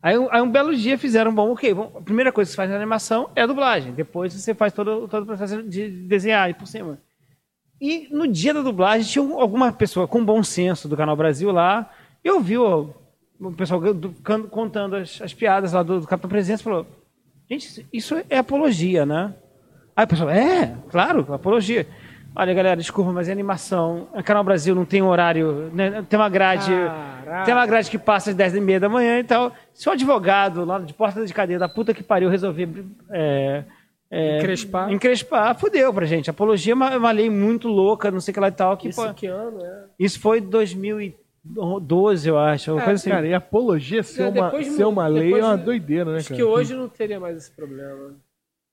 Aí, 0.03 0.19
um- 0.19 0.29
aí 0.33 0.43
um 0.43 0.51
belo 0.51 0.75
dia 0.75 0.99
fizeram, 0.99 1.33
bom, 1.33 1.53
ok, 1.53 1.73
bom, 1.73 1.93
a 1.97 2.01
primeira 2.01 2.33
coisa 2.33 2.49
que 2.49 2.53
você 2.53 2.57
faz 2.57 2.69
na 2.69 2.77
animação 2.77 3.31
é 3.37 3.43
a 3.43 3.47
dublagem, 3.47 3.93
depois 3.93 4.33
você 4.33 4.53
faz 4.53 4.73
todo, 4.73 5.07
todo 5.07 5.23
o 5.23 5.27
processo 5.27 5.63
de 5.63 5.89
desenhar 5.89 6.51
e 6.51 6.55
por 6.55 6.67
cima. 6.67 6.99
E 7.81 8.09
no 8.11 8.27
dia 8.27 8.53
da 8.53 8.63
dublagem 8.63 9.07
tinha 9.07 9.23
um- 9.23 9.41
alguma 9.41 9.73
pessoa 9.73 10.09
com 10.09 10.25
bom 10.25 10.43
senso 10.43 10.89
do 10.89 10.97
Canal 10.97 11.15
Brasil 11.17 11.53
lá, 11.53 11.89
e 12.25 12.31
ouviu 12.31 12.95
o 13.41 13.53
pessoal 13.53 13.81
contando 14.51 14.97
as, 14.97 15.21
as 15.23 15.33
piadas 15.33 15.73
lá 15.73 15.83
do, 15.83 16.01
do 16.01 16.07
Capitão 16.07 16.31
Presença 16.31 16.63
falou: 16.63 16.87
Gente, 17.51 17.87
isso 17.93 18.17
é 18.31 18.39
apologia, 18.39 19.05
né? 19.05 19.35
Aí 19.95 20.05
o 20.05 20.09
pessoal, 20.09 20.31
é, 20.31 20.77
claro, 20.91 21.27
apologia. 21.35 21.87
Olha, 22.35 22.55
galera, 22.55 22.77
desculpa, 22.77 23.13
mas 23.13 23.29
é 23.29 23.33
animação. 23.33 24.09
O 24.15 24.23
Canal 24.23 24.43
Brasil 24.43 24.75
não 24.75 24.85
tem 24.87 25.03
horário, 25.03 25.71
né? 25.75 26.03
tem 26.09 26.19
uma 26.19 26.29
grade. 26.31 26.71
Caraca. 26.71 27.45
Tem 27.45 27.55
uma 27.55 27.67
grade 27.67 27.91
que 27.91 27.99
passa 27.99 28.31
às 28.31 28.37
10 28.37 28.55
e 28.57 28.61
meia 28.61 28.81
da 28.81 28.89
manhã 28.89 29.19
e 29.19 29.25
tal. 29.25 29.53
Se 29.75 29.89
o 29.89 29.93
advogado 29.93 30.65
lá 30.65 30.79
de 30.79 30.95
porta 30.95 31.25
de 31.27 31.35
cadeia 31.35 31.59
da 31.59 31.69
puta 31.69 31.93
que 31.93 32.03
pariu 32.03 32.31
resolver. 32.31 32.69
É, 33.11 33.65
é, 34.11 34.39
Encrespar. 34.39 34.91
Encrespar, 34.93 35.59
fudeu 35.59 35.93
pra 35.93 36.07
gente. 36.07 36.31
Apologia 36.31 36.73
é 36.73 36.75
uma, 36.75 36.91
é 36.91 36.97
uma 36.97 37.11
lei 37.11 37.29
muito 37.29 37.69
louca, 37.69 38.11
não 38.11 38.21
sei 38.21 38.33
o 38.33 38.35
que 38.35 38.41
lá 38.41 38.49
e 38.49 38.53
tal. 38.53 38.77
Que, 38.79 38.89
Isso 38.89 39.03
pô, 39.07 39.13
que 39.13 39.27
ano, 39.27 39.63
é? 39.65 39.85
isso 39.99 40.19
foi 40.19 40.39
em 40.39 40.43
2012, 40.49 42.29
eu 42.29 42.39
acho. 42.39 42.71
É, 42.79 42.83
coisa 42.83 42.93
assim. 42.95 43.11
Cara, 43.11 43.27
e 43.27 43.35
apologia 43.35 44.03
ser 44.03 44.23
É, 44.23 44.29
uma, 44.29 44.63
ser 44.63 44.85
uma 44.85 45.07
lei 45.07 45.25
depois- 45.25 45.43
é 45.45 45.47
uma 45.47 45.57
doideira, 45.59 46.11
né, 46.13 46.17
Acho 46.19 46.29
cara? 46.29 46.37
que 46.37 46.45
hoje 46.45 46.75
não 46.75 46.89
teria 46.89 47.21
mais 47.21 47.37
esse 47.37 47.51
problema. 47.51 48.15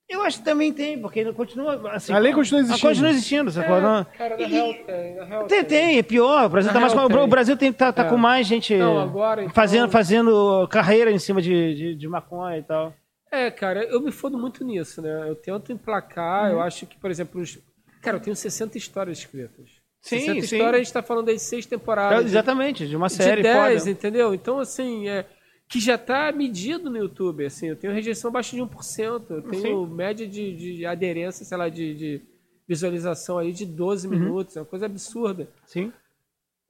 Eu 0.10 0.23
acho 0.23 0.40
que 0.40 0.44
também 0.45 0.73
tem, 0.73 0.99
porque 0.99 1.23
não 1.23 1.34
continua. 1.34 1.91
Assim, 1.91 2.11
A 2.11 2.18
lei 2.18 2.34
continua 2.34 2.61
existindo. 2.61 2.88
Continua 2.88 3.10
existindo, 3.11 3.52
sacou? 3.52 3.80
Não- 3.80 4.03
cara, 4.06 4.36
na 4.38 4.44
E- 4.44 4.48
real 4.48 4.73
tem, 4.73 5.15
na 5.15 5.23
real 5.26 5.44
Tem, 5.48 5.64
tem, 5.64 5.98
é 5.99 6.03
pior. 6.03 6.45
O 6.45 6.49
Brasil, 6.49 6.68
Na 6.69 6.73
tá 6.73 6.80
mais, 6.80 6.94
com- 6.94 6.99
o 7.06 7.07
tem. 7.10 7.30
Brasil 7.30 7.56
tem, 7.57 7.72
tá, 7.72 7.94
tá 7.94 8.06
É. 8.06 8.10
com 8.10 8.18
mais 8.18 8.48
gente 8.48 8.76
Não, 8.76 8.98
agora, 8.99 9.44
então- 9.44 9.53
fazendo, 9.53 9.90
fazendo 9.91 10.68
carreira 10.72 11.11
em 11.11 11.19
cima 11.19 11.40
de, 11.41 11.76
de, 11.76 11.95
de 11.95 12.07
maconha 12.07 12.57
e 12.57 12.64
tal. 12.64 12.91
É, 13.31 13.52
cara, 13.52 13.84
eu 13.84 14.02
me 14.02 14.11
fodo 14.11 14.36
muito 14.36 14.64
nisso, 14.64 14.99
né? 14.99 15.26
Eu 15.30 15.36
tento 15.36 15.72
emplacar, 15.72 16.45
Uhum. 16.45 16.52
eu 16.53 16.61
acho 16.61 16.88
que, 16.88 16.98
por 16.98 17.11
exemplo, 17.11 17.40
os... 17.40 17.60
cara, 18.02 18.18
eu 18.18 18.22
tenho 18.22 18.36
60 18.36 18.76
histórias 18.80 19.19
escritas. 19.19 19.68
Sim, 20.02 20.19
60 20.22 20.34
sim. 20.34 20.56
histórias, 20.56 20.76
a 20.76 20.84
gente 20.84 20.94
tá 20.94 21.03
falando 21.03 21.27
das 21.27 21.41
seis 21.44 21.65
É, 21.65 21.69
temporadas. 21.69 22.26
exatamente, 22.26 22.88
de 22.88 22.95
uma 22.95 23.07
de 23.07 23.14
série 23.14 23.44
10, 23.44 23.80
foda. 23.81 23.91
entendeu? 23.91 24.34
Então, 24.34 24.57
assim, 24.57 25.07
é, 25.07 25.26
que 25.70 25.80
já 25.80 25.98
tá 25.98 26.32
medido 26.32 26.90
no 26.90 26.98
YouTube, 26.98 27.46
assim, 27.46 27.68
eu 27.68 27.76
tenho 27.76 27.94
rejeição 27.94 28.30
abaixo 28.30 28.56
de 28.56 28.62
1%, 28.62 29.24
eu 29.30 29.41
tenho 29.44 29.86
média 29.88 30.28
de, 30.28 30.56
de 30.78 30.86
aderência, 30.86 31.46
sei 31.46 31.58
lá, 31.58 31.70
de, 31.70 31.94
de 31.94 32.22
visualização 32.68 33.38
aí 33.38 33.54
de 33.54 33.66
12 33.66 34.08
Uhum. 34.08 34.14
minutos, 34.20 34.58
é 34.58 34.60
uma 34.62 34.66
coisa 34.66 34.88
absurda. 34.88 35.48
Sim. 35.68 35.94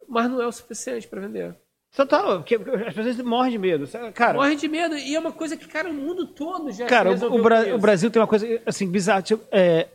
Mas 0.08 0.30
não 0.30 0.42
é 0.42 0.48
o 0.48 0.52
suficiente 0.52 1.08
pra 1.08 1.22
vender. 1.22 1.56
Total, 1.96 2.38
porque 2.40 2.56
as 2.56 2.94
pessoas 2.94 3.18
morrem 3.22 3.52
de 3.54 3.58
medo. 3.58 3.88
Cara, 4.14 4.34
Morre 4.34 4.56
de 4.56 4.68
medo, 4.68 4.96
e 4.96 5.16
é 5.16 5.20
uma 5.20 5.32
coisa 5.32 5.58
que, 5.58 5.68
cara, 5.68 5.90
o 5.90 5.94
mundo 5.94 6.28
todo 6.28 6.72
já 6.72 6.86
cara 6.86 7.12
o, 7.12 7.42
Bra- 7.42 7.66
isso. 7.68 7.76
o 7.76 7.80
Brasil 7.80 8.12
tem 8.12 8.22
uma 8.22 8.28
coisa 8.28 8.46
assim, 8.66 8.88
bizarra. 8.90 9.22
Tipo, 9.24 9.44
é, 9.52 9.88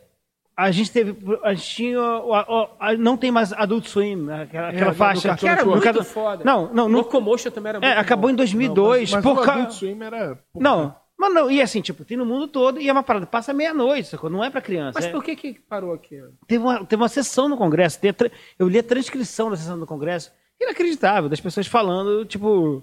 a 0.57 0.71
gente 0.71 0.91
teve. 0.91 1.15
A 1.43 1.53
gente 1.53 1.67
tinha. 1.67 1.99
o- 1.99 2.31
o- 2.31 2.69
a- 2.79 2.93
não 2.97 3.17
tem 3.17 3.31
mais 3.31 3.51
Adult 3.53 3.87
Swim, 3.87 4.15
né? 4.15 4.43
aquela, 4.43 4.69
aquela 4.69 4.89
no 4.91 4.95
faixa. 4.95 5.35
Que 5.35 5.47
era 5.47 5.65
muito 5.65 6.03
foda. 6.03 6.43
Não, 6.43 6.73
não, 6.73 6.87
no, 6.87 6.97
Locomotion 6.99 7.51
também 7.51 7.69
era 7.71 7.79
muito 7.79 7.91
é, 7.93 7.97
acabou 7.99 8.29
bom. 8.29 8.33
em 8.33 8.35
2002. 8.35 9.11
mas, 9.11 9.23
por 9.23 9.35
mas 9.35 9.43
o 9.43 9.45
ca- 9.45 9.53
Adult 9.55 9.71
Swim 9.73 10.01
era... 10.01 10.39
Não, 10.55 10.95
mas 11.17 11.33
não, 11.33 11.49
e 11.51 11.61
assim, 11.61 11.81
tipo, 11.81 12.05
tem 12.05 12.15
no 12.17 12.25
mundo 12.25 12.47
todo 12.47 12.79
e 12.79 12.87
é 12.87 12.91
uma 12.91 13.03
parada, 13.03 13.25
passa 13.25 13.53
meia-noite, 13.53 14.07
sacou? 14.09 14.29
Não 14.29 14.43
é 14.43 14.49
pra 14.49 14.61
criança. 14.61 14.93
Mas 14.99 15.05
é- 15.05 15.11
por 15.11 15.23
que 15.23 15.35
que 15.35 15.53
parou 15.53 15.93
aqui? 15.93 16.21
teve, 16.47 16.63
uma, 16.63 16.85
teve 16.85 17.01
uma 17.01 17.09
sessão 17.09 17.47
no 17.49 17.57
Congresso, 17.57 17.99
a 18.07 18.13
tra- 18.13 18.31
eu 18.57 18.67
li 18.67 18.79
a 18.79 18.83
transcrição 18.83 19.49
da 19.49 19.55
sessão 19.57 19.77
do 19.79 19.85
Congresso, 19.85 20.31
inacreditável, 20.61 21.29
das 21.29 21.41
pessoas 21.41 21.67
falando, 21.67 22.23
tipo, 22.25 22.81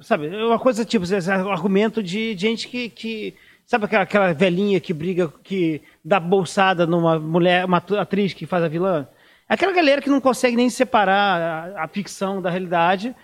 sabe, 0.00 0.28
é 0.34 0.44
uma 0.44 0.58
coisa 0.58 0.84
tipo, 0.84 1.04
esse 1.04 1.30
argumento 1.30 2.02
de 2.02 2.34
gente 2.36 2.66
que, 2.68 2.88
que 2.88 3.34
sabe 3.68 3.84
aquela, 3.84 4.02
aquela 4.02 4.32
velhinha 4.32 4.80
que 4.80 4.94
briga, 4.94 5.30
que 5.44 5.82
dá 6.04 6.18
bolsada 6.18 6.86
numa 6.86 7.18
mulher, 7.20 7.64
uma 7.66 7.76
atriz 8.00 8.32
que 8.32 8.46
faz 8.46 8.64
a 8.64 8.68
vilã? 8.68 9.06
Aquela 9.48 9.72
galera 9.72 10.00
que 10.02 10.08
não 10.10 10.20
consegue 10.20 10.56
nem 10.56 10.70
separar 10.70 11.74
a, 11.76 11.84
a 11.84 11.88
ficção 11.88 12.40
da 12.40 12.48
realidade 12.50 13.14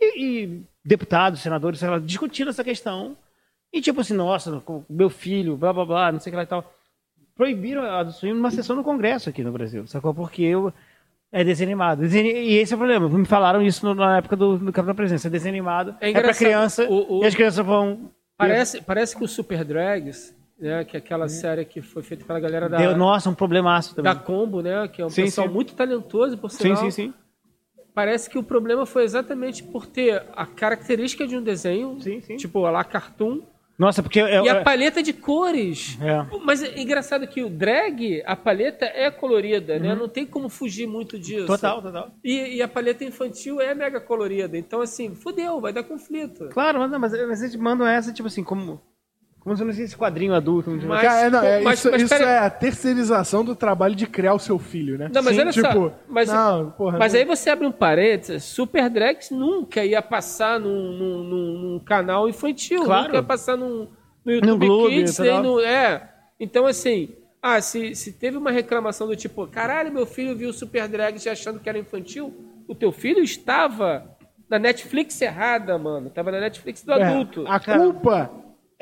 e, 0.00 0.22
e 0.44 0.62
deputados, 0.84 1.40
senadores, 1.40 1.80
sei 1.80 1.88
lá, 1.88 1.98
discutindo 1.98 2.50
essa 2.50 2.62
questão 2.62 3.16
e 3.72 3.80
tipo 3.80 4.00
assim, 4.02 4.14
nossa, 4.14 4.62
meu 4.88 5.08
filho, 5.10 5.56
blá 5.56 5.72
blá 5.72 5.84
blá, 5.84 6.12
não 6.12 6.20
sei 6.20 6.30
o 6.30 6.32
que 6.32 6.36
lá 6.36 6.42
e 6.42 6.46
tal 6.46 6.70
proibiram 7.36 7.82
a 7.82 8.02
do 8.04 8.12
swing 8.12 8.34
numa 8.36 8.50
sessão 8.52 8.76
no 8.76 8.84
Congresso 8.84 9.28
aqui 9.28 9.42
no 9.42 9.50
Brasil, 9.50 9.86
sacou? 9.88 10.14
Porque 10.14 10.42
eu 10.42 10.72
é 11.32 11.42
desenho 11.42 11.68
animado. 11.70 11.98
Desenho- 12.02 12.28
e 12.36 12.54
esse 12.58 12.72
é 12.72 12.76
o 12.76 12.78
problema. 12.78 13.08
Me 13.08 13.24
falaram 13.24 13.60
isso 13.60 13.92
na 13.92 14.18
época 14.18 14.36
do, 14.36 14.56
do 14.56 14.72
Campo 14.72 14.86
da 14.86 14.94
Presença. 14.94 15.26
É 15.26 15.30
desenho 15.32 15.52
animado, 15.52 15.96
É 16.00 16.10
é, 16.10 16.20
pra 16.20 16.32
criança, 16.32 16.84
O- 16.88 17.18
o- 17.18 17.24
e 17.24 17.26
as 17.26 17.34
crianças 17.34 17.66
vão... 17.66 18.08
Parece, 18.36 18.82
parece 18.82 19.16
que 19.16 19.24
o 19.24 19.28
Super 19.28 19.64
Drags, 19.64 20.34
né, 20.58 20.84
que 20.84 20.96
é 20.96 20.98
aquela 20.98 21.28
série 21.28 21.64
que 21.64 21.80
foi 21.80 22.02
feita 22.02 22.24
pela 22.24 22.40
galera 22.40 22.68
da, 22.68 22.78
Deu, 22.78 22.96
nossa, 22.96 23.30
um 23.30 23.34
problemaço 23.34 23.94
também. 23.94 24.12
da 24.12 24.18
Combo, 24.18 24.60
né, 24.60 24.88
que 24.88 25.00
é 25.00 25.06
um 25.06 25.10
Sim, 25.10 25.24
pessoal 25.24 25.46
sim. 25.46 25.54
muito 25.54 25.74
talentoso, 25.74 26.36
por 26.38 26.50
Sim, 26.50 26.58
sinal. 26.58 26.76
sim, 26.76 26.90
sim. 26.90 27.14
Parece 27.94 28.28
que 28.28 28.36
o 28.36 28.42
problema 28.42 28.84
foi 28.84 29.04
exatamente 29.04 29.62
por 29.62 29.86
ter 29.86 30.24
a 30.34 30.44
característica 30.44 31.26
de 31.28 31.36
um 31.36 31.42
desenho, 31.42 32.00
Sim, 32.00 32.20
sim. 32.20 32.36
tipo 32.36 32.58
lá 32.60 32.82
cartoon, 32.82 33.42
Nossa, 33.78 34.02
porque... 34.02 34.20
É, 34.20 34.42
e 34.42 34.48
a 34.48 34.62
paleta 34.62 35.02
de 35.02 35.12
cores. 35.12 35.98
É. 36.00 36.38
Mas 36.44 36.62
é 36.62 36.80
engraçado 36.80 37.26
que 37.26 37.42
o 37.42 37.50
drag, 37.50 38.22
a 38.24 38.36
paleta 38.36 38.84
é 38.84 39.10
colorida, 39.10 39.78
né? 39.78 39.94
Não 39.94 40.08
tem 40.08 40.24
como 40.24 40.48
fugir 40.48 40.86
muito 40.86 41.18
disso. 41.18 41.42
Uhum. 41.42 41.46
Total, 41.46 41.82
total. 41.82 42.10
E, 42.22 42.56
e 42.56 42.62
a 42.62 42.68
paleta 42.68 43.04
infantil 43.04 43.60
é 43.60 43.74
mega 43.74 44.00
colorida. 44.00 44.56
Então, 44.56 44.80
assim, 44.80 45.14
fudeu, 45.14 45.60
vai 45.60 45.72
dar 45.72 45.82
conflito. 45.82 46.48
Claro, 46.50 46.78
mas, 46.78 46.90
não, 46.90 46.98
mas, 46.98 47.12
mas 47.26 47.42
eles 47.42 47.56
mandam 47.56 47.86
essa, 47.86 48.12
tipo 48.12 48.28
assim, 48.28 48.44
como... 48.44 48.80
Como 49.44 49.54
se 49.54 49.62
não 49.62 49.70
esse 49.70 49.94
quadrinho 49.94 50.32
adulto. 50.34 50.70
não 50.70 50.88
Mas- 50.88 51.02
Cara, 51.02 51.20
é, 51.26 51.30
não, 51.30 51.42
é, 51.44 51.60
mas- 51.60 51.78
isso, 51.78 51.90
mas 51.90 52.00
isso 52.02 52.14
é 52.14 52.38
a 52.38 52.48
terceirização 52.48 53.44
do 53.44 53.54
trabalho 53.54 53.94
de 53.94 54.06
criar 54.06 54.32
o 54.32 54.38
seu 54.38 54.58
filho, 54.58 54.96
né? 54.96 55.10
Não, 55.12 55.22
mas 55.22 55.34
Sim, 55.36 55.42
olha 55.42 55.52
tipo, 55.52 55.70
só. 55.72 55.92
Mas, 56.08 56.28
não, 56.32 56.70
porra, 56.70 56.98
mas 56.98 57.12
não- 57.12 57.20
aí 57.20 57.26
você 57.26 57.50
abre 57.50 57.66
um 57.66 57.72
parênteses: 57.72 58.42
Super 58.44 58.88
Drags 58.88 59.30
nunca 59.30 59.84
ia 59.84 60.00
passar 60.00 60.58
num, 60.58 60.92
num- 60.92 61.24
num- 61.24 61.58
num 61.74 61.78
canal 61.78 62.26
infantil. 62.28 62.84
Claro. 62.84 63.04
Nunca 63.04 63.16
ia 63.18 63.22
passar 63.22 63.56
num, 63.56 63.86
no 64.24 64.32
YouTube 64.32 64.66
Globo, 64.66 64.88
Kids. 64.88 65.18
no, 65.18 65.60
é. 65.60 66.10
Então, 66.40 66.66
assim. 66.66 67.10
Ah, 67.46 67.60
se, 67.60 67.94
se 67.94 68.10
teve 68.14 68.38
uma 68.38 68.50
reclamação 68.50 69.06
do 69.06 69.14
tipo, 69.14 69.46
caralho, 69.46 69.92
meu 69.92 70.06
filho 70.06 70.34
viu 70.34 70.50
Super 70.50 70.88
Drags 70.88 71.26
achando 71.26 71.60
que 71.60 71.68
era 71.68 71.78
infantil, 71.78 72.34
o 72.66 72.74
teu 72.74 72.90
filho 72.90 73.22
estava 73.22 74.16
na 74.48 74.58
Netflix 74.58 75.20
errada, 75.20 75.76
mano. 75.76 76.08
Tava 76.08 76.32
na 76.32 76.40
Netflix 76.40 76.82
do 76.82 76.92
É, 76.94 77.02
adulto. 77.02 77.44
a 77.46 77.60
culpa 77.60 78.30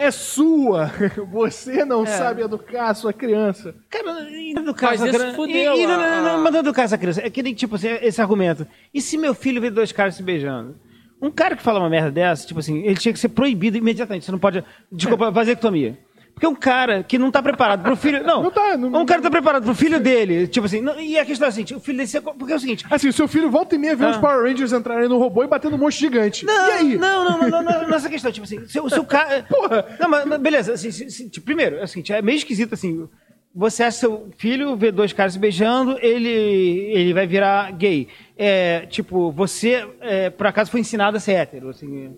é 0.02 0.10
sua. 0.10 0.90
Você 1.30 1.84
não 1.84 2.04
sabe 2.06 2.42
educar 2.42 2.88
a 2.90 2.94
sua 2.94 3.12
criança. 3.12 3.74
Cara, 3.88 4.28
e 4.30 4.54
do 4.54 4.74
caso 4.74 5.00
Mas 5.04 5.10
isso 5.10 5.18
criança- 5.18 5.36
fudeu 5.36 5.74
e, 5.76 5.82
e, 5.82 5.86
não, 5.86 5.96
não, 6.00 6.22
não, 6.22 6.34
a- 6.34 6.38
mas 6.38 6.52
não 6.54 6.62
do 6.62 6.72
caso 6.72 6.90
da 6.92 6.98
criança. 6.98 7.20
É 7.24 7.30
que 7.30 7.42
nem, 7.42 7.54
tipo 7.54 7.76
assim, 7.76 7.88
esse 8.02 8.20
argumento. 8.20 8.66
E 8.92 9.00
se 9.00 9.16
meu 9.16 9.34
filho 9.34 9.60
vê 9.60 9.70
dois 9.70 9.92
caras 9.92 10.14
se 10.14 10.22
beijando? 10.22 10.76
Um 11.20 11.30
cara 11.30 11.54
que 11.54 11.62
fala 11.62 11.78
uma 11.78 11.88
merda 11.88 12.10
dessa, 12.10 12.46
tipo 12.46 12.58
assim, 12.58 12.82
ele 12.84 12.96
tinha 12.96 13.12
que 13.12 13.18
ser 13.18 13.28
proibido 13.28 13.76
imediatamente. 13.78 14.24
Você 14.24 14.32
não 14.32 14.38
pode. 14.40 14.64
Desculpa, 14.90 15.30
vasectomia. 15.30 15.96
Porque 16.34 16.46
um 16.46 16.54
cara 16.54 17.02
que 17.04 17.18
não 17.18 17.30
tá 17.30 17.40
preparado 17.42 17.82
pro 17.82 17.94
filho. 17.94 18.22
Não, 18.24 18.42
Não 18.42 18.50
tá, 18.50 18.76
não- 18.76 19.02
um 19.02 19.06
cara 19.06 19.22
tá 19.22 19.30
preparado 19.30 19.62
pro 19.64 19.74
filho 19.74 20.00
dele. 20.00 20.46
Tipo 20.48 20.66
assim, 20.66 20.80
não- 20.80 20.98
e 20.98 21.16
a 21.18 21.24
questão 21.24 21.46
é 21.46 21.48
a 21.48 21.52
seguinte: 21.52 21.74
o 21.74 21.80
filho 21.80 21.98
dele. 21.98 22.08
se- 22.08 22.20
Porque 22.20 22.52
é 22.52 22.56
o 22.56 22.60
seguinte. 22.60 22.84
Assim, 22.90 23.08
o 23.08 23.12
seu 23.12 23.28
filho 23.28 23.50
volta 23.50 23.74
e 23.74 23.78
meia 23.78 23.94
vê 23.94 24.04
Ah. 24.06 24.10
os 24.10 24.16
Power 24.16 24.42
Rangers 24.42 24.72
entrarem 24.72 25.08
no 25.08 25.18
robô 25.18 25.44
e 25.44 25.46
batendo 25.46 25.76
um 25.76 25.78
monstro 25.78 26.06
gigante. 26.08 26.44
Não, 26.44 26.68
e 26.68 26.72
aí? 26.72 26.96
Não, 26.96 27.24
não, 27.24 27.38
não, 27.38 27.48
não, 27.48 27.62
não, 27.62 27.88
não, 27.88 27.96
essa 27.96 28.08
questão, 28.08 28.32
tipo 28.32 28.44
assim, 28.44 28.66
se, 28.66 28.80
o- 28.80 28.88
se 28.90 28.98
o 28.98 29.04
cara. 29.04 29.44
Porra! 29.48 29.86
Não, 30.00 30.08
mas, 30.08 30.24
mas 30.26 30.40
beleza, 30.40 30.72
assim, 30.72 30.90
se- 30.90 31.10
se- 31.10 31.28
tipo, 31.30 31.44
primeiro, 31.46 31.76
é 31.76 31.84
o 31.84 31.88
seguinte, 31.88 32.12
é 32.12 32.20
meio 32.20 32.36
esquisito 32.36 32.74
assim. 32.74 33.08
Você 33.54 33.82
acha 33.82 33.98
seu 33.98 34.30
filho 34.38 34.74
vê 34.76 34.90
dois 34.90 35.12
caras 35.12 35.34
se 35.34 35.38
beijando, 35.38 35.98
ele, 36.00 36.28
ele 36.30 37.12
vai 37.12 37.26
virar 37.26 37.70
gay. 37.72 38.08
É, 38.36 38.86
tipo, 38.88 39.30
você, 39.30 39.86
é, 40.00 40.30
por 40.30 40.46
acaso, 40.46 40.70
foi 40.70 40.80
ensinado 40.80 41.18
a 41.18 41.20
ser 41.20 41.32
hétero, 41.34 41.68
assim. 41.68 42.16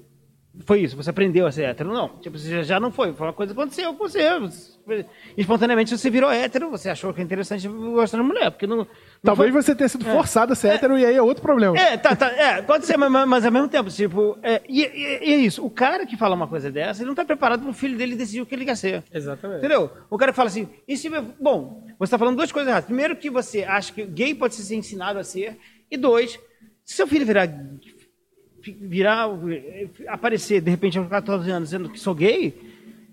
Foi 0.66 0.80
isso, 0.80 0.96
você 0.96 1.10
aprendeu 1.10 1.46
a 1.46 1.52
ser 1.52 1.64
hétero. 1.64 1.92
Não, 1.92 2.08
tipo, 2.20 2.38
você 2.38 2.48
já- 2.48 2.62
já 2.62 2.80
não 2.80 2.90
foi. 2.90 3.12
Foi 3.12 3.26
uma 3.26 3.32
coisa 3.32 3.52
que 3.52 3.60
aconteceu 3.60 3.92
com 3.94 4.08
você. 4.08 4.38
Você- 4.40 5.06
Espontaneamente 5.36 5.96
você 5.96 6.10
virou 6.10 6.30
hétero, 6.30 6.70
você 6.70 6.88
achou 6.90 7.12
que 7.12 7.20
é 7.20 7.24
interessante 7.24 7.66
gostar 7.68 8.18
de 8.18 8.22
mulher, 8.24 8.50
porque 8.50 8.66
não. 8.66 8.78
não 8.78 8.86
Talvez 9.22 9.50
foi- 9.52 9.62
você 9.62 9.74
tenha 9.74 9.88
sido 9.88 10.04
forçado 10.04 10.52
a 10.52 10.56
ser 10.56 10.68
hétero 10.68 10.98
e 10.98 11.04
aí 11.04 11.16
é 11.16 11.22
outro 11.22 11.42
problema. 11.42 11.76
é, 11.78 11.96
tá, 11.96 12.14
tá, 12.16 12.28
é, 12.30 12.62
pode 12.62 12.86
ser, 12.86 12.96
mas, 12.96 13.10
mas- 13.28 13.44
ao 13.44 13.52
mesmo 13.52 13.68
tempo, 13.68 13.90
tipo, 13.90 14.38
é, 14.42 14.62
e, 14.68 14.82
e- 14.82 15.18
e 15.30 15.32
é 15.32 15.36
isso, 15.36 15.64
o 15.64 15.70
cara 15.70 16.06
que 16.06 16.16
fala 16.16 16.34
uma 16.34 16.46
coisa 16.48 16.70
dessa, 16.70 17.00
ele 17.02 17.08
não 17.08 17.14
tá 17.14 17.24
preparado 17.24 17.62
pro 17.62 17.72
filho 17.72 17.96
dele 17.96 18.16
decidir 18.16 18.40
o 18.42 18.46
que 18.46 18.54
ele 18.54 18.64
quer 18.64 18.76
ser. 18.76 19.02
Exatamente. 19.12 19.58
Entendeu? 19.58 19.90
O 20.10 20.16
cara 20.18 20.32
fala 20.32 20.48
assim, 20.48 20.68
e 20.86 20.96
se, 20.96 21.08
bom, 21.40 21.84
você 21.98 22.10
tá 22.10 22.18
falando 22.18 22.36
duas 22.36 22.52
coisas 22.52 22.68
erradas. 22.70 22.86
Primeiro 22.86 23.16
que 23.16 23.28
você 23.30 23.64
acha 23.64 23.92
que 23.92 24.04
gay 24.04 24.34
pode 24.34 24.54
ser 24.54 24.74
ensinado 24.76 25.18
a 25.18 25.24
ser, 25.24 25.58
e 25.90 25.96
dois, 25.96 26.38
se 26.84 26.96
seu 26.96 27.06
filho 27.06 27.24
virar, 27.24 27.46
virar, 28.72 29.28
aparecer, 30.08 30.60
de 30.60 30.70
repente, 30.70 30.98
aos 30.98 31.08
14 31.08 31.50
anos, 31.50 31.68
dizendo 31.70 31.88
que 31.88 31.98
sou 32.00 32.14
gay, 32.14 32.54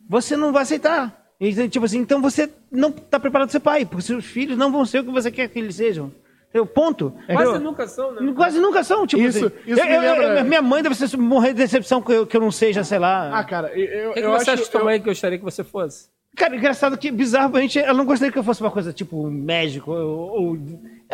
você 0.10 0.36
não 0.38 0.52
vai 0.52 0.64
aceitar. 0.64 1.20
E, 1.40 1.68
tipo 1.70 1.86
assim, 1.86 1.98
então 2.00 2.22
você 2.22 2.50
não 2.72 2.92
tá 2.92 3.20
preparado 3.20 3.48
para 3.48 3.52
ser 3.54 3.60
pai, 3.60 3.86
porque 3.86 4.04
seus 4.04 4.26
filhos 4.26 4.58
não 4.58 4.72
vão 4.72 4.86
ser 4.86 5.00
o 5.00 5.04
que 5.04 5.12
você 5.12 5.32
quer 5.32 5.48
que 5.50 5.58
eles 5.60 5.76
sejam. 5.76 6.12
Entendeu? 6.50 6.66
Ponto. 6.66 7.12
Quase 7.28 7.50
Entendeu? 7.50 7.60
nunca 7.62 7.88
são, 7.88 8.12
né? 8.14 8.34
Quase 8.36 8.60
nunca 8.60 8.84
são, 8.84 9.08
tipo 9.08 9.24
Isso- 9.24 9.46
assim. 9.46 9.56
isso 9.66 9.80
Eu- 9.80 9.86
me 9.86 9.96
eu- 9.96 10.02
eu- 10.04 10.22
lembra- 10.22 10.44
minha 10.44 10.62
mãe 10.62 10.84
deve 10.84 10.96
ser, 10.96 11.18
morrer 11.18 11.50
de 11.50 11.56
decepção 11.56 12.02
que 12.02 12.12
eu, 12.12 12.28
que 12.28 12.36
eu 12.36 12.42
não 12.42 12.52
seja, 12.52 12.84
sei 12.84 13.00
lá. 13.00 13.32
Ah, 13.40 13.44
cara, 13.44 13.70
eu, 13.74 13.86
eu, 13.86 14.14
que, 14.14 14.20
que 14.20 14.26
eu 14.28 14.32
você 14.32 14.52
acho... 14.52 14.62
acha 14.64 14.70
que 14.72 14.78
eu- 14.78 15.00
gostaria 15.04 15.38
que 15.38 15.44
você 15.44 15.64
fosse? 15.64 16.10
Cara, 16.36 16.56
engraçado 16.56 16.98
que, 16.98 17.10
bizarramente, 17.10 17.80
ela 17.80 17.94
não 17.98 18.06
gostaria 18.06 18.32
que 18.32 18.38
eu 18.40 18.44
fosse 18.44 18.62
uma 18.62 18.70
coisa 18.72 18.92
tipo 18.94 19.30
médico 19.30 19.92
ou. 19.92 20.50
ou- 20.54 20.58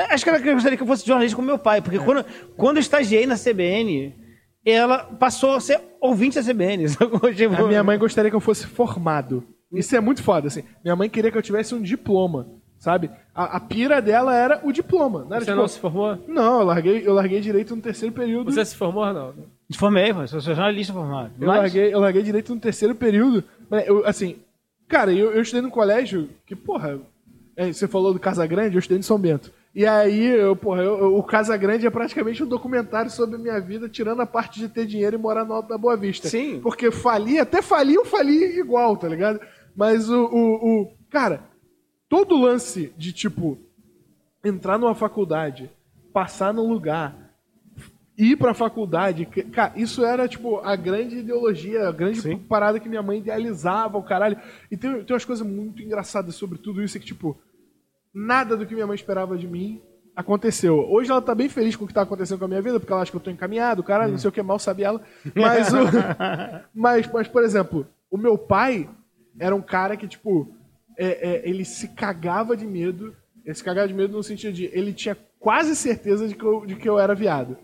acho 0.10 0.24
que 0.24 0.30
ela 0.30 0.40
gostaria 0.40 0.76
que 0.78 0.84
eu 0.84 0.88
fosse 0.88 1.06
jornalista 1.06 1.36
como 1.36 1.48
meu 1.48 1.58
pai, 1.60 1.78
É. 1.78 1.82
porque 1.82 2.00
quando, 2.00 2.26
quando 2.56 2.78
eu 2.78 2.82
estagiei 2.82 3.26
na 3.28 3.36
CBN, 3.38 4.14
ela 4.72 5.00
passou 5.00 5.52
a 5.52 5.60
ser 5.60 5.80
ouvinte 6.02 6.40
da 6.40 6.44
CBN. 6.54 6.86
A 7.58 7.68
minha 7.68 7.84
mãe 7.84 7.98
gostaria 7.98 8.30
que 8.30 8.36
eu 8.36 8.42
fosse 8.42 8.66
formado. 8.66 9.44
Isso 9.72 9.96
é 9.96 10.00
muito 10.00 10.24
foda, 10.24 10.48
assim. 10.48 10.64
Minha 10.84 10.96
mãe 10.96 11.10
queria 11.10 11.32
que 11.32 11.38
eu 11.38 11.42
tivesse 11.42 11.76
um 11.76 11.82
diploma, 11.82 12.48
sabe? 12.80 13.10
A, 13.36 13.58
a 13.58 13.60
pira 13.60 14.02
dela 14.02 14.34
era 14.36 14.62
o 14.64 14.72
diploma. 14.72 15.26
Não 15.26 15.36
era 15.36 15.40
Você 15.42 15.52
tipo, 15.52 15.58
não 15.58 15.68
se 15.68 15.80
formou? 15.80 16.18
Não, 16.28 16.62
eu 16.62 16.66
larguei, 16.66 17.04
eu 17.06 17.14
larguei 17.14 17.42
direito 17.42 17.76
no 17.76 17.82
terceiro 17.82 18.14
período. 18.14 18.52
Você 18.52 18.64
se 18.64 18.76
formou, 18.76 19.04
Arnaldo? 19.04 19.44
Me 19.70 19.76
formei, 19.76 20.14
pô, 20.14 20.26
sou, 20.28 20.40
jornalista 20.40 20.94
formado. 20.94 21.32
Eu, 21.40 21.48
Mas- 21.48 21.58
larguei, 21.58 21.94
eu 21.94 22.00
larguei 22.00 22.24
direito 22.24 22.56
no 22.56 22.62
terceiro 22.62 22.96
período. 22.96 23.44
Mas, 23.70 23.86
eu, 23.88 24.06
assim, 24.06 24.38
cara, 24.88 25.12
eu, 25.12 25.32
eu 25.32 25.42
estudei 25.42 25.62
num 25.62 25.70
colégio 25.70 26.30
que, 26.46 26.56
porra, 26.56 27.00
é, 27.56 27.72
você 27.72 27.88
falou 27.88 28.14
do 28.14 28.20
Casa 28.20 28.46
Grande, 28.48 28.76
eu 28.76 28.80
estudei 28.80 29.00
em 29.00 29.04
São 29.04 29.20
Bento. 29.20 29.52
E 29.78 29.86
aí, 29.86 30.26
eu, 30.26 30.56
porra, 30.56 30.82
eu- 30.82 30.98
eu- 30.98 31.16
o 31.18 31.22
Casa 31.22 31.56
Grande 31.56 31.86
é 31.86 31.90
praticamente 31.92 32.44
um 32.44 32.48
documentário 32.48 33.12
sobre 33.12 33.36
a 33.36 33.40
minha 33.40 33.60
vida, 33.62 33.88
tirando 33.88 34.22
a 34.24 34.26
parte 34.26 34.60
de 34.60 34.68
ter 34.68 34.88
dinheiro 34.88 35.16
e 35.16 35.20
morar 35.20 35.46
no 35.46 35.54
Alto 35.54 35.70
da 35.70 35.78
Boa 35.78 35.96
Vista. 35.96 36.28
Sim. 36.28 36.60
Porque 36.62 36.90
fali, 36.90 37.38
até 37.38 37.62
fali, 37.62 37.94
eu 37.94 38.04
fali 38.04 38.58
igual, 38.58 38.98
tá 38.98 39.08
ligado? 39.08 39.40
Mas 39.76 40.10
o, 40.10 40.26
o, 40.26 40.82
o- 40.82 40.98
Cara, 41.12 41.44
todo 42.10 42.36
lance 42.42 42.92
de, 42.98 43.14
tipo, 43.14 43.56
entrar 44.44 44.80
numa 44.80 44.96
faculdade, 44.96 45.70
passar 46.12 46.52
num 46.52 46.68
lugar, 46.68 47.16
ir 48.18 48.36
pra 48.36 48.56
faculdade, 48.56 49.28
cara, 49.54 49.74
isso 49.76 50.04
era, 50.04 50.28
tipo, 50.28 50.58
a 50.58 50.76
grande 50.76 51.20
ideologia, 51.20 51.88
a 51.88 51.92
grande 51.92 52.20
Sim. 52.22 52.38
parada 52.40 52.80
que 52.80 52.90
minha 52.90 53.04
mãe 53.04 53.20
idealizava, 53.20 53.96
o 53.98 54.04
caralho. 54.04 54.38
E 54.72 54.76
tem, 54.76 55.04
tem 55.04 55.14
umas 55.14 55.24
coisas 55.24 55.46
muito 55.46 55.84
engraçadas 55.84 56.34
sobre 56.34 56.58
tudo 56.58 56.82
isso, 56.84 56.98
é 56.98 57.00
que, 57.00 57.06
tipo, 57.06 57.38
nada 58.14 58.56
do 58.56 58.66
que 58.66 58.74
minha 58.74 58.88
mãe 58.88 58.96
esperava 58.96 59.38
de 59.38 59.48
mim 59.48 59.82
aconteceu. 60.16 60.80
Hoje 60.90 61.12
ela 61.12 61.22
tá 61.22 61.36
bem 61.36 61.48
feliz 61.48 61.76
com 61.76 61.86
o 61.86 61.88
que 61.88 61.94
tá 61.94 62.02
acontecendo 62.02 62.40
com 62.40 62.46
a 62.46 62.48
minha 62.48 62.62
vida, 62.62 62.80
porque 62.80 62.92
ela 62.92 63.04
acha 63.04 63.12
que 63.12 63.18
eu 63.18 63.22
tô 63.22 63.30
encaminhado, 63.30 63.84
caralho, 63.84 64.12
não 64.12 64.18
sei 64.18 64.30
o 64.30 64.32
que, 64.32 64.42
mal 64.42 64.58
sabe 64.58 64.84
ela. 64.84 65.00
Mas, 65.36 65.72
o, 65.72 65.78
mas, 66.74 67.12
mas, 67.12 67.28
por 67.28 67.44
exemplo, 67.44 67.88
o 68.10 68.18
meu 68.18 68.38
pai 68.38 68.90
era 69.40 69.56
um 69.56 69.62
cara 69.62 69.96
que, 69.96 70.08
tipo, 70.08 70.52
é, 70.98 71.30
é, 71.30 71.50
ele 71.50 71.64
se 71.64 71.90
cagava 71.90 72.58
de 72.58 72.66
medo. 72.66 73.16
Ele 73.46 73.54
se 73.54 73.64
cagava 73.64 73.88
de 73.88 73.94
medo 73.94 74.18
no 74.18 74.24
sentido 74.24 74.54
de 74.54 74.66
ele 74.74 74.92
tinha 74.92 75.16
quase 75.40 75.76
certeza 75.76 76.28
de 76.28 76.36
que 76.36 76.44
eu, 76.44 76.66
de 76.66 76.76
que 76.76 76.90
eu 76.90 77.00
era 77.00 77.14
viado. 77.14 77.56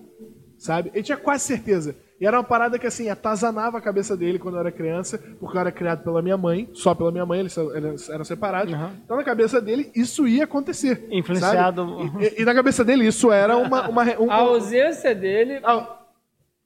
Sabe? 0.57 0.91
Ele 0.93 1.03
tinha 1.03 1.17
quase 1.17 1.43
certeza. 1.43 1.95
E 2.21 2.25
era 2.25 2.37
uma 2.37 2.43
parada 2.43 2.79
que, 2.79 2.87
assim, 2.87 3.09
atazanava 3.09 3.77
a 3.77 3.81
cabeça 3.81 4.15
dele 4.15 4.39
quando 4.39 4.55
eu 4.55 4.59
era 4.61 4.71
criança, 4.71 5.17
porque 5.39 5.57
eu 5.57 5.61
era 5.61 5.71
criado 5.71 6.03
pela 6.03 6.21
minha 6.21 6.37
mãe, 6.37 6.69
só 6.73 6.93
pela 6.95 7.11
minha 7.11 7.25
mãe, 7.25 7.39
eles, 7.41 7.57
eles 7.57 8.09
eram 8.09 8.23
separados. 8.23 8.73
Uhum. 8.73 8.89
Então, 9.03 9.17
na 9.17 9.23
cabeça 9.23 9.59
dele, 9.59 9.91
isso 9.95 10.27
ia 10.27 10.45
acontecer. 10.45 11.05
Influenciado. 11.11 12.11
E, 12.19 12.25
e- 12.25 12.41
e 12.41 12.45
na 12.45 12.53
cabeça 12.53 12.83
dele, 12.85 13.05
isso 13.07 13.31
era 13.31 13.57
uma. 13.57 13.89
uma, 13.89 14.03
um, 14.19 14.31
A 14.31 14.35
ausência 14.35 15.13
dele. 15.13 15.59
a- 15.63 15.97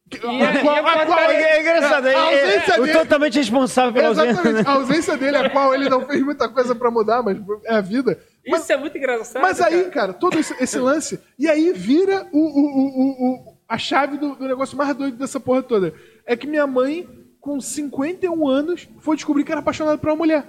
que- 0.09 0.17
a 0.17 0.61
qual- 0.61 0.85
a 0.85 1.33
É, 1.33 1.41
é 1.57 1.61
engraçado, 1.61 2.05
A 2.07 2.11
é, 2.11 2.15
ausência 2.15 2.73
é, 2.75 2.79
o 2.79 2.83
dele- 2.85 2.97
totalmente 2.99 3.35
responsável 3.39 3.93
pela 3.93 4.07
ausência. 4.09 4.29
Exatamente. 4.31 4.67
A 4.67 4.71
ausência 4.73 5.17
dele, 5.17 5.37
a 5.37 5.49
qual 5.49 5.73
ele 5.73 5.89
não 5.89 6.05
fez 6.05 6.21
muita 6.23 6.47
coisa 6.47 6.75
pra 6.75 6.91
mudar, 6.91 7.23
mas 7.23 7.37
é 7.65 7.73
a 7.75 7.81
vida. 7.81 8.17
Mas, 8.47 8.61
Isso 8.63 8.71
é 8.73 8.77
muito 8.77 8.97
engraçado. 8.97 9.41
mas 9.41 9.59
aí, 9.59 9.81
cara. 9.85 9.91
cara, 9.91 10.13
todo 10.13 10.37
esse, 10.39 10.53
esse 10.63 10.77
lance. 10.79 11.19
E 11.37 11.49
aí 11.49 11.73
vira 11.73 12.25
o, 12.31 12.37
o, 12.39 12.61
o- 12.61 13.51
o- 13.51 13.56
a 13.67 13.77
chave 13.77 14.17
do, 14.17 14.35
do 14.35 14.47
negócio 14.47 14.77
mais 14.77 14.95
doido 14.95 15.17
dessa 15.17 15.39
porra 15.39 15.61
toda. 15.61 15.93
É 16.25 16.35
que 16.35 16.47
minha 16.47 16.65
mãe, 16.65 17.07
com 17.39 17.59
51 17.59 18.47
anos, 18.47 18.87
foi 18.99 19.15
descobrir 19.15 19.43
que 19.43 19.51
era 19.51 19.59
apaixonada 19.59 19.97
por 19.97 20.09
uma 20.09 20.15
mulher. 20.15 20.47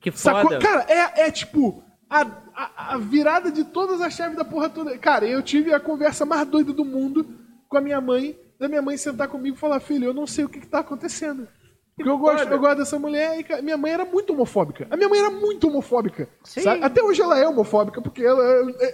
Que 0.00 0.10
Sacou? 0.10 0.42
foda. 0.42 0.58
Cara, 0.58 0.86
é, 0.88 1.26
é 1.26 1.30
tipo. 1.30 1.82
A, 2.08 2.26
a, 2.54 2.94
a 2.94 2.98
virada 2.98 3.50
de 3.50 3.64
todas 3.64 4.00
as 4.02 4.12
chaves 4.12 4.36
da 4.36 4.44
porra 4.44 4.68
toda. 4.68 4.98
Cara, 4.98 5.26
eu 5.26 5.42
tive 5.42 5.72
a 5.72 5.80
conversa 5.80 6.26
mais 6.26 6.46
doida 6.46 6.72
do 6.72 6.84
mundo 6.84 7.26
com 7.68 7.78
a 7.78 7.80
minha 7.80 8.00
mãe, 8.02 8.38
da 8.58 8.68
minha 8.68 8.82
mãe 8.82 8.98
sentar 8.98 9.28
comigo 9.28 9.56
e 9.56 9.58
falar, 9.58 9.80
filho, 9.80 10.04
eu 10.04 10.12
não 10.12 10.26
sei 10.26 10.44
o 10.44 10.48
que, 10.48 10.60
que 10.60 10.66
tá 10.66 10.80
acontecendo. 10.80 11.48
Porque 11.94 12.08
eu 12.08 12.16
gosto, 12.16 12.48
eu 12.48 12.58
gosto 12.58 12.78
dessa 12.78 12.98
mulher 12.98 13.38
e 13.38 13.44
cara, 13.44 13.60
minha 13.60 13.76
mãe 13.76 13.92
era 13.92 14.04
muito 14.04 14.32
homofóbica. 14.32 14.86
A 14.90 14.96
minha 14.96 15.08
mãe 15.10 15.18
era 15.20 15.30
muito 15.30 15.68
homofóbica. 15.68 16.26
Até 16.82 17.02
hoje 17.02 17.20
ela 17.20 17.38
é 17.38 17.46
homofóbica, 17.46 18.00
porque 18.00 18.24
ela, 18.24 18.42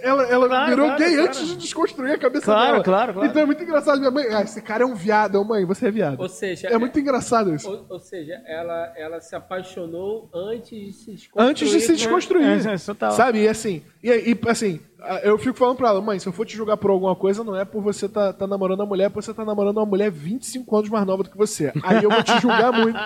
ela, 0.01 0.23
ela 0.23 0.47
Claro, 0.47 0.69
virou 0.69 0.85
claro, 0.87 1.01
gay 1.03 1.13
claro. 1.13 1.27
antes 1.29 1.47
de 1.47 1.55
desconstruir 1.55 2.11
a 2.13 2.17
cabeça 2.17 2.45
Claro, 2.45 2.71
dela. 2.73 2.83
claro, 2.83 3.13
claro. 3.13 3.29
Então 3.29 3.41
é 3.41 3.45
muito 3.45 3.63
engraçado. 3.63 3.99
Minha 3.99 4.11
mãe, 4.11 4.25
ah, 4.29 4.41
esse 4.41 4.61
cara 4.61 4.83
é 4.83 4.85
um 4.85 4.95
viado. 4.95 5.35
Eu, 5.35 5.45
mãe, 5.45 5.63
você 5.63 5.87
é 5.87 5.91
viado. 5.91 6.19
Ou 6.19 6.27
seja, 6.27 6.67
é 6.67 6.77
muito 6.77 6.99
engraçado 6.99 7.55
isso. 7.55 7.69
Ou, 7.71 7.85
ou 7.89 7.99
seja, 7.99 8.33
ela, 8.45 8.93
ela 8.97 9.21
se 9.21 9.33
apaixonou 9.33 10.29
antes 10.33 10.69
de 10.77 10.91
se 10.91 11.11
desconstruir. 11.13 11.49
Antes 11.49 11.69
de 11.69 11.79
se 11.79 11.91
né? 11.91 11.97
desconstruir. 11.97 12.67
É, 12.67 12.73
é, 12.73 12.77
total. 12.77 13.11
Sabe? 13.13 13.43
E 13.43 13.47
assim, 13.47 13.81
e, 14.03 14.09
e, 14.31 14.39
assim, 14.49 14.79
eu 15.23 15.37
fico 15.37 15.57
falando 15.57 15.77
pra 15.77 15.89
ela, 15.89 16.01
mãe, 16.01 16.19
se 16.19 16.27
eu 16.27 16.31
for 16.33 16.45
te 16.45 16.55
julgar 16.55 16.77
por 16.77 16.89
alguma 16.91 17.15
coisa, 17.15 17.43
não 17.43 17.55
é 17.55 17.65
por 17.65 17.81
você 17.81 18.07
tá, 18.07 18.31
tá 18.33 18.45
namorando 18.47 18.79
uma 18.79 18.85
mulher, 18.85 19.05
é 19.05 19.09
por 19.09 19.21
você 19.23 19.33
tá 19.33 19.43
namorando 19.45 19.77
uma 19.77 19.85
mulher 19.85 20.09
25 20.11 20.75
anos 20.77 20.89
mais 20.89 21.05
nova 21.05 21.23
do 21.23 21.29
que 21.29 21.37
você. 21.37 21.71
Aí 21.83 22.03
eu 22.03 22.09
vou 22.09 22.23
te 22.23 22.39
julgar 22.41 22.71
muito. 22.71 22.97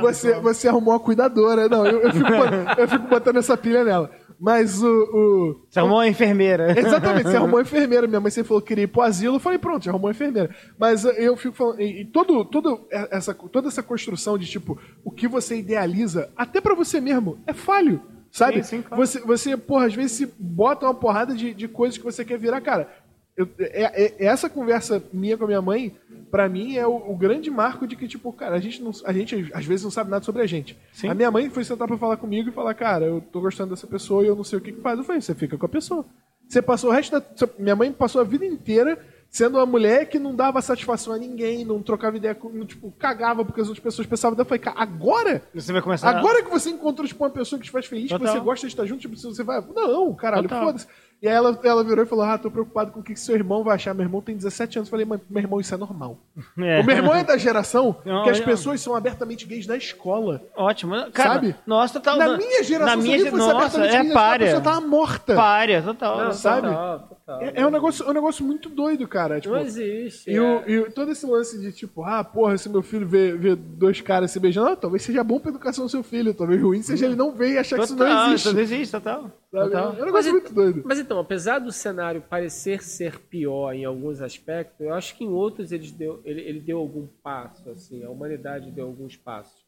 Você, 0.00 0.38
você 0.40 0.68
arrumou 0.68 0.94
uma 0.94 1.00
cuidadora. 1.00 1.68
Não, 1.68 1.86
eu, 1.86 2.00
eu, 2.02 2.12
fico, 2.12 2.30
botando- 2.30 2.78
eu 2.78 2.88
fico 2.88 3.08
botando 3.08 3.36
essa 3.36 3.56
pilha 3.56 3.84
nela. 3.84 4.10
Mas 4.40 4.82
o. 4.82 4.88
o- 4.88 5.66
Você 5.70 5.78
arrumou 5.78 5.98
uma 5.98 6.08
enfermeira. 6.08 6.78
Exatamente, 6.78 7.28
você 7.28 7.36
arrumou 7.36 7.56
uma 7.56 7.62
enfermeira. 7.62 8.06
Minha 8.08 8.20
mãe 8.20 8.30
sempre 8.30 8.48
falou 8.48 8.60
que 8.60 8.68
queria 8.68 8.84
ir 8.84 8.88
pro 8.88 9.02
asilo. 9.02 9.36
Eu 9.36 9.40
falei, 9.40 9.58
pronto, 9.58 9.84
já 9.84 9.90
arrumou 9.92 10.08
uma 10.08 10.12
enfermeira. 10.12 10.50
Mas 10.78 11.04
eu 11.04 11.36
fico 11.36 11.54
falando. 11.54 11.80
E, 11.80 12.00
e 12.00 12.04
todo, 12.06 12.44
todo 12.44 12.86
essa, 12.90 13.32
toda 13.34 13.68
essa 13.68 13.82
construção 13.82 14.36
de 14.36 14.46
tipo, 14.46 14.76
o 15.04 15.10
que 15.12 15.28
você 15.28 15.56
idealiza, 15.58 16.28
até 16.36 16.60
pra 16.60 16.74
você 16.74 17.00
mesmo, 17.00 17.38
é 17.46 17.52
falho. 17.52 18.02
Sabe? 18.32 18.62
Sim, 18.64 18.78
sim, 18.78 18.82
claro. 18.82 18.96
Você, 19.06 19.20
você, 19.20 19.56
porra, 19.58 19.86
às 19.86 19.94
vezes 19.94 20.12
se 20.12 20.34
bota 20.38 20.86
uma 20.86 20.94
porrada 20.94 21.34
de, 21.34 21.52
de 21.52 21.68
coisas 21.68 21.98
que 21.98 22.02
você 22.04 22.24
quer 22.24 22.38
virar. 22.38 22.60
Cara, 22.62 22.88
eu- 23.36 23.46
é, 23.58 24.04
é- 24.06 24.24
essa 24.24 24.48
conversa 24.48 25.02
minha 25.12 25.36
com 25.36 25.44
a 25.44 25.46
minha 25.46 25.60
mãe, 25.60 25.94
pra 26.30 26.48
mim, 26.48 26.76
é 26.76 26.86
o, 26.86 26.94
o 27.12 27.14
grande 27.16 27.50
marco 27.50 27.86
de 27.86 27.94
que, 27.94 28.08
tipo, 28.08 28.32
cara, 28.32 28.56
a 28.56 28.58
gente, 28.58 28.82
não, 28.82 28.90
a 29.04 29.12
gente 29.12 29.50
às 29.52 29.64
vezes 29.66 29.84
não 29.84 29.90
sabe 29.90 30.10
nada 30.10 30.24
sobre 30.24 30.40
a 30.40 30.46
gente. 30.46 30.78
Sim. 30.94 31.08
A 31.08 31.14
minha 31.14 31.30
mãe 31.30 31.50
foi 31.50 31.62
sentar 31.62 31.86
pra 31.86 31.98
falar 31.98 32.16
comigo 32.16 32.48
e 32.48 32.52
falar, 32.52 32.72
cara, 32.74 33.04
eu 33.04 33.20
tô 33.20 33.40
gostando 33.42 33.70
dessa 33.74 33.86
pessoa 33.86 34.24
e 34.24 34.28
eu 34.28 34.34
não 34.36 34.44
sei 34.44 34.58
o 34.58 34.62
que, 34.62 34.72
que 34.72 34.80
faz. 34.80 34.98
Eu 34.98 35.04
falei, 35.04 35.20
você 35.20 35.34
fica 35.34 35.58
com 35.58 35.66
a 35.66 35.68
pessoa. 35.68 36.04
Você 36.48 36.60
passou 36.62 36.90
o 36.90 36.92
resto 36.92 37.12
da. 37.12 37.22
Minha 37.58 37.76
mãe 37.76 37.92
passou 37.92 38.20
a 38.20 38.24
vida 38.24 38.44
inteira 38.46 38.98
sendo 39.32 39.56
uma 39.56 39.64
mulher 39.64 40.06
que 40.10 40.18
não 40.18 40.36
dava 40.36 40.60
satisfação 40.60 41.14
a 41.14 41.18
ninguém, 41.18 41.64
não 41.64 41.82
trocava 41.82 42.18
ideia 42.18 42.34
com. 42.34 42.50
não, 42.50 42.66
Tipo, 42.66 42.92
cagava 42.98 43.42
porque 43.44 43.62
as 43.62 43.66
outras 43.68 43.82
pessoas 43.82 44.06
pensavam. 44.06 44.38
Eu 44.38 44.44
falei, 44.44 44.58
cara, 44.60 44.78
agora? 44.78 45.42
Você 45.54 45.72
vai 45.72 45.80
começar. 45.80 46.10
Agora 46.10 46.42
que 46.42 46.50
você 46.50 46.68
encontrou 46.68 47.08
tipo, 47.08 47.24
uma 47.24 47.30
pessoa 47.30 47.58
que 47.58 47.64
te 47.64 47.70
faz 47.70 47.86
feliz, 47.86 48.12
que 48.12 48.18
Total. 48.18 48.34
você 48.34 48.40
gosta 48.40 48.66
de 48.66 48.72
estar 48.72 48.84
junto, 48.84 49.00
tipo, 49.00 49.16
você 49.16 49.42
vai. 49.42 49.64
Não, 49.74 50.12
caralho, 50.14 50.48
foda-se. 50.48 50.86
E 51.22 51.28
aí 51.28 51.34
ela, 51.34 51.56
ela 51.62 51.84
virou 51.84 52.04
e 52.04 52.08
falou: 52.08 52.24
Ah, 52.24 52.36
tô 52.36 52.50
preocupado 52.50 52.90
com 52.90 52.98
o 52.98 53.02
que, 53.02 53.14
que 53.14 53.20
seu 53.20 53.34
irmão 53.36 53.62
vai 53.62 53.76
achar. 53.76 53.94
Meu 53.94 54.04
irmão 54.04 54.20
tem 54.20 54.36
17 54.36 54.80
anos. 54.80 54.88
Eu 54.88 54.90
falei, 54.90 55.06
mas 55.06 55.20
meu 55.30 55.40
irmão, 55.40 55.60
isso 55.60 55.72
é 55.74 55.78
normal. 55.78 56.18
É. 56.58 56.80
O 56.80 56.84
meu 56.84 56.96
irmão 56.96 57.14
é 57.14 57.24
da 57.24 57.36
geração 57.36 57.96
Não, 58.04 58.24
que 58.24 58.30
as 58.30 58.38
não. 58.40 58.46
pessoas 58.46 58.80
são 58.80 58.94
abertamente 58.94 59.46
gays 59.46 59.66
na 59.66 59.76
escola. 59.76 60.42
Ótimo. 60.56 60.94
Cara, 61.12 61.34
Sabe? 61.34 61.56
Nossa, 61.66 61.94
total. 62.00 62.18
na 62.18 62.36
minha 62.36 62.62
geração, 62.62 62.96
na 62.96 63.02
minha 63.02 63.18
se 63.18 63.26
alguém 63.26 63.38
fosse 63.40 63.52
Nossa, 63.52 63.56
abertamente 63.78 63.88
é 63.88 63.92
gay 63.92 64.02
na 64.02 64.08
escola, 64.08 64.20
a 64.24 64.28
párea. 64.28 64.46
pessoa 64.46 64.62
tava 64.62 64.80
morta. 64.86 65.34
Párea, 65.34 65.82
total. 65.82 66.18
Não, 66.18 66.32
sabe? 66.32 66.68
Total, 66.68 67.08
total. 67.24 67.40
É, 67.42 67.52
é 67.60 67.66
um 67.66 67.70
negócio, 67.70 68.04
é 68.04 68.10
um 68.10 68.12
negócio 68.12 68.44
muito 68.44 68.68
doido, 68.68 69.06
cara. 69.08 69.40
Tipo, 69.40 69.54
Não 69.54 69.62
existe. 69.62 70.30
E, 70.30 70.34
é. 70.34 70.40
o, 70.40 70.68
e 70.68 70.90
todo 70.90 71.10
esse 71.10 71.24
lance 71.26 71.60
de 71.60 71.72
tipo, 71.72 72.02
ah, 72.04 72.22
porra, 72.22 72.56
se 72.58 72.68
meu 72.68 72.82
filho 72.82 73.06
vê, 73.06 73.36
vê 73.36 73.54
dois 73.54 74.00
caras 74.00 74.30
se 74.30 74.40
beijando, 74.40 74.68
ah, 74.68 74.76
talvez 74.76 75.02
seja 75.02 75.22
bom 75.24 75.38
pra 75.38 75.50
educação 75.50 75.84
do 75.86 75.90
seu 75.90 76.02
filho, 76.02 76.34
talvez 76.34 76.60
ruim 76.60 76.82
seja 76.82 77.06
ele 77.06 77.16
não 77.16 77.32
ver 77.32 77.52
e 77.52 77.58
achar 77.58 77.76
que 77.78 77.84
isso 77.84 77.96
não 77.96 78.06
Total, 78.06 78.26
existe. 78.28 78.46
isso 78.46 78.54
não 78.54 78.62
existe, 78.62 78.92
total. 78.92 79.30
total. 79.50 79.96
É 79.98 80.02
um 80.02 80.06
negócio 80.06 80.12
Mas, 80.12 80.42
muito 80.42 80.52
doido. 80.52 80.82
mas 80.84 80.98
então, 80.98 81.18
apesar 81.18 81.58
do 81.58 81.70
cenário 81.72 82.22
parecer 82.22 82.82
ser 82.82 83.18
pior 83.18 83.72
em 83.72 83.84
alguns 83.84 84.20
aspectos, 84.20 84.80
eu 84.80 84.92
acho 84.92 85.16
que 85.16 85.24
em 85.24 85.28
outros 85.30 85.72
ele 85.72 85.90
deu, 85.90 86.20
ele, 86.24 86.40
ele 86.40 86.60
deu 86.60 86.78
algum 86.78 87.06
passo, 87.22 87.68
assim, 87.70 88.02
a 88.04 88.10
humanidade 88.10 88.70
deu 88.70 88.86
alguns 88.86 89.16
passos. 89.16 89.61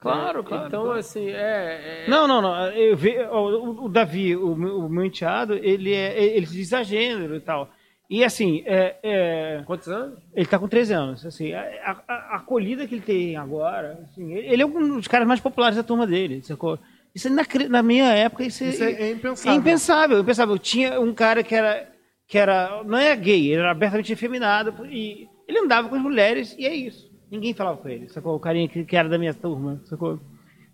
Claro, 0.00 0.40
É, 0.40 0.42
claro. 0.44 0.66
Então, 0.68 0.82
claro. 0.84 0.98
assim, 0.98 1.28
é. 1.30 2.04
é- 2.06 2.08
Não, 2.08 2.26
não, 2.28 2.40
não. 2.40 2.66
Eu 2.70 2.96
vi, 2.96 3.18
o, 3.18 3.84
o 3.84 3.88
Davi, 3.88 4.36
o, 4.36 4.54
meu- 4.54 4.78
o 4.80 4.88
meu 4.88 5.04
enteado, 5.04 5.54
ele, 5.54 5.92
é, 5.92 6.22
ele 6.36 6.46
se 6.46 6.54
diz 6.54 6.72
a 6.72 6.82
gênero 6.82 7.34
e 7.34 7.40
tal. 7.40 7.68
E 8.10 8.24
assim, 8.24 8.62
é, 8.64 8.96
é, 9.02 9.62
Quantos 9.66 9.88
anos? 9.88 10.18
ele 10.34 10.46
tá 10.46 10.58
com 10.58 10.66
13 10.68 10.92
anos. 10.94 11.26
Assim, 11.26 11.52
a, 11.52 11.60
a- 11.84 12.02
a 12.14 12.36
acolhida 12.36 12.86
que 12.86 12.94
ele 12.94 13.02
tem 13.02 13.36
agora, 13.36 13.98
assim, 14.10 14.32
ele 14.34 14.62
é 14.62 14.66
um 14.66 14.96
dos 14.96 15.08
caras 15.08 15.26
mais 15.28 15.40
populares 15.40 15.76
da 15.76 15.82
turma 15.82 16.06
dele, 16.06 16.42
sacou? 16.42 16.78
Isso 17.14 17.26
é 17.28 17.30
inacre- 17.30 17.68
na 17.68 17.82
minha 17.82 18.12
época, 18.14 18.44
isso, 18.44 18.64
Isso 18.64 18.82
é, 18.84 18.92
é 18.92 19.02
é 19.08 19.10
impensável. 19.10 19.58
impensável. 19.58 20.20
impensável. 20.20 20.58
Tinha 20.58 21.00
um 21.00 21.12
cara 21.12 21.42
que 21.42 21.54
era, 21.54 21.88
que 22.26 22.38
era, 22.38 22.82
não 22.84 22.96
é 22.96 23.14
gay, 23.16 23.48
ele 23.50 23.60
era 23.60 23.72
abertamente 23.72 24.12
efeminado 24.12 24.86
e 24.86 25.26
ele 25.46 25.58
andava 25.58 25.88
com 25.88 25.96
as 25.96 26.02
mulheres 26.02 26.54
e 26.58 26.66
é 26.66 26.74
isso. 26.74 27.07
Ninguém 27.30 27.52
falava 27.54 27.76
com 27.78 27.88
ele, 27.88 28.08
sacou? 28.08 28.34
O 28.36 28.40
carinha 28.40 28.68
que, 28.68 28.84
que 28.84 28.96
era 28.96 29.08
da 29.08 29.18
minha 29.18 29.34
turma, 29.34 29.80
sacou? 29.84 30.18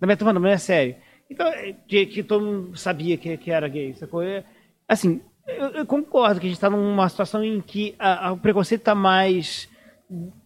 da 0.00 0.06
minha 0.06 0.16
turma 0.16 0.32
não, 0.32 0.46
é 0.46 0.56
sério. 0.58 0.96
Então, 1.30 1.46
é, 1.48 1.72
que, 1.88 2.06
que 2.06 2.22
todo 2.22 2.44
mundo 2.44 2.76
sabia 2.76 3.16
que, 3.16 3.36
que 3.38 3.50
era 3.50 3.66
gay, 3.68 3.94
sacou? 3.94 4.22
É, 4.22 4.44
Assim, 4.86 5.20
eu, 5.48 5.68
eu 5.68 5.86
concordo 5.86 6.38
que 6.40 6.46
a 6.46 6.48
gente 6.48 6.56
está 6.58 6.68
numa 6.68 7.08
situação 7.08 7.42
em 7.42 7.60
que 7.60 7.94
a- 7.98 8.28
a- 8.28 8.32
o 8.32 8.36
preconceito 8.38 8.80
está 8.82 8.94
mais 8.94 9.68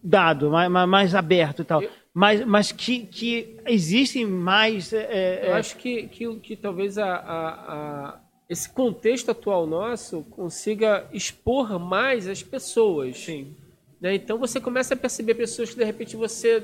dado, 0.03 0.49
mais, 0.49 0.71
mais- 0.71 1.15
aberto 1.15 1.61
e 1.61 1.65
tal. 1.65 1.81
Eu- 1.83 1.89
Mas, 2.13 2.43
mas 2.45 2.71
que, 2.71 3.05
que 3.05 3.57
existem 3.67 4.25
mais. 4.25 4.91
é, 4.93 5.47
Eu 5.47 5.53
é, 5.53 5.57
acho 5.59 5.75
que, 5.77 6.07
que, 6.07 6.35
que 6.39 6.55
talvez 6.55 6.97
a, 6.97 7.05
a- 7.15 7.49
a- 7.73 8.19
esse 8.49 8.67
contexto 8.73 9.29
atual 9.29 9.67
nosso 9.67 10.23
consiga 10.23 11.05
expor 11.13 11.77
mais 11.79 12.27
as 12.27 12.41
pessoas. 12.41 13.17
Sim. 13.19 13.55
Né? 13.99 14.15
Então 14.15 14.37
você 14.37 14.59
começa 14.59 14.93
a 14.93 14.97
perceber 14.97 15.35
pessoas 15.35 15.69
que 15.71 15.77
de 15.77 15.83
repente 15.83 16.15
você 16.15 16.63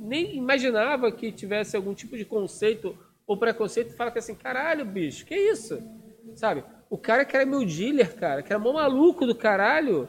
nem 0.00 0.36
imaginava 0.36 1.10
que 1.10 1.32
tivesse 1.32 1.76
algum 1.76 1.94
tipo 1.94 2.16
de 2.16 2.24
conceito 2.24 2.96
ou 3.26 3.36
preconceito 3.36 3.92
e 3.92 3.96
fala 3.96 4.10
que 4.10 4.18
assim, 4.18 4.34
caralho, 4.34 4.84
bicho, 4.84 5.26
que 5.26 5.34
isso? 5.34 5.82
Sabe? 6.34 6.62
O 6.88 6.96
cara 6.96 7.24
que 7.24 7.36
era 7.36 7.44
meu 7.44 7.64
dealer, 7.64 8.14
cara, 8.14 8.42
que 8.42 8.52
era 8.52 8.60
mó 8.60 8.72
maluco 8.72 9.26
do 9.26 9.34
caralho, 9.34 10.08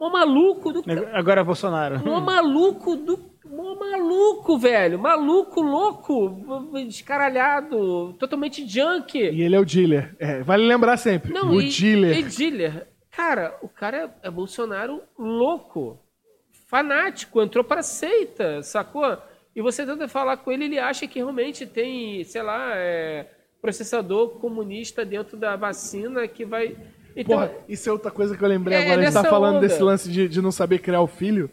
mó 0.00 0.08
maluco 0.10 0.72
do 0.72 0.82
Agora 1.12 1.44
Bolsonaro. 1.44 2.04
Mó 2.04 2.20
maluco 2.20 2.96
do. 2.96 3.36
Mó 3.44 3.76
maluco, 3.76 4.58
velho. 4.58 4.98
Maluco, 4.98 5.60
louco, 5.60 6.42
descaralhado, 6.86 8.12
totalmente 8.14 8.66
junk. 8.66 9.16
E 9.18 9.42
ele 9.42 9.54
é 9.54 9.60
o 9.60 9.64
dealer. 9.64 10.16
É, 10.18 10.42
vale 10.42 10.66
lembrar 10.66 10.96
sempre. 10.96 11.32
Não, 11.32 11.50
o 11.50 11.62
e, 11.62 11.68
dealer. 11.68 12.18
E 12.18 12.22
dealer. 12.24 12.88
Cara, 13.16 13.56
o 13.62 13.68
cara 13.68 14.14
é 14.22 14.30
Bolsonaro 14.30 15.02
louco. 15.18 15.98
Fanático, 16.68 17.40
entrou 17.40 17.64
para 17.64 17.82
seita, 17.82 18.62
sacou? 18.62 19.16
E 19.54 19.62
você 19.62 19.86
tenta 19.86 20.06
falar 20.08 20.36
com 20.38 20.50
ele, 20.52 20.64
ele 20.64 20.78
acha 20.78 21.06
que 21.06 21.18
realmente 21.18 21.64
tem, 21.64 22.22
sei 22.24 22.42
lá, 22.42 22.72
é, 22.74 23.26
processador 23.62 24.30
comunista 24.40 25.04
dentro 25.04 25.36
da 25.36 25.56
vacina 25.56 26.26
que 26.28 26.44
vai. 26.44 26.76
Então, 27.16 27.36
Porra, 27.38 27.52
isso 27.68 27.88
é 27.88 27.92
outra 27.92 28.10
coisa 28.10 28.36
que 28.36 28.44
eu 28.44 28.48
lembrei 28.48 28.76
É, 28.76 28.82
agora. 28.82 29.00
A 29.00 29.04
gente 29.04 29.14
tá 29.14 29.24
falando 29.24 29.56
onda. 29.56 29.66
desse 29.66 29.82
lance 29.82 30.10
de, 30.10 30.28
de 30.28 30.42
não 30.42 30.52
saber 30.52 30.80
criar 30.80 31.00
o 31.00 31.06
filho. 31.06 31.50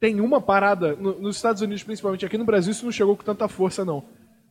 Tem 0.00 0.20
uma 0.20 0.40
parada, 0.40 0.96
no- 0.96 1.20
nos 1.20 1.36
Estados 1.36 1.60
Unidos 1.60 1.82
principalmente, 1.84 2.24
aqui 2.24 2.38
no 2.38 2.44
Brasil 2.44 2.70
isso 2.72 2.84
não 2.84 2.92
chegou 2.92 3.16
com 3.16 3.22
tanta 3.22 3.46
força, 3.48 3.84
não. 3.84 4.04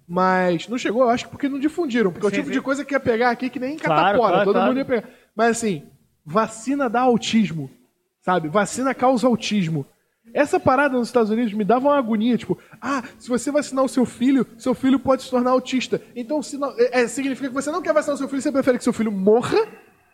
Mas 0.07 0.67
não 0.67 0.77
chegou, 0.77 1.03
eu 1.03 1.09
acho 1.09 1.25
que 1.25 1.31
porque 1.31 1.49
não 1.49 1.59
difundiram. 1.59 2.11
Porque 2.11 2.25
é 2.25 2.27
o 2.27 2.29
Sim, 2.29 2.35
tipo 2.37 2.47
sim. 2.47 2.53
de 2.53 2.61
coisa 2.61 2.83
que 2.85 2.93
ia 2.93 2.99
pegar 2.99 3.31
aqui 3.31 3.49
que 3.49 3.59
nem 3.59 3.77
Claro, 3.77 3.95
catapora. 4.19 4.29
claro, 4.33 4.43
todo 4.45 4.53
claro. 4.53 4.67
mundo 4.67 4.77
ia 4.77 4.85
pegar. 4.85 5.09
Mas 5.35 5.51
assim, 5.57 5.89
vacina 6.25 6.89
dá 6.89 7.01
autismo. 7.01 7.69
Sabe? 8.21 8.47
Vacina 8.49 8.93
causa 8.93 9.25
autismo. 9.27 9.85
Essa 10.33 10.59
parada 10.59 10.97
nos 10.97 11.07
Estados 11.09 11.29
Unidos 11.31 11.51
me 11.53 11.63
dava 11.65 11.89
uma 11.89 11.97
agonia, 11.97 12.37
tipo, 12.37 12.57
ah, 12.81 13.03
se 13.19 13.27
você 13.27 13.51
vacinar 13.51 13.83
o 13.83 13.89
seu 13.89 14.05
filho, 14.05 14.45
seu 14.57 14.73
filho 14.73 14.97
pode 14.99 15.23
se 15.23 15.29
tornar 15.29 15.51
autista. 15.51 16.01
Então, 16.15 16.41
se 16.41 16.57
não- 16.57 16.73
é, 16.77 17.01
é, 17.01 17.07
significa 17.07 17.49
que 17.49 17.53
você 17.53 17.69
não 17.71 17.81
quer 17.81 17.93
vacinar 17.93 18.15
o 18.15 18.17
seu 18.17 18.29
filho, 18.29 18.41
você 18.41 18.51
prefere 18.51 18.77
que 18.77 18.83
seu 18.83 18.93
filho 18.93 19.11
morra 19.11 19.57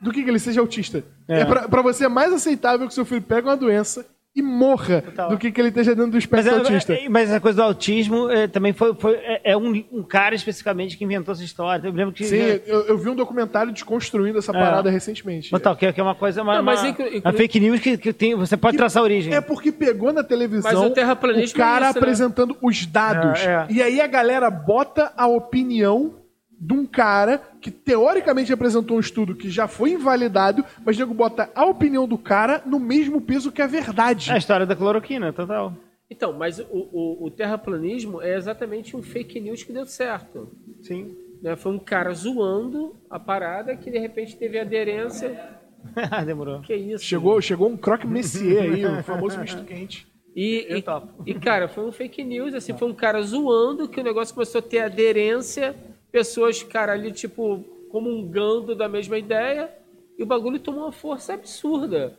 do 0.01 0.11
que 0.11 0.23
que 0.23 0.29
ele 0.29 0.39
seja 0.39 0.59
autista. 0.61 1.03
É, 1.27 1.41
É. 1.41 1.45
pra 1.45 1.81
você 1.83 2.05
é 2.05 2.07
mais 2.07 2.33
aceitável 2.33 2.87
que 2.87 2.93
seu 2.93 3.05
filho 3.05 3.21
pegue 3.21 3.47
uma 3.47 3.57
doença 3.57 4.05
e 4.37 4.41
morra 4.43 5.01
Total. 5.01 5.29
do 5.31 5.37
que 5.37 5.51
que 5.51 5.59
ele 5.59 5.69
esteja 5.69 5.95
dentro 5.95 6.11
do 6.11 6.13
Mas, 6.13 6.23
espectro 6.23 6.51
é- 6.53 6.57
autista. 6.59 6.93
é- 6.93 7.09
mas 7.09 7.33
a 7.33 7.39
coisa 7.39 7.55
do 7.55 7.63
autismo 7.63 8.29
é, 8.29 8.47
também 8.47 8.71
foi, 8.71 8.93
foi- 8.93 9.15
é, 9.15 9.51
é 9.51 9.57
um, 9.57 9.83
um 9.91 10.03
cara 10.03 10.35
especificamente 10.35 10.95
que 10.95 11.03
inventou 11.03 11.33
essa 11.33 11.43
história. 11.43 11.87
Eu 11.87 11.91
lembro 11.91 12.13
que. 12.13 12.23
Sim, 12.23 12.37
eu, 12.67 12.85
eu 12.87 12.97
vi 12.97 13.09
um 13.09 13.15
documentário 13.15 13.71
desconstruindo 13.71 14.37
essa 14.37 14.53
parada 14.53 14.89
recentemente. 14.91 15.49
Total, 15.49 15.75
que, 15.75 15.87
é- 15.87 15.91
que 15.91 15.99
é 15.99 16.03
uma 16.03 16.13
coisa. 16.15 16.43
Uma, 16.43 16.57
Não, 16.57 16.63
mas 16.63 16.81
uma- 16.81 16.89
inclu- 16.89 17.07
inclu- 17.07 17.21
uma 17.21 17.33
fake 17.33 17.59
news 17.59 17.79
que, 17.79 17.97
que 17.97 18.13
tem, 18.13 18.35
você 18.35 18.55
pode 18.55 18.77
traçar 18.77 19.01
a 19.01 19.03
origem. 19.03 19.33
É 19.33 19.41
porque 19.41 19.71
pegou 19.71 20.13
na 20.13 20.23
televisão 20.23 20.71
Mas 20.71 20.79
o 20.79 20.89
terraplanismo 20.91 21.55
o 21.55 21.57
cara 21.57 21.87
é 21.87 21.89
isso, 21.89 21.95
né? 21.99 22.01
apresentando 22.01 22.57
os 22.61 22.85
dados. 22.85 23.39
É, 23.41 23.45
é. 23.51 23.65
E 23.69 23.81
aí 23.81 23.99
a 23.99 24.07
galera 24.07 24.51
bota 24.51 25.11
a 25.17 25.25
opinião 25.27 26.13
de 26.59 26.73
um 26.73 26.85
cara 26.85 27.41
que 27.61 27.69
teoricamente 27.69 28.51
apresentou 28.51 28.97
um 28.97 28.99
estudo 28.99 29.35
que 29.35 29.49
já 29.49 29.67
foi 29.67 29.91
invalidado, 29.91 30.65
mas 30.83 30.95
o 30.95 30.99
nego 30.99 31.13
bota 31.13 31.49
a 31.53 31.65
opinião 31.65 32.07
do 32.07 32.17
cara 32.17 32.61
no 32.65 32.79
mesmo 32.79 33.21
peso 33.21 33.51
que 33.51 33.61
a 33.61 33.67
verdade. 33.67 34.31
É 34.31 34.33
a 34.33 34.37
história 34.37 34.65
da 34.65 34.75
cloroquina, 34.75 35.31
total. 35.31 35.73
Então, 36.09 36.33
mas 36.33 36.57
o, 36.59 36.65
o, 36.71 37.25
o 37.25 37.31
terraplanismo 37.31 38.21
é 38.21 38.35
exatamente 38.35 38.95
um 38.95 39.03
fake 39.03 39.39
news 39.39 39.63
que 39.63 39.73
deu 39.73 39.85
certo. 39.85 40.51
Sim. 40.81 41.15
né? 41.41 41.55
Foi 41.55 41.71
um 41.73 41.79
cara 41.79 42.13
zoando 42.13 42.95
a 43.09 43.19
parada 43.19 43.75
que 43.75 43.91
de 43.91 43.99
repente 43.99 44.35
teve 44.35 44.57
aderência. 44.57 45.57
Demorou. 46.25 46.61
Que 46.61 46.75
isso? 46.75 47.03
Chegou, 47.03 47.39
chegou 47.41 47.69
um 47.69 47.77
croque 47.77 48.07
messier 48.07 48.63
aí, 48.63 48.85
o 48.85 49.03
famoso 49.03 49.37
misto 49.39 49.63
quente. 49.65 50.07
E, 50.35 50.65
Eu 50.69 50.77
e, 50.77 50.81
topo. 50.81 51.23
e, 51.25 51.33
cara, 51.33 51.67
foi 51.67 51.83
um 51.85 51.91
fake 51.91 52.23
news, 52.23 52.53
assim, 52.53 52.71
foi 52.77 52.87
um 52.87 52.93
cara 52.93 53.21
zoando 53.21 53.89
que 53.89 53.99
o 53.99 54.03
negócio 54.03 54.33
começou 54.35 54.59
a 54.59 54.61
ter 54.61 54.79
aderência, 54.79 55.75
pessoas, 56.17 56.63
cara, 56.63 56.93
ali, 56.93 57.11
tipo, 57.11 57.63
comungando 57.91 58.73
da 58.75 58.89
mesma 58.89 59.17
ideia, 59.17 59.71
e 60.17 60.23
o 60.23 60.25
bagulho 60.25 60.59
tomou 60.59 60.81
uma 60.85 60.91
força 60.91 61.33
absurda. 61.33 62.17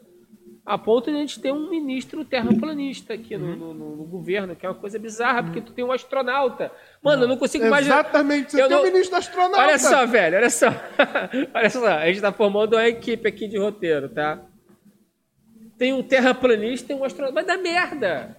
A 0.64 0.76
ponto 0.76 1.10
de 1.10 1.16
a 1.16 1.20
gente 1.20 1.40
ter 1.40 1.50
um 1.50 1.68
ministro 1.70 2.24
terraplanista 2.26 3.14
aqui 3.14 3.36
no, 3.38 3.56
no- 3.56 3.72
no- 3.74 3.96
no 3.96 4.04
governo, 4.04 4.54
que 4.54 4.66
é 4.66 4.68
uma 4.68 4.74
coisa 4.74 4.98
bizarra, 4.98 5.42
porque 5.42 5.62
tu 5.62 5.72
tem 5.72 5.82
um 5.84 5.90
astronauta. 5.90 6.70
Mano, 7.02 7.24
eu 7.24 7.28
não 7.28 7.38
consigo 7.38 7.64
imaginar. 7.64 8.00
Exatamente, 8.00 8.52
você 8.52 8.62
Eu 8.62 8.68
tem 8.68 8.76
não- 8.76 8.82
o 8.84 8.86
ministro 8.86 9.16
astronauta. 9.16 9.60
Olha 9.62 9.78
só, 9.78 10.06
velho, 10.06 10.36
olha 10.36 10.50
só. 10.50 10.66
olha 11.54 11.70
só, 11.70 11.86
a 11.86 12.06
gente 12.06 12.20
tá 12.20 12.30
formando 12.32 12.74
uma 12.74 12.86
equipe 12.86 13.26
aqui 13.26 13.48
de 13.48 13.56
roteiro, 13.58 14.10
tá? 14.10 14.42
Tem 15.78 15.92
um 15.92 16.02
terraplanista 16.02 16.92
e 16.92 16.96
um 16.96 17.02
astronauta. 17.04 17.34
Vai 17.34 17.44
dar 17.46 17.56
merda! 17.56 18.36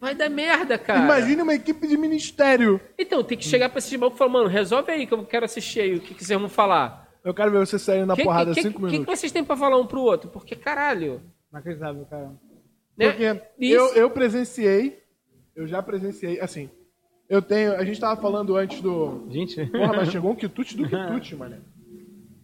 Vai 0.00 0.14
dar 0.14 0.28
merda, 0.28 0.78
cara. 0.78 1.00
Imagine 1.00 1.42
uma 1.42 1.54
equipe 1.54 1.86
de 1.86 1.96
ministério. 1.96 2.80
Então, 2.98 3.24
tem 3.24 3.36
que 3.36 3.44
chegar 3.44 3.68
pra 3.68 3.78
esses 3.78 3.92
malucos 3.92 4.16
e 4.16 4.18
falar, 4.18 4.30
mano, 4.30 4.48
resolve 4.48 4.92
aí 4.92 5.06
que 5.06 5.14
eu 5.14 5.24
quero 5.24 5.44
assistir 5.44 5.80
aí. 5.80 5.94
O 5.96 6.00
que, 6.00 6.14
que 6.14 6.24
vocês 6.24 6.38
vão 6.38 6.48
falar? 6.48 7.08
Eu 7.24 7.34
quero 7.34 7.50
ver 7.50 7.58
você 7.58 7.78
saindo 7.78 8.06
na 8.06 8.14
que, 8.14 8.22
porrada 8.22 8.54
que, 8.54 8.62
cinco 8.62 8.80
que, 8.80 8.86
que 8.86 8.92
minutos. 8.92 9.18
vocês 9.18 9.32
têm 9.32 9.42
pra 9.42 9.56
falar 9.56 9.78
um 9.78 9.86
pro 9.86 10.00
outro? 10.00 10.30
Porque, 10.30 10.54
caralho. 10.54 11.22
Inacreditável, 11.50 12.04
cara. 12.06 12.30
Né? 12.96 13.10
Porque 13.10 13.42
eu, 13.58 13.94
eu 13.94 14.10
presenciei, 14.10 15.02
eu 15.54 15.66
já 15.66 15.82
presenciei, 15.82 16.40
assim, 16.40 16.70
eu 17.28 17.42
tenho, 17.42 17.74
a 17.74 17.84
gente 17.84 17.98
tava 17.98 18.20
falando 18.20 18.56
antes 18.56 18.80
do... 18.80 19.26
Gente. 19.30 19.66
Porra, 19.66 19.94
mas 19.96 20.10
chegou 20.10 20.30
um 20.30 20.36
quitute 20.36 20.76
do 20.76 20.88
quitute, 20.88 21.34
mané. 21.36 21.58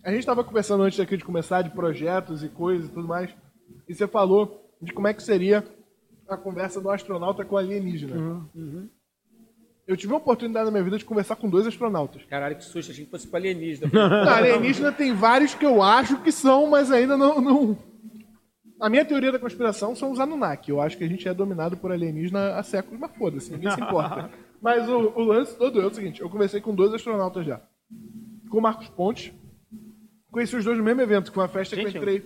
A 0.04 0.10
gente 0.10 0.26
tava 0.26 0.42
conversando 0.42 0.82
antes 0.82 0.98
aqui 0.98 1.16
de 1.16 1.24
começar 1.24 1.62
de 1.62 1.70
projetos 1.70 2.42
e 2.42 2.48
coisas 2.48 2.88
e 2.88 2.92
tudo 2.92 3.06
mais, 3.06 3.30
e 3.88 3.94
você 3.94 4.08
falou 4.08 4.68
de 4.82 4.92
como 4.92 5.06
é 5.06 5.14
que 5.14 5.22
seria 5.22 5.64
a 6.34 6.38
conversa 6.38 6.80
do 6.80 6.90
astronauta 6.90 7.44
com 7.44 7.54
o 7.54 7.58
alienígena. 7.58 8.16
Uhum, 8.54 8.88
Eu 9.86 9.96
tive 9.96 10.12
a 10.12 10.16
oportunidade 10.16 10.66
na 10.66 10.70
minha 10.70 10.84
vida 10.84 10.98
de 10.98 11.04
conversar 11.04 11.36
com 11.36 11.48
dois 11.48 11.66
astronautas. 11.66 12.22
Caralho, 12.24 12.56
que 12.56 12.64
susto, 12.64 12.90
achei 12.92 13.04
que 13.04 13.10
fosse 13.10 13.26
pra 13.26 13.38
alienígena. 13.40 13.90
Não, 13.92 14.30
alienígena 14.32 14.92
tem 14.92 15.14
vários 15.14 15.54
que 15.54 15.64
eu 15.66 15.82
acho 15.82 16.20
que 16.22 16.32
são, 16.32 16.68
mas 16.68 16.90
ainda 16.90 17.16
não, 17.16 17.40
não. 17.40 17.78
A 18.80 18.88
minha 18.90 19.04
teoria 19.04 19.30
da 19.30 19.38
conspiração 19.38 19.94
são 19.94 20.10
os 20.10 20.18
Anunnaki. 20.18 20.70
Eu 20.70 20.80
acho 20.80 20.98
que 20.98 21.04
a 21.04 21.08
gente 21.08 21.28
é 21.28 21.32
dominado 21.34 21.76
por 21.76 21.92
alienígena 21.92 22.56
há 22.56 22.62
séculos, 22.62 22.98
mas 22.98 23.14
foda-se, 23.16 23.52
ninguém 23.52 23.70
se 23.70 23.80
importa. 23.80 24.30
Mas 24.62 24.88
o, 24.88 24.96
o 25.16 25.24
lance 25.24 25.56
todo 25.58 25.80
é 25.80 25.84
o 25.86 25.92
seguinte: 25.92 26.20
eu 26.20 26.30
conversei 26.30 26.60
com 26.60 26.72
dois 26.72 26.94
astronautas 26.94 27.44
já. 27.44 27.60
Com 28.48 28.58
o 28.58 28.62
Marcos 28.62 28.88
Pontes. 28.90 29.32
Conheci 30.30 30.54
os 30.54 30.64
dois 30.64 30.78
no 30.78 30.84
mesmo 30.84 31.00
evento, 31.00 31.30
que 31.30 31.34
foi 31.34 31.42
uma 31.42 31.48
festa 31.48 31.74
que 31.74 31.82
eu 31.82 31.86
Gente, 31.86 31.98
entrei. 31.98 32.20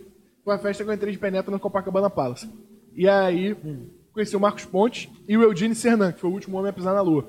Foi 0.44 0.52
uma 0.52 0.58
festa 0.58 0.84
que 0.84 0.90
eu 0.90 0.94
entrei 0.94 1.12
de 1.12 1.18
penetra 1.18 1.50
no 1.50 1.58
Copacabana 1.58 2.10
Palace. 2.10 2.46
E 2.96 3.06
aí, 3.06 3.54
conheci 4.10 4.34
o 4.34 4.40
Marcos 4.40 4.64
Pontes 4.64 5.08
e 5.28 5.36
o 5.36 5.42
Eugene 5.42 5.74
Cernan, 5.74 6.12
que 6.12 6.20
foi 6.20 6.30
o 6.30 6.32
último 6.32 6.56
homem 6.56 6.70
a 6.70 6.72
pisar 6.72 6.94
na 6.94 7.02
Lua. 7.02 7.28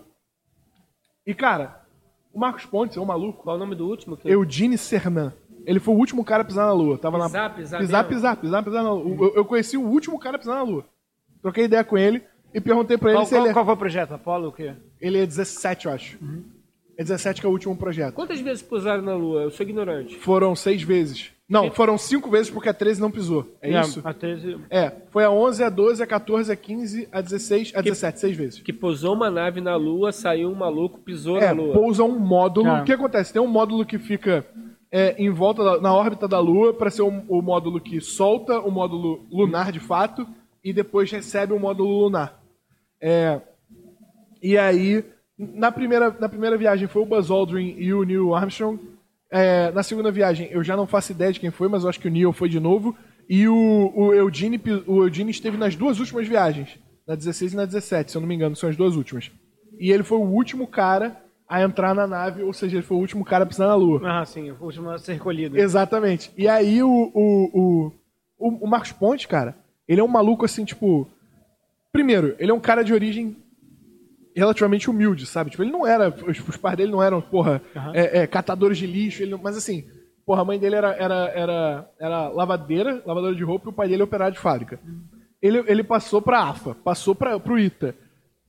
E, 1.26 1.34
cara, 1.34 1.86
o 2.34 2.40
Marcos 2.40 2.66
Pontes 2.66 2.96
é 2.96 3.02
um 3.02 3.06
maluco. 3.06 3.44
Qual 3.44 3.58
o 3.58 3.60
nome 3.60 3.76
do 3.76 3.86
último? 3.86 4.16
Que 4.16 4.30
Eugene 4.30 4.78
Cernan. 4.78 5.34
Ele 5.66 5.82
foi 5.82 5.94
o 5.94 5.98
último 5.98 6.24
cara 6.24 6.44
a 6.44 6.46
pisar 6.46 6.66
na 6.66 6.72
Lua. 6.72 6.98
Tava 6.98 7.18
Pisar, 7.26 7.42
na... 7.42 7.50
pisar 7.50 7.80
pisar, 7.82 8.06
pisar, 8.06 8.38
pisar, 8.38 8.64
pisar 8.64 8.84
na 8.84 8.94
Lua. 8.94 9.28
Eu, 9.28 9.36
eu 9.36 9.46
conheci 9.46 9.76
o 9.76 9.82
último 9.82 10.18
cara 10.18 10.38
a 10.38 10.40
pisar 10.40 10.56
na 10.56 10.64
Lua. 10.64 10.86
Troquei 11.42 11.66
ideia 11.66 11.84
com 11.84 11.98
ele 11.98 12.24
e 12.54 12.62
perguntei 12.62 12.98
pra 12.98 13.10
ele 13.10 13.20
Qual, 13.20 13.26
se 13.26 13.36
ele 13.36 13.42
qual, 13.42 13.50
é... 13.50 13.54
qual 13.54 13.66
foi 13.66 13.74
o 13.74 13.78
projeto? 13.78 14.14
Apolo 14.14 14.48
o 14.48 14.52
quê? 14.54 14.74
Ele 15.02 15.20
é 15.20 15.26
17, 15.26 15.88
eu 15.88 15.92
acho. 15.92 16.18
É 16.98 17.04
17 17.04 17.42
que 17.42 17.46
é 17.46 17.50
o 17.50 17.52
último 17.52 17.76
projeto. 17.76 18.14
Quantas 18.16 18.40
vezes 18.40 18.64
pousaram 18.64 19.04
na 19.04 19.14
Lua? 19.14 19.42
Eu 19.42 19.52
sou 19.52 19.66
ignorante. 19.66 20.18
Foram 20.18 20.56
seis 20.56 20.82
vezes. 20.82 21.32
Não, 21.50 21.72
foram 21.72 21.98
cinco 21.98 22.30
vezes 22.30 22.50
porque 22.50 22.68
a 22.68 22.74
13 22.74 23.00
não 23.00 23.10
pisou. 23.10 23.48
É 23.62 23.80
isso? 23.80 24.02
A 24.04 24.14
13... 24.14 24.58
É, 24.70 24.92
foi 25.10 25.24
a 25.24 25.32
11, 25.32 25.64
a 25.64 25.70
12, 25.70 26.04
a 26.04 26.08
14, 26.08 26.52
a 26.52 26.56
15, 26.58 27.08
a 27.10 27.22
16, 27.22 27.72
a 27.74 27.82
17, 27.82 28.20
seis 28.20 28.36
vezes. 28.36 28.60
Que 28.60 28.74
pousou 28.74 29.14
uma 29.14 29.30
nave 29.30 29.62
na 29.62 29.76
Lua, 29.78 30.12
saiu 30.12 30.50
um 30.50 30.56
maluco, 30.56 31.00
pisou 31.00 31.38
É, 31.38 31.46
na 31.48 31.52
Lua. 31.54 31.74
pousa 31.74 32.04
um 32.04 32.20
módulo. 32.20 32.68
É. 32.68 32.82
O 32.82 32.84
que 32.84 32.92
acontece? 32.92 33.32
Tem 33.32 33.42
um 33.42 33.48
módulo 33.48 33.86
que 33.86 33.98
fica 33.98 34.46
é, 34.92 35.16
em 35.18 35.30
volta 35.30 35.64
da, 35.64 35.82
na 35.82 35.94
órbita 35.94 36.28
da 36.28 36.40
Lua 36.40 36.74
para 36.74 36.90
ser 36.90 37.04
o, 37.04 37.24
o 37.30 37.42
módulo 37.42 37.80
que 37.80 38.02
solta 38.02 38.60
o 38.60 38.70
módulo 38.70 39.26
lunar 39.32 39.72
de 39.72 39.80
fato 39.80 40.28
e 40.62 40.74
depois 40.74 41.10
recebe 41.10 41.54
o 41.54 41.60
módulo 41.60 42.04
lunar. 42.04 42.42
É, 43.00 43.40
e 44.44 44.58
aí, 44.58 45.02
na 45.38 45.72
primeira, 45.72 46.14
na 46.20 46.28
primeira 46.28 46.58
viagem 46.58 46.90
foi 46.90 47.02
o 47.02 47.06
Buzz 47.06 47.30
Aldrin 47.32 47.76
e 47.78 47.94
o 47.94 48.04
Neil 48.04 48.36
Armstrong. 48.36 48.80
É, 49.32 49.72
na 49.72 49.84
segunda 49.84 50.12
viagem, 50.12 50.48
eu 50.52 50.64
já 50.64 50.76
não 50.76 50.88
faço 50.88 51.12
ideia 51.12 51.34
de 51.34 51.40
quem 51.40 51.52
foi, 51.52 51.68
mas 51.68 51.84
eu 51.84 51.90
acho 51.90 52.00
que 52.00 52.08
o 52.08 52.12
Neil 52.12 52.32
foi 52.32 52.50
de 52.50 52.60
novo. 52.60 52.96
E 53.30 53.48
o, 53.48 53.92
o, 53.94 54.14
Eugene, 54.14 54.60
o 54.86 55.04
Eugene 55.04 55.32
esteve 55.32 55.58
nas 55.58 55.76
duas 55.76 56.00
últimas 56.00 56.28
viagens, 56.28 56.80
na 57.06 57.14
16 57.16 57.54
e 57.54 57.56
na 57.56 57.66
17, 57.66 58.12
se 58.12 58.18
eu 58.18 58.22
não 58.22 58.28
me 58.28 58.36
engano, 58.36 58.56
são 58.56 58.70
as 58.70 58.78
duas 58.78 58.96
últimas. 58.96 59.32
E 59.80 59.92
ele 59.92 60.04
foi 60.04 60.18
o 60.18 60.24
último 60.24 60.66
cara 60.66 61.22
a 61.48 61.62
entrar 61.62 61.94
na 61.94 62.08
nave, 62.08 62.44
ou 62.44 62.54
seja, 62.54 62.78
ele 62.78 62.86
foi 62.86 62.98
o 62.98 63.00
último 63.00 63.24
cara 63.24 63.44
a 63.44 63.48
pisar 63.48 63.68
na 63.68 63.76
Lua. 63.76 64.02
Ah, 64.04 64.26
sim, 64.26 64.52
o 64.52 64.58
último 64.62 64.90
a 64.90 64.98
ser 64.98 65.14
recolhido. 65.14 65.58
Exatamente. 65.58 66.32
E 66.38 66.48
aí 66.48 66.82
o, 66.82 66.90
o, 66.90 67.50
o, 67.54 67.92
o, 68.38 68.66
o 68.66 68.68
Marcos 68.68 68.92
Ponte, 68.92 69.28
cara, 69.28 69.56
ele 69.88 70.02
é 70.02 70.04
um 70.04 70.10
maluco 70.10 70.46
assim, 70.46 70.66
tipo. 70.66 71.08
Primeiro, 71.92 72.36
ele 72.38 72.52
é 72.52 72.54
um 72.54 72.60
cara 72.60 72.84
de 72.84 72.94
origem 72.94 73.38
relativamente 74.40 74.90
humilde, 74.90 75.26
sabe? 75.26 75.50
Tipo, 75.50 75.64
ele 75.64 75.72
não 75.72 75.86
era. 75.86 76.10
Os, 76.10 76.40
os 76.48 76.58
pais 76.58 76.78
dele 76.78 76.92
não 76.92 77.02
eram, 77.04 77.22
porra, 77.22 77.62
Aham. 77.76 77.92
é, 77.94 78.20
é, 78.20 78.28
catadores 78.28 78.78
de 78.78 78.86
lixo, 78.88 79.22
ele 79.24 79.36
mas 79.36 79.58
assim, 79.58 79.86
porra, 80.26 80.42
a 80.42 80.46
mãe 80.46 80.60
dele 80.60 80.76
era, 80.76 80.92
era, 80.94 81.16
era, 81.36 81.90
era 82.00 82.28
lavadeira, 82.30 83.02
lavadora 83.06 83.36
de 83.36 83.44
roupa, 83.44 83.68
e 83.68 83.70
o 83.70 83.74
pai 83.74 83.88
dele 83.88 84.02
é 84.02 84.06
operário 84.06 84.34
de 84.36 84.40
fábrica. 84.40 84.80
Ele, 85.42 85.64
ele 85.68 85.84
passou 85.84 86.22
pra 86.22 86.44
AFA, 86.44 86.76
passou 86.76 87.14
pra, 87.16 87.40
pro 87.40 87.60
ITA, 87.60 87.96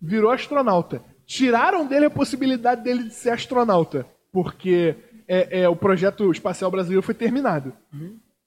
virou 0.00 0.30
astronauta. 0.30 1.02
Tiraram 1.26 1.86
dele 1.86 2.06
a 2.06 2.10
possibilidade 2.10 2.82
dele 2.82 3.04
de 3.04 3.14
ser 3.14 3.30
astronauta, 3.30 4.06
porque 4.32 4.94
é, 5.28 5.60
é, 5.62 5.68
o 5.68 5.76
projeto 5.76 6.30
espacial 6.32 6.70
brasileiro 6.70 7.02
foi 7.02 7.14
terminado. 7.14 7.72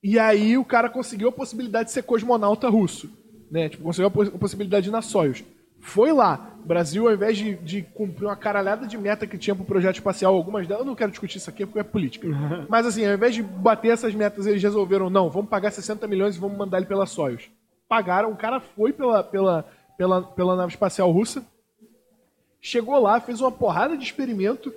E 0.02 0.18
aí 0.18 0.58
o 0.58 0.64
cara 0.64 0.88
conseguiu 0.90 1.28
a 1.28 1.32
possibilidade 1.32 1.86
de 1.86 1.92
ser 1.92 2.02
cosmonauta 2.02 2.68
russo. 2.68 3.08
Né? 3.50 3.68
Tipo, 3.68 3.84
conseguiu 3.84 4.08
a, 4.08 4.10
poss- 4.10 4.34
a 4.34 4.38
possibilidade 4.38 4.84
de 4.84 4.88
ir 4.90 4.92
na 4.92 5.00
Soyuz. 5.02 5.44
Foi 5.82 6.12
lá. 6.12 6.48
O 6.62 6.66
Brasil, 6.66 7.08
ao 7.08 7.12
invés 7.12 7.36
de, 7.36 7.54
de 7.56 7.82
cumprir 7.82 8.26
uma 8.26 8.36
caralhada 8.36 8.86
de 8.86 8.96
meta 8.96 9.26
que 9.26 9.36
tinha 9.36 9.54
pro 9.54 9.64
projeto 9.64 9.96
espacial, 9.96 10.32
algumas 10.32 10.64
delas, 10.64 10.82
eu 10.82 10.86
não 10.86 10.94
quero 10.94 11.10
discutir 11.10 11.38
isso 11.38 11.50
aqui 11.50 11.66
porque 11.66 11.80
é 11.80 11.82
política. 11.82 12.28
Mas 12.68 12.86
assim, 12.86 13.04
ao 13.04 13.14
invés 13.14 13.34
de 13.34 13.42
bater 13.42 13.88
essas 13.88 14.14
metas, 14.14 14.46
eles 14.46 14.62
resolveram, 14.62 15.10
não, 15.10 15.28
vamos 15.28 15.50
pagar 15.50 15.72
60 15.72 16.06
milhões 16.06 16.36
e 16.36 16.38
vamos 16.38 16.56
mandar 16.56 16.78
ele 16.78 16.86
pela 16.86 17.04
Soyuz. 17.04 17.50
Pagaram, 17.88 18.30
o 18.30 18.36
cara 18.36 18.60
foi 18.60 18.92
pela, 18.92 19.24
pela, 19.24 19.66
pela, 19.98 20.22
pela 20.22 20.56
nave 20.56 20.72
espacial 20.72 21.10
russa, 21.10 21.44
chegou 22.60 22.96
lá, 23.00 23.18
fez 23.18 23.40
uma 23.40 23.50
porrada 23.50 23.96
de 23.96 24.04
experimento, 24.04 24.72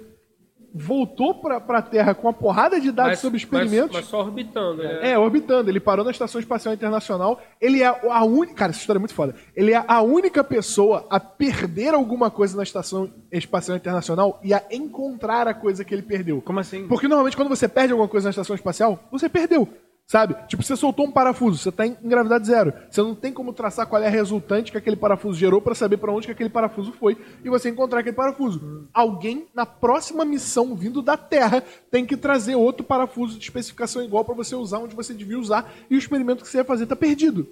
voltou 0.76 1.36
pra, 1.36 1.62
pra 1.62 1.82
Terra 1.82 2.14
com 2.14 2.28
uma 2.28 2.34
porrada 2.34 2.82
de 2.82 2.92
dados 2.92 3.20
sobre 3.20 3.38
experimentos. 3.38 3.94
Mas, 3.94 4.02
mas 4.02 4.06
só 4.06 4.20
orbitando, 4.20 4.84
né? 4.84 5.12
É, 5.12 5.18
orbitando. 5.18 5.70
Ele 5.70 5.80
parou 5.80 6.04
na 6.04 6.12
Estação 6.12 6.40
Espacial 6.42 6.74
Internacional. 6.74 7.42
Ele 7.62 7.82
é 7.82 7.88
a 7.88 8.26
única. 8.26 8.56
Cara, 8.56 8.72
essa 8.72 8.82
história 8.82 8.98
é 8.98 9.00
muito 9.00 9.14
foda. 9.14 9.36
Ele 9.56 9.72
é 9.72 9.84
a 9.88 10.02
única 10.02 10.44
pessoa 10.44 11.08
a 11.10 11.18
perder 11.20 11.94
alguma 11.94 12.30
coisa 12.30 12.58
na 12.58 12.64
Estação 12.64 13.10
Espacial 13.32 13.78
Internacional 13.78 14.40
e 14.44 14.54
a 14.54 14.62
encontrar 14.70 15.48
a 15.48 15.54
coisa 15.54 15.86
que 15.86 15.94
ele 15.94 16.02
perdeu. 16.02 16.42
Como 16.42 16.60
assim? 16.60 16.88
Porque 16.88 17.08
normalmente 17.08 17.38
quando 17.38 17.50
você 17.50 17.70
perde 17.70 17.94
alguma 17.94 18.10
coisa 18.10 18.26
na 18.26 18.32
estação 18.32 18.56
espacial, 18.56 19.00
você 19.10 19.30
perdeu. 19.30 19.70
Sabe? 20.08 20.36
Tipo, 20.48 20.62
você 20.62 20.76
soltou 20.76 21.08
um 21.08 21.12
parafuso, 21.12 21.58
você 21.58 21.70
está 21.70 21.86
em 21.86 21.98
gravidade 22.04 22.46
zero. 22.46 22.72
Você 22.90 23.02
não 23.02 23.16
tem 23.16 23.34
como 23.34 23.52
traçar 23.52 23.88
qual 23.88 24.02
é 24.02 24.06
a 24.06 24.10
resultante 24.10 24.72
que 24.72 24.78
aquele 24.78 24.96
parafuso 24.96 25.40
gerou 25.40 25.60
para 25.60 25.74
saber 25.74 25.98
para 25.98 26.12
onde 26.12 26.28
que 26.28 26.32
aquele 26.32 26.50
parafuso 26.50 26.92
foi 26.92 27.18
e 27.44 27.50
você 27.50 27.70
encontrar 27.70 28.02
aquele 28.02 28.16
parafuso. 28.16 28.88
Alguém 28.94 29.48
na 29.54 29.66
próxima 29.66 30.24
missão 30.24 30.76
vindo 30.76 31.02
da 31.02 31.18
Terra 31.18 31.64
tem 31.90 32.06
que 32.06 32.16
trazer 32.16 32.56
outro 32.56 32.86
parafuso 32.86 33.40
de 33.40 33.46
especificação 33.46 34.04
igual 34.04 34.24
para 34.24 34.36
você 34.36 34.54
usar 34.56 34.78
onde 34.78 34.96
você 34.96 35.12
devia 35.12 35.40
usar 35.40 35.74
e 35.90 35.96
o 35.96 36.00
experimento 36.00 36.44
que 36.44 36.50
você 36.50 36.58
ia 36.60 36.66
fazer 36.66 36.86
tá 36.86 36.96
perdido. 36.96 37.48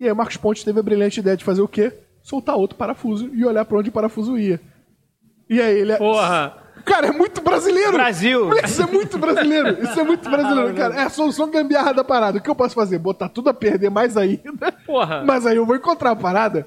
E 0.00 0.06
aí 0.06 0.12
o 0.12 0.16
Marcos 0.16 0.36
Pontes 0.36 0.64
teve 0.64 0.80
a 0.80 0.82
brilhante 0.82 1.20
ideia 1.20 1.36
de 1.36 1.44
fazer 1.44 1.62
o 1.62 1.68
quê? 1.68 1.92
Soltar 2.20 2.56
outro 2.56 2.76
parafuso 2.76 3.30
e 3.32 3.44
olhar 3.44 3.64
para 3.64 3.78
onde 3.78 3.90
o 3.90 3.92
parafuso 3.92 4.36
ia. 4.36 4.60
E 5.48 5.60
aí 5.60 5.78
ele 5.78 5.96
Porra! 5.98 6.63
Cara, 6.84 7.06
é 7.08 7.12
muito 7.12 7.40
brasileiro. 7.40 7.92
Brasil. 7.92 8.46
Moleque, 8.46 8.68
Isso 8.70 8.82
é 8.82 8.86
muito 8.86 9.18
brasileiro. 9.18 9.82
Isso 9.82 9.98
é 10.00 10.04
muito 10.04 10.28
brasileiro, 10.28 10.74
cara. 10.74 10.94
É 10.94 11.02
a 11.04 11.08
solução 11.10 11.50
gambiarra 11.50 11.92
da 11.92 12.04
parada. 12.04 12.38
O 12.38 12.40
que 12.42 12.50
eu 12.50 12.54
posso 12.54 12.74
fazer? 12.74 12.98
Botar 12.98 13.28
tudo 13.28 13.48
a 13.50 13.54
perder 13.54 13.90
mais 13.90 14.16
ainda. 14.16 14.72
Porra! 14.86 15.24
Mas 15.26 15.46
aí 15.46 15.56
eu 15.56 15.66
vou 15.66 15.76
encontrar 15.76 16.10
a 16.10 16.16
parada. 16.16 16.66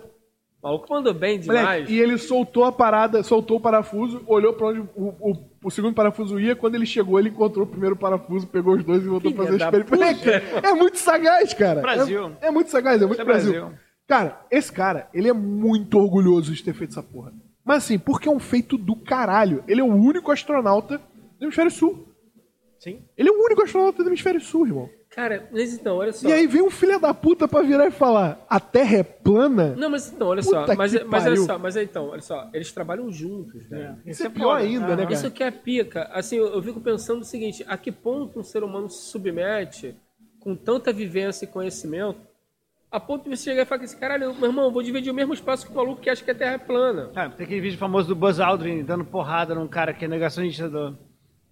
O 0.62 0.68
maluco 0.68 0.88
mandou 0.92 1.14
bem 1.14 1.40
demais. 1.40 1.62
Moleque, 1.66 1.94
e 1.94 2.00
ele 2.00 2.18
soltou 2.18 2.64
a 2.66 2.72
parada, 2.72 3.22
soltou 3.22 3.58
o 3.58 3.62
parafuso, 3.62 4.24
olhou 4.26 4.54
pra 4.54 4.68
onde 4.68 4.80
o, 4.96 5.14
o- 5.20 5.50
o 5.64 5.70
segundo 5.70 5.94
parafuso 5.94 6.40
ia. 6.40 6.56
Quando 6.56 6.74
ele 6.76 6.86
chegou, 6.86 7.20
ele 7.20 7.30
encontrou 7.30 7.64
o 7.64 7.70
primeiro 7.70 7.96
parafuso, 7.96 8.48
pegou 8.48 8.76
os 8.76 8.84
dois 8.84 9.04
e 9.04 9.08
voltou 9.08 9.32
Filha 9.32 9.44
a 9.44 9.46
fazer 9.46 9.56
o 9.56 9.64
experimento. 9.64 9.96
Moleque, 10.26 10.30
É 10.68 10.74
muito 10.74 10.98
sagaz, 10.98 11.54
cara. 11.54 11.82
Brasil. 11.82 12.32
É, 12.42 12.48
é 12.48 12.52
muito 12.52 12.72
sagaz, 12.72 13.02
é 13.02 13.06
muito 13.06 13.22
é 13.22 13.24
Brasil. 13.26 13.52
Brasil. 13.54 13.78
Cara, 14.08 14.42
esse 14.50 14.72
cara, 14.72 15.08
ele 15.14 15.30
é 15.30 15.34
muito 15.34 16.00
orgulhoso 16.00 16.52
de 16.54 16.64
ter 16.64 16.74
feito 16.74 16.92
essa 16.92 17.04
porra. 17.04 17.32
Mas 17.68 17.84
assim, 17.84 18.00
porque 18.00 18.30
é 18.30 18.32
um 18.32 18.40
feito 18.40 18.78
do 18.78 18.96
caralho. 18.96 19.62
Ele 19.68 19.82
é 19.82 19.84
o 19.84 19.94
único 19.94 20.32
astronauta 20.32 21.02
do 21.38 21.46
hemisfério 21.46 21.70
sul. 21.70 22.08
Sim. 22.80 23.04
Ele 23.18 23.28
é 23.28 23.32
o 23.32 23.44
único 23.44 23.62
astronauta 23.62 24.02
do 24.02 24.10
hemisfério 24.10 24.40
sul, 24.40 24.66
irmão. 24.66 24.90
Cara, 25.10 25.50
mas 25.52 25.74
então, 25.74 25.98
olha 25.98 26.14
só. 26.14 26.30
E 26.30 26.32
aí 26.32 26.48
vem 26.48 26.62
um 26.62 26.70
filho 26.70 26.98
da 26.98 27.14
puta 27.14 27.46
pra 27.46 27.62
virar 27.64 27.88
e 27.88 27.92
falar: 27.92 28.46
a 28.50 28.60
Terra 28.60 28.98
é 29.00 29.04
plana? 29.04 29.76
Não, 29.76 29.90
mas 29.90 30.10
então, 30.14 30.28
olha 30.28 30.42
Puta 30.42 30.68
só. 30.68 30.76
Mas, 30.76 31.04
mas 31.04 31.26
olha 31.26 31.38
só, 31.38 31.60
mas 31.60 31.76
então, 31.76 32.10
olha 32.10 32.22
só. 32.22 32.50
Eles 32.54 32.72
trabalham 32.72 33.12
juntos, 33.12 33.70
né? 33.70 33.98
Isso 34.06 34.26
é 34.26 34.30
pior 34.30 34.54
ainda, 34.54 34.96
né, 34.96 35.04
cara? 35.04 35.14
Isso 35.14 35.32
que 35.32 35.44
é 35.44 35.52
pica. 35.52 36.04
Assim, 36.14 36.38
eu, 36.38 36.48
eu 36.54 36.64
fico 36.64 36.80
pensando 36.80 37.22
o 37.22 37.26
seguinte: 37.26 37.66
a 37.68 37.78
que 37.78 37.92
ponto 37.92 38.40
um 38.40 38.44
ser 38.44 38.64
humano 38.64 38.90
se 38.90 39.10
submete 39.10 39.94
com 40.40 40.56
tanta 40.56 40.94
vivência 40.94 41.44
e 41.44 41.48
conhecimento 41.48 42.20
a 42.92 43.00
ponto 43.00 43.24
de 43.30 43.36
você 43.36 43.44
chegar 43.52 43.64
e 43.64 43.66
falar 43.66 43.84
assim, 43.84 43.98
caralho, 43.98 44.34
meu 44.36 44.50
irmão, 44.50 44.72
vou 44.72 44.82
dividir 44.82 45.12
o 45.12 45.16
mesmo 45.16 45.34
espaço 45.34 45.66
que 45.66 45.72
o 45.72 45.76
maluco 45.76 46.02
que 46.02 46.10
acha 46.10 46.24
que 46.24 46.32
a 46.32 46.36
Terra 46.36 46.54
é 46.54 46.58
plana. 46.58 47.12
Ah, 47.16 47.30
tem 47.30 47.46
aquele 47.46 47.62
vídeo 47.62 47.78
famoso 47.78 48.08
do 48.08 48.16
Buzz 48.16 48.40
Aldrin 48.40 48.84
dando 48.84 49.04
porrada 49.06 49.54
num 49.54 49.68
cara 49.68 49.94
que 49.94 50.06
é 50.06 50.08
negacionista 50.08 50.70
do, 50.70 50.98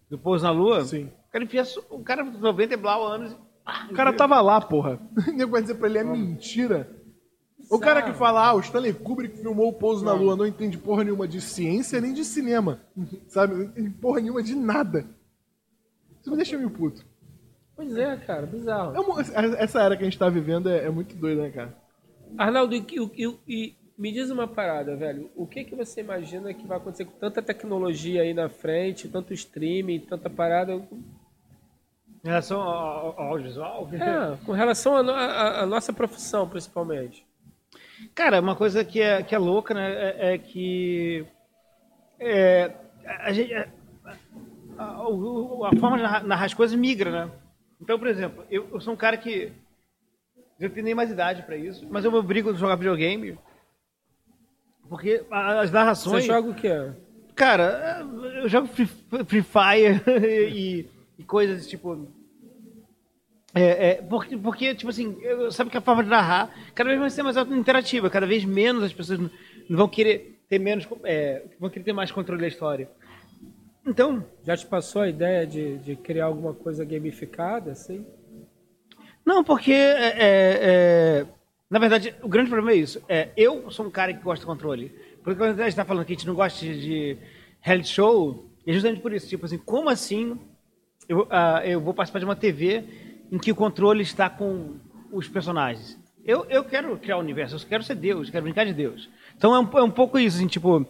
do 0.10 0.18
pouso 0.18 0.46
na 0.46 0.52
Lua. 0.52 0.84
Sim. 0.86 1.12
O 1.28 1.32
cara 1.32 1.44
enfia 1.44 1.64
o 1.90 2.00
cara 2.04 2.24
com 2.26 2.38
90 2.38 2.74
e 2.74 2.78
blau 2.78 3.06
anos. 3.06 3.32
e- 3.34 3.92
O 3.92 3.96
cara 3.96 4.14
tava 4.14 4.40
lá, 4.42 4.62
porra. 4.62 5.00
Ninguém 5.28 5.46
vai 5.46 5.62
dizer 5.62 5.76
pra 5.76 5.90
ele, 5.90 5.98
é 5.98 6.04
mentira. 6.04 6.90
O 7.70 7.80
cara 7.80 8.02
que 8.04 8.14
fala, 8.14 8.48
ah, 8.48 8.54
o 8.54 8.60
Stanley 8.60 8.94
Kubrick 8.94 9.38
filmou 9.40 9.68
o 9.70 9.74
pouso 9.74 10.06
na 10.06 10.14
lua, 10.14 10.36
não 10.36 10.46
entende 10.46 10.78
porra 10.78 11.04
nenhuma 11.04 11.28
de 11.28 11.42
ciência 11.42 12.00
nem 12.00 12.14
de 12.14 12.24
cinema. 12.24 12.80
Sabe? 13.28 13.56
Não 13.56 13.64
entende 13.64 13.90
porra 13.90 14.22
nenhuma 14.22 14.44
de 14.44 14.54
nada. 14.56 15.06
Isso 16.22 16.30
me 16.30 16.38
deixa 16.38 16.58
meio 16.58 16.70
puto. 16.70 17.04
Pois 17.76 17.96
é, 17.98 18.16
cara, 18.18 18.46
bizarro. 18.46 18.94
É 19.34 19.64
essa 19.64 19.82
era 19.82 19.96
que 19.98 20.04
a 20.04 20.06
gente 20.06 20.18
tá 20.18 20.30
vivendo 20.30 20.70
é, 20.70 20.86
é 20.86 20.90
muito 20.90 21.16
doida, 21.16 21.42
né, 21.44 21.50
cara? 21.50 21.76
Arnaldo, 22.38 22.74
e, 22.76 22.86
e- 23.18 23.38
e 23.48 23.76
me 23.98 24.12
diz 24.12 24.30
uma 24.30 24.48
parada, 24.48 24.96
velho. 24.96 25.30
O 25.36 25.46
que, 25.46 25.64
que 25.64 25.76
você 25.76 26.02
imagina 26.02 26.54
que 26.54 26.66
vai 26.66 26.78
acontecer 26.78 27.06
com 27.06 27.18
tanta 27.20 27.42
tecnologia 27.42 28.22
aí 28.22 28.34
na 28.34 28.50
frente, 28.50 29.08
tanto 29.10 29.34
streaming, 29.34 30.00
tanta 30.00 30.30
parada? 30.30 30.74
Em 30.74 32.28
relação 32.28 32.62
ao, 32.62 33.20
audiovisual. 33.22 33.90
É, 33.94 34.38
com 34.46 34.52
relação 34.54 34.96
à 34.98 35.04
no- 35.04 35.12
à- 35.14 35.62
à 35.62 35.66
nossa 35.66 35.94
profissão, 35.94 36.48
principalmente. 36.50 37.26
Cara, 38.14 38.40
uma 38.42 38.56
coisa 38.56 38.84
que 38.84 39.00
é, 39.02 39.22
que 39.22 39.36
é 39.36 39.38
louca, 39.38 39.74
né? 39.74 39.92
É, 39.94 40.34
é 40.34 40.38
que. 40.38 41.26
É, 42.20 42.72
a, 43.06 43.32
gente, 43.32 43.54
a, 43.54 43.68
a- 44.78 45.02
a 45.02 45.76
forma 45.80 45.98
de 45.98 46.04
narrar, 46.04 46.24
narrar 46.24 46.46
as 46.46 46.54
coisas 46.54 46.78
migra, 46.78 47.12
né? 47.12 47.32
Então, 47.82 47.98
por 48.00 48.08
exemplo, 48.08 48.44
eu, 48.50 48.68
eu 48.72 48.80
sou 48.80 48.94
um 48.94 48.98
cara 48.98 49.18
que. 49.18 49.52
Eu 50.60 50.70
tenho 50.70 50.86
nem 50.86 50.96
mais 50.96 51.12
idade 51.12 51.44
pra 51.44 51.58
isso, 51.58 51.86
mas 51.90 52.06
eu 52.06 52.12
me 52.12 52.18
obrigo 52.18 52.50
a 52.50 52.54
jogar 52.54 52.76
videogame. 52.76 53.38
Porque 54.88 55.24
as 55.32 55.70
Você 55.70 55.74
narrações. 55.76 56.26
joga 56.26 56.50
o 56.50 56.56
quê? 56.56 56.92
Cara, 57.36 58.02
eu 58.42 58.48
jogo 58.48 58.68
Free, 58.68 58.88
Free 59.26 59.42
Fire 59.44 60.02
e, 60.56 60.86
e 61.20 61.24
coisas 61.24 61.68
tipo. 61.68 62.08
É, 63.54 63.90
é, 63.90 63.94
porque, 64.02 64.38
porque, 64.38 64.76
tipo 64.76 64.90
assim, 64.90 65.18
eu- 65.22 65.52
sabe 65.52 65.70
que 65.70 65.78
a 65.78 65.82
forma 65.82 66.04
de 66.04 66.10
narrar 66.10 66.54
cada 66.74 66.90
vez 66.90 67.00
vai 67.00 67.10
ser 67.10 67.24
mais 67.24 67.38
interativa, 67.38 68.10
cada 68.10 68.26
vez 68.28 68.44
menos 68.46 68.84
as 68.84 68.94
pessoas 68.94 69.20
não 69.20 69.30
não 69.68 69.78
vão 69.78 69.88
querer 69.88 70.40
ter 70.48 70.60
menos. 70.60 70.88
É, 71.04 71.44
vão 71.60 71.70
querer 71.70 71.84
ter 71.86 71.94
mais 71.94 72.12
controle 72.12 72.40
da 72.42 72.48
história. 72.48 72.88
Então, 73.86 74.26
Já 74.44 74.58
te 74.58 74.66
passou 74.66 75.04
a 75.04 75.10
ideia 75.10 75.46
de, 75.46 75.78
de 75.78 75.96
criar 75.96 76.26
alguma 76.26 76.54
coisa 76.54 76.84
gamificada, 76.84 77.72
assim? 77.72 78.06
Não, 79.24 79.44
porque 79.44 79.72
é, 79.72 80.08
é, 80.08 80.60
é, 80.62 81.26
na 81.70 81.80
verdade 81.80 82.16
o 82.22 82.28
grande 82.28 82.50
problema 82.50 82.76
é 82.76 82.80
isso. 82.80 83.02
É, 83.08 83.30
eu 83.38 83.70
sou 83.70 83.86
um 83.86 83.92
cara 83.92 84.14
que 84.14 84.24
gosta 84.24 84.42
de 84.42 84.46
controle. 84.46 84.90
Porque 85.24 85.38
quando 85.38 85.60
a 85.60 85.64
gente 85.64 85.70
está 85.70 85.86
falando 85.86 86.06
que 86.06 86.14
a 86.14 86.16
gente 86.16 86.28
não 86.28 86.36
gosta 86.36 86.66
de, 86.66 87.18
reality 87.62 87.90
show, 87.90 88.50
é 88.66 88.74
justamente 88.74 89.02
por 89.02 89.14
isso. 89.14 89.28
Tipo 89.28 89.46
assim, 89.46 89.58
como 89.58 89.90
assim 89.90 90.40
eu, 91.08 91.28
ah, 91.30 91.62
eu 91.66 91.80
vou 91.80 91.94
participar 91.94 92.20
de 92.20 92.26
uma 92.26 92.36
TV 92.36 92.84
em 93.32 93.38
que 93.38 93.52
o 93.52 93.56
controle 93.56 94.02
está 94.02 94.30
com 94.30 94.76
os 95.12 95.28
personagens? 95.28 96.00
Eu, 96.24 96.46
eu 96.46 96.64
quero 96.64 96.98
criar 96.98 97.18
o 97.18 97.20
universo, 97.20 97.56
eu 97.56 97.60
quero 97.68 97.84
ser 97.84 97.96
Deus, 97.96 98.32
quero 98.32 98.44
brincar 98.44 98.66
de 98.66 98.74
Deus. 98.74 99.10
Então 99.38 99.54
é 99.54 99.60
um, 99.60 99.78
é 99.78 99.84
um 99.84 99.92
pouco 99.92 100.18
isso, 100.18 100.38
assim, 100.38 100.48
tipo, 100.48 100.86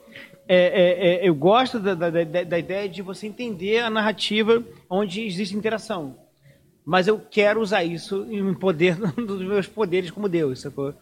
é, 0.47 0.57
é, 0.57 1.15
é, 1.25 1.27
eu 1.27 1.33
gosto 1.35 1.79
da, 1.79 1.93
da, 1.93 2.09
da, 2.09 2.59
ideia 2.59 2.87
de 2.87 3.01
você 3.01 3.27
entender 3.27 3.79
a 3.79 3.89
narrativa 3.89 4.63
onde 4.89 5.21
existe 5.21 5.55
interação 5.55 6.17
mas 6.85 7.07
eu 7.07 7.19
quero 7.19 7.59
usar 7.59 7.83
isso 7.83 8.27
em 8.29 8.53
poder 8.53 8.95
dos 9.17 9.41
meus 9.41 9.67
poderes 9.67 10.11
como 10.11 10.29
Deus, 10.29 10.61
sacou? 10.61 10.93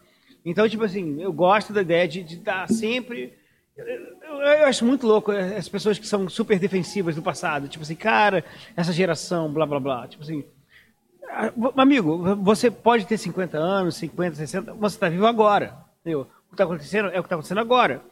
Então, 0.42 0.68
tipo 0.68 0.82
assim, 0.82 1.20
eu 1.20 1.32
gosto 1.32 1.72
da 1.72 1.82
ideia 1.82 2.08
de 2.08 2.20
estar 2.20 2.66
sempre. 2.68 3.34
Eu, 3.76 3.86
eu- 3.86 4.14
eu 4.40 4.66
acho 4.66 4.84
muito 4.84 5.06
louco 5.06 5.30
as 5.30 5.68
pessoas 5.68 5.98
que 5.98 6.06
são 6.06 6.28
super 6.28 6.58
defensivas 6.58 7.14
do 7.14 7.22
passado. 7.22 7.68
Tipo 7.68 7.82
assim, 7.82 7.94
cara, 7.94 8.44
essa 8.76 8.92
geração, 8.92 9.52
blá 9.52 9.66
blá 9.66 9.80
blá. 9.80 10.08
Tipo 10.08 10.22
assim. 10.22 10.44
ah, 11.30 11.52
Amigo, 11.76 12.36
você 12.36 12.70
pode 12.70 13.06
ter 13.06 13.18
50 13.18 13.58
anos, 13.58 13.96
50, 13.96 14.36
60, 14.36 14.74
você 14.74 14.96
está 14.96 15.08
vivo 15.08 15.26
agora. 15.26 15.76
Entendeu? 16.00 16.22
O 16.22 16.48
que 16.48 16.54
está 16.54 16.64
acontecendo 16.64 17.08
é 17.08 17.18
o 17.18 17.22
que 17.22 17.26
está 17.26 17.36
acontecendo 17.36 17.60
agora. 17.60 18.02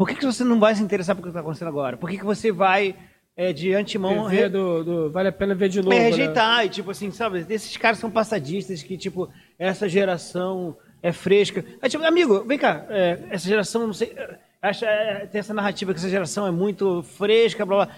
Por 0.00 0.08
que, 0.08 0.14
que 0.14 0.24
você 0.24 0.42
não 0.44 0.58
vai 0.58 0.74
se 0.74 0.82
interessar 0.82 1.14
por 1.14 1.20
que 1.20 1.28
está 1.28 1.40
acontecendo 1.40 1.68
agora? 1.68 1.94
Por 1.98 2.08
que, 2.08 2.16
que 2.16 2.24
você 2.24 2.50
vai 2.50 2.94
é, 3.36 3.52
de 3.52 3.74
antemão 3.74 4.24
re- 4.24 4.48
do, 4.48 4.82
do- 4.82 5.10
vale 5.10 5.28
a 5.28 5.32
pena 5.32 5.54
ver 5.54 5.68
de 5.68 5.82
novo. 5.82 5.92
é, 5.92 5.98
né? 5.98 6.04
rejeitar? 6.06 6.64
E 6.64 6.70
tipo 6.70 6.90
assim, 6.90 7.10
sabe? 7.10 7.44
Esses 7.50 7.76
caras 7.76 7.98
são 7.98 8.10
passadistas 8.10 8.82
que, 8.82 8.96
tipo, 8.96 9.28
essa 9.58 9.86
geração 9.90 10.74
é 11.02 11.12
fresca. 11.12 11.62
É, 11.82 11.88
tipo, 11.90 12.02
amigo, 12.02 12.44
vem 12.44 12.56
cá, 12.56 12.86
é, 12.88 13.24
essa 13.28 13.46
geração, 13.46 13.86
não 13.86 13.92
sei. 13.92 14.14
é, 14.16 14.38
Acha, 14.62 14.86
é, 14.86 15.26
tem 15.26 15.38
essa 15.38 15.52
narrativa 15.52 15.92
que 15.92 15.98
essa 15.98 16.08
geração 16.08 16.46
é 16.46 16.50
muito 16.50 17.02
fresca, 17.02 17.66
blá 17.66 17.84
blá. 17.84 17.96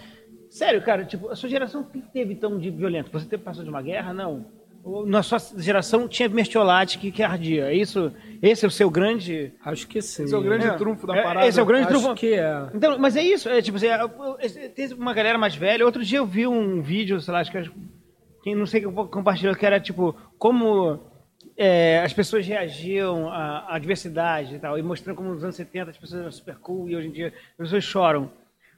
Sério, 0.49 0.81
cara, 0.81 1.05
tipo, 1.05 1.29
a 1.29 1.37
sua 1.37 1.47
geração 1.47 1.81
o 1.81 1.85
que 1.85 2.01
teve 2.01 2.35
tão 2.35 2.59
de 2.59 2.69
violento? 2.69 3.09
Você 3.13 3.25
teve 3.25 3.43
passou 3.43 3.63
de 3.63 3.69
uma 3.69 3.81
guerra? 3.81 4.13
Não. 4.13 4.45
Na 5.05 5.23
sua 5.23 5.39
geração 5.57 6.07
tinha 6.09 6.27
mertiolate 6.27 6.97
que, 6.99 7.09
que 7.11 7.23
ardia. 7.23 7.65
É 7.71 7.73
isso? 7.73 8.11
Esse 8.41 8.65
é 8.65 8.67
o 8.67 8.71
seu 8.71 8.89
grande. 8.89 9.53
Acho 9.63 9.87
que 9.87 10.01
sim. 10.01 10.23
Esse 10.25 10.33
é 10.33 10.37
o 10.37 10.41
grande 10.41 10.67
É. 10.67 10.73
trunfo 10.73 11.07
da 11.07 11.15
É, 11.15 11.23
parada. 11.23 11.47
esse 11.47 11.57
é 11.57 11.63
o 11.63 11.65
grande 11.65 11.85
Acho 11.85 11.93
trunfo. 11.99 12.15
que 12.15 12.33
é. 12.33 12.67
Então, 12.73 12.99
mas 12.99 13.15
é 13.15 13.23
isso, 13.23 13.47
é 13.47 13.61
tipo 13.61 13.77
assim, 13.77 13.87
é, 13.87 13.97
é, 14.41 14.67
tem 14.69 14.91
uma 14.93 15.13
galera 15.13 15.37
mais 15.37 15.55
velha. 15.55 15.85
Outro 15.85 16.03
dia 16.03 16.17
eu 16.17 16.25
vi 16.25 16.45
um 16.45 16.81
vídeo, 16.81 17.21
sei 17.21 17.33
lá, 17.33 17.39
acho 17.39 17.51
que 17.51 17.71
quem 18.43 18.55
não 18.55 18.65
sei 18.65 18.81
que 18.81 18.87
compartilhou, 18.91 19.55
que 19.55 19.65
era 19.65 19.79
tipo, 19.79 20.13
como 20.37 20.99
é, 21.55 22.01
as 22.03 22.11
pessoas 22.11 22.45
reagiam 22.45 23.29
à, 23.29 23.75
à 23.75 23.79
diversidade 23.79 24.55
e 24.55 24.59
tal, 24.59 24.77
e 24.77 24.81
mostrando 24.81 25.15
como 25.15 25.29
nos 25.33 25.43
anos 25.45 25.55
70 25.55 25.91
as 25.91 25.97
pessoas 25.97 26.19
eram 26.21 26.31
super 26.31 26.55
cool 26.57 26.89
e 26.89 26.95
hoje 26.97 27.07
em 27.07 27.11
dia 27.11 27.27
as 27.51 27.57
pessoas 27.57 27.83
choram. 27.85 28.29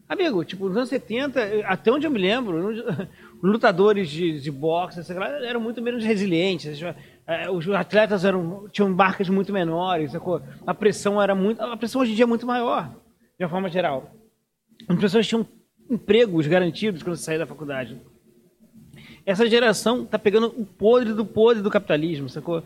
Amigo, 0.07 0.45
tipo, 0.45 0.67
nos 0.67 0.77
anos 0.77 0.89
70, 0.89 1.63
até 1.65 1.91
onde 1.91 2.05
eu 2.05 2.11
me 2.11 2.19
lembro, 2.19 2.71
lutadores 3.41 4.09
de, 4.09 4.39
de 4.39 4.51
boxe 4.51 5.01
eram 5.43 5.59
muito 5.59 5.81
menos 5.81 6.03
resilientes. 6.03 6.81
eh, 7.27 7.49
Os 7.49 7.67
atletas 7.69 8.25
eram, 8.25 8.67
tinham 8.69 8.89
marcas 8.89 9.29
muito 9.29 9.53
menores? 9.53 10.11
A 10.65 10.73
pressão 10.73 11.21
era 11.21 11.35
muito. 11.35 11.61
A 11.61 11.77
pressão 11.77 12.01
hoje 12.01 12.11
em 12.11 12.15
dia 12.15 12.23
é 12.23 12.27
muito 12.27 12.45
maior, 12.45 12.89
de 13.37 13.43
uma 13.45 13.49
forma 13.49 13.69
geral. 13.69 14.11
As 14.87 14.99
pessoas 14.99 15.27
tinham 15.27 15.45
empregos 15.89 16.47
garantidos 16.47 17.03
quando 17.03 17.15
saíram 17.17 17.45
da 17.45 17.47
faculdade. 17.47 17.97
Essa 19.25 19.49
geração 19.49 20.05
tá 20.05 20.19
pegando 20.19 20.47
o 20.47 20.65
podre 20.65 21.13
do 21.13 21.25
podre 21.25 21.63
do 21.63 21.69
capitalismo, 21.71 22.29
sacou? 22.29 22.63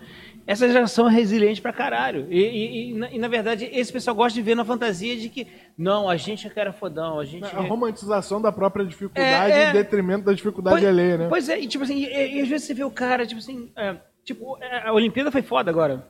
Essa 0.51 0.67
geração 0.67 1.07
é 1.07 1.11
resiliente 1.13 1.61
pra 1.61 1.71
caralho. 1.71 2.25
E, 2.27 2.39
e- 2.39 2.89
e, 2.89 2.93
na, 2.95 3.11
e, 3.11 3.19
na 3.19 3.27
verdade, 3.27 3.69
esse 3.71 3.93
pessoal 3.93 4.15
gosta 4.15 4.33
de 4.33 4.41
ver 4.41 4.55
na 4.55 4.65
fantasia 4.65 5.15
de 5.15 5.29
que, 5.29 5.45
não, 5.77 6.09
a 6.09 6.17
gente 6.17 6.47
é 6.47 6.49
que 6.49 6.59
era 6.59 6.73
fodão, 6.73 7.19
a 7.19 7.25
gente. 7.25 7.45
A 7.55 7.59
romantização 7.61 8.41
da 8.41 8.51
própria 8.51 8.83
dificuldade 8.83 9.53
É, 9.53 9.65
é. 9.65 9.69
em 9.69 9.73
detrimento 9.73 10.25
da 10.25 10.33
dificuldade 10.33 10.83
alheia, 10.87 11.17
né? 11.19 11.27
Pois 11.29 11.47
é, 11.49 11.59
e 11.59 11.67
tipo 11.67 11.83
assim, 11.83 12.03
e, 12.03 12.41
às 12.41 12.47
vezes 12.47 12.65
você 12.65 12.73
vê 12.73 12.83
o 12.83 12.89
cara, 12.89 13.27
tipo 13.27 13.39
assim, 13.39 13.71
é, 13.75 13.95
tipo, 14.23 14.57
é, 14.59 14.87
a 14.87 14.91
Olimpíada 14.93 15.31
foi 15.31 15.43
foda 15.43 15.69
agora. 15.69 16.09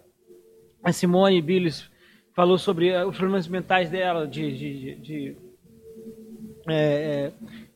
A 0.82 0.94
Simone 0.94 1.41
Biles 1.41 1.90
falou 2.34 2.57
sobre 2.57 2.88
é, 2.88 3.06
os 3.06 3.18
problemas 3.18 3.45
mentais 3.45 3.90
dela, 3.90 4.26
de. 4.26 4.57
de, 4.57 4.80
de- 4.80 4.95
de- 4.95 5.36
é, 6.68 7.32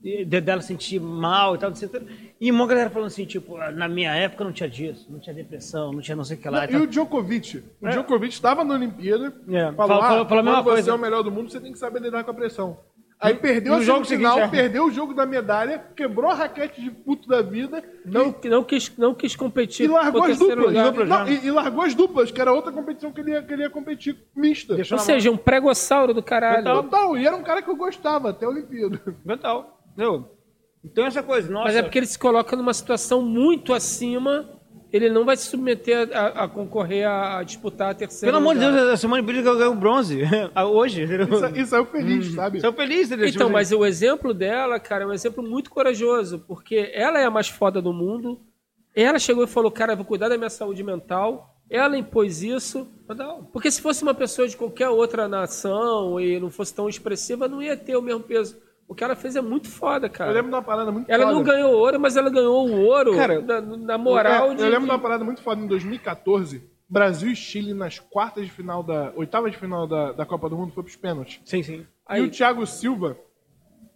é, 0.06 0.24
de- 0.26 0.40
dela 0.42 0.62
sentir 0.62 1.00
mal 1.02 1.56
e 1.56 1.58
tal, 1.58 1.72
etc. 1.72 2.02
E 2.46 2.52
uma 2.52 2.68
galera 2.68 2.90
falando 2.90 3.08
assim, 3.08 3.26
tipo, 3.26 3.58
na 3.72 3.88
minha 3.88 4.14
época 4.16 4.44
não 4.44 4.52
tinha 4.52 4.68
disso, 4.70 5.08
não 5.10 5.18
tinha 5.20 5.34
depressão, 5.34 5.94
não 5.94 6.02
tinha 6.02 6.16
não 6.16 6.26
sei 6.26 6.36
o 6.36 6.40
que 6.42 6.50
lá. 6.50 6.66
E 6.66 6.68
tal. 6.68 6.82
o 6.82 6.88
Djokovic? 6.88 7.64
O 7.82 7.88
É. 7.88 7.92
Djokovic 7.92 8.34
estava 8.34 8.66
na 8.66 8.74
Olimpíada, 8.74 9.34
É, 9.48 9.72
falou, 9.72 9.76
falou- 9.76 9.94
ah, 10.04 10.08
falou- 10.10 10.26
falou 10.26 10.40
a 10.40 10.44
mesma 10.44 10.58
quando 10.58 10.66
você 10.66 10.72
coisa. 10.74 10.92
é 10.92 10.94
o 10.94 10.98
melhor 10.98 11.24
do 11.24 11.32
mundo, 11.32 11.50
você 11.50 11.60
tem 11.62 11.72
que 11.72 11.80
saber 11.80 12.02
lidar 12.02 12.24
com 12.26 12.32
a 12.32 12.34
pressão. 12.34 12.78
Aí 13.18 13.36
perdeu 13.36 13.76
no 13.76 13.80
a 13.80 13.82
jogo 13.84 14.04
semifinal, 14.04 14.34
seguinte, 14.36 14.54
é. 14.58 14.62
perdeu 14.62 14.86
o 14.86 14.92
jogo 14.92 15.14
da 15.14 15.26
medalha, 15.26 15.82
quebrou 15.96 16.30
a 16.30 16.34
raquete 16.34 16.82
de 16.82 16.92
puto 16.92 17.26
da 17.30 17.42
vida 17.42 17.82
Não, 18.06 18.36
não, 18.44 18.62
quis, 18.66 18.92
não 18.98 19.14
quis 19.16 19.34
competir 19.38 19.86
e 19.86 19.88
largou 19.88 20.24
as 20.26 20.38
duplas. 20.38 20.66
lugar. 20.68 20.94
Não, 21.06 21.30
e, 21.30 21.46
e 21.46 21.50
largou 21.52 21.84
as 21.86 21.96
duplas, 21.96 22.30
que 22.32 22.42
era 22.42 22.52
outra 22.52 22.74
competição 22.74 23.14
que 23.14 23.22
ele 23.22 23.32
ia, 23.32 23.42
que 23.42 23.54
ele 23.54 23.62
ia 23.62 23.70
competir 23.70 24.18
mista. 24.36 24.76
Deixou 24.76 24.98
Ou 24.98 25.00
mão. 25.00 25.06
seja, 25.06 25.32
um 25.32 25.38
pregossauro 25.38 26.14
do 26.14 26.22
caralho. 26.22 26.66
Total, 26.66 27.18
e 27.18 27.26
era 27.26 27.34
um 27.38 27.44
cara 27.44 27.62
que 27.62 27.70
eu 27.70 27.78
gostava 27.78 28.32
até 28.32 28.46
a 28.46 28.50
Olimpíada. 28.50 29.00
Mental. 29.24 29.80
Entendeu? 29.94 30.33
Então 30.84 31.06
essa 31.06 31.24
coisa, 31.24 31.50
nossa. 31.52 31.66
Mas 31.66 31.76
é 31.76 31.82
porque 31.82 31.98
ele 32.00 32.06
se 32.06 32.20
coloca 32.20 32.56
numa 32.56 32.74
situação 32.74 33.22
muito 33.22 33.74
acima, 33.74 34.50
ele 34.92 35.10
não 35.10 35.24
vai 35.26 35.36
se 35.38 35.46
submeter 35.46 36.10
a, 36.14 36.44
a 36.44 36.48
concorrer 36.48 37.08
a, 37.08 37.40
a 37.40 37.44
disputar 37.44 37.92
a 37.92 37.94
terceira. 37.94 38.32
Pelo 38.32 38.38
amor 38.38 38.54
de. 38.56 38.60
Deus, 38.60 38.76
a 38.92 38.98
Simone 38.98 39.22
Biles 39.22 39.44
ganhou 39.44 39.72
o 39.72 39.76
bronze. 39.76 40.22
Hoje. 40.72 41.04
E, 41.04 41.40
sa- 41.40 41.52
e 41.56 41.66
saiu 41.66 41.86
feliz, 41.86 42.34
sabe? 42.34 42.60
Sou 42.62 42.74
feliz, 42.74 43.08
entendeu? 43.08 43.26
Tipo 43.28 43.38
Então, 43.38 43.48
assim, 43.48 43.54
mas 43.54 43.72
o 43.72 43.86
exemplo 43.86 44.34
dela, 44.34 44.80
cara, 44.80 45.04
é 45.04 45.08
um 45.08 45.14
exemplo 45.14 45.42
muito 45.42 45.70
corajoso, 45.72 46.44
porque 46.48 46.92
ela 46.94 47.20
é 47.20 47.26
a 47.26 47.32
mais 47.32 47.48
foda 47.48 47.82
do 47.82 47.94
mundo. 47.94 48.40
Ela 48.96 49.18
chegou 49.18 49.44
e 49.46 49.48
falou, 49.48 49.72
cara, 49.72 49.94
eu 49.94 49.98
vou 49.98 50.06
cuidar 50.06 50.30
da 50.30 50.38
minha 50.38 50.50
saúde 50.50 50.84
mental. 50.84 51.56
Ela 51.70 51.98
impôs 51.98 52.44
isso. 52.44 52.88
Porque 53.52 53.72
se 53.72 53.82
fosse 53.82 54.04
uma 54.04 54.14
pessoa 54.14 54.48
de 54.48 54.56
qualquer 54.56 54.90
outra 54.90 55.28
nação 55.28 56.20
e 56.20 56.40
não 56.40 56.52
fosse 56.52 56.76
tão 56.76 56.88
expressiva, 56.88 57.48
não 57.48 57.64
ia 57.64 57.76
ter 57.76 57.96
o 57.96 58.02
mesmo 58.02 58.20
peso. 58.22 58.56
O 58.88 58.94
que 58.94 59.04
ela 59.04 59.16
fez 59.16 59.36
é 59.36 59.42
muito 59.42 59.70
foda, 59.70 60.10
cara. 60.10 60.30
Eu 60.32 60.36
lembro 60.36 60.50
de 60.52 60.56
uma 60.56 60.62
parada 60.62 60.92
muito 60.92 61.10
Ela 61.10 61.24
foda. 61.24 61.36
não 61.36 61.44
ganhou 61.44 61.74
ouro, 61.74 62.00
mas 62.00 62.16
ela 62.18 62.30
ganhou 62.30 62.68
o 62.68 62.82
ouro 62.86 63.16
Cara, 63.16 63.42
na, 63.42 63.62
na 63.62 63.98
moral 63.98 64.52
É, 64.52 64.56
de. 64.56 64.62
Eu 64.62 64.70
lembro 64.70 64.86
de 64.86 64.92
uma 64.92 65.00
parada 65.00 65.24
muito 65.24 65.42
foda 65.42 65.62
em 65.62 65.68
2014. 65.68 66.70
Brasil 66.88 67.32
e 67.32 67.36
Chile 67.36 67.74
nas 67.74 67.98
quartas 67.98 68.46
de 68.46 68.52
final 68.52 68.84
da. 68.84 69.12
oitava 69.16 69.50
de 69.50 69.58
final 69.58 69.88
da, 69.88 70.12
da 70.12 70.26
Copa 70.26 70.50
do 70.50 70.58
Mundo 70.58 70.74
foi 70.74 70.84
pros 70.84 70.96
pênaltis. 70.96 71.40
Sim, 71.46 71.64
sim. 71.64 71.88
E 72.12 72.22
o 72.22 72.30
Thiago 72.30 72.66
Silva. 72.68 73.18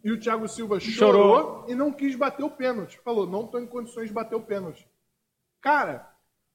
E 0.03 0.11
o 0.11 0.19
Thiago 0.19 0.47
Silva 0.47 0.79
chorou, 0.79 1.65
e 1.67 1.75
não 1.75 1.91
quis 1.91 2.15
bater 2.15 2.43
o 2.43 2.49
pênalti. 2.49 2.97
Falou, 3.03 3.27
não 3.27 3.45
tô 3.45 3.59
em 3.59 3.67
condições 3.67 4.07
de 4.07 4.13
bater 4.13 4.35
o 4.35 4.41
pênalti. 4.41 4.87
Cara, 5.61 6.07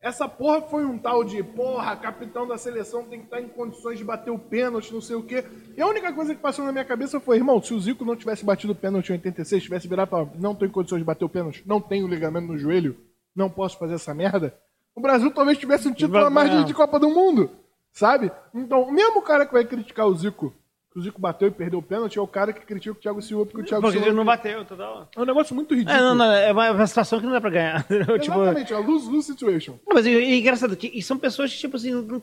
essa 0.03 0.29
porra 0.29 0.61
foi 0.63 0.85
um 0.85 0.99
tal 0.99 1.23
de, 1.23 1.41
porra, 1.45 1.95
capitão 1.95 2.45
da 2.45 2.59
seleção 2.59 3.05
tem 3.05 3.21
que 3.21 3.27
estar 3.27 3.41
em 3.41 3.49
condições 3.49 3.99
de 3.99 4.05
bater 4.05 4.33
o 4.33 4.39
pênalti, 4.39 4.93
não 4.93 5.01
sei 5.01 5.15
o 5.15 5.23
quê. 5.23 5.45
E 5.77 5.81
a 5.81 5.87
única 5.87 6.13
coisa 6.13 6.35
que 6.35 6.41
passou 6.41 6.65
na 6.65 6.73
minha 6.73 6.85
cabeça 6.85 7.21
foi, 7.21 7.37
irmão, 7.37 7.63
se 7.63 7.73
o 7.73 7.81
Zico 7.81 8.05
não 8.05 8.17
tivesse 8.17 8.45
batido 8.45 8.73
o 8.73 8.77
pênalti 8.77 9.11
em 9.11 9.13
86, 9.13 9.63
tivesse 9.63 9.87
virado 9.87 10.11
falado, 10.11 10.33
não 10.41 10.57
tô 10.57 10.67
em 10.67 10.71
condições 10.71 10.99
de 10.99 11.05
bater 11.05 11.25
o 11.25 11.29
pênalti, 11.29 11.63
não 11.65 11.81
tenho 11.81 12.09
ligamento 12.09 12.49
no 12.49 12.59
joelho, 12.59 12.99
não 13.35 13.49
posso 13.49 13.79
fazer 13.79 13.95
essa 13.95 14.13
merda, 14.13 14.59
o 14.93 15.01
Brasil 15.01 15.31
talvez 15.31 15.57
tivesse 15.57 15.87
um 15.87 15.93
título 15.93 16.25
a 16.25 16.31
mais 16.31 16.67
de, 16.67 16.75
Copa 16.75 16.99
do 16.99 17.09
Mundo, 17.09 17.51
sabe? 17.93 18.33
Então, 18.53 18.83
o 18.83 18.93
mesmo 18.93 19.23
cara 19.23 19.47
que 19.47 19.53
vai 19.53 19.65
criticar 19.65 20.09
o 20.09 20.15
Zico, 20.17 20.53
que 20.93 20.99
o 20.99 21.03
Zico 21.03 21.21
bateu 21.21 21.49
e 21.49 21.51
perdeu 21.51 21.79
o 21.79 21.83
pênalti, 21.83 22.19
é 22.19 22.23
o 22.23 22.27
cara 22.27 22.53
que 22.53 22.61
critica 22.67 22.93
o 22.93 23.01
Thiago 23.01 23.23
Silva 23.23 23.47
porque 23.47 23.63
o 23.63 23.65
Thiago 23.65 23.81
Porque 23.83 23.97
Silva... 23.97 24.09
ele 24.09 24.17
não 24.17 24.25
bateu, 24.25 24.65
total. 24.65 25.09
É 25.17 25.21
um 25.21 25.25
negócio 25.25 25.55
muito 25.55 25.75
ridículo. 25.75 25.97
É, 25.97 26.01
não, 26.01 26.15
não, 26.15 26.31
é 26.31 26.53
uma, 26.53 26.67
é 26.67 26.71
uma 26.71 26.87
situação 26.87 27.19
que 27.19 27.25
não 27.25 27.33
dá 27.33 27.41
pra 27.41 27.51
ganhar. 27.51 27.83
tipo, 27.89 28.13
Exatamente, 28.15 28.73
é 28.73 28.77
uma 28.77 28.87
lose-lose 28.87 29.27
situation. 29.27 29.79
Não, 29.87 29.95
Mas 29.95 30.07
é, 30.07 30.11
é 30.13 30.37
engraçado 30.37 30.77
que 30.77 30.91
e 30.93 31.03
são 31.03 31.19
pessoas 31.19 31.53
que, 31.53 31.59
tipo 31.59 31.77
assim, 31.77 31.93
não- 31.93 32.23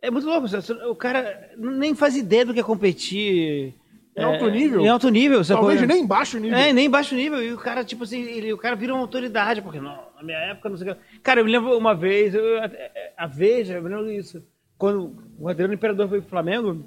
é 0.00 0.10
muito 0.10 0.26
louco. 0.26 0.46
O 0.88 0.94
cara 0.94 1.50
nem 1.58 1.94
faz 1.94 2.16
ideia 2.16 2.46
do 2.46 2.54
que 2.54 2.60
é 2.60 2.62
competir. 2.62 3.74
Em 4.16 4.24
alto 4.24 4.48
nível? 4.48 4.80
Em 4.80 4.88
alto 4.88 5.08
nível? 5.08 5.44
Talvez 5.44 5.80
nem 5.82 6.02
em 6.02 6.06
baixo 6.06 6.38
nível. 6.38 6.58
É, 6.58 6.72
nem 6.72 6.88
baixo 6.90 7.14
nível. 7.14 7.42
E 7.42 7.52
o 7.52 7.58
cara, 7.58 7.84
tipo 7.84 8.04
assim, 8.04 8.22
ele, 8.22 8.52
o 8.52 8.58
cara 8.58 8.74
vira 8.74 8.94
uma 8.94 9.02
autoridade, 9.02 9.60
porque 9.62 9.78
não, 9.78 9.98
na 10.16 10.22
minha 10.22 10.38
época, 10.38 10.68
não 10.68 10.76
sei 10.76 10.90
o 10.90 10.94
que. 10.94 11.00
Cara, 11.22 11.40
eu 11.40 11.44
me 11.44 11.52
lembro 11.52 11.76
uma 11.76 11.94
vez, 11.94 12.34
eu- 12.34 12.58
a, 12.62 12.70
a 13.16 13.26
Veja, 13.26 13.74
eu 13.74 13.82
me 13.82 13.88
lembro 13.90 14.06
disso. 14.06 14.42
Quando 14.78 15.14
o 15.38 15.48
Adriano 15.48 15.74
Imperador 15.74 16.08
foi 16.08 16.20
pro 16.20 16.30
Flamengo, 16.30 16.82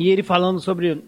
e 0.00 0.08
ele 0.08 0.22
falando 0.22 0.58
sobre 0.60 1.04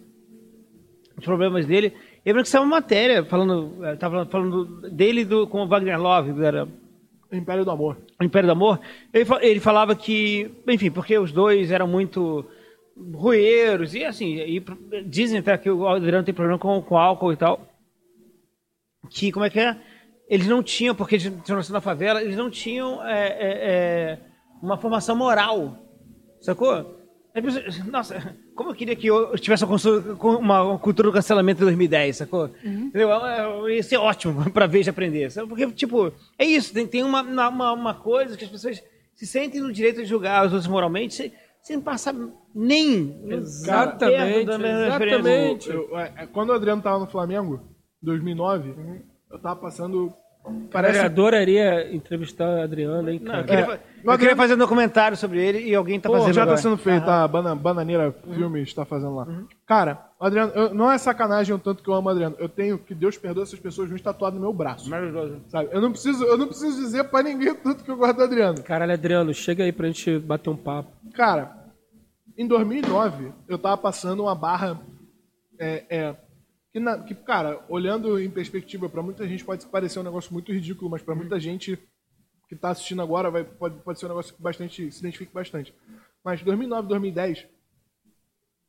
os 1.16 1.24
problemas 1.24 1.64
dele, 1.64 1.94
eu 2.24 2.32
lembro 2.32 2.42
que 2.42 2.48
saiu 2.50 2.62
uma 2.62 2.76
matéria 2.76 3.24
falando, 3.24 3.82
eh, 3.86 3.96
tava 3.96 4.26
falando 4.26 4.90
dele 4.90 5.24
do, 5.24 5.46
com 5.46 5.62
o 5.62 5.66
Wagner 5.66 5.98
Love, 5.98 6.34
que 6.34 6.44
era 6.44 6.68
Império 7.32 7.64
do 7.64 7.70
Amor. 7.70 7.96
Império 8.20 8.48
do 8.48 8.52
Amor, 8.52 8.78
ele, 9.14 9.26
ele 9.40 9.60
falava 9.60 9.96
que, 9.96 10.50
enfim, 10.68 10.90
porque 10.90 11.18
os 11.18 11.32
dois 11.32 11.70
eram 11.70 11.88
muito 11.88 12.44
rueiros, 13.14 13.94
e 13.94 14.04
assim, 14.04 14.36
e 14.36 14.62
dizem 15.06 15.38
até 15.38 15.56
que 15.56 15.70
o 15.70 15.88
Adriano 15.88 16.22
tem 16.22 16.34
problema 16.34 16.58
com, 16.58 16.82
com 16.82 16.98
álcool 16.98 17.32
e 17.32 17.36
tal, 17.36 17.66
que, 19.08 19.32
como 19.32 19.46
é 19.46 19.50
que 19.50 19.58
é? 19.58 19.74
Eles 20.28 20.46
não 20.46 20.62
tinham, 20.62 20.94
porque 20.94 21.14
eles 21.14 21.32
tinham 21.44 21.56
nascido 21.56 21.72
na 21.72 21.80
favela, 21.80 22.22
eles 22.22 22.36
não 22.36 22.50
tinham 22.50 23.02
é, 23.06 23.26
é, 23.26 23.38
é, 23.40 24.18
uma 24.62 24.76
formação 24.76 25.16
moral, 25.16 25.78
sacou? 26.42 27.01
Nossa, 27.90 28.36
como 28.54 28.70
eu 28.70 28.74
queria 28.74 28.94
que 28.94 29.06
eu 29.06 29.36
tivesse 29.38 29.64
uma, 29.64 30.78
cultura 30.78 31.08
do 31.08 31.12
cancelamento 31.14 31.62
em 31.62 31.64
2010, 31.64 32.16
sacou? 32.18 32.50
Entendeu? 32.64 33.10
É, 33.24 33.74
Ia 33.74 33.82
ser 33.82 33.96
ótimo 33.96 34.48
pra 34.52 34.66
ver 34.66 34.84
e 34.84 34.88
aprender. 34.90 35.30
sabe? 35.30 35.48
Porque, 35.48 35.66
tipo, 35.72 36.12
é 36.38 36.44
isso, 36.44 36.72
tem, 36.74 36.86
tem 36.86 37.02
uma, 37.02 37.22
uma, 37.22 37.72
uma 37.72 37.94
coisa 37.94 38.36
que 38.36 38.44
as 38.44 38.50
pessoas 38.50 38.82
se 39.14 39.26
sentem 39.26 39.60
no 39.60 39.72
direito 39.72 39.96
de 40.02 40.06
julgar 40.06 40.46
os 40.46 40.52
outros 40.52 40.68
moralmente 40.70 41.14
sem, 41.14 41.32
sem 41.62 41.80
passar 41.80 42.14
nem 42.54 43.18
Exatamente, 43.28 44.50
exatamente. 44.50 45.68
Eu- 45.70 45.88
eu- 45.90 45.98
é, 45.98 46.26
quando 46.32 46.50
o 46.50 46.54
Adriano 46.54 46.82
tava 46.82 46.98
no 46.98 47.06
Flamengo, 47.06 47.60
em 48.02 48.06
2009, 48.06 48.74
eu 49.30 49.38
tava 49.38 49.56
passando... 49.60 50.12
Parece... 50.72 50.98
Eu 50.98 51.04
adoraria 51.04 51.94
entrevistar 51.94 52.46
a 52.46 52.64
Adriana, 52.64 53.12
hein, 53.12 53.20
Não, 53.22 53.30
cara. 53.30 53.40
eu 53.42 53.46
queria, 53.46 53.62
É, 53.62 53.66
o 53.66 53.70
eu 53.72 53.76
queria 53.78 54.12
Adriano- 54.12 54.36
fazer 54.36 54.54
um 54.54 54.58
documentário 54.58 55.16
sobre 55.16 55.40
ele 55.40 55.60
e 55.68 55.74
alguém 55.74 56.00
tá 56.00 56.08
Pô, 56.08 56.16
fazendo 56.16 56.32
já 56.34 56.40
tá 56.40 56.42
agora. 56.44 56.56
sendo 56.60 56.76
feito, 56.76 57.08
a 57.08 57.28
Bana, 57.28 57.54
Bananeira 57.54 58.12
Filmes 58.34 58.68
está 58.68 58.84
fazendo 58.84 59.14
lá. 59.14 59.26
Cara, 59.66 60.04
o 60.18 60.24
Adriano, 60.24 60.52
eu- 60.54 60.74
não 60.74 60.90
é 60.90 60.98
sacanagem 60.98 61.54
o 61.54 61.58
tanto 61.58 61.82
que 61.82 61.88
eu 61.88 61.94
amo 61.94 62.08
o 62.08 62.10
Adriano. 62.10 62.34
Eu 62.38 62.48
tenho, 62.48 62.76
que 62.78 62.92
Deus 62.94 63.16
perdoe 63.16 63.44
essas 63.44 63.60
pessoas, 63.60 63.90
um 63.92 63.96
tatuado 63.98 64.34
no 64.34 64.42
meu 64.42 64.52
braço. 64.52 64.90
Maravilhoso. 64.90 65.40
Sabe? 65.48 65.68
Eu 65.70 65.80
não 65.80 65.92
preciso, 65.92 66.24
eu 66.24 66.36
não 66.36 66.48
preciso 66.48 66.76
dizer 66.76 67.04
pra 67.04 67.22
ninguém 67.22 67.50
o 67.50 67.54
tanto 67.54 67.84
que 67.84 67.90
eu 67.90 67.96
gosto 67.96 68.16
do 68.16 68.24
Adriano. 68.24 68.62
Caralho, 68.64 68.92
Adriano, 68.92 69.32
chega 69.32 69.62
aí 69.62 69.70
pra 69.72 69.86
gente 69.86 70.18
bater 70.18 70.50
um 70.50 70.56
papo. 70.56 70.90
Cara, 71.14 71.60
Em 72.36 72.46
2009, 72.48 73.30
eu 73.46 73.58
tava 73.58 73.76
passando 73.76 74.22
uma 74.22 74.34
barra. 74.34 74.80
É, 75.58 75.84
é, 75.90 76.16
que, 76.72 76.80
na- 76.80 76.98
que, 76.98 77.14
cara, 77.14 77.64
olhando 77.68 78.18
em 78.20 78.30
perspectiva, 78.30 78.88
pra 78.88 79.02
muita 79.02 79.26
gente 79.28 79.44
pode 79.44 79.66
parecer 79.66 79.98
um 79.98 80.02
negócio 80.04 80.32
muito 80.32 80.52
ridículo, 80.52 80.90
mas 80.90 81.02
pra 81.02 81.14
muita 81.14 81.38
gente 81.38 81.78
que 82.48 82.56
tá 82.56 82.70
assistindo 82.70 83.02
agora 83.02 83.30
vai, 83.30 83.44
pode, 83.44 83.76
pode 83.80 83.98
ser 83.98 84.06
um 84.06 84.10
negócio 84.10 84.34
que 84.34 84.42
bastante, 84.42 84.90
se 84.90 85.00
identifique 85.00 85.32
bastante. 85.32 85.74
Mas 86.24 86.42
2009, 86.42 86.88
2010 86.88 87.46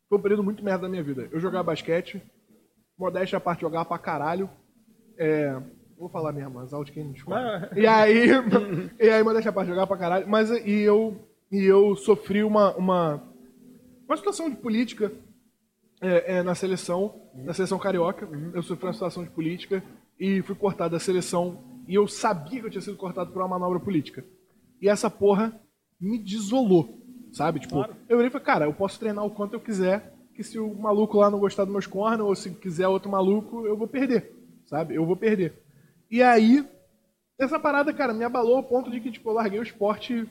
foi 0.10 0.18
um 0.18 0.22
período 0.22 0.44
muito 0.44 0.64
merda 0.64 0.84
da 0.84 0.90
minha 0.90 1.04
vida. 1.04 1.28
Eu 1.32 1.40
jogava 1.40 1.66
basquete, 1.66 2.22
modéstia 2.98 3.38
à 3.38 3.42
parte, 3.42 3.62
jogava 3.62 3.86
pra 3.86 3.98
caralho. 3.98 4.50
É, 5.18 5.60
vou 5.98 6.10
falar 6.10 6.32
mesmo, 6.32 6.60
as 6.60 6.74
aulas 6.74 6.90
quem 6.90 7.04
não 7.04 7.12
discorda. 7.14 7.72
E 7.76 7.86
aí, 7.88 8.28
e 9.00 9.10
aí, 9.10 9.24
modéstia 9.24 9.50
à 9.50 9.54
parte, 9.54 9.70
jogava 9.70 9.88
pra 9.88 9.98
caralho. 9.98 10.28
Mas 10.28 10.50
e 10.52 10.82
eu, 10.82 11.18
e 11.52 11.64
eu 11.64 11.96
sofri 11.96 12.44
uma, 12.44 12.76
uma, 12.76 13.24
uma 14.08 14.18
situação 14.18 14.50
de 14.50 14.56
política 14.58 15.12
é, 16.04 16.36
é, 16.36 16.44
na 16.44 16.54
seleção, 16.54 17.16
na 17.34 17.54
seleção 17.54 17.80
carioca. 17.80 18.28
Eu 18.54 18.62
sofri 18.62 18.86
uma 18.86 18.94
situação 18.94 19.24
de 19.24 19.30
política 19.30 19.82
e 20.20 20.42
fui 20.42 20.54
cortado 20.54 20.92
da 20.92 21.00
seleção. 21.00 21.64
E 21.88 21.96
eu 21.96 22.08
sabia 22.08 22.60
que 22.60 22.66
eu 22.66 22.70
tinha 22.70 22.82
sido 22.82 22.98
cortado 22.98 23.32
por 23.32 23.42
uma 23.42 23.48
manobra 23.48 23.80
política. 23.80 24.24
E 24.82 24.90
essa 24.90 25.10
porra 25.10 25.58
me 26.00 26.20
desolou, 26.20 27.02
sabe? 27.32 27.62
Tipo, 27.62 27.86
eu 28.10 28.18
virei 28.18 28.28
e 28.28 28.30
falei, 28.30 28.46
cara, 28.46 28.66
eu 28.66 28.74
posso 28.74 29.00
treinar 29.00 29.26
o 29.26 29.32
quanto 29.32 29.54
eu 29.54 29.62
quiser, 29.62 30.14
que 30.36 30.44
se 30.44 30.60
o 30.60 30.74
maluco 30.76 31.18
lá 31.18 31.30
não 31.30 31.40
gostar 31.40 31.64
dos 31.64 31.72
meus 31.72 31.88
cornos, 31.88 32.28
ou 32.28 32.36
se 32.36 32.52
quiser 32.52 32.88
outro 32.88 33.10
maluco, 33.10 33.66
eu 33.66 33.78
vou 33.78 33.88
perder, 33.88 34.36
sabe? 34.66 34.96
Eu 34.96 35.06
vou 35.06 35.16
perder. 35.16 35.54
E 36.12 36.22
aí, 36.22 36.68
essa 37.40 37.58
parada, 37.58 37.94
cara, 37.94 38.14
me 38.14 38.26
abalou 38.26 38.58
ao 38.58 38.64
ponto 38.64 38.92
de 38.92 39.00
que, 39.00 39.10
tipo, 39.10 39.30
eu 39.30 39.34
larguei 39.34 39.60
o 39.60 39.64
esporte 39.64 40.28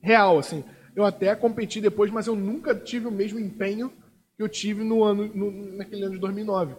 real, 0.00 0.38
assim. 0.38 0.64
Eu 0.96 1.04
até 1.04 1.34
competi 1.36 1.80
depois, 1.80 2.10
mas 2.10 2.26
eu 2.26 2.34
nunca 2.34 2.74
tive 2.74 3.06
o 3.06 3.12
mesmo 3.12 3.38
empenho 3.38 3.92
que 4.36 4.42
eu 4.42 4.48
tive 4.48 4.84
no 4.84 5.02
ano, 5.02 5.30
no- 5.34 5.76
naquele 5.76 6.04
ano 6.04 6.14
de 6.14 6.20
2009. 6.20 6.74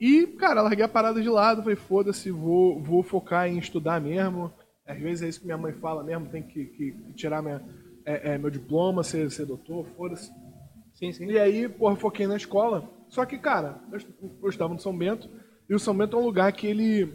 E, 0.00 0.26
cara, 0.26 0.62
larguei 0.62 0.84
a 0.84 0.88
parada 0.88 1.20
de 1.20 1.28
lado, 1.28 1.62
falei, 1.62 1.76
foda-se, 1.76 2.30
vou, 2.30 2.80
vou 2.82 3.02
focar 3.02 3.48
em 3.48 3.58
estudar 3.58 4.00
mesmo. 4.00 4.52
Às 4.86 4.98
vezes 5.00 5.22
é 5.22 5.28
isso 5.28 5.40
que 5.40 5.46
minha 5.46 5.58
mãe 5.58 5.72
fala 5.72 6.04
mesmo, 6.04 6.28
tem 6.28 6.42
que, 6.42 6.66
que- 6.66 6.92
que 6.92 7.12
tirar 7.14 7.42
minha, 7.42 7.62
é, 8.04 8.34
é, 8.34 8.38
meu 8.38 8.50
diploma, 8.50 9.02
ser, 9.02 9.30
ser 9.30 9.44
doutor, 9.46 9.86
foda-se. 9.96 10.30
Sim, 10.94 11.12
sim. 11.12 11.26
E 11.26 11.38
aí, 11.38 11.68
porra, 11.68 11.96
foquei 11.96 12.26
na 12.26 12.36
escola. 12.36 12.88
Só 13.08 13.24
que, 13.24 13.38
cara, 13.38 13.80
eu, 13.92 13.98
eu 14.42 14.48
estava 14.48 14.72
no 14.72 14.80
São 14.80 14.96
Bento, 14.96 15.28
e 15.68 15.74
o 15.74 15.78
São 15.78 15.96
Bento 15.96 16.16
é 16.16 16.20
um 16.20 16.24
lugar 16.24 16.52
que 16.52 16.66
ele. 16.66 17.12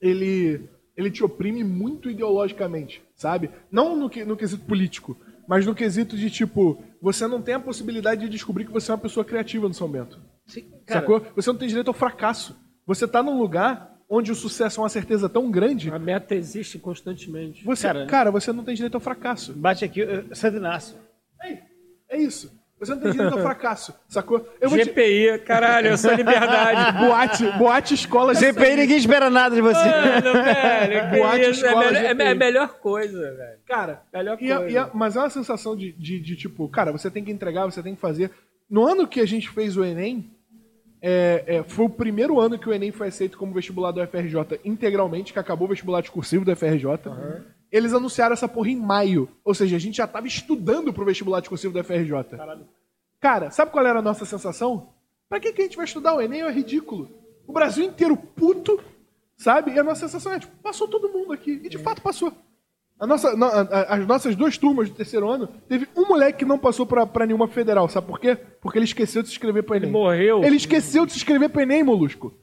Ele. 0.00 0.68
Ele 0.96 1.10
te 1.10 1.24
oprime 1.24 1.64
muito 1.64 2.10
ideologicamente, 2.10 3.02
sabe? 3.16 3.50
Não 3.70 3.96
no, 3.96 4.10
que- 4.10 4.24
no 4.24 4.36
quesito 4.36 4.64
político, 4.66 5.16
mas 5.48 5.64
no 5.64 5.74
quesito 5.74 6.14
de, 6.16 6.28
tipo, 6.30 6.82
você 7.00 7.26
não 7.26 7.40
tem 7.40 7.54
a 7.54 7.60
possibilidade 7.60 8.22
de 8.22 8.28
descobrir 8.28 8.64
que 8.64 8.72
você 8.72 8.90
é 8.90 8.94
uma 8.94 9.00
pessoa 9.00 9.24
criativa 9.24 9.66
no 9.68 9.74
São 9.74 9.88
Bento. 9.88 10.20
Sim, 10.46 10.62
cara, 10.86 11.00
Sacou? 11.00 11.26
Você 11.36 11.50
não 11.50 11.58
tem 11.58 11.68
direito 11.68 11.88
ao 11.88 11.94
fracasso. 11.94 12.56
Você 12.86 13.06
tá 13.06 13.22
num 13.22 13.38
lugar 13.38 13.96
onde 14.08 14.32
o 14.32 14.34
sucesso 14.34 14.80
é 14.80 14.82
uma 14.82 14.88
certeza 14.88 15.28
tão 15.28 15.50
grande, 15.50 15.88
A 15.90 15.98
meta 15.98 16.34
existe 16.34 16.78
constantemente. 16.78 17.64
você, 17.64 17.86
Cara, 17.86 18.06
cara, 18.06 18.30
você 18.30 18.52
não 18.52 18.64
tem 18.64 18.74
direito 18.74 18.96
ao 18.96 19.00
fracasso. 19.00 19.52
Bate 19.52 19.84
aqui, 19.84 20.00
Santo 20.32 20.56
Inácio. 20.56 20.96
É, 21.42 21.58
é 22.08 22.18
isso. 22.18 22.59
Você 22.80 22.94
não 22.94 23.00
tem 23.02 23.12
direito 23.12 23.34
ao 23.34 23.40
fracasso, 23.42 23.94
sacou? 24.08 24.48
Eu 24.60 24.70
vou 24.70 24.78
te... 24.78 24.86
GPI, 24.86 25.38
caralho, 25.44 25.88
eu 25.88 25.98
sou 25.98 26.12
liberdade. 26.14 26.96
Boate, 27.06 27.44
boate 27.58 27.92
escola 27.94 28.34
de 28.34 28.40
GPI, 28.40 28.76
ninguém 28.76 28.96
espera 28.96 29.28
nada 29.28 29.54
de 29.54 29.60
você. 29.60 29.78
Mano, 29.84 30.32
velho, 30.42 31.10
que 31.10 31.16
Boate, 31.20 31.40
isso, 31.50 31.66
é, 31.66 31.68
escola, 31.68 31.86
melhor- 31.92 32.04
é 32.04 32.08
GPI. 32.08 32.26
a 32.26 32.34
melhor 32.34 32.68
coisa, 32.80 33.18
velho. 33.34 33.58
Cara, 33.68 34.02
Melhor 34.12 34.38
e 34.40 34.50
a- 34.50 34.56
coisa. 34.56 34.72
e 34.72 34.78
a- 34.78 34.90
mas 34.94 35.14
é 35.14 35.20
uma 35.20 35.28
sensação 35.30 35.76
de, 35.76 35.92
de, 35.92 36.18
de, 36.20 36.36
tipo, 36.36 36.66
cara, 36.70 36.90
você 36.90 37.10
tem 37.10 37.22
que 37.22 37.30
entregar, 37.30 37.66
você 37.66 37.82
tem 37.82 37.94
que 37.94 38.00
fazer. 38.00 38.30
No 38.68 38.86
ano 38.86 39.06
que 39.06 39.20
a 39.20 39.26
gente 39.26 39.50
fez 39.50 39.76
o 39.76 39.84
Enem, 39.84 40.30
é, 41.02 41.44
é, 41.46 41.62
foi 41.62 41.84
o 41.84 41.90
primeiro 41.90 42.40
ano 42.40 42.58
que 42.58 42.68
o 42.68 42.72
Enem 42.72 42.92
foi 42.92 43.08
aceito 43.08 43.36
como 43.36 43.52
vestibular 43.52 43.90
do 43.92 44.00
FRJ 44.06 44.58
integralmente, 44.64 45.32
que 45.34 45.38
acabou 45.38 45.66
o 45.66 45.70
vestibular 45.70 46.00
discursivo 46.00 46.44
do 46.46 46.56
FRJ. 46.56 46.86
Eles 47.70 47.92
anunciaram 47.92 48.32
essa 48.32 48.48
porra 48.48 48.70
em 48.70 48.76
maio. 48.76 49.28
Ou 49.44 49.54
seja, 49.54 49.76
a 49.76 49.78
gente 49.78 49.96
já 49.98 50.06
tava 50.06 50.26
estudando 50.26 50.92
pro 50.92 51.04
vestibular 51.04 51.40
discursivo 51.40 51.72
do 51.72 51.84
FRJ. 51.84 52.36
Cara, 53.20 53.50
sabe 53.50 53.70
qual 53.70 53.86
era 53.86 53.98
a 53.98 54.02
nossa 54.02 54.24
sensação? 54.24 54.88
Pra 55.28 55.38
que, 55.38 55.52
que 55.52 55.60
a 55.62 55.64
gente 55.64 55.76
vai 55.76 55.84
estudar 55.84 56.14
o 56.14 56.20
Enem? 56.20 56.42
É 56.42 56.50
ridículo. 56.50 57.08
O 57.46 57.52
Brasil 57.52 57.84
inteiro 57.84 58.16
puto, 58.16 58.80
sabe? 59.36 59.72
E 59.72 59.78
a 59.78 59.84
nossa 59.84 60.00
sensação 60.08 60.32
é, 60.32 60.40
tipo, 60.40 60.56
passou 60.62 60.88
todo 60.88 61.08
mundo 61.08 61.32
aqui. 61.32 61.60
E 61.62 61.68
de 61.68 61.78
fato 61.78 62.02
passou. 62.02 62.32
A 62.98 63.06
nossa, 63.06 63.34
no- 63.36 63.44
a- 63.46 63.60
a- 63.62 63.94
as 63.96 64.06
nossas 64.06 64.34
duas 64.36 64.58
turmas 64.58 64.88
do 64.90 64.94
terceiro 64.94 65.28
ano, 65.30 65.46
teve 65.68 65.88
um 65.96 66.06
moleque 66.08 66.40
que 66.40 66.44
não 66.44 66.58
passou 66.58 66.84
pra, 66.84 67.06
pra 67.06 67.24
nenhuma 67.26 67.48
federal. 67.48 67.88
Sabe 67.88 68.06
por 68.06 68.18
quê? 68.20 68.36
Porque 68.60 68.78
ele 68.78 68.84
esqueceu 68.84 69.22
de 69.22 69.28
se 69.28 69.34
inscrever 69.34 69.62
pro 69.62 69.76
Enem. 69.76 69.90
morreu. 69.90 70.42
Ele 70.44 70.56
esqueceu 70.56 71.06
de 71.06 71.12
se 71.12 71.18
inscrever 71.18 71.48
pro 71.50 71.62
Enem, 71.62 71.82
molusco. 71.82 72.34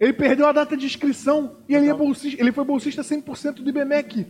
Ele 0.00 0.12
perdeu 0.12 0.46
a 0.46 0.52
data 0.52 0.76
de 0.76 0.86
inscrição 0.86 1.56
e 1.68 1.74
ele, 1.74 1.88
é 1.88 1.94
bolsista, 1.94 2.40
ele 2.40 2.52
foi 2.52 2.64
bolsista 2.64 3.02
100% 3.02 3.54
do 3.62 3.68
IBMEC. 3.68 4.24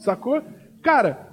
Sacou? 0.00 0.42
Cara, 0.82 1.28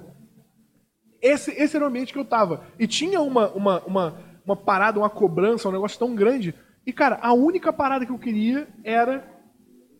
esse, 1.20 1.50
esse 1.52 1.76
era 1.76 1.84
o 1.84 1.88
ambiente 1.88 2.12
que 2.12 2.18
eu 2.18 2.24
tava. 2.24 2.62
E 2.78 2.86
tinha 2.86 3.20
uma, 3.20 3.48
uma, 3.48 3.80
uma, 3.84 4.14
uma 4.44 4.56
parada, 4.56 4.98
uma 4.98 5.10
cobrança, 5.10 5.68
um 5.68 5.72
negócio 5.72 5.98
tão 5.98 6.14
grande. 6.14 6.54
E, 6.86 6.92
cara, 6.92 7.18
a 7.20 7.32
única 7.32 7.72
parada 7.72 8.06
que 8.06 8.12
eu 8.12 8.18
queria 8.18 8.68
era 8.84 9.24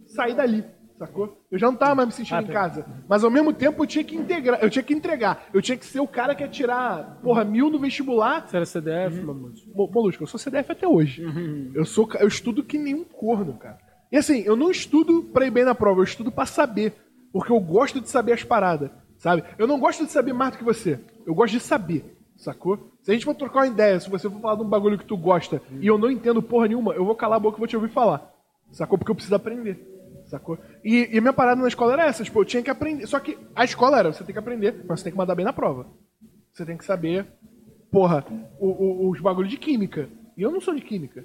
sair 0.06 0.34
dali. 0.34 0.64
Sacou? 0.96 1.44
Eu 1.50 1.58
já 1.58 1.68
não 1.68 1.76
tava 1.76 1.94
mais 1.94 2.08
me 2.08 2.12
sentindo 2.12 2.34
em 2.40 2.46
casa. 2.52 2.84
Mas 3.08 3.22
ao 3.22 3.30
mesmo 3.30 3.52
tempo 3.52 3.82
eu 3.82 3.86
tinha 3.86 4.02
que 4.02 4.16
integrar, 4.16 4.58
eu 4.60 4.68
tinha 4.68 4.82
que 4.82 4.92
entregar. 4.92 5.46
Eu 5.54 5.62
tinha 5.62 5.76
que 5.78 5.86
ser 5.86 6.00
o 6.00 6.08
cara 6.08 6.34
que 6.34 6.42
ia 6.42 6.48
tirar, 6.48 7.20
porra, 7.22 7.44
mil 7.44 7.70
no 7.70 7.78
vestibular 7.78 8.48
Você 8.48 8.56
era 8.56 8.66
CDF? 8.66 9.20
Mo- 9.74 9.88
Molusco, 9.92 10.22
eu 10.24 10.26
sou 10.26 10.40
CDF 10.40 10.72
até 10.72 10.88
hoje. 10.88 11.22
Eu 11.72 11.84
sou, 11.84 12.08
eu 12.18 12.26
estudo 12.26 12.64
que 12.64 12.76
nem 12.78 12.94
um 12.96 13.04
corno, 13.04 13.54
cara. 13.54 13.78
E 14.10 14.16
assim, 14.16 14.40
eu 14.40 14.56
não 14.56 14.70
estudo 14.72 15.22
pra 15.22 15.46
ir 15.46 15.50
bem 15.52 15.64
na 15.64 15.74
prova, 15.74 16.00
eu 16.00 16.04
estudo 16.04 16.32
pra 16.32 16.46
saber. 16.46 16.94
Porque 17.32 17.52
eu 17.52 17.60
gosto 17.60 18.00
de 18.00 18.08
saber 18.08 18.32
as 18.32 18.42
paradas, 18.44 18.90
sabe? 19.18 19.44
Eu 19.58 19.66
não 19.66 19.78
gosto 19.78 20.04
de 20.04 20.10
saber 20.12 20.32
mais 20.32 20.52
do 20.52 20.58
que 20.58 20.64
você. 20.64 20.98
Eu 21.26 21.34
gosto 21.34 21.52
de 21.52 21.60
saber, 21.60 22.16
sacou? 22.36 22.90
Se 23.02 23.10
a 23.10 23.14
gente 23.14 23.24
for 23.24 23.34
trocar 23.34 23.60
uma 23.60 23.66
ideia, 23.66 23.98
se 24.00 24.08
você 24.10 24.28
for 24.28 24.40
falar 24.40 24.56
de 24.56 24.62
um 24.62 24.68
bagulho 24.68 24.98
que 24.98 25.04
tu 25.04 25.16
gosta 25.16 25.60
e 25.80 25.86
eu 25.86 25.98
não 25.98 26.10
entendo 26.10 26.42
porra 26.42 26.68
nenhuma, 26.68 26.94
eu 26.94 27.04
vou 27.04 27.14
calar 27.14 27.36
a 27.36 27.40
boca 27.40 27.56
e 27.56 27.60
vou 27.60 27.66
te 27.68 27.76
ouvir 27.76 27.90
falar. 27.90 28.32
Sacou? 28.72 28.98
Porque 28.98 29.10
eu 29.10 29.14
preciso 29.14 29.34
aprender. 29.34 29.78
Sacou? 30.26 30.58
E, 30.84 31.08
e 31.14 31.18
a 31.18 31.20
minha 31.22 31.32
parada 31.32 31.60
na 31.60 31.68
escola 31.68 31.94
era 31.94 32.04
essa, 32.06 32.22
tipo, 32.22 32.38
eu 32.40 32.44
tinha 32.44 32.62
que 32.62 32.68
aprender. 32.70 33.06
Só 33.06 33.18
que 33.18 33.38
a 33.54 33.64
escola 33.64 33.98
era, 33.98 34.12
você 34.12 34.22
tem 34.24 34.32
que 34.34 34.38
aprender, 34.38 34.84
mas 34.86 35.00
você 35.00 35.04
tem 35.04 35.12
que 35.12 35.18
mandar 35.18 35.34
bem 35.34 35.44
na 35.44 35.52
prova. 35.54 35.86
Você 36.52 36.66
tem 36.66 36.76
que 36.76 36.84
saber, 36.84 37.26
porra, 37.90 38.24
o- 38.60 39.06
o- 39.06 39.10
os 39.10 39.20
bagulhos 39.20 39.50
de 39.50 39.56
química. 39.56 40.08
E 40.36 40.42
eu 40.42 40.50
não 40.50 40.60
sou 40.60 40.74
de 40.74 40.82
química. 40.82 41.24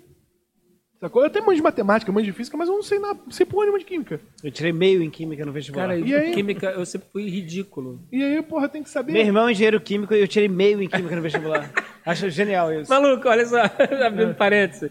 Sacou? 1.04 1.22
Eu 1.22 1.28
até 1.28 1.42
manjo 1.42 1.58
de 1.58 1.62
matemática, 1.62 2.12
manjo 2.12 2.26
de 2.26 2.32
física, 2.32 2.56
mas 2.56 2.70
eu 2.70 2.76
não 2.76 2.82
sei 2.84 2.98
nada, 2.98 3.20
não 3.26 3.32
sei 3.32 3.46
porra 3.46 3.64
nenhuma 3.66 3.80
de 3.80 3.86
química. 3.86 4.22
Eu 4.44 4.52
tirei 4.52 4.72
meio 4.72 5.04
em 5.04 5.10
química 5.10 5.46
no 5.46 5.52
vestibular. 5.52 5.88
Cara, 5.90 6.00
E 6.00 6.16
aí? 6.16 6.32
química, 6.32 6.68
eu 6.72 6.86
sempre 6.86 7.08
fui 7.12 7.30
ridículo. 7.30 8.00
E 8.12 8.24
aí, 8.24 8.42
porra, 8.42 8.70
tem 8.70 8.82
que 8.82 8.90
saber. 8.90 9.12
Meu 9.12 9.22
irmão 9.22 9.48
é 9.48 9.52
engenheiro 9.52 9.82
químico 9.82 10.14
e 10.14 10.22
eu 10.22 10.28
tirei 10.28 10.48
meio 10.48 10.82
em 10.82 10.88
química 10.88 11.16
no 11.16 11.22
vestibular. 11.22 11.70
Acho 12.06 12.30
genial 12.30 12.74
isso. 12.74 12.90
Maluco, 12.90 13.28
olha 13.28 13.46
só, 13.46 13.58
abrindo 14.06 14.34
parênteses. 14.36 14.90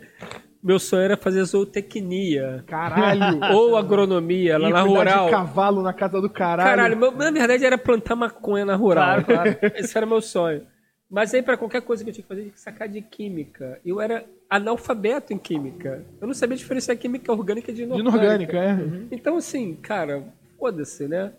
Meu 0.63 0.79
sonho 0.79 1.03
era 1.03 1.17
fazer 1.17 1.43
zootecnia. 1.45 2.63
Caralho. 2.67 3.41
Ou 3.55 3.77
agronomia, 3.77 4.59
lá 4.59 4.69
E 4.69 4.73
na 4.73 4.83
rural. 4.83 5.25
de 5.27 5.31
cavalo 5.33 5.83
na 5.83 5.93
casa 5.93 6.21
do 6.21 6.31
caralho. 6.31 6.69
Caralho, 6.69 6.97
meu- 6.97 7.11
na 7.13 7.31
verdade 7.31 7.65
era 7.65 7.77
plantar 7.79 8.15
maconha 8.17 8.65
na 8.65 8.77
rural. 8.77 9.25
Claro, 9.25 9.57
Esse 9.75 9.97
era 9.97 10.07
meu 10.07 10.21
sonho. 10.21 10.63
Mas 11.11 11.35
aí, 11.35 11.43
pra 11.43 11.59
qualquer 11.59 11.83
coisa 11.83 12.03
que 12.03 12.09
eu 12.11 12.15
tinha 12.15 12.23
que 12.23 12.29
fazer, 12.29 12.41
eu 12.41 12.45
tinha 12.45 12.55
que 12.55 12.61
sacar 12.61 12.89
de 12.89 13.03
química. 13.03 13.79
Eu 13.85 14.01
era 14.01 14.25
analfabeto 14.57 15.33
em 15.33 15.39
química. 15.39 16.05
Eu 16.21 16.27
não 16.27 16.35
sabia 16.35 16.57
diferenciar 16.57 16.97
química 16.99 17.33
orgânica 17.33 17.73
de 17.73 17.85
De 17.93 18.01
inorgânica. 18.01 18.53
inorgânica, 18.59 18.59
é. 18.59 18.77
Então, 19.11 19.37
assim, 19.37 19.75
cara, 19.77 20.25
foda-se, 20.59 21.09
né? 21.09 21.33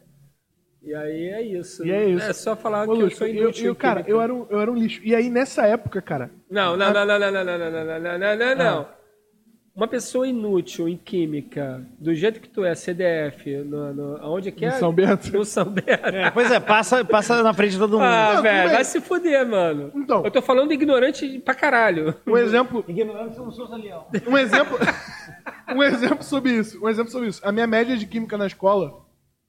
E 0.82 0.94
aí 0.94 1.30
é 1.30 1.42
isso. 1.42 1.86
E 1.86 1.92
é 1.92 2.10
isso. 2.10 2.30
É 2.30 2.34
só 2.34 2.56
falar 2.56 2.88
Ô, 2.88 2.96
que 2.96 3.02
eu 3.02 3.06
Lúcio, 3.06 3.18
sou 3.20 3.28
eu, 3.28 3.34
inútil. 3.46 3.66
eu, 3.68 3.72
em 3.72 3.76
cara, 3.76 4.04
eu 4.08 4.22
era, 4.22 4.34
um, 4.34 4.46
eu 4.50 4.60
era 4.60 4.72
um 4.72 4.76
lixo. 4.76 5.02
E 5.04 5.16
aí, 5.16 5.30
nessa 5.30 5.66
época, 5.66 6.02
cara. 6.02 6.30
Não, 6.50 6.76
não, 6.78 6.94
não, 6.94 7.06
não, 7.06 7.20
não, 7.20 7.32
não, 7.32 7.44
não, 7.46 7.60
não, 7.60 7.70
não, 7.72 8.00
não, 8.00 8.20
não, 8.20 8.38
não, 8.38 8.56
não. 8.56 9.03
Uma 9.76 9.88
pessoa 9.88 10.28
inútil 10.28 10.88
em 10.88 10.96
química, 10.96 11.84
do 12.00 12.14
jeito 12.14 12.40
que 12.40 12.48
tu 12.48 12.64
é, 12.64 12.76
CDF, 12.76 13.56
no, 13.64 13.92
no, 13.92 14.18
aonde 14.18 14.52
que 14.52 14.64
é? 14.66 14.72
No 14.72 14.78
São 14.78 14.94
Bento. 14.94 15.32
No 15.36 15.44
São 15.44 15.66
Bento. 15.66 15.90
É, 15.90 16.30
pois 16.30 16.52
é, 16.52 16.60
passa, 16.60 17.04
passa 17.04 17.42
na 17.42 17.52
frente 17.56 17.72
de 17.72 17.80
todo 17.80 17.94
mundo. 17.94 18.04
Ah, 18.04 18.34
Não, 18.36 18.44
velho, 18.44 18.70
vai 18.70 18.84
se 18.84 19.02
fuder, 19.02 19.48
mano. 19.48 19.92
Então. 19.96 20.24
Eu 20.24 20.30
tô 20.30 20.44
falando 20.44 20.72
ignorante 20.72 21.40
pra 21.40 21.56
caralho. 21.56 22.14
Um 22.28 22.38
exemplo. 22.38 22.86
Ignorante 22.88 23.36
não 23.40 23.52
sou 23.52 23.68
leão. 23.76 24.06
Um 24.28 24.38
exemplo. 24.38 24.78
um 25.76 25.82
exemplo 25.82 26.24
sobre 26.24 26.52
isso. 26.52 26.80
Um 26.86 26.88
exemplo 26.88 27.12
sobre 27.12 27.30
isso. 27.30 27.42
A 27.44 27.52
minha 27.52 27.66
média 27.66 27.98
de 27.98 28.06
química 28.06 28.38
na 28.38 28.46
escola. 28.46 29.02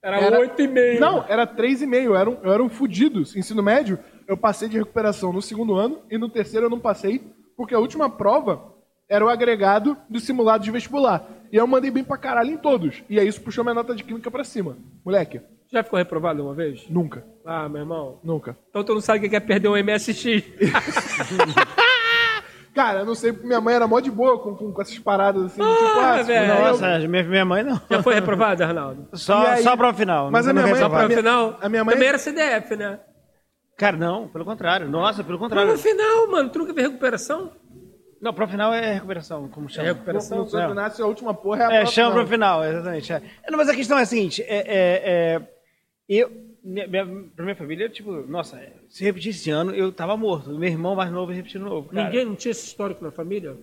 Era 0.03 0.21
Era- 0.21 0.39
oito 0.41 0.61
e 0.63 0.67
meio. 0.67 1.01
Não, 1.01 1.23
era 1.29 1.47
3,5. 1.47 2.03
Eu 2.03 2.17
era 2.17 2.31
um, 2.31 2.39
eu 2.43 2.51
era 2.51 2.63
um 2.63 2.71
fudido. 2.71 3.21
Ensino 3.21 3.63
médio, 3.63 3.99
eu 4.27 4.39
passei 4.39 4.71
de 4.71 4.79
recuperação 4.79 5.35
no 5.35 5.43
segundo 5.43 5.75
ano 5.75 6.01
e 6.11 6.17
no 6.17 6.31
terceiro 6.31 6.65
eu 6.67 6.71
não 6.71 6.81
passei, 6.81 7.21
porque 7.59 7.75
a 7.75 7.79
última 7.79 8.09
prova 8.09 8.73
era 9.09 9.25
o 9.25 9.29
agregado 9.29 9.97
do 10.09 10.19
simulado 10.21 10.65
de 10.65 10.71
vestibular. 10.71 11.25
E 11.53 11.57
eu 11.57 11.67
mandei 11.67 11.91
bem 11.91 12.03
pra 12.05 12.17
caralho 12.19 12.51
em 12.51 12.57
todos. 12.57 13.03
E 13.09 13.19
aí 13.21 13.29
isso 13.29 13.41
puxou 13.41 13.63
minha 13.65 13.75
nota 13.75 13.95
de 13.95 14.03
química 14.03 14.31
pra 14.31 14.45
cima. 14.45 14.77
Moleque. 15.05 15.41
Já 15.73 15.83
ficou 15.83 15.99
reprovado 15.99 16.43
uma 16.43 16.55
vez? 16.55 16.89
Nunca, 16.89 17.25
Ah, 17.45 17.69
meu 17.69 17.81
irmão. 17.83 18.21
nunca. 18.23 18.57
Então 18.71 18.85
tu 18.85 18.95
não 18.95 19.01
sabe 19.01 19.27
o 19.27 19.31
que 19.31 19.35
é 19.37 19.41
perder 19.41 19.69
um 19.69 19.77
MSX. 19.77 20.45
Cara, 22.75 23.01
eu 23.01 23.05
não 23.07 23.15
sei, 23.15 23.31
minha 23.31 23.61
mãe 23.61 23.75
era 23.77 23.87
mó 23.87 24.01
de 24.01 24.11
boa 24.11 24.37
com, 24.41 24.57
com, 24.57 24.73
com 24.73 24.83
essas 24.83 24.99
paradas 24.99 25.45
assim, 25.45 25.63
tipo, 25.63 25.99
ah, 26.01 26.19
se 26.19 26.25
velho. 26.25 26.47
fuder, 26.53 26.59
eu- 26.67 26.73
Nossa, 26.73 26.99
minha, 27.09 27.23
minha 27.23 27.45
mãe 27.45 27.63
não. 27.63 27.81
Já 27.89 28.03
foi 28.03 28.15
reprovado, 28.15 28.65
Arnaldo? 28.65 29.09
Só, 29.13 29.47
aí- 29.47 29.63
só 29.63 29.77
pra 29.77 29.95
final. 29.95 30.29
Mas 30.31 30.47
Não- 30.47 30.51
a 30.51 30.55
minha 30.55 30.67
mãe- 30.67 30.81
Só 30.81 30.89
pra 30.89 31.07
minha- 31.07 31.17
final? 31.19 31.57
a 31.63 31.69
minha 31.69 31.85
mãe- 31.85 31.95
Também 31.95 32.09
era 32.09 32.19
CDF, 32.19 32.75
né? 32.75 32.99
Cara, 33.79 33.97
não, 33.97 34.27
pelo 34.29 34.45
contrário. 34.45 34.89
Nossa, 34.89 35.23
pelo 35.23 35.39
Mas 35.39 35.49
contrário. 35.49 35.71
no 35.73 35.79
final, 35.79 36.29
mano, 36.31 36.49
tu 36.51 36.59
nunca 36.59 36.75
fez 36.75 36.87
recuperação? 36.89 37.53
Não, 38.25 38.33
pro 38.33 38.49
final 38.49 38.73
é 38.73 38.95
recuperação, 38.95 39.49
como 39.49 39.69
chama. 39.69 39.89
É 39.89 39.93
recuperação? 39.93 40.49
Santo 40.49 40.73
Inácio, 40.73 41.05
a 41.05 41.09
última 41.09 41.35
porra 41.35 41.65
é 41.65 41.67
a 41.67 41.73
É, 41.83 41.87
chama 41.87 42.15
pro 42.15 42.27
final, 42.27 42.65
exatamente. 42.65 43.13
É. 43.13 43.21
Não, 43.51 43.59
mas 43.59 43.69
a 43.69 43.75
questão 43.75 43.99
é 43.99 44.03
a 44.03 44.07
seguinte, 44.07 44.41
é, 44.43 44.57
é, 44.57 45.03
é, 45.37 45.49
eu, 46.09 46.31
minha, 46.65 46.87
minha, 46.89 47.05
pra 47.37 47.45
minha 47.45 47.55
família, 47.55 47.87
tipo, 47.91 48.11
nossa, 48.27 48.59
se 48.89 49.05
repetir 49.05 49.33
esse 49.33 49.51
ano, 49.51 49.73
eu 49.75 49.93
tava 49.93 50.17
morto. 50.17 50.59
Meu 50.59 50.71
irmão 50.71 50.97
mais 50.97 51.13
novo 51.13 51.33
repetiu 51.33 51.61
de 51.61 51.67
novo. 51.69 51.91
cara. 51.91 52.07
Ninguém 52.07 52.25
não 52.25 52.35
tinha 52.35 52.53
esse 52.53 52.67
histórico 52.67 53.05
na 53.05 53.11
família? 53.11 53.59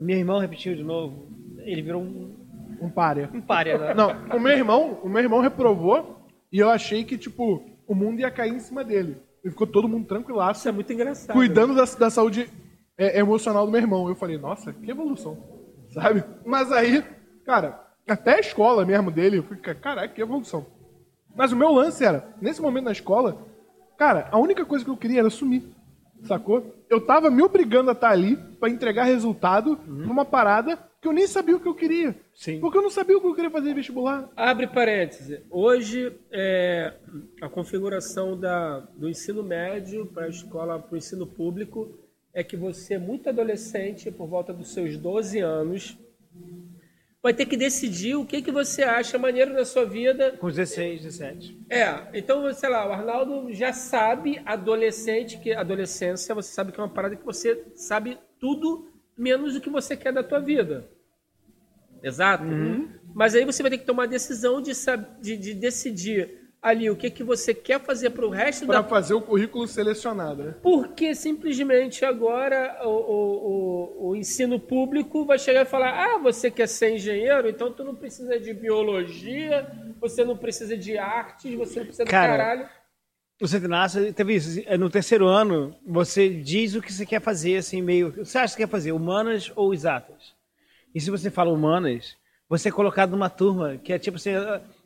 Meu 0.00 0.16
irmão 0.16 0.38
repetiu 0.38 0.74
de 0.74 0.82
novo. 0.82 1.28
Ele 1.58 1.82
virou 1.82 2.00
um, 2.00 2.34
Um 2.80 2.88
párea. 2.88 3.28
um 3.34 3.40
párea. 3.42 3.76
né? 3.76 3.92
Não, 3.92 4.10
o 4.34 4.40
meu 4.40 4.52
irmão, 4.52 4.98
o 5.02 5.10
meu 5.10 5.20
irmão 5.22 5.40
reprovou 5.40 6.26
e 6.50 6.58
eu 6.58 6.70
achei 6.70 7.04
que, 7.04 7.18
tipo, 7.18 7.62
o 7.86 7.94
mundo 7.94 8.20
ia 8.20 8.30
cair 8.30 8.54
em 8.54 8.60
cima 8.60 8.82
dele. 8.82 9.18
E 9.44 9.50
ficou 9.50 9.66
todo 9.66 9.86
mundo 9.86 10.06
tranquilaço, 10.06 10.60
Isso 10.60 10.68
é 10.70 10.72
muito 10.72 10.90
engraçado. 10.90 11.36
cuidando 11.36 11.74
da, 11.74 11.84
da 11.84 12.08
saúde 12.08 12.48
é, 12.98 13.18
emocional 13.20 13.64
do 13.64 13.72
meu 13.72 13.80
irmão. 13.80 14.08
Eu 14.08 14.16
falei, 14.16 14.36
nossa, 14.36 14.72
que 14.72 14.90
evolução, 14.90 15.38
sabe? 15.94 16.24
Mas 16.44 16.70
aí, 16.72 17.02
cara, 17.46 17.80
até 18.06 18.34
a 18.34 18.40
escola 18.40 18.84
mesmo 18.84 19.10
dele, 19.10 19.38
eu 19.38 19.44
fiquei, 19.44 19.74
caraca, 19.74 20.12
que 20.12 20.20
evolução. 20.20 20.66
Mas 21.34 21.52
o 21.52 21.56
meu 21.56 21.70
lance 21.72 22.04
era, 22.04 22.34
nesse 22.40 22.60
momento 22.60 22.86
na 22.86 22.92
escola, 22.92 23.46
cara, 23.96 24.28
a 24.32 24.38
única 24.38 24.64
coisa 24.64 24.84
que 24.84 24.90
eu 24.90 24.96
queria 24.96 25.20
era 25.20 25.30
sumir, 25.30 25.62
sacou? 26.24 26.74
Eu 26.90 27.00
tava 27.00 27.30
me 27.30 27.42
obrigando 27.42 27.90
a 27.90 27.92
estar 27.92 28.10
ali 28.10 28.36
pra 28.58 28.68
entregar 28.68 29.04
resultado 29.04 29.78
numa 29.86 30.24
parada 30.24 30.78
que 31.00 31.06
eu 31.06 31.12
nem 31.12 31.26
sabia 31.28 31.54
o 31.54 31.60
que 31.60 31.68
eu 31.68 31.74
queria. 31.74 32.16
Sim. 32.34 32.58
Porque 32.58 32.76
eu 32.76 32.82
não 32.82 32.90
sabia 32.90 33.16
o 33.16 33.20
que 33.20 33.26
eu 33.26 33.34
queria 33.34 33.50
fazer 33.50 33.70
em 33.70 33.74
vestibular. 33.74 34.28
Abre 34.34 34.66
parêntese. 34.66 35.44
Hoje, 35.48 36.12
é, 36.32 36.94
a 37.40 37.48
configuração 37.48 38.38
da, 38.38 38.80
do 38.96 39.08
ensino 39.08 39.42
médio 39.42 40.06
para 40.06 40.24
a 40.24 40.28
escola, 40.28 40.78
para 40.80 40.94
o 40.94 40.96
ensino 40.96 41.24
público, 41.24 41.96
é 42.38 42.44
que 42.44 42.56
você, 42.56 42.98
muito 42.98 43.28
adolescente, 43.28 44.12
por 44.12 44.28
volta 44.28 44.52
dos 44.52 44.72
seus 44.72 44.96
12 44.96 45.40
anos, 45.40 45.98
vai 47.20 47.34
ter 47.34 47.46
que 47.46 47.56
decidir 47.56 48.14
o 48.14 48.24
que, 48.24 48.40
que 48.40 48.52
você 48.52 48.84
acha 48.84 49.18
maneiro 49.18 49.52
na 49.52 49.64
sua 49.64 49.84
vida 49.84 50.36
Com 50.38 50.48
16, 50.48 51.02
17. 51.02 51.58
É, 51.68 52.06
então, 52.14 52.54
sei 52.54 52.68
lá, 52.68 52.88
o 52.88 52.92
Arnaldo 52.92 53.52
já 53.52 53.72
sabe, 53.72 54.40
adolescente, 54.46 55.40
que 55.40 55.52
adolescência, 55.52 56.32
você 56.32 56.52
sabe 56.52 56.70
que 56.70 56.78
é 56.78 56.82
uma 56.84 56.88
parada 56.88 57.16
que 57.16 57.26
você 57.26 57.60
sabe 57.74 58.16
tudo 58.38 58.88
menos 59.16 59.56
o 59.56 59.60
que 59.60 59.68
você 59.68 59.96
quer 59.96 60.12
da 60.12 60.22
tua 60.22 60.38
vida. 60.38 60.88
Exato? 62.00 62.44
Mas 63.12 63.34
aí 63.34 63.44
você 63.44 63.64
vai 63.64 63.70
ter 63.72 63.78
que 63.78 63.84
tomar 63.84 64.04
a 64.04 64.06
decisão 64.06 64.62
de, 64.62 64.70
de, 65.20 65.36
de 65.36 65.54
decidir 65.54 66.47
ali 66.60 66.90
o 66.90 66.96
que, 66.96 67.10
que 67.10 67.22
você 67.22 67.54
quer 67.54 67.80
fazer 67.80 68.10
pro 68.10 68.28
resto 68.28 68.66
Pra 68.66 68.82
da... 68.82 68.88
fazer 68.88 69.14
o 69.14 69.20
currículo 69.20 69.66
selecionado, 69.66 70.42
né? 70.42 70.54
Porque 70.62 71.14
simplesmente 71.14 72.04
agora 72.04 72.80
o, 72.84 72.88
o, 72.88 74.08
o, 74.08 74.08
o 74.10 74.16
ensino 74.16 74.58
público 74.58 75.24
vai 75.24 75.38
chegar 75.38 75.62
e 75.62 75.64
falar 75.64 75.90
ah, 75.90 76.18
você 76.18 76.50
quer 76.50 76.68
ser 76.68 76.94
engenheiro, 76.94 77.48
então 77.48 77.72
tu 77.72 77.84
não 77.84 77.94
precisa 77.94 78.38
de 78.38 78.52
biologia, 78.52 79.70
você 80.00 80.24
não 80.24 80.36
precisa 80.36 80.76
de 80.76 80.98
artes, 80.98 81.54
você 81.54 81.80
não 81.80 81.86
precisa 81.86 82.04
do 82.04 82.10
Cara, 82.10 82.36
caralho. 82.36 82.68
O 83.40 83.46
Santo 83.46 83.66
Inácio 83.66 84.12
teve 84.12 84.34
isso. 84.34 84.60
é, 84.66 84.76
No 84.76 84.90
terceiro 84.90 85.26
ano, 85.28 85.72
você 85.86 86.28
diz 86.28 86.74
o 86.74 86.82
que 86.82 86.92
você 86.92 87.06
quer 87.06 87.20
fazer, 87.20 87.56
assim, 87.58 87.80
meio. 87.80 88.12
Você 88.24 88.36
acha 88.36 88.56
que 88.56 88.62
quer 88.62 88.68
fazer 88.68 88.90
humanas 88.90 89.52
ou 89.54 89.72
exatas? 89.72 90.34
E 90.92 91.00
se 91.00 91.08
você 91.08 91.30
fala 91.30 91.52
humanas, 91.52 92.16
você 92.48 92.68
é 92.68 92.72
colocado 92.72 93.12
numa 93.12 93.30
turma 93.30 93.76
que 93.76 93.92
é 93.92 93.98
tipo 93.98 94.16
assim. 94.16 94.30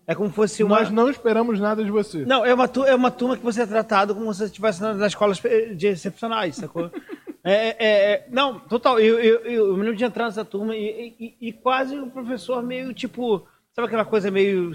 É 0.07 0.15
como 0.15 0.29
se 0.29 0.35
fosse 0.35 0.65
uma. 0.65 0.81
Nós 0.81 0.91
não 0.91 1.09
esperamos 1.09 1.61
nada 1.61 1.85
de 1.85 1.91
você. 1.91 2.25
Não, 2.25 2.45
é 2.45 2.53
uma, 2.53 2.69
é 2.87 2.95
uma 2.95 3.11
turma 3.11 3.37
que 3.37 3.45
você 3.45 3.63
é 3.63 3.67
tratado 3.67 4.15
como 4.15 4.33
se 4.33 4.39
você 4.41 4.45
estivesse 4.47 4.83
nas 4.83 4.99
escolas 5.01 5.41
de 5.77 5.87
excepcionais, 5.87 6.57
sacou? 6.57 6.91
é, 7.45 7.55
é, 7.55 8.13
é- 8.13 8.27
não, 8.31 8.59
total. 8.59 8.99
Eu, 8.99 9.19
eu, 9.21 9.41
eu, 9.45 9.67
eu 9.69 9.77
me 9.77 9.83
lembro 9.83 9.97
de 9.97 10.05
entrar 10.05 10.25
nessa 10.25 10.45
turma 10.45 10.75
e, 10.75 11.15
e- 11.21 11.37
e 11.49 11.53
quase 11.53 11.97
o 11.99 12.09
professor 12.11 12.63
meio 12.63 12.93
tipo. 12.93 13.47
Sabe 13.73 13.87
aquela 13.87 14.05
coisa 14.05 14.31
meio. 14.31 14.73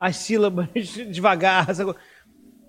As 0.00 0.16
sílabas 0.16 0.68
devagar, 1.10 1.72
sacou? 1.74 1.94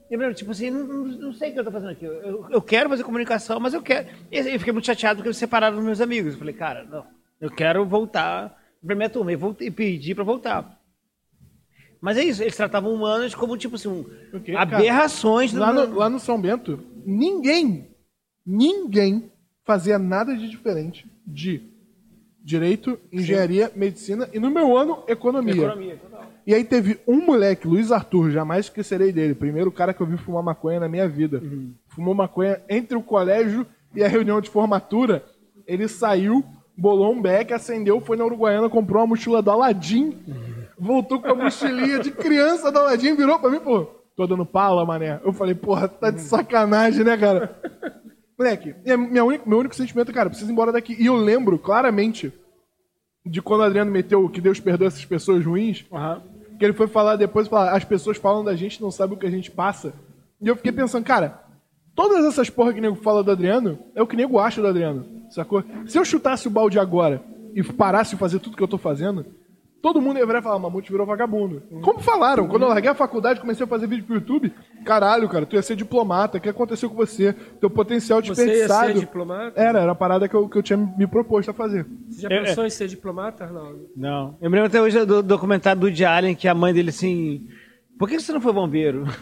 Eu 0.10 0.20
me 0.20 0.24
lembro, 0.24 0.38
tipo 0.38 0.52
assim, 0.52 0.70
não, 0.70 0.86
não- 0.86 1.34
sei 1.34 1.50
o 1.50 1.54
que 1.54 1.60
eu 1.60 1.66
tô 1.66 1.72
fazendo 1.72 1.92
aqui. 1.92 2.06
Eu, 2.06 2.46
eu 2.50 2.62
quero 2.62 2.88
fazer 2.90 3.04
comunicação, 3.04 3.60
mas 3.60 3.74
eu 3.74 3.82
quero. 3.82 4.08
E 4.32 4.38
eu 4.38 4.60
fiquei 4.60 4.72
muito 4.72 4.86
chateado 4.86 5.18
porque 5.18 5.30
me 5.30 5.34
separaram 5.34 5.76
dos 5.78 5.84
meus 5.86 6.00
amigos. 6.00 6.34
Eu 6.34 6.40
falei, 6.40 6.54
cara, 6.54 6.84
não, 6.84 7.04
eu 7.42 7.50
quero 7.50 7.84
voltar 7.86 8.56
pra 8.86 8.96
minha 8.96 9.10
turma. 9.10 9.32
E, 9.32 9.36
voltei, 9.36 9.68
e 9.68 9.72
pedi 9.72 10.14
pra 10.14 10.24
voltar. 10.24 10.75
Mas 12.06 12.18
é 12.20 12.24
isso, 12.24 12.44
eles 12.44 12.56
tratavam 12.56 12.94
humanos 12.94 13.34
como, 13.34 13.58
tipo 13.58 13.78
assim, 13.78 13.88
um, 13.88 14.06
Ok, 14.32 14.54
cara. 14.54 14.62
aberrações 14.78 15.52
do 15.52 15.60
Lá 15.60 15.74
no, 15.74 15.96
lá 15.96 16.08
no 16.08 16.20
São 16.20 16.40
Bento, 16.40 16.80
ninguém, 17.04 17.88
ninguém 18.46 19.32
fazia 19.64 19.98
nada 19.98 20.38
de 20.38 20.48
diferente 20.48 21.10
de 21.26 21.64
direito, 22.44 23.00
engenharia, 23.12 23.72
medicina 23.76 24.30
e 24.32 24.40
no 24.40 24.52
meu 24.52 24.78
ano, 24.78 25.04
economia. 25.08 25.56
economia. 25.56 25.98
total. 25.98 26.26
E 26.46 26.54
aí 26.54 26.64
teve 26.64 27.00
um 27.08 27.26
moleque, 27.26 27.68
Luiz 27.68 27.92
Arthur, 27.92 28.30
jamais 28.30 28.68
esquecerei 28.68 29.12
dele. 29.12 29.34
Primeiro 29.34 29.72
cara 29.72 29.92
que 29.92 30.00
eu 30.02 30.06
vi 30.06 30.16
fumar 30.16 30.44
maconha 30.44 30.80
na 30.80 30.88
minha 30.88 31.10
vida. 31.10 31.42
Fumou 31.88 32.14
maconha 32.14 32.62
entre 32.70 32.96
o 32.96 33.02
colégio 33.02 33.66
e 33.96 34.04
a 34.04 34.08
reunião 34.08 34.40
de 34.40 34.52
formatura. 34.52 35.26
Ele 35.66 35.88
saiu, 35.88 36.46
bolou 36.78 37.12
um 37.12 37.20
beck, 37.20 37.52
acendeu, 37.52 38.00
foi 38.00 38.16
na 38.16 38.26
Uruguaiana, 38.26 38.70
comprou 38.70 39.02
uma 39.02 39.08
mochila 39.08 39.42
do 39.42 39.50
Aladim. 39.50 40.16
Voltou 40.78 41.22
com 41.22 41.28
a 41.30 41.36
mochilinha 41.36 42.00
de 42.00 42.12
criança 42.12 42.72
do 42.72 42.80
Aladim, 42.80 43.16
virou 43.16 43.40
pra 43.40 43.50
mim, 43.50 43.60
pô, 43.60 43.86
tô 44.16 44.28
dando 44.28 44.46
pala, 44.46 44.86
mané. 44.86 45.20
Eu 45.24 45.32
falei, 45.34 45.56
porra, 45.56 45.88
tá 45.88 46.12
de 46.12 46.22
sacanagem, 46.22 47.04
né, 47.04 47.16
cara? 47.18 47.58
Moleque, 48.38 48.76
a 48.86 48.98
minha 48.98 49.24
única- 49.24 49.44
meu 49.48 49.60
único 49.60 49.76
sentimento, 49.76 50.12
cara, 50.12 50.30
preciso 50.30 50.50
ir 50.50 50.54
embora 50.54 50.72
daqui. 50.72 50.96
E 51.00 51.06
eu 51.06 51.16
lembro 51.16 51.58
claramente 51.58 52.34
de 53.26 53.42
quando 53.42 53.62
o 53.62 53.64
Adriano 53.64 53.90
meteu 53.92 54.28
que 54.30 54.42
Deus 54.42 54.60
perdoa 54.60 54.88
essas 54.88 55.06
pessoas 55.06 55.46
ruins. 55.46 55.86
Aham. 55.92 56.22
Que 56.60 56.66
ele 56.66 56.74
foi 56.74 56.88
falar 56.88 57.16
depois, 57.16 57.48
falar, 57.48 57.72
as 57.72 57.84
pessoas 57.84 58.18
falam 58.18 58.44
da 58.44 58.56
gente, 58.56 58.82
não 58.82 58.92
sabem 58.92 59.16
o 59.16 59.20
que 59.20 59.26
a 59.26 59.32
gente 59.32 59.50
passa. 59.52 59.94
E 60.42 60.48
eu 60.48 60.56
fiquei 60.56 60.72
pensando, 60.72 61.04
cara, 61.06 61.40
todas 61.96 62.24
essas 62.26 62.50
porra 62.50 62.72
que 62.74 62.80
o 62.80 62.82
nego 62.82 62.96
fala 62.96 63.24
do 63.24 63.32
Adriano, 63.32 63.80
é 63.96 64.02
o 64.02 64.08
que 64.08 64.16
o 64.16 64.18
nego 64.18 64.38
acha 64.40 64.62
do 64.62 64.68
Adriano, 64.68 65.06
sacou? 65.30 65.64
Se 65.88 65.98
eu 65.98 66.06
chutasse 66.06 66.48
o 66.48 66.52
balde 66.52 66.78
agora 66.80 67.22
e 67.54 67.64
parasse 67.64 68.12
de 68.12 68.18
fazer 68.18 68.40
tudo 68.40 68.56
que 68.58 68.64
eu 68.64 68.68
tô 68.68 68.78
fazendo, 68.78 69.26
todo 69.86 70.02
mundo 70.02 70.18
ia 70.18 70.26
virar 70.26 70.40
e 70.40 70.42
falar, 70.42 70.58
Mamute 70.58 70.92
virou 70.92 71.06
vagabundo. 71.06 71.62
Como 71.84 72.00
falaram, 72.00 72.48
quando 72.48 72.64
eu 72.64 72.70
larguei 72.70 72.90
a 72.90 72.96
faculdade, 72.96 73.40
comecei 73.40 73.64
a 73.64 73.68
fazer 73.70 73.86
vídeo 73.86 74.04
pro 74.04 74.16
YouTube, 74.16 74.52
caralho, 74.84 75.30
cara, 75.30 75.46
tu 75.46 75.56
ia 75.56 75.62
ser 75.62 75.76
diplomata, 75.76 76.40
o 76.40 76.42
que 76.42 76.50
aconteceu 76.50 76.90
com 76.90 76.96
você? 76.96 77.34
Teu 77.62 77.70
potencial 77.70 78.20
Você 78.20 78.30
ia 78.30 78.36
ser 78.36 78.46
desperdiçado. 78.46 79.00
diplomata? 79.00 79.62
Era, 79.62 79.82
era 79.82 79.92
a 79.92 79.96
parada 79.96 80.28
que 80.28 80.34
eu, 80.34 80.50
que 80.50 80.58
eu 80.58 80.64
tinha 80.64 80.76
me 80.76 81.06
proposto 81.06 81.52
a 81.52 81.54
fazer. 81.54 81.86
Você 82.10 82.22
já 82.24 82.30
É, 82.32 82.42
pensou 82.42 82.66
em 82.66 82.70
ser 82.72 82.88
diplomata, 82.88 83.44
Arnaldo? 83.44 83.88
Não. 83.96 84.36
Eu 84.42 84.50
me 84.50 84.56
lembro 84.56 84.70
até 84.70 84.82
hoje 84.82 85.06
do 85.06 85.22
documentário 85.22 85.80
do 85.80 85.86
Woody 85.86 86.04
Allen, 86.04 86.34
que 86.34 86.48
a 86.48 86.56
mãe 86.56 86.74
dele 86.74 86.90
assim. 86.90 87.48
Por 87.98 88.10
que 88.10 88.20
você 88.20 88.32
não 88.34 88.42
foi 88.42 88.54
bombeiro? 88.54 89.06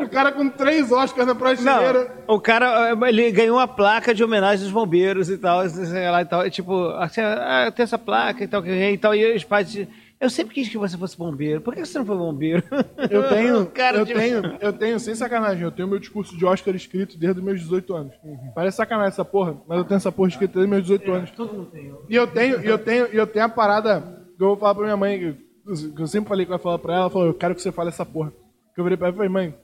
O 0.00 0.08
cara 0.08 0.32
com 0.32 0.48
três 0.48 0.90
Oscars 0.90 1.26
na 1.26 1.34
prateleira. 1.34 2.10
Não, 2.26 2.34
o 2.34 2.40
cara, 2.40 2.88
eh, 2.90 3.08
ele 3.10 3.30
ganhou 3.30 3.58
uma 3.58 3.68
placa 3.68 4.14
de 4.14 4.24
homenagem 4.24 4.64
dos 4.64 4.72
bombeiros 4.72 5.28
e 5.28 5.36
tal, 5.36 5.68
sei 5.68 6.10
lá 6.10 6.22
e 6.22 6.24
tal. 6.24 6.46
E, 6.46 6.50
tipo, 6.50 6.88
assim, 6.96 7.20
ah, 7.20 7.64
eu 7.66 7.72
tenho 7.72 7.84
essa 7.84 7.98
placa 7.98 8.42
e 8.42 8.48
tal, 8.48 8.66
e 8.66 8.98
tal. 8.98 9.14
E 9.14 9.36
os 9.36 9.44
pais 9.44 9.86
eu 10.18 10.28
sempre 10.28 10.54
quis 10.54 10.68
que 10.68 10.78
você 10.78 10.96
fosse 10.96 11.16
bombeiro. 11.16 11.60
Por 11.60 11.74
que 11.74 11.84
você 11.84 11.98
não 11.98 12.06
foi 12.06 12.16
bombeiro? 12.16 12.62
Eu 13.10 13.28
tenho, 13.28 13.66
Cara, 13.72 13.98
eu 13.98 14.06
tipo- 14.06 14.18
tenho, 14.18 14.56
eu 14.60 14.72
tenho, 14.72 14.98
sem 14.98 15.14
sacanagem, 15.14 15.62
eu 15.62 15.70
tenho 15.70 15.86
meu 15.86 15.98
discurso 15.98 16.36
de 16.36 16.44
Oscar 16.44 16.74
escrito 16.74 17.18
desde 17.18 17.38
os 17.38 17.44
meus 17.44 17.60
18 17.60 17.94
anos. 17.94 18.14
Parece 18.54 18.78
sacanagem 18.78 19.12
essa 19.12 19.24
porra, 19.24 19.56
mas 19.68 19.78
eu 19.78 19.84
tenho 19.84 19.96
essa 19.98 20.10
porra 20.10 20.28
escrita 20.28 20.54
desde 20.54 20.66
os 20.66 20.70
meus 20.70 20.82
18 20.82 21.12
anos. 21.12 21.30
Todo 21.30 21.52
mundo 21.54 21.66
tem. 21.66 21.94
E 22.08 22.16
eu 22.16 22.26
tenho, 22.26 22.62
e 22.62 22.66
eu 22.66 22.78
tenho, 22.78 23.08
e 23.12 23.16
eu 23.16 23.26
tenho 23.26 23.44
a 23.44 23.48
parada 23.48 24.00
que 24.36 24.42
eu 24.42 24.48
vou 24.48 24.56
falar 24.56 24.74
pra 24.74 24.84
minha 24.84 24.96
mãe, 24.96 25.36
eu 25.66 26.06
sempre 26.06 26.28
falei 26.28 26.44
que 26.46 26.52
eu 26.52 26.56
ia 26.56 26.58
falar 26.58 26.78
pra 26.78 26.92
ela, 26.94 27.02
ela 27.02 27.10
falou, 27.10 27.26
eu 27.28 27.34
quero 27.34 27.54
que 27.54 27.62
você 27.62 27.72
fale 27.72 27.88
essa 27.88 28.04
porra. 28.04 28.32
Que 28.74 28.80
eu 28.80 28.84
virei 28.84 28.96
pra 28.96 29.08
ela 29.08 29.14
e 29.14 29.16
falei, 29.16 29.30
mãe, 29.30 29.54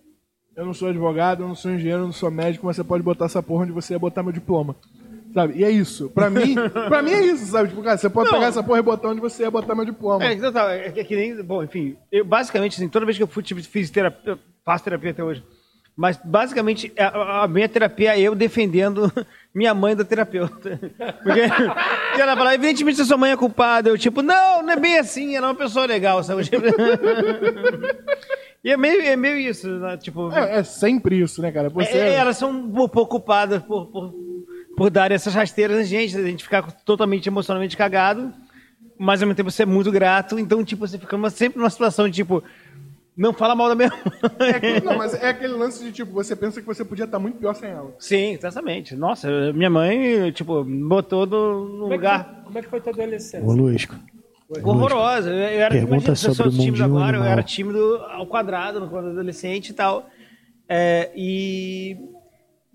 eu 0.57 0.65
não 0.65 0.73
sou 0.73 0.89
advogado, 0.89 1.43
eu 1.43 1.49
não 1.49 1.55
sou 1.55 1.71
engenheiro, 1.71 2.03
eu 2.03 2.07
não 2.07 2.13
sou 2.13 2.31
médico, 2.31 2.67
mas 2.67 2.77
você 2.77 2.85
pode 2.85 3.03
botar 3.03 3.27
essa 3.27 3.43
porra 3.43 3.65
onde 3.65 3.73
você 3.73 3.95
ia 3.95 3.99
botar 3.99 4.23
meu 4.23 4.33
diploma. 4.33 4.75
Sabe? 5.35 5.59
E 5.59 5.65
é 5.65 5.71
isso. 5.71 6.09
Pra 6.11 6.31
mim, 6.31 6.55
pra 6.89 7.03
mim 7.03 7.11
é 7.11 7.27
isso, 7.27 7.47
sabe? 7.47 7.69
Tipo, 7.69 7.83
cara, 7.83 7.99
você 7.99 8.09
pode 8.09 8.31
Não. 8.31 8.35
pegar 8.35 8.47
essa 8.47 8.63
porra 8.63 8.79
e 8.79 8.83
botar 8.83 9.09
onde 9.09 9.21
você 9.21 9.43
ia 9.43 9.51
botar 9.51 9.75
meu 9.75 9.85
diploma. 9.85 10.25
É, 10.25 10.33
então 10.33 10.51
tá, 10.51 10.73
é 10.73 10.91
que, 10.91 11.01
é 11.01 11.05
que 11.05 11.15
nem. 11.15 11.43
Bom, 11.43 11.63
enfim, 11.63 11.95
eu 12.11 12.25
basicamente, 12.25 12.77
assim, 12.77 12.89
toda 12.89 13.05
vez 13.05 13.19
que 13.19 13.23
eu 13.23 13.27
fui, 13.27 13.43
tipo, 13.43 13.63
fiz 13.63 13.91
terapia, 13.91 14.39
faço 14.65 14.85
terapia 14.85 15.11
até 15.11 15.23
hoje. 15.23 15.45
Mas 15.95 16.19
basicamente, 16.25 16.93
a, 16.99 17.45
a 17.45 17.49
minha 17.49 17.69
terapia 17.69 18.17
é 18.17 18.21
eu 18.23 18.35
defendendo 18.35 19.13
minha 19.57 19.73
mãe 19.73 19.97
da 19.97 20.05
terapeuta. 20.05 20.79
Porque 21.25 22.21
ela 22.21 22.37
fala, 22.37 22.55
evidentemente 22.55 23.03
sua 23.03 23.17
mãe 23.17 23.33
é 23.33 23.37
culpada. 23.37 23.89
Eu, 23.89 23.97
tipo, 23.97 24.21
não, 24.21 24.63
não 24.63 24.73
é 24.75 24.77
bem 24.77 24.99
assim, 24.99 25.35
ela 25.35 25.47
é 25.47 25.51
uma 25.51 25.57
pessoa 25.57 25.87
legal, 25.87 26.23
sabe? 26.23 26.43
E 28.65 28.73
é 28.73 28.77
meio, 28.77 29.01
é 29.01 29.15
meio 29.15 29.37
isso, 29.37 29.69
né? 29.69 29.97
Tipo, 29.97 30.33
É, 30.33 30.59
é 30.59 30.63
sempre 30.65 31.21
isso, 31.21 31.41
né, 31.41 31.53
cara? 31.53 31.69
Você 31.69 31.97
é, 31.97 32.15
elas 32.15 32.37
são 32.37 32.51
um 32.51 32.89
pouco 32.89 33.07
culpadas 33.07 33.63
por, 33.63 33.87
por, 33.87 34.13
por 34.77 34.91
dar 34.91 35.13
essas 35.13 35.33
rasteiras 35.35 35.79
a 35.79 35.85
gente, 35.85 36.17
a 36.17 36.23
gente 36.23 36.43
ficar 36.43 36.63
totalmente 36.85 37.29
emocionalmente 37.29 37.77
cagado, 37.77 38.35
mas 38.99 39.23
ao 39.23 39.29
mesmo 39.29 39.37
tempo 39.37 39.53
você 39.53 39.63
é 39.63 39.67
muito 39.67 39.93
grato, 39.93 40.37
então, 40.37 40.65
tipo, 40.65 40.85
você 40.85 40.99
fica 40.99 41.31
sempre 41.31 41.61
numa 41.61 41.71
situação 41.71 42.09
de, 42.09 42.17
tipo, 42.17 42.43
não 43.17 43.33
fala 43.33 43.55
mal 43.55 43.69
da 43.69 43.75
minha 43.75 43.89
mãe. 43.89 44.51
É 44.51 44.57
aquele, 44.57 44.81
não, 44.81 44.99
mas 44.99 45.15
é 45.15 45.29
aquele 45.31 45.55
lance 45.55 45.83
de 45.83 45.91
tipo, 45.91 46.13
você 46.13 46.37
pensa 46.37 46.61
que 46.61 46.67
você 46.67 46.85
podia 46.85 47.07
estar 47.07 47.19
muito 47.19 47.39
pior 47.39 47.55
sem 47.55 47.71
ela. 47.71 47.95
Sim, 47.99 48.35
exatamente. 48.35 48.95
Nossa, 48.95 49.53
minha 49.55 49.71
mãe, 49.71 50.31
tipo, 50.33 50.63
me 50.65 50.87
botou 50.87 51.27
no, 51.27 51.79
Como 51.81 51.93
é, 51.93 51.97
lugar 51.97 52.25
que, 52.25 52.45
como 52.45 52.59
é 52.59 52.63
que 52.63 52.69
foi 52.69 52.81
tua 52.81 52.93
adolescência? 52.93 53.43
Ô, 53.43 53.53
Luísco. 53.53 53.97
horrorosa. 54.63 55.31
Eu, 55.31 55.37
eu 55.37 55.61
era, 55.61 55.71
Pergunta 55.71 55.95
imagina, 55.95 56.17
se 56.17 56.27
eu 56.29 56.35
sobre 56.35 56.53
sou 56.53 56.61
o 56.61 56.65
tímido 56.65 56.85
agora, 56.85 57.17
eu 57.17 57.21
animal. 57.21 57.33
era 57.33 57.43
tímido 57.43 57.97
ao 58.11 58.27
quadrado 58.27 58.87
quando 58.89 59.09
adolescente 59.09 59.71
e 59.71 59.73
tal. 59.73 60.11
É, 60.69 61.11
e, 61.15 61.97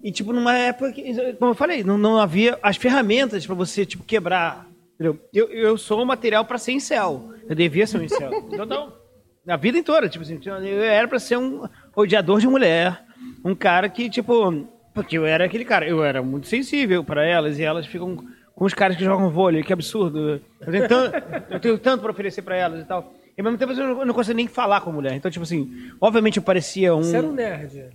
e, 0.01 0.11
tipo, 0.11 0.33
numa 0.33 0.57
época 0.57 0.91
que, 0.91 1.13
como 1.33 1.51
eu 1.51 1.55
falei, 1.55 1.83
não, 1.83 1.97
não 1.97 2.17
havia 2.17 2.57
as 2.63 2.77
ferramentas 2.77 3.45
pra 3.45 3.53
você, 3.53 3.85
tipo, 3.85 4.03
quebrar. 4.03 4.67
Entendeu? 4.95 5.19
Eu, 5.33 5.49
eu 5.49 5.77
sou 5.77 6.01
um 6.01 6.05
material 6.05 6.45
pra 6.45 6.57
ser 6.57 6.71
incel. 6.71 7.33
Eu 7.47 7.55
devia 7.55 7.85
ser 7.85 7.99
um 7.99 8.03
incel. 8.03 8.31
Então, 8.51 8.65
não. 8.65 9.00
A 9.47 9.57
vida 9.57 9.77
inteira, 9.77 10.07
tipo 10.07 10.23
assim, 10.23 10.39
eu 10.45 10.81
era 10.83 11.07
pra 11.07 11.19
ser 11.19 11.37
um 11.37 11.67
odiador 11.95 12.39
de 12.39 12.47
mulher. 12.47 13.03
Um 13.43 13.55
cara 13.55 13.89
que, 13.89 14.09
tipo. 14.09 14.67
Porque 14.93 15.17
eu 15.17 15.25
era 15.25 15.45
aquele 15.45 15.65
cara, 15.65 15.87
eu 15.87 16.03
era 16.03 16.21
muito 16.21 16.47
sensível 16.47 17.03
pra 17.03 17.25
elas 17.25 17.57
e 17.57 17.63
elas 17.63 17.85
ficam 17.85 18.17
com 18.53 18.65
os 18.65 18.73
caras 18.73 18.97
que 18.97 19.03
jogam 19.03 19.29
vôlei, 19.31 19.63
que 19.63 19.73
absurdo. 19.73 20.41
Eu 20.59 20.71
tenho 20.71 20.87
tanto, 20.87 21.15
eu 21.49 21.59
tenho 21.59 21.77
tanto 21.79 22.01
pra 22.01 22.11
oferecer 22.11 22.41
pra 22.41 22.55
elas 22.55 22.81
e 22.81 22.85
tal. 22.85 23.13
E 23.35 23.41
ao 23.41 23.45
mesmo 23.45 23.57
tempo 23.57 23.71
eu 23.71 23.77
não, 23.87 23.99
eu 24.01 24.05
não 24.05 24.13
consigo 24.13 24.35
nem 24.35 24.47
falar 24.47 24.81
com 24.81 24.89
a 24.89 24.93
mulher. 24.93 25.13
Então, 25.13 25.31
tipo 25.31 25.43
assim, 25.43 25.91
obviamente 25.99 26.37
eu 26.37 26.43
parecia 26.43 26.93
um. 26.93 27.01
Você 27.03 27.17
era 27.17 27.27
um 27.27 27.31
nerd. 27.31 27.89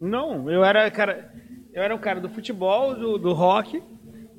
Não, 0.00 0.50
eu 0.50 0.64
era, 0.64 0.90
cara. 0.90 1.32
Eu 1.72 1.82
era 1.82 1.94
um 1.94 1.98
cara 1.98 2.20
do 2.20 2.28
futebol, 2.28 2.94
do, 2.94 3.18
do 3.18 3.32
rock. 3.32 3.82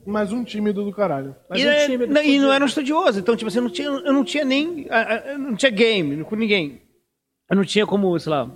Mas 0.07 0.31
um 0.31 0.41
tímido 0.41 0.85
do 0.85 0.91
caralho. 0.93 1.35
Mas 1.49 1.61
e, 1.61 1.65
um 1.65 1.69
é- 1.69 1.85
time 1.85 2.07
do 2.07 2.13
não, 2.13 2.23
e 2.23 2.39
não 2.39 2.53
era 2.53 2.63
um 2.63 2.67
estudioso. 2.67 3.19
Então, 3.19 3.35
tipo 3.35 3.49
assim, 3.49 3.57
eu 3.57 3.63
não 3.63 3.69
tinha, 3.69 3.87
eu 3.89 4.13
não 4.13 4.23
tinha 4.23 4.45
nem. 4.45 4.87
Eu 5.25 5.37
não 5.37 5.55
tinha 5.55 5.69
game 5.69 6.23
com 6.23 6.35
ninguém. 6.37 6.81
Eu 7.49 7.57
não 7.57 7.65
tinha 7.65 7.85
como, 7.85 8.17
sei 8.17 8.31
lá, 8.31 8.49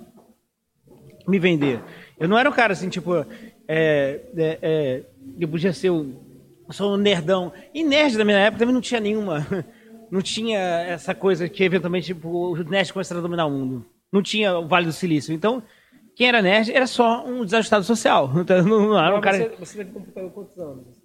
me 1.28 1.38
vender. 1.38 1.82
Eu 2.18 2.26
não 2.26 2.38
era 2.38 2.48
um 2.48 2.52
cara 2.52 2.72
assim, 2.72 2.88
tipo. 2.88 3.14
É, 3.68 4.20
é, 4.34 4.58
é, 4.62 5.02
eu 5.38 5.46
podia 5.46 5.74
ser 5.74 5.90
um. 5.90 6.14
Eu 6.66 6.72
sou 6.72 6.94
um 6.94 6.96
nerdão. 6.96 7.52
E 7.74 7.84
nerd 7.84 8.16
da 8.16 8.24
minha 8.24 8.38
época 8.38 8.60
também 8.60 8.74
não 8.74 8.80
tinha 8.80 9.00
nenhuma. 9.00 9.46
Não 10.10 10.20
tinha 10.20 10.58
essa 10.58 11.14
coisa 11.14 11.48
que 11.48 11.64
eventualmente 11.64 12.08
tipo, 12.08 12.52
os 12.52 12.66
nerds 12.66 12.90
começaram 12.90 13.20
a 13.20 13.22
dominar 13.22 13.46
o 13.46 13.50
mundo. 13.50 13.86
Não 14.12 14.22
tinha 14.22 14.58
o 14.58 14.68
Vale 14.68 14.84
do 14.84 14.92
Silício. 14.92 15.32
Então, 15.32 15.62
quem 16.14 16.28
era 16.28 16.42
nerd 16.42 16.70
era 16.70 16.86
só 16.86 17.24
um 17.26 17.46
desajustado 17.46 17.82
social. 17.82 18.30
Então, 18.36 18.62
não, 18.62 18.88
não 18.88 18.98
era 19.02 19.16
um 19.16 19.22
cara 19.22 19.38
você, 19.38 19.56
você 19.58 19.78
teve 19.78 19.92
computador 19.92 20.30
quantos 20.32 20.58
anos? 20.58 21.01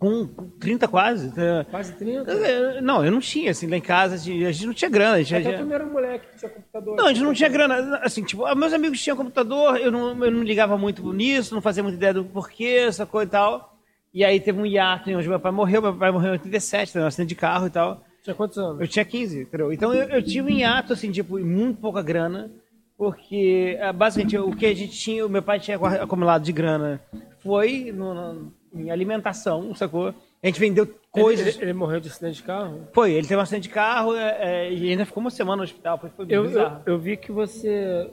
Assim? 0.00 0.26
com 0.26 0.48
30 0.60 0.86
quase. 0.88 1.32
É, 1.36 1.64
Quase 1.64 1.92
30? 1.94 2.30
Eu- 2.32 2.80
Não, 2.82 3.04
eu 3.04 3.10
não 3.10 3.20
tinha, 3.20 3.50
assim, 3.50 3.66
lá 3.66 3.76
em 3.76 3.80
casa, 3.80 4.14
a 4.14 4.18
gente, 4.18 4.44
a 4.46 4.52
gente 4.52 4.66
não 4.66 4.74
tinha 4.74 4.88
grana. 4.90 5.14
A 5.16 5.22
gente, 5.22 5.34
Até 5.34 5.58
já- 5.58 5.74
era 5.74 5.84
um 5.84 5.90
moleque 5.92 6.26
que 6.32 6.38
tinha 6.38 6.50
computador. 6.50 6.96
Não, 6.96 7.06
a 7.06 7.08
gente 7.12 7.22
não 7.22 7.34
tinha 7.34 7.48
grana. 7.48 7.98
Assim, 8.02 8.22
tipo, 8.22 8.44
ah, 8.44 8.54
meus 8.54 8.72
amigos 8.72 9.00
tinham 9.02 9.16
computador, 9.16 9.76
eu 9.76 9.90
não, 9.90 10.24
eu 10.24 10.30
não 10.30 10.42
ligava 10.42 10.78
muito 10.78 11.12
nisso, 11.12 11.54
não 11.54 11.60
fazia 11.62 11.82
muita 11.82 11.96
ideia 11.98 12.14
do 12.14 12.24
porquê, 12.24 12.84
essa 12.86 13.04
coisa 13.04 13.28
e 13.28 13.30
tal. 13.32 13.74
E 14.14 14.24
aí 14.24 14.40
teve 14.40 14.60
um 14.60 14.64
hiato 14.66 15.10
onde 15.10 15.28
meu 15.28 15.38
pai 15.40 15.52
morreu, 15.52 15.82
meu 15.82 15.94
pai 15.94 16.10
morreu 16.10 16.28
em 16.30 16.32
87, 16.32 16.92
teve 16.92 17.04
um 17.04 17.08
acidente 17.08 17.28
de 17.28 17.34
carro 17.34 17.66
e 17.66 17.70
tal. 17.70 18.02
Tinha 18.22 18.34
quantos 18.34 18.56
anos? 18.58 18.80
Eu 18.80 18.88
tinha 18.88 19.04
15, 19.04 19.42
entendeu? 19.42 19.72
Então 19.72 19.92
eu, 19.94 20.08
eu 20.08 20.22
tive 20.22 20.50
um 20.52 20.56
hiato, 20.56 20.92
assim, 20.92 21.10
tipo, 21.10 21.38
muito 21.38 21.80
pouca 21.80 22.02
grana, 22.02 22.50
porque 22.96 23.78
ah, 23.80 23.92
basicamente 23.92 24.36
o 24.38 24.54
que 24.54 24.66
a 24.66 24.74
gente 24.74 24.96
tinha, 24.98 25.24
o 25.24 25.28
meu 25.28 25.42
pai 25.42 25.60
tinha 25.60 25.76
acumulado 25.76 26.42
de 26.42 26.52
grana 26.52 27.00
foi 27.42 27.92
no, 27.94 28.12
no- 28.14 28.52
em 28.74 28.90
alimentação, 28.90 29.74
sacou? 29.74 30.08
A 30.42 30.46
gente 30.46 30.60
vendeu 30.60 30.86
coisas. 31.10 31.54
Ele, 31.56 31.64
ele 31.64 31.72
morreu 31.72 32.00
de 32.00 32.08
acidente 32.08 32.36
de 32.36 32.42
carro? 32.42 32.86
Foi, 32.92 33.12
ele 33.12 33.26
teve 33.26 33.36
um 33.36 33.42
acidente 33.42 33.64
de 33.68 33.74
carro 33.74 34.14
é, 34.14 34.66
é, 34.66 34.72
e 34.72 34.90
ainda 34.90 35.04
ficou 35.06 35.20
uma 35.20 35.30
semana 35.30 35.56
no 35.58 35.62
hospital. 35.64 35.98
Foi, 35.98 36.10
foi 36.10 36.26
Eu, 36.28 36.44
eu, 36.50 36.70
eu 36.86 36.98
vi 36.98 37.16
que 37.16 37.32
você 37.32 38.10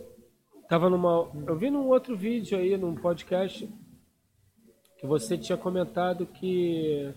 tava 0.68 0.90
numa. 0.90 1.30
Eu 1.48 1.56
vi 1.58 1.70
num 1.70 1.88
outro 1.88 2.16
vídeo 2.18 2.58
aí, 2.58 2.76
num 2.78 2.96
podcast, 2.96 3.70
que 4.98 5.06
você 5.06 5.38
tinha 5.38 5.58
comentado 5.58 6.26
que. 6.26 7.14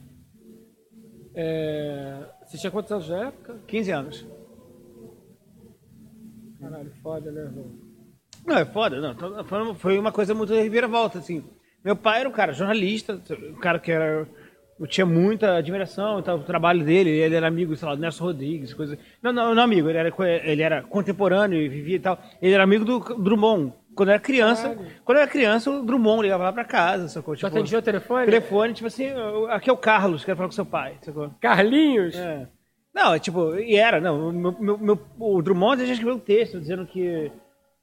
é, 1.35 2.25
você 2.47 2.59
tinha 2.59 2.71
quantos 2.71 2.93
anos 2.93 3.09
na 3.09 3.29
época? 3.29 3.59
15 3.67 3.91
anos. 3.93 4.27
Caralho, 6.61 6.91
foda, 7.03 7.31
né, 7.31 7.41
irmão? 7.43 7.67
Não, 8.47 8.57
é 8.59 8.65
foda, 8.65 9.01
não. 9.01 9.15
Tô- 9.15 9.45
Foi 9.45 9.63
uma- 9.63 9.75
Foi 9.75 9.99
uma 9.99 10.13
coisa 10.13 10.35
muito 10.35 10.53
reviravolta, 10.53 11.19
assim. 11.19 11.45
Meu 11.85 11.97
pai 11.97 12.21
era 12.21 12.29
um 12.29 12.33
cara 12.33 12.53
jornalista, 12.53 13.21
um 13.51 13.61
cara 13.61 13.79
que 13.79 13.91
era. 13.91 14.27
Eu 14.81 14.87
tinha 14.87 15.05
muita 15.05 15.57
admiração, 15.57 16.21
então, 16.21 16.37
o 16.37 16.45
trabalho 16.45 16.85
dele, 16.85 17.11
ele 17.11 17.35
era 17.35 17.49
amigo, 17.49 17.75
sei 17.75 17.89
lá, 17.89 17.97
do 17.97 18.01
Nelson 18.01 18.25
Rodrigues, 18.25 18.73
coisa. 18.73 18.97
Não, 19.21 19.33
não, 19.33 19.53
não 19.55 19.63
amigo, 19.65 19.89
ele 19.89 19.99
era, 19.99 20.13
ele 20.45 20.63
era 20.63 20.83
contemporâneo 20.83 21.61
e 21.61 21.69
vivia 21.69 21.97
e 21.97 22.01
tal. 22.01 22.17
Ele 22.41 22.55
era 22.55 22.63
amigo 22.63 22.85
do 22.85 23.01
Drummond. 23.21 23.73
Quando 23.97 24.11
eu 24.11 24.13
era 24.13 24.23
criança, 24.23 24.69
Caralho. 24.69 24.87
quando 25.05 25.19
eu 25.19 25.23
era 25.23 25.31
criança, 25.31 25.69
o 25.73 25.83
Drummond 25.85 26.23
ligava 26.23 26.45
lá 26.45 26.53
pra 26.53 26.65
casa, 26.65 27.09
sacou? 27.09 27.35
Tipo, 27.35 27.49
atendia 27.49 27.79
o 27.81 27.83
telefone? 27.83 28.27
telefone, 28.27 28.73
tipo 28.73 28.87
assim, 28.87 29.07
"Eu- 29.07 29.51
aqui 29.51 29.69
é 29.69 29.73
o 29.73 29.77
Carlos, 29.77 30.25
quero 30.25 30.37
falar 30.37 30.49
com 30.49 30.55
seu 30.55 30.65
pai, 30.67 30.95
sacou? 31.03 31.31
Carlinhos? 31.41 32.15
É. 32.15 32.47
Não, 32.95 33.15
é 33.15 33.19
tipo, 33.19 33.57
e 33.57 33.75
era, 33.75 34.01
não, 34.01 34.31
meu, 34.33 34.53
meu- 34.61 34.79
meu- 34.79 35.01
o 35.19 35.43
Drummond 35.43 35.85
já 35.85 35.93
escreveu 35.93 36.15
um 36.15 36.21
texto 36.21 36.61
dizendo 36.61 36.87
que 36.87 37.33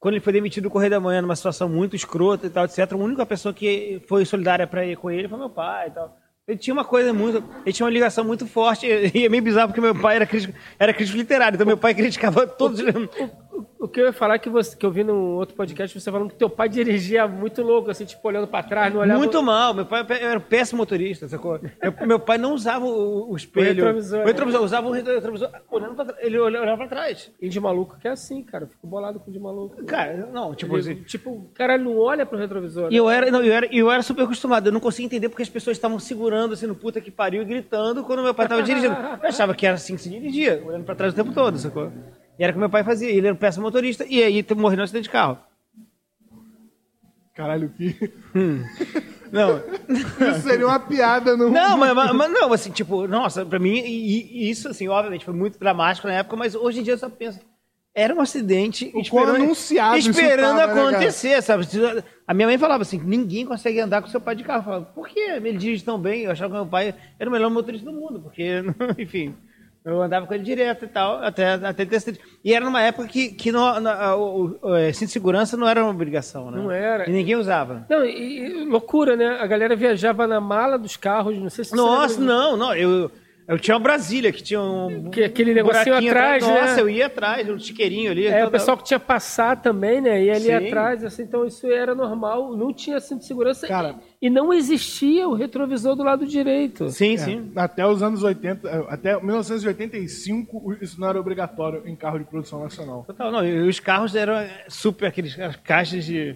quando 0.05 0.13
ele 0.13 0.23
foi 0.23 0.33
demitido 0.33 0.65
do 0.65 0.69
Correio 0.69 0.91
da 0.91 0.99
Manhã 0.99 1.19
numa 1.19 1.35
situação 1.35 1.67
muito 1.67 1.95
escrota 1.95 2.45
e 2.45 2.49
tal, 2.51 2.65
etc., 2.65 2.91
a 2.91 2.95
única 2.95 3.25
pessoa 3.25 3.51
que 3.51 3.99
foi 4.07 4.23
solidária 4.23 4.67
pra 4.67 4.85
ir 4.85 4.95
com 4.95 5.09
ele 5.09 5.27
foi 5.27 5.39
meu 5.39 5.49
pai 5.49 5.87
e 5.87 5.89
tal. 5.89 6.15
Ele 6.47 6.59
tinha 6.59 6.75
uma 6.75 6.85
coisa 6.85 7.11
muito. 7.11 7.43
Ele 7.65 7.73
tinha 7.73 7.87
uma 7.87 7.91
ligação 7.91 8.23
muito 8.23 8.45
forte. 8.45 8.85
E 9.15 9.25
é 9.25 9.29
meio 9.29 9.41
bizarro 9.41 9.69
porque 9.69 9.81
meu 9.81 9.99
pai 9.99 10.17
era 10.17 10.27
crítico, 10.27 10.53
era 10.77 10.93
crítico 10.93 11.17
literário, 11.17 11.55
então 11.55 11.65
meu 11.65 11.75
pai 11.75 11.95
criticava 11.95 12.45
todos. 12.45 12.81
O 13.85 13.87
que 13.87 14.01
eu 14.01 14.05
ia 14.07 14.13
falar 14.13 14.35
é 14.35 14.39
que, 14.39 14.49
você, 14.49 14.75
que 14.75 14.85
eu 14.85 14.91
vi 14.91 15.03
num 15.03 15.35
outro 15.35 15.55
podcast, 15.55 15.99
você 15.99 16.11
falando 16.11 16.29
que 16.29 16.35
teu 16.35 16.49
pai 16.49 16.67
dirigia 16.67 17.27
muito 17.27 17.61
louco, 17.61 17.91
assim, 17.91 18.03
tipo, 18.03 18.27
olhando 18.27 18.47
pra 18.47 18.63
trás, 18.63 18.91
não 18.93 19.01
olhava... 19.01 19.19
Muito 19.19 19.41
mal. 19.43 19.73
Meu 19.75 19.85
pai 19.85 20.05
era 20.09 20.37
um 20.39 20.41
péssimo 20.41 20.79
motorista, 20.79 21.27
sacou? 21.27 21.59
Meu, 21.81 22.07
meu 22.07 22.19
pai 22.19 22.37
não 22.39 22.53
usava 22.53 22.83
o, 22.85 23.31
o 23.31 23.35
espelho. 23.35 23.67
retrovisor, 23.85 24.17
O 24.17 24.21
né? 24.21 24.25
retrovisor. 24.27 24.61
Usava 24.63 24.87
o 24.87 24.91
retrovisor 24.91 25.49
olhando 25.69 25.93
pra 25.95 26.05
trás. 26.05 26.19
Ele 26.25 26.39
olhava 26.39 26.77
pra 26.77 26.87
trás. 26.87 27.31
E 27.39 27.47
de 27.47 27.59
maluco 27.59 27.95
que 27.99 28.07
é 28.07 28.11
assim, 28.11 28.41
cara. 28.43 28.63
Eu 28.63 28.67
fico 28.69 28.87
bolado 28.87 29.19
com 29.19 29.31
de 29.31 29.39
maluco. 29.39 29.83
Cara, 29.85 30.29
não, 30.33 30.55
tipo 30.55 30.75
Ele- 30.77 30.91
assim. 30.93 31.03
tipo, 31.03 31.29
o 31.29 31.49
cara 31.53 31.77
não 31.77 31.97
olha 31.97 32.25
pro 32.25 32.37
retrovisor. 32.39 32.87
E 32.87 32.93
né? 32.93 32.97
eu 32.99 33.09
era, 33.09 33.29
não, 33.29 33.43
eu 33.43 33.53
era, 33.53 33.67
eu 33.71 33.91
era 33.91 34.01
super 34.01 34.23
acostumado. 34.23 34.67
Eu 34.67 34.73
não 34.73 34.79
conseguia 34.79 35.05
entender 35.05 35.29
porque 35.29 35.43
as 35.43 35.49
pessoas 35.49 35.77
estavam 35.77 35.99
segurando 35.99 36.53
assim 36.53 36.65
no 36.65 36.73
puta 36.75 36.99
que 36.99 37.11
pariu 37.11 37.43
e 37.43 37.45
gritando 37.45 38.03
quando 38.03 38.23
meu 38.23 38.33
pai 38.33 38.45
estava 38.47 38.63
dirigindo. 38.63 38.95
Eu 39.21 39.29
achava 39.29 39.53
que 39.53 39.65
era 39.65 39.75
assim 39.75 39.95
que 39.95 40.01
se 40.01 40.09
dirigia, 40.09 40.63
olhando 40.65 40.83
pra 40.85 40.95
trás 40.95 41.13
o 41.13 41.15
tempo 41.15 41.31
todo, 41.33 41.57
sacou? 41.59 41.91
E 42.37 42.43
era 42.43 42.51
o 42.51 42.53
que 42.53 42.59
meu 42.59 42.69
pai 42.69 42.83
fazia. 42.83 43.09
Ele 43.09 43.27
era 43.27 43.33
um 43.33 43.37
péssimo 43.37 43.63
motorista 43.65 44.05
e 44.07 44.21
aí 44.23 44.45
morreu 44.55 44.77
no 44.77 44.83
acidente 44.83 45.03
de 45.03 45.09
carro. 45.09 45.37
Caralho, 47.35 47.69
que. 47.69 48.13
Não, 49.31 49.61
Isso 50.31 50.41
seria 50.47 50.65
uma 50.65 50.79
piada, 50.79 51.35
não. 51.35 51.49
não, 51.49 51.77
mas, 51.77 52.13
mas- 52.13 52.31
não, 52.31 52.53
assim, 52.53 52.71
tipo, 52.71 53.05
nossa, 53.07 53.45
pra 53.45 53.59
mim, 53.59 53.77
e, 53.79 54.45
e 54.45 54.49
isso, 54.49 54.69
assim, 54.69 54.87
obviamente, 54.87 55.25
foi 55.25 55.33
muito 55.33 55.59
dramático 55.59 56.07
na 56.07 56.13
época, 56.13 56.37
mas 56.37 56.55
hoje 56.55 56.79
em 56.79 56.83
dia 56.83 56.93
eu 56.93 56.97
só 56.97 57.09
penso. 57.09 57.39
Era 57.93 58.13
um 58.13 58.19
acidente 58.19 58.91
O 58.93 59.09
quão 59.09 59.35
anunciado 59.35 59.97
esperando 59.97 60.57
tava, 60.57 60.73
né, 60.75 60.81
acontecer, 60.81 61.41
sabe? 61.41 61.65
A 62.27 62.33
minha 62.33 62.45
mãe 62.47 62.57
falava 62.57 62.81
assim: 62.81 62.99
ninguém 62.99 63.45
consegue 63.45 63.79
andar 63.79 64.01
com 64.01 64.09
seu 64.09 64.19
pai 64.19 64.35
de 64.35 64.43
carro. 64.43 64.59
Eu 64.59 64.63
falava, 64.65 64.85
por 64.85 65.07
que 65.07 65.17
ele 65.19 65.57
dirige 65.57 65.83
tão 65.83 65.97
bem? 65.97 66.23
Eu 66.23 66.31
achava 66.31 66.49
que 66.49 66.59
meu 66.59 66.67
pai 66.67 66.93
era 67.17 67.29
o 67.29 67.31
melhor 67.31 67.49
motorista 67.49 67.89
do 67.89 67.97
mundo, 67.97 68.19
porque, 68.19 68.61
enfim, 68.99 69.33
eu 69.85 70.01
andava 70.01 70.25
com 70.25 70.33
ele 70.33 70.43
direto 70.43 70.83
e 70.85 70.87
tal, 70.87 71.23
até, 71.23 71.53
até 71.53 71.83
acidente. 71.95 72.19
E 72.43 72.53
era 72.53 72.65
numa 72.65 72.81
época 72.81 73.07
que, 73.07 73.29
que 73.29 73.51
não, 73.51 73.79
na- 73.79 74.15
o, 74.15 74.57
o, 74.61 74.75
é, 74.75 74.91
cinto 74.91 75.07
de 75.09 75.13
segurança 75.13 75.55
não 75.55 75.67
era 75.67 75.83
uma 75.83 75.91
obrigação, 75.91 76.49
né? 76.49 76.57
Não 76.57 76.71
era. 76.71 77.07
E 77.07 77.13
ninguém 77.13 77.35
usava. 77.35 77.85
Não, 77.87 78.03
e, 78.03 78.39
e 78.47 78.65
loucura, 78.65 79.15
né? 79.15 79.37
A 79.39 79.45
galera 79.45 79.75
viajava 79.75 80.25
na 80.25 80.41
mala 80.41 80.77
dos 80.79 80.97
carros, 80.97 81.37
não 81.37 81.49
sei 81.51 81.63
se 81.63 81.69
você 81.71 81.75
Nossa, 81.77 82.19
não, 82.19 82.57
não, 82.57 82.75
eu. 82.75 83.11
Eu 83.47 83.59
tinha 83.59 83.75
uma 83.77 83.83
Brasília 83.83 84.31
que 84.31 84.41
tinha 84.41 84.59
um. 84.59 85.09
Que- 85.11 85.23
aquele 85.23 85.53
negocinho 85.53 85.85
buraquinho 85.85 86.11
atrás, 86.11 86.47
né? 86.47 86.61
Nossa, 86.61 86.79
eu 86.79 86.89
ia 86.89 87.05
atrás, 87.05 87.47
um 87.47 87.59
chiqueirinho 87.59 88.09
ali. 88.09 88.25
É, 88.25 88.37
então, 88.37 88.47
o 88.47 88.51
pessoal 88.51 88.75
que 88.75 88.83
tinha 88.83 88.99
passar 88.99 89.61
também, 89.61 90.01
né? 90.01 90.23
E 90.23 90.31
ali 90.31 90.45
Sim. 90.45 90.53
atrás, 90.53 91.03
assim, 91.03 91.21
então 91.23 91.45
isso 91.45 91.67
era 91.71 91.93
normal, 91.93 92.57
não 92.57 92.73
tinha 92.73 92.99
cinto 92.99 93.19
de 93.19 93.27
segurança 93.27 93.67
Cara. 93.67 93.95
e 94.19 94.31
não 94.31 94.51
existia 94.51 95.27
o 95.29 95.35
retrovisor 95.35 95.95
do 95.95 96.01
lado 96.03 96.25
direito. 96.25 96.89
Sim, 96.89 97.13
É, 97.13 97.17
sim. 97.17 97.51
Até 97.55 97.85
os 97.85 98.01
anos 98.01 98.23
80, 98.23 98.67
eh, 98.67 98.85
até 98.89 99.15
1985, 99.21 100.77
isso 100.81 100.99
não 100.99 101.07
era 101.07 101.19
obrigatório 101.19 101.83
em 101.85 101.95
carro 101.95 102.17
de 102.17 102.25
produção 102.25 102.61
nacional. 102.63 103.03
Total, 103.05 103.31
não, 103.31 103.45
e 103.45 103.67
os 103.67 103.79
carros 103.79 104.15
eram 104.15 104.35
super 104.67 105.05
aqueles 105.05 105.35
caixas 105.63 106.03
de. 106.05 106.35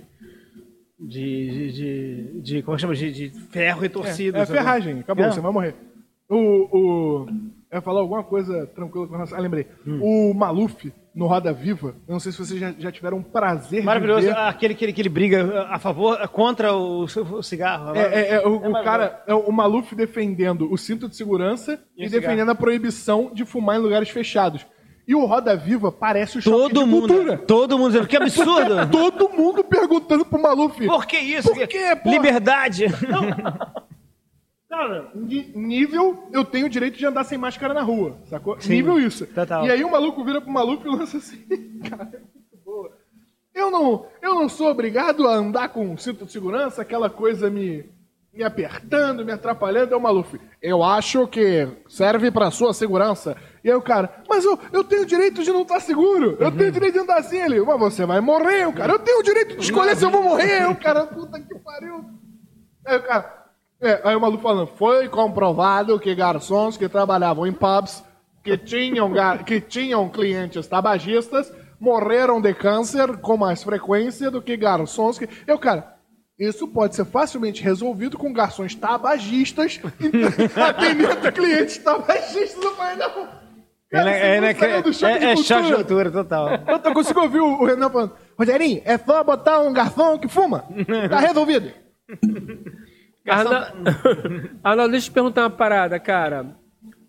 de, 1.00 1.50
de, 1.50 1.72
de, 1.72 2.42
de- 2.42 2.62
como 2.62 2.76
é 2.76 2.78
que 2.78 2.82
chama? 2.82 2.94
De, 2.96 3.12
de 3.12 3.30
ferro 3.50 3.82
retorcido. 3.82 4.38
É, 4.38 4.42
é 4.42 4.46
ferragem, 4.46 5.00
acabou, 5.00 5.26
É. 5.26 5.32
você 5.32 5.40
vai 5.40 5.52
morrer. 5.52 5.76
O, 6.30 6.36
o, 6.38 7.26
eu 7.72 7.78
ia 7.78 7.82
falar 7.82 8.02
alguma 8.02 8.24
coisa 8.24 8.68
tranquila 8.68 9.08
com 9.08 9.14
relação. 9.14 9.38
Ah, 9.38 9.42
lembrei. 9.42 9.66
Hum. 9.86 10.00
O 10.30 10.34
Maluf, 10.34 10.94
no 11.16 11.26
Roda 11.26 11.52
Viva, 11.52 11.96
eu 12.08 12.14
não 12.14 12.20
sei 12.20 12.32
se 12.32 12.38
vocês 12.38 12.60
já, 12.60 12.72
já 12.78 12.92
tiveram 12.92 13.18
um 13.18 13.24
prazer 13.24 13.84
Maravilhoso. 13.84 14.22
de 14.22 14.28
ver. 14.28 14.38
Aquele 14.38 14.76
que 14.76 14.86
ele, 14.86 14.94
que 14.94 15.02
ele 15.02 15.10
briga 15.10 15.64
a 15.70 15.80
favor, 15.80 16.18
contra 16.30 16.74
o, 16.76 17.06
o 17.06 17.42
cigarro. 17.44 17.96
É, 17.96 18.02
é, 18.02 18.34
é, 18.36 18.40
o, 18.48 18.50
o 18.50 18.52
maravilhoso. 18.72 18.84
cara, 18.84 19.24
é 19.28 19.34
o 19.34 19.52
Maluf 19.52 19.96
defendendo 19.96 20.72
o 20.72 20.78
cinto 20.78 21.10
de 21.10 21.16
segurança 21.16 21.82
E 21.98 22.04
e, 22.04 22.08
o 22.08 22.12
defendendo 22.12 22.50
a 22.52 22.56
proibição 22.56 23.32
de 23.34 23.44
fumar 23.44 23.78
em 23.78 23.82
lugares 23.82 24.10
fechados. 24.10 24.66
E 25.08 25.16
o 25.16 25.26
Roda 25.26 25.58
Viva 25.58 25.92
parece 25.92 26.38
o 26.38 26.42
choque 26.44 26.56
Todo 26.56 26.84
de 26.84 26.90
mundo. 26.92 27.08
cultura. 27.08 27.38
Todo 27.40 27.78
mundo 27.80 27.88
dizendo 27.94 28.08
que 28.08 28.16
absurdo. 28.16 28.76
Todo 28.92 29.30
mundo 29.30 29.64
perguntando 29.64 30.24
pro 30.24 30.40
Maluf. 30.40 30.86
Por 30.86 31.08
que 31.08 31.18
isso? 31.18 31.52
Por 31.52 31.68
quê, 31.68 31.96
porra? 31.96 32.16
Liberdade. 32.16 32.86
Cara, 34.70 35.12
nível 35.16 36.30
eu 36.32 36.46
tenho 36.46 36.68
o 36.68 36.70
direito 36.70 36.96
de 36.96 37.06
andar 37.06 37.24
sem 37.24 37.40
máscara 37.40 37.74
na 37.74 37.82
rua, 37.82 38.20
sacou? 38.30 38.62
Sim, 38.62 38.74
nível 38.74 39.00
isso. 39.00 39.26
total. 39.26 39.66
E 39.66 39.72
aí 39.72 39.84
o 39.84 39.90
maluco 39.92 40.24
vira 40.24 40.40
pro 40.40 40.52
maluco 40.52 40.88
e 40.88 40.96
lança 40.96 41.18
assim, 41.18 41.44
cara, 41.90 42.04
é 42.14 42.20
muito 42.20 42.64
boa. 42.64 42.92
Eu 43.54 43.72
não, 43.72 44.06
eu 44.22 44.36
não 44.36 44.48
sou 44.48 44.70
obrigado 44.70 45.28
a 45.28 45.34
andar 45.34 45.70
com 45.70 45.98
cinto 45.98 46.24
de 46.24 46.32
segurança, 46.32 46.84
aquela 46.84 47.10
coisa 47.10 47.50
me, 47.50 47.84
me 48.32 48.44
apertando, 48.44 49.26
me 49.26 49.32
atrapalhando. 49.32 49.96
É 49.96 49.98
o 49.98 50.02
Maluf. 50.02 50.40
Eu 50.62 50.84
acho 50.84 51.28
que 51.28 51.68
serve 51.88 52.30
pra 52.30 52.52
sua 52.52 52.72
segurança. 52.72 53.36
E 53.64 53.72
aí 53.72 53.76
o 53.76 53.82
cara, 53.82 54.24
mas 54.30 54.46
eu, 54.46 54.58
eu 54.72 54.84
tenho 54.84 55.02
o 55.02 55.06
direito 55.06 55.44
de 55.44 55.52
não 55.52 55.64
estar 55.64 55.80
seguro. 55.80 56.38
Eu 56.40 56.52
tenho 56.52 56.70
o 56.70 56.72
direito 56.72 56.94
de 56.94 57.00
andar 57.00 57.18
assim. 57.18 57.38
Ele, 57.38 57.60
mas 57.60 57.80
você 57.80 58.06
vai 58.06 58.22
morrer, 58.22 58.68
o 58.68 58.74
cara. 58.74 58.94
Eu 58.94 59.00
tenho 59.00 59.20
o 59.20 59.24
direito 59.24 59.56
de 59.56 59.64
escolher 59.64 59.98
se 59.98 60.06
eu 60.06 60.12
vou 60.12 60.22
morrer. 60.22 60.70
O 60.70 60.76
cara, 60.76 61.08
puta 61.08 61.40
que 61.42 61.58
pariu. 61.58 62.06
Aí 62.86 62.98
o 62.98 63.04
cara. 63.04 63.39
É, 63.82 64.02
aí 64.04 64.16
o 64.16 64.20
maluco 64.20 64.44
falando, 64.44 64.68
foi 64.68 65.08
comprovado 65.08 66.00
que 66.00 66.14
garçons 66.14 66.76
que 66.78 66.90
trabalhavam 66.90 67.48
em 67.48 67.54
pubs, 67.54 68.04
que 68.44 68.58
tinham, 68.58 69.12
que 69.46 69.62
tinham 69.62 70.10
clientes 70.10 70.68
tabagistas, 70.68 71.52
morreram 71.80 72.42
de 72.42 72.54
câncer 72.54 73.18
com 73.18 73.38
mais 73.38 73.64
frequência 73.64 74.30
do 74.30 74.42
que 74.42 74.58
garçons 74.58 75.18
que. 75.18 75.30
Eu, 75.48 75.58
cara, 75.58 75.96
isso 76.38 76.68
pode 76.68 76.96
ser 76.96 77.06
facilmente 77.06 77.64
resolvido 77.64 78.18
com 78.18 78.34
garçons 78.34 78.76
tabagistas 78.76 79.80
atendendo 80.56 81.32
clientes 81.32 81.78
tabagistas. 81.78 82.62
Eu 82.62 82.76
falei, 82.76 82.96
não. 82.98 83.40
Cara, 83.92 84.12
É, 84.12 84.40
de 84.40 85.06
é, 85.06 85.32
é 85.32 85.36
choque 85.36 85.64
de 85.64 85.74
cultura. 85.74 85.78
altura 85.78 86.12
total. 86.12 86.50
Eu 86.68 86.80
tô- 86.80 86.94
consigo 86.94 87.22
ouvir 87.22 87.40
o 87.40 87.62
o 87.62 87.66
Renan 87.66 87.90
falando, 87.90 88.14
Rogerinho, 88.38 88.82
é 88.86 88.98
só 89.00 89.24
botar 89.24 89.62
um 89.62 89.74
garçom 89.74 90.18
que 90.20 90.28
fuma. 90.28 90.64
Tá 91.10 91.20
resolvido. 91.20 91.72
Arna... 93.28 93.74
Arnaldo, 94.64 94.92
deixa 94.92 95.08
eu 95.08 95.12
te 95.12 95.14
perguntar 95.14 95.44
uma 95.44 95.50
parada, 95.50 96.00
cara. 96.00 96.56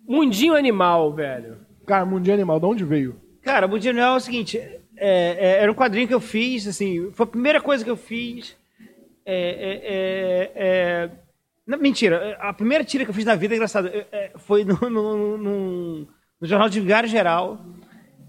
Mundinho 0.06 0.54
animal, 0.54 1.12
velho. 1.12 1.58
Cara, 1.86 2.04
Mundinho 2.04 2.34
Animal, 2.34 2.60
de 2.60 2.66
onde 2.66 2.84
veio? 2.84 3.16
Cara, 3.42 3.66
o 3.66 3.70
Mundial 3.70 4.14
é 4.14 4.16
o 4.16 4.20
seguinte: 4.20 4.58
é, 4.58 4.78
é, 4.96 5.62
era 5.62 5.70
um 5.72 5.74
quadrinho 5.74 6.06
que 6.06 6.14
eu 6.14 6.20
fiz, 6.20 6.66
assim, 6.66 7.10
foi 7.12 7.24
a 7.24 7.28
primeira 7.28 7.60
coisa 7.60 7.82
que 7.82 7.90
eu 7.90 7.96
fiz. 7.96 8.56
É, 9.24 9.34
é, 9.34 9.80
é, 9.84 10.52
é- 10.54 11.10
não, 11.66 11.78
mentira, 11.78 12.36
a 12.40 12.52
primeira 12.52 12.84
tira 12.84 13.04
que 13.04 13.10
eu 13.10 13.14
fiz 13.14 13.24
na 13.24 13.34
vida, 13.34 13.54
engraçado, 13.54 13.90
foi 14.38 14.64
no, 14.64 14.74
no, 14.90 15.38
no- 15.38 16.08
no 16.40 16.46
Jornal 16.46 16.68
de 16.68 16.80
Vigário 16.80 17.08
Geral. 17.08 17.58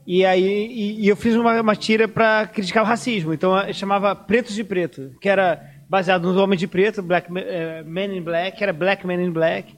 E 0.05 0.25
aí 0.25 0.43
e, 0.43 1.05
e 1.05 1.07
eu 1.07 1.15
fiz 1.15 1.35
uma, 1.35 1.59
uma 1.61 1.75
tira 1.75 2.07
pra 2.07 2.47
criticar 2.47 2.83
o 2.83 2.87
racismo. 2.87 3.33
Então 3.33 3.57
eu 3.59 3.73
chamava 3.73 4.15
Pretos 4.15 4.55
de 4.55 4.63
Preto, 4.63 5.15
que 5.21 5.29
era 5.29 5.70
baseado 5.91 6.21
nos 6.23 6.37
Homens 6.37 6.57
de 6.57 6.67
Preto, 6.67 7.03
Black, 7.03 7.27
eh, 7.37 7.83
Men 7.85 8.15
in 8.15 8.21
Black, 8.21 8.63
era 8.63 8.71
Black 8.71 9.05
Men 9.05 9.21
in 9.21 9.31
Black. 9.33 9.75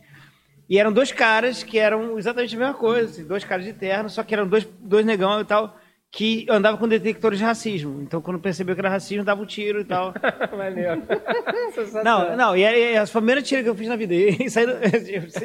E 0.69 0.77
eram 0.77 0.93
dois 0.93 1.11
caras 1.11 1.63
que 1.63 1.79
eram 1.79 2.19
exatamente 2.19 2.55
a 2.55 2.59
mesma 2.59 2.73
coisa, 2.75 3.09
assim, 3.09 3.25
dois 3.25 3.43
caras 3.43 3.65
de 3.65 3.73
terno, 3.73 4.07
só 4.11 4.21
que 4.21 4.31
eram 4.31 4.47
dois, 4.47 4.63
dois 4.79 5.03
negão 5.03 5.41
e 5.41 5.43
tal, 5.43 5.75
que 6.11 6.45
andavam 6.47 6.79
com 6.79 6.87
detectores 6.87 7.39
de 7.39 7.43
racismo. 7.43 7.99
Então, 8.03 8.21
quando 8.21 8.39
percebeu 8.39 8.75
que 8.75 8.81
era 8.81 8.89
racismo, 8.89 9.23
dava 9.23 9.41
um 9.41 9.45
tiro 9.47 9.81
e 9.81 9.85
tal. 9.85 10.13
Maneiro. 10.55 11.01
Não, 12.05 12.37
não, 12.37 12.55
e 12.55 12.63
é, 12.63 12.93
é 12.93 12.97
a 12.99 13.07
primeira 13.07 13.41
tira 13.41 13.63
que 13.63 13.69
eu 13.69 13.75
fiz 13.75 13.87
na 13.87 13.95
vida. 13.95 14.13
E 14.13 14.49
saía, 14.51 14.79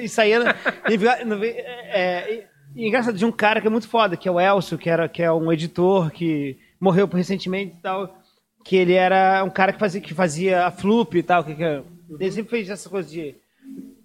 e 0.02 0.08
saía 0.08 0.54
e 0.90 1.06
é, 1.06 1.98
é, 1.98 2.46
e 2.76 2.86
engraçado, 2.86 3.16
de 3.16 3.24
um 3.24 3.32
cara 3.32 3.62
que 3.62 3.66
é 3.66 3.70
muito 3.70 3.88
foda, 3.88 4.18
que 4.18 4.28
é 4.28 4.30
o 4.30 4.38
Elcio, 4.38 4.76
que, 4.76 4.90
era, 4.90 5.08
que 5.08 5.22
é 5.22 5.32
um 5.32 5.50
editor 5.50 6.10
que 6.10 6.58
morreu 6.78 7.06
recentemente 7.06 7.76
e 7.78 7.80
tal. 7.80 8.18
Que 8.64 8.76
ele 8.76 8.92
era 8.92 9.42
um 9.44 9.50
cara 9.50 9.72
que 9.72 9.78
fazia, 9.78 10.00
que 10.00 10.14
fazia 10.14 10.66
a 10.66 10.70
Flup 10.70 11.16
e 11.16 11.22
tal. 11.22 11.44
Que, 11.44 11.54
que, 11.54 11.82
ele 12.20 12.32
sempre 12.32 12.50
fez 12.50 12.68
essa 12.68 12.88
coisa 12.88 13.08
de 13.08 13.34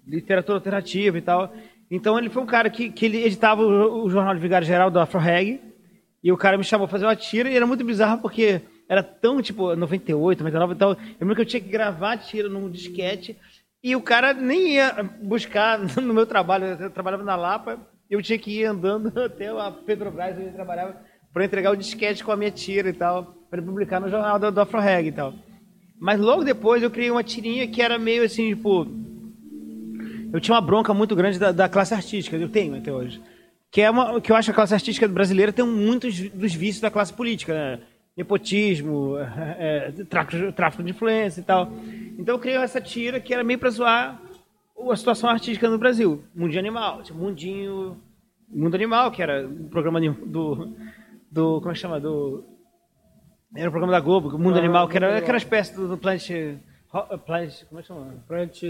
literatura 0.06 0.58
alternativa 0.58 1.18
e 1.18 1.22
tal. 1.22 1.52
Então 1.90 2.18
ele 2.18 2.30
foi 2.30 2.42
um 2.42 2.46
cara 2.46 2.70
que, 2.70 2.90
que 2.90 3.06
ele 3.06 3.24
editava 3.24 3.62
o, 3.62 4.04
o 4.04 4.10
jornal 4.10 4.34
de 4.34 4.40
Vigário 4.40 4.66
Geral 4.66 4.90
do 4.90 5.00
Afro 5.00 5.20
Reg. 5.20 5.60
E 6.22 6.32
o 6.32 6.36
cara 6.36 6.56
me 6.56 6.64
chamou 6.64 6.86
pra 6.86 6.92
fazer 6.92 7.04
uma 7.04 7.16
tira 7.16 7.50
e 7.50 7.56
era 7.56 7.66
muito 7.66 7.84
bizarro 7.84 8.22
porque 8.22 8.62
era 8.88 9.02
tão, 9.02 9.42
tipo, 9.42 9.74
98, 9.76 10.42
99 10.42 10.72
e 10.72 10.76
tal. 10.76 10.90
Eu 10.92 10.98
lembro 11.20 11.34
que 11.34 11.40
eu 11.42 11.46
tinha 11.46 11.60
que 11.60 11.68
gravar 11.68 12.12
a 12.12 12.16
tira 12.16 12.48
num 12.48 12.70
disquete 12.70 13.36
e 13.82 13.94
o 13.94 14.00
cara 14.00 14.32
nem 14.32 14.76
ia 14.76 15.02
buscar 15.22 15.78
no 16.00 16.14
meu 16.14 16.26
trabalho. 16.26 16.64
Eu 16.64 16.90
trabalhava 16.90 17.22
na 17.22 17.36
Lapa, 17.36 17.78
eu 18.08 18.22
tinha 18.22 18.38
que 18.38 18.60
ir 18.60 18.64
andando 18.64 19.12
até 19.20 19.48
a 19.48 19.70
Petrobras, 19.70 20.38
onde 20.38 20.46
eu 20.46 20.54
trabalhava, 20.54 20.96
para 21.32 21.44
entregar 21.44 21.70
o 21.70 21.76
disquete 21.76 22.24
com 22.24 22.32
a 22.32 22.36
minha 22.36 22.50
tira 22.50 22.88
e 22.88 22.92
tal, 22.94 23.34
para 23.54 23.62
publicar 23.62 24.00
no 24.00 24.08
jornal 24.08 24.36
do, 24.36 24.50
do 24.50 24.60
Afro 24.60 24.80
Reg 24.80 25.06
e 25.06 25.12
tal. 25.12 25.32
Mas 26.00 26.18
logo 26.18 26.42
depois 26.42 26.82
eu 26.82 26.90
criei 26.90 27.10
uma 27.10 27.22
tirinha 27.22 27.68
que 27.68 27.80
era 27.80 27.98
meio 27.98 28.24
assim, 28.24 28.48
tipo. 28.48 28.86
Eu 30.32 30.40
tinha 30.40 30.56
uma 30.56 30.60
bronca 30.60 30.92
muito 30.92 31.14
grande 31.14 31.38
da, 31.38 31.52
da 31.52 31.68
classe 31.68 31.94
artística, 31.94 32.36
eu 32.36 32.48
tenho 32.48 32.76
até 32.76 32.92
hoje. 32.92 33.22
Que, 33.70 33.82
é 33.82 33.90
uma, 33.90 34.20
que 34.20 34.32
eu 34.32 34.36
acho 34.36 34.46
que 34.46 34.50
a 34.50 34.54
classe 34.54 34.74
artística 34.74 35.06
brasileira 35.06 35.52
tem 35.52 35.64
muitos 35.64 36.18
dos 36.30 36.52
vícios 36.52 36.80
da 36.80 36.90
classe 36.90 37.12
política, 37.12 37.54
né? 37.54 37.80
Nepotismo, 38.16 39.16
é, 39.56 39.92
tráfico, 40.54 40.82
de 40.82 40.90
influência 40.90 41.40
e 41.40 41.44
tal. 41.44 41.70
Então 42.18 42.34
eu 42.34 42.38
criei 42.40 42.56
essa 42.56 42.80
tira 42.80 43.20
que 43.20 43.32
era 43.32 43.44
meio 43.44 43.58
pra 43.60 43.70
zoar 43.70 44.20
a 44.90 44.96
situação 44.96 45.30
artística 45.30 45.70
no 45.70 45.78
Brasil. 45.78 46.24
Mundinho 46.34 46.58
Animal, 46.58 47.02
tipo, 47.04 47.18
Mundinho. 47.18 47.96
Mundo 48.48 48.74
Animal, 48.74 49.12
que 49.12 49.22
era 49.22 49.46
um 49.46 49.68
programa 49.68 50.00
do. 50.00 50.74
do 51.30 51.60
como 51.60 51.70
é 51.70 51.74
que 51.74 51.78
chama? 51.78 52.00
Do. 52.00 52.53
Era 53.56 53.68
um 53.68 53.72
programa 53.72 53.92
da 53.92 54.00
Globo, 54.00 54.36
Mundo 54.38 54.56
Ah, 54.56 54.58
Animal, 54.58 54.88
que 54.88 54.96
era, 54.96 55.20
uma 55.24 55.36
espécie 55.36 55.74
do, 55.74 55.88
do 55.88 55.96
Planet. 55.96 56.56
Ro- 56.88 57.18
Planet. 57.18 57.64
Como 57.66 57.78
é 57.78 57.82
que 57.82 57.88
chama? 57.88 58.14
Planet... 58.26 58.62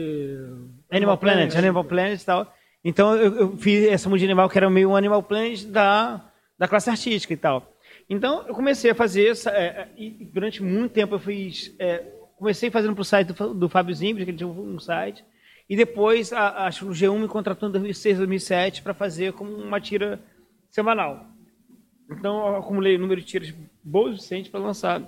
Animal 0.90 1.18
Planet, 1.18 1.56
Animal 1.56 1.84
Planet 1.84 2.20
e 2.20 2.24
tal. 2.24 2.54
Então 2.84 3.16
eu, 3.16 3.34
eu 3.36 3.56
fiz 3.56 3.86
essa 3.88 4.08
Mundo 4.08 4.22
Animal 4.22 4.48
que 4.48 4.58
era 4.58 4.68
meio 4.68 4.90
um 4.90 4.96
Animal 4.96 5.22
Planet 5.22 5.64
da, 5.66 6.20
da 6.58 6.68
classe 6.68 6.90
artística 6.90 7.32
e 7.32 7.36
tal. 7.36 7.72
Então 8.08 8.44
eu 8.46 8.54
comecei 8.54 8.90
a 8.90 8.94
fazer 8.94 9.28
essa. 9.28 9.50
é, 9.50 9.88
e 9.96 10.10
durante 10.32 10.62
muito 10.62 10.92
tempo 10.92 11.14
eu 11.14 11.18
fiz. 11.18 11.74
é, 11.78 12.02
comecei 12.36 12.70
fazendo 12.70 12.94
para 12.94 13.02
o 13.02 13.04
site 13.04 13.28
do, 13.32 13.54
do 13.54 13.68
Fábio 13.68 13.94
Zimbres, 13.94 14.24
que 14.24 14.30
ele 14.32 14.38
tinha 14.38 14.48
um 14.48 14.78
site. 14.78 15.24
E 15.68 15.74
depois 15.76 16.30
a, 16.32 16.66
acho 16.66 16.80
que 16.84 16.90
o 16.90 16.94
G1 16.94 17.18
me 17.20 17.28
contratou 17.28 17.68
em 17.68 17.72
2006, 17.72 18.18
2007 18.18 18.82
para 18.82 18.92
fazer 18.92 19.32
como 19.32 19.50
uma 19.56 19.80
tira 19.80 20.20
semanal. 20.70 21.26
Então 22.18 22.48
eu 22.48 22.56
acumulei 22.56 22.98
número 22.98 23.20
de 23.20 23.26
tiras 23.26 23.54
boas 23.82 24.14
o 24.14 24.16
suficiente 24.16 24.50
para 24.50 24.60
lançar 24.60 25.00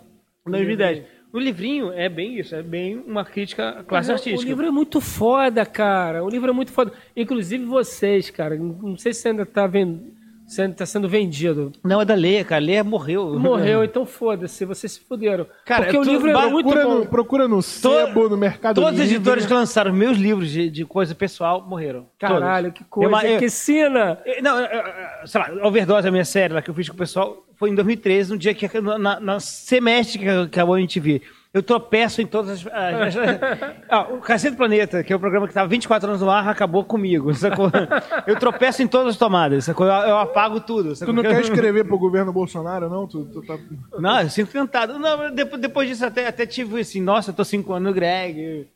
em 0.47 0.51
2010. 0.51 1.05
O 1.33 1.39
livrinho 1.39 1.93
é 1.93 2.09
bem 2.09 2.39
isso, 2.39 2.55
é 2.55 2.63
bem 2.63 2.97
uma 2.97 3.25
crítica 3.25 3.69
à 3.69 3.85
classe 3.85 4.11
Mas, 4.11 4.21
artística. 4.21 4.47
O 4.47 4.49
livro 4.49 4.67
é 4.67 4.71
muito 4.71 5.01
foda, 5.01 5.67
cara. 5.67 6.25
O 6.25 6.31
livro 6.31 6.49
é 6.49 6.53
muito 6.53 6.73
foda. 6.73 6.93
Inclusive 7.15 7.65
vocês, 7.65 8.31
cara. 8.31 8.57
Não 8.57 8.97
sei 8.97 9.13
se 9.13 9.29
ainda 9.29 9.45
tá, 9.45 9.67
vendo, 9.67 10.16
se 10.47 10.63
ainda 10.63 10.75
tá 10.77 10.87
sendo 10.87 11.09
vendido. 11.09 11.73
Não, 11.85 12.01
é 12.01 12.05
da 12.05 12.15
Leia, 12.15 12.45
cara. 12.45 12.65
Leia 12.65 12.85
morreu. 12.85 13.39
Morreu, 13.39 13.83
então 13.85 14.07
foda-se. 14.07 14.65
Vocês 14.65 14.93
se 14.93 15.01
fuderam. 15.01 15.47
Cara, 15.65 15.85
Porque 15.85 15.99
o 15.99 16.03
livro 16.03 16.31
é 16.31 16.47
muito 16.51 16.69
bom. 16.71 16.99
no, 17.01 17.07
procura 17.07 17.49
no 17.49 17.61
sebo, 17.63 18.29
no 18.29 18.37
Mercado 18.37 18.81
Todos 18.81 19.01
os 19.01 19.07
editores 19.07 19.45
que 19.47 19.53
lançaram 19.53 19.93
meus 19.93 20.17
livros 20.17 20.49
de, 20.51 20.71
de 20.71 20.85
coisa 20.85 21.15
pessoal 21.15 21.67
morreram. 21.67 22.07
Caralho, 22.19 22.67
Todos. 22.73 22.79
que 22.79 22.85
coisa. 22.85 23.27
Eu 23.27 23.31
eu- 23.33 23.39
Que 23.39 23.51
cena. 23.51 24.19
Eh, 24.25 24.41
Não, 24.41 24.59
eh, 24.61 24.71
eh, 24.73 25.27
sei 25.27 25.41
lá, 25.41 25.67
Overdose, 25.67 26.07
a 26.07 26.11
minha 26.11 26.25
série 26.25 26.55
lá 26.55 26.63
que 26.63 26.71
eu 26.71 26.75
fiz 26.75 26.89
com 26.89 26.95
o 26.95 26.99
pessoal, 26.99 27.45
foi 27.57 27.71
em 27.71 27.75
2013, 27.75 28.31
no 28.31 28.39
dia 28.39 28.55
que, 28.55 28.81
na, 28.81 29.19
na- 29.21 29.41
semestre 29.41 30.19
que 30.19 30.29
acabou 30.29 30.75
a 30.75 30.81
MTV. 30.81 31.23
Eu 31.57 31.63
tropeço 31.63 32.21
em 32.21 32.27
todas 32.27 32.51
as. 32.51 32.67
as- 32.67 33.17
as- 33.17 33.31
Ah, 33.89 34.03
o 34.13 34.19
Cacete 34.19 34.55
do 34.55 34.59
Planeta, 34.59 35.03
que 35.03 35.11
é 35.13 35.17
o 35.17 35.19
programa 35.19 35.47
que 35.47 35.53
estava 35.53 35.67
24 35.69 36.09
anos 36.09 36.21
no 36.21 36.29
ar, 36.29 36.47
acabou 36.49 36.85
comigo. 36.85 37.33
Sacou? 37.33 37.71
Eu 38.27 38.37
tropeço 38.37 38.83
em 38.83 38.87
todas 38.87 39.09
as 39.15 39.17
tomadas, 39.17 39.65
sacou? 39.65 39.87
Eu, 39.87 39.93
eu 39.93 40.19
apago 40.19 40.61
tudo. 40.61 40.91
Tu 40.91 40.97
Sacou? 40.97 41.15
não 41.15 41.23
quer 41.23 41.41
escrever 41.41 41.85
pro 41.85 41.97
governo 41.99 42.31
Bolsonaro, 42.33 42.91
não? 42.91 43.07
Tu, 43.07 43.25
tu 43.33 43.41
tá... 43.43 43.57
Não, 43.99 44.21
eu 44.21 44.29
sinto 44.29 44.51
tentado. 44.53 44.99
Não, 44.99 45.35
depois, 45.35 45.63
depois 45.63 45.89
disso 45.89 46.05
até, 46.05 46.27
até 46.27 46.45
tive 46.45 46.79
assim, 46.81 47.01
nossa, 47.01 47.31
eu 47.31 47.35
tô 47.35 47.43
cinco 47.45 47.73
anos 47.73 47.89
no 47.89 47.95
Greg, 47.95 48.67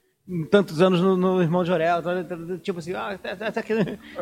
tantos 0.50 0.80
anos 0.80 1.00
no, 1.00 1.16
no 1.16 1.42
Irmão 1.42 1.64
de 1.64 1.72
Orel, 1.72 2.02
tá- 2.02 2.24
tá- 2.24 2.36
tá- 2.36 2.58
tipo 2.62 2.78
assim, 2.78 2.94
ah, 2.94 3.10
até, 3.10 3.30
até 3.32 3.62
que, 3.62 3.72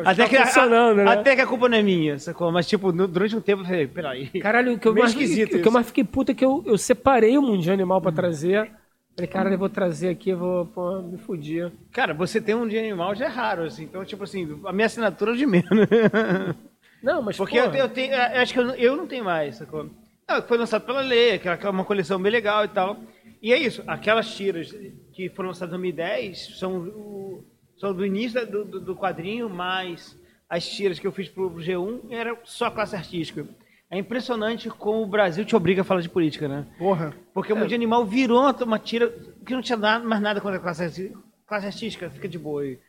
até, 0.03 0.27
que, 0.29 0.37
funcionando, 0.37 0.97
né? 0.97 1.05
até 1.11 1.35
que 1.35 1.41
a 1.41 1.47
culpa 1.47 1.69
não 1.69 1.77
é 1.77 1.81
minha, 1.83 2.17
sacou? 2.19 2.51
Mas 2.51 2.67
tipo, 2.67 2.91
no- 2.91 3.07
durante 3.07 3.35
um 3.35 3.41
tempo 3.41 3.61
eu 3.61 3.65
falei, 3.65 3.87
peraí. 3.87 4.27
Caralho, 4.41 4.73
o 4.73 4.79
que 4.79 4.87
eu, 4.87 4.93
mais, 4.93 5.11
esquisito 5.11 5.57
o 5.57 5.61
que 5.61 5.67
eu 5.67 5.71
mais 5.71 5.87
fiquei 5.87 6.03
puta 6.03 6.31
é 6.31 6.35
que 6.35 6.43
eu, 6.45 6.63
eu 6.65 6.77
separei 6.77 7.37
o 7.37 7.41
Mundinho 7.41 7.73
Animal 7.73 8.01
pra 8.01 8.11
trazer. 8.11 8.71
Falei, 9.15 9.27
cara, 9.27 9.51
eu 9.51 9.57
vou 9.57 9.69
trazer 9.69 10.09
aqui, 10.09 10.29
eu 10.29 10.37
vou 10.37 10.65
pô, 10.67 11.01
me 11.01 11.17
fudir. 11.17 11.71
Cara, 11.91 12.13
você 12.13 12.39
tem 12.39 12.55
um 12.55 12.65
de 12.67 12.77
animal 12.77 13.13
já 13.13 13.25
é 13.25 13.27
raro, 13.27 13.63
assim. 13.63 13.83
Então, 13.83 14.05
tipo 14.05 14.23
assim, 14.23 14.59
a 14.65 14.71
minha 14.71 14.85
assinatura 14.85 15.33
é 15.33 15.35
de 15.35 15.45
menos. 15.45 15.67
Não, 17.03 17.21
mas 17.21 17.37
Porque 17.37 17.57
eu, 17.57 17.69
tenho- 17.71 17.83
eu 17.83 17.89
tenho, 17.89 18.13
eu 18.13 18.41
acho 18.41 18.53
que 18.53 18.59
eu, 18.59 18.69
eu 18.75 18.95
não 18.97 19.07
tenho 19.07 19.23
mais, 19.23 19.55
sacou? 19.55 19.89
Não, 20.27 20.41
foi 20.41 20.57
lançado 20.57 20.85
pela 20.85 21.01
lei, 21.01 21.33
aquela 21.33 21.57
que 21.57 21.65
é 21.65 21.69
uma 21.69 21.85
coleção 21.85 22.21
bem 22.21 22.31
legal 22.31 22.65
e 22.65 22.67
tal. 22.67 22.97
E 23.41 23.53
é 23.53 23.57
isso, 23.57 23.81
aquelas 23.87 24.29
tiras 24.35 24.73
que 25.19 25.35
foram 25.35 25.49
lançadas 25.49 25.73
em 25.73 25.81
2010 25.81 26.57
são, 26.57 26.77
o- 26.79 27.43
são 27.77 27.93
do 27.93 28.05
início 28.05 28.45
do, 28.49 28.63
do- 28.63 28.79
do 28.79 28.95
quadrinho, 28.95 29.49
mas 29.49 30.17
as 30.49 30.65
tiras 30.67 30.97
que 30.97 31.05
eu 31.05 31.11
fiz 31.11 31.27
pro 31.27 31.49
G1 31.55 32.03
era 32.09 32.37
só 32.45 32.71
classe 32.71 32.95
artística. 32.95 33.45
É 33.91 33.97
impressionante 33.97 34.69
como 34.69 35.01
o 35.03 35.07
Brasil 35.07 35.43
te 35.43 35.55
obriga 35.55 35.81
a 35.81 35.83
falar 35.83 35.99
de 36.01 36.07
política, 36.09 36.47
né? 36.47 36.65
Porra. 36.77 37.13
Porque 37.33 37.51
o 37.51 37.55
Mundo 37.57 37.67
de 37.67 37.75
Animal 37.75 38.05
virou 38.05 38.39
uma, 38.39 38.51
uma 38.63 38.79
tira 38.79 39.09
que 39.45 39.53
não 39.53 39.61
tinha 39.61 39.77
nada, 39.77 40.05
mais 40.05 40.21
nada 40.21 40.39
contra 40.39 40.57
a 40.57 40.61
classe, 40.61 41.11
classe 41.45 41.65
artística, 41.65 42.09
fica 42.09 42.27
de 42.29 42.37
boa. 42.39 42.65
E, 42.65 42.79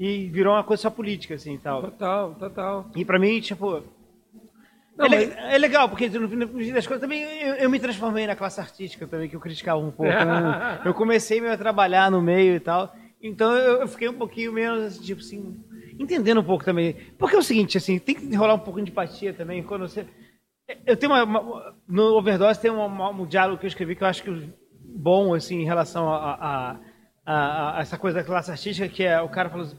e 0.00 0.28
virou 0.30 0.54
uma 0.54 0.64
coisa 0.64 0.82
só 0.82 0.90
política, 0.90 1.34
assim, 1.34 1.56
tal. 1.58 1.82
Total, 1.82 2.34
total. 2.34 2.90
E 2.96 3.04
pra 3.04 3.18
mim, 3.18 3.38
tipo... 3.40 3.82
Não, 4.96 5.06
é, 5.06 5.08
le- 5.08 5.34
é 5.36 5.58
legal, 5.58 5.88
porque 5.88 6.08
no 6.08 6.28
fim 6.28 6.36
no 6.36 6.48
fim 6.48 6.72
das 6.72 6.86
contas 6.86 7.02
também 7.02 7.22
eu, 7.22 7.54
eu 7.56 7.70
me 7.70 7.78
transformei 7.78 8.26
na 8.26 8.34
classe 8.34 8.60
artística 8.60 9.06
também, 9.06 9.28
que 9.28 9.36
eu 9.36 9.40
criticava 9.40 9.78
um 9.78 9.90
pouco. 9.90 10.10
né? 10.12 10.80
Eu 10.86 10.94
comecei 10.94 11.40
meio 11.40 11.52
a 11.52 11.56
trabalhar 11.58 12.10
no 12.10 12.22
meio 12.22 12.54
e 12.56 12.60
tal. 12.60 12.94
Então 13.22 13.52
eu, 13.54 13.80
eu 13.82 13.88
fiquei 13.88 14.08
um 14.08 14.14
pouquinho 14.14 14.52
menos, 14.52 14.98
tipo 14.98 15.20
assim, 15.20 15.56
entendendo 15.98 16.40
um 16.40 16.44
pouco 16.44 16.64
também. 16.64 16.94
Porque 17.18 17.34
é 17.36 17.38
o 17.38 17.42
seguinte, 17.42 17.76
assim, 17.76 17.98
tem 17.98 18.14
que 18.14 18.34
rolar 18.36 18.54
um 18.54 18.58
pouco 18.58 18.80
de 18.80 18.90
empatia 18.90 19.32
também 19.34 19.62
quando 19.62 19.88
você. 19.88 20.06
Eu 20.86 20.96
tenho 20.96 21.12
uma. 21.12 21.24
uma- 21.24 21.74
no 21.88 22.16
Overdose 22.16 22.60
tem 22.60 22.70
um, 22.70 22.84
um 23.22 23.26
diálogo 23.26 23.58
que 23.58 23.66
eu 23.66 23.68
escrevi 23.68 23.94
que 23.96 24.02
eu 24.02 24.08
acho 24.08 24.22
que 24.22 24.50
bom, 24.82 25.34
assim, 25.34 25.60
em 25.60 25.64
relação 25.64 26.08
a, 26.12 26.16
a- 26.34 26.76
a- 27.26 27.76
a 27.78 27.80
essa 27.80 27.98
coisa 27.98 28.18
da 28.18 28.24
classe 28.24 28.50
artística, 28.50 28.88
que 28.88 29.02
é 29.04 29.20
o 29.20 29.28
cara 29.28 29.50
falando. 29.50 29.66
assim, 29.66 29.76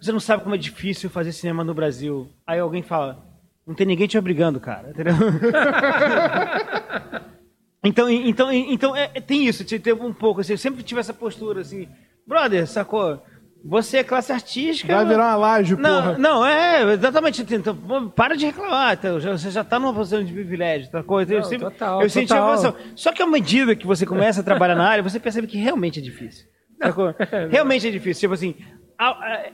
Você 0.00 0.12
não 0.12 0.20
sabe 0.20 0.42
como 0.42 0.54
é 0.54 0.58
difícil 0.58 1.08
fazer 1.10 1.32
cinema 1.32 1.62
no 1.64 1.74
Brasil. 1.74 2.28
Aí 2.46 2.58
alguém 2.58 2.82
fala, 2.82 3.24
não 3.66 3.74
tem 3.74 3.86
ninguém 3.86 4.06
te 4.06 4.18
obrigando, 4.18 4.60
cara. 4.60 4.90
Entendeu? 4.90 5.14
então, 7.84 8.10
então, 8.10 8.52
então 8.52 8.96
é, 8.96 9.10
é- 9.14 9.20
tem 9.20 9.46
isso, 9.46 9.64
tem 9.64 9.92
um 9.94 10.12
pouco, 10.12 10.40
assim, 10.40 10.52
eu 10.52 10.58
sempre 10.58 10.82
tive 10.82 11.00
essa 11.00 11.14
postura, 11.14 11.60
assim, 11.60 11.88
brother, 12.26 12.66
sacou? 12.66 13.22
Você 13.62 13.98
é 13.98 14.04
classe 14.04 14.32
artística. 14.32 14.94
Vai 14.94 15.04
virar 15.04 15.28
uma 15.28 15.36
laje, 15.36 15.76
porra. 15.76 16.12
Não, 16.12 16.18
não, 16.18 16.46
é, 16.46 16.94
exatamente. 16.94 17.44
Então, 17.54 17.76
pô, 17.76 18.08
para 18.08 18.34
de 18.34 18.46
reclamar. 18.46 18.94
então, 18.94 19.20
já- 19.20 19.36
você 19.36 19.50
já 19.50 19.60
está 19.60 19.78
numa 19.78 19.92
posição 19.92 20.24
de 20.24 20.32
privilégio. 20.32 20.90
Tá, 20.90 21.02
coisa. 21.02 21.34
eu 21.34 21.40
Não, 21.40 21.44
sempre, 21.44 21.66
total, 21.70 22.00
eu 22.00 22.08
senti 22.08 22.28
total. 22.28 22.48
a 22.48 22.50
posição. 22.52 22.74
Só 22.96 23.12
que 23.12 23.22
à 23.22 23.26
medida 23.26 23.76
que 23.76 23.86
você 23.86 24.06
começa 24.06 24.40
a 24.40 24.44
trabalhar 24.44 24.74
na 24.74 24.88
área, 24.88 25.02
você 25.02 25.20
percebe 25.20 25.46
que 25.46 25.58
realmente 25.58 25.98
é 25.98 26.02
difícil. 26.02 26.46
sacou? 26.82 27.14
realmente 27.50 27.86
é 27.86 27.90
difícil. 27.90 28.20
Tipo 28.22 28.32
assim, 28.32 28.54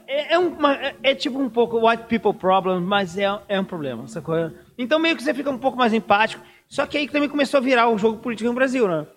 é, 0.07 0.33
é 0.33 0.37
uma- 0.39 0.73
é- 0.75 0.95
é 1.03 1.15
tipo 1.15 1.39
um 1.39 1.49
pouco 1.49 1.87
white 1.87 2.03
people 2.03 2.33
problem, 2.33 2.81
mas 2.81 3.17
é, 3.17 3.25
é 3.47 3.59
um 3.59 3.63
problema, 3.63 4.07
sacou? 4.07 4.35
Então 4.77 4.99
meio 4.99 5.15
que 5.15 5.23
você 5.23 5.33
fica 5.33 5.49
um 5.49 5.57
pouco 5.57 5.77
mais 5.77 5.93
empático. 5.93 6.43
Só 6.67 6.85
que 6.85 6.97
aí 6.97 7.07
que 7.07 7.13
também 7.13 7.29
começou 7.29 7.59
a 7.59 7.61
virar 7.61 7.89
o 7.89 7.97
jogo 7.97 8.17
político 8.17 8.49
no 8.49 8.55
Brasil, 8.55 8.87
né? 8.87 9.07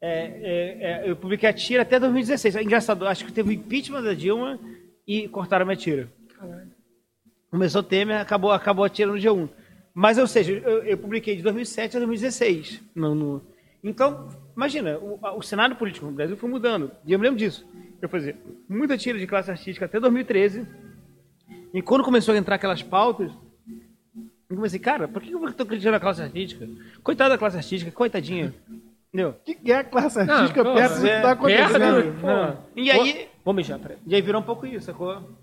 É, 0.00 0.10
é, 0.10 1.02
é, 1.06 1.10
eu 1.10 1.16
publiquei 1.16 1.48
a 1.48 1.52
tira 1.52 1.82
até 1.82 1.98
2016. 2.00 2.56
É 2.56 2.62
engraçado, 2.62 3.06
acho 3.06 3.24
que 3.26 3.32
teve 3.32 3.50
o 3.50 3.52
impeachment 3.52 4.02
da 4.02 4.14
Dilma 4.14 4.58
e 5.06 5.28
cortaram 5.28 5.64
a 5.64 5.66
minha 5.66 5.76
tira. 5.76 6.08
Começou 7.50 7.80
o 7.80 7.84
Temer, 7.84 8.20
acabou, 8.20 8.52
acabou 8.52 8.84
a 8.84 8.88
tira 8.88 9.10
no 9.12 9.18
G1. 9.18 9.48
Mas, 9.94 10.18
ou 10.18 10.26
seja, 10.26 10.52
eu, 10.52 10.82
eu 10.82 10.98
publiquei 10.98 11.36
de 11.36 11.42
2007 11.42 11.96
a 11.96 12.00
2016. 12.00 12.80
No, 12.94 13.14
no- 13.14 13.42
Então, 13.82 14.28
imagina, 14.56 14.98
o, 14.98 15.18
o 15.36 15.42
cenário 15.42 15.76
político 15.76 16.06
no 16.06 16.12
Brasil 16.12 16.36
foi 16.36 16.48
mudando. 16.50 16.90
E 17.06 17.12
eu 17.12 17.18
me 17.18 17.24
lembro 17.24 17.38
disso. 17.38 17.64
Eu 18.00 18.08
fazia 18.08 18.36
muita 18.68 18.96
tira 18.98 19.18
de 19.18 19.26
classe 19.26 19.50
artística 19.50 19.86
até 19.86 19.98
2013. 19.98 20.66
E 21.72 21.82
quando 21.82 22.04
começou 22.04 22.34
a 22.34 22.38
entrar 22.38 22.56
aquelas 22.56 22.82
pautas, 22.82 23.32
eu 24.48 24.56
comecei, 24.56 24.78
cara, 24.78 25.08
por 25.08 25.22
que 25.22 25.32
eu 25.32 25.48
estou 25.48 25.66
criticando 25.66 25.96
a 25.96 26.00
classe 26.00 26.22
artística? 26.22 26.68
Coitada 27.02 27.30
da 27.30 27.38
classe 27.38 27.56
artística, 27.56 27.90
coitadinha. 27.90 28.54
Entendeu? 29.08 29.30
O 29.30 29.34
que 29.44 29.54
que 29.54 29.72
é 29.72 29.78
a 29.78 29.84
classe 29.84 30.18
artística 30.18 30.62
Não, 30.62 30.74
perto 30.74 30.94
do 30.96 31.00
que 31.02 31.08
é, 31.08 31.20
tá 31.20 31.30
acontecendo? 31.32 32.20
perto. 32.20 32.58
E 32.76 32.90
aí, 32.90 33.28
Vou 33.44 33.54
mijar, 33.54 33.78
peraí. 33.78 33.98
e 34.06 34.14
aí 34.14 34.20
virou 34.20 34.40
um 34.40 34.44
pouco 34.44 34.66
isso, 34.66 34.86
sacou? 34.86 35.36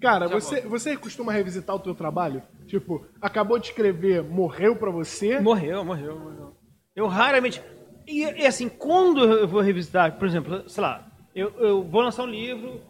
Cara, 0.00 0.28
você, 0.28 0.60
você 0.60 0.96
costuma 0.96 1.32
revisitar 1.32 1.74
o 1.74 1.80
teu 1.80 1.94
trabalho? 1.94 2.42
Tipo, 2.66 3.04
acabou 3.20 3.58
de 3.58 3.66
escrever, 3.66 4.22
morreu 4.22 4.76
pra 4.76 4.90
você? 4.90 5.40
Morreu, 5.40 5.84
morreu, 5.84 6.18
morreu. 6.18 6.56
Eu 6.94 7.06
raramente. 7.08 7.60
E, 8.08 8.22
e 8.22 8.46
assim, 8.46 8.70
quando 8.70 9.22
eu 9.22 9.46
vou 9.46 9.60
revisitar, 9.60 10.18
por 10.18 10.26
exemplo, 10.26 10.66
sei 10.66 10.82
lá, 10.82 11.06
eu, 11.34 11.52
eu 11.58 11.82
vou 11.82 12.00
lançar 12.00 12.22
um 12.24 12.30
livro, 12.30 12.80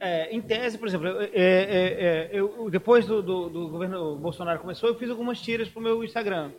é, 0.00 0.34
em 0.34 0.40
tese, 0.40 0.76
por 0.76 0.88
exemplo, 0.88 1.06
é, 1.06 1.30
é, 1.32 1.32
é, 1.32 2.30
eu, 2.32 2.68
depois 2.68 3.06
do, 3.06 3.22
do, 3.22 3.48
do 3.48 3.68
governo 3.68 4.16
Bolsonaro 4.16 4.58
começou, 4.58 4.88
eu 4.88 4.96
fiz 4.96 5.08
algumas 5.10 5.40
tiras 5.40 5.68
pro 5.68 5.80
meu 5.80 6.02
Instagram. 6.02 6.50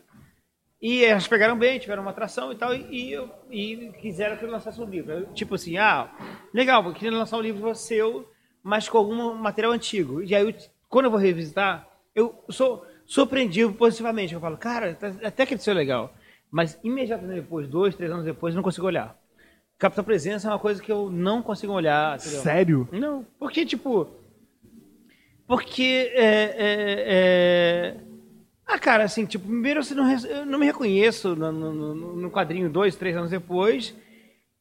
E 0.82 1.04
elas 1.04 1.28
pegaram 1.28 1.58
bem, 1.58 1.78
tiveram 1.78 2.02
uma 2.02 2.12
atração 2.12 2.54
e 2.54 2.56
tal, 2.56 2.74
e, 2.74 3.14
e, 3.14 3.30
e 3.52 3.92
quiseram 4.00 4.38
que 4.38 4.46
eu 4.46 4.50
lançasse 4.50 4.80
um 4.80 4.86
livro. 4.86 5.12
Eu, 5.12 5.26
tipo 5.34 5.56
assim, 5.56 5.78
ah, 5.78 6.10
legal, 6.54 6.86
eu 6.86 6.94
queria 6.94 7.12
lançar 7.12 7.38
um 7.38 7.42
livro 7.42 7.76
seu, 7.76 8.26
mas 8.64 8.88
com 8.88 8.98
algum 8.98 9.34
material 9.36 9.74
antigo. 9.74 10.24
E 10.24 10.34
aí, 10.34 10.48
eu, 10.48 10.56
quando 10.88 11.06
eu 11.06 11.12
vou 11.12 11.20
revisitar, 11.20 11.86
eu 12.16 12.34
sou 12.50 12.86
surpreendido 13.06 13.74
positivamente. 13.74 14.34
Eu 14.34 14.40
falo, 14.40 14.58
cara, 14.58 14.96
tá- 14.96 15.14
até 15.22 15.46
que 15.46 15.56
isso 15.56 15.70
é 15.70 15.74
legal. 15.74 16.14
Mas 16.52 16.80
imediatamente 16.84 17.42
depois, 17.42 17.68
dois, 17.68 17.96
três 17.96 18.12
anos 18.12 18.26
depois, 18.26 18.54
eu 18.54 18.58
não 18.58 18.64
consigo 18.64 18.88
olhar. 18.88 19.16
Capta 19.78 20.04
Presença 20.04 20.48
é 20.48 20.52
uma 20.52 20.60
coisa 20.60 20.82
que 20.82 20.92
eu 20.92 21.10
não 21.10 21.42
consigo 21.42 21.72
olhar. 21.74 22.18
entendeu? 22.18 22.42
Sério? 22.42 22.90
Não, 22.92 23.26
porque, 23.40 23.66
tipo. 23.66 24.08
Porque. 25.48 26.12
É, 26.14 26.26
é, 26.26 27.06
é... 27.08 27.98
Ah, 28.66 28.78
cara, 28.78 29.04
assim, 29.04 29.26
tipo, 29.26 29.46
primeiro 29.48 29.84
você 29.84 29.96
não, 29.96 30.10
eu 30.12 30.46
não 30.46 30.60
me 30.60 30.66
reconheço 30.68 31.36
no, 31.36 31.52
no, 31.52 31.96
no- 31.96 32.30
quadrinho 32.32 32.70
dois, 32.70 32.96
três 32.96 33.16
anos 33.18 33.32
depois. 33.32 33.96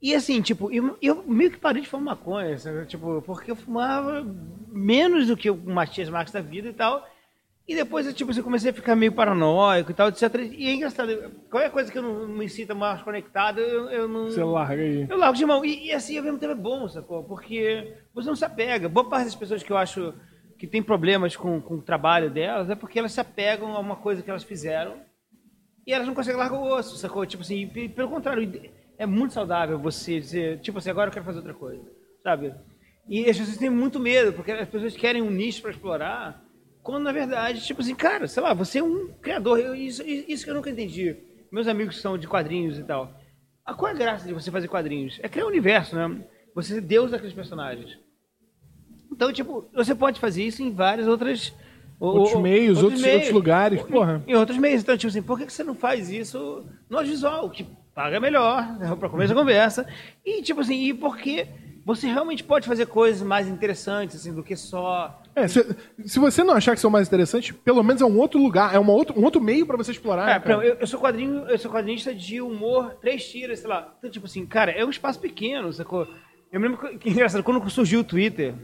E 0.00 0.14
assim, 0.14 0.40
tipo, 0.40 0.70
eu, 0.72 0.96
eu 1.02 1.24
meio 1.26 1.50
que 1.50 1.58
parei 1.58 1.82
de 1.82 1.88
fumar 1.88 2.16
maconha, 2.16 2.56
sabe? 2.56 2.86
tipo, 2.86 3.20
porque 3.22 3.50
eu 3.50 3.56
fumava 3.56 4.24
menos 4.68 5.26
do 5.26 5.36
que 5.36 5.50
o 5.50 5.56
Matias 5.56 6.08
Marques 6.08 6.32
da 6.32 6.40
vida 6.40 6.68
e 6.68 6.72
tal. 6.72 7.06
E 7.68 7.74
depois, 7.74 8.06
eu, 8.06 8.14
tipo, 8.14 8.30
assim, 8.30 8.40
comecei 8.40 8.70
a 8.70 8.74
ficar 8.74 8.96
meio 8.96 9.12
paranoico 9.12 9.90
e 9.90 9.94
tal, 9.94 10.08
etc. 10.08 10.22
E 10.56 10.68
é 10.68 10.72
engraçado, 10.72 11.12
qualquer 11.50 11.70
coisa 11.70 11.92
que 11.92 11.98
eu 11.98 12.02
não 12.02 12.26
me 12.26 12.48
sinta 12.48 12.74
mais 12.74 13.02
conectado, 13.02 13.60
eu, 13.60 13.90
eu 13.90 14.08
não. 14.08 14.24
Você 14.24 14.42
larga 14.42 14.82
aí. 14.82 15.06
Eu 15.06 15.18
largo 15.18 15.36
de 15.36 15.44
mão. 15.44 15.62
E, 15.62 15.88
e 15.88 15.92
assim, 15.92 16.16
ao 16.16 16.24
mesmo 16.24 16.38
tempo 16.38 16.52
é 16.52 16.56
bom, 16.56 16.88
sacou? 16.88 17.22
Porque 17.24 17.94
você 18.14 18.26
não 18.26 18.34
se 18.34 18.44
apega. 18.44 18.88
Boa 18.88 19.06
parte 19.06 19.26
das 19.26 19.34
pessoas 19.34 19.62
que 19.62 19.70
eu 19.70 19.76
acho 19.76 20.14
que 20.58 20.66
tem 20.66 20.82
problemas 20.82 21.36
com, 21.36 21.60
com 21.60 21.74
o 21.74 21.82
trabalho 21.82 22.30
delas 22.30 22.70
é 22.70 22.74
porque 22.74 22.98
elas 22.98 23.12
se 23.12 23.20
apegam 23.20 23.76
a 23.76 23.78
uma 23.78 23.96
coisa 23.96 24.22
que 24.22 24.30
elas 24.30 24.42
fizeram 24.42 25.02
e 25.86 25.92
elas 25.92 26.06
não 26.06 26.14
conseguem 26.14 26.40
largar 26.40 26.58
o 26.58 26.72
osso, 26.72 26.96
sacou? 26.96 27.24
Tipo 27.26 27.42
assim, 27.42 27.68
pelo 27.94 28.08
contrário, 28.08 28.50
é 28.98 29.06
muito 29.06 29.34
saudável 29.34 29.78
você 29.78 30.18
dizer, 30.18 30.60
tipo 30.60 30.78
assim, 30.78 30.90
agora 30.90 31.08
eu 31.08 31.12
quero 31.12 31.24
fazer 31.24 31.38
outra 31.38 31.54
coisa, 31.54 31.82
sabe? 32.22 32.54
E 33.08 33.28
as 33.28 33.38
pessoas 33.38 33.56
têm 33.56 33.70
muito 33.70 34.00
medo, 34.00 34.32
porque 34.32 34.52
as 34.52 34.68
pessoas 34.68 34.96
querem 34.96 35.22
um 35.22 35.30
nicho 35.30 35.62
para 35.62 35.70
explorar, 35.70 36.44
quando 36.88 37.04
na 37.04 37.12
verdade, 37.12 37.60
tipo 37.66 37.82
assim, 37.82 37.94
cara, 37.94 38.26
sei 38.26 38.42
lá, 38.42 38.54
você 38.54 38.78
é 38.78 38.82
um 38.82 39.08
criador, 39.20 39.58
eu- 39.60 39.74
isso, 39.74 40.02
isso 40.06 40.42
que 40.42 40.50
eu 40.50 40.54
nunca 40.54 40.70
entendi. 40.70 41.14
Meus 41.52 41.68
amigos 41.68 41.96
que 41.96 42.00
são 42.00 42.16
de 42.16 42.26
quadrinhos 42.26 42.78
e 42.78 42.82
tal. 42.82 43.12
Ah, 43.62 43.74
qual 43.74 43.90
é 43.92 43.94
a 43.94 43.98
graça 43.98 44.26
de 44.26 44.32
você 44.32 44.50
fazer 44.50 44.68
quadrinhos? 44.68 45.20
É 45.22 45.28
criar 45.28 45.44
um 45.44 45.48
universo, 45.48 45.94
né? 45.94 46.24
Você 46.54 46.74
ser 46.76 46.80
Deus 46.80 47.10
daqueles 47.10 47.34
personagens. 47.34 47.98
Então, 49.12 49.30
tipo, 49.34 49.68
você 49.74 49.94
pode 49.94 50.18
fazer 50.18 50.42
isso 50.44 50.62
em 50.62 50.72
várias 50.72 51.06
outras... 51.06 51.52
Outros 52.00 52.32
o- 52.32 52.38
o- 52.38 52.40
meios, 52.40 52.82
outros- 52.82 53.04
outros 53.04 53.30
lugares, 53.32 53.82
porra. 53.82 54.22
Em 54.26 54.34
outros 54.34 54.56
meios. 54.56 54.80
Então, 54.82 54.96
tipo 54.96 55.08
assim, 55.08 55.20
por 55.22 55.38
que 55.38 55.44
que 55.44 55.52
você 55.52 55.62
não 55.64 55.74
faz 55.74 56.08
isso 56.08 56.64
no 56.88 56.96
audiovisual, 56.96 57.50
que 57.50 57.66
paga 57.94 58.18
melhor, 58.18 58.78
né, 58.78 58.96
para 58.98 59.08
começar 59.10 59.34
a 59.34 59.36
conversa? 59.36 59.86
E, 60.24 60.40
tipo 60.40 60.60
assim, 60.62 60.80
e 60.84 60.94
porque 60.94 61.46
você 61.88 62.06
realmente 62.06 62.44
pode 62.44 62.68
fazer 62.68 62.84
coisas 62.86 63.22
mais 63.22 63.48
interessantes, 63.48 64.16
assim, 64.16 64.34
do 64.34 64.42
que 64.42 64.54
só... 64.54 65.22
É, 65.34 65.48
se, 65.48 65.64
se 66.04 66.18
você 66.18 66.44
não 66.44 66.52
achar 66.52 66.74
que 66.74 66.80
são 66.80 66.90
mais 66.90 67.08
interessantes, 67.08 67.56
pelo 67.64 67.82
menos 67.82 68.02
é 68.02 68.04
um 68.04 68.18
outro 68.18 68.38
lugar, 68.38 68.74
é 68.74 68.78
uma 68.78 68.92
outro, 68.92 69.18
um 69.18 69.24
outro 69.24 69.40
meio 69.40 69.64
pra 69.64 69.76
você 69.76 69.92
explorar. 69.92 70.28
É, 70.28 70.34
né, 70.34 70.40
cara? 70.40 70.66
eu, 70.66 70.74
eu 70.74 70.86
sou 70.86 71.00
quadrinho, 71.00 71.48
eu 71.48 71.58
sou 71.58 71.70
quadrinista 71.70 72.14
de 72.14 72.42
humor, 72.42 72.94
três 73.00 73.26
tiras, 73.26 73.60
sei 73.60 73.68
lá. 73.70 73.94
Então, 73.98 74.10
tipo 74.10 74.26
assim, 74.26 74.44
cara, 74.44 74.70
é 74.70 74.84
um 74.84 74.90
espaço 74.90 75.18
pequeno, 75.18 75.72
sacou? 75.72 76.06
Eu 76.52 76.60
me 76.60 76.68
lembro 76.68 76.88
que, 76.90 76.98
que 76.98 77.08
engraçado, 77.10 77.42
quando 77.42 77.70
surgiu 77.70 78.00
o 78.00 78.04
Twitter. 78.04 78.54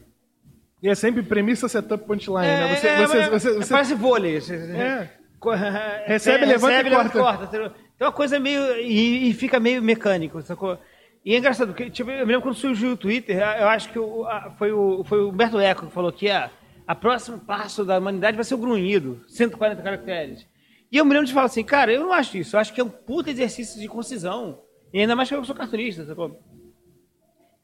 E 0.82 0.88
é 0.90 0.94
sempre 0.94 1.22
premissa, 1.22 1.66
setup, 1.66 2.04
punchline, 2.04 2.44
É, 2.46 2.56
né? 2.68 2.76
Você, 2.76 2.86
é, 2.88 2.96
você, 3.06 3.18
é, 3.18 3.30
você, 3.30 3.48
é, 3.48 3.54
você- 3.54 3.72
Parece 3.72 3.94
vôlei. 3.94 4.38
Você, 4.38 4.54
É. 4.54 5.10
co- 5.40 5.50
Recebe, 6.06 6.44
levanta 6.44 6.86
e 6.86 7.10
corta. 7.10 7.44
entendeu? 7.44 7.70
Então 7.96 8.08
a 8.08 8.12
coisa 8.12 8.36
é 8.36 8.38
meio. 8.38 8.60
E, 8.82 9.30
e 9.30 9.32
fica 9.32 9.58
meio 9.58 9.82
mecânico, 9.82 10.42
sacou? 10.42 10.76
E 11.24 11.34
é 11.34 11.38
engraçado, 11.38 11.68
porque 11.68 11.88
tipo, 11.90 12.10
eu 12.10 12.18
me 12.26 12.32
lembro 12.32 12.42
quando 12.42 12.54
surgiu 12.54 12.92
o 12.92 12.96
Twitter, 12.96 13.38
eu 13.38 13.68
acho 13.68 13.90
que 13.90 13.98
o- 13.98 14.24
a- 14.26 14.50
foi, 14.58 14.72
o, 14.72 15.02
foi 15.04 15.22
o 15.22 15.30
Humberto 15.30 15.58
Eco 15.58 15.86
que 15.86 15.92
falou 15.92 16.12
que 16.12 16.30
a, 16.30 16.50
a 16.86 16.94
próximo 16.94 17.38
passo 17.38 17.84
da 17.84 17.98
humanidade 17.98 18.36
vai 18.36 18.44
ser 18.44 18.54
o 18.54 18.58
grunhido, 18.58 19.22
140 19.28 19.80
caracteres. 19.82 20.46
E 20.92 20.96
eu 20.98 21.04
me 21.04 21.12
lembro 21.12 21.26
de 21.26 21.32
falar 21.32 21.46
assim, 21.46 21.64
cara, 21.64 21.92
eu 21.92 22.02
não 22.02 22.12
acho 22.12 22.36
isso, 22.36 22.56
eu 22.56 22.60
acho 22.60 22.72
que 22.74 22.80
é 22.80 22.84
um 22.84 22.90
puta 22.90 23.30
exercício 23.30 23.80
de 23.80 23.88
concisão. 23.88 24.60
E 24.92 25.00
ainda 25.00 25.16
mais 25.16 25.28
que 25.28 25.34
eu 25.34 25.44
sou 25.44 25.54
cartunista, 25.54 26.04
sacou? 26.04 26.28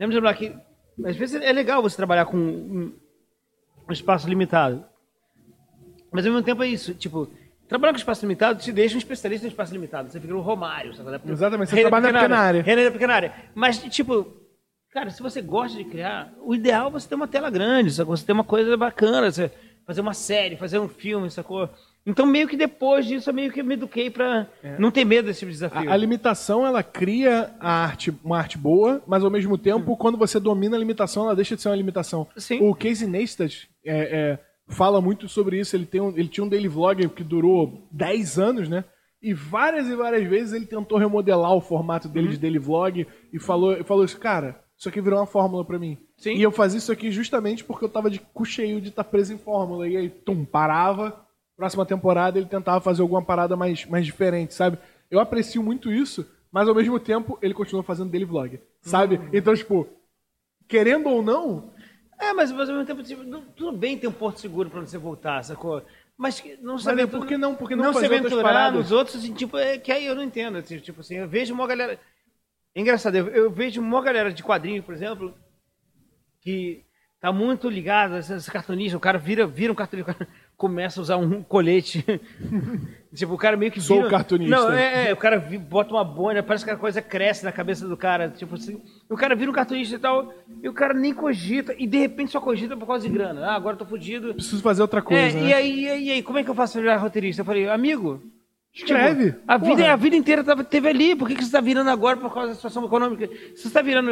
Lembra 0.01 0.09
de 0.09 0.15
lembrar 0.15 0.35
que, 0.35 0.57
às 1.05 1.17
vezes 1.17 1.41
é 1.41 1.53
legal 1.53 1.83
você 1.83 1.97
trabalhar 1.97 2.25
com 2.25 2.37
um 2.37 2.93
espaço 3.91 4.29
limitado. 4.29 4.85
Mas 6.11 6.25
ao 6.27 6.33
mesmo 6.33 6.45
tempo 6.45 6.63
é 6.63 6.69
isso, 6.69 6.95
tipo, 6.95 7.31
trabalhar 7.71 7.93
com 7.93 7.99
espaço 7.99 8.23
limitado 8.23 8.61
te 8.61 8.73
deixa 8.73 8.97
um 8.97 8.99
especialista 8.99 9.47
em 9.47 9.49
espaço 9.49 9.73
limitado. 9.73 10.11
Você 10.11 10.21
fica 10.21 10.35
no 10.35 10.41
Romário, 10.41 10.93
sabe? 10.93 11.21
Exatamente, 11.31 11.71
você 11.71 11.77
da 11.77 11.83
trabalha 11.83 12.13
na 12.13 12.19
pequena 12.19 12.39
área. 12.39 12.63
Rei 12.63 12.85
da 12.85 12.91
pequena 12.91 13.15
área. 13.15 13.33
Mas, 13.55 13.79
tipo, 13.79 14.27
cara, 14.93 15.09
se 15.11 15.23
você 15.23 15.41
gosta 15.41 15.79
de 15.79 15.85
criar, 15.85 16.33
o 16.43 16.55
ideal 16.55 16.89
é 16.89 16.91
você 16.91 17.09
ter 17.09 17.15
uma 17.15 17.29
tela 17.29 17.49
grande, 17.49 17.93
sacou? 17.93 18.17
Você 18.17 18.27
ter 18.27 18.33
uma 18.33 18.45
coisa 18.45 18.77
bacana, 18.77 19.31
você 19.31 19.51
fazer 19.87 20.01
uma 20.01 20.15
série, 20.15 20.57
fazer 20.57 20.81
um 20.81 20.89
filme, 20.89 21.31
sacou? 21.31 21.71
Então, 22.05 22.27
meio 22.27 22.49
que 22.49 22.57
depois 22.57 23.07
disso, 23.07 23.31
eu 23.31 23.35
meio 23.35 23.53
que 23.53 23.63
me 23.63 23.75
eduquei 23.75 24.11
pra 24.11 24.49
não 24.79 24.91
ter 24.91 25.05
medo 25.05 25.27
desse 25.27 25.47
desafio. 25.47 25.89
A, 25.89 25.93
a 25.93 25.97
limitação, 25.97 26.67
ela 26.67 26.83
cria 26.83 27.51
a 27.61 27.71
arte, 27.85 28.13
uma 28.25 28.39
arte 28.39 28.59
boa, 28.59 29.03
mas 29.07 29.23
ao 29.23 29.31
mesmo 29.31 29.57
tempo, 29.57 29.97
quando 29.97 30.19
você 30.19 30.41
domina 30.41 30.77
a 30.77 30.79
limitação, 30.79 31.25
ela 31.25 31.37
deixa 31.37 31.55
de 31.55 31.63
ser 31.63 31.69
uma 31.69 31.77
limitação. 31.77 32.27
Sim. 32.37 32.59
O 32.63 32.75
Casey 32.75 33.07
Neistat 33.07 33.69
é, 33.85 33.95
é, 33.95 34.39
fala 34.71 35.01
muito 35.01 35.29
sobre 35.29 35.59
isso. 35.61 35.77
Ele, 35.77 35.85
tem 35.85 36.01
um, 36.01 36.11
ele 36.17 36.29
tinha 36.29 36.45
um 36.45 36.49
daily 36.49 36.69
vlog 36.69 37.09
que 37.11 37.23
durou 37.25 37.87
10 37.91 38.39
anos, 38.39 38.69
né? 38.69 38.85
E 39.23 39.35
várias 39.35 39.87
e 39.87 39.95
várias 39.95 40.27
vezes 40.27 40.55
ele 40.55 40.65
tentou 40.65 40.97
remodelar 40.97 41.53
o 41.55 41.61
formato 41.61 42.09
dele 42.09 42.29
Uhum. 42.29 42.33
de 42.33 42.39
daily 42.39 42.59
vlog 42.59 43.07
e 43.33 43.39
falou, 43.39 43.85
falou 43.85 44.05
isso, 44.05 44.19
cara, 44.19 44.59
isso 44.79 44.89
aqui 44.89 45.01
virou 45.01 45.19
uma 45.19 45.27
fórmula 45.27 45.63
pra 45.63 45.79
mim. 45.79 45.99
Sim. 46.17 46.35
E 46.37 46.43
eu 46.43 46.51
fazia 46.51 46.79
isso 46.79 46.91
aqui 46.91 47.11
justamente 47.11 47.63
porque 47.63 47.85
eu 47.85 47.89
tava 47.89 48.11
de 48.11 48.19
cu 48.19 48.47
cheio 48.47 48.81
de 48.81 48.89
estar 48.89 49.05
preso 49.05 49.35
em 49.35 49.39
fórmula. 49.39 49.87
E 49.87 49.97
aí, 49.97 50.09
tum, 50.09 50.45
parava. 50.45 51.21
Próxima 51.57 51.85
temporada 51.85 52.39
ele 52.39 52.47
tentava 52.47 52.81
fazer 52.81 53.03
alguma 53.03 53.21
parada 53.23 53.55
mais, 53.57 53.85
mais 53.85 54.07
diferente, 54.07 54.55
sabe? 54.55 54.79
Eu 55.11 55.21
aprecio 55.21 55.63
muito 55.63 55.93
isso, 55.93 56.27
mas 56.51 56.67
ao 56.67 56.75
mesmo 56.75 56.99
tempo 56.99 57.39
ele 57.43 57.53
continua 57.53 57.83
fazendo 57.83 58.11
daily 58.11 58.25
vlog, 58.25 58.59
sabe? 58.81 59.17
Uhum. 59.17 59.29
Então, 59.35 59.55
tipo, 59.55 59.87
querendo 60.67 61.11
ou 61.11 61.23
não, 61.23 61.71
É, 62.21 62.33
mas, 62.35 62.53
mas 62.53 62.69
ao 62.69 62.77
mesmo 62.77 62.87
tempo, 62.87 63.03
tipo, 63.03 63.25
tudo 63.57 63.77
bem 63.77 63.99
ter 63.99 64.07
um 64.07 64.13
porto 64.13 64.41
seguro 64.41 64.69
pra 64.69 64.81
você 64.81 64.99
voltar, 64.99 65.43
sacou? 65.43 65.83
Mas 66.17 66.43
não 66.61 66.75
Mas 66.75 66.83
saber 66.83 67.03
é, 67.03 67.07
por 67.07 67.27
que 67.27 67.37
não- 67.39 67.55
por 67.55 67.67
que 67.69 67.75
não 67.75 67.85
não 67.85 67.95
se 67.95 68.05
aventurar 68.05 68.71
nos 68.73 68.93
outros, 68.93 69.17
assim, 69.17 69.33
tipo, 69.33 69.57
é, 69.57 69.79
que 69.79 69.91
aí 69.91 70.05
eu 70.05 70.15
não 70.15 70.23
entendo. 70.23 70.59
assim, 70.59 70.79
Tipo 70.79 71.01
assim, 71.01 71.17
eu 71.17 71.29
vejo 71.29 71.55
uma 71.55 71.67
galera. 71.67 71.99
É 72.75 72.81
engraçado, 72.81 73.17
eu, 73.17 73.29
eu 73.29 73.51
vejo 73.51 73.81
uma 73.81 74.03
galera 74.03 74.33
de 74.33 74.43
quadrinho, 74.43 74.83
por 74.83 74.95
exemplo, 74.95 75.35
que 76.41 76.85
tá 77.21 77.33
muito 77.33 77.69
ligada, 77.69 78.19
esse, 78.19 78.33
esse 78.35 78.51
cartunista, 78.51 78.97
o 78.97 79.01
cara 79.01 79.19
vira, 79.19 79.47
vira 79.47 79.73
um 79.73 79.77
cartunista, 79.77 80.17
começa 80.61 81.01
a 81.01 81.03
usar 81.03 81.17
um 81.17 81.43
colete. 81.49 82.05
tipo, 83.15 83.33
o 83.33 83.39
cara 83.39 83.57
meio 83.57 83.73
que 83.73 83.81
Sou 83.81 83.97
vira... 83.97 84.11
cartunista. 84.11 84.55
Não, 84.55 84.71
é, 84.71 85.09
é, 85.09 85.13
o 85.13 85.17
cara 85.17 85.41
bota 85.41 85.95
uma 85.95 86.05
boina, 86.05 86.43
parece 86.43 86.67
que 86.67 86.71
a 86.71 86.77
coisa 86.77 87.01
cresce 87.01 87.43
na 87.45 87.51
cabeça 87.51 87.89
do 87.89 87.97
cara, 87.97 88.29
tipo 88.29 88.55
assim. 88.55 88.83
O 89.09 89.17
cara 89.17 89.35
vira 89.35 89.51
um 89.51 89.55
cartunista 89.55 89.97
e 89.97 89.99
tal, 89.99 90.35
e 90.63 90.69
o 90.69 90.75
cara 90.75 90.93
nem 90.93 91.15
cogita, 91.15 91.75
e 91.79 91.87
de 91.87 91.97
repente 91.99 92.31
só 92.33 92.41
cogita 92.41 92.77
por 92.77 92.87
causa 92.87 93.09
de 93.09 93.13
grana. 93.13 93.47
Ah, 93.47 93.55
agora 93.55 93.75
eu 93.75 93.79
tô 93.79 93.87
fudido. 93.87 94.35
preciso 94.35 94.61
fazer 94.63 94.83
outra 94.83 95.01
coisa, 95.01 95.39
É, 95.39 95.41
né? 95.41 95.49
e, 95.49 95.55
aí, 95.55 95.81
e 95.81 95.89
aí, 95.89 96.05
e 96.05 96.11
aí, 96.11 96.23
como 96.23 96.39
é 96.39 96.45
que 96.45 96.51
eu 96.51 96.55
faço 96.55 96.75
pra 96.75 96.83
virar 96.83 96.97
roteirista? 96.99 97.41
Eu 97.41 97.47
falei, 97.47 97.67
amigo, 97.67 98.23
Escreve. 98.73 99.35
a 99.49 99.59
Porra. 99.59 99.75
vida, 99.75 99.93
a 99.93 99.97
vida 99.97 100.17
inteira 100.17 100.45
tava, 100.45 100.63
teve 100.63 100.89
ali. 100.89 101.17
Por 101.17 101.27
que, 101.27 101.35
que 101.35 101.41
você 101.43 101.49
está 101.49 101.61
virando 101.61 101.89
agora 101.91 102.19
por 102.19 102.33
causa 102.33 102.51
da 102.51 102.55
situação 102.55 102.85
econômica? 102.85 103.27
Você 103.57 103.67
está 103.67 103.81
virando. 103.83 104.11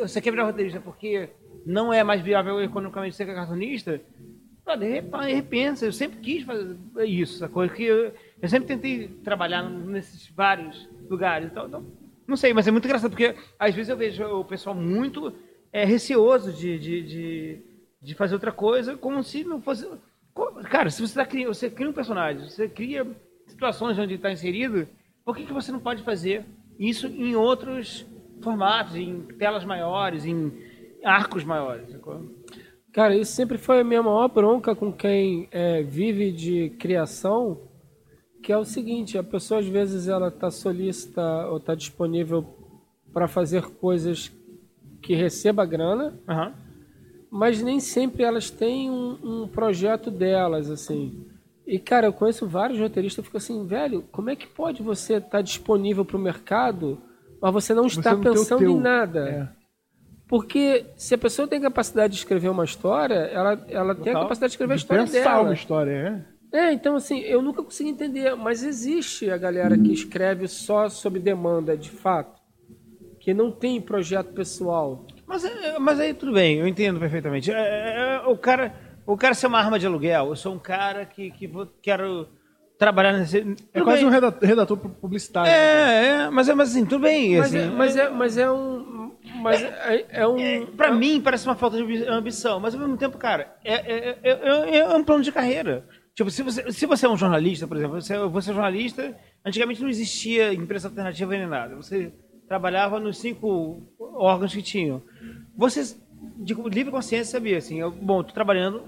Você 0.00 0.20
quer 0.20 0.30
virar 0.30 0.44
roteirista 0.44 0.80
porque 0.80 1.28
não 1.66 1.92
é 1.92 2.02
mais 2.02 2.22
viável 2.22 2.62
economicamente 2.62 3.14
ser 3.16 3.26
cartunista? 3.26 4.00
Repensa. 4.74 5.86
Eu 5.86 5.92
sempre 5.92 6.18
quis 6.18 6.44
fazer 6.44 6.76
isso, 7.04 7.38
sacou? 7.38 7.68
Que 7.68 7.84
eu, 7.84 8.12
eu 8.40 8.48
sempre 8.48 8.68
tentei 8.68 9.08
trabalhar 9.24 9.62
nesses 9.62 10.28
vários 10.30 10.88
lugares. 11.08 11.50
Então, 11.50 11.66
então, 11.66 11.86
não 12.26 12.36
sei, 12.36 12.52
mas 12.52 12.68
é 12.68 12.70
muito 12.70 12.84
engraçado 12.84 13.10
porque 13.10 13.34
às 13.58 13.74
vezes 13.74 13.88
eu 13.88 13.96
vejo 13.96 14.22
o 14.24 14.44
pessoal 14.44 14.76
muito 14.76 15.32
é, 15.72 15.84
receoso 15.84 16.52
de, 16.52 16.78
de, 16.78 17.02
de, 17.02 17.62
de 18.02 18.14
fazer 18.14 18.34
outra 18.34 18.52
coisa, 18.52 18.96
como 18.96 19.22
se 19.22 19.44
não 19.44 19.60
fosse. 19.60 19.88
Cara, 20.70 20.90
se 20.90 21.00
você, 21.00 21.14
tá, 21.14 21.28
você 21.46 21.70
cria 21.70 21.88
um 21.88 21.92
personagem, 21.92 22.48
você 22.48 22.68
cria 22.68 23.06
situações 23.46 23.98
onde 23.98 24.14
está 24.14 24.30
inserido, 24.30 24.86
por 25.24 25.36
que, 25.36 25.46
que 25.46 25.52
você 25.52 25.72
não 25.72 25.80
pode 25.80 26.02
fazer 26.02 26.44
isso 26.78 27.06
em 27.06 27.34
outros 27.34 28.06
formatos, 28.42 28.94
em 28.94 29.22
telas 29.38 29.64
maiores, 29.64 30.24
em 30.24 30.52
arcos 31.04 31.44
maiores? 31.44 31.90
sacou? 31.90 32.37
Cara, 32.92 33.14
isso 33.14 33.32
sempre 33.32 33.58
foi 33.58 33.80
a 33.80 33.84
minha 33.84 34.02
maior 34.02 34.28
bronca 34.28 34.74
com 34.74 34.92
quem 34.92 35.48
é, 35.50 35.82
vive 35.82 36.32
de 36.32 36.70
criação, 36.78 37.60
que 38.42 38.52
é 38.52 38.56
o 38.56 38.64
seguinte, 38.64 39.18
a 39.18 39.22
pessoa 39.22 39.60
às 39.60 39.66
vezes 39.66 40.08
ela 40.08 40.28
está 40.28 40.50
solícita 40.50 41.22
ou 41.48 41.58
está 41.58 41.74
disponível 41.74 42.44
para 43.12 43.28
fazer 43.28 43.62
coisas 43.62 44.32
que 45.02 45.14
receba 45.14 45.64
grana, 45.64 46.18
Aham. 46.28 46.54
mas 47.30 47.62
nem 47.62 47.78
sempre 47.78 48.22
elas 48.22 48.50
têm 48.50 48.90
um, 48.90 49.18
um 49.42 49.48
projeto 49.48 50.10
delas, 50.10 50.70
assim. 50.70 51.26
E, 51.66 51.78
cara, 51.78 52.06
eu 52.06 52.12
conheço 52.12 52.46
vários 52.46 52.78
roteiristas, 52.80 53.18
eu 53.18 53.24
fico 53.24 53.36
assim, 53.36 53.66
velho, 53.66 54.02
como 54.10 54.30
é 54.30 54.36
que 54.36 54.46
pode 54.46 54.82
você 54.82 55.14
estar 55.14 55.42
disponível 55.42 56.04
para 56.04 56.16
o 56.16 56.20
mercado, 56.20 56.98
mas 57.40 57.52
você 57.52 57.74
não 57.74 57.86
está 57.86 58.12
não 58.14 58.22
tem 58.22 58.30
o 58.30 58.34
pensando 58.34 58.70
em 58.70 58.80
nada? 58.80 59.28
É. 59.28 59.57
Porque 60.28 60.84
se 60.96 61.14
a 61.14 61.18
pessoa 61.18 61.48
tem 61.48 61.60
capacidade 61.60 62.12
de 62.12 62.18
escrever 62.18 62.48
uma 62.50 62.64
história, 62.64 63.14
ela, 63.14 63.64
ela 63.68 63.94
tem 63.94 64.12
a 64.14 64.20
capacidade 64.20 64.50
de 64.50 64.54
escrever 64.54 64.74
a 64.74 64.76
De 64.76 64.82
história 64.82 65.04
pensar 65.04 65.22
dela. 65.24 65.42
uma 65.42 65.54
história, 65.54 66.24
é. 66.52 66.58
É, 66.58 66.72
então 66.72 66.96
assim, 66.96 67.20
eu 67.20 67.42
nunca 67.42 67.62
consegui 67.62 67.90
entender, 67.90 68.34
mas 68.34 68.62
existe 68.62 69.30
a 69.30 69.36
galera 69.38 69.76
que 69.76 69.92
escreve 69.92 70.46
só 70.48 70.88
sob 70.88 71.18
demanda, 71.18 71.76
de 71.76 71.90
fato, 71.90 72.40
que 73.20 73.32
não 73.34 73.50
tem 73.50 73.80
projeto 73.80 74.32
pessoal. 74.32 75.06
Mas, 75.26 75.44
é, 75.44 75.78
mas 75.78 76.00
aí 76.00 76.14
tudo 76.14 76.32
bem, 76.32 76.58
eu 76.58 76.66
entendo 76.66 76.98
perfeitamente. 77.00 77.50
É, 77.50 77.54
é, 77.54 78.14
é, 78.24 78.28
o 78.28 78.36
cara, 78.36 78.74
o 79.06 79.16
cara 79.16 79.34
ser 79.34 79.46
uma 79.46 79.58
arma 79.58 79.78
de 79.78 79.86
aluguel. 79.86 80.28
Eu 80.28 80.36
sou 80.36 80.54
um 80.54 80.58
cara 80.58 81.04
que, 81.04 81.30
que 81.30 81.46
vou, 81.46 81.66
quero 81.82 82.26
trabalhar 82.78 83.12
nesse. 83.12 83.38
É 83.38 83.42
tudo 83.42 83.84
quase 83.84 84.00
bem. 84.00 84.06
um 84.06 84.10
redator, 84.10 84.48
redator 84.48 84.76
publicitário. 84.78 85.50
É, 85.52 86.06
é, 86.24 86.30
mas, 86.30 86.48
é- 86.48 86.54
mas 86.54 86.70
assim, 86.70 86.84
tudo 86.86 87.00
bem. 87.02 87.36
Mas, 87.36 87.46
assim, 87.54 87.58
é, 87.58 87.70
mas, 87.70 87.96
é, 87.96 88.08
mas 88.08 88.38
é 88.38 88.50
um. 88.50 88.77
Mas 89.40 89.62
é, 89.62 90.06
é 90.10 90.26
um. 90.26 90.38
É, 90.38 90.66
pra 90.66 90.92
mim 90.92 91.20
parece 91.20 91.46
uma 91.46 91.54
falta 91.54 91.76
de 91.76 91.82
ambi- 91.82 92.04
ambição, 92.08 92.58
mas 92.60 92.74
ao 92.74 92.80
mesmo 92.80 92.96
tempo, 92.96 93.16
cara, 93.18 93.54
é, 93.64 93.74
é, 93.74 94.18
é, 94.22 94.30
é- 94.30 94.76
é 94.78 94.88
um 94.96 95.04
plano 95.04 95.22
de 95.22 95.32
carreira. 95.32 95.86
Tipo, 96.14 96.30
se 96.30 96.42
você, 96.42 96.72
se 96.72 96.84
você 96.86 97.06
é 97.06 97.08
um 97.08 97.16
jornalista, 97.16 97.66
por 97.66 97.76
exemplo, 97.76 98.00
você, 98.00 98.18
você 98.18 98.50
é 98.50 98.54
jornalista, 98.54 99.16
antigamente 99.44 99.80
não 99.80 99.88
existia 99.88 100.52
imprensa 100.52 100.88
alternativa 100.88 101.30
nem 101.36 101.46
nada. 101.46 101.76
Você 101.76 102.12
trabalhava 102.48 102.98
nos 102.98 103.18
cinco 103.18 103.82
órgãos 104.00 104.52
que 104.52 104.62
tinham. 104.62 105.00
Você, 105.56 105.96
de 106.38 106.54
livre 106.54 106.90
consciência, 106.90 107.38
sabia 107.38 107.58
assim, 107.58 107.78
eu, 107.78 107.90
bom, 107.90 108.22
tô 108.24 108.32
trabalhando 108.32 108.82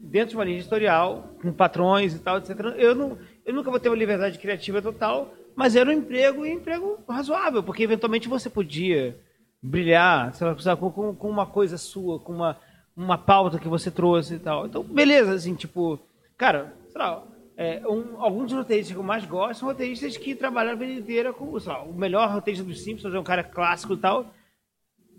dentro 0.00 0.30
de 0.30 0.36
uma 0.36 0.44
linha 0.44 0.58
editorial, 0.58 1.28
com 1.40 1.52
patrões 1.52 2.14
e 2.14 2.18
tal, 2.18 2.38
etc. 2.38 2.50
Eu, 2.76 2.94
não, 2.96 3.16
eu 3.46 3.54
nunca 3.54 3.70
vou 3.70 3.78
ter 3.78 3.88
uma 3.88 3.96
liberdade 3.96 4.38
criativa 4.38 4.82
total, 4.82 5.32
mas 5.54 5.76
era 5.76 5.88
um 5.88 5.92
emprego 5.92 6.44
e 6.44 6.50
um 6.50 6.54
emprego 6.56 6.98
razoável, 7.08 7.62
porque 7.62 7.84
eventualmente 7.84 8.28
você 8.28 8.50
podia 8.50 9.16
brilhar, 9.62 10.34
sei 10.34 10.46
lá, 10.46 10.58
sabe, 10.58 10.80
com, 10.80 11.14
com, 11.14 11.28
uma 11.28 11.46
coisa 11.46 11.78
sua, 11.78 12.18
com 12.18 12.32
uma, 12.32 12.58
uma 12.96 13.16
pauta 13.16 13.58
que 13.58 13.68
você 13.68 13.90
trouxe 13.90 14.34
e 14.34 14.38
tal. 14.38 14.66
Então, 14.66 14.82
beleza, 14.82 15.32
assim, 15.32 15.54
tipo, 15.54 15.98
cara, 16.36 16.74
sei 16.88 17.00
lá, 17.00 17.24
é, 17.56 17.86
um, 17.86 18.20
alguns 18.20 18.52
roteiristas 18.52 18.92
que 18.92 18.98
eu 18.98 19.04
mais 19.04 19.24
gosto 19.24 19.60
são 19.60 19.68
roteiristas 19.68 20.16
que 20.16 20.34
trabalharam 20.34 20.76
a 20.76 20.80
vida 20.80 21.00
inteira 21.00 21.32
com, 21.32 21.58
sei 21.60 21.72
lá, 21.72 21.82
o 21.84 21.94
melhor 21.94 22.28
roteirista 22.30 22.66
dos 22.66 22.82
Simpsons 22.82 23.14
é 23.14 23.18
um 23.18 23.24
cara 23.24 23.44
clássico 23.44 23.94
e 23.94 23.98
tal. 23.98 24.26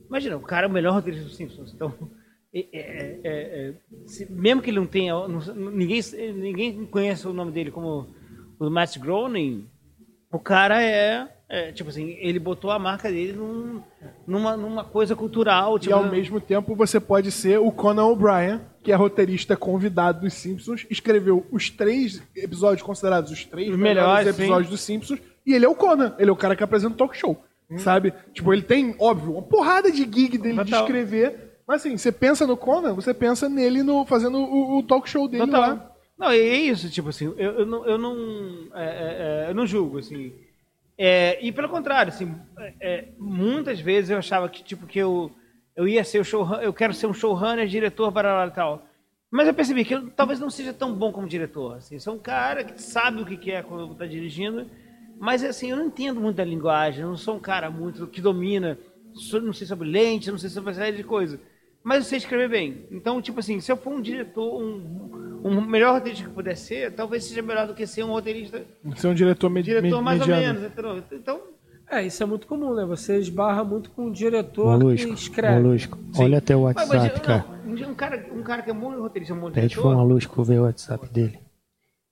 Imagina, 0.10 0.36
o 0.36 0.42
cara 0.42 0.68
é 0.68 0.70
o 0.70 0.74
melhor 0.74 0.94
roteirista 0.94 1.26
dos 1.26 1.38
Simpsons. 1.38 1.74
Então, 1.74 1.94
é, 2.54 2.60
é, 2.60 3.20
é, 3.24 3.70
é, 3.70 3.74
se- 4.06 4.30
mesmo 4.30 4.62
que 4.62 4.70
ele 4.70 4.80
não 4.80 4.88
tenha, 4.88 5.14
não- 5.28 5.40
ninguém, 5.72 6.02
ninguém 6.34 6.86
conhece 6.86 7.26
o 7.28 7.34
nome 7.34 7.52
dele 7.52 7.72
como 7.72 8.14
o 8.60 8.70
Matt 8.70 8.98
Groening, 8.98 9.68
o 10.32 10.40
cara 10.40 10.82
é, 10.82 11.28
é, 11.56 11.72
tipo 11.72 11.90
assim, 11.90 12.18
ele 12.20 12.40
botou 12.40 12.72
a 12.72 12.80
marca 12.80 13.12
dele 13.12 13.34
num- 13.34 13.82
numa, 14.26 14.58
numa 14.58 14.84
coisa 14.84 15.16
cultural. 15.16 15.78
E 15.78 15.82
Tipo, 15.82 15.96
ao 15.96 16.06
mesmo 16.10 16.42
tempo 16.42 16.76
você 16.76 17.00
pode 17.00 17.32
ser 17.32 17.60
o 17.60 17.72
Conan 17.72 18.06
O'Brien, 18.06 18.60
que 18.82 18.92
é 18.92 18.96
roteirista 18.96 19.56
convidado 19.56 20.22
dos 20.22 20.34
Simpsons, 20.34 20.86
escreveu 20.90 21.46
os 21.52 21.70
três 21.70 22.22
episódios 22.36 22.82
considerados 22.82 23.32
os 23.32 23.46
três 23.46 23.70
Os 23.70 23.78
melhores, 23.78 24.28
episódios 24.28 24.70
dos 24.70 24.82
Simpsons, 24.82 25.20
e 25.46 25.54
ele 25.54 25.66
é 25.66 25.70
o 25.70 25.76
Conan, 25.76 26.16
ele 26.18 26.30
é 26.30 26.34
o 26.34 26.36
cara 26.36 26.56
que 26.56 26.64
apresenta 26.64 26.94
o 26.96 26.98
talk 26.98 27.16
show. 27.18 27.38
Sabe? 27.78 28.14
Tipo, 28.34 28.54
ele 28.54 28.62
tem, 28.62 28.96
óbvio, 29.00 29.34
uma 29.34 29.42
porrada 29.42 29.92
de 29.92 30.04
gig 30.04 30.38
dele 30.38 30.60
de 30.64 30.66
Total. 30.66 30.82
escrever. 30.82 31.54
Mas 31.68 31.82
assim, 31.82 31.98
você 31.98 32.12
pensa 32.12 32.46
no 32.46 32.56
Conan, 32.58 32.94
você 32.94 33.14
pensa 33.14 33.50
nele 33.50 33.82
no, 33.82 34.06
fazendo 34.06 34.38
o, 34.38 34.78
o 34.78 34.84
talk 34.84 35.10
show 35.10 35.28
dele 35.28 35.46
lá. 35.48 35.70
Total. 35.72 35.96
Não, 36.20 36.30
é 36.30 36.38
isso, 36.38 36.90
tipo 36.90 37.10
assim, 37.10 37.26
eu, 37.36 37.52
eu 37.60 37.66
não, 37.66 37.86
eu 37.88 37.98
não, 37.98 38.16
é, 38.76 38.86
é, 38.86 39.46
é, 39.48 39.50
eu 39.50 39.56
não 39.56 39.66
julgo, 39.66 39.98
assim. 39.98 40.34
É, 40.98 41.44
e 41.44 41.52
pelo 41.52 41.70
contrário, 41.70 42.14
assim, 42.14 42.36
é, 42.80 43.06
muitas 43.18 43.80
vezes 43.80 44.10
eu 44.10 44.18
achava 44.18 44.48
que, 44.48 44.64
tipo, 44.64 44.86
que 44.86 45.00
eu, 45.00 45.32
eu 45.76 45.88
ia 45.88 46.04
ser 46.04 46.20
o 46.20 46.24
showrunner, 46.24 46.64
eu 46.64 46.74
quero 46.74 46.94
ser 46.94 47.08
um 47.08 47.14
showrunner, 47.14 47.68
diretor, 47.68 48.12
baralho 48.12 48.52
e 48.52 48.54
tal. 48.54 48.86
Mas 49.32 49.48
eu 49.48 49.54
percebi 49.54 49.84
que 49.84 49.96
eu 49.96 50.10
talvez 50.12 50.40
não 50.40 50.52
seja 50.52 50.72
tão 50.72 50.94
bom 50.94 51.12
como 51.12 51.28
diretor, 51.28 51.78
assim. 51.78 51.98
Sou 51.98 52.14
um 52.16 52.20
cara 52.20 52.64
que 52.64 52.80
sabe 52.80 53.22
o 53.22 53.26
que 53.26 53.52
é 53.52 53.64
quando 53.64 53.92
está 53.94 54.06
dirigindo, 54.06 54.70
Mas 55.20 55.44
assim, 55.44 55.72
eu 55.72 55.78
não 55.78 55.88
entendo 55.88 56.22
muito 56.22 56.36
da 56.36 56.46
linguagem, 56.46 57.04
não 57.04 57.18
sou 57.18 57.36
um 57.38 57.40
cara 57.40 57.70
muito 57.72 58.08
que 58.08 58.22
domina, 58.22 58.78
não 59.42 59.54
sei 59.54 59.66
sobre 59.66 59.88
lente, 59.88 60.30
não 60.30 60.38
sei 60.38 60.50
sobre 60.50 60.70
uma 60.70 60.76
série 60.76 60.98
de 60.98 61.04
coisas. 61.04 61.40
Mas 61.84 61.98
eu 61.98 62.04
sei 62.06 62.18
escrever 62.18 62.50
bem. 62.50 62.86
Então, 62.92 63.22
tipo 63.22 63.40
assim, 63.40 63.60
se 63.60 63.72
eu 63.72 63.76
for 63.76 63.92
um 63.94 64.02
diretor, 64.02 64.62
um, 64.62 65.42
um 65.44 65.62
melhor 65.62 65.94
roteirista 65.96 66.26
que 66.28 66.34
puder 66.34 66.56
ser, 66.56 66.94
talvez 66.94 67.26
seja 67.26 67.42
melhor 67.42 67.68
do 67.68 67.74
que 67.74 67.86
ser 67.86 68.04
um 68.04 68.12
roteirista, 68.12 68.60
é 68.60 69.08
um 69.08 69.14
diretor, 69.14 69.50
med 69.50 69.66
diretor 69.66 69.98
me- 69.98 70.04
mais 70.04 70.22
ou 70.22 70.28
mediano. 70.28 70.60
menos. 70.60 70.72
entendeu? 70.72 71.04
Então, 71.12 71.42
É, 71.92 72.02
isso 72.06 72.24
é 72.24 72.26
muito 72.26 72.48
comum, 72.48 72.74
né? 72.74 72.86
Você 72.86 73.18
esbarra 73.20 73.64
muito 73.64 73.92
com 73.92 74.06
o 74.08 74.12
diretor 74.12 74.66
Molusco, 74.80 75.08
que 75.10 75.14
escreve. 75.14 75.62
Molusco, 75.62 76.00
olha 76.18 76.38
até 76.38 76.56
o 76.56 76.64
mas, 76.64 76.76
WhatsApp, 76.78 77.12
mas, 77.18 77.20
cara. 77.22 77.46
não, 77.66 77.90
um 77.92 77.94
cara, 77.94 78.26
um 78.34 78.42
cara 78.44 78.62
que 78.62 78.72
é 78.72 78.74
bom 78.74 78.98
roteirista, 79.00 79.34
um 79.34 79.40
bom 79.40 79.52
Pede 79.52 79.76
pro 79.76 79.84
diretor, 79.84 79.96
Molusco 79.98 80.44
ver 80.44 80.60
o 80.60 80.64
WhatsApp 80.64 81.10
dele. 81.10 81.38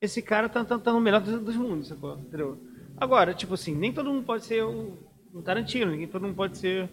esse 0.01 0.21
cara 0.21 0.49
tá, 0.49 0.65
tá, 0.65 0.77
tá 0.77 0.91
no 0.91 0.99
melhor 0.99 1.21
dos, 1.21 1.39
dos 1.41 1.55
mundos, 1.55 1.87
sacou? 1.87 2.17
Entendeu? 2.19 2.57
Agora, 2.97 3.33
tipo 3.33 3.53
assim, 3.53 3.73
nem 3.73 3.93
todo 3.93 4.09
mundo 4.11 4.23
pode 4.25 4.43
ser 4.45 4.63
um, 4.65 4.91
um 5.33 5.41
Tarantino, 5.41 5.95
nem 5.95 6.05
todo 6.05 6.23
mundo 6.23 6.35
pode 6.35 6.57
ser 6.57 6.89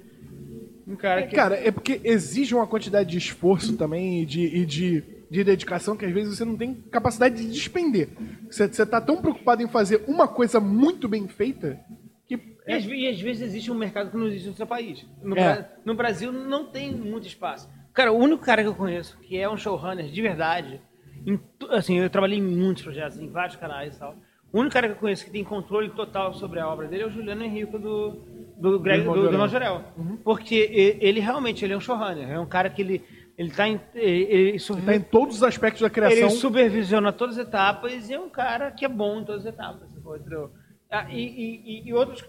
um 0.88 0.96
cara 0.96 1.20
É, 1.20 1.26
que... 1.26 1.36
cara, 1.36 1.54
é 1.56 1.70
porque 1.70 2.00
exige 2.02 2.54
uma 2.54 2.66
quantidade 2.66 3.10
de 3.10 3.18
esforço 3.18 3.76
também 3.76 4.22
e 4.22 4.26
de, 4.26 4.40
e 4.40 4.64
de, 4.64 5.04
de 5.30 5.44
dedicação 5.44 5.96
que 5.96 6.06
às 6.06 6.12
vezes 6.12 6.36
você 6.36 6.44
não 6.44 6.56
tem 6.56 6.74
capacidade 6.74 7.36
de 7.36 7.52
despender. 7.52 8.08
Você, 8.50 8.66
você 8.66 8.86
tá 8.86 9.00
tão 9.00 9.20
preocupado 9.20 9.62
em 9.62 9.68
fazer 9.68 10.02
uma 10.08 10.26
coisa 10.26 10.58
muito 10.58 11.06
bem 11.06 11.28
feita 11.28 11.78
que. 12.26 12.40
E 12.66 12.72
às, 12.72 12.84
e 12.84 13.06
às 13.06 13.20
vezes 13.20 13.42
existe 13.42 13.70
um 13.70 13.74
mercado 13.74 14.10
que 14.10 14.16
não 14.16 14.26
existe 14.26 14.48
no 14.48 14.54
seu 14.54 14.66
país. 14.66 15.04
No, 15.22 15.36
É. 15.36 15.68
No 15.84 15.94
Brasil 15.94 16.32
não 16.32 16.66
tem 16.66 16.94
muito 16.94 17.26
espaço. 17.26 17.68
Cara, 17.92 18.12
o 18.12 18.16
único 18.16 18.44
cara 18.44 18.62
que 18.62 18.68
eu 18.68 18.74
conheço 18.74 19.18
que 19.18 19.36
é 19.36 19.48
um 19.48 19.56
showrunner 19.56 20.06
de 20.06 20.22
verdade, 20.22 20.80
em 21.26 21.38
assim, 21.70 21.98
eu 21.98 22.08
trabalhei 22.08 22.38
em 22.38 22.42
muitos 22.42 22.82
projetos, 22.82 23.18
em 23.18 23.28
vários 23.28 23.56
canais 23.56 23.96
e 23.96 23.98
tal. 23.98 24.16
O 24.52 24.60
único 24.60 24.72
cara 24.72 24.88
que 24.88 24.94
eu 24.94 24.98
conheço 24.98 25.24
que 25.24 25.30
tem 25.30 25.44
controle 25.44 25.90
total 25.90 26.32
sobre 26.32 26.60
a 26.60 26.68
obra 26.68 26.86
dele 26.88 27.02
é 27.02 27.06
o 27.06 27.10
Juliano 27.10 27.42
Henrique 27.42 27.76
do, 27.76 28.37
do, 28.60 28.78
Greg, 28.80 29.04
do, 29.04 29.12
do 29.14 29.22
Jorel. 29.32 29.48
Jorel. 29.48 29.84
Porque 30.24 30.96
ele 31.00 31.20
realmente 31.20 31.64
ele 31.64 31.72
é 31.74 31.76
um 31.76 31.80
showrunner. 31.80 32.28
É 32.30 32.38
um 32.40 32.46
cara 32.46 32.68
que 32.68 32.82
ele, 32.82 33.02
ele 33.36 33.50
tá 33.50 33.68
em. 33.68 33.80
Ele, 33.94 34.22
ele, 34.52 34.58
Tá 34.84 34.94
em 34.96 35.00
todos 35.00 35.36
os 35.36 35.42
aspectos 35.42 35.80
da 35.82 35.88
criação. 35.90 36.18
ele 36.18 36.30
supervisiona 36.30 37.12
todas 37.12 37.38
as 37.38 37.46
etapas 37.46 38.08
e 38.10 38.14
é 38.14 38.18
um 38.20 38.28
cara 38.28 38.70
que 38.70 38.84
é 38.84 38.88
bom 38.88 39.20
em 39.20 39.24
todas 39.24 39.46
as 39.46 39.52
etapas. 39.54 39.88
Entendeu? 39.94 40.50
Ah, 40.90 41.06
e, 41.10 41.20
e- 41.20 41.88
e- 41.88 41.92
outros, 41.92 42.24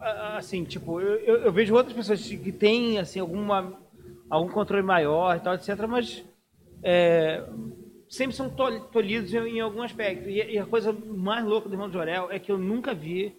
ah, 0.00 0.36
assim, 0.38 0.64
tipo, 0.64 1.00
eu, 1.00 1.36
eu- 1.44 1.52
vejo 1.52 1.74
outras 1.74 1.94
pessoas 1.96 2.20
que 2.26 2.50
têm, 2.52 2.98
assim, 2.98 3.20
alguma, 3.20 3.72
algum 4.28 4.48
controle 4.50 4.82
maior 4.82 5.36
e 5.36 5.40
tal, 5.40 5.54
etc., 5.54 5.86
mas 5.88 6.24
é, 6.82 7.42
sempre 8.08 8.34
são 8.36 8.50
tol- 8.50 8.80
tolhidos 8.80 9.32
em, 9.32 9.38
em 9.56 9.60
algum 9.60 9.80
aspecto. 9.82 10.28
E, 10.28 10.54
e 10.54 10.58
a 10.58 10.66
coisa 10.66 10.92
mais 10.92 11.44
louca 11.44 11.68
do 11.68 11.74
Irmão 11.74 11.86
de 11.88 11.94
Jorel 11.94 12.28
é 12.30 12.38
que 12.38 12.50
eu 12.50 12.58
nunca 12.58 12.92
vi 12.92 13.34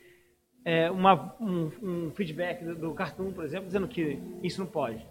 é, 0.66 0.90
uma- 0.90 1.35
um, 1.40 1.72
um 1.84 2.11
feedback 2.11 2.66
do, 2.66 2.76
do 2.76 2.94
Cartoon, 2.94 3.32
por 3.32 3.45
exemplo, 3.45 3.68
dizendo 3.68 3.88
que 3.88 4.19
isso 4.44 4.60
não 4.60 4.68
pode. 4.68 5.06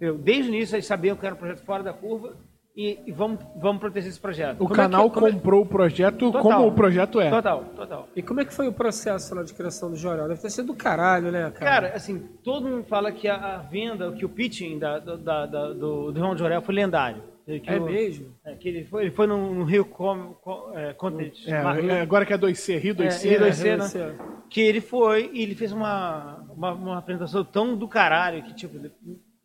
Eu, 0.00 0.18
desde 0.18 0.50
o 0.50 0.54
início 0.54 0.74
eles 0.76 0.84
sabiam 0.86 1.16
que 1.16 1.24
era 1.24 1.34
um 1.34 1.38
projeto 1.38 1.64
fora 1.64 1.82
da 1.82 1.92
curva 1.92 2.36
e, 2.76 2.98
e 3.06 3.12
vamos, 3.12 3.38
vamos 3.58 3.80
proteger 3.80 4.10
esse 4.10 4.20
projeto. 4.20 4.56
O 4.56 4.68
Como 4.68 4.72
é 4.72 4.74
que- 4.74 4.82
canal 4.82 5.10
como 5.10 5.26
é- 5.28 5.32
comprou 5.32 5.62
o 5.62 5.66
projeto 5.66 6.18
Total. 6.30 6.42
como 6.42 6.66
o 6.66 6.72
projeto 6.72 7.18
é. 7.20 7.30
Total, 7.30 7.64
total. 7.74 8.08
E 8.14 8.20
como 8.22 8.40
é 8.40 8.44
que 8.44 8.52
foi 8.52 8.68
o 8.68 8.72
processo 8.72 9.34
lá 9.34 9.42
de 9.42 9.54
criação 9.54 9.88
do 9.90 9.96
Jorel? 9.96 10.28
Deve 10.28 10.42
ter 10.42 10.50
sido 10.50 10.66
do 10.66 10.74
caralho, 10.74 11.30
né, 11.32 11.50
cara? 11.52 11.70
Cara, 11.70 11.96
assim, 11.96 12.18
todo 12.44 12.68
mundo 12.68 12.84
fala 12.84 13.10
que 13.10 13.26
a, 13.28 13.36
a 13.36 13.58
venda, 13.58 14.12
que 14.12 14.24
o 14.26 14.28
pitching 14.28 14.78
da, 14.78 14.98
da- 14.98 15.46
da- 15.46 15.72
do, 15.72 16.12
do 16.12 16.18
João 16.18 16.34
de 16.34 16.40
Jorel 16.40 16.60
foi 16.60 16.74
lendário. 16.74 17.22
Que 17.46 17.70
é 17.70 17.78
o- 17.78 17.84
mesmo? 17.84 18.34
é, 18.44 18.54
que 18.56 18.68
ele 18.68 18.84
foi, 18.84 19.02
ele 19.04 19.10
foi 19.12 19.26
no, 19.28 19.54
no 19.54 19.64
Rio 19.64 19.84
Com, 19.84 20.34
Com, 20.42 20.76
é, 20.76 20.92
Content. 20.94 21.46
É, 21.46 21.50
é, 21.52 22.00
agora 22.00 22.26
que 22.26 22.32
é 22.32 22.38
2C, 22.38 22.76
Rio 22.78 22.94
2C. 22.94 23.24
É, 23.26 23.30
Rio 23.30 23.40
né? 23.40 23.46
2C, 23.50 23.64
né? 23.64 23.70
Rio 23.70 23.78
2C. 23.78 24.14
que 24.50 24.60
ele 24.60 24.80
foi 24.80 25.30
e 25.32 25.42
ele 25.42 25.54
fez 25.54 25.70
uma, 25.70 26.44
uma, 26.50 26.72
uma 26.72 26.98
apresentação 26.98 27.44
tão 27.44 27.76
do 27.76 27.86
caralho 27.86 28.42
que, 28.42 28.52
tipo, 28.54 28.76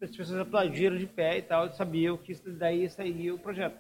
as 0.01 0.09
pessoas 0.09 0.39
aplaudiram 0.39 0.97
de 0.97 1.05
pé 1.05 1.37
e 1.37 1.41
tal, 1.43 1.71
sabiam 1.73 2.17
que 2.17 2.31
isso 2.31 2.49
daí 2.51 2.89
sairia 2.89 3.35
o 3.35 3.37
projeto. 3.39 3.75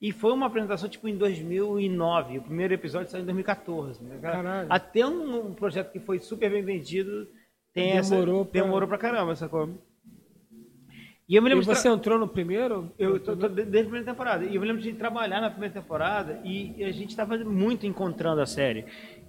E 0.00 0.12
foi 0.12 0.32
uma 0.32 0.46
apresentação, 0.46 0.88
tipo, 0.88 1.06
em 1.08 1.16
2009. 1.16 2.38
O 2.38 2.42
primeiro 2.42 2.72
episódio 2.72 3.10
saiu 3.10 3.22
em 3.22 3.26
2014. 3.26 4.02
Né? 4.02 4.16
Caralho. 4.22 4.66
Até 4.70 5.04
um, 5.04 5.48
um 5.48 5.52
projeto 5.54 5.90
que 5.92 5.98
foi 5.98 6.18
super 6.20 6.48
bem 6.50 6.62
vendido 6.62 7.26
tem 7.74 8.00
Demorou 8.00 8.42
essa, 8.42 8.50
pra- 8.50 8.62
demorou 8.62 8.88
pra 8.88 8.96
caramba, 8.96 9.34
sacou? 9.36 9.68
E 11.28 11.36
eu 11.36 11.42
me 11.42 11.48
E 11.48 11.50
lembro 11.50 11.66
tra- 11.66 11.74
você 11.74 11.88
entrou 11.88 12.18
no 12.18 12.26
primeiro? 12.26 12.90
eu 12.98 13.20
tô, 13.20 13.36
tô 13.36 13.48
de- 13.48 13.64
desde 13.64 13.78
a 13.80 13.82
primeira 13.82 14.06
temporada. 14.06 14.44
E 14.46 14.54
eu 14.54 14.60
me 14.60 14.66
lembro 14.66 14.80
de 14.82 14.92
trabalhar 14.94 15.40
na 15.40 15.50
primeira 15.50 15.74
temporada 15.74 16.40
e 16.42 16.82
a 16.82 16.90
gente 16.90 17.10
estava 17.10 17.36
muito 17.38 17.86
encontrando 17.86 18.40
a 18.40 18.46
série. 18.46 18.86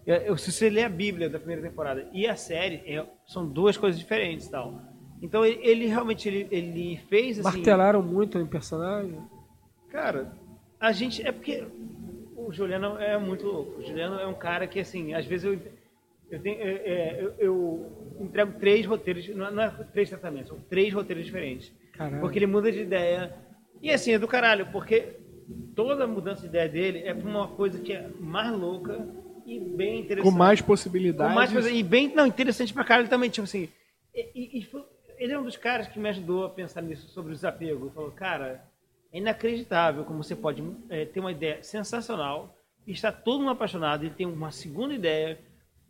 Eu, 0.08 0.16
eu- 0.16 0.38
se 0.38 0.52
você 0.52 0.70
ler 0.70 0.86
a 0.86 0.90
Bíblia 0.90 1.30
da 1.30 1.38
primeira 1.40 1.62
temporada 1.62 2.08
e 2.14 2.26
a 2.26 2.36
série, 2.38 2.76
é- 2.86 3.06
são 3.28 3.46
duas 3.46 3.76
coisas 3.76 4.00
diferentes 4.00 4.48
e 4.48 4.52
tal. 4.52 4.82
Então 5.22 5.46
ele, 5.46 5.60
ele 5.62 5.86
realmente 5.88 6.30
ele, 6.30 6.48
ele 6.50 6.98
fez 7.10 7.38
assim. 7.40 7.58
Martelaram 7.58 8.02
muito 8.02 8.38
em 8.40 8.46
personagem? 8.46 9.18
Cara, 9.90 10.32
a 10.80 10.94
gente. 10.94 11.22
É 11.28 11.34
porque 11.34 11.66
o 12.38 12.50
Juliano 12.54 12.98
é 12.98 13.18
muito 13.18 13.46
louco. 13.46 13.82
O 13.82 13.84
Juliano 13.86 14.18
é 14.18 14.26
um 14.26 14.34
cara 14.34 14.66
que, 14.68 14.80
assim, 14.80 15.14
às 15.14 15.26
vezes 15.26 15.44
eu. 15.46 15.60
Eu, 16.32 16.40
tenho, 16.40 16.62
é, 16.62 16.70
é, 16.86 17.18
eu, 17.24 17.34
eu 17.40 17.92
entrego 18.22 18.54
três 18.60 18.86
roteiros, 18.86 19.28
não 19.30 19.48
é, 19.48 19.52
não 19.52 19.64
é 19.64 19.70
três 19.92 20.10
tratamentos, 20.10 20.50
são 20.50 20.60
três 20.70 20.94
roteiros 20.94 21.26
diferentes. 21.26 21.74
Caralho. 22.00 22.22
Porque 22.22 22.40
ele 22.40 22.48
muda 22.48 22.72
de 22.72 22.80
ideia. 22.80 23.36
E 23.82 23.92
assim, 23.92 24.14
é 24.14 24.18
do 24.20 24.26
caralho, 24.28 24.68
porque 24.72 25.18
toda 25.76 26.08
mudança 26.08 26.42
de 26.44 26.48
ideia 26.48 26.70
dele 26.70 27.00
é 27.00 27.14
pra 27.14 27.30
uma 27.30 27.50
coisa 27.50 27.78
que 27.78 27.92
é 27.92 28.08
mais 28.22 28.50
louca 28.54 29.06
e 29.46 29.60
bem 29.60 30.00
interessante. 30.00 30.32
Com 30.32 30.38
mais 30.38 30.62
possibilidades. 30.62 31.32
Com 31.34 31.36
mais 31.36 31.52
coisa, 31.52 31.70
e 31.70 31.84
bem 31.84 32.16
não, 32.16 32.26
interessante 32.26 32.74
pra 32.74 32.86
caralho 32.86 33.10
também, 33.10 33.30
tipo 33.30 33.44
assim. 33.44 33.68
E, 34.16 34.60
e- 34.60 34.64
foi- 34.64 34.86
ele 35.18 35.34
é 35.34 35.40
um 35.40 35.44
dos 35.44 35.58
caras 35.58 35.90
que 35.90 36.00
me 36.00 36.08
ajudou 36.08 36.46
a 36.46 36.50
pensar 36.50 36.82
nisso 36.82 37.10
sobre 37.10 37.32
o 37.34 37.36
desapego. 37.36 37.88
Ele 37.88 37.94
falou, 37.94 38.12
cara, 38.12 38.64
é 39.12 39.18
inacreditável 39.18 40.06
como 40.06 40.24
você 40.24 40.38
pode 40.38 40.64
é, 40.90 41.04
ter 41.04 41.20
uma 41.20 41.34
ideia 41.34 41.62
sensacional 41.62 42.56
e 42.88 42.94
está 42.94 43.12
todo 43.12 43.40
mundo 43.42 43.52
apaixonado 43.52 44.06
e 44.06 44.10
tem 44.10 44.26
uma 44.26 44.52
segunda 44.52 44.94
ideia 44.94 45.38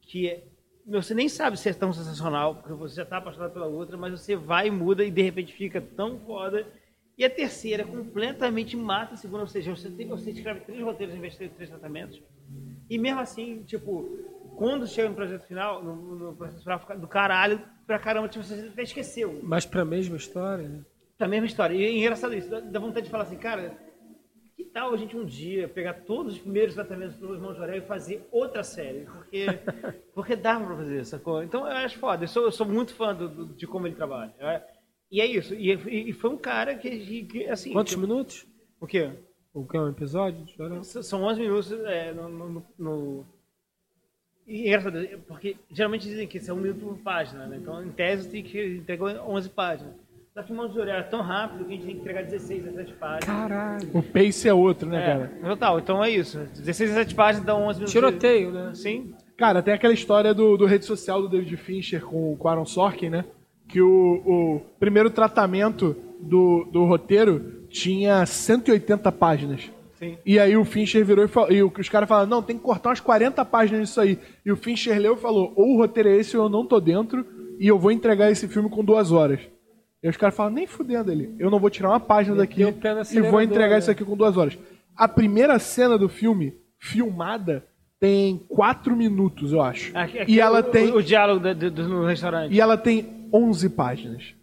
que 0.01 0.27
é, 0.27 0.43
você 0.89 1.13
nem 1.13 1.29
sabe 1.29 1.57
se 1.57 1.69
é 1.69 1.73
tão 1.73 1.93
sensacional, 1.93 2.55
porque 2.55 2.73
você 2.73 2.95
já 2.95 3.03
está 3.03 3.17
apaixonado 3.17 3.51
pela 3.51 3.67
outra, 3.67 3.97
mas 3.97 4.11
você 4.11 4.35
vai 4.35 4.67
e 4.67 4.71
muda 4.71 5.03
e 5.03 5.11
de 5.11 5.21
repente 5.21 5.53
fica 5.53 5.79
tão 5.79 6.19
foda. 6.19 6.65
E 7.17 7.25
a 7.25 7.29
terceira 7.29 7.83
completamente 7.83 8.77
mata 8.77 9.13
a 9.13 9.17
segunda, 9.17 9.41
ou 9.41 9.47
seja, 9.47 9.75
você, 9.75 9.89
tem, 9.89 10.07
você 10.07 10.31
escreve 10.31 10.61
três 10.61 10.81
roteiros 10.81 11.15
em 11.15 11.19
vez 11.19 11.37
de 11.37 11.49
três 11.49 11.69
tratamentos. 11.69 12.21
E 12.89 12.97
mesmo 12.97 13.19
assim, 13.19 13.61
tipo, 13.63 14.09
quando 14.55 14.87
chega 14.87 15.09
no 15.09 15.15
projeto 15.15 15.45
final, 15.45 15.83
no, 15.83 15.95
no 15.95 16.35
processo 16.35 16.63
final, 16.63 16.79
do 16.97 17.07
caralho 17.07 17.61
pra 17.85 17.99
caramba, 17.99 18.29
tipo, 18.29 18.43
você 18.43 18.69
até 18.71 18.83
esqueceu. 18.83 19.39
Mas 19.43 19.65
pra 19.65 19.83
mesma 19.83 20.15
história, 20.15 20.67
né? 20.67 20.81
Pra 21.17 21.27
mesma 21.27 21.45
história. 21.45 21.75
E 21.75 21.83
é 21.83 21.91
engraçado 21.91 22.33
isso, 22.33 22.49
dá 22.49 22.79
vontade 22.79 23.05
de 23.05 23.11
falar 23.11 23.23
assim, 23.23 23.37
cara, 23.37 23.77
que 24.59 24.65
tal 24.65 24.93
a 24.93 24.97
gente 24.97 25.15
um 25.15 25.23
dia 25.23 25.69
pegar 25.69 25.93
todos 25.93 26.33
os 26.33 26.39
primeiros 26.39 26.75
tratamentos 26.75 27.15
do 27.17 27.33
Irmão 27.33 27.55
Jorel 27.55 27.77
e 27.77 27.81
fazer 27.81 28.27
outra 28.29 28.61
série? 28.61 29.05
Porque, 29.05 29.45
porque 30.13 30.35
dá 30.35 30.59
pra 30.59 30.75
fazer, 30.75 31.05
sacou? 31.05 31.41
Então 31.41 31.61
eu 31.65 31.71
acho 31.77 31.97
foda, 31.97 32.25
eu 32.25 32.27
sou, 32.27 32.43
eu 32.43 32.51
sou 32.51 32.65
muito 32.67 32.93
fã 32.93 33.15
do, 33.15 33.29
do- 33.29 33.53
de 33.55 33.65
como 33.65 33.88
ele 33.88 33.95
trabalha. 33.95 34.33
é. 34.39 34.61
E 35.09 35.21
é 35.21 35.25
isso, 35.25 35.55
e, 35.55 36.09
e 36.09 36.13
foi 36.13 36.29
um 36.29 36.38
cara 36.38 36.75
que, 36.75 37.23
que 37.25 37.45
assim... 37.47 37.71
Quantos 37.71 37.93
que- 37.95 37.99
minutos? 38.01 38.45
O 38.81 38.85
quê? 38.85 39.09
O 39.53 39.65
que 39.65 39.77
é 39.77 39.81
um 39.81 39.89
episódio? 39.89 40.45
São 40.83 41.23
11 41.23 41.39
minutos 41.39 41.71
é, 41.71 42.11
no, 42.13 42.27
no- 42.29 42.65
no- 42.77 43.25
E 44.45 44.63
é 44.65 44.67
engraçado, 44.67 44.99
porque 45.27 45.55
geralmente 45.71 46.03
dizem 46.07 46.27
que 46.27 46.38
isso 46.38 46.51
é 46.51 46.53
um 46.53 46.57
minuto 46.57 46.81
por 46.85 46.97
página, 46.99 47.47
né? 47.47 47.57
Então, 47.57 47.81
em 47.83 47.89
tese, 47.91 48.29
tem 48.29 48.43
que 48.43 48.75
entregou 48.77 49.07
11 49.09 49.49
páginas. 49.49 49.95
Só 50.39 50.43
que 50.43 50.53
o 50.53 50.55
Mão 50.55 50.69
de 50.69 50.75
Jorel 50.75 50.95
é 50.95 51.03
tão 51.03 51.21
rápido 51.21 51.65
que 51.65 51.73
a 51.73 51.75
gente 51.75 51.85
tem 51.85 51.95
que 51.95 51.99
entregar 52.01 52.23
16 52.23 52.67
a 52.69 52.71
7 52.71 52.93
páginas. 52.93 53.25
Caralho. 53.25 53.89
O 53.93 54.01
pace 54.01 54.47
é 54.47 54.53
outro, 54.53 54.87
né, 54.87 55.01
É, 55.01 55.05
cara? 55.05 55.31
total. 55.49 55.79
Então 55.79 56.01
é 56.01 56.09
isso. 56.09 56.37
16 56.55 56.91
a 56.91 56.93
7 56.93 57.13
páginas 57.15 57.45
dão 57.45 57.63
11 57.63 57.79
minutos. 57.79 57.91
Tiroteio, 57.91 58.51
né? 58.51 58.71
Sim. 58.73 59.13
Cara, 59.35 59.61
tem 59.61 59.73
aquela 59.73 59.93
história 59.93 60.33
do, 60.33 60.55
do 60.55 60.65
rede 60.65 60.85
social 60.85 61.21
do 61.21 61.27
David 61.27 61.57
Fincher 61.57 62.01
com, 62.05 62.37
com 62.37 62.47
o 62.47 62.49
Aaron 62.49 62.65
Sorkin, 62.65 63.09
né? 63.09 63.25
Que 63.67 63.81
o, 63.81 63.89
o 63.89 64.61
primeiro 64.79 65.09
tratamento 65.09 65.93
do, 66.21 66.63
do 66.71 66.85
roteiro 66.85 67.65
tinha 67.69 68.25
180 68.25 69.11
páginas. 69.11 69.69
Sim. 69.95 70.17
E 70.25 70.39
aí 70.39 70.55
o 70.55 70.63
Fincher 70.63 71.03
virou 71.03 71.25
e, 71.25 71.27
falou, 71.27 71.51
e 71.51 71.61
o- 71.61 71.69
os 71.77 71.89
caras 71.89 72.07
falaram, 72.07 72.29
não, 72.29 72.41
tem 72.41 72.55
que 72.57 72.63
cortar 72.63 72.87
umas 72.91 73.01
40 73.01 73.43
páginas 73.43 73.89
disso 73.89 73.99
aí. 73.99 74.17
E 74.45 74.51
o 74.53 74.55
Fincher 74.55 74.97
leu 75.01 75.15
e 75.15 75.19
falou, 75.19 75.51
ou 75.57 75.75
o 75.75 75.77
roteiro 75.77 76.07
é 76.07 76.15
esse 76.15 76.37
ou 76.37 76.45
eu 76.45 76.49
não 76.49 76.65
tô 76.65 76.79
dentro 76.79 77.25
e 77.59 77.67
eu 77.67 77.77
vou 77.77 77.91
entregar 77.91 78.31
esse 78.31 78.47
filme 78.47 78.69
com 78.69 78.81
duas 78.85 79.11
horas. 79.11 79.41
E 80.01 80.07
os 80.07 80.15
caras 80.17 80.35
falam, 80.35 80.53
nem 80.53 80.65
fudendo 80.65 81.11
ele, 81.11 81.35
eu 81.37 81.49
não 81.51 81.59
vou 81.59 81.69
tirar 81.69 81.89
uma 81.89 81.99
página 81.99 82.35
daqui 82.37 82.61
e 82.61 83.21
vou 83.21 83.41
entregar 83.41 83.73
né? 83.73 83.79
isso 83.79 83.91
aqui 83.91 84.05
com 84.05 84.15
duas 84.15 84.37
horas. 84.37 84.57
A 84.95 85.07
primeira 85.07 85.59
cena 85.59 85.97
do 85.97 86.07
filme, 86.07 86.53
filmada, 86.79 87.65
tem 87.99 88.37
quatro 88.47 88.95
minutos, 88.95 89.51
eu 89.51 89.61
acho. 89.61 89.91
Aqui- 89.97 90.19
aqui 90.19 90.31
e 90.33 90.39
ela 90.39 90.59
o, 90.59 90.63
tem... 90.63 90.91
O, 90.93 91.03
diálogo 91.03 91.41
da- 91.41 91.53
do- 91.53 91.69
do- 91.69 91.87
no 91.87 92.05
restaurante. 92.05 92.53
E 92.53 92.61
ela 92.61 92.77
tem 92.77 93.27
11 93.33 93.69
páginas. 93.71 94.33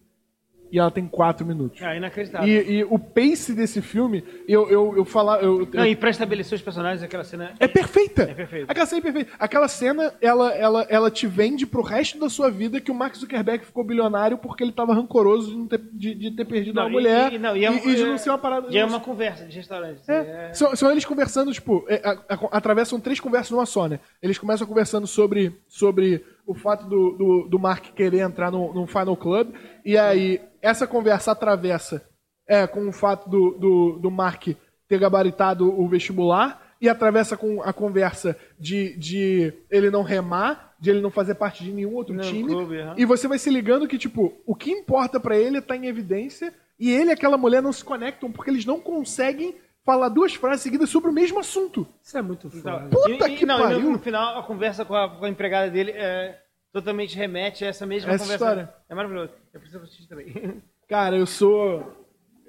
E 0.70 0.78
ela 0.78 0.90
tem 0.90 1.06
4 1.06 1.46
minutos. 1.46 1.80
Ah, 1.82 1.94
inacreditável. 1.94 2.48
E, 2.48 2.78
e 2.78 2.84
o 2.84 2.98
pace 2.98 3.54
desse 3.54 3.80
filme, 3.80 4.24
eu, 4.48 4.68
eu, 4.68 4.96
eu 4.96 5.04
falar. 5.04 5.42
Eu, 5.42 5.60
eu- 5.60 5.68
Não, 5.72 5.86
e 5.86 5.94
pra 5.96 6.10
estabelecer 6.10 6.56
os 6.56 6.62
personagens, 6.62 7.02
aquela 7.02 7.24
cena. 7.24 7.54
é 7.60 7.68
perfeita. 7.68 8.22
É 8.24 8.34
perfeita. 8.34 8.70
Aquela 8.70 8.86
cena 8.86 8.98
é 8.98 9.02
perfeita. 9.02 9.32
Aquela 9.38 9.68
cena, 9.68 10.14
ela, 10.20 10.52
ela, 10.54 10.86
ela 10.88 11.10
te 11.10 11.26
vende 11.26 11.66
pro 11.66 11.82
resto 11.82 12.18
da 12.18 12.28
sua 12.28 12.50
vida 12.50 12.80
que 12.80 12.90
o 12.90 12.94
Mark 12.94 13.14
Zuckerberg 13.14 13.64
ficou 13.64 13.84
bilionário 13.84 14.38
porque 14.38 14.64
ele 14.64 14.72
tava 14.72 14.92
rancoroso 14.94 15.50
de, 15.50 15.56
não 15.56 15.66
ter, 15.66 15.80
de, 15.92 16.14
de 16.14 16.30
ter 16.32 16.44
perdido 16.44 16.74
Não, 16.74 16.82
uma 16.84 16.90
e- 16.90 16.92
mulher 16.92 17.32
e- 17.32 17.38
não, 17.38 17.56
e, 17.56 17.64
é 17.64 17.72
e 17.72 17.94
de 17.94 18.02
é- 18.02 18.06
não 18.06 18.18
ser 18.18 18.30
uma 18.30 18.38
parada. 18.38 18.66
E 18.70 18.76
é 18.78 18.84
uma 18.84 19.00
conversa 19.00 19.44
de 19.46 19.56
restaurante. 19.56 20.00
É. 20.08 20.48
É. 20.50 20.52
São, 20.52 20.74
são 20.74 20.90
eles 20.90 21.04
conversando, 21.04 21.52
tipo, 21.52 21.84
é, 21.88 22.00
a- 22.04 22.34
a- 22.34 22.56
atravessam 22.56 22.98
três 23.00 23.20
conversas 23.20 23.50
numa 23.52 23.66
só, 23.66 23.86
né? 23.88 24.00
Eles 24.22 24.38
começam 24.38 24.66
conversando 24.66 25.06
sobre, 25.06 25.54
sobre 25.68 26.24
o 26.46 26.54
fato 26.54 26.86
do, 26.86 27.10
do, 27.12 27.48
do 27.48 27.58
Mark 27.58 27.86
querer 27.94 28.20
entrar 28.20 28.50
no, 28.50 28.72
no 28.72 28.86
Final 28.86 29.16
Club, 29.16 29.54
e 29.84 29.98
aí 29.98 30.40
essa 30.62 30.86
conversa 30.86 31.32
atravessa 31.32 32.06
é, 32.48 32.66
com 32.66 32.88
o 32.88 32.92
fato 32.92 33.28
do, 33.28 33.50
do, 33.52 33.98
do 33.98 34.10
Mark 34.10 34.48
ter 34.88 34.98
gabaritado 34.98 35.68
o 35.68 35.88
vestibular, 35.88 36.66
e 36.80 36.88
atravessa 36.88 37.36
com 37.36 37.62
a 37.62 37.72
conversa 37.72 38.36
de, 38.58 38.96
de 38.98 39.52
ele 39.70 39.90
não 39.90 40.02
remar, 40.02 40.74
de 40.78 40.90
ele 40.90 41.00
não 41.00 41.10
fazer 41.10 41.34
parte 41.34 41.64
de 41.64 41.72
nenhum 41.72 41.94
outro 41.94 42.14
Não, 42.14 42.22
time. 42.22 42.44
clube, 42.48 42.78
aham. 42.78 42.94
E 42.98 43.04
você 43.04 43.26
vai 43.26 43.38
se 43.38 43.50
ligando 43.50 43.88
que, 43.88 43.98
tipo, 43.98 44.34
o 44.46 44.54
que 44.54 44.70
importa 44.70 45.18
pra 45.18 45.36
ele 45.36 45.60
tá 45.60 45.74
em 45.74 45.86
evidência 45.86 46.52
e 46.78 46.90
ele 46.90 47.10
e 47.10 47.12
aquela 47.12 47.38
mulher 47.38 47.62
não 47.62 47.72
se 47.72 47.82
conectam 47.82 48.30
porque 48.30 48.50
eles 48.50 48.66
não 48.66 48.78
conseguem 48.78 49.54
falar 49.86 50.08
duas 50.10 50.34
frases 50.34 50.62
seguidas 50.62 50.90
sobre 50.90 51.08
o 51.10 51.12
mesmo 51.12 51.38
assunto. 51.38 51.86
Isso 52.02 52.18
é 52.18 52.20
muito 52.22 52.48
Então, 52.48 52.60
foda. 52.80 52.88
Puta 52.90 53.28
e, 53.30 53.36
que 53.36 53.46
não, 53.46 53.58
e 53.58 53.62
pariu. 53.62 53.80
no, 53.80 53.90
no 53.92 53.98
final, 54.00 54.38
a 54.38 54.42
conversa 54.42 54.84
com 54.84 54.94
a, 54.94 55.08
com 55.08 55.24
a 55.24 55.28
empregada 55.30 55.70
dele 55.70 55.92
é, 55.92 56.38
totalmente 56.72 57.16
remete 57.16 57.64
a 57.64 57.68
essa 57.68 57.86
mesma 57.86 58.12
Essa 58.12 58.24
conversa. 58.24 58.44
história. 58.44 58.74
É 58.90 58.94
maravilhoso. 58.94 59.32
Eu 59.54 59.60
preciso 59.60 59.82
assistir 59.84 60.08
também. 60.08 60.60
Cara, 60.88 61.16
eu 61.16 61.24
sou. 61.26 62.04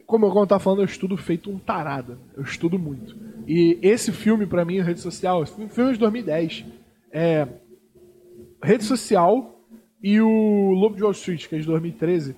Como 0.05 0.25
eu 0.25 0.47
tava 0.47 0.59
falando, 0.63 0.79
eu 0.81 0.85
estudo 0.85 1.15
feito 1.17 1.51
um 1.51 1.59
tarado. 1.59 2.17
Eu 2.35 2.41
estudo 2.43 2.79
muito. 2.79 3.15
E 3.47 3.77
esse 3.81 4.11
filme, 4.11 4.45
pra 4.47 4.65
mim, 4.65 4.79
rede 4.81 4.99
social, 5.01 5.43
esse 5.43 5.53
filme 5.53 5.69
filme 5.69 5.89
é 5.91 5.93
de 5.93 5.99
2010. 5.99 6.65
É. 7.11 7.47
Rede 8.63 8.83
social 8.83 9.59
e 10.01 10.19
o 10.21 10.71
Lobo 10.71 10.95
de 10.95 11.03
Wall 11.03 11.11
Street, 11.11 11.47
que 11.47 11.55
é 11.55 11.59
de 11.59 11.65
2013. 11.65 12.35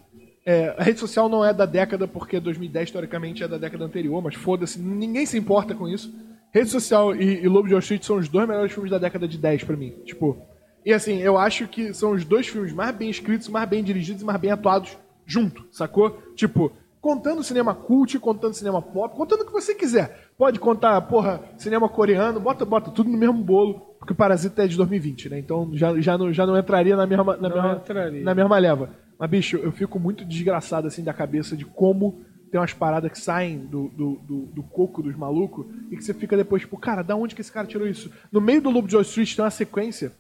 É, 0.50 0.74
a 0.76 0.82
rede 0.82 1.00
social 1.00 1.30
não 1.30 1.46
é 1.46 1.54
da 1.54 1.68
década, 1.68 2.08
porque 2.08 2.40
2010, 2.40 2.90
teoricamente, 2.90 3.44
é 3.44 3.48
da 3.48 3.60
década 3.60 3.86
anterior, 3.86 4.20
mas 4.20 4.34
foda-se, 4.34 4.80
ninguém 4.80 5.24
se 5.24 5.38
importa 5.38 5.76
com 5.76 5.88
isso. 5.88 6.12
Rede 6.52 6.72
social 6.72 7.16
e, 7.16 7.44
e 7.44 7.48
Lobo 7.48 7.68
de 7.68 7.76
Wall 7.76 7.82
Street 7.82 8.02
são 8.02 8.18
os 8.18 8.28
dois 8.28 8.48
melhores 8.48 8.72
filmes 8.72 8.90
da 8.90 8.98
década 8.98 9.28
de 9.28 9.38
10 9.38 9.64
pra 9.64 9.78
mim. 9.78 9.94
Tipo, 10.04 10.42
e 10.84 10.92
assim, 10.92 11.20
eu 11.20 11.38
acho 11.38 11.68
que 11.68 11.94
são 11.94 12.14
os 12.14 12.26
dois 12.26 12.48
filmes 12.48 12.74
mais 12.74 12.96
bem 12.96 13.12
escritos, 13.12 13.48
mais 13.48 13.70
bem 13.70 13.84
dirigidos 13.84 14.24
e 14.24 14.26
mais 14.26 14.42
bem 14.42 14.50
atuados 14.50 14.98
junto, 15.24 15.68
sacou? 15.70 16.20
Tipo, 16.36 16.72
contando 17.00 17.44
cinema 17.44 17.76
cult, 17.76 18.18
contando 18.18 18.56
cinema 18.56 18.82
pop, 18.82 19.16
contando 19.16 19.42
o 19.42 19.46
que 19.46 19.52
você 19.52 19.76
quiser. 19.76 20.32
Pode 20.36 20.60
contar, 20.60 21.00
porra, 21.02 21.44
cinema 21.58 21.88
coreano, 21.88 22.40
bota, 22.40 22.66
bota 22.66 22.90
tudo 22.90 23.08
no 23.08 23.18
mesmo 23.20 23.44
bolo, 23.44 23.82
porque 24.00 24.16
Parasita 24.16 24.64
é 24.64 24.68
de 24.68 24.76
2020, 24.78 25.30
né? 25.30 25.38
Então 25.38 25.70
já, 25.74 25.96
já, 26.02 26.18
não, 26.18 26.34
já 26.34 26.48
não 26.48 26.58
entraria 26.58 26.96
na 26.96 27.06
mesma, 27.06 27.38
na, 27.38 27.50
Não 27.50 27.56
mesma, 27.56 27.74
entraria. 27.84 28.24
na 28.24 28.34
mesma 28.34 28.58
leva. 28.58 29.09
Mas, 29.20 29.30
bicho, 29.30 29.58
eu 29.58 29.72
fico 29.72 30.00
muito 30.00 30.24
desgraçado 30.24 30.88
assim 30.88 31.04
da 31.04 31.14
cabeça 31.14 31.58
de 31.58 31.66
como 31.66 32.22
tem 32.50 32.60
umas 32.60 32.74
paradas 32.74 33.12
que 33.12 33.20
saem 33.20 33.60
do, 33.60 33.90
do, 33.90 34.16
do, 34.26 34.46
do 34.48 34.64
coco 34.64 35.04
dos 35.04 35.16
malucos 35.16 35.68
e 35.92 35.98
que 35.98 36.04
você 36.04 36.14
fica 36.14 36.36
depois, 36.38 36.62
tipo, 36.64 36.78
cara, 36.78 37.04
da 37.04 37.16
onde 37.16 37.36
que 37.36 37.42
esse 37.42 37.52
cara 37.52 37.68
tirou 37.68 37.88
isso? 37.88 38.12
No 38.32 38.42
meio 38.42 38.62
do 38.62 38.70
Lobo 38.72 38.88
de 38.88 38.96
Wall 38.96 39.04
Street 39.04 39.36
tem 39.36 39.44
uma 39.46 39.52
sequência 39.52 40.14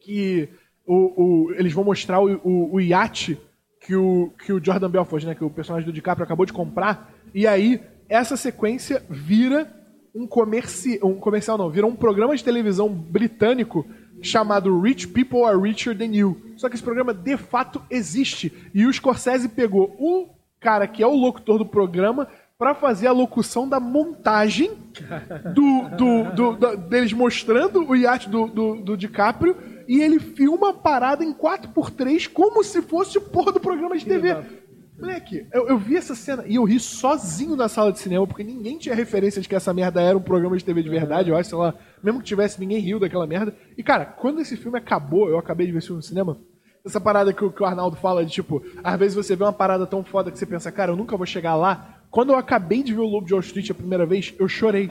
que 0.00 0.48
o, 0.86 0.94
o- 1.46 1.52
eles 1.54 1.72
vão 1.72 1.82
mostrar 1.84 2.20
o, 2.20 2.34
o, 2.44 2.74
o 2.74 2.80
iate 2.80 3.40
que 3.80 3.96
o, 3.96 4.30
que 4.44 4.52
o 4.52 4.64
Jordan 4.64 4.90
Belfort, 4.90 5.24
né, 5.24 5.34
que 5.34 5.42
o 5.42 5.50
personagem 5.50 5.86
do 5.86 5.92
DiCaprio 5.92 6.24
acabou 6.24 6.46
de 6.46 6.52
comprar, 6.52 7.12
e 7.34 7.46
aí 7.48 7.80
essa 8.08 8.36
sequência 8.36 9.02
vira 9.10 9.66
um, 10.14 10.26
comerci 10.26 11.00
um 11.02 11.14
comercial, 11.14 11.58
não, 11.58 11.70
vira 11.70 11.86
um 11.86 11.96
programa 11.96 12.36
de 12.36 12.44
televisão 12.44 12.88
britânico 12.88 13.84
chamado 14.22 14.80
Rich 14.80 15.08
People 15.08 15.42
Are 15.44 15.58
Richer 15.60 15.96
Than 15.96 16.14
You. 16.14 16.40
Só 16.56 16.68
que 16.68 16.74
esse 16.76 16.82
programa 16.84 17.12
de 17.12 17.36
fato 17.36 17.82
existe. 17.90 18.52
E 18.72 18.86
o 18.86 18.92
Scorsese 18.92 19.48
pegou 19.48 19.94
um 19.98 20.28
cara 20.60 20.86
que 20.86 21.02
é 21.02 21.06
o 21.06 21.14
locutor 21.16 21.58
do 21.58 21.66
programa 21.66 22.28
para 22.56 22.74
fazer 22.74 23.08
a 23.08 23.12
locução 23.12 23.68
da 23.68 23.80
montagem 23.80 24.70
do, 25.54 25.88
do, 25.96 26.32
do- 26.32 26.56
da- 26.56 26.74
deles 26.76 27.12
mostrando 27.12 27.84
o 27.88 27.96
iate 27.96 28.28
do, 28.28 28.46
do, 28.46 28.76
do 28.76 28.96
DiCaprio 28.96 29.56
e 29.88 30.00
ele 30.00 30.20
filma 30.20 30.70
a 30.70 30.72
parada 30.72 31.24
em 31.24 31.32
4x3 31.34 32.28
como 32.32 32.62
se 32.62 32.80
fosse 32.82 33.18
o 33.18 33.20
porra 33.20 33.50
do 33.52 33.58
programa 33.58 33.96
de 33.98 34.04
TV. 34.06 34.36
Moleque, 35.02 35.46
eu, 35.52 35.66
eu 35.68 35.76
vi 35.78 35.96
essa 35.96 36.14
cena 36.14 36.44
e 36.46 36.54
eu 36.54 36.64
ri 36.64 36.78
sozinho 36.78 37.56
na 37.56 37.68
sala 37.68 37.92
de 37.92 37.98
cinema, 37.98 38.26
porque 38.26 38.44
ninguém 38.44 38.78
tinha 38.78 38.94
referência 38.94 39.42
de 39.42 39.48
que 39.48 39.54
essa 39.54 39.74
merda 39.74 40.00
era 40.00 40.16
um 40.16 40.22
programa 40.22 40.56
de 40.56 40.64
TV 40.64 40.82
de 40.82 40.88
verdade, 40.88 41.28
eu 41.30 41.36
acho, 41.36 41.48
sei 41.50 41.58
lá. 41.58 41.74
Mesmo 42.02 42.20
que 42.20 42.26
tivesse, 42.26 42.60
ninguém 42.60 42.78
riu 42.78 43.00
daquela 43.00 43.26
merda. 43.26 43.54
E, 43.76 43.82
cara, 43.82 44.04
quando 44.04 44.40
esse 44.40 44.56
filme 44.56 44.78
acabou, 44.78 45.28
eu 45.28 45.38
acabei 45.38 45.66
de 45.66 45.72
ver 45.72 45.78
esse 45.78 45.88
filme 45.88 45.98
no 45.98 46.02
cinema, 46.06 46.38
essa 46.84 47.00
parada 47.00 47.32
que, 47.32 47.44
o- 47.44 47.50
que 47.50 47.62
o 47.62 47.66
Arnaldo 47.66 47.96
fala 47.96 48.24
de, 48.24 48.30
tipo, 48.30 48.62
às 48.82 48.98
vezes 48.98 49.14
você 49.16 49.34
vê 49.34 49.42
uma 49.42 49.52
parada 49.52 49.86
tão 49.86 50.04
foda 50.04 50.30
que 50.30 50.38
você 50.38 50.46
pensa, 50.46 50.70
cara, 50.70 50.92
eu 50.92 50.96
nunca 50.96 51.16
vou 51.16 51.26
chegar 51.26 51.56
lá. 51.56 52.00
Quando 52.10 52.30
eu 52.32 52.36
acabei 52.36 52.82
de 52.82 52.92
ver 52.94 53.00
o 53.00 53.06
Lobo 53.06 53.26
de 53.26 53.32
Wall 53.32 53.40
Street 53.40 53.70
a 53.70 53.74
primeira 53.74 54.06
vez, 54.06 54.32
eu 54.38 54.46
chorei. 54.46 54.90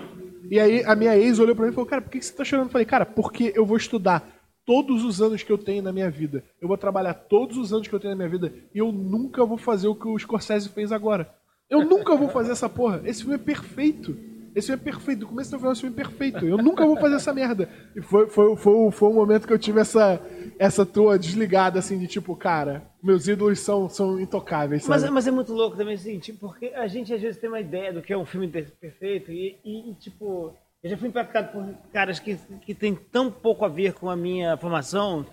E 0.49 0.59
aí 0.59 0.83
a 0.83 0.95
minha 0.95 1.15
ex 1.17 1.39
olhou 1.39 1.55
pra 1.55 1.65
mim 1.65 1.71
e 1.71 1.73
falou, 1.73 1.89
cara, 1.89 2.01
por 2.01 2.09
que 2.09 2.21
você 2.21 2.33
tá 2.33 2.43
chorando? 2.43 2.65
Eu 2.67 2.71
falei, 2.71 2.85
cara, 2.85 3.05
porque 3.05 3.53
eu 3.55 3.65
vou 3.65 3.77
estudar 3.77 4.27
todos 4.71 5.03
os 5.03 5.21
anos 5.21 5.43
que 5.43 5.51
eu 5.51 5.57
tenho 5.57 5.83
na 5.83 5.91
minha 5.91 6.09
vida. 6.09 6.43
Eu 6.61 6.67
vou 6.69 6.77
trabalhar 6.77 7.13
todos 7.13 7.57
os 7.57 7.73
anos 7.73 7.89
que 7.89 7.93
eu 7.93 7.99
tenho 7.99 8.11
na 8.11 8.17
minha 8.17 8.29
vida 8.29 8.53
e 8.73 8.77
eu 8.79 8.89
nunca 8.89 9.43
vou 9.45 9.57
fazer 9.57 9.89
o 9.89 9.95
que 9.95 10.07
o 10.07 10.17
Scorsese 10.17 10.69
fez 10.69 10.93
agora. 10.93 11.29
Eu 11.69 11.83
nunca 11.83 12.15
vou 12.15 12.29
fazer 12.29 12.53
essa 12.53 12.69
porra. 12.69 13.01
Esse 13.03 13.21
filme 13.21 13.35
é 13.35 13.37
perfeito. 13.37 14.15
Esse 14.55 14.67
filme 14.67 14.81
é 14.81 14.83
perfeito. 14.83 15.19
Do 15.19 15.27
começo 15.27 15.53
ao 15.53 15.59
final, 15.59 15.73
esse 15.73 15.81
filme 15.81 15.93
é 15.95 16.03
perfeito. 16.03 16.45
Eu 16.45 16.57
nunca 16.57 16.85
vou 16.85 16.95
fazer 16.97 17.15
essa 17.15 17.33
merda. 17.33 17.69
E 17.95 18.01
foi, 18.01 18.27
foi, 18.27 18.55
foi, 18.55 18.73
o- 18.73 18.91
foi 18.91 19.09
o 19.09 19.13
momento 19.13 19.45
que 19.47 19.51
eu 19.53 19.59
tive 19.59 19.79
essa, 19.81 20.21
essa 20.57 20.85
tua 20.85 21.19
desligada, 21.19 21.79
assim, 21.79 21.97
de 21.97 22.07
tipo, 22.07 22.33
cara, 22.35 22.83
meus 23.03 23.27
ídolos 23.27 23.59
são, 23.59 23.89
são 23.89 24.19
intocáveis? 24.21 24.87
Mas, 24.87 25.09
mas 25.09 25.27
é 25.27 25.31
muito 25.31 25.51
louco 25.53 25.75
também, 25.77 25.95
assim, 25.95 26.17
tipo, 26.19 26.39
porque 26.39 26.67
a 26.75 26.87
gente 26.87 27.13
às 27.13 27.21
vezes 27.21 27.39
tem 27.39 27.49
uma 27.49 27.59
ideia 27.59 27.91
do 27.93 28.01
que 28.01 28.11
é 28.13 28.17
um 28.17 28.25
filme 28.25 28.47
per- 28.47 28.71
perfeito 28.79 29.31
e, 29.31 29.57
e, 29.65 29.91
e, 29.91 29.93
tipo, 29.95 30.53
eu 30.83 30.89
já 30.89 30.97
fui 30.97 31.09
impactado 31.09 31.51
por 31.51 31.73
caras 31.91 32.19
que, 32.19 32.37
que 32.61 32.73
tem 32.73 32.95
tão 32.95 33.31
pouco 33.31 33.63
a 33.65 33.67
ver 33.67 33.93
com 33.93 34.09
a 34.09 34.15
minha 34.15 34.57
formação 34.57 35.25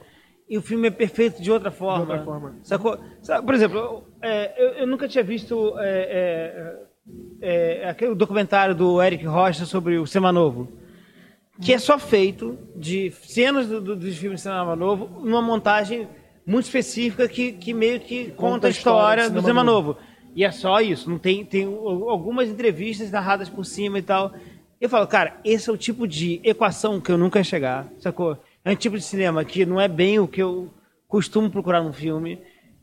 e 0.48 0.56
o 0.56 0.62
filme 0.62 0.88
é 0.88 0.90
perfeito 0.90 1.42
de 1.42 1.50
outra 1.50 1.70
forma. 1.70 2.00
outra 2.00 2.24
forma. 2.24 2.56
Sacou? 2.62 2.98
Por 3.44 3.54
exemplo, 3.54 3.78
eu, 3.78 4.08
é, 4.22 4.62
eu, 4.62 4.68
eu 4.80 4.86
nunca 4.86 5.06
tinha 5.08 5.24
visto 5.24 5.78
é, 5.78 6.86
é, 7.40 7.82
é, 7.82 7.88
aquele 7.88 8.14
documentário 8.14 8.74
do 8.74 9.02
Eric 9.02 9.24
Rocha 9.26 9.64
sobre 9.64 9.98
o 9.98 10.06
Semanovo 10.06 10.78
que 11.60 11.72
é 11.72 11.78
só 11.78 11.98
feito 11.98 12.56
de 12.76 13.10
cenas 13.10 13.66
do, 13.66 13.80
do, 13.80 13.96
dos 13.96 14.16
filmes 14.16 14.40
de 14.40 14.42
cinema 14.42 14.76
novo 14.76 15.20
numa 15.24 15.42
montagem 15.42 16.08
muito 16.46 16.66
específica 16.66 17.28
que, 17.28 17.52
que 17.52 17.74
meio 17.74 18.00
que 18.00 18.30
conta, 18.30 18.68
a 18.68 18.70
história, 18.70 19.28
do 19.28 19.40
cinema 19.40 19.62
novo. 19.62 19.98
E 20.34 20.44
é 20.44 20.50
só 20.50 20.80
isso, 20.80 21.10
não 21.10 21.18
tem, 21.18 21.44
tem 21.44 21.64
algumas 21.64 22.48
entrevistas 22.48 23.10
narradas 23.10 23.48
por 23.48 23.64
cima 23.64 23.98
e 23.98 24.02
tal. 24.02 24.32
Eu 24.80 24.88
falo, 24.88 25.06
cara, 25.06 25.36
esse 25.44 25.68
é 25.68 25.72
o 25.72 25.76
tipo 25.76 26.06
de 26.06 26.40
equação 26.44 27.00
que 27.00 27.10
eu 27.10 27.18
nunca 27.18 27.38
ia 27.40 27.44
chegar, 27.44 27.86
sacou? 28.00 28.38
É 28.64 28.70
um 28.72 28.76
tipo 28.76 28.96
de 28.96 29.02
cinema 29.04 29.44
que 29.44 29.66
não 29.66 29.80
é 29.80 29.88
bem 29.88 30.18
o 30.18 30.28
que 30.28 30.42
eu 30.42 30.72
costumo 31.08 31.50
procurar 31.50 31.82
num 31.82 31.92
filme. 31.92 32.38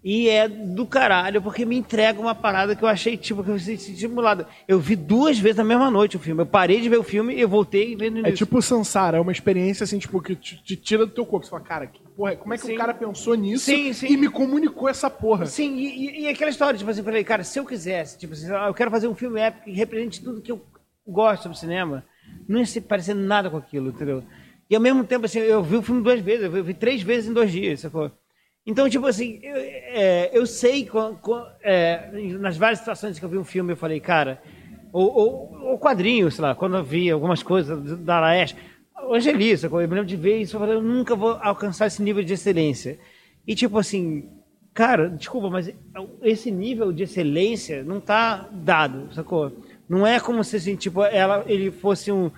E 0.08 0.30
é 0.30 0.48
do 0.48 0.86
caralho, 0.86 1.42
porque 1.42 1.66
me 1.66 1.76
entrega 1.76 2.20
uma 2.22 2.36
parada 2.36 2.76
que 2.76 2.84
eu 2.84 2.88
achei, 2.88 3.18
tipo, 3.18 3.44
que 3.44 3.50
eu 3.50 3.56
me 3.56 3.60
senti 3.60 3.92
estimulado. 3.92 4.46
Eu 4.68 4.80
vi 4.80 4.96
duas 4.96 5.40
vezes 5.40 5.58
na 5.58 5.64
mesma 5.64 5.90
noite 5.90 6.16
o 6.16 6.20
filme. 6.20 6.42
Eu 6.44 6.46
parei 6.46 6.80
de 6.80 6.88
ver 6.88 6.98
o 7.00 7.04
filme 7.04 7.34
e 7.34 7.42
eu 7.42 7.50
voltei 7.50 7.96
vendo 7.96 8.24
É 8.28 8.32
tipo 8.32 8.62
Sansara, 8.62 9.18
é 9.18 9.20
uma 9.20 9.32
experiência 9.32 9.84
assim, 9.84 9.98
tipo, 9.98 10.22
que 10.22 10.36
te, 10.36 10.62
te 10.64 10.76
tira 10.76 11.08
do 11.08 11.12
teu 11.12 11.26
corpo. 11.26 11.44
Você 11.46 11.50
fala, 11.50 11.64
cara, 11.64 11.88
que 11.88 12.00
porra, 12.16 12.36
como 12.36 12.54
é 12.54 12.58
que 12.58 12.68
Sim. 12.68 12.76
o 12.76 12.78
cara 12.78 12.94
pensou 12.94 13.34
nisso 13.34 13.66
Sim, 13.66 13.94
sim. 13.94 14.08
e 14.08 14.16
me 14.18 14.30
comunicou 14.30 14.88
essa 14.88 15.10
porra? 15.10 15.48
Sim, 15.48 15.76
e, 15.78 15.88
e- 15.88 16.22
e 16.22 16.28
aquela 16.28 16.52
história, 16.52 16.78
tipo 16.78 16.92
assim, 16.92 17.00
eu 17.00 17.06
falei, 17.06 17.24
cara, 17.24 17.44
se 17.44 17.58
eu 17.58 17.66
quisesse, 17.66 18.20
tipo 18.20 18.34
assim, 18.34 18.48
eu 18.52 18.74
quero 18.76 18.92
fazer 18.92 19.08
um 19.08 19.16
filme 19.16 19.40
épico 19.42 19.66
que 19.66 19.72
represente 19.72 20.22
tudo 20.22 20.40
que 20.40 20.52
eu 20.52 20.62
gosto 21.08 21.44
sobre 21.44 21.58
cinema, 21.58 22.04
não 22.48 22.60
ia 22.60 22.66
se 22.66 22.82
parecer 22.82 23.14
nada 23.14 23.50
com 23.50 23.58
aquilo, 23.58 23.90
entendeu? 23.90 24.24
E 24.70 24.76
ao 24.76 24.82
mesmo 24.82 25.04
tempo, 25.04 25.26
assim, 25.26 25.40
eu 25.40 25.62
vi 25.64 25.76
o 25.76 25.82
filme 25.82 26.02
duas 26.02 26.20
vezes, 26.22 26.44
eu 26.54 26.64
vi, 26.64 26.74
três 26.74 27.02
vezes 27.02 27.30
em 27.30 27.34
dois 27.34 27.52
dias, 27.52 27.82
sacou? 27.82 28.12
Então, 28.66 28.90
tipo 28.90 29.06
assim, 29.06 29.40
eu, 29.44 29.56
é, 29.56 30.30
eu 30.34 30.46
sei, 30.48 30.86
quan- 30.88 31.14
quan- 31.16 31.46
é, 31.62 32.10
nas 32.40 32.58
várias 32.58 32.80
situações 32.80 33.20
que 33.20 33.26
eu 33.26 33.30
vi 33.30 33.38
um 33.38 33.44
filme, 33.44 33.74
eu 33.74 33.78
falei, 33.78 34.00
cara, 34.00 34.42
ou, 34.92 35.54
ou 35.64 35.78
quadrinho, 35.80 36.32
sei 36.32 36.42
lá, 36.42 36.56
quando 36.56 36.78
eu 36.78 36.84
vi 36.84 37.12
algumas 37.12 37.44
coisas 37.44 38.00
da 38.00 38.20
Laeste, 38.20 38.56
o 39.08 39.14
Angeli, 39.14 39.56
sacou? 39.58 39.82
eu 39.82 39.88
me 39.88 39.94
lembro 39.94 40.08
de 40.10 40.16
ver 40.16 40.38
isso, 40.42 40.56
eu 40.56 40.60
falei, 40.60 40.76
eu 40.76 40.82
nunca 40.82 41.16
vou 41.16 41.38
alcançar 41.42 41.86
esse 41.86 42.02
nível 42.02 42.24
de 42.24 42.34
excelência. 42.34 42.98
E 43.46 43.54
tipo 43.54 43.78
assim, 43.78 44.30
cara, 44.74 45.10
desculpa, 45.10 45.50
mas 45.50 45.72
esse 46.24 46.50
nível 46.50 46.92
de 46.92 47.04
excelência 47.04 47.84
não 47.84 48.00
tá 48.00 48.50
dado, 48.52 49.14
sacou? 49.14 49.52
Não 49.88 50.06
é 50.06 50.20
como 50.20 50.44
se 50.44 50.56
assim, 50.58 50.76
tipo, 50.76 51.04
ela, 51.04 51.44
ele 51.48 51.72
fosse 51.72 52.12
um. 52.12 52.32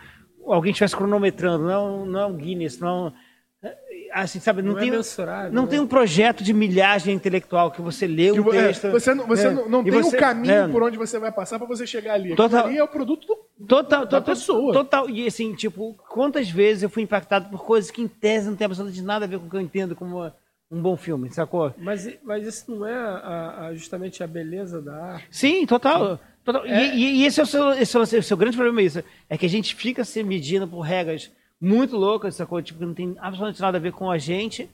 Alguém 0.46 0.72
estivesse 0.72 0.96
cronometrando, 0.96 1.66
não, 1.66 1.72
é 1.72 1.80
um- 1.80 2.06
não 2.06 2.20
é 2.22 2.26
um 2.26 2.34
Guinness, 2.36 2.80
não. 2.80 3.14
é- 3.62 3.76
assim, 4.14 4.40
sabe, 4.40 4.62
não, 4.62 4.72
Não 4.74 4.78
é 4.78 4.82
tem, 4.84 4.92
mensurável, 4.92 5.52
não 5.52 5.64
né? 5.64 5.68
tem 5.70 5.80
um 5.80 5.88
projeto 5.88 6.44
de 6.44 6.54
milhagem 6.54 7.14
intelectual 7.14 7.72
que 7.72 7.82
você 7.82 8.08
lê 8.08 8.32
Que 8.32 8.40
o 8.40 8.54
é, 8.54 8.68
texto. 8.68 8.90
você 8.92 9.14
não, 9.14 9.26
você 9.28 9.48
é, 9.48 9.50
não, 9.52 9.68
não 9.68 9.84
tem 9.84 9.92
você- 9.92 10.16
o 10.16 10.20
caminho 10.20 10.54
é, 10.54 10.68
por 10.68 10.84
onde 10.84 10.98
você 10.98 11.20
vai 11.20 11.32
passar 11.32 11.58
pra 11.60 11.68
você 11.68 11.86
chegar 11.86 12.14
ali. 12.14 12.32
Aquilo 12.34 12.50
Total. 12.50 12.66
ali 12.68 12.78
é 12.78 12.84
o 12.84 12.88
produto 12.88 13.28
do 13.28 13.66
Total, 13.68 14.02
da 14.02 14.06
total, 14.08 14.22
pessoa. 14.22 14.74
Total. 14.74 15.10
E 15.10 15.26
assim, 15.28 15.54
tipo, 15.56 15.96
quantas 16.10 16.50
vezes 16.50 16.84
eu 16.84 16.90
fui 16.90 17.04
impactado 17.04 17.50
por 17.50 17.66
coisas 17.66 17.92
que 17.92 18.02
em 18.02 18.08
tese 18.08 18.48
não 18.50 18.56
tem 18.56 18.66
absolutamente 18.66 19.04
nada 19.04 19.26
a 19.26 19.28
ver 19.28 19.40
com 19.40 19.48
o 19.48 19.50
que 19.50 19.56
eu 19.58 19.62
entendo 19.62 19.96
como 19.96 20.32
um 20.72 20.82
bom 20.82 20.96
filme, 20.96 21.30
sacou? 21.32 21.74
Mas, 21.78 22.08
mas 22.24 22.46
isso 22.48 22.72
não 22.74 22.86
é 22.88 22.94
a- 22.94 23.66
a- 23.68 23.74
justamente 23.74 24.24
a 24.24 24.28
beleza 24.28 24.82
da 24.82 24.96
arte? 25.14 25.28
Sim, 25.32 25.66
total. 25.66 26.20
Total. 26.54 26.66
E, 26.68 27.22
e- 27.22 27.26
esse 27.26 27.40
é 27.40 27.44
o 27.44 27.46
seu, 27.46 27.72
esse 27.72 27.96
é 27.96 28.00
o 28.00 28.06
seu, 28.06 28.24
seu 28.24 28.38
grande 28.38 28.56
problema, 28.58 28.82
é 28.82 28.86
isso. 28.86 29.04
É 29.30 29.38
que 29.38 29.46
a 29.46 29.50
gente 29.50 29.76
fica 29.76 30.04
se 30.04 30.24
medindo 30.24 30.68
por 30.68 30.82
regras 30.82 31.32
muito 31.60 31.96
loucas, 31.98 32.36
sacou? 32.36 32.62
Tipo, 32.62 32.80
que 32.80 32.86
não 32.86 32.94
tem 32.94 33.16
absolutamente 33.20 33.62
nada 33.62 33.78
a 33.78 33.82
ver 33.82 33.92
com 33.92 34.10
a 34.10 34.18
gente 34.18 34.70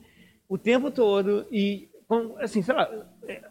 o 0.48 0.58
tempo 0.58 0.92
todo. 0.92 1.46
E, 1.52 1.88
assim, 2.40 2.62
sei 2.62 2.76
lá, 2.76 2.90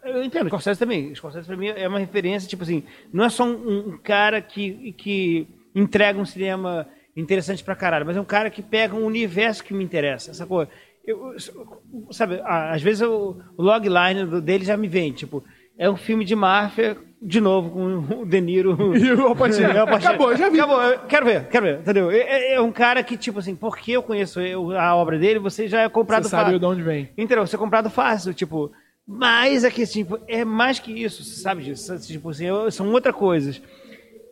eu 0.05 0.23
entendo, 0.23 0.47
Scorsese 0.47 0.79
também. 0.79 1.13
Scorsese 1.13 1.47
pra 1.47 1.57
mim 1.57 1.67
é 1.67 1.87
uma 1.87 1.99
referência, 1.99 2.47
tipo 2.49 2.63
assim, 2.63 2.83
não 3.11 3.23
é 3.25 3.29
só 3.29 3.43
um, 3.43 3.89
um 3.93 3.97
cara 3.97 4.41
que, 4.41 4.93
que 4.93 5.47
entrega 5.75 6.19
um 6.19 6.25
cinema 6.25 6.87
interessante 7.15 7.63
pra 7.63 7.75
caralho, 7.75 8.05
mas 8.05 8.17
é 8.17 8.21
um 8.21 8.25
cara 8.25 8.49
que 8.49 8.61
pega 8.61 8.95
um 8.95 9.05
universo 9.05 9.63
que 9.63 9.73
me 9.73 9.83
interessa, 9.83 10.33
sacou? 10.33 10.67
Eu, 11.05 11.33
eu- 11.33 12.13
sabe, 12.13 12.41
às 12.45 12.81
vezes 12.81 13.01
eu- 13.01 13.39
o 13.57 13.61
logline 13.61 14.41
dele 14.41 14.63
já 14.65 14.77
me 14.77 14.87
vem, 14.87 15.11
tipo, 15.11 15.43
é 15.77 15.89
um 15.89 15.97
filme 15.97 16.23
de 16.23 16.35
máfia, 16.35 16.97
de 17.25 17.39
novo, 17.41 17.69
com 17.71 18.21
o 18.21 18.25
De 18.25 18.41
Niro. 18.41 18.77
E 18.97 19.11
o 19.13 19.27
Al 19.27 19.35
Pacino. 19.35 19.69
Al 19.79 19.87
Pacino. 19.87 20.09
Acabou, 20.09 20.35
já 20.35 20.49
vi. 20.49 20.59
Acabou, 20.59 20.81
eu 20.81 20.99
quero 21.07 21.25
ver, 21.25 21.47
quero 21.47 21.65
ver, 21.65 21.79
entendeu? 21.79 22.11
É, 22.11 22.17
é- 22.17 22.53
é 22.55 22.61
um 22.61 22.71
cara 22.71 23.01
que, 23.03 23.15
tipo 23.17 23.39
assim, 23.39 23.55
porque 23.55 23.91
eu 23.93 24.03
conheço 24.03 24.39
a 24.77 24.95
obra 24.95 25.17
dele, 25.17 25.39
você 25.39 25.67
já 25.67 25.81
é 25.81 25.89
comprado 25.89 26.23
Você 26.23 26.29
sabe 26.29 26.43
fácil. 26.45 26.59
de 26.59 26.65
onde 26.65 26.81
vem. 26.81 27.09
Entendeu? 27.17 27.45
Você 27.47 27.55
é 27.55 27.59
comprado 27.59 27.89
fácil, 27.89 28.33
tipo. 28.33 28.71
Mas 29.05 29.63
é 29.65 29.69
que, 29.71 29.85
tipo, 29.85 30.17
é 30.27 30.45
mais 30.45 30.79
que 30.79 30.91
isso, 30.91 31.23
você 31.23 31.41
sabe 31.41 31.63
disso. 31.63 31.97
Tipo 31.99 32.29
assim, 32.29 32.45
são 32.71 32.89
outras 32.91 33.13
coisas. 33.15 33.61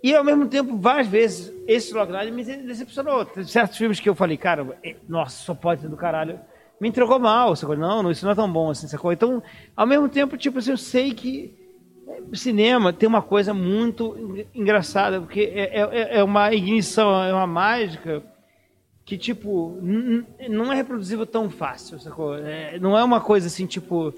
E 0.03 0.15
ao 0.15 0.23
mesmo 0.23 0.47
tempo, 0.47 0.77
várias 0.77 1.07
vezes, 1.07 1.53
esse 1.67 1.93
logline 1.93 2.31
me 2.31 2.43
decepcionou. 2.43 3.23
Tem 3.25 3.43
certos 3.43 3.77
filmes 3.77 3.99
que 3.99 4.07
eu 4.09 4.15
falei, 4.15 4.37
cara, 4.37 4.65
é- 4.83 4.95
nossa, 5.07 5.43
só 5.43 5.53
pode 5.53 5.81
ser 5.81 5.89
do 5.89 5.97
caralho. 5.97 6.39
Me 6.79 6.87
entregou 6.89 7.19
mal, 7.19 7.55
sacou? 7.55 7.75
Não, 7.77 8.01
não, 8.01 8.09
isso 8.09 8.25
não 8.25 8.31
é 8.31 8.35
tão 8.35 8.51
bom 8.51 8.71
assim, 8.71 8.87
sacou? 8.87 9.11
Então, 9.13 9.43
ao 9.75 9.85
mesmo 9.85 10.09
tempo, 10.09 10.35
tipo 10.37 10.57
assim, 10.57 10.71
eu 10.71 10.77
sei 10.77 11.13
que 11.13 11.53
cinema 12.33 12.91
tem 12.93 13.07
uma 13.07 13.21
coisa 13.21 13.53
muito 13.53 14.15
en- 14.55 14.61
engraçada, 14.61 15.19
porque 15.19 15.51
é, 15.53 15.79
é, 15.81 16.17
é 16.19 16.23
uma 16.23 16.53
ignição, 16.53 17.23
é 17.23 17.33
uma 17.33 17.47
mágica 17.47 18.23
que, 19.05 19.17
tipo, 19.17 19.77
não 20.49 20.71
é 20.71 20.75
reproduzível 20.75 21.25
tão 21.25 21.49
fácil, 21.49 21.99
sacou? 21.99 22.35
É, 22.37 22.79
não 22.79 22.97
é 22.97 23.03
uma 23.03 23.19
coisa 23.19 23.47
assim, 23.47 23.65
tipo. 23.65 24.13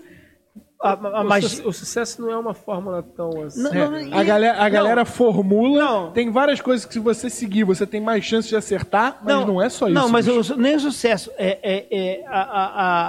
A, 0.82 0.90
a, 0.92 1.20
a 1.20 1.22
O, 1.22 1.28
magia- 1.30 1.48
su- 1.48 1.68
o 1.68 1.72
sucesso 1.72 2.22
não 2.22 2.30
é 2.30 2.38
uma 2.38 2.54
fórmula 2.54 3.02
tão 3.02 3.30
assim. 3.44 3.64
Não, 3.64 3.72
É, 3.74 3.88
não, 3.88 4.18
a 4.18 4.22
e- 4.22 4.26
galera, 4.26 4.58
a 4.60 4.64
não. 4.66 4.70
galera 4.70 5.06
formula. 5.06 5.80
Não. 5.82 6.12
Tem 6.12 6.30
várias 6.30 6.60
coisas 6.60 6.86
que 6.86 6.92
se 6.94 7.00
você 7.00 7.30
seguir, 7.30 7.64
você 7.64 7.88
tem 7.88 8.02
mais 8.02 8.26
chance 8.26 8.50
de 8.50 8.56
acertar, 8.58 9.20
mas 9.24 9.46
não, 9.48 9.62
é 9.62 9.70
só 9.70 9.86
isso. 9.88 9.96
Não, 9.96 10.10
mas 10.10 10.28
o- 10.28 10.58
nem 10.58 10.76
o 10.76 10.80
sucesso. 10.82 11.32
É, 11.38 11.58
é, 11.64 11.88
é, 12.20 12.28
a, 12.28 12.42
a, 12.42 12.66
a, 12.66 13.08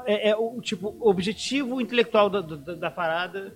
a- 0.00 0.04
é, 0.06 0.30
é 0.30 0.36
o 0.36 0.60
tipo, 0.62 0.96
objetivo 1.00 1.80
intelectual 1.80 2.30
da, 2.30 2.40
da, 2.40 2.74
da 2.74 2.90
parada 2.90 3.52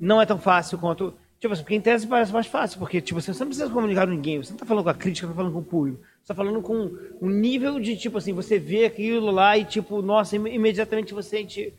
não 0.00 0.20
é 0.20 0.26
tão 0.26 0.38
fácil 0.38 0.78
quanto. 0.78 1.14
Tipo 1.40 1.54
assim, 1.54 1.62
porque 1.62 1.74
em 1.76 1.80
tese 1.80 2.06
parece 2.06 2.32
mais 2.32 2.46
fácil, 2.48 2.78
porque 2.80 3.00
tipo, 3.00 3.18
assim, 3.18 3.32
você 3.32 3.40
não 3.40 3.48
precisa 3.48 3.70
comunicar 3.70 4.06
com 4.06 4.12
ninguém, 4.12 4.38
você 4.42 4.50
não 4.50 4.56
está 4.56 4.66
falando 4.66 4.84
com 4.84 4.90
a 4.90 4.94
crítica, 4.94 5.26
você 5.26 5.32
tá 5.32 5.36
falando 5.36 5.52
com 5.52 5.60
o 5.60 5.64
público. 5.64 5.98
Você 6.00 6.22
está 6.22 6.34
falando 6.34 6.60
com 6.60 6.90
um 7.22 7.28
nível 7.30 7.78
de, 7.78 7.96
tipo 7.96 8.18
assim, 8.18 8.32
você 8.32 8.58
vê 8.58 8.84
aquilo 8.84 9.30
lá 9.30 9.56
e, 9.56 9.64
tipo, 9.64 10.02
nossa, 10.02 10.36
im- 10.36 10.48
imediatamente 10.54 11.14
você 11.14 11.30
sente. 11.38 11.72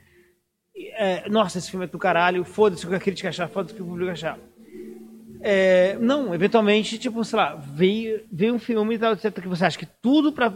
é, 0.76 1.30
nossa, 1.30 1.58
esse 1.58 1.70
filme 1.70 1.86
é 1.86 1.90
do 1.90 2.00
caralho, 2.00 2.44
foda-se 2.46 2.86
o 2.86 2.90
que 2.90 2.96
a 2.96 3.00
crítica 3.00 3.30
achar, 3.30 3.50
foda-se 3.50 3.74
o 3.74 3.76
que 3.76 3.82
o 3.82 3.86
público 3.86 4.12
achar. 4.12 4.40
É, 5.42 5.98
não, 6.00 6.34
eventualmente, 6.34 6.98
tipo, 6.98 7.24
sei 7.24 7.38
lá, 7.38 7.56
veio, 7.56 8.22
veio 8.32 8.54
um 8.54 8.60
filme 8.60 8.96
e 8.96 9.00
tal, 9.00 9.16
que 9.16 9.48
você 9.48 9.66
acha 9.66 9.78
que 9.78 9.86
tudo 10.02 10.32
pra 10.32 10.50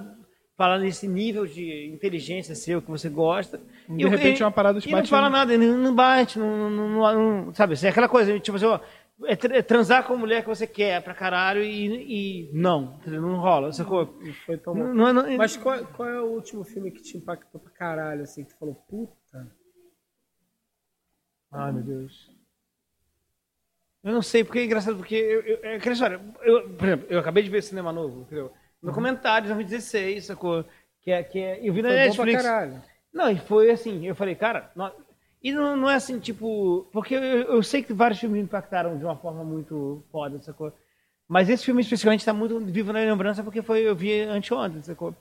falar 0.56 0.80
nesse 0.80 1.08
nível 1.08 1.46
de 1.46 1.88
inteligência 1.88 2.56
seu 2.56 2.82
que 2.82 2.90
você 2.90 3.10
gosta. 3.10 3.58
De 3.90 4.04
e 4.04 4.08
repente 4.08 4.40
e- 4.40 4.44
uma 4.44 4.52
parada 4.52 4.80
te 4.80 4.88
e 4.88 4.92
não 4.92 5.00
bate 5.00 5.10
fala 5.10 5.30
nada, 5.30 5.58
não, 5.58 5.78
não 5.78 5.96
bate, 5.96 6.38
não, 6.40 6.70
não, 6.70 6.90
não- 6.90 7.46
não- 7.46 7.54
sabe, 7.54 7.74
assim, 7.74 7.88
é 7.88 7.90
aquela 7.90 8.08
coisa, 8.10 8.40
tipo 8.40 8.56
assim, 8.58 8.66
ó, 8.66 8.80
é, 9.26 9.34
é 9.58 9.62
transar 9.62 10.06
com 10.06 10.14
a 10.14 10.18
mulher 10.18 10.42
que 10.44 10.50
você 10.50 10.66
quer 10.68 11.02
pra 11.02 11.14
caralho 11.14 11.64
e, 11.64 12.48
e 12.48 12.52
não, 12.54 13.00
não 13.06 13.40
rola, 13.40 13.72
sacou? 13.72 14.14
Foi 14.46 14.58
tão 14.58 14.74
não, 14.76 15.14
não- 15.14 15.38
Mas 15.38 15.56
qual, 15.58 15.86
qual 15.88 16.10
é 16.10 16.22
o 16.22 16.26
último 16.32 16.64
filme 16.64 16.92
que 16.92 17.02
te 17.02 17.18
impactou 17.18 17.60
pra 17.62 17.72
caralho, 17.72 18.24
assim, 18.24 18.44
que 18.44 18.54
tu 18.54 18.60
falou, 18.60 18.76
puta? 18.76 19.52
Ai, 21.52 21.72
meu 21.72 21.84
Deus. 21.84 22.32
Eu 24.04 24.12
não 24.12 24.22
sei, 24.22 24.44
porque 24.44 24.60
é 24.60 24.66
engraçado, 24.66 24.98
porque 24.98 25.16
eu, 25.16 25.42
eu, 25.42 25.60
é 25.64 25.76
aquela 25.76 25.94
história. 25.94 26.20
Eu, 26.42 26.70
por 26.76 26.86
exemplo, 26.88 27.08
eu 27.10 27.20
acabei 27.20 27.42
de 27.44 27.50
ver 27.50 27.62
cinema 27.64 27.94
novo, 27.94 28.22
entendeu? 28.22 28.52
Documentário 28.84 29.48
de 29.48 29.54
2016, 29.54 30.26
sacou? 30.26 30.66
Que 31.02 31.12
é, 31.12 31.24
que 31.24 31.40
é, 31.40 31.60
eu 31.68 31.74
vi 31.74 31.82
na 31.82 31.90
Foi 31.90 31.98
Netflix. 31.98 32.44
caralho. 32.44 32.82
Não, 33.14 33.30
e 33.30 33.38
foi 33.38 33.72
assim, 33.72 34.06
eu 34.08 34.16
falei, 34.16 34.36
cara, 34.36 34.72
nó- 34.76 34.92
e 35.42 35.52
não, 35.52 35.76
não 35.76 35.90
é 35.90 35.96
assim, 35.96 36.20
tipo, 36.20 36.88
porque 36.92 37.14
eu, 37.16 37.22
eu 37.22 37.64
sei 37.64 37.84
que 37.84 37.94
vários 37.94 38.20
filmes 38.20 38.38
me 38.40 38.44
impactaram 38.44 38.98
de 38.98 39.04
uma 39.04 39.16
forma 39.16 39.44
muito 39.44 40.04
foda, 40.12 40.42
sacou? 40.42 40.74
Mas 41.28 41.50
esse 41.50 41.64
filme 41.66 41.82
especificamente 41.82 42.20
está 42.20 42.34
muito 42.34 42.60
vivo 42.60 42.92
na 42.94 43.00
lembrança 43.00 43.44
porque 43.44 43.62
foi 43.62 43.82
eu 43.82 43.96
vi 43.96 44.22
anteontem, 44.22 44.82
sacou? 44.82 45.16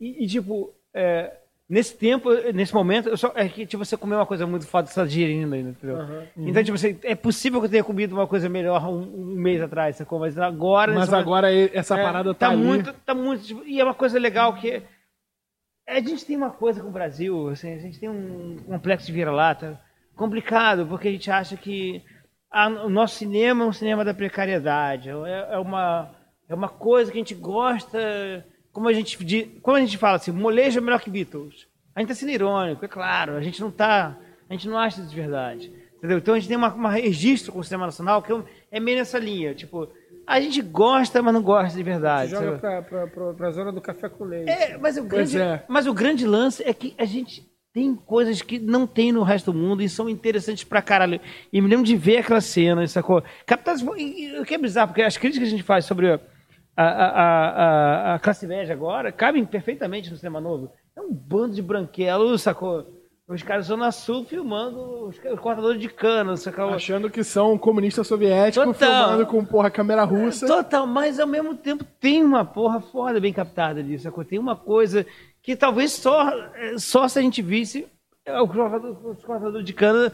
E, 0.00 0.24
e, 0.24 0.26
tipo, 0.28 0.74
é, 0.92 1.36
nesse 1.68 1.96
tempo, 1.96 2.30
nesse 2.52 2.74
momento, 2.74 3.08
eu 3.08 3.16
só, 3.16 3.32
é 3.34 3.48
que 3.48 3.66
tipo, 3.66 3.84
você 3.84 3.96
comeu 3.96 4.18
uma 4.18 4.26
coisa 4.26 4.46
muito 4.46 4.66
foda, 4.66 4.86
você 4.86 4.94
tá 4.94 5.06
digerindo 5.06 5.54
ainda, 5.54 5.70
entendeu? 5.70 5.96
Aham. 6.00 6.22
Então, 6.36 6.62
tipo, 6.64 6.74
assim, 6.74 6.98
é 7.02 7.14
possível 7.14 7.60
que 7.60 7.66
eu 7.66 7.70
tenha 7.70 7.84
comido 7.84 8.12
uma 8.14 8.26
coisa 8.26 8.48
melhor 8.48 8.86
um, 8.88 9.02
um 9.02 9.34
mês 9.36 9.60
atrás, 9.62 9.96
sacou? 9.96 10.18
Mas 10.20 10.38
agora... 10.38 10.92
Mas 10.92 11.08
momento- 11.08 11.22
agora 11.22 11.52
e- 11.52 11.70
essa 11.72 11.98
é, 11.98 12.02
parada 12.02 12.34
tá, 12.34 12.46
tá 12.48 12.52
ali. 12.52 12.62
muito, 12.62 12.92
tá 12.92 13.14
muito. 13.14 13.44
tipo, 13.44 13.62
e 13.64 13.80
é 13.80 13.84
uma 13.84 13.94
coisa 13.94 14.18
legal 14.18 14.54
que 14.54 14.82
a 15.86 16.00
gente 16.00 16.24
tem 16.24 16.36
uma 16.36 16.50
coisa 16.50 16.80
com 16.82 16.88
o 16.88 16.92
Brasil, 16.92 17.48
assim, 17.48 17.74
a 17.74 17.78
gente 17.78 17.98
tem 18.00 18.08
um 18.08 18.56
complexo 18.66 19.06
de 19.06 19.12
vira-lata 19.12 19.80
complicado, 20.16 20.86
porque 20.86 21.08
a 21.08 21.12
gente 21.12 21.30
acha 21.30 21.56
que 21.56 22.02
a- 22.50 22.68
o 22.68 22.88
nosso 22.88 23.16
cinema 23.16 23.64
é 23.64 23.66
um 23.68 23.72
cinema 23.72 24.04
da 24.04 24.14
precariedade, 24.14 25.10
é, 25.10 25.48
é 25.54 25.58
uma 25.58 26.10
é 26.48 26.54
uma 26.54 26.68
coisa 26.68 27.10
que 27.10 27.16
a 27.16 27.20
gente 27.20 27.34
gosta, 27.34 27.98
como 28.74 28.88
a 28.88 28.92
gente 28.92 29.16
como 29.62 29.76
a 29.76 29.80
gente 29.80 29.96
fala 29.96 30.16
assim, 30.16 30.32
molejo 30.32 30.78
é 30.78 30.82
melhor 30.82 31.00
que 31.00 31.08
Beatles. 31.08 31.66
A 31.94 32.00
gente 32.00 32.08
tá 32.08 32.14
sendo 32.14 32.32
irônico, 32.32 32.84
é 32.84 32.88
claro, 32.88 33.36
a 33.36 33.40
gente 33.40 33.60
não 33.60 33.70
tá, 33.70 34.18
a 34.50 34.52
gente 34.52 34.68
não 34.68 34.76
acha 34.76 35.00
isso 35.00 35.08
de 35.08 35.16
verdade. 35.16 35.72
Entendeu? 35.96 36.18
Então 36.18 36.34
a 36.34 36.38
gente 36.38 36.48
tem 36.48 36.56
uma, 36.56 36.74
uma 36.74 36.90
registro 36.90 37.52
com 37.52 37.60
o 37.60 37.64
cinema 37.64 37.86
nacional 37.86 38.20
que 38.20 38.32
é- 38.70 38.80
meio 38.80 38.98
nessa 38.98 39.18
linha, 39.18 39.54
tipo, 39.54 39.88
a 40.26 40.40
gente 40.40 40.60
gosta, 40.60 41.22
mas 41.22 41.32
não 41.32 41.40
gosta 41.40 41.78
de 41.78 41.82
verdade. 41.84 42.32
Tu 42.32 42.34
joga 42.34 42.58
sabe? 42.58 42.60
pra, 42.60 42.82
pra, 42.82 43.06
pra, 43.06 43.32
pra 43.32 43.50
zona 43.52 43.72
do 43.72 43.80
café 43.80 44.08
com 44.08 44.24
leite. 44.24 44.50
É, 44.50 44.76
mas 44.76 44.98
o, 44.98 45.04
grande, 45.04 45.40
é. 45.40 45.64
mas 45.68 45.86
o 45.86 45.94
grande 45.94 46.26
lance 46.26 46.62
é 46.64 46.74
que 46.74 46.94
a 46.98 47.04
gente 47.04 47.48
tem 47.72 47.94
coisas 47.94 48.42
que 48.42 48.58
não 48.58 48.86
tem 48.86 49.12
no 49.12 49.22
resto 49.22 49.52
do 49.52 49.58
mundo 49.58 49.82
e 49.82 49.88
são 49.88 50.08
interessantes 50.08 50.64
pra 50.64 50.82
caralho. 50.82 51.20
E 51.52 51.60
me 51.60 51.68
lembro 51.68 51.84
de 51.84 51.96
ver 51.96 52.18
aquela 52.18 52.40
cena, 52.40 52.86
sacou? 52.86 53.22
E, 53.96 54.38
o 54.38 54.44
que 54.44 54.54
é 54.54 54.58
bizarro, 54.58 54.88
porque 54.88 55.02
as 55.02 55.16
críticas 55.16 55.48
que 55.48 55.54
a 55.54 55.58
gente 55.58 55.66
faz 55.66 55.84
sobre 55.84 56.18
a, 56.76 56.84
a, 56.84 57.08
a, 58.12 58.14
a, 58.14 58.18
classe 58.18 58.46
média 58.46 58.74
agora 58.74 59.12
cabem 59.12 59.44
perfeitamente 59.44 60.10
no 60.10 60.16
cinema 60.16 60.40
novo. 60.40 60.72
É 60.96 61.00
um 61.00 61.12
bando 61.12 61.54
de 61.54 61.62
branquelos, 61.62 62.42
sacou? 62.42 62.86
Os 63.26 63.42
caras 63.42 63.66
Zona 63.66 63.90
Sul 63.90 64.24
filmando 64.24 65.06
os, 65.06 65.16
os 65.16 65.40
cortadores 65.40 65.80
de 65.80 65.88
cana, 65.88 66.36
sacou? 66.36 66.68
Achando 66.70 67.08
que 67.08 67.24
são 67.24 67.56
comunistas 67.56 68.06
soviéticos 68.06 68.76
Total. 68.76 69.08
filmando 69.08 69.26
com 69.26 69.44
porra 69.44 69.70
câmera 69.70 70.04
russa. 70.04 70.46
Total, 70.46 70.86
mas 70.86 71.18
ao 71.18 71.26
mesmo 71.26 71.54
tempo 71.54 71.84
tem 71.98 72.22
uma 72.22 72.44
porra 72.44 72.80
foda 72.80 73.18
bem 73.18 73.32
captada 73.32 73.82
disso, 73.82 74.04
sacou? 74.04 74.24
Tem 74.24 74.38
uma 74.38 74.56
coisa 74.56 75.06
que 75.42 75.56
talvez 75.56 75.92
só, 75.92 76.30
só 76.76 77.08
se 77.08 77.18
a 77.18 77.22
gente 77.22 77.40
visse 77.40 77.86
é, 78.26 78.40
o 78.40 78.48
cortador, 78.48 78.90
o 79.04 79.16
cortador 79.16 79.62
de 79.62 79.72
cana 79.72 80.12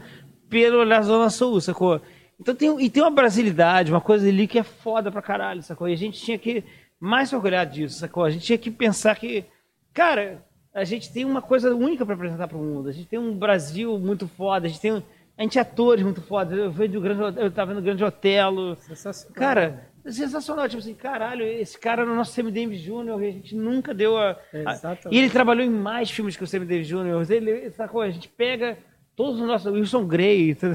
pelo 0.49 0.79
olhar 0.79 1.01
Zona 1.01 1.29
Sul, 1.29 1.59
sacou? 1.59 2.01
Então 2.41 2.55
tem, 2.55 2.81
e 2.83 2.89
tem 2.89 3.03
uma 3.03 3.11
brasilidade, 3.11 3.91
uma 3.91 4.01
coisa 4.01 4.27
ali 4.27 4.47
que 4.47 4.57
é 4.59 4.63
foda 4.63 5.11
pra 5.11 5.21
caralho, 5.21 5.61
sacou? 5.61 5.87
E 5.87 5.93
a 5.93 5.97
gente 5.97 6.19
tinha 6.19 6.37
que 6.39 6.63
mais 6.99 7.29
se 7.29 7.35
orgulhar 7.35 7.65
disso, 7.65 7.99
sacou? 7.99 8.23
A 8.23 8.29
gente 8.31 8.43
tinha 8.45 8.57
que 8.57 8.71
pensar 8.71 9.15
que, 9.15 9.45
cara, 9.93 10.43
a 10.73 10.83
gente 10.83 11.11
tem 11.13 11.23
uma 11.23 11.41
coisa 11.41 11.73
única 11.75 12.05
pra 12.05 12.15
apresentar 12.15 12.47
pro 12.47 12.57
mundo. 12.57 12.89
A 12.89 12.91
gente 12.91 13.07
tem 13.07 13.19
um 13.19 13.33
Brasil 13.37 13.97
muito 13.99 14.27
foda, 14.27 14.65
a 14.65 14.69
gente 14.69 14.81
tem, 14.81 14.91
a 15.37 15.41
gente 15.43 15.57
é 15.59 15.61
atores 15.61 16.03
muito 16.03 16.21
foda. 16.21 16.55
Eu 16.55 16.71
vejo 16.71 16.97
o 16.97 17.01
grande, 17.01 17.39
eu 17.39 17.51
tava 17.51 17.69
vendo 17.73 17.79
o 17.79 17.85
Grande 17.85 18.03
Otelo, 18.03 18.75
Sensacional. 18.77 19.35
Cara, 19.35 19.87
sensacional. 20.07 20.67
Tipo 20.67 20.81
assim, 20.81 20.95
caralho, 20.95 21.45
esse 21.45 21.77
cara 21.77 22.03
no 22.05 22.15
nosso 22.15 22.33
Sammy 22.33 22.51
Davis 22.51 22.81
Jr., 22.81 23.13
a 23.19 23.31
gente 23.31 23.55
nunca 23.55 23.93
deu 23.93 24.17
a. 24.17 24.31
a- 24.31 24.71
Exatamente. 24.73 25.09
e 25.15 25.17
ele 25.19 25.29
trabalhou 25.29 25.63
em 25.63 25.69
mais 25.69 26.09
filmes 26.09 26.35
que 26.35 26.43
o 26.43 26.47
Sammy 26.47 26.65
Davis 26.65 26.87
Jr. 26.87 27.29
Ele, 27.31 27.69
sacou? 27.71 28.01
A 28.01 28.09
gente 28.09 28.27
pega 28.29 28.77
todos 29.15 29.39
os 29.39 29.45
nossos. 29.47 29.71
Wilson 29.71 30.05
Grey. 30.07 30.57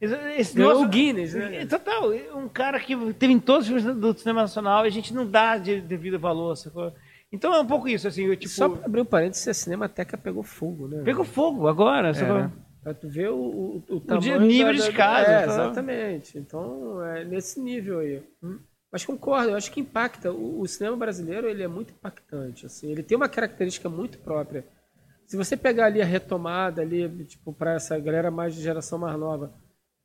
Esse, 0.00 0.54
Ganhou 0.56 0.72
nosso- 0.72 0.84
o 0.86 0.88
Guinness, 0.88 1.34
né? 1.34 1.66
Total, 1.66 2.10
um 2.34 2.48
cara 2.48 2.80
que 2.80 2.96
teve 3.14 3.32
em 3.34 3.38
todos 3.40 3.68
os 3.68 3.82
filmes 3.82 4.00
do 4.00 4.16
cinema 4.18 4.42
nacional 4.42 4.84
e 4.84 4.88
a 4.88 4.90
gente 4.90 5.12
não 5.12 5.26
dá 5.26 5.58
de 5.58 5.80
devido 5.80 6.18
valor, 6.18 6.56
sacou? 6.56 6.92
Então 7.30 7.54
é 7.54 7.60
um 7.60 7.66
pouco 7.66 7.86
isso, 7.86 8.08
assim, 8.08 8.24
eu, 8.24 8.34
tipo. 8.36 8.48
Só 8.52 8.68
pra 8.68 8.86
abrir 8.86 9.02
um 9.02 9.04
parênteses, 9.04 9.46
a 9.46 9.54
Cinemateca 9.54 10.16
pegou 10.16 10.42
fogo, 10.42 10.88
né? 10.88 11.02
Pegou 11.04 11.24
fogo 11.24 11.68
agora. 11.68 12.14
só 12.14 12.24
É, 12.24 12.32
né? 12.32 12.50
Pra 12.82 12.94
tu 12.94 13.08
ver 13.10 13.28
o, 13.30 13.36
o, 13.36 13.84
o 13.90 14.00
tamanho 14.00 14.40
nível 14.40 14.66
da- 14.68 14.72
de 14.72 14.78
da- 14.78 14.88
escada, 14.88 15.30
É, 15.32 15.44
exatamente. 15.44 16.38
Então, 16.38 17.04
é 17.04 17.24
nesse 17.24 17.60
nível 17.60 17.98
aí. 17.98 18.22
Mas 18.90 19.04
concordo, 19.04 19.50
eu 19.50 19.56
acho 19.56 19.70
que 19.70 19.80
impacta. 19.80 20.32
O, 20.32 20.60
o 20.62 20.66
cinema 20.66 20.96
brasileiro, 20.96 21.46
ele 21.46 21.62
é 21.62 21.68
muito 21.68 21.92
impactante, 21.92 22.64
assim. 22.64 22.90
Ele 22.90 23.02
tem 23.02 23.16
uma 23.16 23.28
característica 23.28 23.88
muito 23.90 24.18
própria. 24.18 24.64
Se 25.26 25.36
você 25.36 25.56
pegar 25.56 25.86
ali 25.86 26.00
a 26.02 26.06
retomada 26.06 26.80
ali, 26.82 27.06
tipo, 27.26 27.52
para 27.52 27.74
essa 27.74 27.96
galera 28.00 28.30
mais 28.30 28.54
de 28.56 28.62
geração 28.62 28.98
mais 28.98 29.16
nova, 29.16 29.52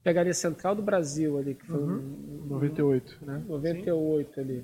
pegaria 0.06 0.35
Central 0.35 0.75
do 0.75 0.84
Brasil 0.84 1.35
ali, 1.35 1.56
que 1.56 1.66
foi 1.66 1.82
um, 1.82 2.45
98, 2.48 3.25
né? 3.25 3.43
98 3.48 4.40
ali. 4.40 4.64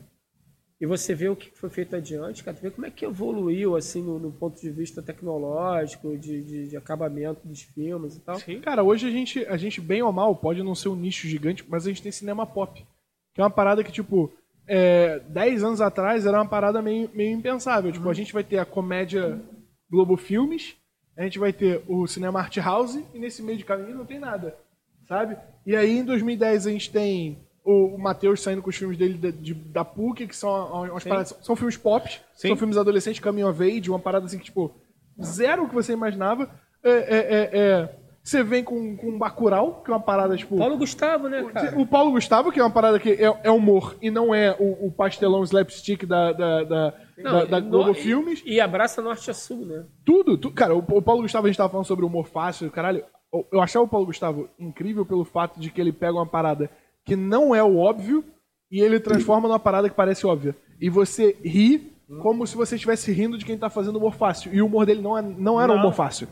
E 0.80 0.86
você 0.86 1.16
vê 1.16 1.30
o 1.30 1.36
que 1.36 1.50
foi 1.50 1.70
feito 1.70 1.96
adiante, 1.96 2.44
cara, 2.44 2.56
tu 2.56 2.62
vê 2.62 2.70
como 2.70 2.86
é 2.86 2.92
que 2.92 3.06
evoluiu, 3.06 3.76
assim, 3.76 4.04
no, 4.04 4.20
no 4.20 4.32
ponto 4.32 4.62
de 4.62 4.70
vista 4.70 5.02
tecnológico, 5.02 6.16
de, 6.16 6.44
de, 6.44 6.68
de 6.70 6.78
acabamento 6.78 7.48
dos 7.48 7.64
filmes 7.64 8.16
e 8.16 8.20
tal. 8.20 8.40
Cara, 8.62 8.84
hoje 8.84 9.08
a 9.08 9.12
gente, 9.12 9.44
a 9.46 9.58
gente, 9.58 9.82
bem 9.82 10.04
ou 10.04 10.12
mal, 10.12 10.36
pode 10.36 10.62
não 10.62 10.76
ser 10.76 10.90
um 10.90 10.96
nicho 10.96 11.28
gigante, 11.28 11.66
mas 11.68 11.86
a 11.86 11.90
gente 11.90 12.04
tem 12.04 12.12
cinema 12.12 12.46
pop. 12.46 12.86
Que 13.34 13.42
é 13.42 13.44
uma 13.44 13.50
parada 13.50 13.84
que, 13.84 13.92
tipo, 13.92 14.32
é, 14.68 15.20
10 15.22 15.64
anos 15.64 15.82
atrás 15.82 16.26
era 16.28 16.38
uma 16.38 16.48
parada 16.48 16.84
meio, 16.84 17.10
meio 17.16 17.36
impensável. 17.36 17.92
Tipo, 17.92 18.10
a 18.10 18.14
gente 18.14 18.32
vai 18.32 18.44
ter 18.44 18.60
a 18.60 18.66
comédia 18.66 19.42
Globo 19.90 20.18
Filmes, 20.18 20.76
a 21.18 21.24
gente 21.24 21.40
vai 21.40 21.52
ter 21.52 21.84
o 21.88 22.06
cinema 22.06 22.40
Art 22.40 22.58
House, 22.58 22.96
e 23.14 23.20
nesse 23.20 23.42
meio 23.42 23.58
de 23.58 23.66
caminho 23.66 23.98
não 23.98 24.06
tem 24.06 24.20
nada, 24.20 24.56
sabe? 25.12 25.36
E 25.66 25.76
aí, 25.76 25.98
em 25.98 26.06
2010, 26.06 26.68
a 26.68 26.72
gente 26.72 26.90
tem 26.90 27.38
o, 27.66 27.96
o 27.96 28.00
Matheus 28.00 28.42
saindo 28.42 28.62
com 28.62 28.70
os 28.70 28.76
filmes 28.78 28.98
dele 28.98 29.16
da, 29.18 29.30
de- 29.30 29.54
da 29.54 29.84
PUC, 29.84 30.26
que 30.26 30.36
são 30.36 30.50
umas 30.90 31.04
paradas, 31.04 31.38
são 31.42 31.56
filmes 31.56 31.76
pop, 31.76 32.10
são 32.34 32.56
filmes 32.56 32.78
adolescentes, 32.78 33.20
Coming 33.20 33.44
of 33.44 33.62
Age, 33.62 33.90
uma 33.90 34.00
parada 34.00 34.26
assim 34.26 34.38
que, 34.38 34.46
tipo, 34.46 34.72
zero 35.22 35.64
o 35.66 35.68
que 35.70 35.76
você 35.76 35.92
imaginava. 35.94 36.50
É, 36.84 36.90
é, 36.92 37.18
é, 37.18 37.50
é, 37.54 37.96
você 38.24 38.42
vem 38.44 38.64
com, 38.64 38.96
com 38.96 39.18
Bacurau, 39.20 39.84
que 39.84 39.92
é 39.92 39.94
uma 39.94 40.00
parada, 40.00 40.36
tipo... 40.38 40.58
Paulo 40.58 40.78
Gustavo, 40.78 41.28
né, 41.28 41.44
cara? 41.54 41.78
O 41.80 41.86
Paulo 41.86 42.12
Gustavo, 42.12 42.52
que 42.52 42.60
é 42.60 42.64
uma 42.64 42.72
parada 42.72 43.00
que 43.00 43.12
é, 43.12 43.40
é 43.44 43.52
humor 43.52 43.96
e 44.02 44.10
não 44.10 44.34
é 44.34 44.56
o, 44.60 44.88
o 44.88 44.92
pastelão 44.92 45.44
slapstick 45.44 46.06
da, 46.06 46.32
da, 46.32 46.64
da, 46.64 46.94
da, 47.22 47.46
da 47.46 47.60
no- 47.60 47.70
Globo 47.70 47.92
e- 47.92 47.96
Filmes. 47.96 48.42
E 48.46 48.60
abraça 48.62 49.02
Norte 49.02 49.30
a 49.30 49.34
Sul, 49.34 49.66
né? 49.66 49.84
Tudo, 50.06 50.38
tu- 50.38 50.52
cara, 50.52 50.74
o, 50.76 50.80
o 50.80 51.02
Paulo 51.02 51.22
Gustavo, 51.24 51.46
a 51.46 51.50
gente 51.50 51.58
tava 51.58 51.70
falando 51.70 51.86
sobre 51.86 52.06
humor 52.06 52.26
fácil, 52.28 52.70
caralho. 52.72 53.04
Eu, 53.52 53.62
achava 53.62 53.86
o 53.86 53.88
Paulo 53.88 54.06
Gustavo 54.06 54.50
incrível 54.60 55.06
pelo 55.06 55.24
fato 55.24 55.60
de 55.60 55.72
que 55.72 55.80
ele 55.80 55.92
pega 55.94 56.14
uma 56.14 56.26
parada 56.26 56.70
que 57.06 57.16
não 57.16 57.56
é 57.56 57.64
o 57.64 57.78
óbvio 57.78 58.24
e 58.72 58.82
ele 58.82 59.00
transforma 59.00 59.48
numa 59.48 59.60
parada 59.60 59.90
que 59.90 59.96
parece 59.96 60.26
óbvia. 60.28 60.56
E 60.80 60.90
você 60.90 61.38
ri 61.44 61.92
como 62.22 62.46
se 62.46 62.58
você 62.58 62.76
estivesse 62.76 63.12
rindo 63.14 63.38
de 63.38 63.46
quem 63.46 63.58
tá 63.58 63.70
fazendo 63.70 63.96
humor 63.98 64.14
fácil. 64.16 64.54
E 64.54 64.62
o 64.62 64.66
humor 64.66 64.86
dele 64.86 65.02
não, 65.02 65.18
é, 65.18 65.22
não 65.22 65.62
era 65.62 65.72
um 65.72 65.78
humor 65.78 65.94
fácil. 65.94 66.28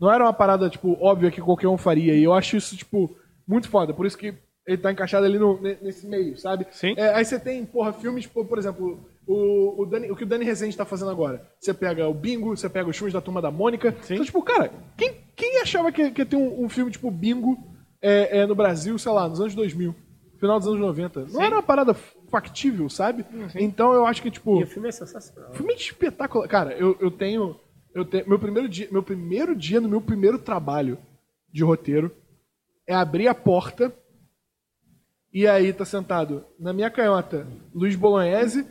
Não 0.00 0.12
era 0.12 0.22
uma 0.24 0.32
parada, 0.32 0.70
tipo, 0.70 0.96
óbvia 1.00 1.30
que 1.30 1.40
qualquer 1.40 1.66
um 1.68 1.76
faria. 1.76 2.14
E 2.14 2.22
eu 2.22 2.32
acho 2.32 2.56
isso, 2.56 2.76
tipo, 2.76 3.16
muito 3.46 3.68
foda. 3.68 3.92
Por 3.92 4.06
isso 4.06 4.16
que 4.16 4.32
ele 4.66 4.78
tá 4.78 4.92
encaixado 4.92 5.26
ali 5.26 5.38
no- 5.38 5.60
ne- 5.60 5.76
nesse 5.82 6.06
meio, 6.06 6.36
sabe? 6.38 6.66
Sim. 6.70 6.94
É, 6.96 7.14
aí 7.14 7.24
você 7.24 7.38
tem, 7.40 7.64
porra, 7.66 7.92
filmes, 7.92 8.26
por, 8.26 8.46
por 8.46 8.58
exemplo, 8.58 9.08
o, 9.26 9.82
o, 9.82 9.86
Dani- 9.86 10.10
o 10.10 10.16
que 10.16 10.24
o 10.24 10.26
Dani 10.26 10.44
Rezende 10.44 10.76
tá 10.76 10.84
fazendo 10.84 11.10
agora. 11.10 11.46
Você 11.60 11.72
pega 11.72 12.08
o 12.08 12.14
Bingo, 12.14 12.56
você 12.56 12.68
pega 12.68 12.88
os 12.88 12.96
filmes 12.96 13.12
da 13.14 13.20
Turma 13.20 13.40
da 13.40 13.50
Mônica. 13.50 13.94
Então, 14.10 14.24
tipo, 14.24 14.42
cara, 14.42 14.70
quem, 14.96 15.14
quem 15.34 15.60
achava 15.60 15.90
que, 15.90 16.10
que 16.10 16.20
ia 16.22 16.26
ter 16.26 16.36
um, 16.36 16.64
um 16.64 16.68
filme 16.68 16.90
tipo 16.90 17.10
Bingo 17.10 17.56
é, 18.02 18.38
é, 18.40 18.46
no 18.46 18.54
Brasil, 18.54 18.98
sei 18.98 19.12
lá, 19.12 19.28
nos 19.28 19.40
anos 19.40 19.54
2000? 19.54 19.94
Final 20.38 20.58
dos 20.58 20.68
anos 20.68 20.80
90. 20.80 21.26
Não 21.32 21.42
era 21.42 21.54
uma 21.56 21.62
parada 21.62 21.94
factível, 22.30 22.88
sabe? 22.90 23.24
Então 23.54 23.92
eu 23.94 24.04
acho 24.04 24.20
que, 24.20 24.30
tipo... 24.30 24.60
E 24.60 24.64
o 24.64 24.66
filme 24.66 24.88
é 24.88 24.92
sensacional. 24.92 25.54
Filme 25.54 25.72
espetacular. 25.74 26.46
Cara, 26.48 26.72
eu, 26.74 26.96
eu 27.00 27.10
tenho. 27.10 27.58
Eu 27.94 28.04
tenho. 28.04 28.28
Meu 28.28 28.38
primeiro 28.38 28.68
dia. 28.68 28.88
Meu 28.90 29.02
primeiro 29.02 29.56
dia 29.56 29.80
no 29.80 29.88
meu 29.88 30.00
primeiro 30.02 30.38
trabalho 30.38 30.98
de 31.50 31.62
roteiro 31.62 32.10
é 32.86 32.94
abrir 32.94 33.28
a 33.28 33.34
porta 33.34 33.90
e 35.32 35.46
aí 35.46 35.72
tá 35.72 35.84
sentado 35.84 36.44
na 36.58 36.72
minha 36.72 36.90
canhota 36.90 37.46
Luiz 37.74 37.96
Bolognese 37.96 38.66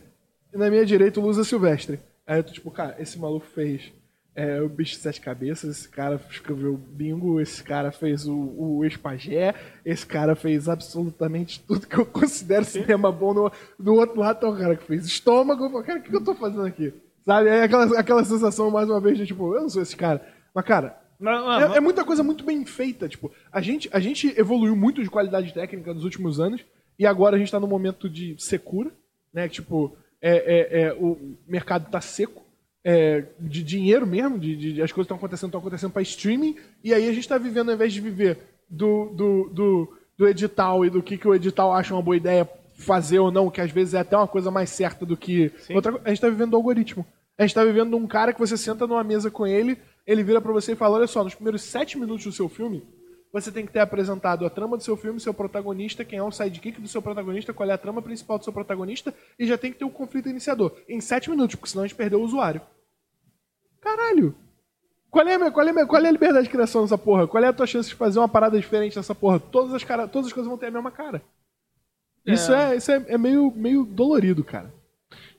e 0.53 0.57
na 0.57 0.69
minha 0.69 0.85
direita 0.85 1.19
o 1.19 1.23
Lusa 1.23 1.43
Silvestre. 1.43 1.99
Aí 2.25 2.39
eu 2.39 2.43
tô 2.43 2.53
tipo, 2.53 2.71
cara, 2.71 2.95
esse 2.99 3.17
maluco 3.19 3.45
fez 3.47 3.91
é, 4.35 4.61
o 4.61 4.69
Bicho 4.69 4.93
de 4.95 4.99
Sete 5.01 5.19
Cabeças, 5.21 5.77
esse 5.77 5.89
cara 5.89 6.19
escreveu 6.29 6.75
Bingo, 6.77 7.39
esse 7.39 7.63
cara 7.63 7.91
fez 7.91 8.25
o, 8.27 8.35
o 8.35 8.85
Espagé, 8.85 9.53
esse 9.85 10.05
cara 10.05 10.35
fez 10.35 10.67
absolutamente 10.69 11.59
tudo 11.67 11.85
que 11.87 11.97
eu 11.97 12.05
considero 12.05 12.65
cinema 12.65 13.11
bom. 13.11 13.33
No, 13.33 13.51
do 13.79 13.93
outro 13.95 14.19
lado 14.19 14.39
tá 14.39 14.49
o 14.49 14.57
cara 14.57 14.75
que 14.75 14.85
fez 14.85 15.05
Estômago. 15.05 15.83
Cara, 15.83 15.99
o 15.99 16.01
que 16.03 16.15
eu 16.15 16.23
tô 16.23 16.33
fazendo 16.33 16.65
aqui? 16.65 16.93
Sabe? 17.25 17.49
É 17.49 17.63
aquela, 17.63 17.99
aquela 17.99 18.23
sensação, 18.23 18.71
mais 18.71 18.89
uma 18.89 18.99
vez, 18.99 19.17
de 19.17 19.25
tipo, 19.25 19.53
eu 19.55 19.61
não 19.61 19.69
sou 19.69 19.81
esse 19.81 19.95
cara. 19.95 20.25
Mas, 20.53 20.65
cara, 20.65 20.97
Mas- 21.19 21.43
mas- 21.45 21.73
é, 21.73 21.77
é 21.77 21.79
muita 21.79 22.03
coisa 22.03 22.23
muito 22.23 22.43
bem 22.43 22.65
feita. 22.65 23.07
Tipo, 23.07 23.31
a 23.51 23.61
gente, 23.61 23.89
a 23.93 23.99
gente 23.99 24.33
evoluiu 24.39 24.75
muito 24.75 25.03
de 25.03 25.09
qualidade 25.09 25.53
técnica 25.53 25.93
nos 25.93 26.03
últimos 26.03 26.39
anos 26.39 26.61
e 26.97 27.05
agora 27.05 27.35
a 27.35 27.39
gente 27.39 27.51
tá 27.51 27.59
num 27.59 27.67
momento 27.67 28.09
de 28.09 28.35
secura, 28.39 28.91
né? 29.33 29.47
Tipo, 29.47 29.95
é, 30.23 30.31
é, 30.37 30.81
é, 30.83 30.93
o 30.93 31.35
mercado 31.47 31.91
tá 31.91 32.01
seco. 32.01 32.41
é, 32.85 33.23
de 33.39 33.63
dinheiro 33.63 34.05
mesmo, 34.07 34.37
de, 34.39 34.55
de- 34.73 34.81
as 34.81 34.91
coisas 34.91 35.05
estão 35.05 35.15
acontecendo, 35.17 35.49
estão 35.49 35.61
acontecendo 35.61 35.91
para 35.91 36.01
streaming, 36.01 36.55
e 36.83 36.93
aí 36.93 37.07
a 37.07 37.13
gente 37.13 37.27
tá 37.29 37.37
vivendo, 37.37 37.69
ao 37.69 37.75
invés 37.75 37.93
de 37.93 38.01
viver 38.01 38.37
do, 38.69 39.05
do, 39.13 39.49
do, 39.53 39.97
do 40.17 40.27
edital 40.27 40.83
e 40.85 40.89
do 40.89 41.01
que, 41.01 41.17
que 41.17 41.27
o 41.27 41.33
edital 41.35 41.71
acha 41.73 41.93
uma 41.93 42.01
boa 42.01 42.17
ideia 42.17 42.49
fazer 42.75 43.19
ou 43.19 43.31
não, 43.31 43.49
que 43.49 43.61
às 43.61 43.71
vezes 43.71 43.93
é 43.93 43.99
até 43.99 44.17
uma 44.17 44.27
coisa 44.27 44.51
mais 44.51 44.69
certa 44.69 45.05
do 45.05 45.15
que 45.15 45.49
outra 45.73 45.91
coisa, 45.93 46.05
a 46.05 46.09
gente 46.09 46.19
tá 46.21 46.27
vivendo 46.29 46.49
do 46.51 46.57
algoritmo. 46.57 47.05
A 47.37 47.43
gente 47.43 47.55
tá 47.55 47.63
vivendo 47.63 47.95
um 47.95 48.05
cara 48.05 48.33
que 48.33 48.39
você 48.39 48.57
senta 48.57 48.85
numa 48.85 49.03
mesa 49.03 49.31
com 49.31 49.47
ele, 49.47 49.77
ele 50.05 50.21
vira 50.23 50.41
pra 50.41 50.51
você 50.51 50.73
e 50.73 50.75
fala: 50.75 50.97
olha 50.97 51.07
só, 51.07 51.23
nos 51.23 51.35
primeiros 51.35 51.61
sete 51.61 51.97
minutos 51.97 52.25
do 52.25 52.31
seu 52.33 52.49
filme, 52.49 52.83
você 53.33 53.51
tem 53.51 53.65
que 53.65 53.71
ter 53.73 53.79
apresentado 53.79 54.45
a 54.45 54.49
trama 54.49 54.77
do 54.77 54.83
seu 54.83 54.95
filme, 54.95 55.19
seu 55.19 55.33
protagonista, 55.33 56.05
quem 56.05 56.19
é 56.19 56.23
o 56.23 56.31
sidekick 56.31 56.79
do 56.79 56.87
seu 56.87 57.01
protagonista, 57.01 57.51
qual 57.51 57.67
é 57.67 57.73
a 57.73 57.77
trama 57.77 57.99
principal 58.01 58.37
do 58.37 58.43
seu 58.43 58.53
protagonista, 58.53 59.11
e 59.39 59.47
já 59.47 59.57
tem 59.57 59.73
que 59.73 59.79
ter 59.79 59.85
o 59.85 59.89
conflito 59.89 60.29
iniciador. 60.29 60.71
Em 60.87 61.01
sete 61.01 61.29
minutos, 61.31 61.55
porque 61.55 61.71
senão 61.71 61.83
a 61.83 61.87
gente 61.87 61.97
perdeu 61.97 62.21
o 62.21 62.23
usuário. 62.23 62.61
Caralho! 63.81 64.35
Qual 65.09 65.27
é, 65.27 65.33
a 65.35 65.37
minha- 65.37 65.51
qual, 65.51 65.65
é 65.65 65.69
a 65.69 65.73
minha- 65.73 65.85
qual 65.85 66.03
é 66.03 66.07
a 66.07 66.11
liberdade 66.11 66.45
de 66.45 66.51
criação 66.51 66.83
dessa 66.83 66.97
porra? 66.97 67.27
Qual 67.27 67.43
é 67.43 67.47
a 67.47 67.53
tua 67.53 67.67
chance 67.67 67.89
de 67.89 67.95
fazer 67.95 68.19
uma 68.19 68.29
parada 68.29 68.59
diferente 68.59 68.95
dessa 68.95 69.13
porra? 69.13 69.39
Todas 69.39 69.73
as, 69.73 69.83
cara, 69.83 70.07
todas 70.07 70.27
as 70.27 70.33
coisas 70.33 70.47
vão 70.49 70.57
ter 70.57 70.67
a 70.67 70.71
mesma 70.71 70.91
cara. 70.91 71.21
Isso 72.25 72.53
é, 72.53 72.75
isso 72.75 72.91
é, 72.91 73.03
é 73.09 73.17
meio, 73.17 73.51
meio 73.51 73.83
dolorido, 73.83 74.43
cara. 74.43 74.73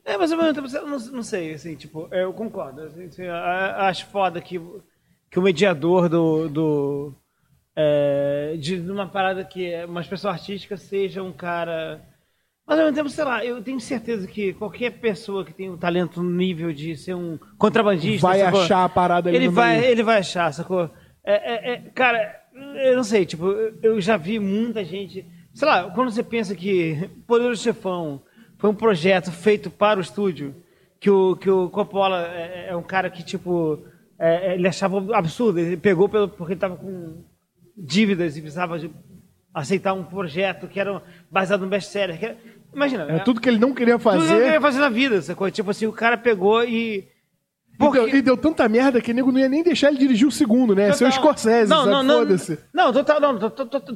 É, 0.04 0.18
mas 0.18 0.30
ao 0.30 0.38
mesmo 0.38 0.54
tempo, 0.54 0.76
eu 0.76 0.86
não, 0.86 0.98
não 0.98 1.22
sei, 1.22 1.54
assim, 1.54 1.74
tipo, 1.76 2.08
eu 2.12 2.32
concordo. 2.34 2.82
assim, 2.82 3.04
assim, 3.04 3.26
acho 3.26 4.06
foda 4.08 4.40
que, 4.40 4.60
que 5.30 5.38
o 5.38 5.42
mediador 5.42 6.08
do. 6.08 6.48
do 6.48 7.14
é, 7.76 8.56
de 8.58 8.76
uma 8.78 9.06
parada 9.08 9.44
que 9.44 9.72
é 9.72 9.84
uma 9.86 10.00
expressão 10.00 10.30
artística 10.30 10.76
seja 10.76 11.22
um 11.22 11.32
cara. 11.32 12.00
Mas 12.66 12.78
ao 12.78 12.84
mesmo 12.86 12.96
tempo, 12.96 13.10
sei 13.10 13.24
lá, 13.24 13.44
eu 13.44 13.62
tenho 13.62 13.78
certeza 13.80 14.26
que 14.26 14.54
qualquer 14.54 14.92
pessoa 14.92 15.44
que 15.44 15.52
tem 15.52 15.70
um 15.70 15.76
talento 15.76 16.22
no 16.22 16.30
nível 16.30 16.72
de 16.72 16.96
ser 16.96 17.14
um 17.14 17.38
contrabandista. 17.58 18.26
Vai 18.26 18.40
sacou? 18.40 18.60
achar 18.62 18.84
a 18.84 18.88
parada 18.88 19.28
ali 19.28 19.36
ele 19.36 19.48
vai, 19.48 19.80
meio. 19.80 19.90
ele 19.90 20.02
vai 20.02 20.18
achar, 20.18 20.52
sacou? 20.52 20.90
É, 21.22 21.34
é- 21.34 21.72
é, 21.74 21.76
cara, 21.90 22.40
eu 22.84 22.96
não 22.96 23.04
sei, 23.04 23.26
tipo, 23.26 23.46
eu- 23.82 24.00
já 24.00 24.16
vi 24.16 24.38
muita 24.38 24.84
gente. 24.84 25.26
Sei 25.52 25.68
lá, 25.68 25.90
quando 25.90 26.10
você 26.10 26.22
pensa 26.22 26.54
que 26.54 27.10
Poderoso 27.26 27.62
Chefão 27.62 28.22
foi 28.58 28.70
um 28.70 28.74
projeto 28.74 29.30
feito 29.30 29.70
para 29.70 29.98
o 29.98 30.02
estúdio, 30.02 30.54
que 30.98 31.10
o, 31.10 31.36
que 31.36 31.50
o 31.50 31.68
Coppola 31.68 32.26
é, 32.28 32.68
é 32.70 32.76
um 32.76 32.82
cara 32.82 33.10
que, 33.10 33.22
tipo, 33.22 33.84
é, 34.18 34.52
é, 34.52 34.54
ele 34.54 34.66
achava 34.66 35.14
absurdo, 35.14 35.58
ele 35.58 35.76
pegou 35.76 36.08
pelo, 36.08 36.28
porque 36.28 36.54
ele 36.54 36.60
tava 36.60 36.76
com 36.76 37.22
dívidas 37.76 38.36
e 38.36 38.40
precisava 38.40 38.78
de 38.78 38.90
aceitar 39.52 39.92
um 39.94 40.04
projeto 40.04 40.66
que 40.68 40.80
era 40.80 41.02
baseado 41.30 41.60
no 41.62 41.68
best-seller. 41.68 42.18
era- 42.22 42.36
Imagina, 42.74 43.04
É 43.08 43.18
tudo 43.20 43.40
que 43.40 43.48
ele 43.48 43.58
não 43.58 43.72
queria 43.72 43.96
tudo 43.98 44.10
que 44.10 44.16
ele 44.16 44.26
fazer. 44.28 44.42
queria 44.44 44.60
fazer 44.60 44.78
na 44.80 44.88
vida, 44.88 45.22
sacou? 45.22 45.48
Tipo 45.50 45.70
assim, 45.70 45.86
o 45.86 45.92
cara 45.92 46.16
pegou 46.18 46.64
e. 46.64 47.06
E 47.80 47.90
deu, 47.90 48.08
e 48.08 48.22
deu 48.22 48.36
tanta 48.36 48.68
merda 48.68 49.00
que 49.00 49.10
o 49.10 49.14
nego 49.14 49.32
não 49.32 49.38
ia 49.40 49.48
nem 49.48 49.62
deixar 49.62 49.88
ele 49.88 49.98
dirigir 49.98 50.26
o 50.28 50.30
segundo, 50.32 50.74
né? 50.76 50.92
Seu 50.92 51.08
Total. 51.08 51.22
Scorsese, 51.22 51.68
não, 51.70 51.78
sabe? 51.78 51.90
não, 51.90 52.02
não, 52.04 52.18
Foda-se. 52.20 52.58
Não, 52.72 52.92
total, 52.92 53.20
não, 53.20 53.38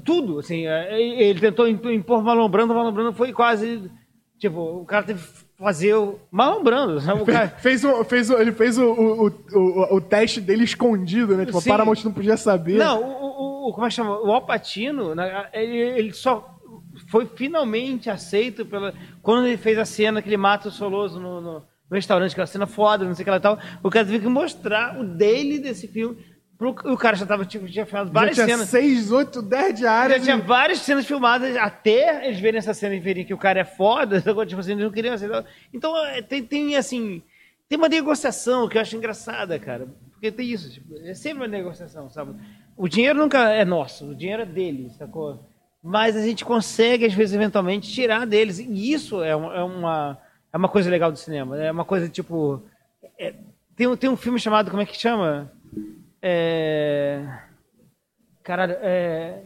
tudo, 0.05 0.41
assim, 0.41 0.67
é, 0.67 1.01
ele 1.01 1.39
tentou 1.39 1.67
imp- 1.69 1.87
impor 1.87 2.23
Marlon 2.25 2.49
Brando, 2.49 2.75
Marlon 2.75 2.91
Brando 2.93 3.13
foi 3.13 3.33
quase, 3.33 3.89
tipo, 4.37 4.59
o 4.61 4.85
cara 4.85 5.05
teve 5.05 5.23
que 5.23 5.29
fazer 5.57 5.95
o 5.95 6.19
Marlon 6.31 6.63
Brando, 6.65 7.01
sabe? 7.01 7.23
O 7.23 7.27
cara, 7.27 7.49
Fez 7.59 7.85
o, 7.85 8.03
fez 8.05 8.29
o, 8.31 8.39
ele 8.39 8.51
fez 8.51 8.79
o, 8.79 8.85
o, 8.85 9.27
o, 9.29 9.33
o- 9.55 9.97
o 9.97 10.01
teste 10.01 10.41
dele 10.41 10.65
escondido, 10.65 11.37
né? 11.37 11.47
Tipo, 11.47 11.61
Sim. 11.61 11.71
a 11.71 11.73
Paramount 11.73 12.03
não 12.05 12.13
podia 12.13 12.37
saber. 12.37 12.79
não, 12.79 13.01
o, 13.01 13.28
o- 13.69 13.73
como 13.73 13.87
é 13.87 13.89
que 13.89 13.95
chama? 13.95 14.19
O 14.21 14.33
Alpatino, 14.33 15.15
ele, 15.53 15.77
ele 15.77 16.13
só 16.13 16.55
foi 17.09 17.27
finalmente 17.27 18.11
aceito 18.11 18.65
pela, 18.67 18.93
quando 19.23 19.47
ele 19.47 19.57
fez 19.57 19.79
a 19.79 19.85
cena 19.85 20.21
que 20.21 20.29
ele 20.29 20.37
mata 20.37 20.69
o 20.69 20.73
Soloso 20.73 21.19
no, 21.21 21.41
no- 21.41 21.61
no 21.91 21.95
restaurante, 21.95 22.33
aquela 22.33 22.47
cena 22.47 22.67
foda, 22.67 23.05
não 23.05 23.15
sei 23.15 23.23
o 23.23 23.25
que 23.25 23.31
lá 23.31 23.37
e 23.37 23.41
tal, 23.41 23.59
o 23.83 23.89
cara 23.91 24.05
teve 24.05 24.21
que 24.21 24.27
mostrar 24.29 24.99
o 25.01 25.05
dele 25.05 25.59
desse 25.59 25.89
filme, 25.89 26.19
pro, 26.59 26.71
o 26.71 26.97
cara 26.99 27.17
já 27.17 27.25
tava, 27.25 27.47
tipo, 27.47 27.67
tinha 27.67 27.87
filmado 27.87 28.09
Já 28.09 28.13
várias 28.13 28.35
tinha 28.37 28.47
cenas. 28.49 28.69
6, 28.69 29.13
8, 29.13 29.41
10 29.41 29.75
diárias. 29.79 30.19
Já 30.19 30.25
tinha 30.25 30.45
várias 30.45 30.81
cenas 30.81 31.07
filmadas 31.07 31.57
até 31.57 32.27
eles 32.27 32.41
verem 32.41 32.59
essa 32.59 32.75
cena 32.75 32.95
e 32.95 33.01
verem 33.01 33.25
que 33.25 33.33
o 33.33 33.39
cara 33.39 33.61
é 33.61 33.65
foda. 33.65 34.21
Tipo 34.45 34.61
assim, 34.61 34.73
eles 34.73 34.85
não 34.85 34.91
queriam 34.91 35.15
aceitar. 35.15 35.45
Então, 35.73 35.97
é, 36.05 36.21
tem, 36.21 36.43
tem 36.43 36.77
assim. 36.77 37.23
tem 37.69 37.79
uma 37.79 37.89
negociação 37.89 38.69
que 38.69 38.77
eu 38.77 38.83
acho 38.83 38.97
engraçada, 38.97 39.57
cara. 39.59 39.87
Porque 40.13 40.33
tem 40.33 40.49
isso, 40.51 40.69
tipo, 40.71 40.95
é 40.99 41.15
sempre 41.15 41.39
uma 41.45 41.47
negociação, 41.49 42.11
sabe? 42.11 42.35
O 42.79 42.89
dinheiro 42.89 43.19
nunca 43.19 43.51
é 43.51 43.65
nosso, 43.65 44.07
o 44.11 44.15
dinheiro 44.15 44.43
é 44.43 44.47
deles, 44.47 44.95
sacou? 44.95 45.45
Mas 45.83 46.17
a 46.17 46.23
gente 46.23 46.45
consegue, 46.45 47.05
às 47.07 47.13
vezes, 47.13 47.35
eventualmente, 47.35 47.91
tirar 47.93 48.25
deles. 48.25 48.59
E 48.61 48.93
isso 48.93 49.23
é 49.23 49.35
uma, 49.35 49.55
é 49.55 49.63
uma, 49.63 50.19
é 50.53 50.57
uma 50.57 50.69
coisa 50.69 50.89
legal 50.89 51.11
do 51.11 51.19
cinema. 51.19 51.57
É 51.61 51.71
uma 51.73 51.85
coisa, 51.85 52.09
tipo... 52.09 52.63
é- 53.19 53.35
tem, 53.77 53.87
um- 53.87 53.97
tem 53.97 54.09
um 54.09 54.17
filme 54.17 54.39
chamado, 54.39 54.71
como 54.71 54.83
é 54.83 54.87
que 54.87 54.97
chama? 54.97 55.51
É... 56.23 57.25
Caralho, 58.45 58.77
é... 58.81 59.43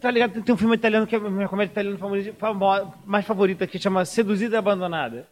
Tá- 0.00 0.10
ligado? 0.10 0.42
Tem- 0.42 0.54
um 0.54 0.58
filme 0.58 0.74
italiano 0.76 1.06
que 1.06 1.16
é 1.16 1.18
minha 1.18 1.48
comédia 1.48 1.72
italiana 1.72 1.96
favorita, 1.98 2.92
mais 3.06 3.24
favorita, 3.24 3.66
que 3.66 3.78
chama 3.78 4.04
Seduzida 4.04 4.56
e 4.56 4.58
Abandonada. 4.58 5.26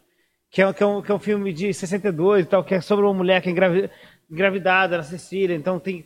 Que 0.51 0.63
é, 0.63 0.73
que, 0.73 0.81
é 0.81 0.85
um, 0.85 1.01
que 1.01 1.11
é 1.11 1.15
um 1.15 1.19
filme 1.19 1.53
de 1.53 1.71
62 1.73 2.45
e 2.45 2.47
tal, 2.49 2.63
que 2.63 2.73
é 2.73 2.81
sobre 2.81 3.05
uma 3.05 3.13
mulher 3.13 3.39
que 3.41 3.49
é 3.49 3.51
engravi- 3.51 3.89
engravidada 4.29 4.97
na 4.97 5.03
Sicília, 5.03 5.55
então 5.55 5.79
tem, 5.79 6.05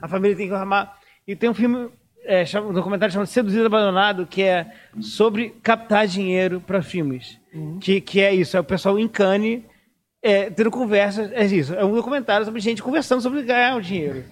a 0.00 0.08
família 0.08 0.36
tem 0.36 0.48
que 0.48 0.54
arrumar. 0.54 0.96
E 1.26 1.34
tem 1.36 1.50
um 1.50 1.54
filme, 1.54 1.90
é, 2.24 2.44
um 2.60 2.72
documentário 2.72 3.12
chamado 3.12 3.26
Seduzido 3.28 3.66
Abandonado, 3.66 4.26
que 4.26 4.42
é 4.42 4.72
sobre 5.00 5.50
captar 5.62 6.06
dinheiro 6.06 6.60
para 6.60 6.82
filmes. 6.82 7.38
Que, 7.80 8.00
que 8.00 8.20
é 8.20 8.34
isso, 8.34 8.56
é 8.56 8.60
o 8.60 8.64
pessoal 8.64 8.98
em 8.98 9.08
Cannes 9.08 9.62
é, 10.22 10.50
tendo 10.50 10.70
conversas, 10.70 11.30
é 11.32 11.44
isso, 11.46 11.74
é 11.74 11.84
um 11.84 11.94
documentário 11.94 12.44
sobre 12.44 12.60
gente 12.60 12.82
conversando 12.82 13.20
sobre 13.22 13.42
ganhar 13.42 13.76
o 13.76 13.80
dinheiro. 13.82 14.24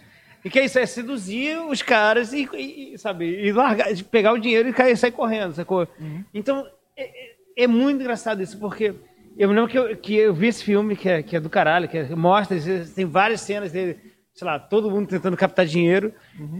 E 0.44 0.50
que 0.50 0.58
é 0.60 0.64
isso, 0.64 0.78
é 0.78 0.86
seduzir 0.86 1.58
os 1.58 1.82
caras 1.82 2.32
e, 2.32 2.48
e- 2.54 2.98
sabe, 2.98 3.24
e 3.26 3.52
largar, 3.52 3.88
pegar 4.10 4.32
o 4.32 4.38
dinheiro 4.38 4.68
e 4.68 4.72
cair, 4.72 4.96
sair 4.96 5.10
correndo, 5.12 5.54
sacou? 5.54 5.88
Então, 6.32 6.64
é, 6.96 7.04
é- 7.04 7.36
é 7.64 7.66
muito 7.66 8.00
engraçado 8.00 8.42
isso, 8.42 8.58
porque 8.58 8.94
eu 9.38 9.48
me 9.48 9.54
lembro 9.54 9.70
que 9.70 9.78
eu, 9.78 9.96
que 9.96 10.14
eu 10.16 10.34
vi 10.34 10.46
esse 10.48 10.62
filme, 10.64 10.96
que 10.96 11.08
é, 11.08 11.22
que 11.22 11.36
é 11.36 11.40
do 11.40 11.50
caralho, 11.50 11.88
que 11.88 11.98
é- 11.98 12.14
mostra, 12.14 12.56
tem 12.94 13.04
várias 13.04 13.40
cenas 13.40 13.72
dele, 13.72 13.98
sei 14.34 14.46
lá, 14.46 14.58
todo 14.58 14.90
mundo 14.90 15.08
tentando 15.08 15.36
captar 15.36 15.66
dinheiro, 15.66 16.12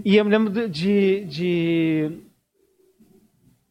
e 0.04 0.16
eu 0.16 0.24
me 0.24 0.30
lembro 0.30 0.68
de... 0.68 1.24
de 1.24 2.10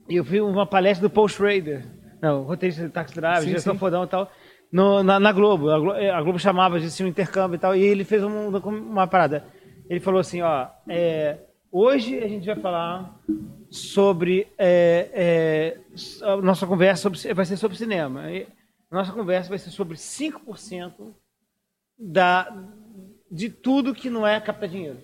eu 0.08 0.24
vi 0.24 0.40
uma 0.40 0.66
palestra 0.68 1.08
do 1.08 1.12
Paul 1.14 1.28
Schrader, 1.28 1.84
não, 2.22 2.44
roteirista 2.44 2.84
de 2.84 2.90
Taxi 2.90 3.16
Driver, 3.16 3.42
Sim, 3.42 3.48
diretor 3.50 3.76
fodão 3.78 4.04
e 4.04 4.08
tal, 4.08 4.32
no, 4.72 5.02
na, 5.04 5.20
na 5.20 5.32
Globo. 5.32 5.70
A 5.72 5.80
Globo, 5.80 6.00
a 6.00 6.22
Globo 6.22 6.40
chamava 6.40 6.80
de 6.80 7.04
um 7.04 7.08
intercâmbio 7.08 7.56
e 7.56 7.60
tal, 7.60 7.76
e 7.76 7.82
ele 7.84 8.04
fez 8.04 8.24
um- 8.24 8.50
uma 8.50 9.08
parada. 9.08 9.46
Ele 9.90 10.00
falou 10.00 10.20
assim, 10.20 10.42
ó, 10.42 10.68
é, 10.88 11.38
hoje 11.72 12.20
a 12.20 12.28
gente 12.28 12.46
vai 12.46 12.56
falar 12.56 13.20
sobre 13.70 14.48
é, 14.58 15.10
é, 15.14 15.78
a 16.24 16.38
nossa 16.38 16.66
conversa 16.68 17.04
sobre, 17.10 17.34
vai 17.34 17.46
ser 17.46 17.58
sobre 17.58 17.78
cinema. 17.78 18.32
E 18.32 18.48
nossa 18.96 19.12
conversa 19.12 19.50
vai 19.50 19.58
ser 19.58 19.70
sobre 19.70 19.96
5% 19.98 21.14
da, 21.98 22.56
de 23.32 23.50
tudo 23.50 23.94
que 23.94 24.10
não 24.10 24.26
é 24.26 24.40
captar 24.40 24.70
dinheiro. 24.70 25.00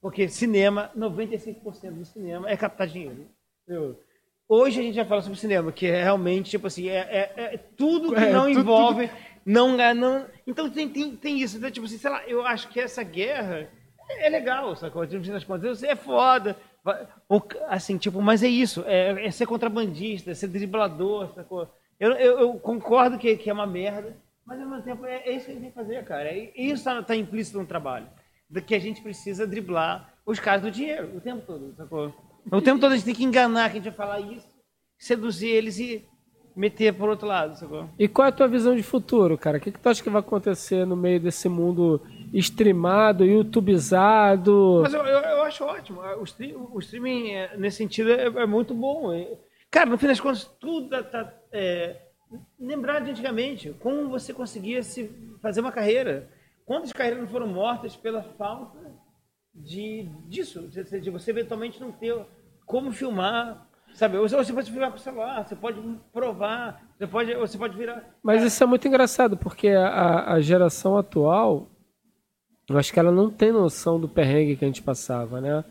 Porque 0.00 0.28
cinema, 0.28 0.90
95% 0.96 1.90
do 1.92 2.04
cinema 2.04 2.48
é 2.50 2.56
captar 2.56 2.86
dinheiro. 2.86 3.26
Entendeu? 3.64 4.00
Hoje 4.48 4.78
a 4.78 4.82
gente 4.82 4.94
vai 4.94 5.04
falar 5.04 5.22
sobre 5.22 5.38
cinema, 5.38 5.72
que 5.72 5.86
é 5.86 6.02
realmente, 6.04 6.50
tipo 6.50 6.68
assim, 6.68 6.88
é, 6.88 6.98
é- 7.36 7.54
é 7.54 7.56
tudo 7.56 8.14
que 8.14 8.20
É, 8.20 8.32
não 8.32 8.46
tudo- 8.46 8.60
envolve. 8.60 9.10
Não, 9.44 9.80
é- 9.80 9.94
não, 9.94 10.26
então 10.46 10.70
tem, 10.70 10.88
tem, 10.88 11.16
tem 11.16 11.40
isso. 11.40 11.56
Então, 11.56 11.70
tipo 11.70 11.86
assim, 11.86 11.98
sei 11.98 12.10
lá, 12.10 12.24
eu 12.28 12.44
acho 12.46 12.68
que 12.68 12.78
essa 12.80 13.02
guerra 13.02 13.68
é 14.08 14.28
legal, 14.28 14.74
sacou? 14.76 15.04
No 15.04 15.24
fim 15.24 15.32
das 15.32 15.42
contas, 15.44 15.82
é 15.82 15.96
foda. 15.96 16.56
Assim, 17.68 17.98
tipo, 17.98 18.20
mas 18.22 18.42
é 18.44 18.48
isso. 18.48 18.84
É, 18.86 19.26
é 19.26 19.30
ser 19.32 19.46
contrabandista, 19.46 20.30
é 20.30 20.34
ser 20.34 20.46
driblador, 20.48 21.32
sacou? 21.34 21.68
Eu, 21.98 22.12
eu, 22.12 22.38
eu 22.40 22.54
concordo 22.54 23.18
que, 23.18 23.36
que 23.36 23.48
é 23.48 23.52
uma 23.52 23.66
merda, 23.66 24.16
mas 24.44 24.60
ao 24.60 24.68
mesmo 24.68 24.84
tempo 24.84 25.04
é, 25.06 25.28
é 25.28 25.32
isso 25.36 25.46
que 25.46 25.50
a 25.50 25.54
gente 25.54 25.62
tem 25.62 25.70
que 25.70 25.76
fazer, 25.76 26.04
cara. 26.04 26.28
É, 26.28 26.52
isso 26.54 26.84
tá, 26.84 27.02
tá 27.02 27.16
implícito 27.16 27.58
no 27.58 27.66
trabalho. 27.66 28.06
De 28.48 28.60
que 28.60 28.74
a 28.74 28.78
gente 28.78 29.02
precisa 29.02 29.46
driblar 29.46 30.14
os 30.24 30.38
caras 30.38 30.62
do 30.62 30.70
dinheiro 30.70 31.16
o 31.16 31.20
tempo 31.20 31.42
todo, 31.46 31.74
sacou? 31.74 32.14
O 32.50 32.60
tempo 32.60 32.80
todo 32.80 32.92
a 32.92 32.96
gente 32.96 33.04
tem 33.04 33.14
que 33.14 33.24
enganar 33.24 33.70
que 33.70 33.78
a 33.78 33.80
gente 33.80 33.94
vai 33.94 34.06
falar 34.06 34.20
isso, 34.20 34.46
seduzir 34.98 35.48
eles 35.48 35.78
e 35.78 36.06
meter 36.54 36.94
por 36.94 37.08
outro 37.08 37.26
lado, 37.26 37.58
sacou? 37.58 37.88
E 37.98 38.06
qual 38.08 38.26
é 38.26 38.28
a 38.28 38.32
tua 38.32 38.48
visão 38.48 38.74
de 38.74 38.82
futuro, 38.82 39.36
cara? 39.36 39.58
O 39.58 39.60
que, 39.60 39.72
que 39.72 39.78
tu 39.78 39.88
acha 39.88 40.02
que 40.02 40.08
vai 40.08 40.20
acontecer 40.20 40.86
no 40.86 40.96
meio 40.96 41.20
desse 41.20 41.48
mundo 41.48 42.00
streamado, 42.32 43.24
youtubizado? 43.24 44.80
Mas 44.82 44.94
eu, 44.94 45.04
eu, 45.04 45.20
eu 45.20 45.42
acho 45.42 45.64
ótimo. 45.64 46.00
O, 46.00 46.24
stream, 46.24 46.68
o 46.72 46.78
streaming, 46.78 47.30
é, 47.30 47.56
nesse 47.56 47.78
sentido, 47.78 48.10
é, 48.10 48.24
é 48.24 48.46
muito 48.46 48.74
bom. 48.74 49.10
Cara, 49.70 49.90
no 49.90 49.98
fim 49.98 50.06
das 50.06 50.20
contas, 50.20 50.44
tudo 50.58 50.88
tá. 50.88 51.32
É, 51.52 51.96
lembrar 52.58 53.00
de 53.00 53.10
antigamente, 53.10 53.72
como 53.80 54.08
você 54.08 54.32
conseguia 54.32 54.82
se 54.82 55.10
fazer 55.40 55.60
uma 55.60 55.72
carreira. 55.72 56.28
Quantas 56.64 56.92
carreiras 56.92 57.20
não 57.22 57.28
foram 57.28 57.46
mortas 57.46 57.94
pela 57.96 58.22
falta 58.22 58.78
de, 59.54 60.08
disso? 60.28 60.68
De, 60.68 61.00
de 61.00 61.10
você 61.10 61.30
eventualmente 61.30 61.80
não 61.80 61.92
ter 61.92 62.16
como 62.66 62.90
filmar. 62.92 63.68
Sabe? 63.94 64.18
Ou 64.18 64.28
você 64.28 64.52
pode 64.52 64.70
filmar 64.70 64.90
com 64.90 64.96
o 64.96 65.00
celular, 65.00 65.46
você 65.46 65.56
pode 65.56 65.80
provar, 66.12 66.86
você 66.98 67.06
pode, 67.06 67.34
você 67.34 67.56
pode 67.56 67.76
virar. 67.78 68.04
Mas 68.22 68.42
isso 68.42 68.62
é 68.62 68.66
muito 68.66 68.86
engraçado, 68.86 69.38
porque 69.38 69.68
a, 69.68 70.32
a 70.34 70.40
geração 70.40 70.98
atual, 70.98 71.70
eu 72.68 72.76
acho 72.76 72.92
que 72.92 72.98
ela 72.98 73.10
não 73.12 73.30
tem 73.30 73.50
noção 73.52 73.98
do 73.98 74.06
perrengue 74.08 74.56
que 74.56 74.64
a 74.64 74.68
gente 74.68 74.82
passava, 74.82 75.40
né? 75.40 75.64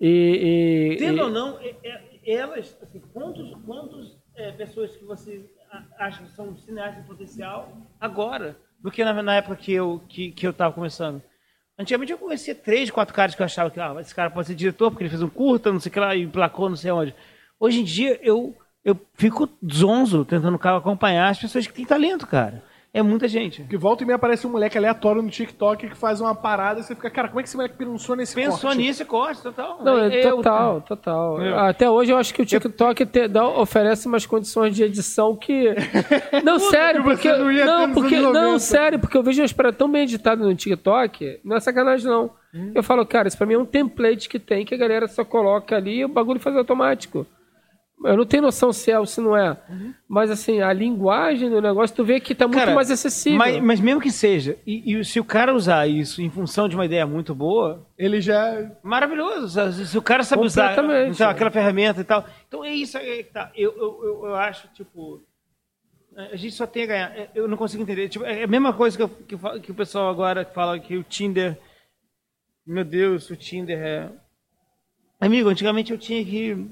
E, 0.00 0.94
e- 0.94 0.96
Tendo 0.98 1.18
e- 1.18 1.20
ou 1.20 1.30
não, 1.30 1.60
é- 1.60 1.76
é- 1.84 2.10
elas, 2.26 2.76
assim, 2.82 2.98
quantos, 3.12 3.54
quantos 3.64 4.18
é, 4.40 4.52
pessoas 4.52 4.96
que 4.96 5.04
você 5.04 5.44
acha 5.98 6.22
que 6.22 6.30
são 6.30 6.56
cineastas 6.56 7.02
de 7.02 7.08
potencial 7.08 7.76
agora, 8.00 8.56
do 8.80 8.90
que 8.90 9.04
na, 9.04 9.22
na 9.22 9.36
época 9.36 9.56
que 9.56 9.72
eu 9.72 10.02
que, 10.08 10.32
que 10.32 10.46
eu 10.46 10.50
estava 10.50 10.74
começando? 10.74 11.22
Antigamente 11.78 12.12
eu 12.12 12.18
conhecia 12.18 12.54
três, 12.54 12.90
quatro 12.90 13.14
caras 13.14 13.34
que 13.34 13.40
eu 13.40 13.46
achava 13.46 13.70
que 13.70 13.80
ah, 13.80 13.96
esse 14.00 14.14
cara 14.14 14.30
pode 14.30 14.48
ser 14.48 14.54
diretor 14.54 14.90
porque 14.90 15.04
ele 15.04 15.10
fez 15.10 15.22
um 15.22 15.28
curta, 15.28 15.72
não 15.72 15.80
sei 15.80 15.90
o 15.90 15.92
que 15.92 16.00
lá, 16.00 16.14
e 16.14 16.22
emplacou 16.22 16.68
não 16.68 16.76
sei 16.76 16.90
onde. 16.90 17.14
Hoje 17.58 17.80
em 17.80 17.84
dia 17.84 18.18
eu, 18.22 18.56
eu 18.84 18.98
fico 19.14 19.48
zonzo 19.70 20.24
tentando 20.24 20.56
acompanhar 20.56 21.28
as 21.28 21.38
pessoas 21.38 21.66
que 21.66 21.72
têm 21.72 21.86
talento, 21.86 22.26
cara. 22.26 22.62
É 22.92 23.02
muita 23.04 23.28
gente. 23.28 23.62
Que 23.62 23.76
volta 23.76 24.02
e 24.02 24.06
meia 24.06 24.16
aparece 24.16 24.44
um 24.44 24.50
moleque 24.50 24.76
aleatório 24.76 25.22
no 25.22 25.30
TikTok 25.30 25.88
que 25.90 25.96
faz 25.96 26.20
uma 26.20 26.34
parada 26.34 26.80
e 26.80 26.82
você 26.82 26.92
fica, 26.92 27.08
cara, 27.08 27.28
como 27.28 27.38
é 27.38 27.42
que 27.44 27.48
esse 27.48 27.56
moleque 27.56 27.76
pensou 27.76 28.16
nesse 28.16 28.34
Pensou 28.34 28.58
corte? 28.58 28.78
nisso 28.78 29.02
e 29.02 29.04
corte, 29.04 29.40
total. 29.42 29.78
Não, 29.84 29.96
é 29.96 30.26
Eu- 30.26 30.36
total, 30.38 30.80
total. 30.88 31.40
Eu- 31.40 31.56
Até 31.60 31.88
hoje 31.88 32.10
eu 32.10 32.16
acho 32.16 32.34
que 32.34 32.42
o 32.42 32.44
TikTok 32.46 33.06
te- 33.06 33.28
dá- 33.28 33.46
oferece 33.46 34.08
umas 34.08 34.26
condições 34.26 34.74
de 34.74 34.82
edição 34.82 35.36
que. 35.36 35.72
Não, 36.44 36.58
sério, 36.58 37.02
que 37.04 37.10
você 37.10 37.14
porque. 37.28 37.32
não 37.32 37.52
ia 37.52 37.64
ter 37.64 37.70
Não, 37.70 37.92
porque. 37.94 38.16
Não, 38.20 38.32
90. 38.32 38.58
sério, 38.58 38.98
porque 38.98 39.16
eu 39.16 39.22
vejo 39.22 39.40
umas 39.40 39.52
paradas 39.52 39.78
tão 39.78 39.88
bem 39.88 40.02
editadas 40.02 40.44
no 40.44 40.54
TikTok, 40.54 41.40
não 41.44 41.56
é 41.56 41.60
sacanagem, 41.60 42.06
não. 42.10 42.30
Hum. 42.52 42.72
Eu 42.74 42.82
falo, 42.82 43.06
cara, 43.06 43.28
isso 43.28 43.38
pra 43.38 43.46
mim 43.46 43.54
é 43.54 43.58
um 43.58 43.64
template 43.64 44.28
que 44.28 44.40
tem, 44.40 44.64
que 44.64 44.74
a 44.74 44.78
galera 44.78 45.06
só 45.06 45.24
coloca 45.24 45.76
ali 45.76 45.98
e 46.00 46.04
o 46.04 46.08
bagulho 46.08 46.40
faz 46.40 46.56
automático. 46.56 47.24
Eu 48.02 48.16
não 48.16 48.24
tenho 48.24 48.42
noção 48.44 48.72
se 48.72 48.90
é 48.90 48.98
ou 48.98 49.04
se 49.04 49.20
não 49.20 49.36
é. 49.36 49.50
Uhum. 49.68 49.92
Mas 50.08 50.30
assim, 50.30 50.62
a 50.62 50.72
linguagem 50.72 51.50
do 51.50 51.60
negócio, 51.60 51.94
tu 51.94 52.02
vê 52.02 52.18
que 52.18 52.34
tá 52.34 52.46
muito 52.46 52.58
Cara, 52.58 52.74
mais 52.74 52.90
acessível. 52.90 53.38
Mas, 53.38 53.62
mas 53.62 53.78
mesmo 53.78 54.00
que 54.00 54.10
seja, 54.10 54.56
e, 54.66 54.94
e 54.98 55.04
se 55.04 55.20
o 55.20 55.24
cara 55.24 55.54
usar 55.54 55.86
isso 55.86 56.22
em 56.22 56.30
função 56.30 56.66
de 56.66 56.74
uma 56.74 56.86
ideia 56.86 57.06
muito 57.06 57.34
boa, 57.34 57.86
Ele 57.98 58.20
já. 58.20 58.70
maravilhoso. 58.82 59.72
Se, 59.72 59.86
se 59.88 59.98
o 59.98 60.02
cara 60.02 60.22
sabe 60.24 60.42
usar 60.46 60.72
então, 60.72 61.28
aquela 61.28 61.50
ferramenta 61.50 62.00
e 62.00 62.04
tal. 62.04 62.24
Então 62.48 62.64
é 62.64 62.72
isso 62.72 62.96
aí 62.96 63.22
que 63.24 63.32
tá. 63.32 63.50
Eu, 63.54 63.72
eu, 63.76 64.00
eu, 64.02 64.26
eu 64.28 64.34
acho, 64.34 64.66
tipo. 64.68 65.22
A 66.16 66.36
gente 66.36 66.54
só 66.54 66.66
tem 66.66 66.84
a 66.84 66.86
ganhar. 66.86 67.16
É, 67.18 67.30
Eu 67.34 67.46
não 67.46 67.56
consigo 67.56 67.82
entender. 67.82 68.08
Tipo, 68.08 68.24
é 68.24 68.42
a 68.44 68.46
mesma 68.46 68.72
coisa 68.72 68.96
que, 68.96 69.02
eu- 69.02 69.08
que, 69.08 69.34
eu 69.34 69.60
que 69.60 69.70
o 69.70 69.74
pessoal 69.74 70.08
agora 70.08 70.44
fala 70.44 70.78
que 70.78 70.96
o 70.96 71.02
Tinder. 71.02 71.58
Meu 72.66 72.84
Deus, 72.84 73.28
o 73.30 73.36
Tinder 73.36 73.78
é. 73.78 74.08
Amigo, 75.20 75.50
antigamente 75.50 75.92
eu 75.92 75.98
tinha 75.98 76.24
que. 76.24 76.66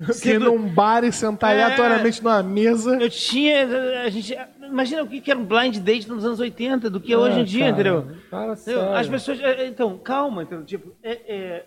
Ir 0.24 0.40
num 0.40 0.66
bar 0.72 1.04
e 1.04 1.12
sentar 1.12 1.54
É. 1.54 1.62
aleatoriamente 1.62 2.22
numa 2.24 2.42
mesa. 2.42 2.96
Eu 3.00 3.10
tinha. 3.10 3.66
A 4.04 4.08
gente, 4.08 4.34
imagina 4.62 5.02
o 5.02 5.06
que 5.08 5.30
era 5.30 5.38
um 5.38 5.44
blind 5.44 5.76
date 5.78 6.08
nos 6.08 6.24
anos 6.24 6.40
80 6.40 6.88
do 6.88 6.98
que 7.00 7.12
é 7.12 7.18
hoje 7.18 7.36
Ah, 7.36 7.40
em 7.40 7.44
dia, 7.44 7.60
cara, 7.60 7.72
entendeu? 7.72 8.00
Entendeu? 8.00 8.56
sério. 8.56 8.92
As 8.94 9.06
pessoas. 9.08 9.40
é, 9.40 9.62
é, 9.62 9.66
Então, 9.66 9.98
calma, 9.98 10.42
entendeu? 10.42 10.64
Tipo, 10.64 10.94
é, 11.02 11.12
é, 11.28 11.66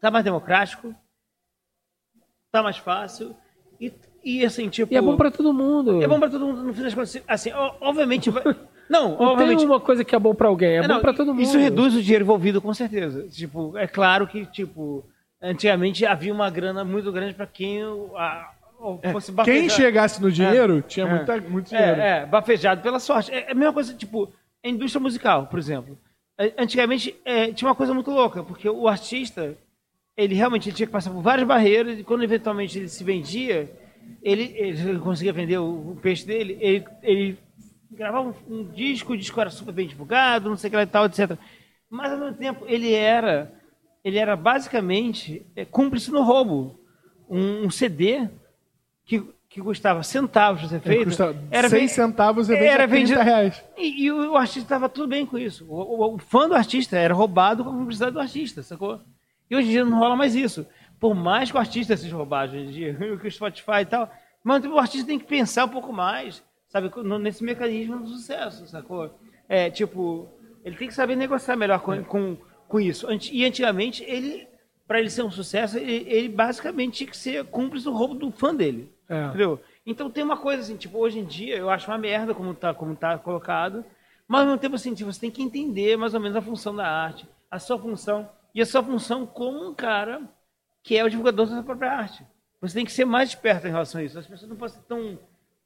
tá 0.00 0.08
mais 0.10 0.24
democrático, 0.24 0.94
tá 2.52 2.62
mais 2.62 2.76
fácil. 2.78 3.34
E, 3.80 3.92
e 4.24 4.44
assim, 4.44 4.68
tipo. 4.68 4.92
E 4.92 4.96
é 4.96 5.02
bom 5.02 5.16
pra 5.16 5.30
todo 5.30 5.52
mundo. 5.52 6.00
é 6.02 6.06
bom 6.06 6.18
pra 6.20 6.30
todo 6.30 6.46
mundo, 6.46 6.62
no 6.62 6.72
fim 6.72 6.82
das 6.82 6.94
contas. 6.94 7.20
Assim, 7.26 7.50
obviamente. 7.80 8.30
vai- 8.30 8.42
Não, 8.86 9.08
Não 9.12 9.16
tem 9.16 9.26
obviamente. 9.28 9.64
uma 9.64 9.80
coisa 9.80 10.04
que 10.04 10.14
é 10.14 10.18
bom 10.18 10.34
pra 10.34 10.46
alguém, 10.46 10.72
é, 10.72 10.76
É, 10.76 10.82
bom 10.82 10.88
não, 10.88 11.00
pra 11.00 11.14
todo 11.14 11.28
mundo. 11.28 11.40
Isso 11.42 11.56
reduz 11.56 11.94
o 11.96 12.02
dinheiro 12.02 12.22
envolvido, 12.22 12.60
com 12.60 12.72
certeza. 12.74 13.26
Tipo, 13.30 13.76
é 13.78 13.86
claro 13.86 14.26
que, 14.26 14.44
tipo, 14.44 15.02
antigamente 15.50 16.04
havia 16.06 16.32
uma 16.32 16.50
grana 16.50 16.84
muito 16.84 17.10
grande 17.12 17.34
pra 17.34 17.46
quem 17.46 17.82
a, 17.82 18.50
o- 18.78 19.00
fosse 19.12 19.26
Quem 19.28 19.34
bafejar. 19.36 19.70
chegasse 19.70 20.20
no 20.22 20.30
dinheiro 20.30 20.82
tinha 20.82 21.06
É. 21.06 21.08
muita, 21.08 21.40
muito 21.40 21.68
dinheiro. 21.70 22.00
É, 22.00 22.18
é, 22.22 22.26
bafejado 22.26 22.82
pela 22.82 22.98
sorte. 22.98 23.32
É 23.32 23.50
a 23.50 23.54
mesma 23.54 23.72
coisa, 23.72 23.94
tipo, 23.94 24.32
a 24.64 24.68
indústria 24.68 25.00
musical, 25.00 25.46
por 25.46 25.58
exemplo. 25.58 25.98
É, 26.38 26.52
Antigamente 26.58 27.14
é, 27.24 27.52
tinha 27.52 27.68
uma 27.68 27.74
coisa 27.74 27.94
muito 27.94 28.10
louca, 28.10 28.42
porque 28.42 28.68
o 28.68 28.88
artista, 28.88 29.56
ele 30.16 30.34
realmente 30.34 30.68
ele 30.68 30.76
tinha 30.76 30.86
que 30.86 30.92
passar 30.92 31.10
por 31.10 31.22
várias 31.22 31.46
barreiras, 31.46 31.98
e 31.98 32.04
quando 32.04 32.24
eventualmente 32.24 32.78
ele 32.78 32.88
se 32.88 33.04
vendia, 33.04 33.70
ele, 34.22 34.52
ele 34.56 34.98
conseguia 34.98 35.32
vender 35.32 35.58
o, 35.58 35.92
o 35.92 35.96
peixe 36.02 36.26
dele, 36.26 36.58
ele, 36.60 36.84
ele 37.02 37.38
gravava 37.90 38.28
um, 38.48 38.54
um 38.58 38.64
disco, 38.72 39.12
o 39.12 39.16
disco 39.16 39.40
era 39.40 39.50
super 39.50 39.72
bem 39.72 39.86
divulgado, 39.86 40.48
não 40.50 40.56
sei 40.56 40.68
o 40.68 40.70
que 40.72 40.76
lá 40.76 40.82
e 40.82 40.86
tal, 40.86 41.06
etc. 41.06 41.38
Mas 41.88 42.12
ao 42.12 42.18
mesmo 42.18 42.34
tempo 42.36 42.64
ele 42.66 42.92
era, 42.92 43.52
ele 44.04 44.18
era 44.18 44.36
basicamente 44.36 45.44
é, 45.56 45.64
cúmplice 45.64 46.10
no 46.10 46.22
roubo. 46.22 46.78
Um, 47.28 47.64
um 47.66 47.70
CD 47.70 48.28
que, 49.04 49.24
que 49.48 49.60
custava 49.62 50.02
centavos 50.02 50.62
de 50.62 50.68
ser 50.68 50.80
feito. 50.80 51.10
Era 51.50 51.68
6 51.70 51.82
ven- 51.82 51.88
centavos 51.88 52.48
e 52.50 52.54
era 52.54 52.84
a 52.84 52.88
30 52.88 52.88
vendido- 52.88 53.20
reais. 53.20 53.64
E, 53.76 54.04
e 54.04 54.12
o 54.12 54.36
artista 54.36 54.60
estava 54.60 54.88
tudo 54.88 55.08
bem 55.08 55.24
com 55.24 55.38
isso. 55.38 55.64
O, 55.68 55.74
o- 56.04 56.14
o 56.14 56.18
fã 56.18 56.46
do 56.48 56.54
artista 56.54 56.98
era 56.98 57.14
roubado 57.14 57.64
com 57.64 57.70
a 57.70 57.72
publicidade 57.72 58.12
do 58.12 58.20
artista, 58.20 58.62
sacou? 58.62 59.00
E 59.50 59.56
hoje 59.56 59.68
em 59.68 59.70
dia 59.70 59.84
não 59.84 59.98
rola 59.98 60.16
mais 60.16 60.34
isso. 60.34 60.66
Por 61.00 61.14
mais 61.14 61.50
que 61.50 61.56
o 61.56 61.60
artista 61.60 61.96
seja 61.96 62.14
roubado 62.14 62.52
hoje 62.52 62.66
em 62.66 62.70
dia, 62.70 62.94
que 63.20 63.26
o 63.26 63.30
Spotify 63.30 63.80
e 63.82 63.86
tal, 63.86 64.10
mas 64.42 64.62
o 64.64 64.78
artista 64.78 65.06
tem 65.06 65.18
que 65.18 65.26
pensar 65.26 65.64
um 65.64 65.68
pouco 65.70 65.92
mais, 65.92 66.42
sabe, 66.68 66.90
nesse 67.20 67.42
mecanismo 67.42 68.00
do 68.00 68.08
sucesso, 68.08 68.66
sacou? 68.66 69.18
É, 69.48 69.70
tipo, 69.70 70.28
ele 70.64 70.76
tem 70.76 70.88
que 70.88 70.94
saber 70.94 71.16
negociar 71.16 71.56
melhor 71.56 71.80
com, 71.80 72.02
com, 72.04 72.36
com 72.74 72.80
isso. 72.80 73.06
E 73.30 73.44
antigamente, 73.44 74.02
ele, 74.02 74.48
para 74.84 74.98
ele 74.98 75.08
ser 75.08 75.22
um 75.22 75.30
sucesso, 75.30 75.78
ele, 75.78 76.10
ele 76.10 76.28
basicamente 76.28 76.94
tinha 76.94 77.08
que 77.08 77.16
ser 77.16 77.44
cúmplice 77.44 77.84
do 77.84 77.92
roubo 77.92 78.14
do 78.16 78.32
fã 78.32 78.52
dele. 78.52 78.92
É. 79.08 79.26
Entendeu? 79.26 79.60
Então 79.86 80.10
tem 80.10 80.24
uma 80.24 80.36
coisa 80.36 80.60
assim, 80.60 80.76
tipo, 80.76 80.98
hoje 80.98 81.20
em 81.20 81.24
dia 81.24 81.56
eu 81.56 81.70
acho 81.70 81.88
uma 81.88 81.96
merda 81.96 82.34
como 82.34 82.52
tá, 82.52 82.74
como 82.74 82.96
tá 82.96 83.16
colocado, 83.16 83.84
mas 84.26 84.40
ao 84.40 84.46
mesmo 84.46 84.58
tempo 84.58 84.74
assim, 84.74 84.92
tipo, 84.92 85.12
você 85.12 85.20
tem 85.20 85.30
que 85.30 85.40
entender 85.40 85.96
mais 85.96 86.14
ou 86.14 86.20
menos 86.20 86.36
a 86.36 86.42
função 86.42 86.74
da 86.74 86.84
arte, 86.84 87.28
a 87.48 87.60
sua 87.60 87.78
função, 87.78 88.28
e 88.52 88.60
a 88.60 88.66
sua 88.66 88.82
função 88.82 89.24
como 89.24 89.68
um 89.68 89.72
cara 89.72 90.22
que 90.82 90.96
é 90.96 91.04
o 91.04 91.08
divulgador 91.08 91.46
da 91.46 91.52
sua 91.52 91.62
própria 91.62 91.92
arte. 91.92 92.26
Você 92.60 92.74
tem 92.74 92.84
que 92.84 92.90
ser 92.90 93.04
mais 93.04 93.28
esperto 93.28 93.68
em 93.68 93.70
relação 93.70 94.00
a 94.00 94.04
isso. 94.04 94.18
As 94.18 94.26
pessoas 94.26 94.50
não 94.50 94.56
podem 94.56 94.74
ser 94.74 94.82
tão, 94.88 95.16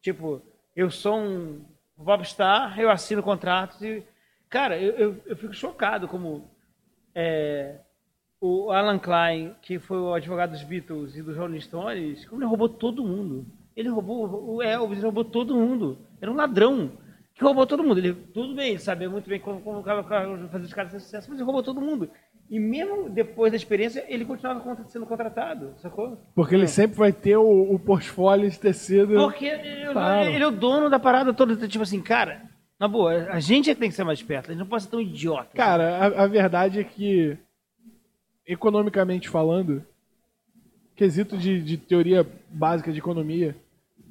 tipo, 0.02 0.42
eu 0.76 0.90
sou 0.90 1.16
um 1.18 1.64
popstar, 2.04 2.78
eu 2.78 2.90
assino 2.90 3.22
contratos 3.22 3.80
e... 3.80 4.04
Cara, 4.50 4.78
eu, 4.78 4.92
eu, 4.92 5.22
eu 5.24 5.36
fico 5.36 5.54
chocado 5.54 6.06
como 6.06 6.50
é, 7.20 7.80
o 8.40 8.70
Alan 8.70 9.00
Klein, 9.00 9.52
que 9.60 9.80
foi 9.80 9.98
o 9.98 10.14
advogado 10.14 10.52
dos 10.52 10.62
Beatles 10.62 11.16
e 11.16 11.22
dos 11.22 11.36
Rolling 11.36 11.60
Stones, 11.60 12.24
como 12.26 12.40
ele 12.40 12.48
roubou 12.48 12.68
todo 12.68 13.02
mundo. 13.04 13.44
Ele 13.76 13.88
roubou 13.88 14.54
o 14.54 14.62
Elvis, 14.62 14.98
ele 14.98 15.06
roubou 15.06 15.24
todo 15.24 15.56
mundo. 15.56 15.98
Era 16.20 16.30
um 16.30 16.36
ladrão 16.36 16.92
que 17.34 17.42
roubou 17.42 17.66
todo 17.66 17.82
mundo. 17.82 17.98
Ele, 17.98 18.14
tudo 18.14 18.54
bem, 18.54 18.70
ele 18.70 18.78
sabia 18.78 19.10
muito 19.10 19.28
bem 19.28 19.40
como, 19.40 19.60
como 19.60 19.82
fazer 19.82 20.64
os 20.64 20.72
caras 20.72 20.92
ter 20.92 21.00
sucesso, 21.00 21.28
mas 21.28 21.38
ele 21.38 21.44
roubou 21.46 21.62
todo 21.62 21.80
mundo. 21.80 22.08
E 22.48 22.58
mesmo 22.58 23.10
depois 23.10 23.50
da 23.52 23.56
experiência, 23.56 24.04
ele 24.08 24.24
continuava 24.24 24.84
sendo 24.86 25.04
contratado, 25.04 25.74
sacou? 25.78 26.16
Porque 26.34 26.54
ele 26.54 26.66
sempre 26.68 26.96
vai 26.96 27.12
ter 27.12 27.36
o, 27.36 27.74
o 27.74 27.78
portfólio 27.80 28.48
de 28.48 28.58
tecido. 28.58 29.14
Porque 29.14 29.44
ele, 29.46 29.92
Claro. 29.92 30.30
ele 30.30 30.42
é 30.44 30.46
o 30.46 30.52
dono 30.52 30.88
da 30.88 30.98
parada 31.00 31.34
toda. 31.34 31.68
Tipo 31.68 31.82
assim, 31.82 32.00
cara, 32.00 32.47
na 32.78 32.86
boa, 32.86 33.28
a 33.30 33.40
gente 33.40 33.68
é 33.70 33.74
que 33.74 33.80
tem 33.80 33.90
que 33.90 33.96
ser 33.96 34.04
mais 34.04 34.18
esperto. 34.18 34.50
A 34.50 34.52
gente 34.52 34.60
não 34.60 34.66
pode 34.66 34.84
ser 34.84 34.90
tão 34.90 35.00
idiota. 35.00 35.50
Cara, 35.54 35.98
a, 35.98 36.24
a 36.24 36.26
verdade 36.26 36.78
é 36.78 36.84
que, 36.84 37.36
economicamente 38.46 39.28
falando, 39.28 39.84
quesito 40.94 41.36
de, 41.36 41.60
de 41.60 41.76
teoria 41.76 42.26
básica 42.50 42.92
de 42.92 42.98
economia, 42.98 43.56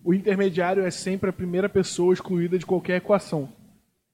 o 0.03 0.13
intermediário 0.13 0.85
é 0.85 0.91
sempre 0.91 1.29
a 1.29 1.33
primeira 1.33 1.69
pessoa 1.69 2.13
excluída 2.13 2.57
de 2.57 2.65
qualquer 2.65 2.97
equação. 2.97 3.49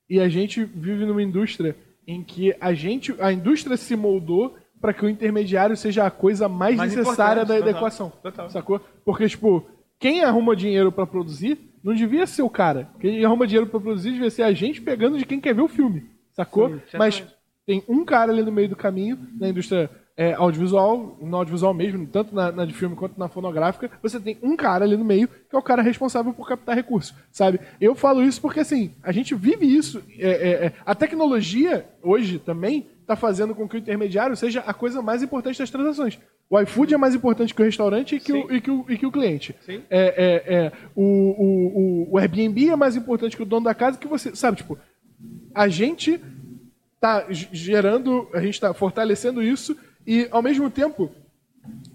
E 0.09 0.19
a 0.19 0.29
gente 0.29 0.63
vive 0.63 1.05
numa 1.05 1.23
indústria 1.23 1.75
em 2.05 2.23
que 2.23 2.55
a 2.59 2.73
gente, 2.73 3.15
a 3.19 3.31
indústria 3.31 3.77
se 3.77 3.95
moldou 3.95 4.55
para 4.79 4.93
que 4.93 5.05
o 5.05 5.09
intermediário 5.09 5.77
seja 5.77 6.05
a 6.05 6.11
coisa 6.11 6.49
mais, 6.49 6.75
Mais 6.75 6.93
necessária 6.95 7.45
da, 7.45 7.57
importante, 7.57 7.59
da 7.59 7.65
total, 7.65 7.79
equação. 7.79 8.09
total. 8.21 8.49
Sacou? 8.49 8.81
Porque, 9.05 9.27
tipo, 9.29 9.65
quem 9.97 10.23
arruma 10.23 10.55
dinheiro 10.55 10.91
para 10.91 11.07
produzir 11.07 11.57
não 11.83 11.93
devia 11.93 12.25
ser 12.25 12.41
o 12.41 12.49
cara. 12.49 12.89
Quem 12.99 13.23
arruma 13.25 13.45
dinheiro 13.45 13.69
para 13.69 13.79
produzir 13.79 14.11
devia 14.11 14.29
ser 14.29 14.43
a 14.43 14.53
gente 14.53 14.81
pegando 14.81 15.17
de 15.17 15.25
quem 15.25 15.39
quer 15.39 15.53
ver 15.53 15.61
o 15.61 15.67
filme. 15.67 16.09
Sacou? 16.31 16.69
Sim, 16.69 16.97
Mas 16.97 17.23
tem 17.65 17.83
um 17.87 18.03
cara 18.05 18.31
ali 18.31 18.41
no 18.41 18.51
meio 18.51 18.69
do 18.69 18.75
caminho, 18.75 19.17
na 19.39 19.49
indústria 19.49 19.89
é, 20.15 20.33
audiovisual, 20.33 21.17
no 21.21 21.37
audiovisual 21.37 21.73
mesmo, 21.73 22.05
tanto 22.05 22.35
na, 22.35 22.51
na 22.51 22.65
de 22.65 22.73
filme 22.73 22.95
quanto 22.95 23.19
na 23.19 23.27
fonográfica, 23.27 23.89
você 24.01 24.19
tem 24.19 24.37
um 24.41 24.55
cara 24.55 24.85
ali 24.85 24.95
no 24.95 25.03
meio 25.05 25.27
que 25.27 25.55
é 25.55 25.57
o 25.57 25.63
cara 25.63 25.81
responsável 25.81 26.33
por 26.33 26.47
captar 26.47 26.75
recursos, 26.75 27.15
sabe? 27.31 27.59
Eu 27.81 27.95
falo 27.95 28.23
isso 28.23 28.39
porque, 28.41 28.59
assim, 28.59 28.93
a 29.01 29.11
gente 29.11 29.33
vive 29.33 29.65
isso. 29.65 30.03
É, 30.17 30.29
é, 30.29 30.65
é, 30.65 30.73
a 30.85 30.93
tecnologia, 30.93 31.85
hoje, 32.01 32.37
também, 32.37 32.87
está 33.03 33.15
fazendo 33.15 33.53
com 33.53 33.67
que 33.67 33.75
o 33.75 33.79
intermediário 33.79 34.35
seja 34.35 34.61
a 34.61 34.73
coisa 34.73 35.01
mais 35.01 35.21
importante 35.21 35.59
das 35.59 35.69
transações. 35.69 36.19
O 36.49 36.59
iFood 36.59 36.93
é 36.93 36.97
mais 36.97 37.13
importante 37.13 37.53
que 37.53 37.61
o 37.61 37.65
restaurante 37.65 38.15
e 38.15 38.19
que, 38.19 38.33
o, 38.33 38.51
e 38.51 38.61
que, 38.61 38.71
o, 38.71 38.85
e 38.89 38.97
que 38.97 39.05
o 39.05 39.11
cliente. 39.11 39.55
Sim. 39.65 39.81
É, 39.89 40.43
é, 40.47 40.55
é, 40.55 40.71
o, 40.95 41.03
o, 41.03 42.13
o, 42.13 42.17
Airbnb 42.17 42.69
é 42.69 42.75
mais 42.75 42.95
importante 42.95 43.35
que 43.35 43.43
o 43.43 43.45
dono 43.45 43.65
da 43.65 43.75
casa 43.75 43.97
que 43.97 44.07
você. 44.07 44.35
Sabe, 44.35 44.57
tipo, 44.57 44.77
a 45.53 45.67
gente 45.67 46.19
tá 46.99 47.25
g- 47.29 47.49
gerando, 47.51 48.27
a 48.33 48.39
gente 48.39 48.59
tá 48.59 48.73
fortalecendo 48.73 49.41
isso 49.41 49.77
e 50.05 50.27
ao 50.31 50.41
mesmo 50.41 50.69
tempo, 50.69 51.11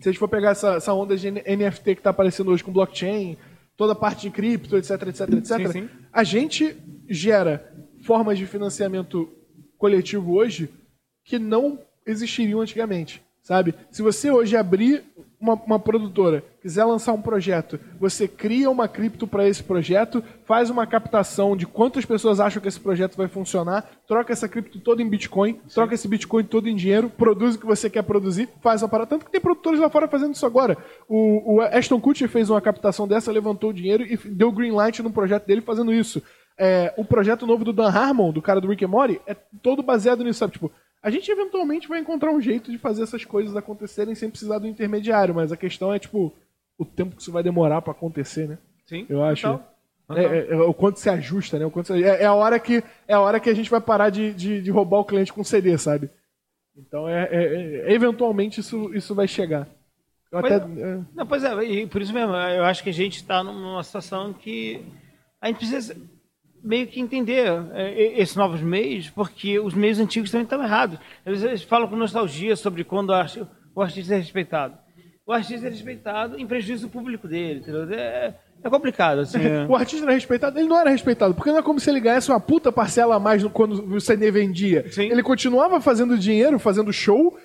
se 0.01 0.09
a 0.09 0.13
gente 0.13 0.19
for 0.19 0.29
pegar 0.29 0.51
essa, 0.51 0.75
essa 0.75 0.93
onda 0.93 1.17
de 1.17 1.31
NFT 1.31 1.97
que 1.97 2.03
tá 2.03 2.11
aparecendo 2.11 2.51
hoje 2.51 2.63
com 2.63 2.73
blockchain, 2.73 3.37
toda 3.77 3.93
a 3.93 3.97
parte 3.97 4.23
de 4.23 4.31
cripto, 4.31 4.77
etc, 4.77 4.91
etc, 5.09 5.21
etc, 5.35 5.73
sim. 5.73 5.89
a 6.13 6.25
gente 6.25 6.77
gera 7.09 7.73
formas 8.03 8.39
de 8.39 8.47
financiamento 8.47 9.29
coletivo 9.79 10.35
hoje 10.35 10.69
que 11.29 11.39
não 11.39 11.79
existiriam 12.07 12.63
antigamente, 12.63 13.23
sabe? 13.43 13.75
Se 13.91 14.01
você 14.01 14.31
hoje 14.31 14.57
abrir 14.57 15.05
uma, 15.39 15.55
uma 15.55 15.79
produtora, 15.79 16.43
quiser 16.63 16.85
lançar 16.85 17.13
um 17.13 17.21
projeto, 17.21 17.79
você 18.01 18.27
cria 18.27 18.71
uma 18.71 18.89
cripto 18.89 19.27
para 19.27 19.47
esse 19.47 19.63
projeto, 19.63 20.25
faz 20.47 20.71
uma 20.71 20.87
captação 20.87 21.55
de 21.55 21.67
quantas 21.67 22.07
pessoas 22.07 22.41
acham 22.41 22.63
que 22.63 22.67
esse 22.67 22.81
projeto 22.81 23.15
vai 23.15 23.29
funcionar, 23.29 23.89
troca 24.07 24.33
essa 24.33 24.49
cripto 24.49 24.81
toda 24.81 25.03
em 25.03 25.09
Bitcoin, 25.09 25.61
troca 25.73 25.95
esse 25.95 26.09
Bitcoin 26.09 26.45
todo 26.45 26.67
em 26.67 26.75
dinheiro, 26.75 27.11
produz 27.11 27.57
o 27.57 27.59
que 27.59 27.67
você 27.67 27.91
quer 27.91 28.03
produzir, 28.03 28.49
faz 28.63 28.83
a 28.83 28.89
parada. 28.89 29.11
Tanto 29.11 29.27
que 29.27 29.31
tem 29.31 29.41
produtores 29.41 29.79
lá 29.79 29.91
fora 29.91 30.09
fazendo 30.09 30.35
isso 30.35 30.47
agora. 30.47 30.79
O, 31.07 31.57
o 31.57 31.61
Ashton 31.61 32.01
Kutcher 32.01 32.29
fez 32.31 32.49
uma 32.49 32.61
captação 32.63 33.07
dessa, 33.07 33.31
levantou 33.31 33.69
o 33.69 33.75
dinheiro 33.75 34.03
e 34.03 34.17
deu 34.17 34.51
green 34.51 34.73
light 34.73 35.03
no 35.03 35.13
projeto 35.13 35.47
dele 35.47 35.61
fazendo 35.61 35.93
isso. 35.93 36.23
É, 36.59 36.93
o 36.97 37.05
projeto 37.05 37.47
novo 37.47 37.65
do 37.65 37.73
Dan 37.73 37.89
Harmon, 37.89 38.33
do 38.33 38.43
cara 38.43 38.61
do 38.61 38.69
Rick 38.69 38.85
and 38.85 38.89
Morty, 38.89 39.21
é 39.27 39.35
todo 39.63 39.83
baseado 39.83 40.25
nisso, 40.25 40.41
sabe? 40.41 40.55
Tipo, 40.55 40.73
a 41.01 41.09
gente 41.11 41.31
eventualmente 41.31 41.87
vai 41.87 42.01
encontrar 42.01 42.33
um 42.33 42.41
jeito 42.41 42.71
de 42.73 42.79
fazer 42.79 43.05
essas 43.05 43.25
coisas 43.25 43.55
acontecerem 43.57 44.15
sem 44.15 44.29
precisar 44.29 44.59
do 44.59 44.67
intermediário, 44.67 45.35
mas 45.35 45.53
a 45.53 45.57
questão 45.57 45.93
é, 45.95 45.99
tipo, 46.01 46.33
o 46.77 46.85
tempo 46.85 47.15
que 47.15 47.23
isso 47.23 47.31
vai 47.31 47.43
demorar 47.45 47.81
pra 47.83 47.93
acontecer, 47.93 48.49
né? 48.49 48.59
Sim, 48.87 49.07
Eu 49.09 49.23
acho. 49.23 49.43
total. 49.43 49.75
É, 50.17 50.25
é- 50.25 50.53
é 50.53 50.57
o 50.57 50.73
quanto 50.73 50.99
se 50.99 51.09
ajusta, 51.11 51.59
né? 51.59 51.67
O 51.67 51.71
quanto 51.71 51.89
se- 51.89 52.03
é, 52.03 52.23
é 52.23 52.25
a 52.25 52.33
hora 52.35 52.59
que, 52.59 52.83
é 53.07 53.13
a 53.15 53.21
hora 53.21 53.39
que 53.39 53.51
a 53.51 53.55
gente 53.55 53.71
vai 53.71 53.81
parar 53.81 54.09
de, 54.11 54.33
de, 54.33 54.61
de 54.63 54.71
roubar 54.71 54.99
o 55.01 55.05
cliente 55.05 55.33
com 55.33 55.45
CD, 55.45 55.77
sabe? 55.79 56.09
Então, 56.77 57.09
é, 57.09 57.29
é- 57.31 57.45
é- 57.91 57.93
eventualmente, 57.93 58.61
isso, 58.61 58.91
isso 58.95 59.15
vai 59.15 59.29
chegar. 59.29 59.69
Eu 60.33 60.41
Mas- 60.41 60.53
até, 60.53 60.67
Não, 61.15 61.27
pois 61.27 61.45
é, 61.45 61.55
e 61.65 61.87
por 61.87 62.01
isso 62.03 62.13
mesmo, 62.15 62.35
eu 62.35 62.65
acho 62.65 62.83
que 62.83 62.91
a 62.91 62.93
gente 62.95 63.17
está 63.17 63.45
numa 63.45 63.83
situação 63.85 64.33
que 64.33 64.83
a 65.41 65.47
gente 65.49 65.57
precisa 65.59 65.95
meio 66.63 66.87
que 66.87 67.01
entender 67.01 67.47
é, 67.73 68.21
esses 68.21 68.35
novos 68.37 68.61
meios, 68.61 69.09
porque 69.11 69.59
os 69.59 69.75
meios 69.75 69.99
antigos 69.99 70.31
também 70.31 70.45
estão 70.45 70.63
errados. 70.63 70.99
Eles, 71.25 71.43
eles 71.43 71.63
falam 71.63 71.89
com 71.89 71.97
nostalgia 71.97 72.57
sobre 72.57 72.85
quando 72.85 73.11
o 73.11 73.15
arti- 73.15 73.47
o 73.75 73.83
artista 73.83 74.15
é 74.15 74.19
respeitado. 74.19 74.77
O 75.27 75.33
artista 75.33 75.67
é 75.67 75.71
respeitado 75.71 76.39
em 76.39 76.47
prejuízo 76.47 76.87
do 76.87 76.91
público 76.91 77.29
dele, 77.29 77.61
entendeu? 77.61 77.83
É, 77.93 78.35
é 78.65 78.71
complicado, 78.71 79.21
assim. 79.21 79.39
é. 79.39 79.67
O 79.69 79.77
artista 79.77 80.05
era 80.07 80.15
respeitado? 80.15 80.59
Ele 80.59 80.67
não 80.69 80.81
era 80.81 80.89
respeitado, 80.91 81.35
porque 81.35 81.51
não 81.51 81.59
é 81.59 81.63
como 81.63 81.79
se 81.79 81.91
ele 81.91 82.01
ganhasse 82.01 82.31
uma 82.31 82.41
puta 82.41 82.73
parcela 82.73 83.17
a 83.17 83.21
mais 83.21 83.45
quando 83.45 83.95
o 83.95 84.01
CD 84.01 84.31
vendia. 84.31 84.91
Sim. 84.91 85.11
Ele 85.11 85.23
continuava 85.23 85.81
fazendo 85.83 86.17
dinheiro, 86.19 86.59
fazendo 86.59 86.91
show, 86.93 87.39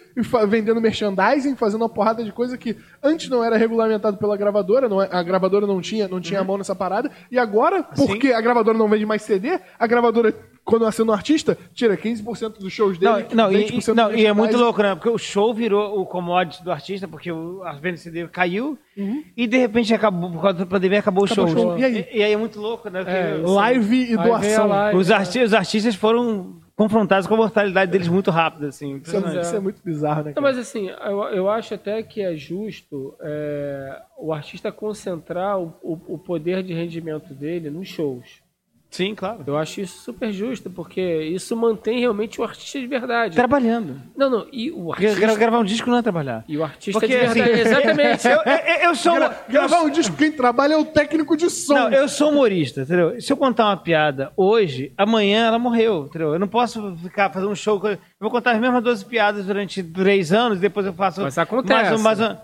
vendendo 0.47 0.79
merchandising, 0.79 1.55
fazendo 1.55 1.81
uma 1.81 1.89
porrada 1.89 2.23
de 2.23 2.31
coisa 2.31 2.57
que 2.57 2.77
antes 3.01 3.29
não 3.29 3.43
era 3.43 3.57
regulamentado 3.57 4.17
pela 4.17 4.37
gravadora, 4.37 4.87
não 4.87 5.01
é- 5.01 5.09
a 5.11 5.23
gravadora 5.23 5.65
não 5.65 5.81
tinha, 5.81 6.07
não 6.07 6.15
Uhum. 6.15 6.21
tinha 6.21 6.39
a 6.39 6.43
mão 6.43 6.57
nessa 6.57 6.75
parada, 6.75 7.09
e 7.31 7.37
agora, 7.39 7.83
porque 7.83 8.31
a 8.31 8.39
gravadora 8.41 8.77
não 8.77 8.87
vende 8.87 9.05
mais 9.05 9.21
CD, 9.23 9.59
a 9.79 9.87
gravadora, 9.87 10.33
quando 10.63 10.85
assina 10.85 11.11
um 11.11 11.13
artista, 11.15 11.57
tira 11.73 11.97
15% 11.97 12.59
dos 12.59 12.71
shows 12.71 12.97
Não, 12.99 13.15
dele, 13.15 13.27
não, 13.33 13.51
e, 13.51 13.57
20% 13.65 13.95
não, 13.95 14.09
do 14.09 14.15
e 14.15 14.25
é 14.25 14.31
muito 14.31 14.55
louco, 14.57 14.81
né? 14.81 14.95
Porque 14.95 15.09
o 15.09 15.17
show 15.17 15.53
virou 15.53 15.99
o 15.99 16.05
commodity 16.05 16.63
do 16.63 16.71
artista, 16.71 17.07
porque 17.07 17.31
o, 17.31 17.61
a 17.63 17.73
venda 17.73 17.95
de 17.95 17.99
CD 18.01 18.27
caiu, 18.27 18.77
Uhum. 18.95 19.23
e 19.35 19.47
de 19.47 19.57
repente 19.57 19.93
acabou, 19.93 20.29
por 20.31 20.41
causa 20.41 20.59
da 20.59 20.65
pandemia, 20.67 20.99
acabou 20.99 21.23
o 21.23 21.25
Acabou 21.25 21.47
show. 21.47 21.57
o 21.57 21.61
show. 21.71 21.79
E 21.79 21.83
aí? 21.83 22.07
E, 22.13 22.23
aí 22.23 22.31
é 22.31 22.37
muito 22.37 22.59
louco, 22.61 22.89
né? 22.89 22.99
Porque, 23.03 23.11
É, 23.17 23.31
assim, 23.33 23.41
Live 23.55 24.11
e 24.13 24.15
doação. 24.17 24.67
live. 24.67 24.97
os, 24.99 25.11
arti 25.11 25.39
os 25.39 25.53
artistas 25.53 25.95
foram 25.95 26.61
confrontados 26.75 27.27
com 27.27 27.35
a 27.35 27.37
mortalidade 27.37 27.91
deles 27.91 28.07
muito 28.07 28.31
rápido, 28.31 28.67
assim. 28.67 28.97
Isso 28.97 29.15
é, 29.15 29.19
impressionante. 29.19 29.45
isso 29.45 29.55
é 29.55 29.59
muito 29.59 29.81
bizarro, 29.83 30.23
né? 30.23 30.33
Não, 30.35 30.41
mas 30.43 30.57
assim, 30.57 30.89
eu, 30.89 31.23
eu 31.25 31.49
acho 31.49 31.73
até 31.73 32.01
que 32.03 32.21
é 32.21 32.35
justo 32.35 33.15
é, 33.21 34.01
o 34.17 34.33
artista 34.33 34.71
concentrar 34.71 35.59
o, 35.59 35.73
o, 35.81 36.15
o 36.15 36.17
poder 36.17 36.63
de 36.63 36.73
rendimento 36.73 37.33
dele 37.33 37.69
nos 37.69 37.87
shows. 37.87 38.42
Sim, 38.93 39.15
claro. 39.15 39.39
Eu 39.47 39.57
acho 39.57 39.81
isso 39.81 40.03
super 40.03 40.31
justo, 40.31 40.69
porque 40.69 41.01
isso 41.23 41.57
mantém 41.57 41.99
realmente 41.99 42.39
o 42.39 42.43
artista 42.43 42.79
de 42.79 42.85
verdade. 42.85 43.35
Trabalhando. 43.35 43.99
Não, 44.15 44.29
não, 44.29 44.45
e 44.53 44.69
o 44.69 44.91
artista... 44.93 45.19
gra- 45.19 45.33
gravar 45.35 45.57
um 45.57 45.63
disco 45.63 45.89
não 45.89 45.97
é 45.97 46.01
trabalhar. 46.03 46.45
E 46.47 46.55
o 46.55 46.63
artista 46.63 46.99
Porque, 46.99 47.07
de 47.17 47.25
verdade, 47.25 47.51
assim, 47.53 47.61
exatamente. 47.69 48.27
Eu, 48.29 48.37
eu, 48.37 48.89
eu 48.89 48.95
sou. 48.95 49.15
Gra- 49.15 49.35
gravar 49.49 49.81
um 49.81 49.89
disco, 49.89 50.15
quem 50.15 50.31
trabalha 50.31 50.75
é 50.75 50.77
o 50.77 50.85
técnico 50.85 51.35
de 51.35 51.49
som. 51.49 51.73
Não, 51.73 51.89
eu 51.91 52.07
sou 52.07 52.29
humorista, 52.29 52.81
entendeu? 52.81 53.19
Se 53.19 53.33
eu 53.33 53.37
contar 53.37 53.65
uma 53.65 53.77
piada 53.77 54.31
hoje, 54.37 54.93
amanhã 54.95 55.47
ela 55.47 55.57
morreu, 55.57 56.05
entendeu? 56.07 56.33
Eu 56.33 56.39
não 56.39 56.47
posso 56.47 56.95
ficar 56.97 57.31
fazendo 57.31 57.51
um 57.51 57.55
show. 57.55 57.81
Eu 57.87 57.97
vou 58.19 58.29
contar 58.29 58.51
as 58.51 58.59
mesmas 58.61 58.83
12 58.83 59.05
piadas 59.05 59.45
durante 59.47 59.81
três 59.81 60.31
anos, 60.31 60.59
depois 60.59 60.85
eu 60.85 60.93
faço. 60.93 61.19
Mas 61.19 61.35
acontece. 61.35 61.73
Mais, 61.81 61.99
um- 61.99 62.03
mais, 62.03 62.19
um- 62.21 62.37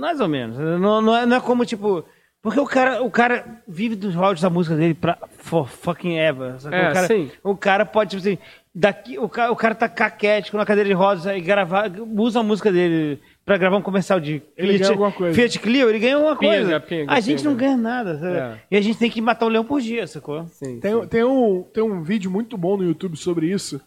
mais 0.00 0.20
ou 0.20 0.26
menos. 0.26 0.58
Não, 0.58 1.00
não, 1.00 1.16
é, 1.16 1.24
não 1.24 1.36
é 1.36 1.40
como, 1.40 1.64
tipo. 1.64 2.04
Porque 2.46 2.60
o 2.60 2.64
cara, 2.66 3.02
o 3.02 3.10
cara 3.10 3.60
vive 3.66 3.96
dos 3.96 4.14
royalties 4.14 4.40
da 4.42 4.48
música 4.48 4.76
dele 4.76 4.94
pra 4.94 5.18
for 5.36 5.66
fucking 5.68 6.16
ever. 6.16 6.60
sabe? 6.60 6.76
É, 6.76 6.90
o, 6.90 6.92
cara, 6.92 7.06
sim. 7.08 7.30
o 7.42 7.56
cara 7.56 7.84
pode, 7.84 8.10
tipo 8.10 8.20
assim, 8.20 8.38
daqui, 8.72 9.18
o, 9.18 9.28
cara, 9.28 9.50
o 9.50 9.56
cara 9.56 9.74
tá 9.74 9.88
caquético 9.88 10.56
na 10.56 10.64
cadeira 10.64 10.88
de 10.88 10.94
rodas 10.94 11.26
e 11.26 11.40
gravar, 11.40 11.90
usa 12.16 12.38
a 12.38 12.42
música 12.44 12.70
dele 12.70 13.20
pra 13.44 13.56
gravar 13.56 13.78
um 13.78 13.82
comercial 13.82 14.20
de 14.20 14.40
Ele 14.56 14.78
ganha 14.78 14.90
alguma 14.92 15.10
coisa. 15.10 15.34
Fiat 15.34 15.58
Clio, 15.58 15.88
ele 15.90 15.98
ganha 15.98 16.14
alguma 16.14 16.36
Pinga, 16.36 16.52
coisa. 16.56 16.80
pinga, 16.80 17.12
a 17.12 17.18
gente 17.18 17.38
pinga. 17.38 17.50
não 17.50 17.56
ganha 17.56 17.76
nada. 17.76 18.16
sabe? 18.20 18.36
É. 18.38 18.60
E 18.70 18.76
a 18.76 18.80
gente 18.80 18.96
tem 18.96 19.10
que 19.10 19.20
matar 19.20 19.46
um 19.46 19.48
leão 19.48 19.64
por 19.64 19.80
dia, 19.80 20.06
sacou? 20.06 20.46
Sim, 20.46 20.78
Tem, 20.78 21.04
tem, 21.08 21.24
um, 21.24 21.64
tem 21.64 21.82
um 21.82 22.00
vídeo 22.04 22.30
muito 22.30 22.56
bom 22.56 22.76
no 22.76 22.84
YouTube 22.84 23.16
sobre 23.16 23.48
isso. 23.50 23.80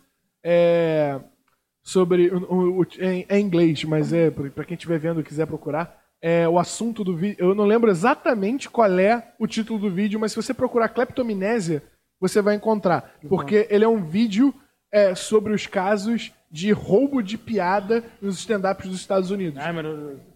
É, 0.44 1.18
sobre. 1.82 2.28
o- 2.28 2.54
o- 2.54 2.82
o- 2.82 2.88
é, 3.00 3.26
é 3.30 3.40
em 3.40 3.46
inglês, 3.46 3.84
mas 3.86 4.12
é 4.12 4.30
pra 4.30 4.66
quem 4.66 4.76
estiver 4.76 5.00
vendo 5.00 5.22
e 5.22 5.24
quiser 5.24 5.48
procurar. 5.48 5.98
É, 6.22 6.48
o 6.48 6.60
assunto 6.60 7.04
do 7.04 7.16
vídeo. 7.16 7.38
Eu 7.40 7.56
não 7.56 7.66
lembro 7.66 7.90
exatamente 7.90 8.70
qual 8.70 9.00
é 9.00 9.34
o 9.40 9.48
título 9.48 9.80
do 9.80 9.90
vídeo, 9.90 10.20
mas 10.20 10.32
se 10.32 10.36
você 10.36 10.54
procurar 10.54 10.90
cleptominésia, 10.90 11.82
você 12.20 12.42
vai 12.42 12.56
encontrar. 12.56 13.16
Porque 13.28 13.68
ele 13.70 13.86
é 13.86 13.88
um 13.88 14.04
vídeo 14.04 14.54
é, 14.92 15.16
sobre 15.16 15.54
os 15.54 15.66
casos 15.66 16.32
de 16.52 16.72
roubo 16.72 17.22
de 17.22 17.38
piada 17.38 18.04
nos 18.22 18.40
stand-ups 18.40 18.88
dos 18.88 19.00
Estados 19.00 19.30
Unidos. 19.30 19.60
Ai. 19.62 19.74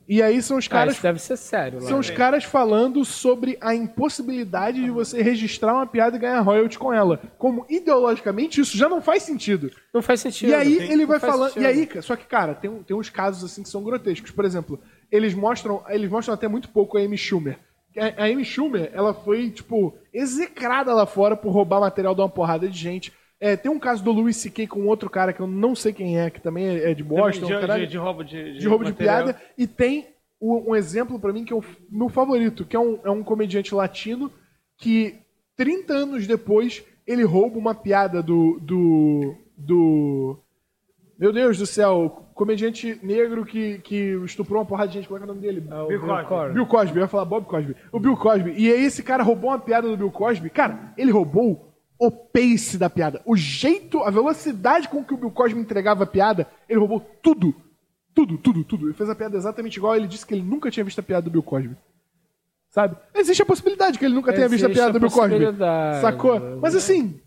E 0.07 0.21
aí 0.21 0.41
são 0.41 0.57
os 0.57 0.67
Cara, 0.67 0.81
caras 0.81 0.93
isso 0.95 1.03
deve 1.03 1.19
ser 1.19 1.37
sério. 1.37 1.81
Lá. 1.81 1.87
são 1.87 1.97
os 1.97 2.09
caras 2.09 2.43
falando 2.43 3.05
sobre 3.05 3.57
a 3.61 3.73
impossibilidade 3.73 4.83
de 4.83 4.91
você 4.91 5.21
registrar 5.21 5.73
uma 5.73 5.87
piada 5.87 6.17
e 6.17 6.19
ganhar 6.19 6.41
royalty 6.41 6.77
com 6.77 6.93
ela. 6.93 7.19
Como 7.37 7.65
ideologicamente 7.69 8.59
isso 8.59 8.77
já 8.77 8.89
não 8.89 9.01
faz 9.01 9.23
sentido. 9.23 9.71
Não 9.93 10.01
faz 10.01 10.19
sentido. 10.19 10.49
E 10.49 10.53
aí 10.53 10.75
Sim, 10.75 10.91
ele 10.91 11.05
vai 11.05 11.19
falando. 11.19 11.53
sentido. 11.53 11.63
E 11.63 11.65
aí, 11.65 11.87
cara, 11.87 12.01
só 12.01 12.15
que, 12.15 12.25
cara, 12.25 12.53
tem, 12.53 12.69
tem 12.83 12.95
uns 12.95 13.09
casos 13.09 13.49
assim 13.49 13.63
que 13.63 13.69
são 13.69 13.83
grotescos. 13.83 14.29
Por 14.29 14.43
exemplo, 14.43 14.79
eles 15.15 15.33
mostram. 15.33 15.83
Eles 15.87 16.09
mostram 16.09 16.33
até 16.33 16.47
muito 16.47 16.69
pouco 16.69 16.97
a 16.97 17.01
Amy 17.01 17.17
Schumer. 17.17 17.57
A, 17.97 18.23
a 18.23 18.25
Amy 18.25 18.43
Schumer, 18.43 18.89
ela 18.93 19.13
foi, 19.13 19.49
tipo, 19.51 19.93
execrada 20.11 20.93
lá 20.93 21.05
fora 21.05 21.37
por 21.37 21.51
roubar 21.51 21.79
material 21.79 22.15
de 22.15 22.21
uma 22.21 22.29
porrada 22.29 22.67
de 22.67 22.77
gente. 22.77 23.13
É, 23.39 23.55
tem 23.55 23.71
um 23.71 23.77
caso 23.79 24.03
do 24.03 24.11
Louis 24.11 24.35
C.K. 24.37 24.65
com 24.67 24.87
outro 24.87 25.09
cara 25.09 25.31
que 25.33 25.39
eu 25.41 25.47
não 25.47 25.75
sei 25.75 25.91
quem 25.93 26.17
é, 26.19 26.29
que 26.29 26.41
também 26.41 26.65
é 26.65 26.91
é 26.91 26.93
de 26.93 27.03
Boston. 27.03 27.45
de, 27.45 27.67
de, 27.81 27.87
de 27.87 27.97
roubo 27.97 28.23
de, 28.23 28.57
de 28.57 28.67
roubo 28.67 28.85
de 28.85 28.91
material. 28.91 29.23
piada. 29.25 29.41
E 29.57 29.67
tem 29.67 30.07
o- 30.39 30.71
um 30.71 30.75
exemplo 30.75 31.19
pra 31.19 31.31
mim 31.33 31.43
que 31.45 31.53
é 31.53 31.55
o 31.55 31.63
meu 31.89 32.09
favorito, 32.09 32.65
que 32.65 32.75
é 32.75 32.79
um, 32.79 32.99
é 33.03 33.11
um 33.11 33.21
comediante 33.23 33.75
latino 33.75 34.31
que 34.77 35.15
30 35.57 35.93
anos 35.93 36.25
depois 36.25 36.83
ele 37.05 37.23
rouba 37.23 37.57
uma 37.59 37.75
piada 37.75 38.23
do. 38.23 38.59
do. 38.61 39.35
do. 39.57 40.39
Meu 41.19 41.31
Deus 41.33 41.57
do 41.57 41.65
céu, 41.65 42.22
comediante 42.33 42.99
negro 43.03 43.45
que, 43.45 43.79
que 43.79 44.15
estuprou 44.25 44.59
uma 44.59 44.65
porrada 44.65 44.89
de 44.89 44.95
gente, 44.95 45.07
como 45.07 45.17
é 45.17 45.19
que 45.21 45.23
é 45.23 45.31
o 45.31 45.33
nome 45.35 45.45
dele? 45.45 45.61
Bill 45.61 46.01
Cosby. 46.25 46.53
Bill 46.53 46.65
Cosby, 46.65 46.97
eu 46.97 47.01
ia 47.01 47.07
falar 47.07 47.25
Bob 47.25 47.45
Cosby. 47.45 47.75
O 47.91 47.99
Bill 47.99 48.17
Cosby. 48.17 48.53
E 48.57 48.71
aí 48.71 48.85
esse 48.85 49.03
cara 49.03 49.23
roubou 49.23 49.51
uma 49.51 49.59
piada 49.59 49.87
do 49.87 49.97
Bill 49.97 50.11
Cosby. 50.11 50.49
Cara, 50.49 50.93
ele 50.97 51.11
roubou 51.11 51.73
o 51.97 52.11
pace 52.11 52.77
da 52.77 52.89
piada. 52.89 53.21
O 53.25 53.35
jeito, 53.35 54.03
a 54.03 54.09
velocidade 54.09 54.89
com 54.89 55.03
que 55.03 55.13
o 55.13 55.17
Bill 55.17 55.31
Cosby 55.31 55.59
entregava 55.59 56.03
a 56.03 56.07
piada, 56.07 56.47
ele 56.67 56.79
roubou 56.79 56.99
tudo. 56.99 57.55
Tudo, 58.13 58.37
tudo, 58.37 58.63
tudo. 58.63 58.87
Ele 58.87 58.93
fez 58.93 59.09
a 59.09 59.15
piada 59.15 59.37
exatamente 59.37 59.77
igual. 59.77 59.95
Ele 59.95 60.07
disse 60.07 60.25
que 60.25 60.33
ele 60.33 60.43
nunca 60.43 60.69
tinha 60.69 60.83
visto 60.83 60.99
a 60.99 61.03
piada 61.03 61.23
do 61.23 61.31
Bill 61.31 61.43
Cosby. 61.43 61.75
Sabe? 62.69 62.95
Existe 63.13 63.41
a 63.41 63.45
possibilidade 63.45 63.97
que 63.99 64.05
ele 64.05 64.15
nunca 64.15 64.33
tenha 64.33 64.47
visto 64.49 64.65
a 64.65 64.69
Existe 64.69 64.79
piada 64.79 64.89
a 64.89 64.93
do 64.93 64.99
Bill 64.99 65.11
Cosby. 65.11 66.01
Sacou? 66.01 66.59
Mas 66.61 66.75
assim, 66.75 67.19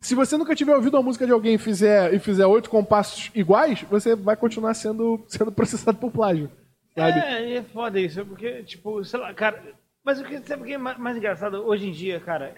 se 0.00 0.14
você 0.14 0.36
nunca 0.36 0.54
tiver 0.54 0.74
ouvido 0.74 0.96
uma 0.96 1.02
música 1.02 1.26
de 1.26 1.32
alguém 1.32 1.54
e 1.54 1.58
fizer, 1.58 2.12
e 2.14 2.18
fizer 2.18 2.46
oito 2.46 2.70
compassos 2.70 3.30
iguais, 3.34 3.82
você 3.82 4.16
vai 4.16 4.36
continuar 4.36 4.74
sendo, 4.74 5.22
sendo 5.28 5.52
processado 5.52 5.98
por 5.98 6.10
plágio. 6.10 6.50
Sabe? 6.96 7.20
É, 7.20 7.56
é 7.56 7.62
foda 7.62 8.00
isso, 8.00 8.24
porque, 8.26 8.62
tipo, 8.62 9.04
sei 9.04 9.20
lá, 9.20 9.32
cara. 9.34 9.62
Mas 10.04 10.18
o 10.18 10.24
que, 10.24 10.38
sabe 10.40 10.62
o 10.62 10.66
que 10.66 10.72
é 10.72 10.78
ma- 10.78 10.96
mais 10.98 11.16
engraçado 11.16 11.64
hoje 11.66 11.86
em 11.86 11.92
dia, 11.92 12.18
cara? 12.18 12.54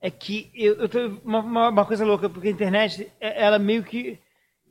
É 0.00 0.10
que 0.10 0.50
eu, 0.54 0.74
eu 0.76 0.88
tô. 0.88 0.98
Uma, 1.24 1.40
uma- 1.40 1.68
uma 1.68 1.84
coisa 1.86 2.04
louca, 2.04 2.28
porque 2.28 2.48
a 2.48 2.50
internet, 2.52 3.10
é- 3.20 3.44
ela 3.44 3.58
meio 3.58 3.84
que. 3.84 4.18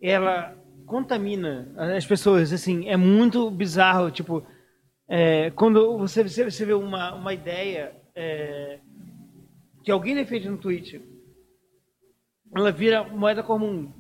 Ela 0.02 0.56
contamina 0.86 1.72
as 1.96 2.06
pessoas, 2.06 2.52
assim, 2.54 2.88
é 2.90 2.98
muito 2.98 3.50
bizarro, 3.52 4.10
tipo. 4.12 4.44
é, 5.08 5.52
quando 5.52 5.98
você, 5.98 6.24
você, 6.24 6.44
você 6.50 6.66
vê 6.66 6.74
uma, 6.74 7.14
uma 7.14 7.34
ideia 7.34 7.94
é, 8.16 8.80
que 9.84 9.92
alguém 9.92 10.16
defende 10.16 10.50
no 10.50 10.58
Twitter, 10.58 11.02
ela 12.56 12.72
vira 12.72 13.04
moeda 13.04 13.44
comum. 13.44 13.92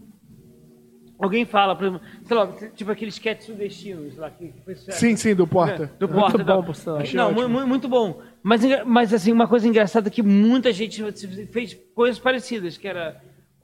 Alguém 1.19 1.45
fala, 1.45 1.75
por 1.75 1.85
exemplo, 1.87 2.07
sei 2.25 2.37
lá, 2.37 2.47
tipo 2.75 2.91
aqueles 2.91 3.15
sketches 3.15 3.47
sudestinos 3.47 4.15
lá 4.17 4.29
que. 4.29 4.53
Sim, 4.91 5.15
sim, 5.15 5.33
do 5.33 5.47
Porta. 5.47 5.91
Do 5.97 6.07
Porta. 6.07 6.37
bom, 6.37 6.43
tal. 6.45 6.63
por 6.63 6.75
sinal. 6.75 6.99
Não, 7.13 7.29
ótimo. 7.31 7.49
mu- 7.49 7.59
mu- 7.61 7.67
muito 7.67 7.87
bom. 7.89 8.21
Mas, 8.43 8.61
mas 8.85 9.11
assim, 9.13 9.31
uma 9.31 9.47
coisa 9.47 9.67
engraçada 9.67 10.09
é 10.09 10.11
que 10.11 10.21
muita 10.21 10.71
gente 10.71 11.03
fez 11.51 11.73
coisas 11.95 12.19
parecidas, 12.19 12.77
que 12.77 12.87
era 12.87 13.19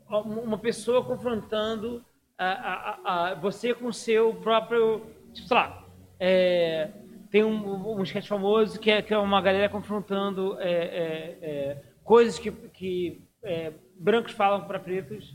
uma 0.10 0.58
pessoa 0.58 1.04
confrontando 1.06 2.04
a, 2.40 2.46
a- 2.48 3.00
a- 3.32 3.36
você 3.36 3.72
com 3.74 3.86
o 3.88 3.94
seu 3.94 4.34
próprio. 4.34 5.02
Tipo, 5.32 5.48
sei 5.48 5.58
lá. 5.58 5.86
é, 6.20 6.90
tem 7.30 7.44
um, 7.44 7.98
um 8.00 8.04
sketch 8.04 8.28
famoso 8.28 8.80
que 8.80 8.90
é, 8.92 9.02
que 9.02 9.14
é 9.14 9.18
uma 9.18 9.42
galera 9.42 9.70
confrontando 9.70 10.56
é, 10.60 10.72
é, 10.72 11.38
é, 11.42 11.82
coisas 12.04 12.38
que, 12.40 12.52
que 12.52 13.22
é, 13.44 13.74
brancos 14.04 14.34
falam 14.34 14.66
para 14.66 14.80
pretos. 14.80 15.34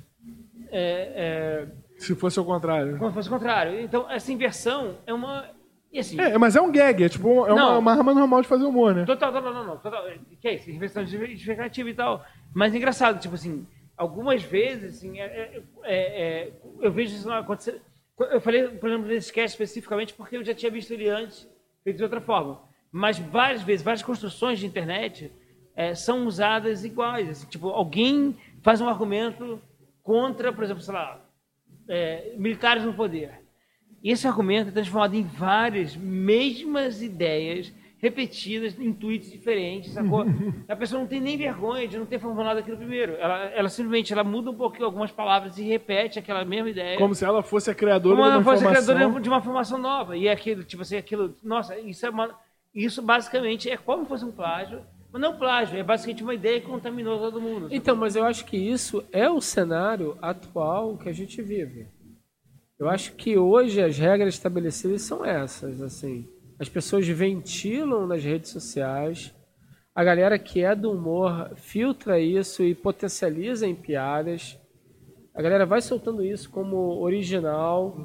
É, 0.71 1.13
é, 1.17 1.67
Se 1.99 2.15
fosse 2.15 2.39
o 2.39 2.45
contrário. 2.45 2.99
como 2.99 3.11
se 3.11 3.15
fosse 3.15 3.29
o 3.29 3.33
contrário. 3.33 3.81
Então, 3.81 4.11
essa 4.11 4.31
inversão 4.33 4.97
é 5.07 5.13
uma. 5.15 5.49
E 5.91 5.99
assim, 6.01 6.21
É, 6.21 6.37
mas 6.37 6.55
é 6.55 6.61
um 6.61 6.71
gag, 6.71 7.03
é 7.03 7.09
tipo 7.09 7.29
é 7.47 7.53
uma, 7.53 7.63
Não. 7.73 7.79
uma 7.79 7.93
arma 7.93 8.13
normal 8.13 8.43
de 8.43 8.49
fazer 8.49 8.65
humor, 8.67 8.95
né? 8.95 9.07
Total, 9.07 9.33
total, 9.33 9.55
não, 9.55 9.65
não. 9.67 9.77
Total, 9.79 10.05
que 10.41 10.47
é 10.49 10.55
isso? 10.55 10.71
Inversão 10.71 11.07
justificativa 11.07 11.89
e 11.89 11.95
tal. 11.95 12.23
Mas 12.55 12.75
engraçado, 12.75 13.19
tipo 13.19 13.35
assim, 13.35 13.67
algumas 13.97 14.43
vezes, 14.43 14.99
assim, 14.99 15.19
é, 15.19 15.25
é- 15.25 15.63
é- 15.85 16.23
é, 16.23 16.53
eu 16.81 16.93
vejo 16.93 17.15
isso 17.17 17.33
acontecer. 17.33 17.81
Eu 18.21 18.41
falei, 18.41 18.69
por 18.69 18.91
exemplo, 18.91 19.09
desse 19.09 19.29
sketch 19.29 19.51
especificamente 19.51 20.13
porque 20.13 20.37
eu 20.37 20.45
já 20.45 20.53
tinha 20.53 20.71
visto 20.71 20.91
ele 20.93 21.09
antes, 21.09 21.49
feito 21.83 21.97
de 21.97 22.03
outra 22.03 22.21
forma. 22.21 22.61
Mas 22.93 23.19
várias 23.19 23.63
vezes, 23.63 23.83
várias 23.83 24.03
construções 24.03 24.59
de 24.59 24.67
internet 24.67 25.33
é, 25.75 25.95
são 25.95 26.27
usadas 26.27 26.85
iguais. 26.85 27.31
assim, 27.31 27.47
tipo, 27.47 27.69
alguém 27.69 28.37
faz 28.63 28.81
um 28.81 28.89
argumento 28.89 29.61
contra, 30.03 30.53
por 30.53 30.65
exemplo, 30.65 30.83
sei 30.83 30.95
lá, 30.95 31.21
é, 31.89 32.35
militares 32.37 32.85
no 32.85 32.95
poder. 32.95 33.43
Esse 34.03 34.27
argumento 34.27 34.69
é 34.69 34.73
transformado 34.73 35.15
em 35.15 35.23
várias 35.23 35.97
mesmas 35.97 37.03
ideias 37.03 37.73
repetidas 38.01 38.79
em 38.79 38.93
tweets 38.93 39.31
diferentes, 39.31 39.93
sacou? 39.93 40.25
a 40.69 40.77
pessoa 40.77 41.01
não 41.01 41.09
tem 41.09 41.21
nem 41.21 41.37
vergonha 41.37 41.87
de 41.89 41.99
não 41.99 42.07
ter 42.07 42.21
formulado 42.21 42.59
aquilo 42.59 42.77
primeiro. 42.77 43.15
Ela, 43.17 43.47
ela 43.47 43.69
simplesmente 43.69 44.13
ela 44.13 44.23
muda 44.23 44.51
um 44.51 44.55
pouquinho 44.55 44.85
algumas 44.85 45.11
palavras 45.11 45.59
e 45.59 45.63
repete 45.63 46.19
aquela 46.19 46.45
mesma 46.45 46.71
ideia. 46.71 46.97
Como 46.97 47.15
se 47.15 47.25
ela 47.25 47.43
fosse 47.43 47.71
a 47.71 47.75
criadora 47.75 48.15
Como 48.15 48.25
de 48.25 48.31
uma 48.31 48.35
ela 48.37 48.45
fosse 48.45 48.65
a 48.65 48.71
criadora 48.71 49.21
de 49.21 49.29
uma 49.29 49.43
formação 49.43 49.79
nova. 49.79 50.17
E 50.17 50.29
é 50.29 50.33
aquilo, 50.33 50.63
tipo 50.63 50.83
assim, 50.83 50.97
aquilo. 50.97 51.35
Nossa, 51.43 51.77
isso 51.79 52.07
é 52.07 52.11
uma. 52.11 52.31
Isso 52.73 53.03
basicamente 53.03 53.69
é 53.69 53.77
como 53.77 54.05
se 54.05 54.09
fosse 54.09 54.25
um 54.25 54.31
plágio. 54.31 54.83
Mas 55.13 55.23
não 55.23 55.39
plágio, 55.39 55.79
é 55.79 55.83
basicamente 55.83 56.23
uma 56.23 56.35
ideia 56.35 56.61
que 56.61 56.67
contaminou 56.67 57.19
todo 57.19 57.41
mundo. 57.41 57.63
sacou? 57.63 57.77
Então, 57.77 57.97
mas 57.97 58.15
eu 58.15 58.25
acho 58.25 58.45
que 58.45 58.57
isso 58.57 59.05
é 59.11 59.29
o 59.31 59.41
cenário 59.41 60.19
atual 60.21 60.99
que 60.99 61.09
a 61.09 61.13
gente 61.13 61.41
vive. 61.41 61.87
Eu 62.79 62.89
acho 62.89 63.13
que 63.15 63.37
hoje 63.37 63.83
as 63.83 63.99
regras 63.99 64.35
estabelecidas 64.35 65.03
são 65.03 65.25
essas, 65.25 65.81
assim. 65.83 66.29
As 66.59 66.69
pessoas 66.69 67.07
ventilam 67.09 68.07
nas 68.07 68.23
redes 68.23 68.51
sociais. 68.51 69.35
A 69.95 70.05
galera 70.05 70.39
que 70.39 70.63
é 70.63 70.77
do 70.77 70.93
humor 70.93 71.51
filtra 71.57 72.21
isso 72.21 72.63
e 72.63 72.75
potencializa 72.75 73.67
em 73.67 73.75
piadas. 73.75 74.57
A 75.35 75.43
galera 75.43 75.67
vai 75.67 75.81
soltando 75.81 76.25
isso 76.25 76.51
como 76.51 77.01
original, 77.01 77.97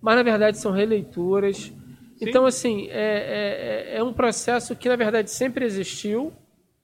mas 0.00 0.16
na 0.16 0.22
verdade 0.22 0.58
são 0.58 0.72
releituras. 0.72 1.72
Então, 2.20 2.46
assim, 2.46 2.88
é, 2.90 3.92
é, 3.92 3.98
é 3.98 4.02
um 4.02 4.12
processo 4.12 4.74
que 4.74 4.88
na 4.88 4.96
verdade 4.96 5.30
sempre 5.30 5.64
existiu, 5.64 6.32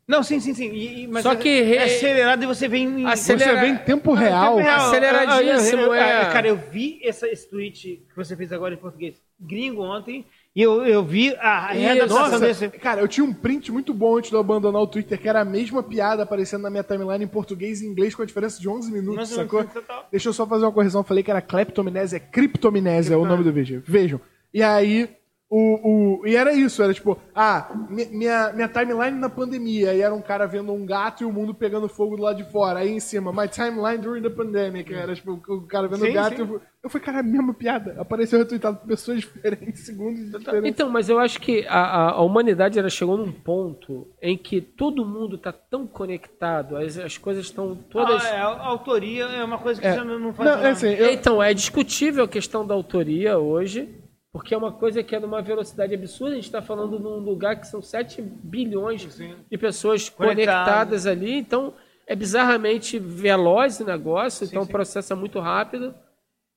Não, 0.07 0.23
sim, 0.23 0.41
sim, 0.41 0.53
sim. 0.53 0.69
E- 0.71 1.05
e- 1.05 1.07
mas 1.07 1.23
Só 1.23 1.33
é- 1.33 1.37
que 1.37 1.49
é 1.49 1.63
re- 1.63 1.79
acelerado 1.79 2.43
e 2.43 2.47
você 2.47 2.67
vem 2.69 3.03
em... 3.03 3.07
Acelera- 3.07 3.55
Você 3.55 3.61
vê 3.61 3.67
em 3.69 3.77
tempo 3.77 4.15
em 4.15 4.19
real. 4.19 4.57
tempo 4.57 4.67
real. 4.69 4.87
Aceleradíssimo, 4.89 5.83
Eu- 5.83 5.87
eu- 5.87 5.95
eu- 5.95 6.03
é. 6.03 6.33
Cara, 6.33 6.49
eu 6.49 6.57
vi 6.57 7.01
essa, 7.05 7.29
esse 7.29 7.49
tweet 7.49 8.03
que 8.09 8.17
você 8.17 8.37
fez 8.37 8.53
agora 8.53 8.75
em 8.75 8.79
português 8.79 9.15
gringo 9.41 9.83
ontem 9.83 10.25
e 10.55 10.61
eu, 10.63 10.85
eu 10.85 11.03
vi 11.05 11.35
a 11.37 11.69
redação 11.73 12.19
Nossa, 12.19 12.39
desse... 12.39 12.69
cara, 12.69 13.01
eu 13.01 13.09
tinha 13.09 13.25
um 13.25 13.33
print 13.33 13.73
muito 13.73 13.95
bom 13.95 14.17
antes 14.19 14.29
de 14.31 14.37
eu 14.37 14.41
abandonar 14.41 14.83
o 14.83 14.87
Twitter, 14.87 15.19
que 15.21 15.29
era 15.29 15.41
a 15.41 15.45
mesma 15.45 15.83
piada 15.83 16.23
aparecendo 16.25 16.63
na 16.63 16.71
minha 16.71 16.83
timeline 16.85 17.25
em 17.25 17.29
português 17.29 17.81
e 17.81 17.87
inglês 17.87 18.15
com 18.15 18.23
a 18.23 18.27
diferença 18.27 18.61
de 18.61 18.69
11 18.69 18.91
minutos, 18.93 19.31
Nossa, 19.31 19.35
sacou? 19.37 19.65
Deixa 20.11 20.29
eu 20.29 20.33
só 20.33 20.47
fazer 20.47 20.65
uma 20.65 20.73
correção, 20.73 21.01
eu 21.01 21.05
falei 21.05 21.23
que 21.25 21.31
era 21.31 21.41
cleptominésia, 21.41 22.17
é 22.19 22.21
criptominésia 22.21 23.15
é 23.15 23.17
o 23.17 23.25
nome 23.25 23.43
do 23.45 23.53
vídeo. 23.53 23.83
Vejam. 23.87 24.21
E 24.53 24.63
aí, 24.63 25.09
o, 25.55 26.21
o, 26.23 26.27
e 26.27 26.35
era 26.35 26.53
isso, 26.55 26.83
era 26.83 26.95
tipo, 26.95 27.19
ah, 27.35 27.71
mi- 27.91 28.07
minha, 28.07 28.53
minha 28.55 28.69
timeline 28.69 29.19
na 29.19 29.29
pandemia, 29.29 29.93
e 29.95 30.01
era 30.01 30.15
um 30.15 30.23
cara 30.23 30.47
vendo 30.47 30.73
um 30.73 30.87
gato 30.87 31.23
e 31.23 31.27
o 31.27 31.33
mundo 31.33 31.53
pegando 31.55 31.89
fogo 31.89 32.17
do 32.17 32.23
lado 32.23 32.37
de 32.43 32.51
fora, 32.51 32.79
aí 32.81 32.91
em 32.91 33.01
cima, 33.01 33.33
my 33.33 33.47
timeline 33.49 33.99
during 33.99 34.23
the 34.23 34.31
pandemic, 34.31 34.93
era 34.95 35.15
tipo, 35.15 35.33
o 35.47 35.61
cara 35.67 35.89
vendo 35.89 36.05
o 36.05 36.07
Sim, 36.07 36.13
gato, 36.15 36.37
sim. 36.37 36.41
eu, 36.43 36.61
eu 36.85 36.89
falei, 36.91 37.05
cara, 37.05 37.19
é 37.19 37.21
a 37.21 37.23
mesma 37.25 37.53
piada, 37.53 37.95
apareceu 37.99 38.39
retweetado 38.39 38.79
por 38.79 38.87
pessoas 38.89 39.21
diferentes, 39.21 39.85
segundos 39.85 40.31
diferentes. 40.31 40.71
Então, 40.71 40.89
mas 40.89 41.09
eu 41.11 41.19
acho 41.19 41.39
que 41.39 41.67
a, 41.69 41.81
a, 41.81 42.11
a 42.13 42.23
humanidade 42.23 42.79
ela 42.79 42.89
chegou 42.89 43.19
num 43.19 43.31
ponto 43.31 44.09
em 44.23 44.39
que 44.39 44.61
todo 44.61 45.05
mundo 45.05 45.37
está 45.37 45.53
tão 45.53 45.87
conectado, 45.87 46.77
as, 46.79 46.97
as 46.97 47.19
coisas 47.19 47.45
estão 47.45 47.75
todas. 47.77 48.25
Ah, 48.25 48.29
é, 48.29 48.41
a 48.41 48.47
autoria 48.67 49.25
é 49.25 49.45
uma 49.45 49.59
coisa 49.59 49.81
que 49.81 49.87
É. 49.87 49.97
já 49.97 50.05
não, 50.05 50.19
não 50.19 50.33
faz 50.33 50.49
Não, 50.51 50.65
é 50.67 50.71
assim, 50.71 50.89
eu, 50.89 51.11
Então, 51.13 51.43
é 51.43 51.53
discutível 51.53 52.25
a 52.25 52.29
questão 52.29 52.67
da 52.67 52.73
autoria 52.75 53.39
hoje, 53.39 53.89
porque 54.33 54.55
é 54.55 54.57
uma 54.57 54.73
coisa 54.73 55.03
que 55.03 55.15
é 55.15 55.21
numa 55.21 55.43
velocidade 55.43 55.95
absurda. 55.95 56.33
A 56.33 56.37
gente 56.37 56.45
está 56.47 56.63
falando 56.63 56.99
num 56.99 57.19
lugar 57.19 57.61
que 57.61 57.67
são 57.67 57.83
7 57.83 58.23
bilhões 58.23 59.03
de 59.51 59.59
pessoas 59.59 60.09
Conectadas. 60.09 60.47
conectadas 60.65 61.07
ali, 61.07 61.35
então 61.39 61.75
é 62.07 62.17
bizarramente 62.17 62.99
veloz 62.99 63.79
o 63.81 63.85
negócio, 63.85 64.45
então 64.47 64.63
o 64.63 64.67
processo 64.67 65.13
é 65.13 65.17
muito 65.17 65.39
rápido. 65.39 65.95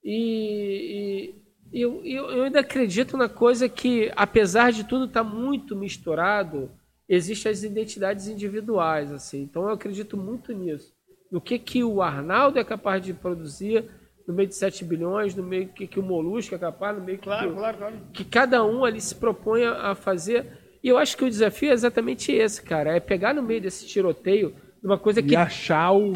E, 0.04 1.34
e- 1.74 1.82
eu, 1.82 2.02
eu- 2.06 2.44
ainda 2.44 2.62
acredito 2.62 3.18
na 3.18 3.28
coisa 3.28 3.68
que, 3.68 4.12
apesar 4.16 4.72
de 4.72 4.84
tudo 4.86 5.06
estar 5.06 5.24
muito 5.24 5.76
misturado, 5.76 6.72
existem 7.10 7.52
as 7.52 7.64
identidades 7.64 8.28
individuais. 8.28 9.12
assim. 9.12 9.42
Então 9.42 9.64
eu 9.64 9.70
acredito 9.70 10.16
muito 10.16 10.54
nisso. 10.54 10.94
No 11.32 11.42
que, 11.42 11.60
que 11.60 11.84
o 11.84 12.02
Arnaldo 12.02 12.58
é 12.60 12.64
capaz 12.64 13.04
de 13.04 13.14
produzir 13.14 13.84
no 14.28 14.34
meio 14.34 14.50
de 14.50 14.56
7 14.56 14.84
bilhões, 14.84 15.36
no 15.36 15.44
meio 15.44 15.68
que, 15.68 15.86
que 15.88 16.00
o 16.00 16.04
Molusco 16.04 16.56
é 16.56 16.58
capaz, 16.58 16.98
no 16.98 17.04
meio 17.04 17.18
que, 17.18 17.26
Claro, 17.26 17.50
que, 17.50 17.56
claro, 17.56 17.78
claro. 17.78 17.96
que 18.14 18.24
cada 18.26 18.64
um 18.64 18.84
ali 18.84 19.00
se 19.00 19.16
propõe 19.16 19.64
a 19.66 19.92
a 19.92 19.96
fazer. 19.96 20.46
E 20.84 20.88
eu 20.88 20.98
acho 20.98 21.18
que 21.18 21.26
o 21.26 21.30
desafio 21.30 21.70
é 21.70 21.74
exatamente 21.74 22.32
esse, 22.32 22.62
cara. 22.62 22.96
É 22.96 23.00
pegar 23.00 23.34
no 23.34 23.42
meio 23.42 23.62
desse 23.62 23.88
tiroteio 23.88 24.56
uma 24.84 24.98
coisa 25.00 25.22
que 25.22 25.34
e 25.34 25.36
achar 25.36 25.92
o... 25.92 26.14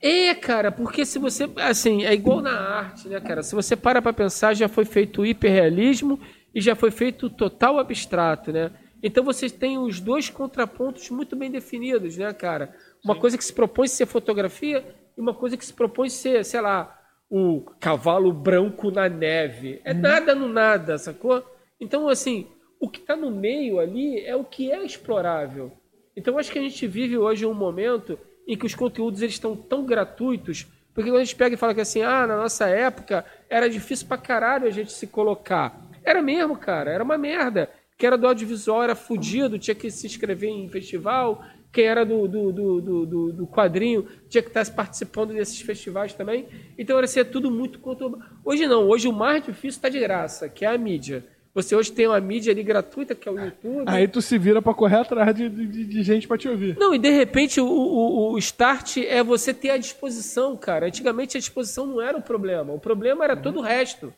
é, 0.00 0.34
cara, 0.34 0.70
porque 0.70 1.06
se 1.06 1.18
você. 1.18 1.48
Assim, 1.56 2.04
é 2.04 2.12
igual 2.12 2.40
na 2.40 2.52
arte, 2.52 3.08
né, 3.08 3.18
cara? 3.20 3.42
Se 3.42 3.54
você 3.54 3.74
para 3.74 4.02
pra 4.02 4.12
pensar, 4.12 4.54
já 4.54 4.68
foi 4.68 4.84
feito 4.84 5.22
o 5.22 5.26
hiperrealismo 5.26 6.20
e 6.54 6.60
já 6.60 6.74
foi 6.74 6.90
feito 6.90 7.26
o 7.26 7.30
total 7.30 7.78
abstrato, 7.78 8.52
né? 8.52 8.70
Então 9.02 9.24
vocês 9.24 9.50
têm 9.52 9.78
os 9.78 10.00
dois 10.00 10.28
contrapontos 10.28 11.08
muito 11.08 11.34
bem 11.34 11.50
definidos, 11.50 12.16
né, 12.18 12.32
cara? 12.34 12.74
Uma 13.02 13.16
coisa 13.16 13.38
que 13.38 13.44
se 13.44 13.52
propõe 13.52 13.88
ser 13.88 14.04
fotografia 14.04 14.84
e 15.16 15.20
uma 15.20 15.32
coisa 15.32 15.56
que 15.56 15.64
se 15.64 15.72
propõe 15.72 16.10
ser, 16.10 16.44
sei 16.44 16.60
lá, 16.60 16.99
o 17.30 17.60
cavalo 17.78 18.32
branco 18.32 18.90
na 18.90 19.08
neve. 19.08 19.80
É 19.84 19.94
nada 19.94 20.34
no 20.34 20.48
nada, 20.48 20.98
sacou? 20.98 21.44
Então, 21.80 22.08
assim, 22.08 22.48
o 22.80 22.88
que 22.88 22.98
está 22.98 23.14
no 23.14 23.30
meio 23.30 23.78
ali 23.78 24.20
é 24.24 24.34
o 24.34 24.44
que 24.44 24.72
é 24.72 24.84
explorável. 24.84 25.70
Então, 26.16 26.36
acho 26.36 26.50
que 26.50 26.58
a 26.58 26.62
gente 26.62 26.86
vive 26.88 27.16
hoje 27.16 27.46
um 27.46 27.54
momento 27.54 28.18
em 28.48 28.56
que 28.56 28.66
os 28.66 28.74
conteúdos 28.74 29.22
eles 29.22 29.34
estão 29.34 29.54
tão 29.54 29.86
gratuitos, 29.86 30.66
porque 30.92 31.08
quando 31.08 31.20
a 31.20 31.24
gente 31.24 31.36
pega 31.36 31.54
e 31.54 31.58
fala 31.58 31.72
que 31.72 31.80
assim, 31.80 32.02
ah, 32.02 32.26
na 32.26 32.36
nossa 32.36 32.66
época 32.66 33.24
era 33.48 33.70
difícil 33.70 34.08
pra 34.08 34.18
caralho 34.18 34.66
a 34.66 34.70
gente 34.70 34.92
se 34.92 35.06
colocar. 35.06 35.88
Era 36.02 36.20
mesmo, 36.20 36.56
cara, 36.56 36.90
era 36.90 37.04
uma 37.04 37.16
merda. 37.16 37.70
Quem 37.96 38.08
era 38.08 38.18
do 38.18 38.26
audiovisual 38.26 38.82
era 38.82 38.96
fudido, 38.96 39.58
tinha 39.58 39.74
que 39.74 39.90
se 39.90 40.06
inscrever 40.06 40.50
em 40.50 40.68
festival. 40.68 41.44
Quem 41.72 41.84
era 41.84 42.04
do, 42.04 42.26
do, 42.26 42.52
do, 42.52 42.80
do, 42.80 43.32
do- 43.32 43.46
quadrinho 43.46 44.04
tinha 44.28 44.42
que 44.42 44.48
estar 44.48 44.64
participando 44.74 45.32
desses 45.32 45.60
festivais 45.60 46.12
também. 46.12 46.46
Então 46.76 46.98
era 46.98 47.06
ser 47.06 47.26
tudo 47.26 47.50
muito 47.50 47.78
conturbado. 47.78 48.24
Hoje 48.44 48.66
não, 48.66 48.88
hoje 48.88 49.06
o 49.06 49.12
mais 49.12 49.44
difícil 49.44 49.78
está 49.78 49.88
de 49.88 50.00
graça, 50.00 50.48
que 50.48 50.64
é 50.64 50.68
a 50.68 50.76
mídia. 50.78 51.24
Você 51.52 51.74
hoje 51.74 51.90
tem 51.90 52.06
uma 52.06 52.20
mídia 52.20 52.52
ali 52.52 52.62
gratuita, 52.62 53.12
que 53.14 53.28
é 53.28 53.32
o 53.32 53.38
YouTube. 53.38 53.84
Aí 53.86 54.06
tu 54.06 54.22
se 54.22 54.38
vira 54.38 54.62
pra 54.62 54.72
correr 54.72 54.96
atrás 54.98 55.34
de, 55.34 55.48
de, 55.48 55.84
de 55.84 56.02
gente 56.04 56.28
pra 56.28 56.38
te 56.38 56.48
ouvir. 56.48 56.76
Não, 56.78 56.94
e 56.94 56.98
de 56.98 57.10
repente 57.10 57.60
o, 57.60 57.66
o, 57.66 58.32
o 58.34 58.38
start 58.38 58.98
é 58.98 59.20
você 59.22 59.52
ter 59.52 59.70
a 59.70 59.76
disposição, 59.76 60.56
cara. 60.56 60.86
Antigamente 60.86 61.36
a 61.36 61.40
disposição 61.40 61.86
não 61.86 62.00
era 62.00 62.16
o 62.16 62.22
problema. 62.22 62.72
O 62.72 62.78
problema 62.78 63.24
era 63.24 63.36
todo 63.36 63.58
o 63.58 63.62
resto. 63.62 64.14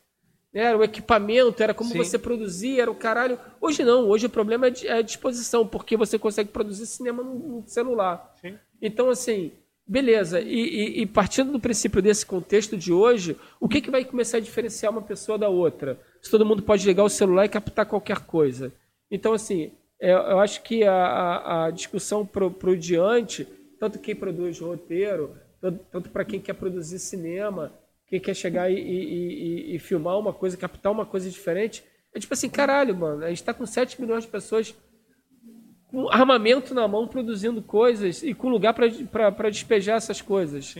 Era 0.55 0.77
o 0.77 0.85
equipamento, 0.85 1.63
era 1.63 1.73
como 1.73 1.91
Sim. 1.91 1.99
você 1.99 2.19
produzia, 2.19 2.83
era 2.83 2.91
o 2.91 2.95
caralho. 2.95 3.39
Hoje 3.61 3.83
não, 3.85 4.07
hoje 4.09 4.27
o 4.27 4.31
problema 4.31 4.67
é 4.67 4.71
di- 4.71 4.87
é 4.87 4.93
a 4.99 5.03
disposição, 5.03 5.67
porque 5.67 5.97
você 5.97 6.19
consegue 6.19 6.51
produzir 6.51 6.87
cinema 6.87 7.23
no, 7.23 7.35
no 7.39 7.65
celular. 7.67 8.35
Sim. 8.41 8.59
Então, 8.81 9.09
assim, 9.09 9.53
beleza. 9.87 10.41
E, 10.41 10.47
e- 10.55 11.03
e 11.03 11.07
partindo 11.07 11.53
do 11.53 11.59
princípio 11.61 12.03
desse 12.03 12.27
contexto 12.27 12.77
de 12.77 12.93
hoje, 12.93 13.35
o 13.59 13.67
que, 13.69 13.81
que 13.81 13.91
vai 13.91 14.05
começar 14.05 14.37
a 14.37 14.41
diferenciar 14.41 14.93
uma 14.93 15.01
pessoa 15.03 15.39
da 15.39 15.49
outra? 15.49 15.99
Se 16.21 16.31
todo 16.31 16.45
mundo 16.45 16.63
pode 16.63 16.87
ligar 16.87 17.05
o 17.05 17.09
celular 17.09 17.47
e 17.47 17.49
captar 17.49 17.87
qualquer 17.87 18.19
coisa. 18.21 18.71
Então, 19.11 19.33
assim, 19.33 19.73
é, 19.99 20.13
eu 20.13 20.39
acho 20.39 20.63
que 20.63 20.85
a, 20.85 20.93
a- 20.95 21.65
a 21.67 21.71
discussão 21.71 22.27
pro, 22.27 22.51
pro 22.51 22.77
diante, 22.77 23.47
tanto 23.81 23.99
quem 23.99 24.15
produz 24.15 24.59
roteiro, 24.61 25.35
tanto, 25.63 25.81
tanto 25.91 26.11
para 26.11 26.25
quem 26.27 26.41
quer 26.41 26.53
produzir 26.55 26.99
cinema, 26.99 27.73
quem 28.13 28.21
quer 28.21 28.35
chegar 28.35 28.71
e, 28.71 28.75
e- 28.75 29.73
e- 29.73 29.77
e 29.77 29.79
filmar 29.79 30.19
uma 30.19 30.35
coisa, 30.35 30.55
captar 30.55 30.93
uma 30.93 31.07
coisa 31.07 31.31
diferente, 31.31 31.83
é 32.15 32.21
tipo 32.21 32.35
assim, 32.35 32.51
caralho, 32.51 32.95
mano, 32.95 33.25
a 33.25 33.31
gente 33.31 33.43
tá 33.43 33.55
com 33.55 33.65
7 33.65 33.99
milhões 33.99 34.25
de 34.25 34.31
pessoas 34.31 34.75
com 35.87 36.11
armamento 36.11 36.75
na 36.75 36.87
mão 36.87 37.09
produzindo 37.09 37.63
coisas 37.63 38.23
e 38.23 38.35
com 38.35 38.51
lugar 38.51 38.75
para 38.75 39.49
despejar 39.49 39.97
essas 39.97 40.21
coisas. 40.21 40.75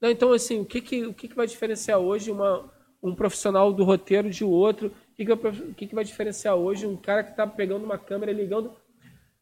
Não, 0.00 0.10
então, 0.10 0.32
assim, 0.32 0.60
o 0.60 0.64
que, 0.64 0.80
que, 0.80 1.04
o 1.04 1.12
que, 1.12 1.28
que 1.28 1.36
vai 1.36 1.46
diferenciar 1.46 1.98
hoje 1.98 2.30
uma, 2.30 2.72
um 3.02 3.14
profissional 3.14 3.70
do 3.70 3.84
roteiro 3.84 4.30
de 4.30 4.42
outro? 4.44 4.86
O 4.88 5.14
que, 5.14 5.26
que, 5.26 5.34
vai- 5.34 5.52
o 5.52 5.74
que, 5.74 5.86
que 5.88 5.94
vai 5.94 6.04
diferenciar 6.04 6.54
hoje 6.56 6.86
um 6.86 6.96
cara 6.96 7.22
que 7.22 7.32
está 7.32 7.46
pegando 7.46 7.84
uma 7.84 7.98
câmera 7.98 8.32
e 8.32 8.34
ligando. 8.34 8.72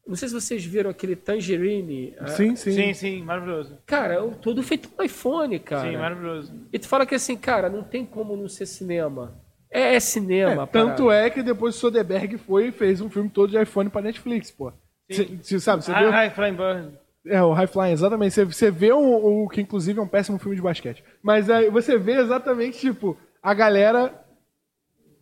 Não 0.07 0.15
sei 0.15 0.29
se 0.29 0.35
vocês 0.35 0.65
viram 0.65 0.91
aquele 0.91 1.17
Tangerine. 1.17 2.15
ah, 2.21 2.27
Sim, 2.29 2.55
sim. 2.55 2.71
Sim, 2.73 2.95
sim, 2.95 3.23
maravilhoso. 3.23 3.77
Cara, 3.87 4.25
o- 4.25 4.35
tudo 4.37 4.63
feito 4.63 4.89
com 4.89 5.03
iPhone, 5.03 5.59
cara. 5.59 5.91
Sim, 5.91 5.97
maravilhoso. 5.97 6.53
E 6.73 6.79
tu 6.79 6.87
fala 6.89 7.05
que 7.05 7.15
assim, 7.15 7.37
cara, 7.37 7.69
não 7.69 7.83
tem 7.83 8.05
como 8.05 8.37
não 8.37 8.49
ser 8.49 8.67
cinema. 8.67 9.35
É, 9.71 9.97
é 9.97 10.01
cinema. 10.01 10.63
É, 10.63 10.67
tanto 10.67 11.11
é 11.11 11.29
que 11.29 11.43
depois 11.43 11.75
o 11.75 11.79
Soderbergh 11.79 12.39
foi 12.39 12.69
e 12.69 12.73
fez 12.73 13.01
um 13.01 13.11
filme 13.11 13.29
todo 13.29 13.51
de 13.51 13.61
iPhone 13.61 13.91
pra 13.91 14.01
Netflix, 14.01 14.51
pô. 14.51 14.73
Cê- 15.11 15.29
cê 15.43 15.61
sabe, 15.61 15.85
você 15.85 15.93
viu? 15.93 16.09
Ah, 16.09 16.11
High 16.11 16.31
Flying 16.31 16.55
Bird. 16.55 16.89
É, 17.27 17.43
o 17.43 17.53
High 17.53 17.67
Flying, 17.67 17.91
exatamente. 17.93 18.35
Você, 18.35 18.45
você 18.45 18.71
vê 18.71 18.93
o, 18.93 19.45
o 19.45 19.49
que 19.49 19.61
inclusive 19.61 19.99
é 19.99 20.03
um 20.03 20.07
péssimo 20.09 20.39
filme 20.39 20.55
de 20.57 20.63
basquete. 20.63 21.03
Mas 21.23 21.51
aí 21.51 21.69
você 21.69 21.99
vê 21.99 22.13
exatamente, 22.21 22.79
tipo, 22.79 23.17
a 23.43 23.53
galera 23.53 24.15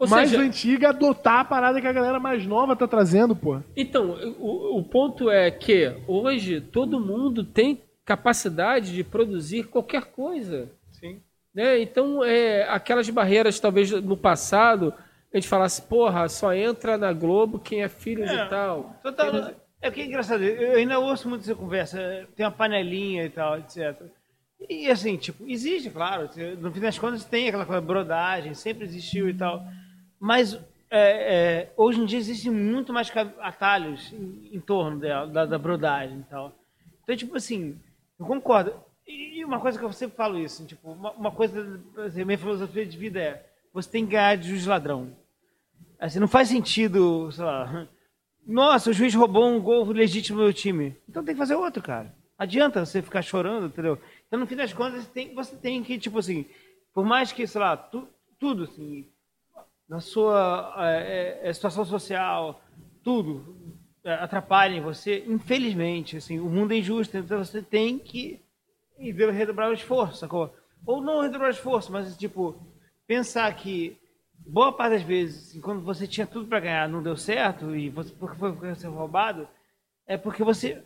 Ou 0.05 0.11
mais 0.11 0.31
seja, 0.31 0.43
antiga 0.43 0.89
adotar 0.91 1.41
a 1.41 1.45
parada 1.45 1.81
que 1.81 1.87
a 1.87 1.93
galera 1.93 2.19
mais 2.21 2.47
nova 2.47 2.75
tá 2.77 2.87
trazendo, 2.87 3.35
pô. 3.35 3.61
Então, 3.77 4.17
o, 4.39 4.79
o 4.79 4.83
ponto 4.85 5.31
é 5.31 5.51
que 5.51 5.93
hoje 6.07 6.61
todo 6.61 7.01
mundo 7.01 7.45
tem 7.45 7.81
capacidade 8.05 8.93
de 8.93 9.03
produzir 9.03 9.65
qualquer 9.65 10.05
coisa. 10.07 10.71
Sim. 10.93 11.21
Né? 11.55 11.81
Então, 11.81 12.25
é, 12.25 12.69
aquelas 12.69 13.09
barreiras, 13.11 13.59
talvez 13.61 13.91
no 13.91 14.17
passado, 14.17 14.93
a 15.33 15.37
gente 15.37 15.49
falasse, 15.49 15.83
porra, 15.83 16.29
só 16.29 16.53
entra 16.53 16.97
na 16.97 17.13
Globo 17.13 17.59
quem 17.59 17.83
é 17.83 17.89
filho 17.89 18.25
É. 18.25 18.27
de 18.45 18.51
tal. 18.51 18.97
Total, 19.03 19.53
é 19.81 19.91
que 19.91 20.01
é 20.01 20.07
engraçado, 20.07 20.43
eu 20.43 20.77
ainda 20.77 20.99
ouço 20.99 21.29
muito 21.29 21.43
essa 21.43 21.55
conversa, 21.55 22.27
tem 22.35 22.45
uma 22.47 22.53
panelinha 22.53 23.25
e 23.25 23.31
tal, 23.31 23.59
etc. 23.59 24.01
E 24.69 24.91
assim, 24.91 25.17
tipo, 25.17 25.45
existe, 25.47 25.91
claro, 25.91 26.29
no 26.59 26.73
fim 26.73 26.81
das 26.81 26.99
contas 26.99 27.25
tem 27.25 27.49
aquela 27.49 27.67
coisa, 27.67 27.81
brodagem, 27.83 28.55
sempre 28.55 28.85
existiu 28.85 29.29
e 29.29 29.35
tal. 29.35 29.63
Mas 30.25 30.55
é, 30.91 31.35
é, 31.35 31.73
hoje 31.77 32.01
em 32.01 32.07
dia 32.07 32.19
existem 32.19 32.51
muito 32.51 32.95
mais 32.95 33.13
atalhos 33.41 34.11
em, 34.11 34.57
em 34.57 34.59
torno 34.59 34.99
dela, 34.99 35.27
da, 35.27 35.45
da 35.45 35.59
brodagem 35.59 36.21
e 36.21 36.23
tal. 36.23 36.51
Então, 37.03 37.15
tipo 37.15 37.37
assim, 37.37 37.79
eu 38.19 38.25
concordo. 38.25 38.73
E 39.07 39.45
uma 39.45 39.61
coisa 39.61 39.79
que 39.79 39.85
eu 39.85 39.93
sempre 39.93 40.17
falo 40.17 40.39
isso, 40.39 40.65
tipo, 40.65 40.93
uma, 40.93 41.11
uma 41.11 41.31
coisa, 41.31 41.79
assim, 42.07 42.25
minha 42.25 42.39
filosofia 42.39 42.87
de 42.87 42.97
vida 42.97 43.21
é, 43.21 43.47
você 43.71 43.91
tem 43.91 44.07
que 44.07 44.13
ganhar 44.13 44.35
de 44.39 44.49
juiz 44.49 44.65
ladrão. 44.65 45.15
Assim, 45.99 46.19
não 46.19 46.27
faz 46.27 46.49
sentido, 46.49 47.31
sei 47.31 47.45
lá. 47.45 47.87
Nossa, 48.47 48.89
o 48.89 48.95
juiz 48.95 49.15
roubou 49.15 49.47
um 49.47 49.61
gol 49.61 49.85
legítimo 49.93 50.39
do 50.39 50.45
meu 50.45 50.55
time. 50.55 50.97
Então 51.07 51.23
tem 51.23 51.35
que 51.35 51.39
fazer 51.39 51.55
outro, 51.55 51.83
cara. 51.83 52.15
Adianta 52.39 52.87
você 52.87 53.03
ficar 53.03 53.21
chorando, 53.21 53.67
entendeu? 53.67 53.99
Então, 54.27 54.41
no 54.41 54.47
fim 54.47 54.57
das 54.57 54.73
contas, 54.73 55.05
você 55.05 55.11
tem, 55.11 55.35
você 55.35 55.55
tem 55.55 55.83
que, 55.85 55.99
tipo 55.99 56.19
assim, 56.19 56.47
por 56.95 57.05
mais 57.05 57.31
que, 57.31 57.47
sei 57.47 57.61
lá, 57.61 57.77
tu- 57.77 58.09
tudo, 58.39 58.65
assim, 58.65 59.07
na 59.89 60.01
sua 60.01 60.75
é, 60.79 61.41
é, 61.43 61.53
situação 61.53 61.85
social, 61.85 62.63
tudo, 63.03 63.57
é, 64.03 64.15
atrapalhem 64.15 64.81
você, 64.81 65.25
infelizmente, 65.27 66.17
assim, 66.17 66.39
o 66.39 66.47
mundo 66.47 66.73
é 66.73 66.79
injusto, 66.79 67.17
então 67.17 67.45
você 67.45 67.63
tem 67.63 67.99
que 67.99 68.41
redobrar 68.99 69.71
o 69.71 69.75
esforço, 69.75 70.19
sacou? 70.19 70.55
Ou 70.87 71.01
não 71.01 71.23
redobrar 71.23 71.49
o 71.49 71.53
esforço, 71.53 71.91
mas 71.93 72.17
tipo, 72.17 72.55
pensar 73.07 73.55
que 73.55 73.97
boa 74.47 74.73
parte 74.73 74.93
das 74.93 75.03
vezes, 75.03 75.49
assim, 75.49 75.61
quando 75.61 75.83
você 75.83 76.07
tinha 76.07 76.27
tudo 76.27 76.47
pra 76.47 76.61
ganhar, 76.61 76.89
não 76.89 77.03
deu 77.03 77.17
certo 77.17 77.75
e 77.75 77.91
você 77.91 78.13
porque 78.13 78.39
foi 78.39 78.53
porque 78.53 78.75
foi 78.75 78.91
roubado, 78.91 79.49
é 80.07 80.17
porque 80.17 80.43
você 80.45 80.83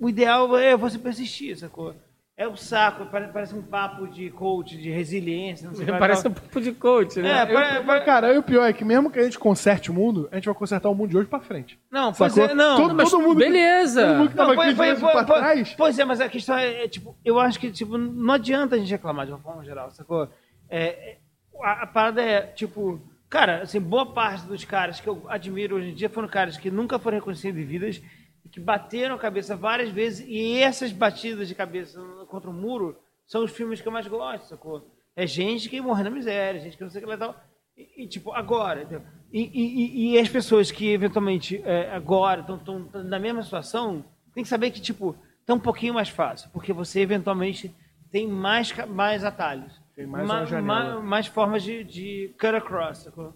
o 0.00 0.08
ideal 0.08 0.56
é 0.56 0.76
você 0.76 0.98
persistir, 0.98 1.56
sacou? 1.56 1.94
É 2.42 2.48
o 2.48 2.56
saco, 2.56 3.06
pare- 3.06 3.28
parece 3.32 3.54
um 3.54 3.62
papo 3.62 4.08
de 4.08 4.28
coach, 4.30 4.76
de 4.76 4.90
resiliência, 4.90 5.68
não 5.68 5.74
sei 5.76 5.84
que 5.86 5.92
Parece 5.92 6.26
um 6.26 6.32
papo 6.32 6.60
de 6.60 6.72
coach, 6.72 7.20
né? 7.20 7.30
É, 7.38 7.42
Eu- 7.42 7.54
pare- 7.54 7.80
mas, 7.84 8.04
cara, 8.04 8.34
e 8.34 8.38
o 8.38 8.42
pior 8.42 8.64
é 8.64 8.72
que 8.72 8.84
mesmo 8.84 9.10
que 9.10 9.18
a 9.18 9.22
gente 9.22 9.38
conserte 9.38 9.90
o 9.90 9.94
mundo, 9.94 10.28
a 10.32 10.34
gente 10.34 10.46
vai 10.46 10.54
consertar 10.54 10.88
o 10.88 10.94
mundo 10.94 11.10
de 11.10 11.16
hoje 11.18 11.28
pra 11.28 11.38
frente. 11.40 11.78
Não, 11.90 12.12
pois 12.12 12.32
Sacou? 12.32 12.50
é, 12.50 12.54
não. 12.54 12.76
Todo, 12.76 12.94
mas 12.94 13.10
todo 13.10 13.22
mundo 13.22 13.38
que- 13.38 13.44
beleza. 13.44 14.06
todo 14.06 14.16
mundo 14.16 14.30
que 14.30 14.34
tava 14.36 14.54
Não, 14.54 14.62
aqui 14.62 14.74
foi- 14.74 14.94
pra 14.96 15.10
foi- 15.12 15.24
trás. 15.24 15.74
Pois 15.76 15.98
é, 15.98 16.04
mas 16.04 16.20
a 16.20 16.28
questão 16.28 16.58
é, 16.58 16.84
é, 16.84 16.88
tipo, 16.88 17.16
eu 17.24 17.38
acho 17.38 17.60
que 17.60 17.70
tipo, 17.70 17.96
não 17.96 18.34
adianta 18.34 18.74
a 18.74 18.78
gente 18.78 18.90
reclamar 18.90 19.24
de 19.26 19.32
uma 19.32 19.38
forma 19.40 19.64
geral, 19.64 19.90
sacou? 19.92 20.28
É, 20.68 20.84
é, 20.86 21.18
a, 21.62 21.82
a 21.82 21.86
parada 21.86 22.20
é, 22.20 22.40
tipo, 22.40 23.00
cara, 23.30 23.62
assim, 23.62 23.78
boa 23.80 24.06
parte 24.06 24.46
dos 24.46 24.64
caras 24.64 24.98
que 25.00 25.08
eu 25.08 25.22
admiro 25.28 25.76
hoje 25.76 25.90
em 25.90 25.94
dia 25.94 26.10
foram 26.10 26.26
caras 26.26 26.56
que 26.56 26.70
nunca 26.72 26.98
foram 26.98 27.18
reconhecidos 27.18 27.60
em 27.60 27.64
vidas, 27.64 28.02
e 28.44 28.48
que 28.48 28.60
bateram 28.60 29.14
a 29.14 29.18
cabeça 29.18 29.54
várias 29.56 29.90
vezes, 29.90 30.24
e 30.28 30.58
essas 30.58 30.92
batidas 30.92 31.48
de 31.48 31.54
cabeça 31.54 32.00
contra 32.28 32.50
o 32.50 32.52
muro 32.52 32.98
são 33.26 33.44
os 33.44 33.50
filmes 33.52 33.80
que 33.80 33.88
eu 33.88 33.92
mais 33.92 34.06
gosto, 34.06 34.46
sacou? 34.48 34.86
É 35.14 35.26
gente 35.26 35.68
que 35.68 35.80
morre 35.80 36.02
na 36.02 36.10
miséria, 36.10 36.60
gente 36.60 36.76
que 36.76 36.82
não 36.82 36.90
sei 36.90 37.00
o 37.00 37.04
que 37.04 37.08
lá 37.10 37.14
e 37.16 37.18
tal. 37.18 37.36
E, 37.76 38.04
e, 38.04 38.06
tipo, 38.08 38.32
agora. 38.32 38.82
entendeu? 38.82 39.02
E, 39.32 39.40
e- 39.42 40.12
e- 40.14 40.18
as 40.18 40.28
pessoas 40.28 40.70
que 40.70 40.90
eventualmente 40.92 41.62
é, 41.64 41.90
agora 41.94 42.40
estão 42.40 42.88
na 43.04 43.18
mesma 43.18 43.42
situação, 43.42 44.04
tem 44.34 44.42
que 44.42 44.48
saber 44.48 44.70
que, 44.70 44.80
tipo, 44.80 45.16
tá 45.46 45.54
um 45.54 45.58
pouquinho 45.60 45.94
mais 45.94 46.08
fácil, 46.08 46.50
porque 46.52 46.72
você 46.72 47.00
eventualmente 47.00 47.74
tem 48.10 48.26
mais, 48.28 48.72
mais 48.88 49.24
atalhos. 49.24 49.80
Tem 49.94 50.06
mais 50.06 50.26
Ma- 50.26 50.62
ma- 50.62 51.00
mais 51.00 51.26
formas 51.26 51.62
de, 51.62 51.84
de 51.84 52.34
cut 52.38 52.54
across, 52.54 52.98
sacou? 53.04 53.34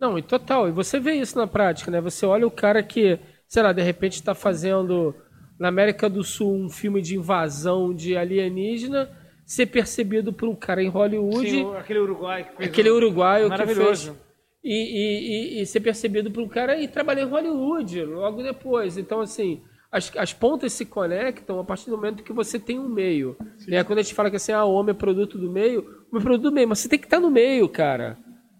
Não, 0.00 0.16
e 0.18 0.22
total. 0.22 0.68
E 0.68 0.72
você 0.72 1.00
vê 1.00 1.14
isso 1.14 1.36
na 1.36 1.46
prática, 1.46 1.90
né? 1.90 2.00
Você 2.00 2.24
olha 2.24 2.46
o 2.46 2.50
cara 2.50 2.82
que, 2.82 3.18
sei 3.48 3.62
lá, 3.62 3.72
de 3.72 3.82
repente 3.82 4.12
está 4.14 4.34
fazendo 4.34 5.14
na 5.58 5.68
América 5.68 6.08
do 6.08 6.22
Sul 6.22 6.54
um 6.54 6.68
filme 6.70 7.00
de 7.02 7.16
invasão 7.16 7.92
de 7.92 8.16
alienígena, 8.16 9.10
ser 9.44 9.66
percebido 9.66 10.32
por 10.32 10.48
um 10.48 10.54
cara 10.54 10.82
em 10.82 10.88
Hollywood, 10.88 11.48
Sim, 11.50 11.74
aquele 11.74 11.98
uruguai 12.00 12.44
que 12.44 12.56
fez 12.56 12.68
aquele 12.68 12.90
uruguaio 12.90 13.48
que 13.50 13.56
fez. 13.74 14.12
E, 14.62 14.74
e- 14.74 15.58
e- 15.58 15.62
e 15.62 15.66
ser 15.66 15.80
percebido 15.80 16.30
por 16.30 16.42
um 16.42 16.48
cara 16.48 16.78
e 16.80 16.86
trabalhar 16.86 17.22
em 17.22 17.28
Hollywood 17.28 18.04
logo 18.04 18.42
depois. 18.42 18.98
Então, 18.98 19.20
assim, 19.20 19.62
as, 19.90 20.12
as 20.16 20.32
pontas 20.34 20.72
se 20.74 20.84
conectam 20.84 21.58
a 21.58 21.64
partir 21.64 21.88
do 21.88 21.96
momento 21.96 22.22
que 22.22 22.32
você 22.32 22.58
tem 22.58 22.78
um 22.78 22.88
meio. 22.88 23.36
Né? 23.66 23.82
Quando 23.84 24.00
a 24.00 24.02
gente 24.02 24.14
fala 24.14 24.28
que 24.28 24.36
assim, 24.36 24.52
ah, 24.52 24.64
o 24.64 24.74
homem 24.74 24.90
é 24.90 24.98
produto 24.98 25.38
do 25.38 25.50
meio, 25.50 25.80
o 25.80 25.84
homem 25.84 26.20
é 26.20 26.20
produto 26.20 26.42
do 26.42 26.52
meio, 26.52 26.68
mas 26.68 26.80
você 26.80 26.88
tem 26.88 26.98
que 26.98 27.06
estar 27.06 27.20
no 27.20 27.30
meio, 27.30 27.68
cara. 27.68 28.18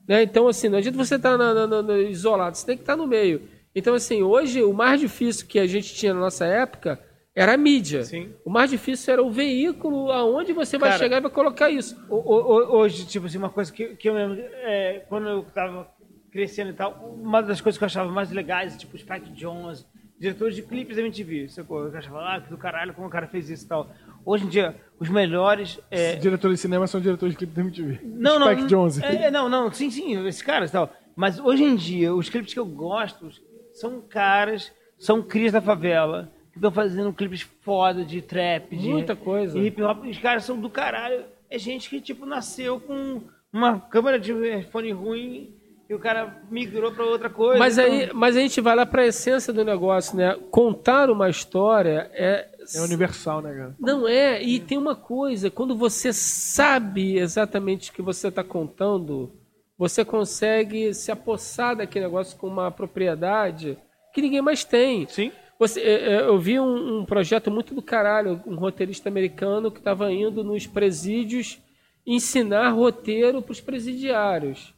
Né? 0.08 0.23
Então, 0.23 0.49
assim, 0.49 0.68
não 0.70 0.78
adianta 0.78 0.97
você 0.97 1.17
estar 1.17 1.36
na- 1.36 1.52
na- 1.52 1.67
na- 1.67 1.83
na- 1.83 1.99
isolado, 1.99 2.57
você 2.57 2.65
tem 2.65 2.76
que 2.76 2.83
estar 2.83 2.97
no 2.97 3.07
meio. 3.07 3.42
Então, 3.74 3.94
assim, 3.94 4.22
hoje 4.22 4.62
o 4.62 4.72
mais 4.72 5.00
difícil 5.00 5.47
que 5.47 5.58
a 5.58 5.66
gente 5.66 5.94
tinha 5.94 6.12
na 6.14 6.20
nossa 6.20 6.44
época 6.47 7.00
era 7.34 7.55
a 7.55 7.56
mídia. 7.56 8.02
Sim. 8.05 8.32
O 8.44 8.50
mais 8.50 8.70
difícil 8.70 9.12
era 9.12 9.22
o 9.22 9.30
veículo 9.30 10.10
aonde 10.10 10.52
você 10.52 10.76
vai 10.76 10.90
Cara, 10.90 10.98
chegar 11.02 11.18
e 11.18 11.20
vai 11.20 11.30
colocar 11.30 11.70
isso. 11.70 11.97
O- 12.08 12.16
o- 12.16 12.42
o- 12.74 12.76
Hoje, 12.78 13.06
tipo 13.06 13.26
assim, 13.26 13.38
uma 13.38 13.50
coisa 13.50 13.72
que, 13.72 13.94
que 13.97 14.08
eu 14.08 14.14
lembro, 14.14 14.38
é, 14.40 15.05
quando 15.08 15.28
eu 15.28 15.42
tava 15.55 15.86
crescendo 16.32 16.70
e 16.70 16.74
tal, 16.74 17.16
uma 17.22 17.40
das 17.42 17.60
coisas 17.60 17.78
que 17.78 17.84
eu 17.84 17.86
achava 17.86 18.10
mais 18.10 18.30
legais, 18.32 18.76
tipo 18.76 18.98
Spike 18.98 19.30
Jones, 19.32 19.86
diretores 20.18 20.56
de 20.56 20.62
clipes 20.62 20.97
da 20.97 21.02
MTV, 21.02 21.48
sacou? 21.48 21.84
Eu 21.86 21.97
achava, 21.97 22.18
ah, 22.20 22.40
que 22.40 22.50
do 22.50 22.56
caralho, 22.58 22.92
como 22.92 23.06
o 23.06 23.10
cara 23.10 23.28
fez 23.28 23.48
isso 23.48 23.64
e 23.64 23.68
tal. 23.68 23.88
Hoje 24.26 24.44
em 24.44 24.48
dia, 24.48 24.74
os 24.98 25.08
melhores... 25.08 25.78
É, 25.90 26.16
Diretores 26.16 26.56
de 26.58 26.62
cinema 26.62 26.86
são 26.88 27.00
diretores 27.00 27.34
de 27.34 27.38
clipe 27.38 27.55
da 27.55 27.62
MTV. 27.62 28.00
não, 28.05 28.38
não, 28.38 28.48
Spike 28.52 28.66
Jonze. 28.68 29.05
É, 29.05 29.26
é, 29.26 29.30
não, 29.30 29.48
não, 29.48 29.72
sim, 29.72 29.90
sim, 29.90 30.26
esses 30.26 30.42
caras 30.42 30.70
e 30.70 30.72
tal. 30.72 30.92
Mas 31.14 31.38
hoje 31.38 31.62
em 31.64 31.74
dia, 31.76 32.12
os 32.14 32.28
clipes 32.28 32.52
que 32.52 32.58
eu 32.60 32.66
gosto 32.66 33.30
são 33.78 34.00
caras, 34.00 34.73
são 34.98 35.23
crias 35.23 35.52
da 35.52 35.60
favela, 35.60 36.31
que 36.52 36.58
estão 36.58 36.70
fazendo 36.73 37.12
clipes 37.12 37.42
foda 37.62 38.05
de 38.05 38.20
trap, 38.23 38.76
de 38.76 38.89
Muita 38.89 39.15
coisa. 39.16 39.58
hip 39.58 39.82
hop. 39.82 40.05
Os 40.07 40.18
caras 40.18 40.44
são 40.44 40.58
do 40.60 40.68
caralho. 40.70 41.24
É 41.50 41.58
gente 41.58 41.89
que, 41.89 42.00
tipo, 42.00 42.26
nasceu 42.26 42.78
com 42.81 43.23
uma 43.52 43.81
câmera 43.81 44.18
de 44.20 44.32
fone 44.70 44.90
ruim 44.92 45.55
e 45.89 45.94
o 45.94 45.98
cara 45.98 46.42
migrou 46.50 46.92
pra 46.92 47.05
outra 47.05 47.31
coisa. 47.31 47.58
Mas 47.58 47.78
então- 47.78 47.90
aí, 47.92 48.10
mas 48.12 48.36
a 48.36 48.40
gente 48.40 48.60
vai 48.60 48.76
lá 48.76 48.84
para 48.84 49.02
a 49.02 49.07
essência 49.07 49.52
do 49.52 49.65
negócio, 49.65 50.15
né? 50.16 50.36
Contar 50.50 51.08
uma 51.10 51.31
história 51.31 52.10
é 52.12 52.47
É 52.76 52.81
universal, 52.82 53.40
né, 53.40 53.55
cara? 53.55 53.76
não 53.81 54.07
é 54.07 54.42
e 54.42 54.60
tem 54.60 54.76
uma 54.76 54.94
coisa 54.94 55.50
quando 55.50 55.74
você 55.74 56.12
sabe 56.12 57.16
exatamente 57.16 57.90
o 57.90 57.94
que 57.94 58.02
você 58.02 58.28
está 58.28 58.44
contando, 58.44 59.32
você 59.78 60.05
consegue 60.05 60.92
se 60.92 61.12
apossar 61.12 61.76
daquele 61.76 62.07
negócio 62.07 62.36
com 62.36 62.48
uma 62.48 62.70
propriedade 62.70 63.78
que 64.12 64.20
ninguém 64.20 64.42
mais 64.42 64.65
tem. 64.65 65.07
Sim. 65.07 65.31
Você, 65.58 65.81
é, 65.81 66.15
é, 66.15 66.20
eu 66.23 66.39
vi 66.39 66.58
um, 66.58 66.98
um 66.98 67.05
projeto 67.05 67.50
muito 67.50 67.74
do 67.74 67.82
caralho, 67.82 68.42
um 68.44 68.57
roteirista 68.57 69.08
americano 69.08 69.70
que 69.70 69.78
estava 69.78 70.10
indo 70.12 70.42
nos 70.42 70.66
presídios 70.66 71.60
ensinar 72.05 72.70
roteiro 72.70 73.40
para 73.40 73.52
os 73.52 73.60
presidiários. 73.60 74.74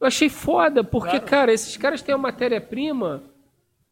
Eu 0.00 0.06
achei 0.06 0.28
foda, 0.28 0.84
porque, 0.84 1.18
cara, 1.18 1.52
esses 1.52 1.76
caras 1.76 2.02
têm 2.02 2.14
uma 2.14 2.22
matéria-prima 2.22 3.22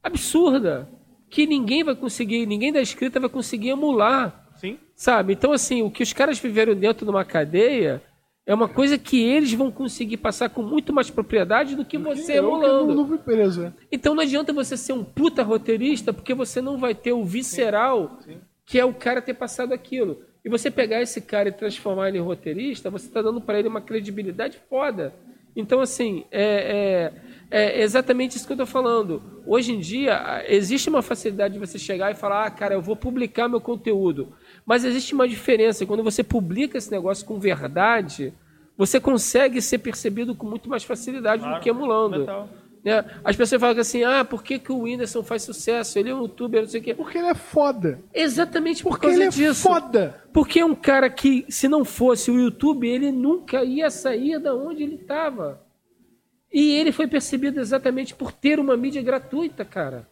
absurda 0.02 0.88
que 1.30 1.46
ninguém 1.46 1.82
vai 1.82 1.96
conseguir, 1.96 2.46
ninguém 2.46 2.72
da 2.72 2.80
escrita 2.80 3.18
vai 3.18 3.30
conseguir 3.30 3.70
emular. 3.70 4.48
Sim. 4.56 4.78
Sabe? 4.94 5.32
Então, 5.32 5.50
assim, 5.52 5.82
o 5.82 5.90
que 5.90 6.02
os 6.02 6.12
caras 6.12 6.38
viveram 6.38 6.74
dentro 6.74 7.06
de 7.06 7.10
uma 7.10 7.24
cadeia 7.24 8.02
é 8.46 8.54
uma 8.54 8.68
coisa 8.68 8.98
que 8.98 9.22
eles 9.22 9.52
vão 9.52 9.70
conseguir 9.70 10.18
passar 10.18 10.50
com 10.50 10.62
muito 10.62 10.92
mais 10.92 11.08
propriedade 11.10 11.74
do 11.74 11.84
que 11.84 11.96
você 11.96 12.38
Eu 12.38 12.44
emulando. 12.48 12.86
não, 12.88 12.94
não 12.96 13.08
fui 13.08 13.18
preso, 13.18 13.62
né? 13.62 13.72
Então 13.90 14.14
não 14.14 14.22
adianta 14.22 14.52
você 14.52 14.76
ser 14.76 14.92
um 14.92 15.02
puta 15.04 15.42
roteirista, 15.42 16.12
porque 16.12 16.34
você 16.34 16.60
não 16.60 16.76
vai 16.78 16.94
ter 16.94 17.12
o 17.12 17.24
visceral, 17.24 18.18
que 18.66 18.78
é 18.78 18.84
o 18.84 18.92
cara 18.92 19.22
ter 19.22 19.34
passado 19.34 19.72
aquilo. 19.72 20.20
E 20.44 20.48
você 20.50 20.70
pegar 20.70 21.00
esse 21.00 21.22
cara 21.22 21.48
e 21.48 21.52
transformar 21.52 22.08
ele 22.08 22.18
em 22.18 22.22
roteirista, 22.22 22.90
você 22.90 23.06
está 23.06 23.22
dando 23.22 23.40
para 23.40 23.58
ele 23.58 23.68
uma 23.68 23.80
credibilidade 23.80 24.58
foda. 24.68 25.14
Então, 25.56 25.80
assim, 25.80 26.24
é, 26.32 27.12
é- 27.50 27.78
é 27.78 27.82
exatamente 27.82 28.36
isso 28.36 28.44
que 28.46 28.52
eu 28.52 28.56
estou 28.56 28.66
falando. 28.66 29.22
Hoje 29.46 29.72
em 29.72 29.78
dia, 29.78 30.44
existe 30.48 30.88
uma 30.90 31.00
facilidade 31.00 31.54
de 31.54 31.60
você 31.60 31.78
chegar 31.78 32.10
e 32.10 32.14
falar, 32.14 32.44
ah, 32.44 32.50
cara, 32.50 32.74
eu 32.74 32.82
vou 32.82 32.96
publicar 32.96 33.48
meu 33.48 33.60
conteúdo. 33.60 34.32
Mas 34.66 34.84
existe 34.84 35.14
uma 35.14 35.28
diferença. 35.28 35.84
Quando 35.86 36.02
você 36.02 36.22
publica 36.22 36.78
esse 36.78 36.90
negócio 36.90 37.26
com 37.26 37.38
verdade, 37.38 38.32
você 38.76 38.98
consegue 38.98 39.60
ser 39.60 39.78
percebido 39.78 40.34
com 40.34 40.46
muito 40.46 40.68
mais 40.68 40.84
facilidade 40.84 41.44
do 41.44 41.60
que 41.60 41.68
emulando. 41.68 42.26
Né? 42.84 43.02
As 43.24 43.34
pessoas 43.34 43.60
falam 43.60 43.78
assim, 43.78 44.04
ah, 44.04 44.24
por 44.24 44.42
que, 44.42 44.58
que 44.58 44.70
o 44.70 44.80
Whindersson 44.82 45.22
faz 45.22 45.42
sucesso? 45.42 45.98
Ele 45.98 46.10
é 46.10 46.14
um 46.14 46.22
youtuber, 46.22 46.62
não 46.62 46.68
sei 46.68 46.80
o 46.80 46.84
quê. 46.84 46.94
Porque 46.94 47.16
ele 47.16 47.28
é 47.28 47.34
foda. 47.34 48.00
Exatamente 48.12 48.82
por 48.82 48.90
Porque 48.90 49.06
causa 49.06 49.18
ele 49.18 49.28
é 49.28 49.30
disso. 49.30 49.62
foda. 49.62 50.22
Porque 50.32 50.60
é 50.60 50.64
um 50.64 50.74
cara 50.74 51.08
que, 51.08 51.46
se 51.48 51.66
não 51.66 51.84
fosse 51.84 52.30
o 52.30 52.38
YouTube, 52.38 52.86
ele 52.86 53.10
nunca 53.10 53.64
ia 53.64 53.90
sair 53.90 54.38
da 54.38 54.54
onde 54.54 54.82
ele 54.82 54.96
estava. 54.96 55.62
E 56.52 56.72
ele 56.76 56.92
foi 56.92 57.06
percebido 57.06 57.58
exatamente 57.58 58.14
por 58.14 58.30
ter 58.30 58.60
uma 58.60 58.76
mídia 58.76 59.02
gratuita, 59.02 59.64
cara. 59.64 60.06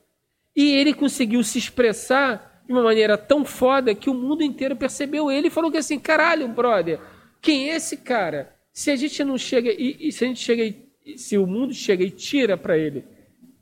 E 0.56 0.72
ele 0.72 0.94
conseguiu 0.94 1.42
se 1.44 1.58
expressar 1.58 2.51
de 2.66 2.72
uma 2.72 2.82
maneira 2.82 3.18
tão 3.18 3.44
foda 3.44 3.94
que 3.94 4.08
o 4.10 4.14
mundo 4.14 4.42
inteiro 4.42 4.76
percebeu 4.76 5.30
ele 5.30 5.48
e 5.48 5.50
falou 5.50 5.70
que 5.70 5.78
assim, 5.78 5.98
caralho, 5.98 6.46
brother, 6.48 7.00
quem 7.40 7.70
é 7.70 7.76
esse 7.76 7.96
cara? 7.98 8.54
Se 8.72 8.90
a 8.90 8.96
gente 8.96 9.22
não 9.24 9.36
chega 9.36 9.70
e, 9.70 10.08
e 10.08 10.12
se 10.12 10.24
a 10.24 10.28
gente 10.28 10.40
chega 10.40 10.64
e, 11.04 11.18
se 11.18 11.36
o 11.36 11.46
mundo 11.46 11.74
chega 11.74 12.04
e 12.04 12.10
tira 12.10 12.56
para 12.56 12.78
ele 12.78 13.04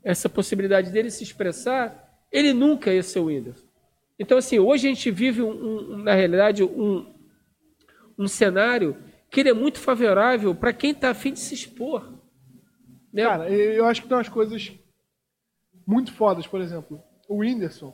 essa 0.03 0.29
possibilidade 0.29 0.91
dele 0.91 1.09
se 1.11 1.23
expressar, 1.23 2.23
ele 2.31 2.53
nunca 2.53 2.93
ia 2.93 3.03
ser 3.03 3.19
o 3.19 3.25
Whindersson. 3.25 3.65
Então, 4.17 4.37
assim, 4.37 4.59
hoje 4.59 4.87
a 4.87 4.89
gente 4.89 5.09
vive, 5.11 5.41
um- 5.41 5.49
um- 5.93 5.97
na 5.97 6.13
realidade, 6.13 6.63
um, 6.63 7.11
um 8.17 8.27
cenário 8.27 8.95
que 9.29 9.39
ele 9.39 9.49
é 9.49 9.53
muito 9.53 9.79
favorável 9.79 10.53
para 10.53 10.71
quem 10.73 10.91
está 10.91 11.09
afim 11.09 11.33
de 11.33 11.39
se 11.39 11.53
expor. 11.55 12.13
Né? 13.11 13.23
Cara, 13.23 13.49
eu 13.49 13.85
acho 13.85 14.01
que 14.03 14.07
tem 14.07 14.15
umas 14.17 14.29
coisas 14.29 14.71
muito 15.85 16.13
fodas, 16.13 16.45
por 16.47 16.61
exemplo. 16.61 17.01
O 17.27 17.37
Whindersson, 17.37 17.93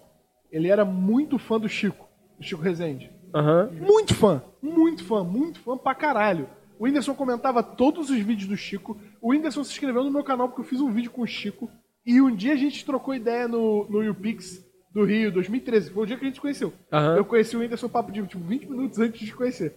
ele 0.52 0.70
era 0.70 0.86
muito 0.86 1.38
fã 1.38 1.60
do 1.60 1.70
Chico, 1.70 2.08
do 2.38 2.44
Chico 2.44 2.62
Rezende. 2.62 3.12
Aham. 3.34 3.70
Muito 3.74 4.16
fã, 4.16 4.42
muito 4.62 5.04
fã, 5.04 5.24
muito 5.24 5.60
fã 5.60 5.78
pra 5.78 5.94
caralho. 5.94 6.50
O 6.80 6.86
Whindersson 6.86 7.16
comentava 7.16 7.64
todos 7.64 8.10
os 8.10 8.20
vídeos 8.20 8.48
do 8.48 8.56
Chico. 8.56 8.98
O 9.22 9.32
Whindersson 9.32 9.64
se 9.64 9.72
inscreveu 9.72 10.04
no 10.04 10.12
meu 10.12 10.24
canal 10.24 10.48
porque 10.48 10.62
eu 10.62 10.66
fiz 10.66 10.80
um 10.80 10.92
vídeo 10.92 11.12
com 11.12 11.22
o 11.22 11.28
Chico. 11.28 11.70
E 12.06 12.22
um 12.22 12.34
dia 12.34 12.54
a 12.54 12.58
gente 12.58 12.86
trocou 12.86 13.14
ideia 13.14 13.48
no, 13.48 13.88
no 13.90 14.04
YouPix 14.04 14.64
do 14.94 15.04
Rio, 15.04 15.32
2013. 15.32 15.90
Foi 15.90 16.04
o 16.04 16.06
dia 16.06 16.18
que 16.18 16.24
a 16.24 16.28
gente 16.28 16.36
se 16.36 16.42
conheceu. 16.42 16.74
Aham. 16.92 17.18
Eu 17.18 17.26
conheci 17.26 17.56
o 17.56 17.60
Whindersson 17.60 17.90
papo 17.90 18.12
de 18.12 18.26
tipo, 18.26 18.44
20 18.44 18.70
minutos 18.70 19.00
antes 19.00 19.20
de 19.26 19.34
conhecer. 19.34 19.76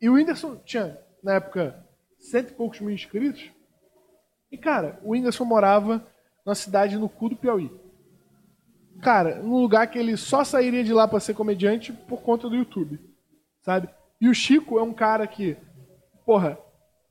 E 0.00 0.08
o 0.08 0.14
Whindersson 0.14 0.56
tinha, 0.64 0.98
na 1.22 1.34
época, 1.34 1.84
cento 2.18 2.50
e 2.50 2.54
poucos 2.54 2.80
mil 2.80 2.90
inscritos. 2.90 3.50
E, 4.50 4.58
cara, 4.58 4.98
o 5.04 5.12
Whindersson 5.12 5.44
morava 5.44 6.04
numa 6.44 6.54
cidade 6.54 6.98
no 6.98 7.08
cu 7.08 7.28
do 7.28 7.36
Piauí. 7.36 7.70
Cara, 9.00 9.36
num 9.42 9.60
lugar 9.60 9.86
que 9.86 9.98
ele 9.98 10.16
só 10.16 10.44
sairia 10.44 10.84
de 10.84 10.92
lá 10.92 11.08
pra 11.08 11.20
ser 11.20 11.34
comediante 11.34 11.92
por 11.92 12.20
conta 12.22 12.48
do 12.48 12.56
YouTube, 12.56 12.98
sabe? 13.62 13.88
E 14.20 14.28
o 14.28 14.34
Chico 14.34 14.78
é 14.78 14.82
um 14.82 14.92
cara 14.92 15.26
que, 15.26 15.56
porra, 16.26 16.58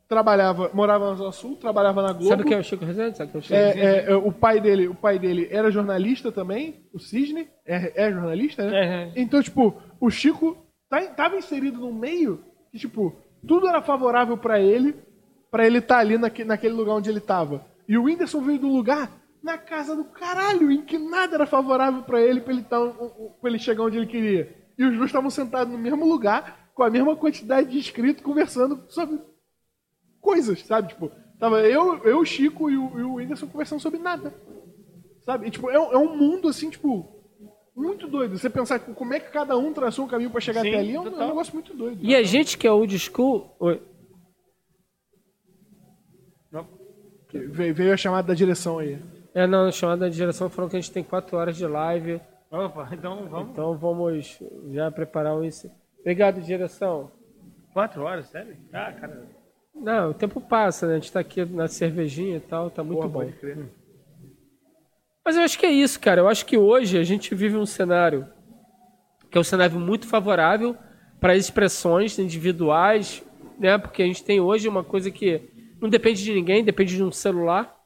trabalhava, 0.07 0.71
morava 0.73 1.09
na 1.09 1.15
Zona 1.15 1.31
Sul, 1.31 1.55
trabalhava 1.55 2.01
na 2.01 2.13
Globo. 2.13 2.29
Sabe 2.29 2.41
o 2.43 2.45
que 2.45 2.53
é 2.53 2.57
o 2.59 2.63
Chico 2.63 2.83
Rezende? 2.85 3.17
Sabe 3.17 3.29
o 3.29 3.31
que 3.31 3.37
é 3.37 3.39
o 3.39 3.43
Chico 3.43 3.55
É, 3.55 3.65
Rezende? 3.71 3.85
é, 3.85 4.11
é, 4.11 4.15
o 4.15 4.31
pai 4.31 4.59
dele, 4.59 4.87
o 4.87 4.95
pai 4.95 5.19
dele 5.19 5.47
era 5.51 5.71
jornalista 5.71 6.31
também, 6.31 6.83
o 6.93 6.99
Cisne, 6.99 7.47
é, 7.65 8.07
é 8.07 8.11
jornalista, 8.11 8.69
né? 8.69 8.77
É, 8.77 9.03
é. 9.03 9.11
Então, 9.15 9.41
tipo, 9.41 9.75
o 9.99 10.09
Chico 10.09 10.57
tá, 10.89 11.01
tava 11.07 11.37
inserido 11.37 11.79
num 11.79 11.93
meio 11.93 12.43
que, 12.71 12.79
tipo, 12.79 13.15
tudo 13.47 13.67
era 13.67 13.81
favorável 13.81 14.37
pra 14.37 14.59
ele, 14.59 14.95
pra 15.51 15.65
ele 15.65 15.77
estar 15.79 15.99
ali 15.99 16.17
naque, 16.17 16.43
naquele 16.43 16.73
lugar 16.73 16.93
onde 16.95 17.09
ele 17.09 17.19
tava. 17.19 17.65
E 17.87 17.97
o 17.97 18.03
Whindersson 18.03 18.41
veio 18.41 18.59
do 18.59 18.67
lugar 18.67 19.11
na 19.41 19.57
casa 19.57 19.95
do 19.95 20.03
caralho, 20.05 20.71
em 20.71 20.81
que 20.83 20.97
nada 20.97 21.35
era 21.35 21.45
favorável 21.45 22.03
pra 22.03 22.21
ele, 22.21 22.41
pra 22.41 22.53
ele, 22.53 22.63
tá, 22.63 22.77
pra 23.41 23.49
ele 23.49 23.59
chegar 23.59 23.83
onde 23.83 23.97
ele 23.97 24.07
queria. 24.07 24.55
E 24.77 24.83
os 24.85 24.95
dois 24.95 25.07
estavam 25.09 25.29
sentados 25.29 25.71
no 25.71 25.79
mesmo 25.79 26.05
lugar, 26.05 26.71
com 26.73 26.83
a 26.83 26.89
mesma 26.89 27.15
quantidade 27.15 27.69
de 27.71 27.77
inscritos, 27.77 28.23
conversando 28.23 28.83
sobre 28.89 29.19
coisas, 30.21 30.61
sabe? 30.65 30.89
Tipo, 30.89 31.11
tava 31.39 31.61
eu, 31.61 31.97
eu 32.05 32.19
o 32.19 32.25
Chico 32.25 32.69
e 32.69 32.77
o, 32.77 32.99
e 32.99 33.03
o 33.03 33.13
Whindersson 33.15 33.47
conversando 33.47 33.81
sobre 33.81 33.99
nada. 33.99 34.33
Sabe? 35.25 35.47
E, 35.47 35.51
tipo, 35.51 35.69
é, 35.69 35.79
um- 35.79 35.91
é 35.93 35.97
um 35.97 36.15
mundo 36.17 36.47
assim, 36.47 36.69
tipo, 36.69 37.07
muito 37.75 38.07
doido. 38.07 38.37
Você 38.37 38.49
pensar 38.49 38.79
que 38.79 38.93
como 38.93 39.13
é 39.13 39.19
que 39.19 39.31
cada 39.31 39.57
um 39.57 39.73
traçou 39.73 40.05
um 40.05 40.07
caminho 40.07 40.31
pra 40.31 40.41
chegar 40.41 40.61
Sim, 40.61 40.69
até 40.69 40.79
ali 40.79 40.95
é 40.95 40.99
um, 40.99 41.07
é 41.07 41.09
um 41.25 41.27
negócio 41.27 41.53
muito 41.53 41.73
doido. 41.75 41.99
E 42.01 42.15
a 42.15 42.23
gente 42.23 42.57
que 42.57 42.65
é 42.67 42.71
old 42.71 42.97
school. 42.99 43.55
Oi. 43.59 43.81
Veio 47.31 47.93
a 47.93 47.97
chamada 47.97 48.29
da 48.29 48.33
direção 48.33 48.79
aí. 48.79 48.99
É, 49.33 49.45
não, 49.45 49.71
chamada 49.71 50.09
de 50.09 50.15
direção 50.15 50.49
falou 50.49 50.69
que 50.69 50.77
a 50.77 50.79
gente 50.81 50.91
tem 50.91 51.03
quatro 51.03 51.37
horas 51.37 51.55
de 51.55 51.65
live. 51.65 52.19
Opa, 52.51 52.89
então 52.91 53.27
vamos. 53.27 53.51
Então 53.51 53.77
vamos 53.77 54.39
já 54.71 54.89
preparar 54.89 55.35
o 55.37 55.43
isso. 55.43 55.71
Obrigado, 55.99 56.41
direção. 56.41 57.11
Quatro 57.73 58.03
horas, 58.03 58.27
sério? 58.27 58.57
Ah, 58.73 58.91
cara. 58.91 59.27
Não, 59.75 60.09
o 60.09 60.13
tempo 60.13 60.41
passa, 60.41 60.87
né? 60.87 60.93
A 60.93 60.95
gente 60.99 61.11
tá 61.11 61.19
aqui 61.19 61.45
na 61.45 61.67
cervejinha 61.67 62.37
e 62.37 62.41
tal, 62.41 62.69
tá 62.69 62.83
muito 62.83 62.97
Porra, 62.97 63.09
bom. 63.09 63.19
pode 63.19 63.33
crer. 63.33 63.57
Mas 65.23 65.37
eu 65.37 65.43
acho 65.43 65.59
que 65.59 65.65
é 65.65 65.71
isso, 65.71 65.99
cara. 65.99 66.21
Eu 66.21 66.27
acho 66.27 66.45
que 66.45 66.57
hoje 66.57 66.97
a 66.97 67.03
gente 67.03 67.35
vive 67.35 67.55
um 67.55 67.65
cenário 67.65 68.27
que 69.29 69.37
é 69.37 69.41
um 69.41 69.43
cenário 69.43 69.79
muito 69.79 70.07
favorável 70.07 70.75
para 71.19 71.35
expressões 71.35 72.17
individuais, 72.17 73.23
né? 73.59 73.77
Porque 73.77 74.01
a 74.01 74.05
gente 74.05 74.23
tem 74.23 74.39
hoje 74.39 74.67
uma 74.67 74.83
coisa 74.83 75.11
que 75.11 75.41
não 75.79 75.87
depende 75.87 76.23
de 76.23 76.33
ninguém, 76.33 76.63
depende 76.63 76.95
de 76.95 77.03
um 77.03 77.11
celular. 77.11 77.78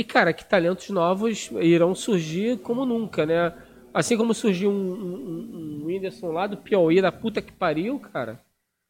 E, 0.00 0.04
cara, 0.04 0.32
que 0.32 0.46
talentos 0.46 0.88
novos 0.88 1.50
irão 1.60 1.94
surgir 1.94 2.56
como 2.60 2.86
nunca, 2.86 3.26
né? 3.26 3.52
Assim 3.92 4.16
como 4.16 4.32
surgiu 4.32 4.70
um, 4.70 4.92
um, 4.94 5.82
um 5.82 5.84
Whindersson 5.84 6.32
lá 6.32 6.46
do 6.46 6.56
Piauí, 6.56 7.02
da 7.02 7.12
puta 7.12 7.42
que 7.42 7.52
pariu, 7.52 7.98
cara. 7.98 8.40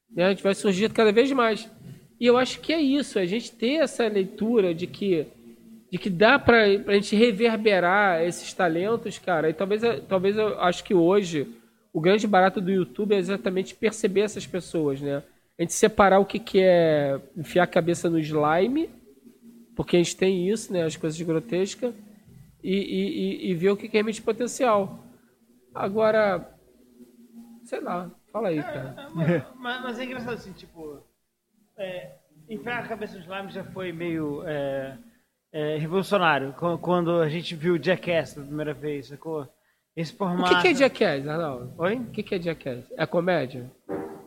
Né? 0.08 0.26
A 0.26 0.28
gente 0.28 0.40
vai 0.44 0.54
surgir 0.54 0.88
cada 0.92 1.10
vez 1.10 1.32
mais. 1.32 1.68
E 2.20 2.24
eu 2.24 2.38
acho 2.38 2.60
que 2.60 2.72
é 2.72 2.80
isso, 2.80 3.18
a 3.18 3.26
gente 3.26 3.50
ter 3.50 3.82
essa 3.82 4.06
leitura 4.06 4.72
de 4.72 4.86
que 4.86 5.26
de 5.90 5.98
que 5.98 6.08
dá 6.08 6.38
pra, 6.38 6.78
pra 6.84 6.94
gente 6.94 7.16
reverberar 7.16 8.22
esses 8.22 8.52
talentos, 8.54 9.18
cara. 9.18 9.50
E 9.50 9.52
talvez, 9.52 9.82
talvez 10.08 10.36
eu 10.36 10.60
acho 10.60 10.84
que 10.84 10.94
hoje 10.94 11.48
o 11.92 12.00
grande 12.00 12.24
barato 12.28 12.60
do 12.60 12.70
YouTube 12.70 13.16
é 13.16 13.18
exatamente 13.18 13.74
perceber 13.74 14.20
essas 14.20 14.46
pessoas, 14.46 15.00
né? 15.00 15.24
A 15.58 15.62
gente 15.62 15.72
separar 15.72 16.20
o 16.20 16.24
que, 16.24 16.38
que 16.38 16.60
é 16.62 17.18
enfiar 17.36 17.64
a 17.64 17.66
cabeça 17.66 18.08
no 18.08 18.20
slime, 18.20 18.88
porque 19.80 19.96
a 19.96 20.02
gente 20.02 20.14
tem 20.14 20.46
isso, 20.46 20.70
né? 20.70 20.82
As 20.84 20.94
coisas 20.94 21.18
grotescas, 21.22 21.94
e, 22.62 22.74
e, 22.76 23.46
e- 23.48 23.50
e 23.50 23.54
ver 23.54 23.70
o 23.70 23.76
que, 23.78 23.88
que 23.88 23.96
é 23.96 24.00
realmente 24.00 24.20
potencial. 24.20 24.98
Agora, 25.74 26.54
sei 27.64 27.80
lá, 27.80 28.10
fala 28.30 28.48
aí, 28.48 28.62
cara. 28.62 28.94
Mas, 29.56 29.82
mas 29.82 29.98
é 29.98 30.04
engraçado 30.04 30.34
assim, 30.34 30.52
tipo. 30.52 30.98
É, 31.78 32.12
enfiar 32.48 32.84
a 32.84 32.88
cabeça 32.88 33.14
no 33.14 33.20
slime 33.20 33.50
já 33.50 33.64
foi 33.64 33.90
meio 33.92 34.42
é, 34.46 34.98
é, 35.50 35.78
revolucionário. 35.78 36.52
Qu- 36.52 36.76
Quando 36.78 37.20
a 37.22 37.28
gente 37.30 37.54
viu 37.54 37.74
o 37.74 37.82
Jackass 37.82 38.34
pela 38.34 38.44
primeira 38.46 38.74
vez, 38.74 39.06
sacou? 39.08 39.48
Esse 39.96 40.12
O 40.12 40.16
formato. 40.16 40.56
que, 40.56 40.62
que 40.62 40.68
é 40.68 40.74
Jackass, 40.74 41.26
Arnaldo? 41.26 41.72
Oi? 41.78 41.94
O 41.96 42.10
que, 42.10 42.22
que 42.22 42.34
é 42.34 42.38
Jackass? 42.42 42.84
É 42.98 43.06
comédia? 43.06 43.70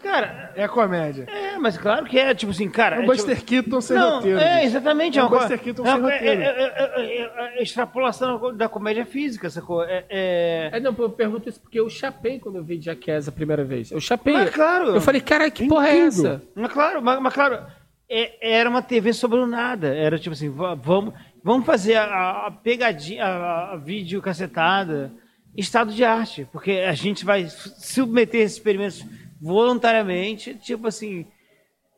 Cara, 0.03 0.51
É 0.56 0.67
comédia. 0.67 1.25
é, 1.30 1.57
mas 1.57 1.77
claro 1.77 2.06
que 2.06 2.19
é, 2.19 2.35
tipo 2.35 2.51
assim, 2.51 2.69
cara. 2.69 2.98
É 2.98 2.99
um 2.99 3.03
é, 3.03 3.06
Buster 3.07 3.35
tipo, 3.38 3.48
Keaton 3.48 3.82
sem 3.82 3.95
não, 3.98 4.15
roteiro. 4.17 4.38
É, 4.40 4.65
exatamente. 4.65 5.17
É 5.17 5.23
um 5.23 5.27
uma 5.27 5.40
Buster 5.40 5.59
Keaton 5.59 5.82
é, 5.83 5.85
sem 5.85 5.95
uma- 5.99 6.11
roteiro. 6.11 6.41
é, 6.41 6.45
é, 6.45 6.73
é, 6.75 7.22
é, 7.22 7.59
é 7.59 7.64
extrapolação 7.64 8.56
da 8.56 8.67
comédia 8.67 9.06
física, 9.06 9.49
sacou? 9.49 9.83
É, 9.83 10.03
é... 10.09 10.69
É, 10.73 10.80
não, 10.80 10.93
eu 10.99 11.09
pergunto 11.09 11.48
isso 11.49 11.59
porque 11.61 11.80
eu 11.80 11.90
chapei 11.90 12.38
quando 12.40 12.57
eu 12.57 12.64
vi 12.64 12.80
Jackass 12.82 13.27
a 13.27 13.32
primeira 13.32 13.64
vez. 13.64 13.91
Eu 13.91 13.99
chapei. 14.01 14.33
Mas 14.33 14.49
claro. 14.49 14.88
Eu 14.95 15.01
falei, 15.01 15.22
cara, 15.22 15.49
que 15.49 15.67
porra 15.67 15.88
é 15.88 15.99
essa? 15.99 16.41
Mas 16.53 16.72
claro, 16.72 17.01
mas, 17.01 17.22
mas 17.22 17.33
claro, 17.33 17.59
é- 18.09 18.57
era 18.59 18.69
uma 18.69 18.82
TV 18.82 19.14
sobre 19.14 19.40
o 19.40 19.48
nada. 19.48 19.88
Era 19.95 20.19
tipo 20.19 20.33
assim, 20.33 20.49
va- 20.49 20.75
vamos, 20.75 21.14
vamos 21.43 21.65
fazer 21.65 21.95
a, 21.95 22.48
a 22.48 22.51
pegadinha, 22.51 23.23
a, 23.25 23.73
a 23.73 23.75
vídeo 23.77 24.22
cacetada, 24.22 25.11
estado 25.56 25.93
de 25.93 26.03
arte, 26.03 26.48
porque 26.51 26.83
a 26.88 26.93
gente 26.93 27.23
vai 27.23 27.48
submeter 27.48 28.41
esses 28.41 28.57
experimentos 28.57 29.06
voluntariamente, 29.43 30.55
tipo 30.55 30.88
assim. 30.88 31.25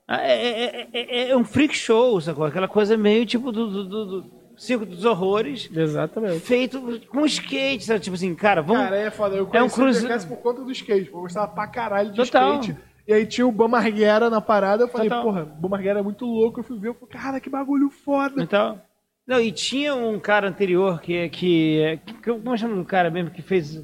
É, 0.07 0.33
é- 0.63 0.87
é- 0.93 1.29
é 1.29 1.37
um 1.37 1.43
freak 1.43 1.75
show, 1.75 2.19
sacou? 2.21 2.45
Aquela 2.45 2.67
coisa 2.67 2.95
meio 2.97 3.25
tipo 3.25 3.51
do, 3.51 3.67
do- 3.69 3.83
do- 3.89 4.21
do 4.21 4.31
Circo 4.57 4.85
dos 4.85 5.03
Horrores, 5.03 5.69
Exatamente. 5.75 6.39
feito 6.41 6.79
com 7.09 7.25
skate, 7.25 7.83
sabe? 7.83 7.99
Tipo 7.99 8.15
assim, 8.15 8.33
cara, 8.35 8.61
vamos. 8.61 8.83
Cara, 8.83 8.97
é 8.97 9.09
foda. 9.11 9.35
Eu 9.35 9.43
É 9.45 9.45
um 9.45 9.49
conheci 9.69 9.75
cruze- 9.75 9.99
o 9.99 10.01
Jackass 10.03 10.25
por 10.25 10.37
conta 10.37 10.63
do 10.63 10.71
skate. 10.71 11.09
Eu 11.11 11.19
gostava 11.21 11.47
pra 11.47 11.67
caralho 11.67 12.11
de 12.11 12.15
Total. 12.17 12.59
skate. 12.61 12.77
E 13.07 13.13
aí 13.13 13.25
tinha 13.25 13.45
o 13.45 13.51
Bam 13.51 13.67
Margera 13.67 14.29
na 14.29 14.39
parada. 14.41 14.83
Eu 14.83 14.87
falei, 14.87 15.09
Total. 15.09 15.23
porra, 15.23 15.43
o 15.61 15.75
é 15.99 16.01
muito 16.01 16.25
louco. 16.25 16.59
Eu 16.59 16.63
fui 16.63 16.79
ver, 16.79 16.89
eu 16.89 16.93
falei, 16.95 17.09
cara, 17.13 17.39
que 17.39 17.49
bagulho 17.49 17.89
foda. 17.89 18.41
Então. 18.41 18.81
Não, 19.27 19.39
e 19.41 19.51
tinha 19.51 19.93
um 19.95 20.19
cara 20.19 20.47
anterior 20.47 21.01
que. 21.01 21.29
que, 21.29 21.99
que 22.05 22.13
como 22.23 22.55
é 22.55 22.57
o 22.57 22.61
nome 22.61 22.75
do 22.75 22.85
cara 22.85 23.09
mesmo 23.09 23.31
que 23.31 23.41
fez. 23.41 23.81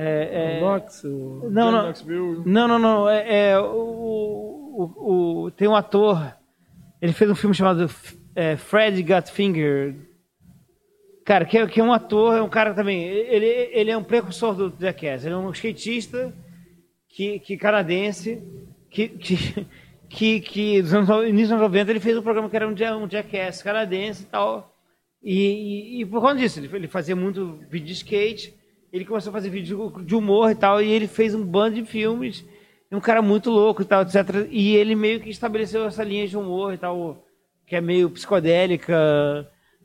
É, 0.00 0.58
é, 0.58 0.62
O 0.62 0.64
Nox, 0.64 1.02
o... 1.02 1.48
não, 1.50 1.72
não, 1.72 1.86
Knoxville. 1.88 2.42
não, 2.46 2.68
não, 2.68 2.78
não. 2.78 3.08
É, 3.08 3.50
é, 3.50 3.58
o, 3.58 3.64
o, 4.94 5.44
o- 5.46 5.50
tem 5.50 5.66
um 5.66 5.74
ator. 5.74 6.36
Ele 7.02 7.12
fez 7.12 7.28
um 7.28 7.34
filme 7.34 7.54
chamado 7.54 7.90
é, 8.36 8.56
Fred 8.56 9.02
Got 9.02 9.30
Finger. 9.32 9.96
Cara, 11.24 11.44
que 11.44 11.58
é, 11.58 11.66
que 11.66 11.80
é 11.80 11.84
um 11.84 11.92
ator, 11.92 12.36
é 12.36 12.42
um 12.42 12.48
cara 12.48 12.72
também. 12.74 13.02
Ele, 13.04 13.46
ele 13.72 13.90
é 13.90 13.96
um 13.98 14.04
precursor 14.04 14.54
do 14.54 14.72
Jackass. 14.80 15.24
Ele 15.24 15.34
é 15.34 15.36
um 15.36 15.50
skatista 15.50 16.32
que, 17.08 17.40
que 17.40 17.56
canadense 17.56 18.40
que, 18.88 19.08
que, 19.08 19.66
que, 20.08 20.40
que 20.40 20.82
dos 20.82 20.94
anos, 20.94 21.08
início 21.28 21.48
dos 21.48 21.50
anos 21.52 21.62
90 21.62 21.90
ele 21.90 22.00
fez 22.00 22.16
um 22.16 22.22
programa 22.22 22.48
que 22.48 22.56
era 22.56 22.66
um, 22.68 22.72
um 23.04 23.10
Jackass 23.10 23.62
canadense 23.62 24.22
e 24.22 24.26
tal. 24.26 24.74
E, 25.22 25.98
e, 25.98 26.00
e 26.02 26.06
por 26.06 26.20
conta 26.20 26.36
disso, 26.36 26.60
ele, 26.60 26.70
ele 26.72 26.86
fazia 26.88 27.16
muito 27.16 27.58
vídeo 27.68 27.86
de 27.88 27.92
skate, 27.94 28.54
ele 28.92 29.04
começou 29.04 29.30
a 29.30 29.32
fazer 29.32 29.50
vídeo 29.50 29.92
de 30.04 30.14
humor 30.14 30.50
e 30.50 30.54
tal, 30.54 30.82
e 30.82 30.90
ele 30.90 31.06
fez 31.06 31.34
um 31.34 31.44
bando 31.44 31.76
de 31.76 31.84
filmes, 31.84 32.44
um 32.90 33.00
cara 33.00 33.20
muito 33.20 33.50
louco 33.50 33.82
e 33.82 33.84
tal, 33.84 34.02
etc. 34.02 34.48
E 34.50 34.76
ele 34.76 34.94
meio 34.94 35.20
que 35.20 35.30
estabeleceu 35.30 35.86
essa 35.86 36.02
linha 36.02 36.26
de 36.26 36.36
humor 36.36 36.72
e 36.72 36.78
tal, 36.78 37.24
que 37.66 37.76
é 37.76 37.80
meio 37.80 38.08
psicodélica, 38.10 38.96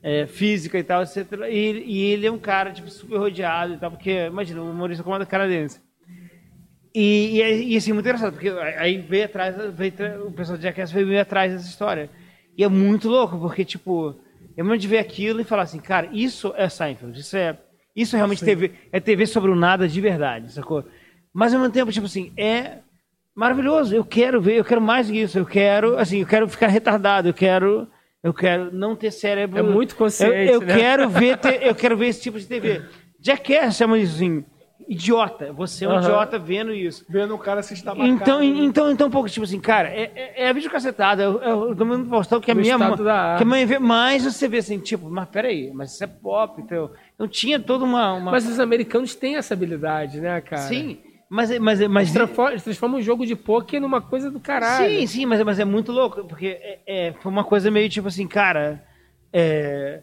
é, 0.02 0.26
física 0.26 0.78
e 0.78 0.82
tal, 0.82 1.02
etc. 1.02 1.26
E, 1.50 1.84
e 1.86 2.02
ele 2.12 2.26
é 2.26 2.30
um 2.30 2.38
cara, 2.38 2.72
tipo, 2.72 2.90
super 2.90 3.18
rodeado 3.18 3.74
e 3.74 3.78
tal, 3.78 3.90
porque, 3.90 4.26
imagina, 4.26 4.62
o 4.62 4.70
humorista 4.70 5.04
comanda 5.04 5.26
canadense. 5.26 5.80
E, 6.94 7.40
e, 7.40 7.72
e, 7.72 7.76
assim, 7.76 7.92
muito 7.92 8.06
engraçado, 8.06 8.32
porque 8.32 8.48
aí 8.48 8.98
veio 8.98 9.24
atrás, 9.24 9.56
veio, 9.74 9.92
o 10.26 10.32
pessoal 10.32 10.56
de 10.56 10.62
Jackass 10.62 10.92
veio 10.92 11.06
meio 11.06 11.20
atrás 11.20 11.52
dessa 11.52 11.68
história. 11.68 12.08
E 12.56 12.62
é 12.62 12.68
muito 12.68 13.08
louco, 13.08 13.38
porque, 13.38 13.64
tipo, 13.64 14.14
eu 14.56 14.64
mesmo 14.64 14.78
de 14.78 14.86
ver 14.86 14.98
aquilo 14.98 15.40
e 15.40 15.44
falar 15.44 15.62
assim, 15.62 15.80
cara, 15.80 16.08
isso 16.12 16.54
é 16.56 16.68
Seinfeld, 16.68 17.18
isso 17.18 17.36
é. 17.36 17.58
Isso 17.94 18.16
realmente 18.16 18.44
TV, 18.44 18.72
é 18.92 18.98
TV 19.00 19.26
sobre 19.26 19.50
o 19.50 19.54
nada 19.56 19.86
de 19.88 20.00
verdade, 20.00 20.52
sacou? 20.52 20.84
Mas 21.32 21.52
ao 21.54 21.60
mesmo 21.60 21.72
tempo, 21.72 21.92
tipo 21.92 22.06
assim, 22.06 22.32
é 22.36 22.78
maravilhoso. 23.34 23.94
Eu 23.94 24.04
quero 24.04 24.40
ver, 24.40 24.56
eu 24.56 24.64
quero 24.64 24.80
mais 24.80 25.06
disso, 25.08 25.38
eu 25.38 25.46
quero, 25.46 25.96
assim, 25.98 26.20
eu 26.20 26.26
quero 26.26 26.48
ficar 26.48 26.68
retardado, 26.68 27.28
eu 27.28 27.34
quero. 27.34 27.88
Eu 28.22 28.32
quero 28.32 28.72
não 28.72 28.96
ter 28.96 29.10
cérebro. 29.10 29.58
É 29.58 29.62
muito 29.62 29.94
consciente, 29.96 30.34
Eu, 30.50 30.54
eu 30.54 30.60
né? 30.62 30.74
quero 30.74 31.08
ver, 31.10 31.36
te- 31.38 31.58
eu 31.60 31.74
quero 31.74 31.94
ver 31.96 32.06
esse 32.06 32.22
tipo 32.22 32.38
de 32.38 32.46
TV. 32.46 32.82
Jackass 33.20 33.76
chama 33.76 33.98
isso 33.98 34.14
assim, 34.16 34.44
idiota. 34.88 35.52
Você 35.52 35.84
é 35.84 35.88
um 35.88 35.92
Aham. 35.92 36.00
idiota 36.02 36.38
vendo 36.38 36.72
isso. 36.72 37.04
Vendo 37.08 37.34
o 37.34 37.38
cara 37.38 37.62
se 37.62 37.74
estabacar. 37.74 38.06
Então, 38.08 38.42
então, 38.42 38.90
então, 38.90 39.06
um 39.08 39.10
pouco, 39.10 39.28
tipo 39.28 39.44
assim, 39.44 39.60
cara, 39.60 39.88
é, 39.88 40.10
é, 40.14 40.42
é 40.44 40.48
a 40.48 40.52
videocacetada, 40.52 41.22
é 41.22 41.28
o- 41.28 41.42
é 41.42 41.54
o 41.54 41.74
Domingo 41.74 42.04
do 42.04 42.10
Faustão 42.10 42.40
que 42.40 42.50
a 42.50 42.54
minha 42.54 42.76
mãe, 42.76 42.96
que 42.96 43.42
a 43.42 43.46
mãe 43.46 43.64
vê, 43.66 43.78
mas 43.78 44.24
você 44.24 44.48
vê 44.48 44.58
assim, 44.58 44.78
tipo, 44.78 45.08
mas 45.08 45.28
peraí, 45.28 45.70
mas 45.72 45.92
isso 45.94 46.04
é 46.04 46.06
pop, 46.06 46.60
então, 46.60 46.90
então 47.14 47.28
tinha 47.28 47.58
toda 47.60 47.84
uma... 47.84 48.14
uma... 48.14 48.30
Mas 48.32 48.46
os 48.48 48.58
americanos 48.60 49.14
têm 49.14 49.36
essa 49.36 49.54
habilidade, 49.54 50.20
né, 50.20 50.40
cara? 50.40 50.62
sim, 50.62 50.98
mas, 51.30 51.50
mas, 51.58 51.80
mas, 51.88 52.08
Eles 52.08 52.12
transformam, 52.12 52.52
eles 52.52 52.62
transformam 52.64 52.98
um 52.98 53.02
jogo 53.02 53.26
de 53.26 53.34
pôquer 53.34 53.80
numa 53.80 54.00
coisa 54.00 54.30
do 54.30 54.38
caralho. 54.38 55.00
Sim, 55.00 55.06
sim, 55.06 55.26
mas, 55.26 55.42
mas 55.42 55.58
é 55.58 55.64
muito 55.64 55.90
louco, 55.90 56.24
porque 56.24 56.46
é, 56.60 56.80
é, 56.86 57.12
foi 57.20 57.32
uma 57.32 57.42
coisa 57.42 57.70
meio 57.70 57.88
tipo 57.88 58.06
assim, 58.08 58.26
cara. 58.26 58.84
é, 59.32 60.02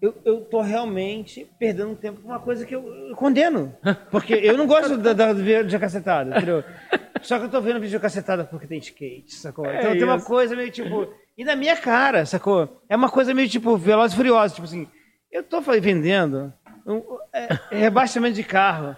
eu, 0.00 0.14
eu 0.24 0.40
tô 0.42 0.60
realmente 0.60 1.50
perdendo 1.58 1.94
tempo 1.96 2.20
com 2.20 2.28
uma 2.28 2.38
coisa 2.40 2.64
que 2.66 2.74
eu, 2.74 2.86
eu 3.08 3.16
condeno. 3.16 3.74
Porque 4.10 4.34
eu 4.34 4.56
não 4.56 4.66
gosto 4.66 4.96
da, 4.96 5.12
da 5.12 5.32
vídeo 5.32 5.80
cacetada, 5.80 6.36
entendeu? 6.36 6.62
Só 7.22 7.38
que 7.38 7.46
eu 7.46 7.50
tô 7.50 7.60
vendo 7.60 7.80
vídeo 7.80 7.98
cacetada 7.98 8.44
porque 8.44 8.66
tem 8.66 8.78
skate, 8.78 9.34
sacou? 9.34 9.64
É 9.66 9.78
então 9.78 9.92
tem 9.92 10.04
uma 10.04 10.16
isso. 10.16 10.26
coisa 10.26 10.54
meio 10.54 10.70
tipo. 10.70 11.08
E 11.36 11.44
na 11.44 11.56
minha 11.56 11.74
cara, 11.76 12.26
sacou? 12.26 12.82
É 12.88 12.94
uma 12.94 13.08
coisa 13.10 13.32
meio 13.32 13.48
tipo 13.48 13.76
Veloz 13.76 14.12
e 14.12 14.16
Furioso, 14.16 14.54
tipo 14.54 14.66
assim. 14.66 14.86
Eu 15.32 15.42
tô 15.42 15.60
vendendo 15.62 16.52
um, 16.86 17.02
é, 17.32 17.48
é 17.70 17.78
rebaixamento 17.78 18.34
de 18.36 18.44
carro. 18.44 18.94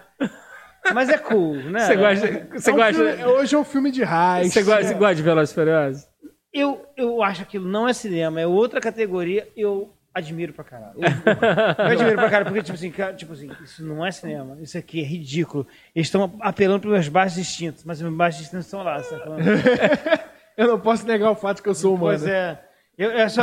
Mas 0.93 1.09
é 1.09 1.17
cool, 1.17 1.55
né? 1.55 1.79
Você 1.79 1.95
gosta. 1.95 2.47
Você 2.59 2.69
É 2.69 2.73
um 2.73 2.75
gosta. 2.75 2.93
filme- 2.93 3.25
hoje 3.25 3.55
é 3.55 3.57
um 3.57 3.63
filme 3.63 3.91
de 3.91 4.03
raiz. 4.03 4.51
Você 4.53 4.63
gosta, 4.63 4.83
você 4.83 4.93
gosta 4.93 5.15
de 5.15 5.23
Velozes 5.23 5.51
e 5.51 5.55
Furiosos? 5.55 6.07
Eu, 6.53 6.85
eu 6.97 7.23
acho 7.23 7.41
que 7.41 7.43
aquilo 7.57 7.67
não 7.69 7.87
é 7.87 7.93
cinema, 7.93 8.39
é 8.41 8.45
outra 8.47 8.81
categoria. 8.81 9.47
Eu 9.55 9.93
admiro 10.13 10.53
pra 10.53 10.63
caralho. 10.63 10.93
Eu, 10.97 11.85
eu 11.85 11.91
admiro 11.91 12.15
pra 12.15 12.29
caralho, 12.29 12.45
porque, 12.45 12.63
tipo 12.63 12.75
assim, 12.75 12.91
cara, 12.91 13.13
tipo 13.13 13.33
assim, 13.33 13.49
isso 13.63 13.83
não 13.85 14.05
é 14.05 14.11
cinema. 14.11 14.57
Isso 14.61 14.77
aqui 14.77 15.01
é 15.01 15.03
ridículo. 15.05 15.65
Eles 15.95 16.07
estão 16.07 16.35
apelando 16.41 16.81
para 16.81 16.89
meus 16.91 17.07
baixos 17.07 17.37
instintos, 17.37 17.83
mas 17.83 18.01
meus 18.01 18.13
baixos 18.13 18.41
instintos 18.41 18.65
estão 18.65 18.83
lá, 18.83 19.01
sacou? 19.03 19.35
Eu 20.57 20.67
não 20.67 20.79
posso 20.79 21.07
negar 21.07 21.31
o 21.31 21.35
fato 21.35 21.63
que 21.63 21.69
eu 21.69 21.73
sou 21.73 21.95
humano. 21.95 22.17
Pois 22.19 22.27
é. 22.27 22.59
Eu, 22.97 23.11
é 23.11 23.29
só, 23.29 23.41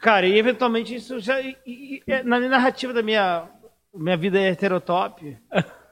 cara, 0.00 0.26
e 0.26 0.36
eventualmente 0.36 0.92
isso 0.92 1.20
já. 1.20 1.40
e- 1.40 1.56
e- 1.64 2.02
e, 2.04 2.22
na 2.24 2.40
narrativa 2.40 2.92
da 2.92 3.02
minha, 3.02 3.44
minha 3.94 4.16
vida 4.16 4.40
heterotop. 4.40 5.38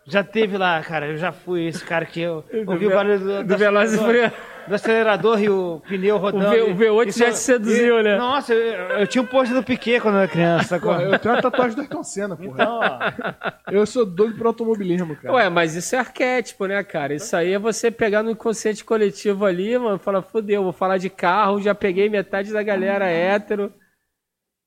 Já 0.04 0.24
teve 0.24 0.58
lá, 0.58 0.82
cara, 0.82 1.06
eu 1.06 1.16
já 1.16 1.30
fui 1.30 1.66
esse 1.68 1.84
cara 1.84 2.04
que 2.04 2.20
eu 2.20 2.44
ouvi 2.66 2.88
o 2.88 2.90
barulho 2.90 3.20
do, 3.20 3.44
do 3.44 3.56
Velozes 3.56 3.94
e 3.94 3.98
acelerador- 4.00 4.30
Furiosos. 4.32 4.51
Do 4.68 4.74
acelerador 4.74 5.42
e 5.42 5.48
o 5.50 5.80
pneu 5.88 6.16
rodando. 6.18 6.50
V- 6.50 6.90
o 6.90 6.96
V8 6.96 7.08
Isso- 7.08 7.18
já 7.18 7.30
te 7.30 7.38
seduziu, 7.38 8.00
e- 8.00 8.02
né? 8.02 8.16
Nossa, 8.16 8.54
eu, 8.54 9.00
eu 9.00 9.06
tinha 9.06 9.22
um 9.22 9.26
post 9.26 9.52
do 9.52 9.62
Piquet 9.62 10.00
quando 10.00 10.14
eu 10.14 10.20
era 10.20 10.28
criança, 10.28 10.64
sacou? 10.68 10.92
Eu 10.94 11.18
tenho 11.18 11.34
uma 11.34 11.42
tatuagem 11.42 11.74
do 11.76 11.80
Ayrton 11.82 12.02
Senna, 12.04 12.36
porra. 12.36 12.54
Então, 12.62 12.80
ó, 12.80 13.72
Eu 13.72 13.86
sou 13.86 14.04
doido 14.06 14.36
pro 14.36 14.48
automobilismo, 14.48 15.16
cara. 15.16 15.34
Ué, 15.34 15.48
mas 15.48 15.74
isso 15.74 15.94
é 15.96 15.98
arquétipo, 15.98 16.66
né, 16.66 16.82
cara? 16.84 17.14
Isso 17.14 17.34
aí 17.36 17.52
é 17.52 17.58
você 17.58 17.90
pegar 17.90 18.22
no 18.22 18.30
inconsciente 18.30 18.84
coletivo 18.84 19.44
ali, 19.44 19.76
mano, 19.78 19.98
falar, 19.98 20.22
fudeu, 20.22 20.62
vou 20.62 20.72
falar 20.72 20.98
de 20.98 21.08
carro, 21.10 21.60
já 21.60 21.74
peguei 21.74 22.08
metade 22.08 22.52
da 22.52 22.62
galera 22.62 23.06
hétero. 23.06 23.72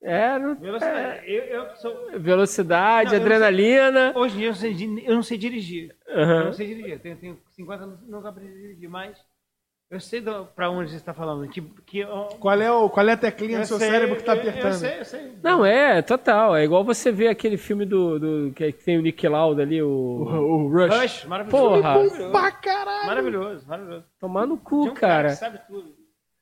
É, 0.03 0.37
não- 0.37 0.55
velocidade. 0.55 1.21
Eu, 1.25 1.43
eu 1.45 1.75
sou, 1.77 2.11
velocidade, 2.19 3.09
Não, 3.11 3.15
eu- 3.17 3.21
adrenalina. 3.21 4.13
hoje 4.15 4.35
em 4.35 4.37
dia 4.39 4.47
eu, 4.47 4.51
não 4.51 4.59
sei 4.59 4.73
di- 4.73 5.03
eu 5.05 5.15
não 5.15 5.23
sei 5.23 5.37
dirigir. 5.37 5.95
Eu 6.07 6.19
Aham. 6.21 6.43
não 6.45 6.53
sei 6.53 6.67
dirigir. 6.67 6.91
Eu 6.93 6.99
tenho, 6.99 7.15
tenho 7.17 7.39
50 7.55 7.83
anos, 7.85 7.99
nunca 8.07 8.29
aprendi 8.29 8.51
a 8.51 8.55
dirigir, 8.55 8.87
mas 8.89 9.17
eu 9.95 9.99
sei 10.01 10.23
pra 10.55 10.69
onde 10.69 10.91
você 10.91 10.97
está 10.97 11.13
falando. 11.13 11.47
Que, 11.49 11.61
que, 11.85 11.99
eu- 11.99 12.27
Qual, 12.39 12.59
é 12.61 12.71
o, 12.71 12.89
qual 12.89 13.07
é 13.07 13.13
a 13.13 13.17
teclinha 13.17 13.57
eu 13.57 13.61
do 13.61 13.67
seu 13.67 13.77
sei, 13.77 13.89
cérebro 13.89 14.15
que 14.15 14.23
tá 14.23 14.35
eu- 14.35 14.39
apertando? 14.39 14.65
Eu 14.71 14.73
sei, 14.73 14.99
eu 14.99 15.05
sei. 15.05 15.31
Não, 15.43 15.65
é, 15.65 16.01
total. 16.01 16.55
É 16.55 16.63
igual 16.63 16.83
você 16.83 17.11
ver 17.11 17.27
aquele 17.29 17.57
filme 17.57 17.85
do, 17.85 18.19
do 18.19 18.51
que 18.53 18.71
tem 18.71 18.97
o 18.97 19.01
Nick 19.01 19.27
Lauda 19.27 19.61
ali, 19.63 19.81
O, 19.81 19.87
o. 19.87 20.65
o 20.65 20.67
Rush. 20.69 21.01
Rush, 21.01 21.25
maravilhoso. 21.25 21.63
Porra. 21.67 21.81
Maravilhoso. 21.95 22.31
Pra 22.31 22.51
caralho. 22.51 23.07
Maravilhoso, 23.07 23.67
maravilhoso. 23.67 24.03
Tomar 24.19 24.45
no 24.45 24.57
cu, 24.57 24.83
um 24.83 24.93
cara 24.93 24.93
que 24.93 24.99
cara. 24.99 25.29
sabe 25.31 25.59
tudo. 25.67 25.95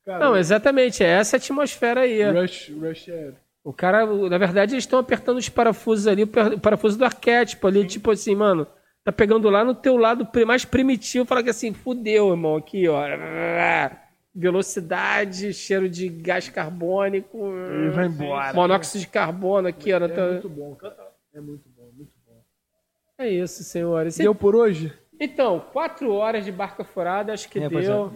Cara, 0.06 0.20
Não, 0.20 0.36
exatamente, 0.36 1.02
é 1.04 1.08
essa 1.08 1.38
atmosfera 1.38 2.02
aí. 2.02 2.22
Rush, 2.32 2.72
Rush 2.78 3.08
é... 3.10 3.32
O 3.64 3.72
cara, 3.72 4.06
na 4.06 4.38
verdade, 4.38 4.74
eles 4.74 4.84
estão 4.84 5.00
apertando 5.00 5.38
os 5.38 5.48
parafusos 5.48 6.06
ali, 6.08 6.24
o 6.24 6.60
parafuso 6.60 6.98
do 6.98 7.06
arquétipo 7.06 7.66
ali, 7.66 7.88
tipo 7.88 8.12
assim, 8.12 8.36
mano, 8.36 8.68
tá 9.04 9.12
pegando 9.12 9.50
lá 9.50 9.64
no 9.66 9.76
teu 9.76 9.98
lado 9.98 10.28
mais 10.46 10.64
primitivo, 10.66 11.26
fala 11.26 11.44
que 11.44 11.50
assim, 11.50 11.74
fudeu, 11.74 12.30
irmão, 12.32 12.56
aqui, 12.56 12.88
ó. 12.88 13.02
Velocidade, 14.36 15.54
cheiro 15.54 15.88
de 15.88 16.10
gás 16.10 16.50
carbônico, 16.50 17.38
E 17.88 17.90
vai 17.92 18.08
embora. 18.08 18.54
monóxido 18.54 19.00
de 19.02 19.08
carbono 19.08 19.68
aqui, 19.68 19.94
ó. 19.94 19.98
É 19.98 20.32
muito 20.32 20.50
bom. 20.50 20.78
É 21.34 21.40
muito 21.40 21.70
bom, 21.70 21.90
muito 21.96 22.12
bom. 22.26 22.42
É 23.18 23.30
isso, 23.30 23.64
senhores. 23.64 24.18
Deu 24.18 24.34
por 24.34 24.56
hoje? 24.56 24.92
Então, 25.20 25.60
quatro 25.72 26.12
horas 26.12 26.44
de 26.44 26.52
barca 26.52 26.84
furada, 26.84 27.32
acho 27.32 27.48
que 27.48 27.60
É, 27.60 27.70
deu. 27.70 28.12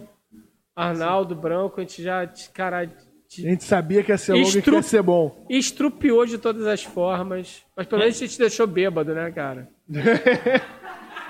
Arnaldo 0.74 1.34
Branco, 1.36 1.78
a 1.80 1.82
gente 1.82 2.02
já, 2.02 2.28
cara, 2.52 2.82
A 2.82 2.86
te- 3.28 3.42
gente 3.42 3.62
sabia 3.64 4.02
que 4.02 4.10
ia 4.12 4.18
ser 4.18 4.32
longo 4.34 4.48
e 4.58 4.62
que 4.62 4.70
ia 4.70 4.82
ser 4.82 5.02
bom. 5.02 5.44
estrupiou 5.48 6.26
de 6.26 6.36
todas 6.38 6.66
as 6.66 6.82
formas. 6.82 7.64
Mas 7.76 7.86
pelo 7.86 8.00
menos 8.00 8.16
a 8.16 8.18
gente 8.18 8.32
te 8.32 8.38
deixou 8.38 8.66
bêbado, 8.66 9.14
né, 9.14 9.30
cara? 9.30 9.68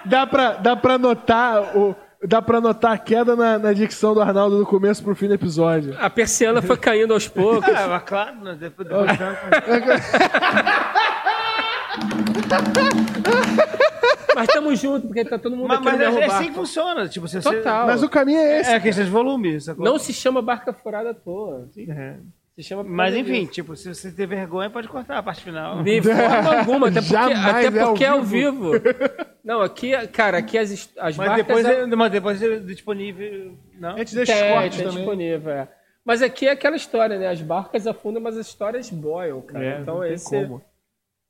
Dá 0.08 0.26
pra, 0.26 0.52
dá 0.54 0.76
pra 0.76 0.98
notar 0.98 1.76
o... 1.76 1.94
Dá 2.26 2.42
pra 2.42 2.60
notar 2.60 2.94
a 2.94 2.98
queda 2.98 3.36
na, 3.36 3.60
na 3.60 3.72
dicção 3.72 4.12
do 4.12 4.20
Arnaldo 4.20 4.58
do 4.58 4.66
começo 4.66 5.04
pro 5.04 5.14
fim 5.14 5.28
do 5.28 5.34
episódio. 5.34 5.96
A 6.00 6.10
persiana 6.10 6.60
foi 6.60 6.76
caindo 6.76 7.14
aos 7.14 7.28
poucos. 7.28 7.72
Ah, 7.72 7.86
mas 7.88 8.02
claro, 8.02 8.40
né, 8.40 8.56
depois, 8.58 8.88
de 8.88 8.94
tanto- 9.16 9.38
Mas 14.34 14.48
estamos 14.48 14.80
juntos, 14.80 15.06
porque 15.06 15.24
tá 15.24 15.38
todo 15.38 15.56
mundo 15.56 15.68
Mas, 15.68 15.78
aqui 15.78 15.86
mas 15.86 16.00
é, 16.00 16.20
é 16.20 16.24
assim 16.26 16.48
que 16.48 16.54
funciona. 16.54 17.08
Tipo, 17.08 17.28
você, 17.28 17.40
Total. 17.40 17.86
Mas 17.86 18.02
o 18.02 18.08
caminho 18.08 18.38
é 18.38 18.60
esse. 18.60 18.70
É 18.70 18.80
questão 18.80 19.04
de 19.04 19.10
volume, 19.10 19.60
sacou? 19.60 19.84
Não 19.84 19.98
se 19.98 20.12
chama 20.12 20.40
barca 20.42 20.72
furada 20.72 21.10
à 21.10 21.14
toa. 21.14 21.68
É. 21.76 22.14
Se 22.58 22.64
chama 22.64 22.82
por 22.82 22.90
Mas 22.90 23.14
enfim, 23.14 23.46
tipo, 23.46 23.76
se 23.76 23.94
você 23.94 24.10
ter 24.10 24.26
vergonha, 24.26 24.68
pode 24.68 24.88
cortar 24.88 25.18
a 25.18 25.22
parte 25.22 25.44
final. 25.44 25.80
De 25.80 26.02
forma 26.02 26.58
alguma, 26.58 26.88
até 26.88 27.00
porque, 27.00 27.14
até 27.14 27.78
é 27.78 27.80
ao 27.80 27.88
porque 27.90 28.04
é 28.04 28.08
ao 28.08 28.22
vivo. 28.24 28.72
Não, 29.44 29.60
aqui, 29.60 29.92
cara, 30.08 30.38
aqui 30.38 30.58
as, 30.58 30.72
as 30.98 31.16
Mas 31.16 31.16
barcas... 31.16 31.46
depois, 31.46 31.64
é- 31.64 31.82
é, 31.82 31.86
mas 31.86 32.10
depois 32.10 32.42
é 32.42 32.58
disponível. 32.58 33.56
Não? 33.78 33.90
A 33.94 33.98
gente 33.98 34.12
deixa 34.12 34.34
Tem, 34.34 34.52
cortes 34.52 34.76
tem 34.76 34.86
também. 34.86 34.98
disponível, 34.98 35.52
é. 35.52 35.68
Mas 36.04 36.20
aqui 36.20 36.48
é 36.48 36.50
aquela 36.50 36.74
história, 36.74 37.16
né? 37.16 37.28
As 37.28 37.40
barcas 37.40 37.86
afundam, 37.86 38.20
mas 38.20 38.36
as 38.36 38.48
histórias 38.48 38.90
boiam, 38.90 39.40
cara. 39.40 39.64
É, 39.64 39.80
então 39.80 40.04
esse... 40.04 40.28
como. 40.28 40.60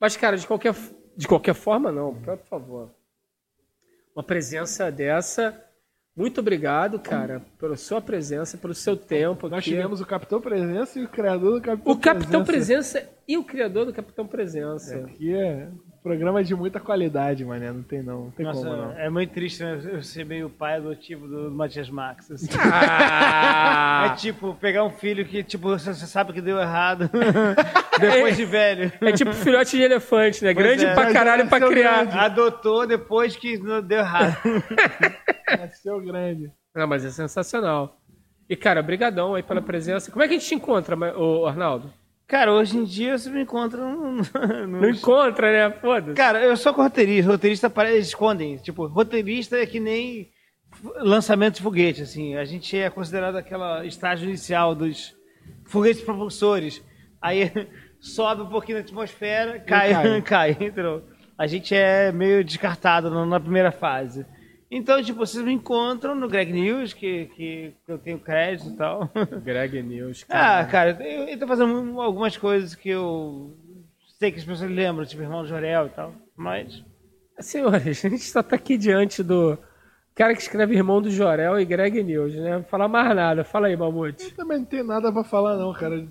Mas, 0.00 0.16
cara, 0.16 0.34
de 0.38 0.46
qualquer, 0.46 0.74
de 1.14 1.28
qualquer 1.28 1.54
forma, 1.54 1.92
não, 1.92 2.14
por 2.14 2.38
favor. 2.38 2.90
Uma 4.16 4.22
presença 4.22 4.90
dessa. 4.90 5.62
Muito 6.18 6.40
obrigado, 6.40 6.98
cara, 6.98 7.40
pela 7.60 7.76
sua 7.76 8.00
presença, 8.00 8.58
pelo 8.58 8.74
seu 8.74 8.96
tempo. 8.96 9.48
Nós 9.48 9.60
aqui. 9.60 9.70
tivemos 9.70 10.00
o 10.00 10.04
Capitão 10.04 10.40
Presença 10.40 10.98
e 10.98 11.04
o 11.04 11.08
criador 11.08 11.52
do 11.54 11.60
Capitão 11.60 11.92
o 11.92 11.96
Capitão 11.96 12.44
Presença 12.44 13.08
e 13.28 13.38
o 13.38 13.44
criador 13.44 13.86
do 13.86 13.92
Capitão 13.92 14.26
Presença. 14.26 14.96
Aqui 14.96 15.32
é 15.32 15.68
programa 16.02 16.42
de 16.42 16.54
muita 16.54 16.80
qualidade, 16.80 17.44
mané. 17.44 17.72
Não 17.72 17.82
tem 17.82 18.02
não. 18.02 18.24
Não 18.24 18.30
tem 18.30 18.46
Nossa, 18.46 18.60
como 18.60 18.76
não. 18.76 18.92
é 18.98 19.08
muito 19.10 19.32
triste 19.32 19.62
né, 19.62 19.80
eu 19.92 20.02
ser 20.02 20.24
meio 20.24 20.48
pai 20.48 20.76
adotivo 20.76 21.26
do, 21.26 21.50
do 21.50 21.54
Matias 21.54 21.88
Max. 21.90 22.30
assim. 22.30 22.48
Ah! 22.60 24.10
É 24.12 24.16
tipo, 24.16 24.54
pegar 24.54 24.84
um 24.84 24.90
filho 24.90 25.24
que, 25.24 25.42
tipo, 25.42 25.68
você 25.68 25.92
sabe 25.94 26.32
que 26.32 26.40
deu 26.40 26.58
errado 26.58 27.10
depois 27.98 28.36
de 28.36 28.44
velho. 28.44 28.92
É 29.00 29.12
tipo 29.12 29.32
filhote 29.32 29.76
de 29.76 29.82
elefante, 29.82 30.44
né? 30.44 30.54
Pois 30.54 30.64
Grande 30.66 30.86
é. 30.86 30.94
pra 30.94 31.12
caralho 31.12 31.48
pra 31.48 31.58
é 31.58 31.68
criar. 31.68 32.04
grande. 32.04 32.18
Adotou 32.18 32.86
depois 32.86 33.36
que 33.36 33.58
não 33.58 33.82
deu 33.82 33.98
errado. 33.98 34.36
Nasceu 35.58 36.00
grande. 36.00 36.52
Não, 36.74 36.86
mas 36.86 37.04
é 37.04 37.10
sensacional. 37.10 37.98
E, 38.48 38.56
cara, 38.56 38.82
brigadão 38.82 39.34
aí 39.34 39.42
pela 39.42 39.60
presença. 39.60 40.10
Como 40.10 40.22
é 40.22 40.28
que 40.28 40.34
a 40.34 40.38
gente 40.38 40.48
te 40.48 40.54
encontra, 40.54 40.96
Arnaldo? 41.46 41.92
Cara, 42.28 42.52
hoje 42.52 42.76
em 42.76 42.84
dia 42.84 43.16
você 43.16 43.30
me 43.30 43.40
encontra 43.40 43.80
no... 43.80 44.20
Não 44.68 44.90
encontra, 44.90 45.70
né? 45.70 45.74
Foda-se. 45.80 46.14
Cara, 46.14 46.42
eu 46.42 46.54
sou 46.58 46.74
roteirista. 46.74 47.30
Roteirista 47.30 47.70
para 47.70 47.90
eles 47.90 48.08
escondem. 48.08 48.58
Tipo, 48.58 48.86
roteirista 48.86 49.56
é 49.56 49.64
que 49.64 49.80
nem 49.80 50.30
lançamento 50.96 51.56
de 51.56 51.62
foguete, 51.62 52.02
assim. 52.02 52.36
A 52.36 52.44
gente 52.44 52.76
é 52.76 52.90
considerado 52.90 53.36
aquela 53.36 53.86
estágio 53.86 54.28
inicial 54.28 54.74
dos 54.74 55.16
foguetes 55.64 56.02
propulsores. 56.02 56.84
Aí 57.20 57.50
sobe 57.98 58.42
um 58.42 58.48
pouquinho 58.48 58.76
na 58.76 58.84
atmosfera, 58.84 59.58
cai, 59.60 59.92
cai. 59.92 60.20
cai, 60.22 60.50
entendeu? 60.50 61.02
A 61.36 61.46
gente 61.46 61.74
é 61.74 62.12
meio 62.12 62.44
descartado 62.44 63.24
na 63.24 63.40
primeira 63.40 63.72
fase. 63.72 64.26
Então, 64.70 65.02
tipo, 65.02 65.18
vocês 65.18 65.42
me 65.42 65.52
encontram 65.52 66.14
no 66.14 66.28
Greg 66.28 66.52
News, 66.52 66.92
que, 66.92 67.26
que 67.34 67.74
eu 67.86 67.98
tenho 67.98 68.18
crédito 68.18 68.70
e 68.70 68.76
tal. 68.76 69.10
Greg 69.42 69.82
News, 69.82 70.26
Ah, 70.28 70.64
cara, 70.64 70.98
eu, 71.00 71.28
eu 71.28 71.38
tô 71.38 71.46
fazendo 71.46 72.00
algumas 72.00 72.36
coisas 72.36 72.74
que 72.74 72.90
eu 72.90 73.56
sei 74.18 74.30
que 74.30 74.38
as 74.38 74.44
pessoas 74.44 74.70
lembram, 74.70 75.06
tipo 75.06 75.22
Irmão 75.22 75.42
do 75.42 75.48
Jorel 75.48 75.86
e 75.86 75.90
tal, 75.90 76.12
mas... 76.36 76.84
Senhores, 77.40 78.04
a 78.04 78.08
gente 78.08 78.24
só 78.24 78.42
tá 78.42 78.56
aqui 78.56 78.76
diante 78.76 79.22
do 79.22 79.56
cara 80.14 80.34
que 80.34 80.42
escreve 80.42 80.74
Irmão 80.74 81.00
do 81.00 81.10
Jorel 81.10 81.58
e 81.60 81.64
Greg 81.64 82.02
News, 82.02 82.34
né? 82.34 82.56
Não 82.56 82.64
falar 82.64 82.88
mais 82.88 83.14
nada. 83.14 83.44
Fala 83.44 83.68
aí, 83.68 83.76
Mamute. 83.76 84.34
Também 84.34 84.58
não 84.58 84.64
tem 84.64 84.82
nada 84.82 85.12
pra 85.12 85.22
falar 85.22 85.56
não, 85.56 85.72
cara. 85.72 86.04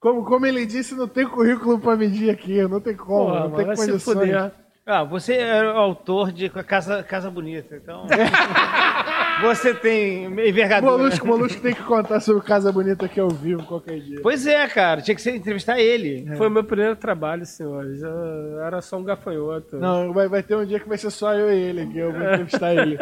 Como, 0.00 0.24
como 0.24 0.44
ele 0.44 0.66
disse, 0.66 0.96
não 0.96 1.06
tem 1.06 1.24
currículo 1.28 1.78
pra 1.78 1.96
medir 1.96 2.28
aqui. 2.28 2.60
Não 2.66 2.80
tem 2.80 2.96
como. 2.96 3.26
Porra, 3.26 3.40
não 3.42 3.50
mano, 3.50 3.56
tem 3.56 3.76
condições. 3.76 4.52
Ah, 4.84 5.04
você 5.04 5.36
é 5.36 5.62
o 5.62 5.76
autor 5.76 6.32
de 6.32 6.48
Casa, 6.48 7.04
Casa 7.04 7.30
Bonita, 7.30 7.76
então... 7.76 8.04
você 9.40 9.72
tem 9.72 10.24
envergadura. 10.24 10.98
Molusco, 10.98 11.26
Molusco 11.26 11.62
tem 11.62 11.72
que 11.72 11.84
contar 11.84 12.18
sobre 12.18 12.42
Casa 12.42 12.72
Bonita 12.72 13.06
aqui 13.06 13.20
ao 13.20 13.28
vivo 13.28 13.62
qualquer 13.64 14.00
dia. 14.00 14.20
Pois 14.20 14.44
é, 14.44 14.66
cara, 14.66 15.00
tinha 15.00 15.14
que 15.14 15.22
ser 15.22 15.36
entrevistar 15.36 15.78
ele. 15.78 16.26
Foi 16.36 16.48
o 16.48 16.50
meu 16.50 16.64
primeiro 16.64 16.96
trabalho, 16.96 17.46
senhores. 17.46 18.02
Eu 18.02 18.60
era 18.60 18.80
só 18.80 18.96
um 18.96 19.04
gafanhoto. 19.04 19.76
Não, 19.76 20.12
vai, 20.12 20.26
vai 20.26 20.42
ter 20.42 20.56
um 20.56 20.66
dia 20.66 20.80
que 20.80 20.88
vai 20.88 20.98
ser 20.98 21.10
só 21.10 21.32
eu 21.32 21.52
e 21.52 21.60
ele, 21.60 21.86
que 21.86 21.98
eu 21.98 22.12
vou 22.12 22.20
entrevistar 22.20 22.74
ele. 22.74 22.98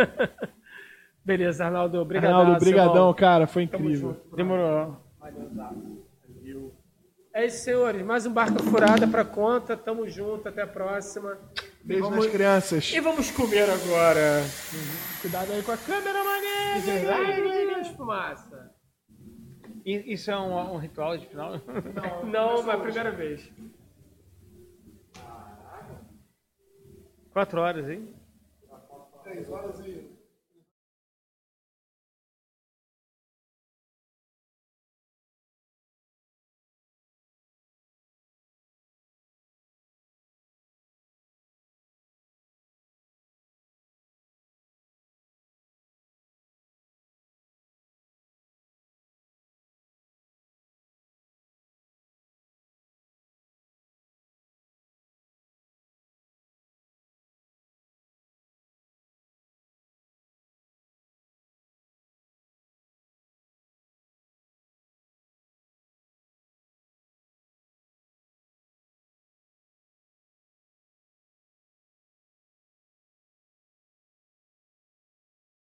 Beleza, 1.25 1.65
Arnaldo. 1.65 1.99
Obrigado. 1.99 2.35
Arnaldo, 2.35 2.61
brigadão, 2.61 3.15
cara. 3.15 3.47
Foi 3.47 3.63
incrível. 3.63 4.17
Demorou. 4.35 4.97
É 7.33 7.47
isso, 7.47 7.65
senhores. 7.65 8.05
Mais 8.05 8.27
um 8.27 8.33
Barca 8.33 8.59
Furada 8.63 9.07
pra 9.07 9.25
conta. 9.25 9.77
Tamo 9.77 10.09
junto. 10.09 10.49
Até 10.49 10.63
a 10.63 10.67
próxima. 10.67 11.39
Beijo 11.83 12.05
Vamos- 12.05 12.25
nas 12.25 12.33
crianças. 12.33 12.93
E 12.93 13.01
vamos 13.01 13.31
comer 13.31 13.69
agora. 13.71 14.43
Cuidado 15.21 15.53
aí 15.53 15.63
com 15.63 15.73
a 15.73 15.77
câmera, 15.79 16.23
mané. 16.25 17.85
Fumaça. 17.97 18.75
I- 19.85 20.13
Isso 20.13 20.31
é 20.31 20.39
um, 20.39 20.75
um 20.75 20.77
ritual 20.79 21.17
de 21.17 21.27
final? 21.27 21.55
Não, 22.25 22.63
mas 22.63 22.69
é 22.69 22.73
a 22.73 22.79
primeira 22.79 23.11
vez. 23.11 23.51
Quatro 27.33 27.61
horas, 27.61 27.89
hein? 27.89 28.15
Três 29.23 29.49
horas 29.49 29.79
e 29.81 30.10